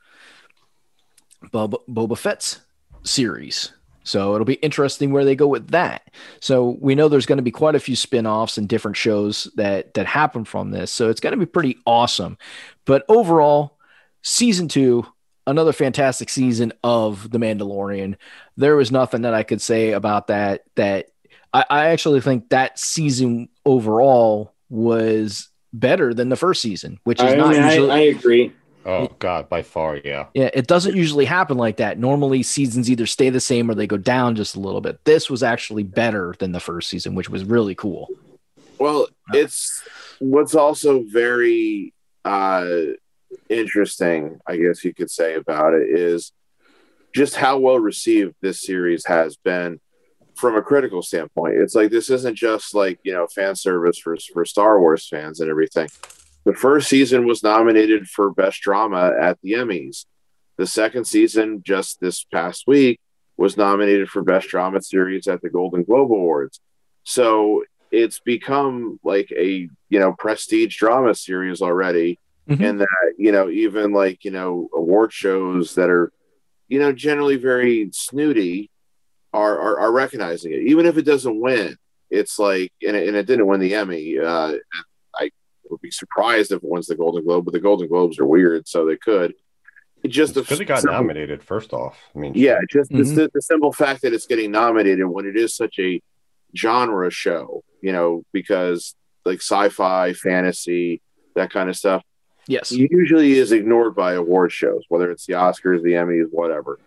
Boba, 1.52 1.78
Boba 1.88 2.16
Fett's 2.16 2.60
series. 3.04 3.72
So 4.04 4.34
it'll 4.34 4.44
be 4.44 4.54
interesting 4.54 5.10
where 5.10 5.24
they 5.24 5.34
go 5.34 5.48
with 5.48 5.70
that. 5.70 6.12
So 6.40 6.76
we 6.80 6.94
know 6.94 7.08
there's 7.08 7.26
going 7.26 7.38
to 7.38 7.42
be 7.42 7.50
quite 7.50 7.74
a 7.74 7.80
few 7.80 7.96
spin-offs 7.96 8.56
and 8.56 8.68
different 8.68 8.96
shows 8.96 9.50
that 9.56 9.94
that 9.94 10.06
happen 10.06 10.44
from 10.44 10.70
this. 10.70 10.92
So 10.92 11.10
it's 11.10 11.20
going 11.20 11.32
to 11.32 11.38
be 11.38 11.44
pretty 11.44 11.78
awesome. 11.84 12.38
But 12.84 13.04
overall, 13.08 13.78
season 14.22 14.68
2, 14.68 15.04
another 15.48 15.72
fantastic 15.72 16.28
season 16.28 16.72
of 16.84 17.30
The 17.30 17.38
Mandalorian. 17.38 18.16
There 18.56 18.76
was 18.76 18.92
nothing 18.92 19.22
that 19.22 19.34
I 19.34 19.42
could 19.42 19.60
say 19.60 19.90
about 19.90 20.28
that 20.28 20.62
that 20.76 21.06
I, 21.52 21.64
I 21.68 21.86
actually 21.86 22.20
think 22.20 22.50
that 22.50 22.78
season 22.78 23.48
overall 23.64 24.54
was 24.68 25.48
better 25.80 26.14
than 26.14 26.28
the 26.28 26.36
first 26.36 26.62
season, 26.62 26.98
which 27.04 27.20
is 27.20 27.32
I, 27.32 27.36
not 27.36 27.50
mean, 27.50 27.62
I, 27.62 27.74
usually 27.74 27.90
I 27.90 27.98
agree. 28.00 28.52
Oh 28.84 29.08
God, 29.18 29.48
by 29.48 29.62
far, 29.62 29.96
yeah. 29.96 30.26
yeah, 30.32 30.48
it 30.54 30.68
doesn't 30.68 30.94
usually 30.94 31.24
happen 31.24 31.56
like 31.56 31.78
that. 31.78 31.98
Normally, 31.98 32.44
seasons 32.44 32.88
either 32.88 33.04
stay 33.04 33.30
the 33.30 33.40
same 33.40 33.68
or 33.68 33.74
they 33.74 33.88
go 33.88 33.96
down 33.96 34.36
just 34.36 34.54
a 34.54 34.60
little 34.60 34.80
bit. 34.80 35.04
This 35.04 35.28
was 35.28 35.42
actually 35.42 35.82
better 35.82 36.36
than 36.38 36.52
the 36.52 36.60
first 36.60 36.88
season, 36.88 37.16
which 37.16 37.28
was 37.28 37.44
really 37.44 37.74
cool. 37.74 38.08
well, 38.78 39.08
it's 39.32 39.82
what's 40.20 40.54
also 40.54 41.02
very 41.02 41.92
uh, 42.24 42.66
interesting, 43.48 44.40
I 44.46 44.56
guess 44.56 44.84
you 44.84 44.94
could 44.94 45.10
say 45.10 45.34
about 45.34 45.74
it 45.74 45.88
is 45.88 46.32
just 47.14 47.36
how 47.36 47.58
well 47.58 47.78
received 47.78 48.34
this 48.40 48.60
series 48.60 49.06
has 49.06 49.36
been 49.36 49.80
from 50.36 50.56
a 50.56 50.62
critical 50.62 51.02
standpoint. 51.02 51.54
It's 51.56 51.74
like 51.74 51.90
this 51.90 52.10
isn't 52.10 52.36
just 52.36 52.74
like 52.74 52.98
you 53.02 53.12
know 53.12 53.26
fan 53.26 53.54
service 53.56 53.98
for 53.98 54.16
for 54.32 54.44
Star 54.44 54.80
Wars 54.80 55.08
fans 55.08 55.40
and 55.40 55.50
everything. 55.50 55.88
The 56.44 56.54
first 56.54 56.88
season 56.88 57.26
was 57.26 57.42
nominated 57.42 58.06
for 58.08 58.30
best 58.30 58.60
drama 58.60 59.12
at 59.20 59.38
the 59.42 59.52
Emmys. 59.54 60.04
The 60.58 60.66
second 60.66 61.06
season, 61.06 61.62
just 61.64 62.00
this 62.00 62.24
past 62.24 62.64
week, 62.66 63.00
was 63.36 63.56
nominated 63.56 64.08
for 64.08 64.22
best 64.22 64.48
drama 64.48 64.80
series 64.80 65.26
at 65.26 65.42
the 65.42 65.50
Golden 65.50 65.82
Globe 65.82 66.12
Awards. 66.12 66.60
So 67.04 67.64
it's 67.90 68.20
become 68.20 69.00
like 69.04 69.30
a 69.36 69.68
you 69.88 69.98
know 69.98 70.12
prestige 70.12 70.76
drama 70.76 71.14
series 71.14 71.60
already, 71.62 72.18
Mhm. 72.48 72.60
and 72.68 72.80
that 72.80 73.14
you 73.18 73.32
know 73.32 73.48
even 73.50 73.92
like 73.92 74.24
you 74.24 74.30
know 74.30 74.68
award 74.74 75.12
shows 75.12 75.74
that 75.74 75.90
are 75.90 76.12
you 76.68 76.78
know 76.78 76.92
generally 76.92 77.36
very 77.36 77.88
snooty 77.92 78.70
are 79.36 79.58
are, 79.58 79.78
are 79.80 79.92
recognizing 79.92 80.52
it, 80.52 80.62
even 80.62 80.86
if 80.86 80.96
it 80.96 81.02
doesn't 81.02 81.40
win. 81.40 81.76
It's 82.10 82.38
like 82.38 82.72
and 82.86 82.96
it, 82.96 83.08
and 83.08 83.16
it 83.16 83.26
didn't 83.26 83.46
win 83.46 83.60
the 83.60 83.74
Emmy. 83.74 84.18
Uh, 84.18 84.54
I 85.14 85.30
would 85.70 85.80
be 85.80 85.90
surprised 85.90 86.52
if 86.52 86.62
it 86.62 86.68
wins 86.68 86.86
the 86.86 86.94
Golden 86.96 87.24
Globe, 87.24 87.44
but 87.44 87.52
the 87.52 87.60
Golden 87.60 87.88
Globes 87.88 88.18
are 88.18 88.26
weird, 88.26 88.66
so 88.68 88.86
they 88.86 88.96
could. 88.96 89.34
It 90.02 90.08
just 90.08 90.34
the 90.34 90.42
Because 90.42 90.60
it 90.60 90.66
got 90.66 90.80
simple- 90.80 90.94
nominated 90.94 91.42
first 91.42 91.72
off. 91.72 91.98
I 92.14 92.18
mean, 92.18 92.32
yeah, 92.36 92.58
just 92.70 92.90
the- 92.90 92.98
Mhm. 92.98 93.14
the, 93.16 93.30
the 93.34 93.42
simple 93.42 93.72
fact 93.72 94.02
that 94.02 94.12
it's 94.12 94.26
getting 94.26 94.52
nominated 94.52 95.06
when 95.06 95.26
it 95.26 95.36
is 95.36 95.54
such 95.56 95.78
a 95.80 96.00
genre 96.56 97.10
show, 97.10 97.64
you 97.80 97.92
know, 97.92 98.22
because 98.32 98.94
like 99.24 99.40
sci-fi, 99.40 100.12
fantasy, 100.12 101.00
that 101.34 101.50
kind 101.50 101.68
of 101.68 101.76
stuff 101.76 102.02
Yes. 102.46 102.70
usually 102.70 103.32
is 103.32 103.50
ignored 103.50 103.96
by 103.96 104.12
award 104.12 104.52
shows, 104.52 104.84
whether 104.88 105.10
it's 105.10 105.26
the 105.26 105.32
Oscars, 105.32 105.82
the 105.82 105.94
Emmys, 105.94 106.26
whatever. 106.30 106.78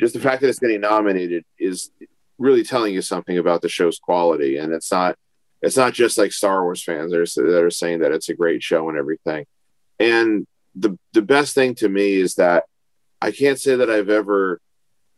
Just 0.00 0.14
the 0.14 0.20
fact 0.20 0.40
that 0.42 0.48
it's 0.48 0.58
getting 0.58 0.80
nominated 0.80 1.44
is 1.58 1.90
really 2.38 2.64
telling 2.64 2.92
you 2.94 3.00
something 3.02 3.38
about 3.38 3.62
the 3.62 3.68
show's 3.68 3.98
quality, 3.98 4.56
and 4.56 4.72
it's 4.72 4.90
not 4.90 5.16
it's 5.62 5.76
not 5.76 5.94
just 5.94 6.18
like 6.18 6.32
Star 6.32 6.62
Wars 6.62 6.82
fans 6.82 7.10
that 7.12 7.20
are, 7.20 7.46
that 7.52 7.64
are 7.64 7.70
saying 7.70 8.00
that 8.00 8.12
it's 8.12 8.28
a 8.28 8.34
great 8.34 8.62
show 8.62 8.88
and 8.88 8.98
everything. 8.98 9.46
And 9.98 10.46
the 10.74 10.98
the 11.12 11.22
best 11.22 11.54
thing 11.54 11.74
to 11.76 11.88
me 11.88 12.14
is 12.14 12.34
that 12.34 12.64
I 13.22 13.30
can't 13.30 13.58
say 13.58 13.76
that 13.76 13.88
I've 13.88 14.10
ever 14.10 14.60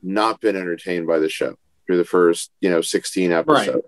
not 0.02 0.40
been 0.40 0.54
entertained 0.56 1.06
by 1.06 1.18
the 1.18 1.28
show 1.28 1.56
through 1.86 1.96
the 1.96 2.04
first 2.04 2.50
you 2.60 2.70
know 2.70 2.80
16 2.82 3.32
episodes. 3.32 3.86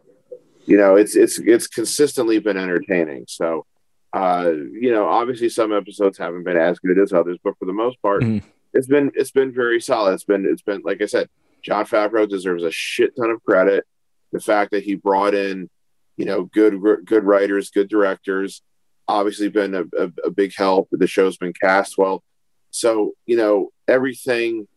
You 0.66 0.76
know, 0.78 0.96
it's 0.96 1.14
it's 1.16 1.38
it's 1.38 1.66
consistently 1.66 2.38
been 2.38 2.56
entertaining. 2.56 3.24
So 3.28 3.66
uh, 4.14 4.50
you 4.72 4.90
know, 4.90 5.06
obviously 5.06 5.50
some 5.50 5.72
episodes 5.72 6.16
haven't 6.18 6.44
been 6.44 6.56
as 6.56 6.78
good 6.78 6.98
as 6.98 7.12
others, 7.12 7.38
but 7.44 7.58
for 7.58 7.66
the 7.66 7.72
most 7.74 8.00
part, 8.00 8.22
Mhm. 8.22 8.42
It's 8.74 8.86
been 8.86 9.10
it's 9.14 9.30
been 9.30 9.52
very 9.52 9.80
solid. 9.80 10.14
It's 10.14 10.24
been 10.24 10.46
it's 10.46 10.62
been 10.62 10.82
like 10.84 11.00
I 11.02 11.06
said, 11.06 11.28
Jon 11.62 11.84
Favreau 11.84 12.28
deserves 12.28 12.62
a 12.62 12.70
shit 12.70 13.16
ton 13.16 13.30
of 13.30 13.42
credit. 13.44 13.84
The 14.32 14.40
fact 14.40 14.72
that 14.72 14.84
he 14.84 14.94
brought 14.94 15.34
in, 15.34 15.70
you 16.16 16.24
know, 16.24 16.44
good 16.44 16.80
good 17.04 17.24
writers, 17.24 17.70
good 17.70 17.88
directors, 17.88 18.62
obviously 19.06 19.48
been 19.48 19.74
a, 19.74 19.84
a, 19.98 20.12
a 20.26 20.30
big 20.30 20.54
help. 20.54 20.88
The 20.90 21.06
show's 21.06 21.38
been 21.38 21.54
cast 21.54 21.96
well, 21.96 22.22
so 22.70 23.12
you 23.26 23.36
know 23.36 23.70
everything. 23.86 24.68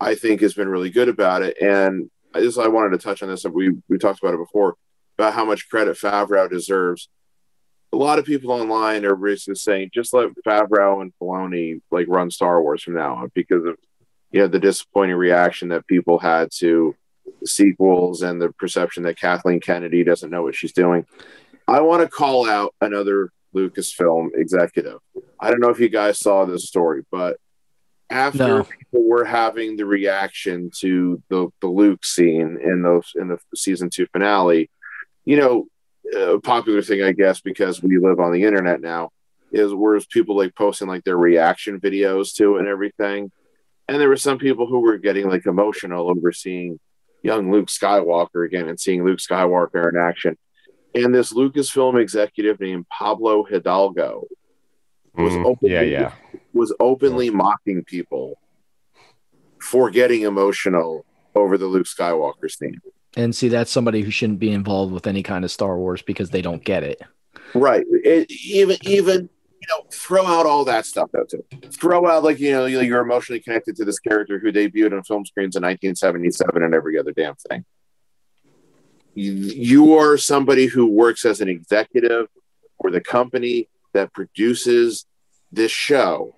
I 0.00 0.14
think 0.14 0.42
has 0.42 0.54
been 0.54 0.68
really 0.68 0.90
good 0.90 1.08
about 1.08 1.42
it, 1.42 1.60
and 1.60 2.08
I 2.32 2.40
just 2.40 2.58
I 2.58 2.68
wanted 2.68 2.90
to 2.90 2.98
touch 2.98 3.22
on 3.22 3.28
this. 3.28 3.44
We 3.44 3.76
we 3.88 3.98
talked 3.98 4.20
about 4.22 4.34
it 4.34 4.38
before 4.38 4.76
about 5.18 5.34
how 5.34 5.44
much 5.44 5.68
credit 5.68 5.96
Favreau 5.96 6.48
deserves 6.48 7.08
a 7.92 7.96
lot 7.96 8.18
of 8.18 8.24
people 8.24 8.50
online 8.52 9.04
are 9.04 9.16
basically 9.16 9.54
saying 9.54 9.90
just 9.94 10.12
let 10.12 10.30
Favreau 10.46 11.00
and 11.00 11.12
Filoni 11.20 11.80
like 11.90 12.06
run 12.08 12.30
Star 12.30 12.62
Wars 12.62 12.82
from 12.82 12.94
now 12.94 13.14
on 13.16 13.30
because 13.34 13.64
of 13.64 13.76
you 14.30 14.40
know 14.40 14.46
the 14.48 14.58
disappointing 14.58 15.16
reaction 15.16 15.68
that 15.68 15.86
people 15.86 16.18
had 16.18 16.50
to 16.58 16.94
the 17.40 17.46
sequels 17.46 18.22
and 18.22 18.40
the 18.40 18.50
perception 18.52 19.02
that 19.04 19.18
Kathleen 19.18 19.60
Kennedy 19.60 20.04
doesn't 20.04 20.30
know 20.30 20.42
what 20.42 20.54
she's 20.54 20.72
doing. 20.72 21.06
I 21.66 21.80
want 21.80 22.02
to 22.02 22.08
call 22.08 22.48
out 22.48 22.74
another 22.80 23.30
Lucasfilm 23.54 24.30
executive. 24.34 24.98
I 25.40 25.50
don't 25.50 25.60
know 25.60 25.68
if 25.70 25.80
you 25.80 25.88
guys 25.88 26.18
saw 26.18 26.44
this 26.44 26.66
story, 26.66 27.02
but 27.10 27.36
after 28.10 28.38
No. 28.38 28.62
people 28.64 29.06
were 29.06 29.24
having 29.24 29.76
the 29.76 29.84
reaction 29.86 30.70
to 30.80 31.22
the 31.28 31.48
the 31.60 31.68
Luke 31.68 32.04
scene 32.04 32.58
in 32.62 32.82
those 32.82 33.12
in 33.14 33.28
the 33.28 33.38
season 33.54 33.90
two 33.90 34.06
finale, 34.12 34.70
you 35.24 35.36
know, 35.36 35.66
a 36.16 36.38
popular 36.40 36.82
thing, 36.82 37.02
I 37.02 37.12
guess, 37.12 37.40
because 37.40 37.82
we 37.82 37.98
live 37.98 38.20
on 38.20 38.32
the 38.32 38.44
internet 38.44 38.80
now, 38.80 39.10
is 39.52 39.72
whereas 39.74 40.06
people 40.06 40.36
like 40.36 40.54
posting 40.54 40.88
like 40.88 41.04
their 41.04 41.16
reaction 41.16 41.80
videos 41.80 42.34
to 42.36 42.56
it 42.56 42.60
and 42.60 42.68
everything. 42.68 43.30
And 43.88 44.00
there 44.00 44.08
were 44.08 44.16
some 44.16 44.38
people 44.38 44.66
who 44.66 44.80
were 44.80 44.98
getting 44.98 45.28
like 45.28 45.46
emotional 45.46 46.10
over 46.10 46.32
seeing 46.32 46.78
young 47.22 47.50
Luke 47.50 47.68
Skywalker 47.68 48.46
again 48.46 48.68
and 48.68 48.78
seeing 48.78 49.04
Luke 49.04 49.18
Skywalker 49.18 49.88
in 49.90 49.98
action. 49.98 50.36
And 50.94 51.14
this 51.14 51.32
Lucasfilm 51.32 52.00
executive 52.00 52.60
named 52.60 52.86
Pablo 52.88 53.44
Hidalgo 53.44 54.24
was 55.14 55.32
Mm, 55.34 55.44
open- 55.46 55.70
yeah, 55.70 55.80
yeah. 55.82 56.12
was 56.52 56.74
openly 56.80 57.28
mocking 57.30 57.82
people 57.84 58.38
for 59.60 59.90
getting 59.90 60.22
emotional 60.22 61.04
over 61.34 61.58
the 61.58 61.66
Luke 61.66 61.86
Skywalker 61.86 62.50
scene. 62.50 62.80
And 63.16 63.34
see, 63.34 63.48
that's 63.48 63.70
somebody 63.70 64.02
who 64.02 64.10
shouldn't 64.10 64.38
be 64.38 64.50
involved 64.50 64.92
with 64.92 65.06
any 65.06 65.22
kind 65.22 65.44
of 65.44 65.50
Star 65.50 65.76
Wars 65.76 66.02
because 66.02 66.30
they 66.30 66.42
don't 66.42 66.62
get 66.64 66.82
it. 66.82 67.00
Right. 67.54 67.84
It, 67.90 68.30
even 68.30 68.76
even 68.82 69.28
you 69.60 69.66
know, 69.68 69.84
throw 69.90 70.24
out 70.26 70.46
all 70.46 70.64
that 70.66 70.86
stuff 70.86 71.10
though 71.12 71.24
too. 71.24 71.44
Throw 71.72 72.06
out 72.08 72.22
like 72.22 72.38
you 72.38 72.52
know 72.52 72.66
you- 72.66 72.80
you're 72.80 73.00
emotionally 73.00 73.40
connected 73.40 73.76
to 73.76 73.84
this 73.84 73.98
character 73.98 74.38
who 74.38 74.52
debuted 74.52 74.92
on 74.92 75.02
film 75.02 75.24
screens 75.24 75.56
in 75.56 75.62
1977 75.62 76.62
and 76.62 76.74
every 76.74 76.98
other 76.98 77.12
damn 77.12 77.34
thing. 77.34 77.64
You, 79.14 79.32
you 79.32 79.94
are 79.98 80.16
somebody 80.16 80.66
who 80.66 80.86
works 80.86 81.24
as 81.24 81.40
an 81.40 81.48
executive 81.48 82.26
for 82.80 82.90
the 82.92 83.00
company 83.00 83.68
that 83.92 84.12
produces 84.12 85.06
this 85.50 85.72
show, 85.72 86.34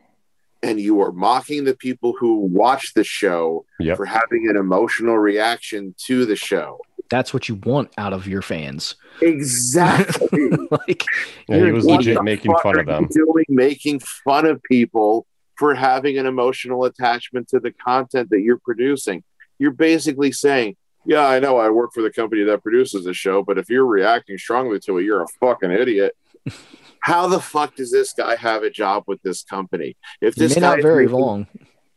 and 0.62 0.80
you 0.80 1.00
are 1.00 1.12
mocking 1.12 1.64
the 1.64 1.74
people 1.74 2.14
who 2.18 2.34
watch 2.36 2.94
the 2.94 3.04
show 3.04 3.64
Yep. 3.80 3.96
for 3.96 4.04
having 4.04 4.48
an 4.48 4.56
emotional 4.56 5.16
reaction 5.18 5.94
to 6.06 6.26
the 6.26 6.36
show. 6.36 6.78
That's 7.08 7.32
what 7.34 7.48
you 7.48 7.56
want 7.56 7.90
out 7.98 8.12
of 8.12 8.28
your 8.28 8.42
fans. 8.42 8.94
Exactly. 9.20 10.48
like, 10.70 11.04
Yeah, 11.48 11.56
he 11.56 11.62
you're 11.64 11.72
was 11.74 11.84
legit 11.84 12.22
making 12.22 12.52
fuck 12.52 12.62
fun 12.62 12.78
of 12.78 12.86
them. 12.86 13.08
you 13.14 13.24
Doing 13.26 13.44
making 13.48 14.00
fun 14.00 14.46
of 14.46 14.62
people 14.62 15.26
for 15.56 15.74
having 15.74 16.18
an 16.18 16.26
emotional 16.26 16.84
attachment 16.84 17.48
to 17.48 17.60
the 17.60 17.72
content 17.72 18.30
that 18.30 18.40
you're 18.40 18.58
producing. 18.58 19.22
You're 19.58 19.72
basically 19.72 20.32
saying, 20.32 20.76
"Yeah, 21.04 21.26
I 21.26 21.38
know 21.38 21.58
I 21.58 21.68
work 21.70 21.92
for 21.92 22.02
the 22.02 22.10
company 22.10 22.44
that 22.44 22.62
produces 22.62 23.04
the 23.04 23.12
show, 23.12 23.42
but 23.42 23.58
if 23.58 23.68
you're 23.68 23.84
reacting 23.86 24.38
strongly 24.38 24.78
to 24.80 24.98
it, 24.98 25.04
you're 25.04 25.22
a 25.22 25.28
fucking 25.40 25.70
idiot." 25.70 26.16
How 27.01 27.27
the 27.28 27.40
fuck 27.40 27.77
does 27.77 27.90
this 27.90 28.12
guy 28.12 28.36
have 28.36 28.62
a 28.62 28.70
job 28.70 29.05
with 29.06 29.22
this 29.22 29.43
company? 29.43 29.97
If 30.20 30.35
this 30.35 30.55
guy 30.55 30.60
not 30.60 30.82
very 30.82 31.06
long. 31.06 31.47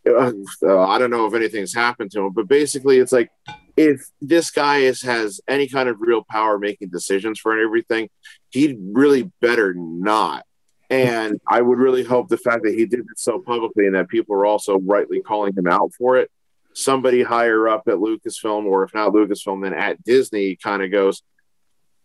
uh, 0.08 0.32
uh, 0.64 0.88
I 0.88 0.98
don't 0.98 1.12
know 1.12 1.26
if 1.26 1.34
anything's 1.34 1.74
happened 1.74 2.12
to 2.12 2.22
him, 2.22 2.34
but 2.34 2.48
basically, 2.48 3.00
it's 3.00 3.12
like 3.12 3.30
if 3.76 4.06
this 4.22 4.52
guy 4.52 4.80
is 4.80 5.02
has 5.02 5.42
any 5.48 5.68
kind 5.68 5.90
of 5.90 5.98
real 6.00 6.24
power 6.30 6.60
making 6.60 6.90
decisions 6.90 7.40
for 7.40 7.58
everything, 7.58 8.10
he'd 8.52 8.78
really 8.80 9.32
better 9.42 9.74
not. 9.76 10.46
And 10.90 11.40
I 11.48 11.62
would 11.62 11.80
really 11.80 12.04
hope 12.04 12.30
the 12.30 12.38
fact 12.38 12.64
that 12.64 12.76
he 12.76 12.86
did 12.86 13.00
it 13.00 13.06
so 13.18 13.40
publicly 13.40 13.88
and 13.88 13.96
that 13.96 14.10
people 14.10 14.36
are 14.36 14.46
also 14.46 14.80
rightly 14.80 15.22
calling 15.22 15.56
him 15.56 15.68
out 15.68 15.92
for 15.98 16.18
it, 16.18 16.30
somebody 16.74 17.24
higher 17.24 17.68
up 17.68 17.88
at 17.88 17.96
Lucasfilm, 17.96 18.66
or 18.66 18.84
if 18.84 18.94
not 18.94 19.12
Lucasfilm, 19.12 19.64
then 19.64 19.74
at 19.74 20.04
Disney, 20.04 20.56
kind 20.56 20.84
of 20.84 20.92
goes, 20.92 21.24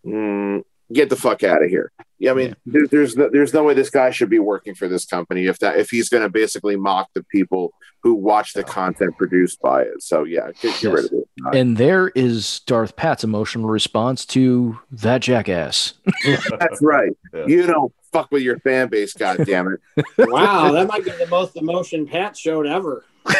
mm, 0.06 0.62
"Get 0.92 1.10
the 1.10 1.16
fuck 1.16 1.42
out 1.44 1.62
of 1.62 1.68
here." 1.70 1.92
Yeah, 2.20 2.32
I 2.32 2.34
mean, 2.34 2.56
there, 2.66 2.86
there's 2.90 3.16
no, 3.16 3.28
there's 3.30 3.54
no 3.54 3.62
way 3.62 3.74
this 3.74 3.90
guy 3.90 4.10
should 4.10 4.28
be 4.30 4.40
working 4.40 4.74
for 4.74 4.88
this 4.88 5.04
company 5.06 5.46
if 5.46 5.58
that 5.60 5.78
if 5.78 5.90
he's 5.90 6.08
going 6.08 6.24
to 6.24 6.28
basically 6.28 6.74
mock 6.76 7.08
the 7.14 7.22
people 7.24 7.72
who 8.02 8.14
watch 8.14 8.54
the 8.54 8.64
content 8.64 9.16
produced 9.16 9.60
by 9.60 9.82
it. 9.82 10.02
So 10.02 10.24
yeah, 10.24 10.50
get, 10.60 10.80
get 10.80 10.92
rid 10.92 11.04
of 11.06 11.12
it. 11.12 11.28
And 11.56 11.76
there 11.76 12.08
is 12.08 12.60
Darth 12.66 12.96
Pat's 12.96 13.22
emotional 13.24 13.68
response 13.68 14.26
to 14.26 14.78
that 14.90 15.20
jackass. 15.22 15.94
That's 16.58 16.82
right. 16.82 17.12
Yeah. 17.32 17.46
You 17.46 17.66
don't 17.66 17.92
fuck 18.12 18.30
with 18.32 18.42
your 18.42 18.58
fan 18.60 18.88
base, 18.88 19.12
god 19.14 19.44
damn 19.46 19.68
it. 19.68 20.04
Wow, 20.30 20.72
that 20.72 20.88
might 20.88 21.04
be 21.04 21.10
the 21.12 21.26
most 21.28 21.56
emotion 21.56 22.06
Pat 22.06 22.36
showed 22.36 22.66
ever. 22.66 23.04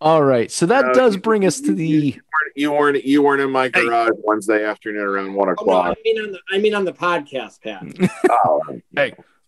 All 0.00 0.22
right. 0.22 0.50
So 0.50 0.66
that 0.66 0.84
Uh, 0.86 0.92
does 0.92 1.14
you- 1.16 1.20
bring 1.20 1.44
us 1.44 1.60
to 1.60 1.72
the. 1.74 2.20
You 2.58 2.72
weren't 2.72 3.04
you 3.04 3.22
weren't 3.22 3.40
in 3.40 3.52
my 3.52 3.68
garage 3.68 4.10
Wednesday 4.24 4.64
afternoon 4.64 5.02
around 5.02 5.34
one 5.34 5.48
Oh, 5.48 5.52
no, 5.52 5.72
I 5.72 5.90
o'clock. 5.92 5.98
mean 6.04 6.18
on 6.18 6.32
the 6.32 6.40
I 6.50 6.58
mean 6.58 6.74
on 6.74 6.84
the 6.84 6.92
podcast, 6.92 7.62
Pat. 7.62 7.84
Oh, 8.30 8.60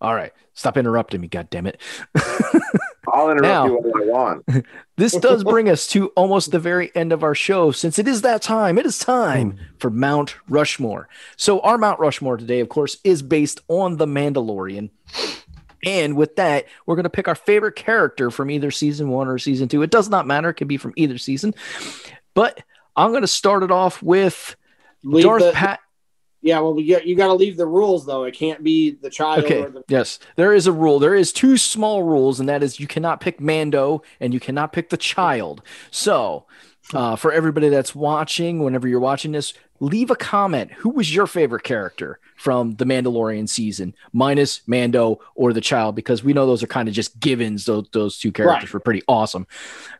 All 0.01 0.15
right. 0.15 0.33
Stop 0.55 0.77
interrupting 0.77 1.21
me. 1.21 1.27
God 1.27 1.51
damn 1.51 1.67
it. 1.67 1.81
I'll 3.13 3.31
interrupt 3.31 3.43
Now- 3.43 3.67
you 3.67 3.79
all 3.79 4.03
I 4.03 4.07
want. 4.07 4.67
This 4.97 5.17
does 5.17 5.45
bring 5.45 5.71
us 5.71 5.87
to 5.89 6.09
almost 6.09 6.51
the 6.51 6.59
very 6.59 6.95
end 6.95 7.11
of 7.11 7.23
our 7.23 7.35
show. 7.35 7.71
Since 7.73 7.99
it 7.99 8.07
is 8.07 8.21
that 8.21 8.43
time, 8.43 8.77
it 8.77 8.85
is 8.85 8.99
time 8.99 9.53
hmm. 9.53 9.59
for 9.79 9.89
Mount 9.89 10.37
Rushmore. 10.47 11.09
So, 11.37 11.61
our 11.61 11.79
Mount 11.79 11.99
Rushmore 11.99 12.37
today, 12.37 12.61
of 12.61 12.69
course, 12.69 12.99
is 13.03 13.23
based 13.23 13.63
on 13.69 13.97
The 13.97 14.05
Mandalorian. 14.05 14.91
And 15.87 16.17
with 16.19 16.37
that, 16.37 16.67
we're 16.85 16.97
going 16.97 17.05
to 17.05 17.09
pick 17.09 17.29
our 17.29 17.35
favorite 17.35 17.77
character 17.77 18.31
from 18.31 18.51
either 18.51 18.71
season 18.71 19.09
one 19.09 19.27
or 19.27 19.39
season 19.39 19.69
two. 19.69 19.81
It 19.81 19.91
does 19.91 20.11
not 20.11 20.27
matter. 20.27 20.51
It 20.51 20.55
can 20.55 20.69
be 20.69 20.77
from 20.77 20.93
either 20.97 21.17
season. 21.17 21.55
But 22.35 22.63
I'm 22.97 23.11
going 23.11 23.23
to 23.23 23.27
start 23.29 23.63
it 23.63 23.71
off 23.71 24.03
with 24.03 24.57
Leave 25.03 25.25
Darth 25.25 25.43
the- 25.43 25.53
Pat. 25.53 25.81
Yeah, 26.43 26.61
well, 26.61 26.73
we 26.73 26.85
get, 26.85 27.07
you 27.07 27.17
got 27.17 27.27
to 27.27 27.35
leave 27.35 27.59
the 27.59 27.67
rules 27.67 28.07
though. 28.07 28.25
It 28.25 28.33
can't 28.35 28.65
be 28.65 28.93
the 28.93 29.11
child 29.11 29.45
Okay. 29.45 29.61
or 29.63 29.69
the. 29.69 29.85
Yes, 29.89 30.19
there 30.37 30.55
is 30.55 30.67
a 30.67 30.73
rule. 30.73 30.99
There 30.99 31.15
is 31.15 31.33
two 31.35 31.59
small 31.59 32.03
rules, 32.03 32.41
and 32.41 32.49
that 32.49 32.63
is 32.63 32.81
you 32.81 32.87
cannot 32.87 33.21
pick 33.21 33.41
Mando 33.41 34.03
and 34.21 34.33
you 34.33 34.41
cannot 34.41 34.73
pick 34.73 34.89
the 34.89 34.97
child. 34.97 35.61
So, 35.91 36.47
uh, 36.95 37.17
for 37.17 37.33
everybody 37.33 37.69
that's 37.69 37.95
watching, 37.95 38.63
whenever 38.63 38.89
you're 38.89 39.01
watching 39.01 39.33
this, 39.33 39.55
leave 39.81 40.11
a 40.11 40.17
comment. 40.17 40.73
Who 40.73 40.91
was 40.91 41.15
your 41.15 41.27
favorite 41.27 41.63
character 41.63 42.19
from 42.37 42.75
the 42.77 42.85
Mandalorian 42.85 43.49
season, 43.49 43.95
minus 44.13 44.67
Mando 44.67 45.21
or 45.35 45.53
the 45.53 45.61
child? 45.61 45.95
Because 45.95 46.25
we 46.25 46.33
know 46.33 46.47
those 46.47 46.63
are 46.63 46.67
kind 46.69 46.89
of 46.89 46.95
just 46.95 47.19
givens. 47.21 47.65
Those 47.67 47.87
those 47.93 48.19
two 48.19 48.33
characters 48.33 48.69
Right. 48.71 48.75
were 48.75 48.81
pretty 48.81 49.03
awesome. 49.09 49.47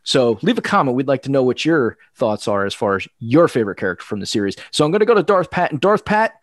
So, 0.03 0.39
leave 0.43 0.59
a 0.59 0.63
comment. 0.63 0.97
We'd 0.97 1.09
like 1.09 1.23
to 1.23 1.31
know 1.31 1.43
what 1.43 1.65
your 1.65 1.97
thoughts 2.15 2.49
are 2.49 2.67
as 2.67 2.75
far 2.75 2.97
as 2.97 3.07
your 3.21 3.47
favorite 3.49 3.77
character 3.77 4.05
from 4.05 4.21
the 4.21 4.27
series. 4.27 4.57
So, 4.71 4.85
I'm 4.85 4.91
going 4.91 5.01
to 5.01 5.07
go 5.07 5.15
to 5.15 5.23
Darth 5.23 5.51
Pat 5.51 5.71
and 5.71 5.81
Darth 5.81 6.05
Pat. 6.05 6.35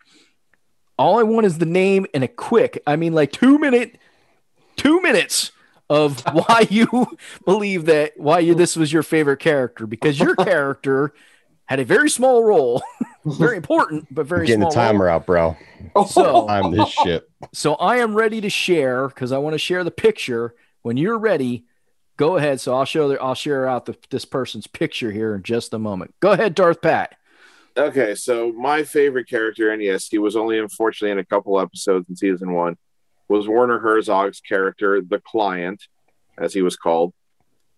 All 0.98 1.18
I 1.18 1.22
want 1.22 1.46
is 1.46 1.58
the 1.58 1.66
name 1.66 2.06
and 2.12 2.24
a 2.24 2.28
quick, 2.28 2.82
I 2.86 2.96
mean, 2.96 3.12
like 3.12 3.30
two 3.30 3.58
minute, 3.58 3.98
two 4.76 5.00
minutes 5.00 5.52
of 5.90 6.20
why 6.32 6.66
you 6.70 7.06
believe 7.44 7.86
that 7.86 8.12
why 8.16 8.38
you 8.40 8.54
this 8.54 8.76
was 8.76 8.92
your 8.92 9.02
favorite 9.02 9.38
character 9.38 9.86
because 9.86 10.18
your 10.18 10.34
character 10.50 11.12
had 11.66 11.80
a 11.80 11.84
very 11.84 12.08
small 12.08 12.42
role, 12.44 12.82
very 13.26 13.56
important 13.56 14.06
but 14.10 14.26
very 14.26 14.46
Getting 14.46 14.60
the 14.60 14.70
small. 14.70 14.82
role. 14.84 14.92
timer 14.92 15.08
out, 15.08 15.26
bro. 15.26 15.56
So, 16.08 16.48
I'm 16.48 16.70
this 16.72 16.88
shit. 16.88 17.28
so 17.52 17.74
I 17.74 17.98
am 17.98 18.14
ready 18.14 18.40
to 18.40 18.48
share 18.50 19.08
because 19.08 19.32
I 19.32 19.38
want 19.38 19.54
to 19.54 19.58
share 19.58 19.84
the 19.84 19.90
picture. 19.90 20.54
When 20.82 20.96
you're 20.96 21.18
ready, 21.18 21.66
go 22.16 22.36
ahead. 22.36 22.60
So 22.60 22.74
I'll 22.74 22.86
show 22.86 23.08
the, 23.08 23.20
I'll 23.20 23.34
share 23.34 23.66
out 23.66 23.84
the, 23.84 23.96
this 24.10 24.24
person's 24.24 24.66
picture 24.66 25.10
here 25.10 25.34
in 25.34 25.42
just 25.42 25.74
a 25.74 25.78
moment. 25.78 26.14
Go 26.20 26.32
ahead, 26.32 26.54
Darth 26.54 26.80
Pat. 26.80 27.16
Okay, 27.76 28.14
so 28.14 28.50
my 28.52 28.82
favorite 28.82 29.28
character, 29.28 29.70
and 29.70 29.82
yes, 29.82 30.08
he 30.08 30.18
was 30.18 30.36
only 30.36 30.58
unfortunately 30.58 31.12
in 31.12 31.18
a 31.18 31.24
couple 31.24 31.60
episodes 31.60 32.08
in 32.08 32.16
season 32.16 32.52
one, 32.54 32.76
was 33.28 33.48
Werner 33.48 33.78
Herzog's 33.78 34.40
character, 34.40 35.00
the 35.00 35.20
client, 35.20 35.82
as 36.38 36.54
he 36.54 36.62
was 36.62 36.76
called. 36.76 37.12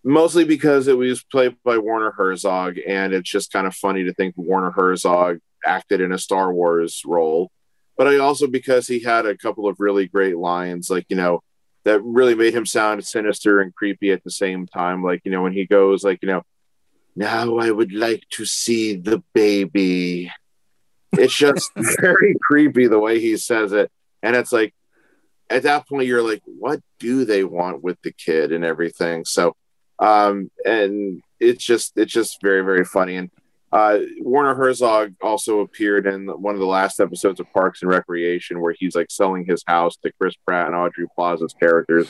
Mostly 0.03 0.45
because 0.45 0.87
it 0.87 0.97
was 0.97 1.23
played 1.23 1.55
by 1.63 1.77
Werner 1.77 2.11
Herzog, 2.11 2.77
and 2.87 3.13
it's 3.13 3.29
just 3.29 3.51
kind 3.51 3.67
of 3.67 3.75
funny 3.75 4.05
to 4.05 4.13
think 4.13 4.33
Werner 4.35 4.71
Herzog 4.71 5.39
acted 5.63 6.01
in 6.01 6.11
a 6.11 6.17
Star 6.17 6.51
Wars 6.51 7.03
role. 7.05 7.51
But 7.97 8.07
I 8.07 8.17
also 8.17 8.47
because 8.47 8.87
he 8.87 9.01
had 9.01 9.27
a 9.27 9.37
couple 9.37 9.67
of 9.67 9.79
really 9.79 10.07
great 10.07 10.37
lines, 10.37 10.89
like 10.89 11.05
you 11.09 11.15
know, 11.15 11.43
that 11.83 12.01
really 12.03 12.33
made 12.33 12.55
him 12.55 12.65
sound 12.65 13.05
sinister 13.05 13.61
and 13.61 13.75
creepy 13.75 14.11
at 14.11 14.23
the 14.23 14.31
same 14.31 14.65
time. 14.65 15.03
Like 15.03 15.21
you 15.23 15.31
know, 15.31 15.43
when 15.43 15.53
he 15.53 15.67
goes, 15.67 16.03
like 16.03 16.19
you 16.23 16.27
know, 16.27 16.41
now 17.15 17.57
I 17.57 17.69
would 17.69 17.93
like 17.93 18.23
to 18.31 18.45
see 18.45 18.95
the 18.95 19.21
baby. 19.33 20.31
It's 21.13 21.35
just 21.35 21.69
very 21.99 22.35
creepy 22.41 22.87
the 22.87 22.99
way 22.99 23.19
he 23.19 23.37
says 23.37 23.73
it. 23.73 23.91
And 24.23 24.35
it's 24.35 24.51
like, 24.51 24.73
at 25.51 25.63
that 25.63 25.87
point, 25.87 26.07
you're 26.07 26.27
like, 26.27 26.41
what 26.45 26.81
do 26.99 27.25
they 27.25 27.43
want 27.43 27.83
with 27.83 28.01
the 28.01 28.11
kid 28.11 28.51
and 28.51 28.63
everything? 28.63 29.25
So, 29.25 29.55
um, 29.99 30.49
and 30.65 31.21
it's 31.39 31.63
just, 31.63 31.97
it's 31.97 32.13
just 32.13 32.41
very, 32.41 32.61
very 32.61 32.85
funny. 32.85 33.17
And 33.17 33.29
uh, 33.71 33.99
Werner 34.19 34.55
Herzog 34.55 35.13
also 35.21 35.59
appeared 35.59 36.05
in 36.05 36.27
one 36.27 36.55
of 36.55 36.59
the 36.59 36.67
last 36.67 36.99
episodes 36.99 37.39
of 37.39 37.51
Parks 37.53 37.81
and 37.81 37.89
Recreation 37.89 38.59
where 38.59 38.75
he's 38.77 38.95
like 38.95 39.09
selling 39.09 39.45
his 39.45 39.63
house 39.65 39.95
to 39.97 40.11
Chris 40.19 40.35
Pratt 40.45 40.67
and 40.67 40.75
Aubrey 40.75 41.05
Plaza's 41.15 41.55
characters. 41.57 42.09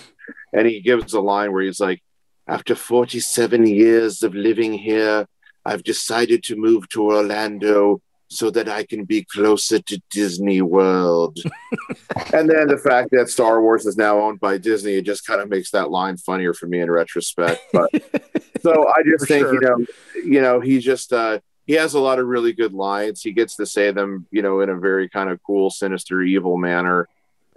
And 0.53 0.67
he 0.67 0.81
gives 0.81 1.13
a 1.13 1.21
line 1.21 1.51
where 1.51 1.63
he's 1.63 1.79
like, 1.79 2.01
after 2.47 2.75
47 2.75 3.67
years 3.67 4.23
of 4.23 4.33
living 4.33 4.73
here, 4.73 5.27
I've 5.63 5.83
decided 5.83 6.43
to 6.45 6.55
move 6.55 6.89
to 6.89 7.03
Orlando 7.03 8.01
so 8.31 8.49
that 8.49 8.69
I 8.69 8.83
can 8.85 9.03
be 9.03 9.25
closer 9.25 9.79
to 9.79 10.01
Disney 10.09 10.61
World. 10.61 11.37
and 12.33 12.49
then 12.49 12.67
the 12.67 12.77
fact 12.81 13.09
that 13.11 13.29
Star 13.29 13.61
Wars 13.61 13.85
is 13.85 13.97
now 13.97 14.21
owned 14.21 14.39
by 14.39 14.57
Disney, 14.57 14.93
it 14.93 15.01
just 15.01 15.27
kind 15.27 15.41
of 15.41 15.49
makes 15.49 15.71
that 15.71 15.91
line 15.91 16.15
funnier 16.15 16.53
for 16.53 16.65
me 16.65 16.79
in 16.79 16.89
retrospect. 16.89 17.59
But 17.73 17.89
so 18.61 18.87
I 18.87 19.03
just 19.03 19.23
For 19.23 19.25
think, 19.25 19.47
sure. 19.47 19.53
you 19.53 19.59
know, 19.59 19.85
you 20.15 20.41
know, 20.41 20.59
he 20.61 20.79
just 20.79 21.11
uh 21.11 21.39
he 21.67 21.73
has 21.73 21.93
a 21.93 21.99
lot 21.99 22.19
of 22.19 22.25
really 22.27 22.53
good 22.53 22.73
lines. 22.73 23.21
He 23.21 23.33
gets 23.33 23.57
to 23.57 23.65
say 23.65 23.91
them, 23.91 24.27
you 24.31 24.41
know, 24.41 24.61
in 24.61 24.69
a 24.69 24.77
very 24.77 25.09
kind 25.09 25.29
of 25.29 25.39
cool, 25.45 25.69
sinister, 25.69 26.21
evil 26.21 26.55
manner. 26.57 27.09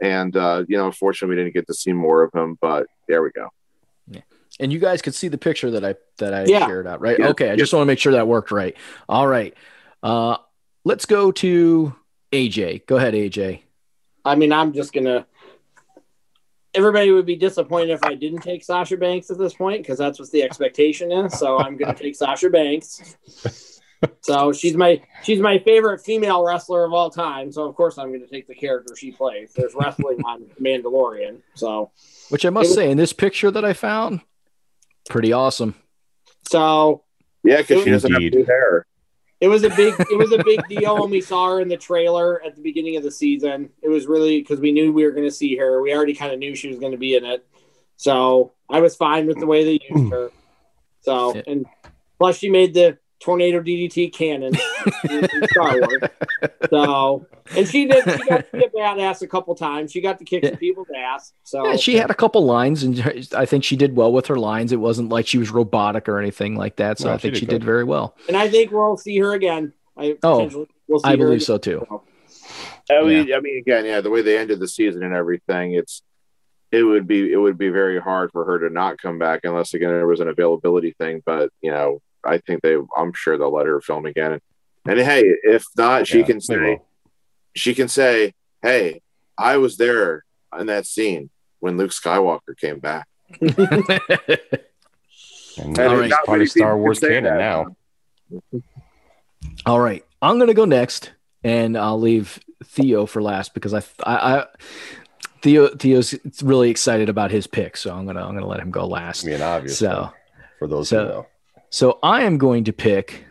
And 0.02 0.36
uh, 0.36 0.64
you 0.68 0.76
know, 0.76 0.86
unfortunately 0.86 1.36
we 1.36 1.42
didn't 1.42 1.54
get 1.54 1.68
to 1.68 1.74
see 1.74 1.92
more 1.92 2.24
of 2.24 2.32
him, 2.34 2.58
but 2.60 2.88
there 3.06 3.22
we 3.22 3.30
go. 3.30 3.48
Yeah. 4.08 4.22
And 4.58 4.72
you 4.72 4.80
guys 4.80 5.02
could 5.02 5.14
see 5.14 5.28
the 5.28 5.38
picture 5.38 5.70
that 5.70 5.84
I 5.84 5.94
that 6.18 6.34
I 6.34 6.46
Yeah. 6.46 6.66
shared 6.66 6.88
out, 6.88 7.00
right? 7.00 7.16
Yeah. 7.16 7.28
Okay, 7.28 7.50
I 7.50 7.54
just 7.56 7.72
want 7.72 7.82
to 7.82 7.86
make 7.86 8.00
sure 8.00 8.12
that 8.14 8.26
worked 8.26 8.50
right. 8.50 8.76
All 9.08 9.28
right. 9.28 9.54
Uh 10.02 10.38
let's 10.84 11.06
go 11.06 11.32
to 11.32 11.94
AJ. 12.32 12.86
Go 12.86 12.96
ahead, 12.96 13.14
AJ. 13.14 13.60
I 14.24 14.34
mean, 14.36 14.52
I'm 14.52 14.72
just 14.72 14.92
gonna. 14.92 15.26
Everybody 16.74 17.12
would 17.12 17.26
be 17.26 17.36
disappointed 17.36 17.90
if 17.90 18.02
I 18.02 18.14
didn't 18.14 18.40
take 18.40 18.64
Sasha 18.64 18.96
Banks 18.96 19.30
at 19.30 19.38
this 19.38 19.54
point 19.54 19.82
because 19.82 19.96
that's 19.98 20.18
what 20.18 20.30
the 20.32 20.42
expectation 20.42 21.12
is. 21.12 21.38
So 21.38 21.58
I'm 21.58 21.76
gonna 21.76 21.94
take 21.94 22.14
Sasha 22.16 22.50
Banks. 22.50 23.16
So 24.20 24.52
she's 24.52 24.76
my 24.76 25.00
she's 25.22 25.40
my 25.40 25.58
favorite 25.60 25.98
female 26.02 26.44
wrestler 26.44 26.84
of 26.84 26.92
all 26.92 27.08
time. 27.08 27.50
So 27.50 27.62
of 27.66 27.74
course 27.74 27.96
I'm 27.96 28.12
gonna 28.12 28.26
take 28.26 28.46
the 28.46 28.54
character 28.54 28.94
she 28.94 29.10
plays. 29.12 29.54
There's 29.56 29.74
wrestling 29.74 30.20
on 30.26 30.42
Mandalorian. 30.60 31.40
So 31.54 31.90
Which 32.28 32.44
I 32.44 32.50
must 32.50 32.68
was- 32.68 32.74
say, 32.74 32.90
in 32.90 32.98
this 32.98 33.14
picture 33.14 33.50
that 33.50 33.64
I 33.64 33.72
found, 33.72 34.20
pretty 35.08 35.32
awesome. 35.32 35.74
so 36.46 37.04
Yeah, 37.44 37.62
because 37.62 37.82
she 37.82 37.88
doesn't 37.90 38.12
have 38.12 38.30
blue 38.30 38.44
hair. 38.44 38.84
It 39.44 39.48
was 39.48 39.62
a 39.62 39.68
big 39.68 39.94
it 39.98 40.16
was 40.16 40.32
a 40.32 40.42
big 40.42 40.66
deal 40.68 40.98
when 40.98 41.10
we 41.10 41.20
saw 41.20 41.50
her 41.50 41.60
in 41.60 41.68
the 41.68 41.76
trailer 41.76 42.42
at 42.42 42.56
the 42.56 42.62
beginning 42.62 42.96
of 42.96 43.02
the 43.02 43.10
season. 43.10 43.68
It 43.82 43.90
was 43.90 44.06
really 44.06 44.40
because 44.40 44.58
we 44.58 44.72
knew 44.72 44.90
we 44.90 45.04
were 45.04 45.10
going 45.10 45.28
to 45.28 45.34
see 45.34 45.54
her. 45.56 45.82
We 45.82 45.94
already 45.94 46.14
kind 46.14 46.32
of 46.32 46.38
knew 46.38 46.54
she 46.54 46.68
was 46.68 46.78
going 46.78 46.92
to 46.92 46.98
be 46.98 47.14
in 47.14 47.26
it, 47.26 47.46
so 47.98 48.52
I 48.70 48.80
was 48.80 48.96
fine 48.96 49.26
with 49.26 49.38
the 49.38 49.46
way 49.46 49.64
they 49.64 49.84
used 49.90 50.04
hmm. 50.04 50.10
her. 50.10 50.30
So 51.02 51.42
and 51.46 51.66
plus 52.18 52.38
she 52.38 52.48
made 52.48 52.72
the 52.72 52.96
tornado 53.24 53.60
DDT 53.60 54.12
cannon 54.12 54.54
in 55.10 55.28
Star 55.48 55.80
Wars. 55.80 56.02
So 56.68 57.26
and 57.56 57.66
she 57.66 57.86
did 57.86 58.04
she 58.04 58.24
got 58.28 58.44
to 58.50 58.56
be 58.58 58.64
a 58.64 58.68
badass 58.70 59.22
a 59.22 59.26
couple 59.26 59.54
times. 59.54 59.92
She 59.92 60.00
got 60.02 60.18
to 60.18 60.24
kick 60.24 60.42
Yeah. 60.42 60.50
some 60.50 60.58
people's 60.58 60.88
ass. 60.94 61.32
So 61.44 61.70
Yeah, 61.70 61.76
she 61.76 61.96
had 61.96 62.10
a 62.10 62.14
couple 62.14 62.44
lines, 62.44 62.82
and 62.82 63.26
I 63.34 63.46
think 63.46 63.64
she 63.64 63.76
did 63.76 63.96
well 63.96 64.12
with 64.12 64.26
her 64.26 64.36
lines. 64.36 64.72
It 64.72 64.76
wasn't 64.80 65.08
like 65.08 65.26
she 65.26 65.38
was 65.38 65.50
robotic 65.50 66.08
or 66.08 66.18
anything 66.18 66.56
like 66.56 66.76
that. 66.76 66.98
So 66.98 67.08
No, 67.08 67.14
I 67.14 67.18
think 67.18 67.34
she 67.34 67.40
she 67.40 67.46
did 67.46 67.60
did 67.60 67.64
very 67.64 67.84
well. 67.84 68.14
and 68.28 68.36
I 68.36 68.48
think 68.48 68.70
we'll 68.70 68.96
see 68.98 69.18
her 69.18 69.32
again. 69.32 69.72
I 69.96 70.16
Oh, 70.22 70.66
we'll 70.88 70.98
see 71.00 71.08
I 71.08 71.16
believe 71.16 71.36
again. 71.36 71.40
so 71.40 71.58
too. 71.58 71.86
I 72.90 73.02
mean, 73.02 73.32
oh, 73.32 73.36
I 73.36 73.40
mean, 73.40 73.58
again, 73.58 73.86
yeah, 73.86 74.02
the 74.02 74.10
way 74.10 74.20
they 74.20 74.36
ended 74.36 74.60
the 74.60 74.68
season 74.68 75.02
and 75.02 75.14
everything, 75.14 75.72
it's 75.72 76.02
it 76.70 76.82
would 76.82 77.06
be 77.06 77.32
it 77.32 77.36
would 77.36 77.56
be 77.56 77.68
very 77.70 77.98
hard 78.00 78.30
for 78.32 78.44
her 78.44 78.58
to 78.58 78.70
not 78.70 79.00
come 79.00 79.18
back 79.18 79.40
unless 79.44 79.72
again 79.72 79.88
there 79.90 80.06
was 80.06 80.20
an 80.20 80.28
availability 80.28 80.92
thing. 80.98 81.22
But 81.24 81.50
you 81.62 81.70
know, 81.70 82.02
I 82.26 82.38
think 82.38 82.62
they, 82.62 82.76
I'm 82.96 83.12
sure 83.14 83.36
they'll 83.38 83.52
let 83.52 83.66
her 83.66 83.80
film 83.80 84.06
again. 84.06 84.32
And, 84.32 84.42
and 84.86 84.98
hey, 85.00 85.22
if 85.44 85.64
not, 85.76 86.06
she 86.06 86.20
Yeah, 86.20 86.24
can 86.26 86.40
say 86.40 86.80
she 87.56 87.74
can 87.74 87.88
say, 87.88 88.32
"Hey, 88.62 89.00
I 89.38 89.56
was 89.58 89.76
there 89.76 90.24
in 90.58 90.66
that 90.66 90.86
scene 90.86 91.30
when 91.60 91.76
Luke 91.76 91.92
Skywalker 91.92 92.56
came 92.58 92.78
back." 92.80 93.06
And 95.56 95.78
And 95.78 95.88
All 95.88 96.00
it's 96.00 96.16
part 96.26 96.42
of 96.42 96.50
Star 96.50 96.76
Wars 96.76 96.98
canon 96.98 97.24
that. 97.24 97.38
now. 97.38 97.76
All 99.66 99.78
right, 99.78 100.04
I'm 100.20 100.38
gonna 100.40 100.52
go 100.52 100.64
next, 100.64 101.12
and 101.44 101.78
I'll 101.78 102.00
leave 102.00 102.40
Theo 102.64 103.06
for 103.06 103.22
last 103.22 103.54
because 103.54 103.72
I, 103.72 103.78
I, 104.04 104.38
I 104.40 104.46
Theo, 105.42 105.68
Theo's 105.68 106.14
really 106.42 106.70
excited 106.70 107.08
about 107.08 107.30
his 107.30 107.46
pick, 107.46 107.76
so 107.76 107.94
I'm 107.94 108.04
gonna, 108.04 108.26
I'm 108.26 108.34
gonna 108.34 108.48
let 108.48 108.58
him 108.58 108.72
go 108.72 108.84
last. 108.86 109.24
I 109.24 109.30
mean, 109.30 109.42
obvious. 109.42 109.78
So, 109.78 110.10
for 110.58 110.66
those 110.66 110.88
so- 110.88 111.02
who 111.04 111.08
know. 111.08 111.26
So 111.74 111.98
I 112.04 112.22
am 112.22 112.38
going 112.38 112.62
to 112.64 112.72
pick 112.72 113.24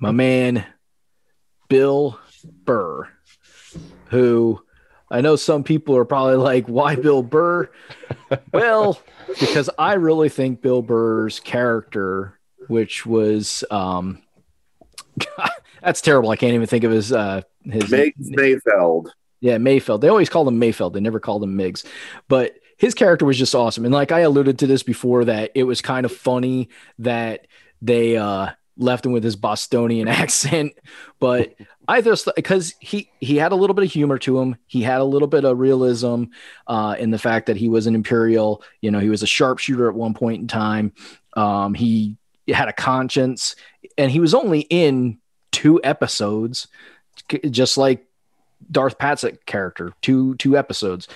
my 0.00 0.10
man, 0.10 0.66
Bill 1.68 2.18
Burr, 2.64 3.08
who 4.06 4.60
I 5.08 5.20
know 5.20 5.36
some 5.36 5.62
people 5.62 5.96
are 5.96 6.04
probably 6.04 6.34
like, 6.34 6.66
why 6.66 6.96
Bill 6.96 7.22
Burr? 7.22 7.70
well, 8.52 9.00
because 9.38 9.70
I 9.78 9.94
really 9.94 10.28
think 10.28 10.62
Bill 10.62 10.82
Burr's 10.82 11.38
character, 11.38 12.40
which 12.66 13.06
was, 13.06 13.62
um, 13.70 14.20
that's 15.80 16.00
terrible. 16.00 16.30
I 16.30 16.36
can't 16.36 16.54
even 16.54 16.66
think 16.66 16.82
of 16.82 16.90
his, 16.90 17.12
uh, 17.12 17.42
his 17.62 17.88
Miggs 17.88 18.30
Mayfeld. 18.30 19.10
yeah, 19.38 19.58
Mayfeld. 19.58 20.00
They 20.00 20.08
always 20.08 20.28
called 20.28 20.48
him 20.48 20.60
Mayfeld. 20.60 20.92
They 20.92 20.98
never 20.98 21.20
called 21.20 21.44
him 21.44 21.54
Miggs. 21.54 21.84
But 22.26 22.56
his 22.78 22.94
character 22.94 23.24
was 23.24 23.38
just 23.38 23.54
awesome. 23.54 23.84
And 23.84 23.94
like 23.94 24.10
I 24.10 24.20
alluded 24.20 24.58
to 24.58 24.66
this 24.66 24.82
before, 24.82 25.24
that 25.26 25.52
it 25.54 25.62
was 25.62 25.80
kind 25.80 26.04
of 26.04 26.10
funny 26.10 26.68
that 26.98 27.46
they 27.82 28.16
uh 28.16 28.50
left 28.78 29.06
him 29.06 29.12
with 29.12 29.24
his 29.24 29.36
Bostonian 29.36 30.08
accent. 30.22 30.72
But 31.18 31.54
I 31.88 32.00
just 32.00 32.28
because 32.36 32.74
he 32.80 33.10
he 33.20 33.36
had 33.36 33.52
a 33.52 33.56
little 33.56 33.74
bit 33.74 33.84
of 33.84 33.92
humor 33.92 34.18
to 34.18 34.38
him. 34.38 34.56
He 34.66 34.82
had 34.82 35.00
a 35.00 35.04
little 35.04 35.28
bit 35.28 35.44
of 35.44 35.58
realism 35.58 36.24
uh, 36.66 36.96
in 36.98 37.10
the 37.10 37.18
fact 37.18 37.46
that 37.46 37.56
he 37.56 37.68
was 37.68 37.86
an 37.86 37.94
Imperial. 37.94 38.62
You 38.80 38.90
know, 38.90 38.98
he 38.98 39.10
was 39.10 39.22
a 39.22 39.26
sharpshooter 39.26 39.88
at 39.88 39.94
one 39.94 40.14
point 40.14 40.40
in 40.42 40.48
time. 40.48 40.92
Um, 41.34 41.74
he 41.74 42.16
had 42.48 42.68
a 42.68 42.72
conscience, 42.72 43.56
and 43.98 44.10
he 44.10 44.20
was 44.20 44.34
only 44.34 44.60
in 44.60 45.18
two 45.52 45.80
episodes, 45.82 46.68
just 47.50 47.76
like 47.76 48.06
Darth 48.70 48.98
Pat's 48.98 49.24
character, 49.46 49.92
two 50.02 50.34
two 50.36 50.56
episodes 50.56 51.08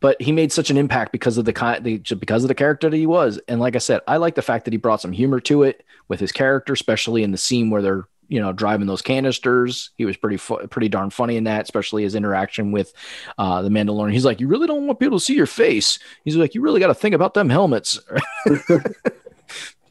but 0.00 0.20
he 0.20 0.32
made 0.32 0.52
such 0.52 0.70
an 0.70 0.76
impact 0.76 1.12
because 1.12 1.38
of 1.38 1.44
the 1.44 1.52
kind 1.52 1.82
because 2.20 2.44
of 2.44 2.48
the 2.48 2.54
character 2.54 2.90
that 2.90 2.96
he 2.96 3.06
was. 3.06 3.38
And 3.48 3.60
like 3.60 3.74
i 3.76 3.78
said 3.78 4.00
i 4.06 4.16
like 4.16 4.34
the 4.34 4.42
fact 4.42 4.64
that 4.64 4.72
he 4.72 4.78
brought 4.78 5.00
some 5.00 5.12
humor 5.12 5.40
to 5.40 5.62
it 5.62 5.84
with 6.08 6.20
his 6.20 6.32
character 6.32 6.72
especially 6.72 7.22
in 7.22 7.32
the 7.32 7.38
scene 7.38 7.70
where 7.70 7.82
they're 7.82 8.04
you 8.28 8.40
know 8.40 8.52
driving 8.52 8.86
those 8.86 9.02
canisters. 9.02 9.90
He 9.96 10.04
was 10.04 10.16
pretty 10.16 10.36
fu- 10.36 10.66
pretty 10.66 10.88
darn 10.88 11.10
funny 11.10 11.36
in 11.36 11.44
that 11.44 11.62
especially 11.62 12.02
his 12.02 12.14
interaction 12.14 12.72
with 12.72 12.92
uh, 13.38 13.62
the 13.62 13.68
mandalorian. 13.68 14.12
He's 14.12 14.24
like 14.24 14.40
you 14.40 14.48
really 14.48 14.66
don't 14.66 14.86
want 14.86 14.98
people 14.98 15.18
to 15.18 15.24
see 15.24 15.34
your 15.34 15.46
face. 15.46 15.98
He's 16.24 16.36
like 16.36 16.54
you 16.54 16.60
really 16.60 16.80
got 16.80 16.88
to 16.88 16.94
think 16.94 17.14
about 17.14 17.34
them 17.34 17.48
helmets. 17.48 18.00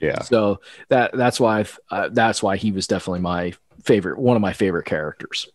Yeah. 0.02 0.22
So 0.22 0.60
that 0.90 1.14
that's 1.14 1.40
why 1.40 1.66
uh, 1.90 2.10
that's 2.12 2.44
why 2.44 2.58
he 2.58 2.72
was 2.72 2.88
definitely 2.88 3.22
my 3.22 3.54
favorite 3.84 4.20
one 4.20 4.36
of 4.36 4.42
my 4.42 4.54
favorite 4.54 4.86
characters. 4.86 5.48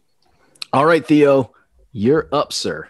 All 0.73 0.85
right 0.85 1.07
theo 1.07 1.53
you're 1.93 2.29
up 2.33 2.53
sir. 2.53 2.89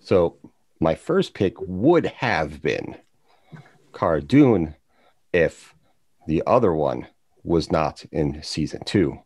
So 0.00 0.36
my 0.80 0.94
first 0.94 1.34
pick 1.34 1.54
would 1.60 2.06
have 2.06 2.62
been 2.62 2.96
Cara 3.92 4.22
Dune 4.22 4.74
if 5.32 5.74
the 6.26 6.42
other 6.46 6.72
one 6.72 7.06
was 7.42 7.70
not 7.70 8.04
in 8.12 8.42
season 8.42 8.82
two. 8.84 9.18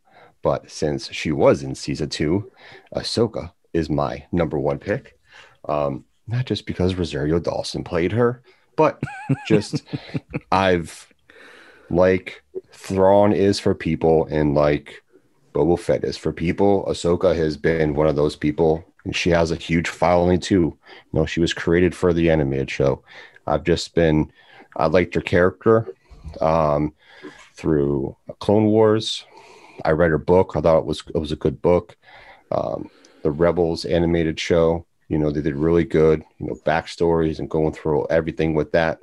But 0.42 0.70
since 0.70 1.12
she 1.12 1.30
was 1.30 1.62
in 1.62 1.74
season 1.74 2.08
two, 2.08 2.50
Ahsoka 2.94 3.52
is 3.72 3.88
my 3.88 4.26
number 4.32 4.58
one 4.58 4.78
pick. 4.78 5.18
Um, 5.68 6.04
not 6.26 6.46
just 6.46 6.66
because 6.66 6.94
Rosario 6.94 7.38
Dawson 7.38 7.84
played 7.84 8.12
her, 8.12 8.42
but 8.76 9.02
just 9.46 9.84
I've 10.50 11.12
like 11.90 12.42
Thrawn 12.72 13.32
is 13.32 13.60
for 13.60 13.74
people 13.74 14.26
and 14.30 14.54
like 14.54 15.02
Boba 15.54 15.78
Fett 15.78 16.04
is 16.04 16.16
for 16.16 16.32
people. 16.32 16.84
Ahsoka 16.88 17.36
has 17.36 17.56
been 17.56 17.94
one 17.94 18.06
of 18.06 18.16
those 18.16 18.36
people 18.36 18.84
and 19.04 19.14
she 19.14 19.30
has 19.30 19.50
a 19.50 19.56
huge 19.56 19.88
following 19.88 20.40
too. 20.40 20.76
You 21.12 21.12
know, 21.12 21.26
she 21.26 21.40
was 21.40 21.52
created 21.52 21.94
for 21.94 22.12
the 22.12 22.30
animated 22.30 22.70
show. 22.70 23.02
I've 23.46 23.64
just 23.64 23.94
been, 23.94 24.32
I 24.76 24.86
liked 24.86 25.14
her 25.14 25.20
character 25.20 25.94
um, 26.40 26.94
through 27.54 28.16
Clone 28.38 28.66
Wars. 28.66 29.24
I 29.84 29.90
read 29.90 30.10
her 30.10 30.18
book. 30.18 30.52
I 30.54 30.60
thought 30.60 30.78
it 30.78 30.84
was 30.84 31.02
it 31.14 31.18
was 31.18 31.32
a 31.32 31.36
good 31.36 31.60
book. 31.60 31.96
Um, 32.50 32.90
the 33.22 33.30
Rebels 33.30 33.84
animated 33.84 34.38
show, 34.38 34.84
you 35.08 35.18
know, 35.18 35.30
they 35.30 35.42
did 35.42 35.56
really 35.56 35.84
good. 35.84 36.22
You 36.38 36.48
know, 36.48 36.54
backstories 36.66 37.38
and 37.38 37.50
going 37.50 37.72
through 37.72 38.06
everything 38.10 38.54
with 38.54 38.72
that. 38.72 39.00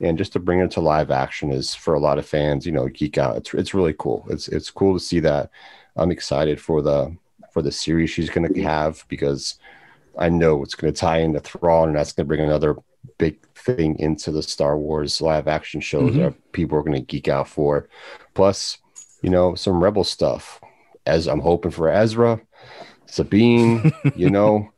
And 0.00 0.18
just 0.18 0.32
to 0.34 0.40
bring 0.40 0.60
it 0.60 0.70
to 0.72 0.80
live 0.80 1.10
action 1.10 1.50
is 1.50 1.74
for 1.74 1.94
a 1.94 2.00
lot 2.00 2.18
of 2.18 2.26
fans, 2.26 2.66
you 2.66 2.72
know, 2.72 2.88
geek 2.88 3.16
out. 3.16 3.36
It's 3.36 3.54
it's 3.54 3.74
really 3.74 3.94
cool. 3.98 4.26
It's 4.28 4.48
it's 4.48 4.70
cool 4.70 4.94
to 4.94 5.04
see 5.04 5.20
that. 5.20 5.50
I'm 5.96 6.10
excited 6.10 6.60
for 6.60 6.82
the 6.82 7.16
for 7.54 7.62
the 7.62 7.72
series 7.72 8.10
she's 8.10 8.28
going 8.28 8.52
to 8.52 8.62
have 8.62 9.04
because 9.08 9.58
I 10.18 10.28
know 10.28 10.62
it's 10.62 10.74
going 10.74 10.92
to 10.92 11.00
tie 11.00 11.18
into 11.18 11.40
Thrawn 11.40 11.88
and 11.88 11.96
that's 11.96 12.12
going 12.12 12.26
to 12.26 12.28
bring 12.28 12.40
another 12.40 12.76
big 13.16 13.40
thing 13.54 13.96
into 14.00 14.32
the 14.32 14.42
Star 14.42 14.76
Wars 14.76 15.20
live 15.20 15.46
action 15.46 15.80
shows 15.80 16.10
mm-hmm. 16.10 16.22
that 16.22 16.52
people 16.52 16.76
are 16.76 16.82
going 16.82 17.00
to 17.00 17.00
geek 17.00 17.28
out 17.28 17.48
for. 17.48 17.88
Plus, 18.34 18.78
you 19.22 19.30
know, 19.30 19.54
some 19.54 19.82
Rebel 19.82 20.04
stuff. 20.04 20.60
As 21.06 21.28
I'm 21.28 21.40
hoping 21.40 21.70
for 21.70 21.88
Ezra, 21.88 22.40
Sabine, 23.06 23.92
you 24.16 24.30
know, 24.30 24.70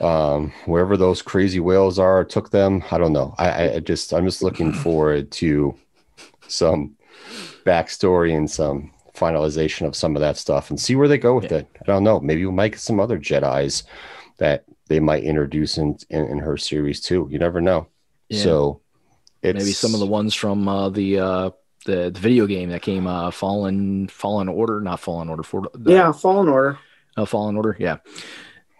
um, 0.00 0.52
wherever 0.64 0.96
those 0.96 1.20
crazy 1.20 1.60
whales 1.60 1.98
are, 1.98 2.24
took 2.24 2.50
them. 2.50 2.82
I 2.90 2.96
don't 2.96 3.12
know. 3.12 3.34
I, 3.38 3.70
I 3.74 3.78
just 3.80 4.14
I'm 4.14 4.24
just 4.24 4.42
looking 4.42 4.72
forward 4.72 5.30
to 5.32 5.74
some 6.46 6.96
backstory 7.66 8.36
and 8.36 8.50
some 8.50 8.93
finalization 9.14 9.86
of 9.86 9.96
some 9.96 10.16
of 10.16 10.20
that 10.20 10.36
stuff 10.36 10.70
and 10.70 10.80
see 10.80 10.96
where 10.96 11.08
they 11.08 11.18
go 11.18 11.34
with 11.36 11.50
yeah. 11.50 11.58
it. 11.58 11.68
I 11.80 11.84
don't 11.84 12.04
know. 12.04 12.20
Maybe 12.20 12.44
we 12.44 12.52
might 12.52 12.72
get 12.72 12.80
some 12.80 13.00
other 13.00 13.18
Jedi's 13.18 13.84
that 14.38 14.64
they 14.88 15.00
might 15.00 15.24
introduce 15.24 15.78
in, 15.78 15.96
in, 16.10 16.24
in 16.26 16.38
her 16.38 16.56
series 16.56 17.00
too. 17.00 17.28
You 17.30 17.38
never 17.38 17.60
know. 17.60 17.86
Yeah. 18.28 18.42
So 18.42 18.80
maybe 19.42 19.72
some 19.72 19.94
of 19.94 20.00
the 20.00 20.06
ones 20.06 20.34
from 20.34 20.68
uh, 20.68 20.88
the, 20.88 21.18
uh, 21.18 21.50
the, 21.86 22.10
the 22.10 22.20
video 22.20 22.46
game 22.46 22.70
that 22.70 22.82
came 22.82 23.06
uh, 23.06 23.30
Fallen 23.30 24.08
Fallen 24.08 24.48
Order, 24.48 24.80
not 24.80 25.00
Fallen 25.00 25.28
Order 25.28 25.42
for 25.42 25.68
the, 25.74 25.92
yeah 25.92 26.12
Fallen 26.12 26.48
Order. 26.48 26.78
Uh, 27.16 27.24
Fallen 27.24 27.56
Order, 27.56 27.76
yeah. 27.78 27.98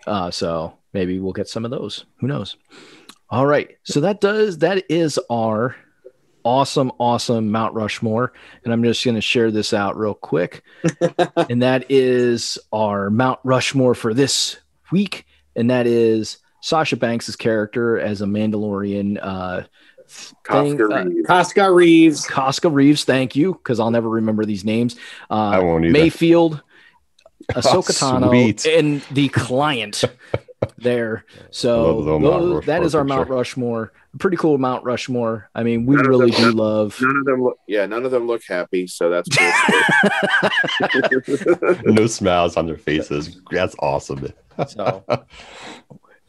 Uh, 0.07 0.31
so 0.31 0.77
maybe 0.93 1.21
we'll 1.21 1.33
get 1.33 1.49
some 1.49 1.65
of 1.65 1.71
those. 1.71 2.05
Who 2.19 2.27
knows? 2.27 2.57
All 3.31 3.47
right. 3.47 3.77
So 3.85 4.01
that 4.01 4.21
does 4.21 4.59
that 4.59 4.85
is 4.91 5.19
our 5.31 5.77
awesome, 6.45 6.93
awesome 6.99 7.51
Mount 7.51 7.75
Rushmore. 7.75 8.33
And 8.65 8.73
I'm 8.73 8.83
just 8.83 9.05
going 9.05 9.17
to 9.17 9.21
share 9.21 9.51
this 9.51 9.73
out 9.73 9.97
real 9.97 10.15
quick. 10.15 10.63
and 11.49 11.63
that 11.63 11.87
is 11.91 12.59
our 12.73 13.11
Mount 13.11 13.41
Rushmore 13.45 13.95
for 13.95 14.15
this 14.15 14.57
week. 14.93 15.27
And 15.57 15.71
that 15.71 15.87
is 15.87 16.39
Sasha 16.61 16.97
Banks' 16.97 17.37
character 17.37 17.99
as 17.99 18.23
a 18.23 18.27
Mandalorian. 18.27 19.19
Uh, 19.21 19.63
Koska 20.45 20.85
uh, 20.85 21.05
Reeves. 21.05 21.27
Koska 21.27 21.73
Reeves. 21.73 22.27
Koska 22.27 22.71
Reeves, 22.71 23.05
thank 23.05 23.37
you, 23.37 23.55
because 23.55 23.81
I'll 23.81 23.91
never 23.91 24.09
remember 24.09 24.45
these 24.45 24.65
names. 24.65 24.97
Uh, 25.31 25.35
I 25.35 25.59
won't 25.61 25.85
either. 25.87 25.99
Mayfeld, 25.99 26.63
Ahsoka 27.53 27.93
Tano, 27.93 28.27
oh, 28.27 28.79
and 28.79 29.03
the 29.11 29.29
client 29.29 30.05
there. 30.77 31.25
So 31.51 32.03
those, 32.03 32.65
that 32.67 32.83
is 32.83 32.95
our 32.95 33.05
Mount 33.05 33.29
Rushmore. 33.29 33.93
Pretty 34.19 34.37
cool 34.37 34.59
Mount 34.59 34.85
Rushmore. 34.85 35.51
I 35.55 35.63
mean, 35.63 35.87
we 35.87 35.97
none 35.97 36.07
really 36.07 36.31
do 36.31 36.43
none, 36.43 36.57
love. 36.57 36.97
None 37.01 37.17
of 37.17 37.25
them 37.25 37.43
look. 37.43 37.59
Yeah, 37.67 37.87
none 37.87 38.05
of 38.05 38.11
them 38.11 38.27
look 38.27 38.43
happy. 38.45 38.87
So 38.87 39.11
that's 39.11 39.29
cool. 39.29 39.53
no 41.93 42.07
smiles 42.07 42.57
on 42.57 42.67
their 42.67 42.79
faces. 42.79 43.41
That's 43.51 43.75
awesome. 43.79 44.33
so, 44.69 45.05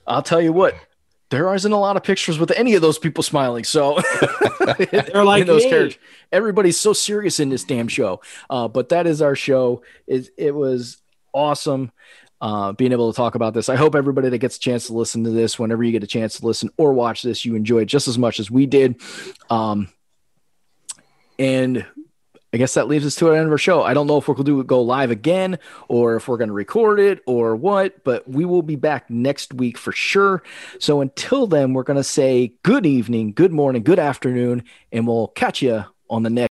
I'll 0.07 0.23
tell 0.23 0.41
you 0.41 0.53
what. 0.53 0.75
There 1.31 1.53
isn't 1.53 1.71
a 1.71 1.79
lot 1.79 1.97
of 1.97 2.03
pictures 2.03 2.37
with 2.37 2.51
any 2.51 2.75
of 2.75 2.83
those 2.83 2.99
people 2.99 3.23
smiling. 3.23 3.63
So 3.63 3.99
they're 4.77 5.23
like 5.23 5.47
those 5.47 5.63
me. 5.63 5.69
characters. 5.69 5.99
Everybody's 6.31 6.79
so 6.79 6.93
serious 6.93 7.39
in 7.39 7.49
this 7.49 7.63
damn 7.63 7.87
show. 7.87 8.21
Uh, 8.47 8.67
but 8.67 8.89
that 8.89 9.07
is 9.07 9.23
our 9.23 9.35
show. 9.35 9.81
It, 10.05 10.29
it 10.37 10.53
was 10.53 11.01
awesome 11.33 11.91
uh, 12.45 12.73
being 12.73 12.91
able 12.91 13.11
to 13.11 13.17
talk 13.17 13.33
about 13.33 13.55
this. 13.55 13.69
I 13.69 13.75
hope 13.75 13.95
everybody 13.95 14.29
that 14.29 14.37
gets 14.37 14.57
a 14.57 14.59
chance 14.59 14.85
to 14.85 14.93
listen 14.93 15.23
to 15.23 15.31
this, 15.31 15.57
whenever 15.57 15.83
you 15.83 15.91
get 15.91 16.03
a 16.03 16.07
chance 16.07 16.39
to 16.39 16.45
listen 16.45 16.69
or 16.77 16.93
watch 16.93 17.23
this, 17.23 17.43
you 17.43 17.55
enjoy 17.55 17.79
it 17.79 17.85
just 17.85 18.07
as 18.07 18.19
much 18.19 18.39
as 18.39 18.51
we 18.51 18.67
did. 18.67 19.01
Um, 19.49 19.87
and 21.39 21.87
I 22.53 22.57
guess 22.57 22.75
that 22.75 22.87
leaves 22.87 23.03
us 23.03 23.15
to 23.15 23.25
the 23.25 23.31
end 23.31 23.47
of 23.47 23.51
our 23.51 23.57
show. 23.57 23.81
I 23.81 23.95
don't 23.95 24.05
know 24.05 24.17
if 24.17 24.27
we'll 24.27 24.37
do 24.43 24.63
go 24.63 24.83
live 24.83 25.09
again 25.09 25.57
or 25.87 26.17
if 26.17 26.27
we're 26.27 26.37
going 26.37 26.49
to 26.49 26.53
record 26.53 26.99
it 26.99 27.23
or 27.25 27.55
what, 27.55 28.03
but 28.03 28.29
we 28.29 28.45
will 28.45 28.61
be 28.61 28.75
back 28.75 29.09
next 29.09 29.51
week 29.55 29.75
for 29.75 29.91
sure. 29.91 30.43
So 30.77 31.01
until 31.01 31.47
then, 31.47 31.73
we're 31.73 31.81
going 31.81 31.97
to 31.97 32.03
say 32.03 32.53
good 32.61 32.85
evening, 32.85 33.33
good 33.33 33.53
morning, 33.53 33.81
good 33.81 33.97
afternoon, 33.97 34.65
and 34.91 35.07
we'll 35.07 35.29
catch 35.29 35.63
you 35.63 35.83
on 36.11 36.21
the 36.21 36.29
next. 36.29 36.54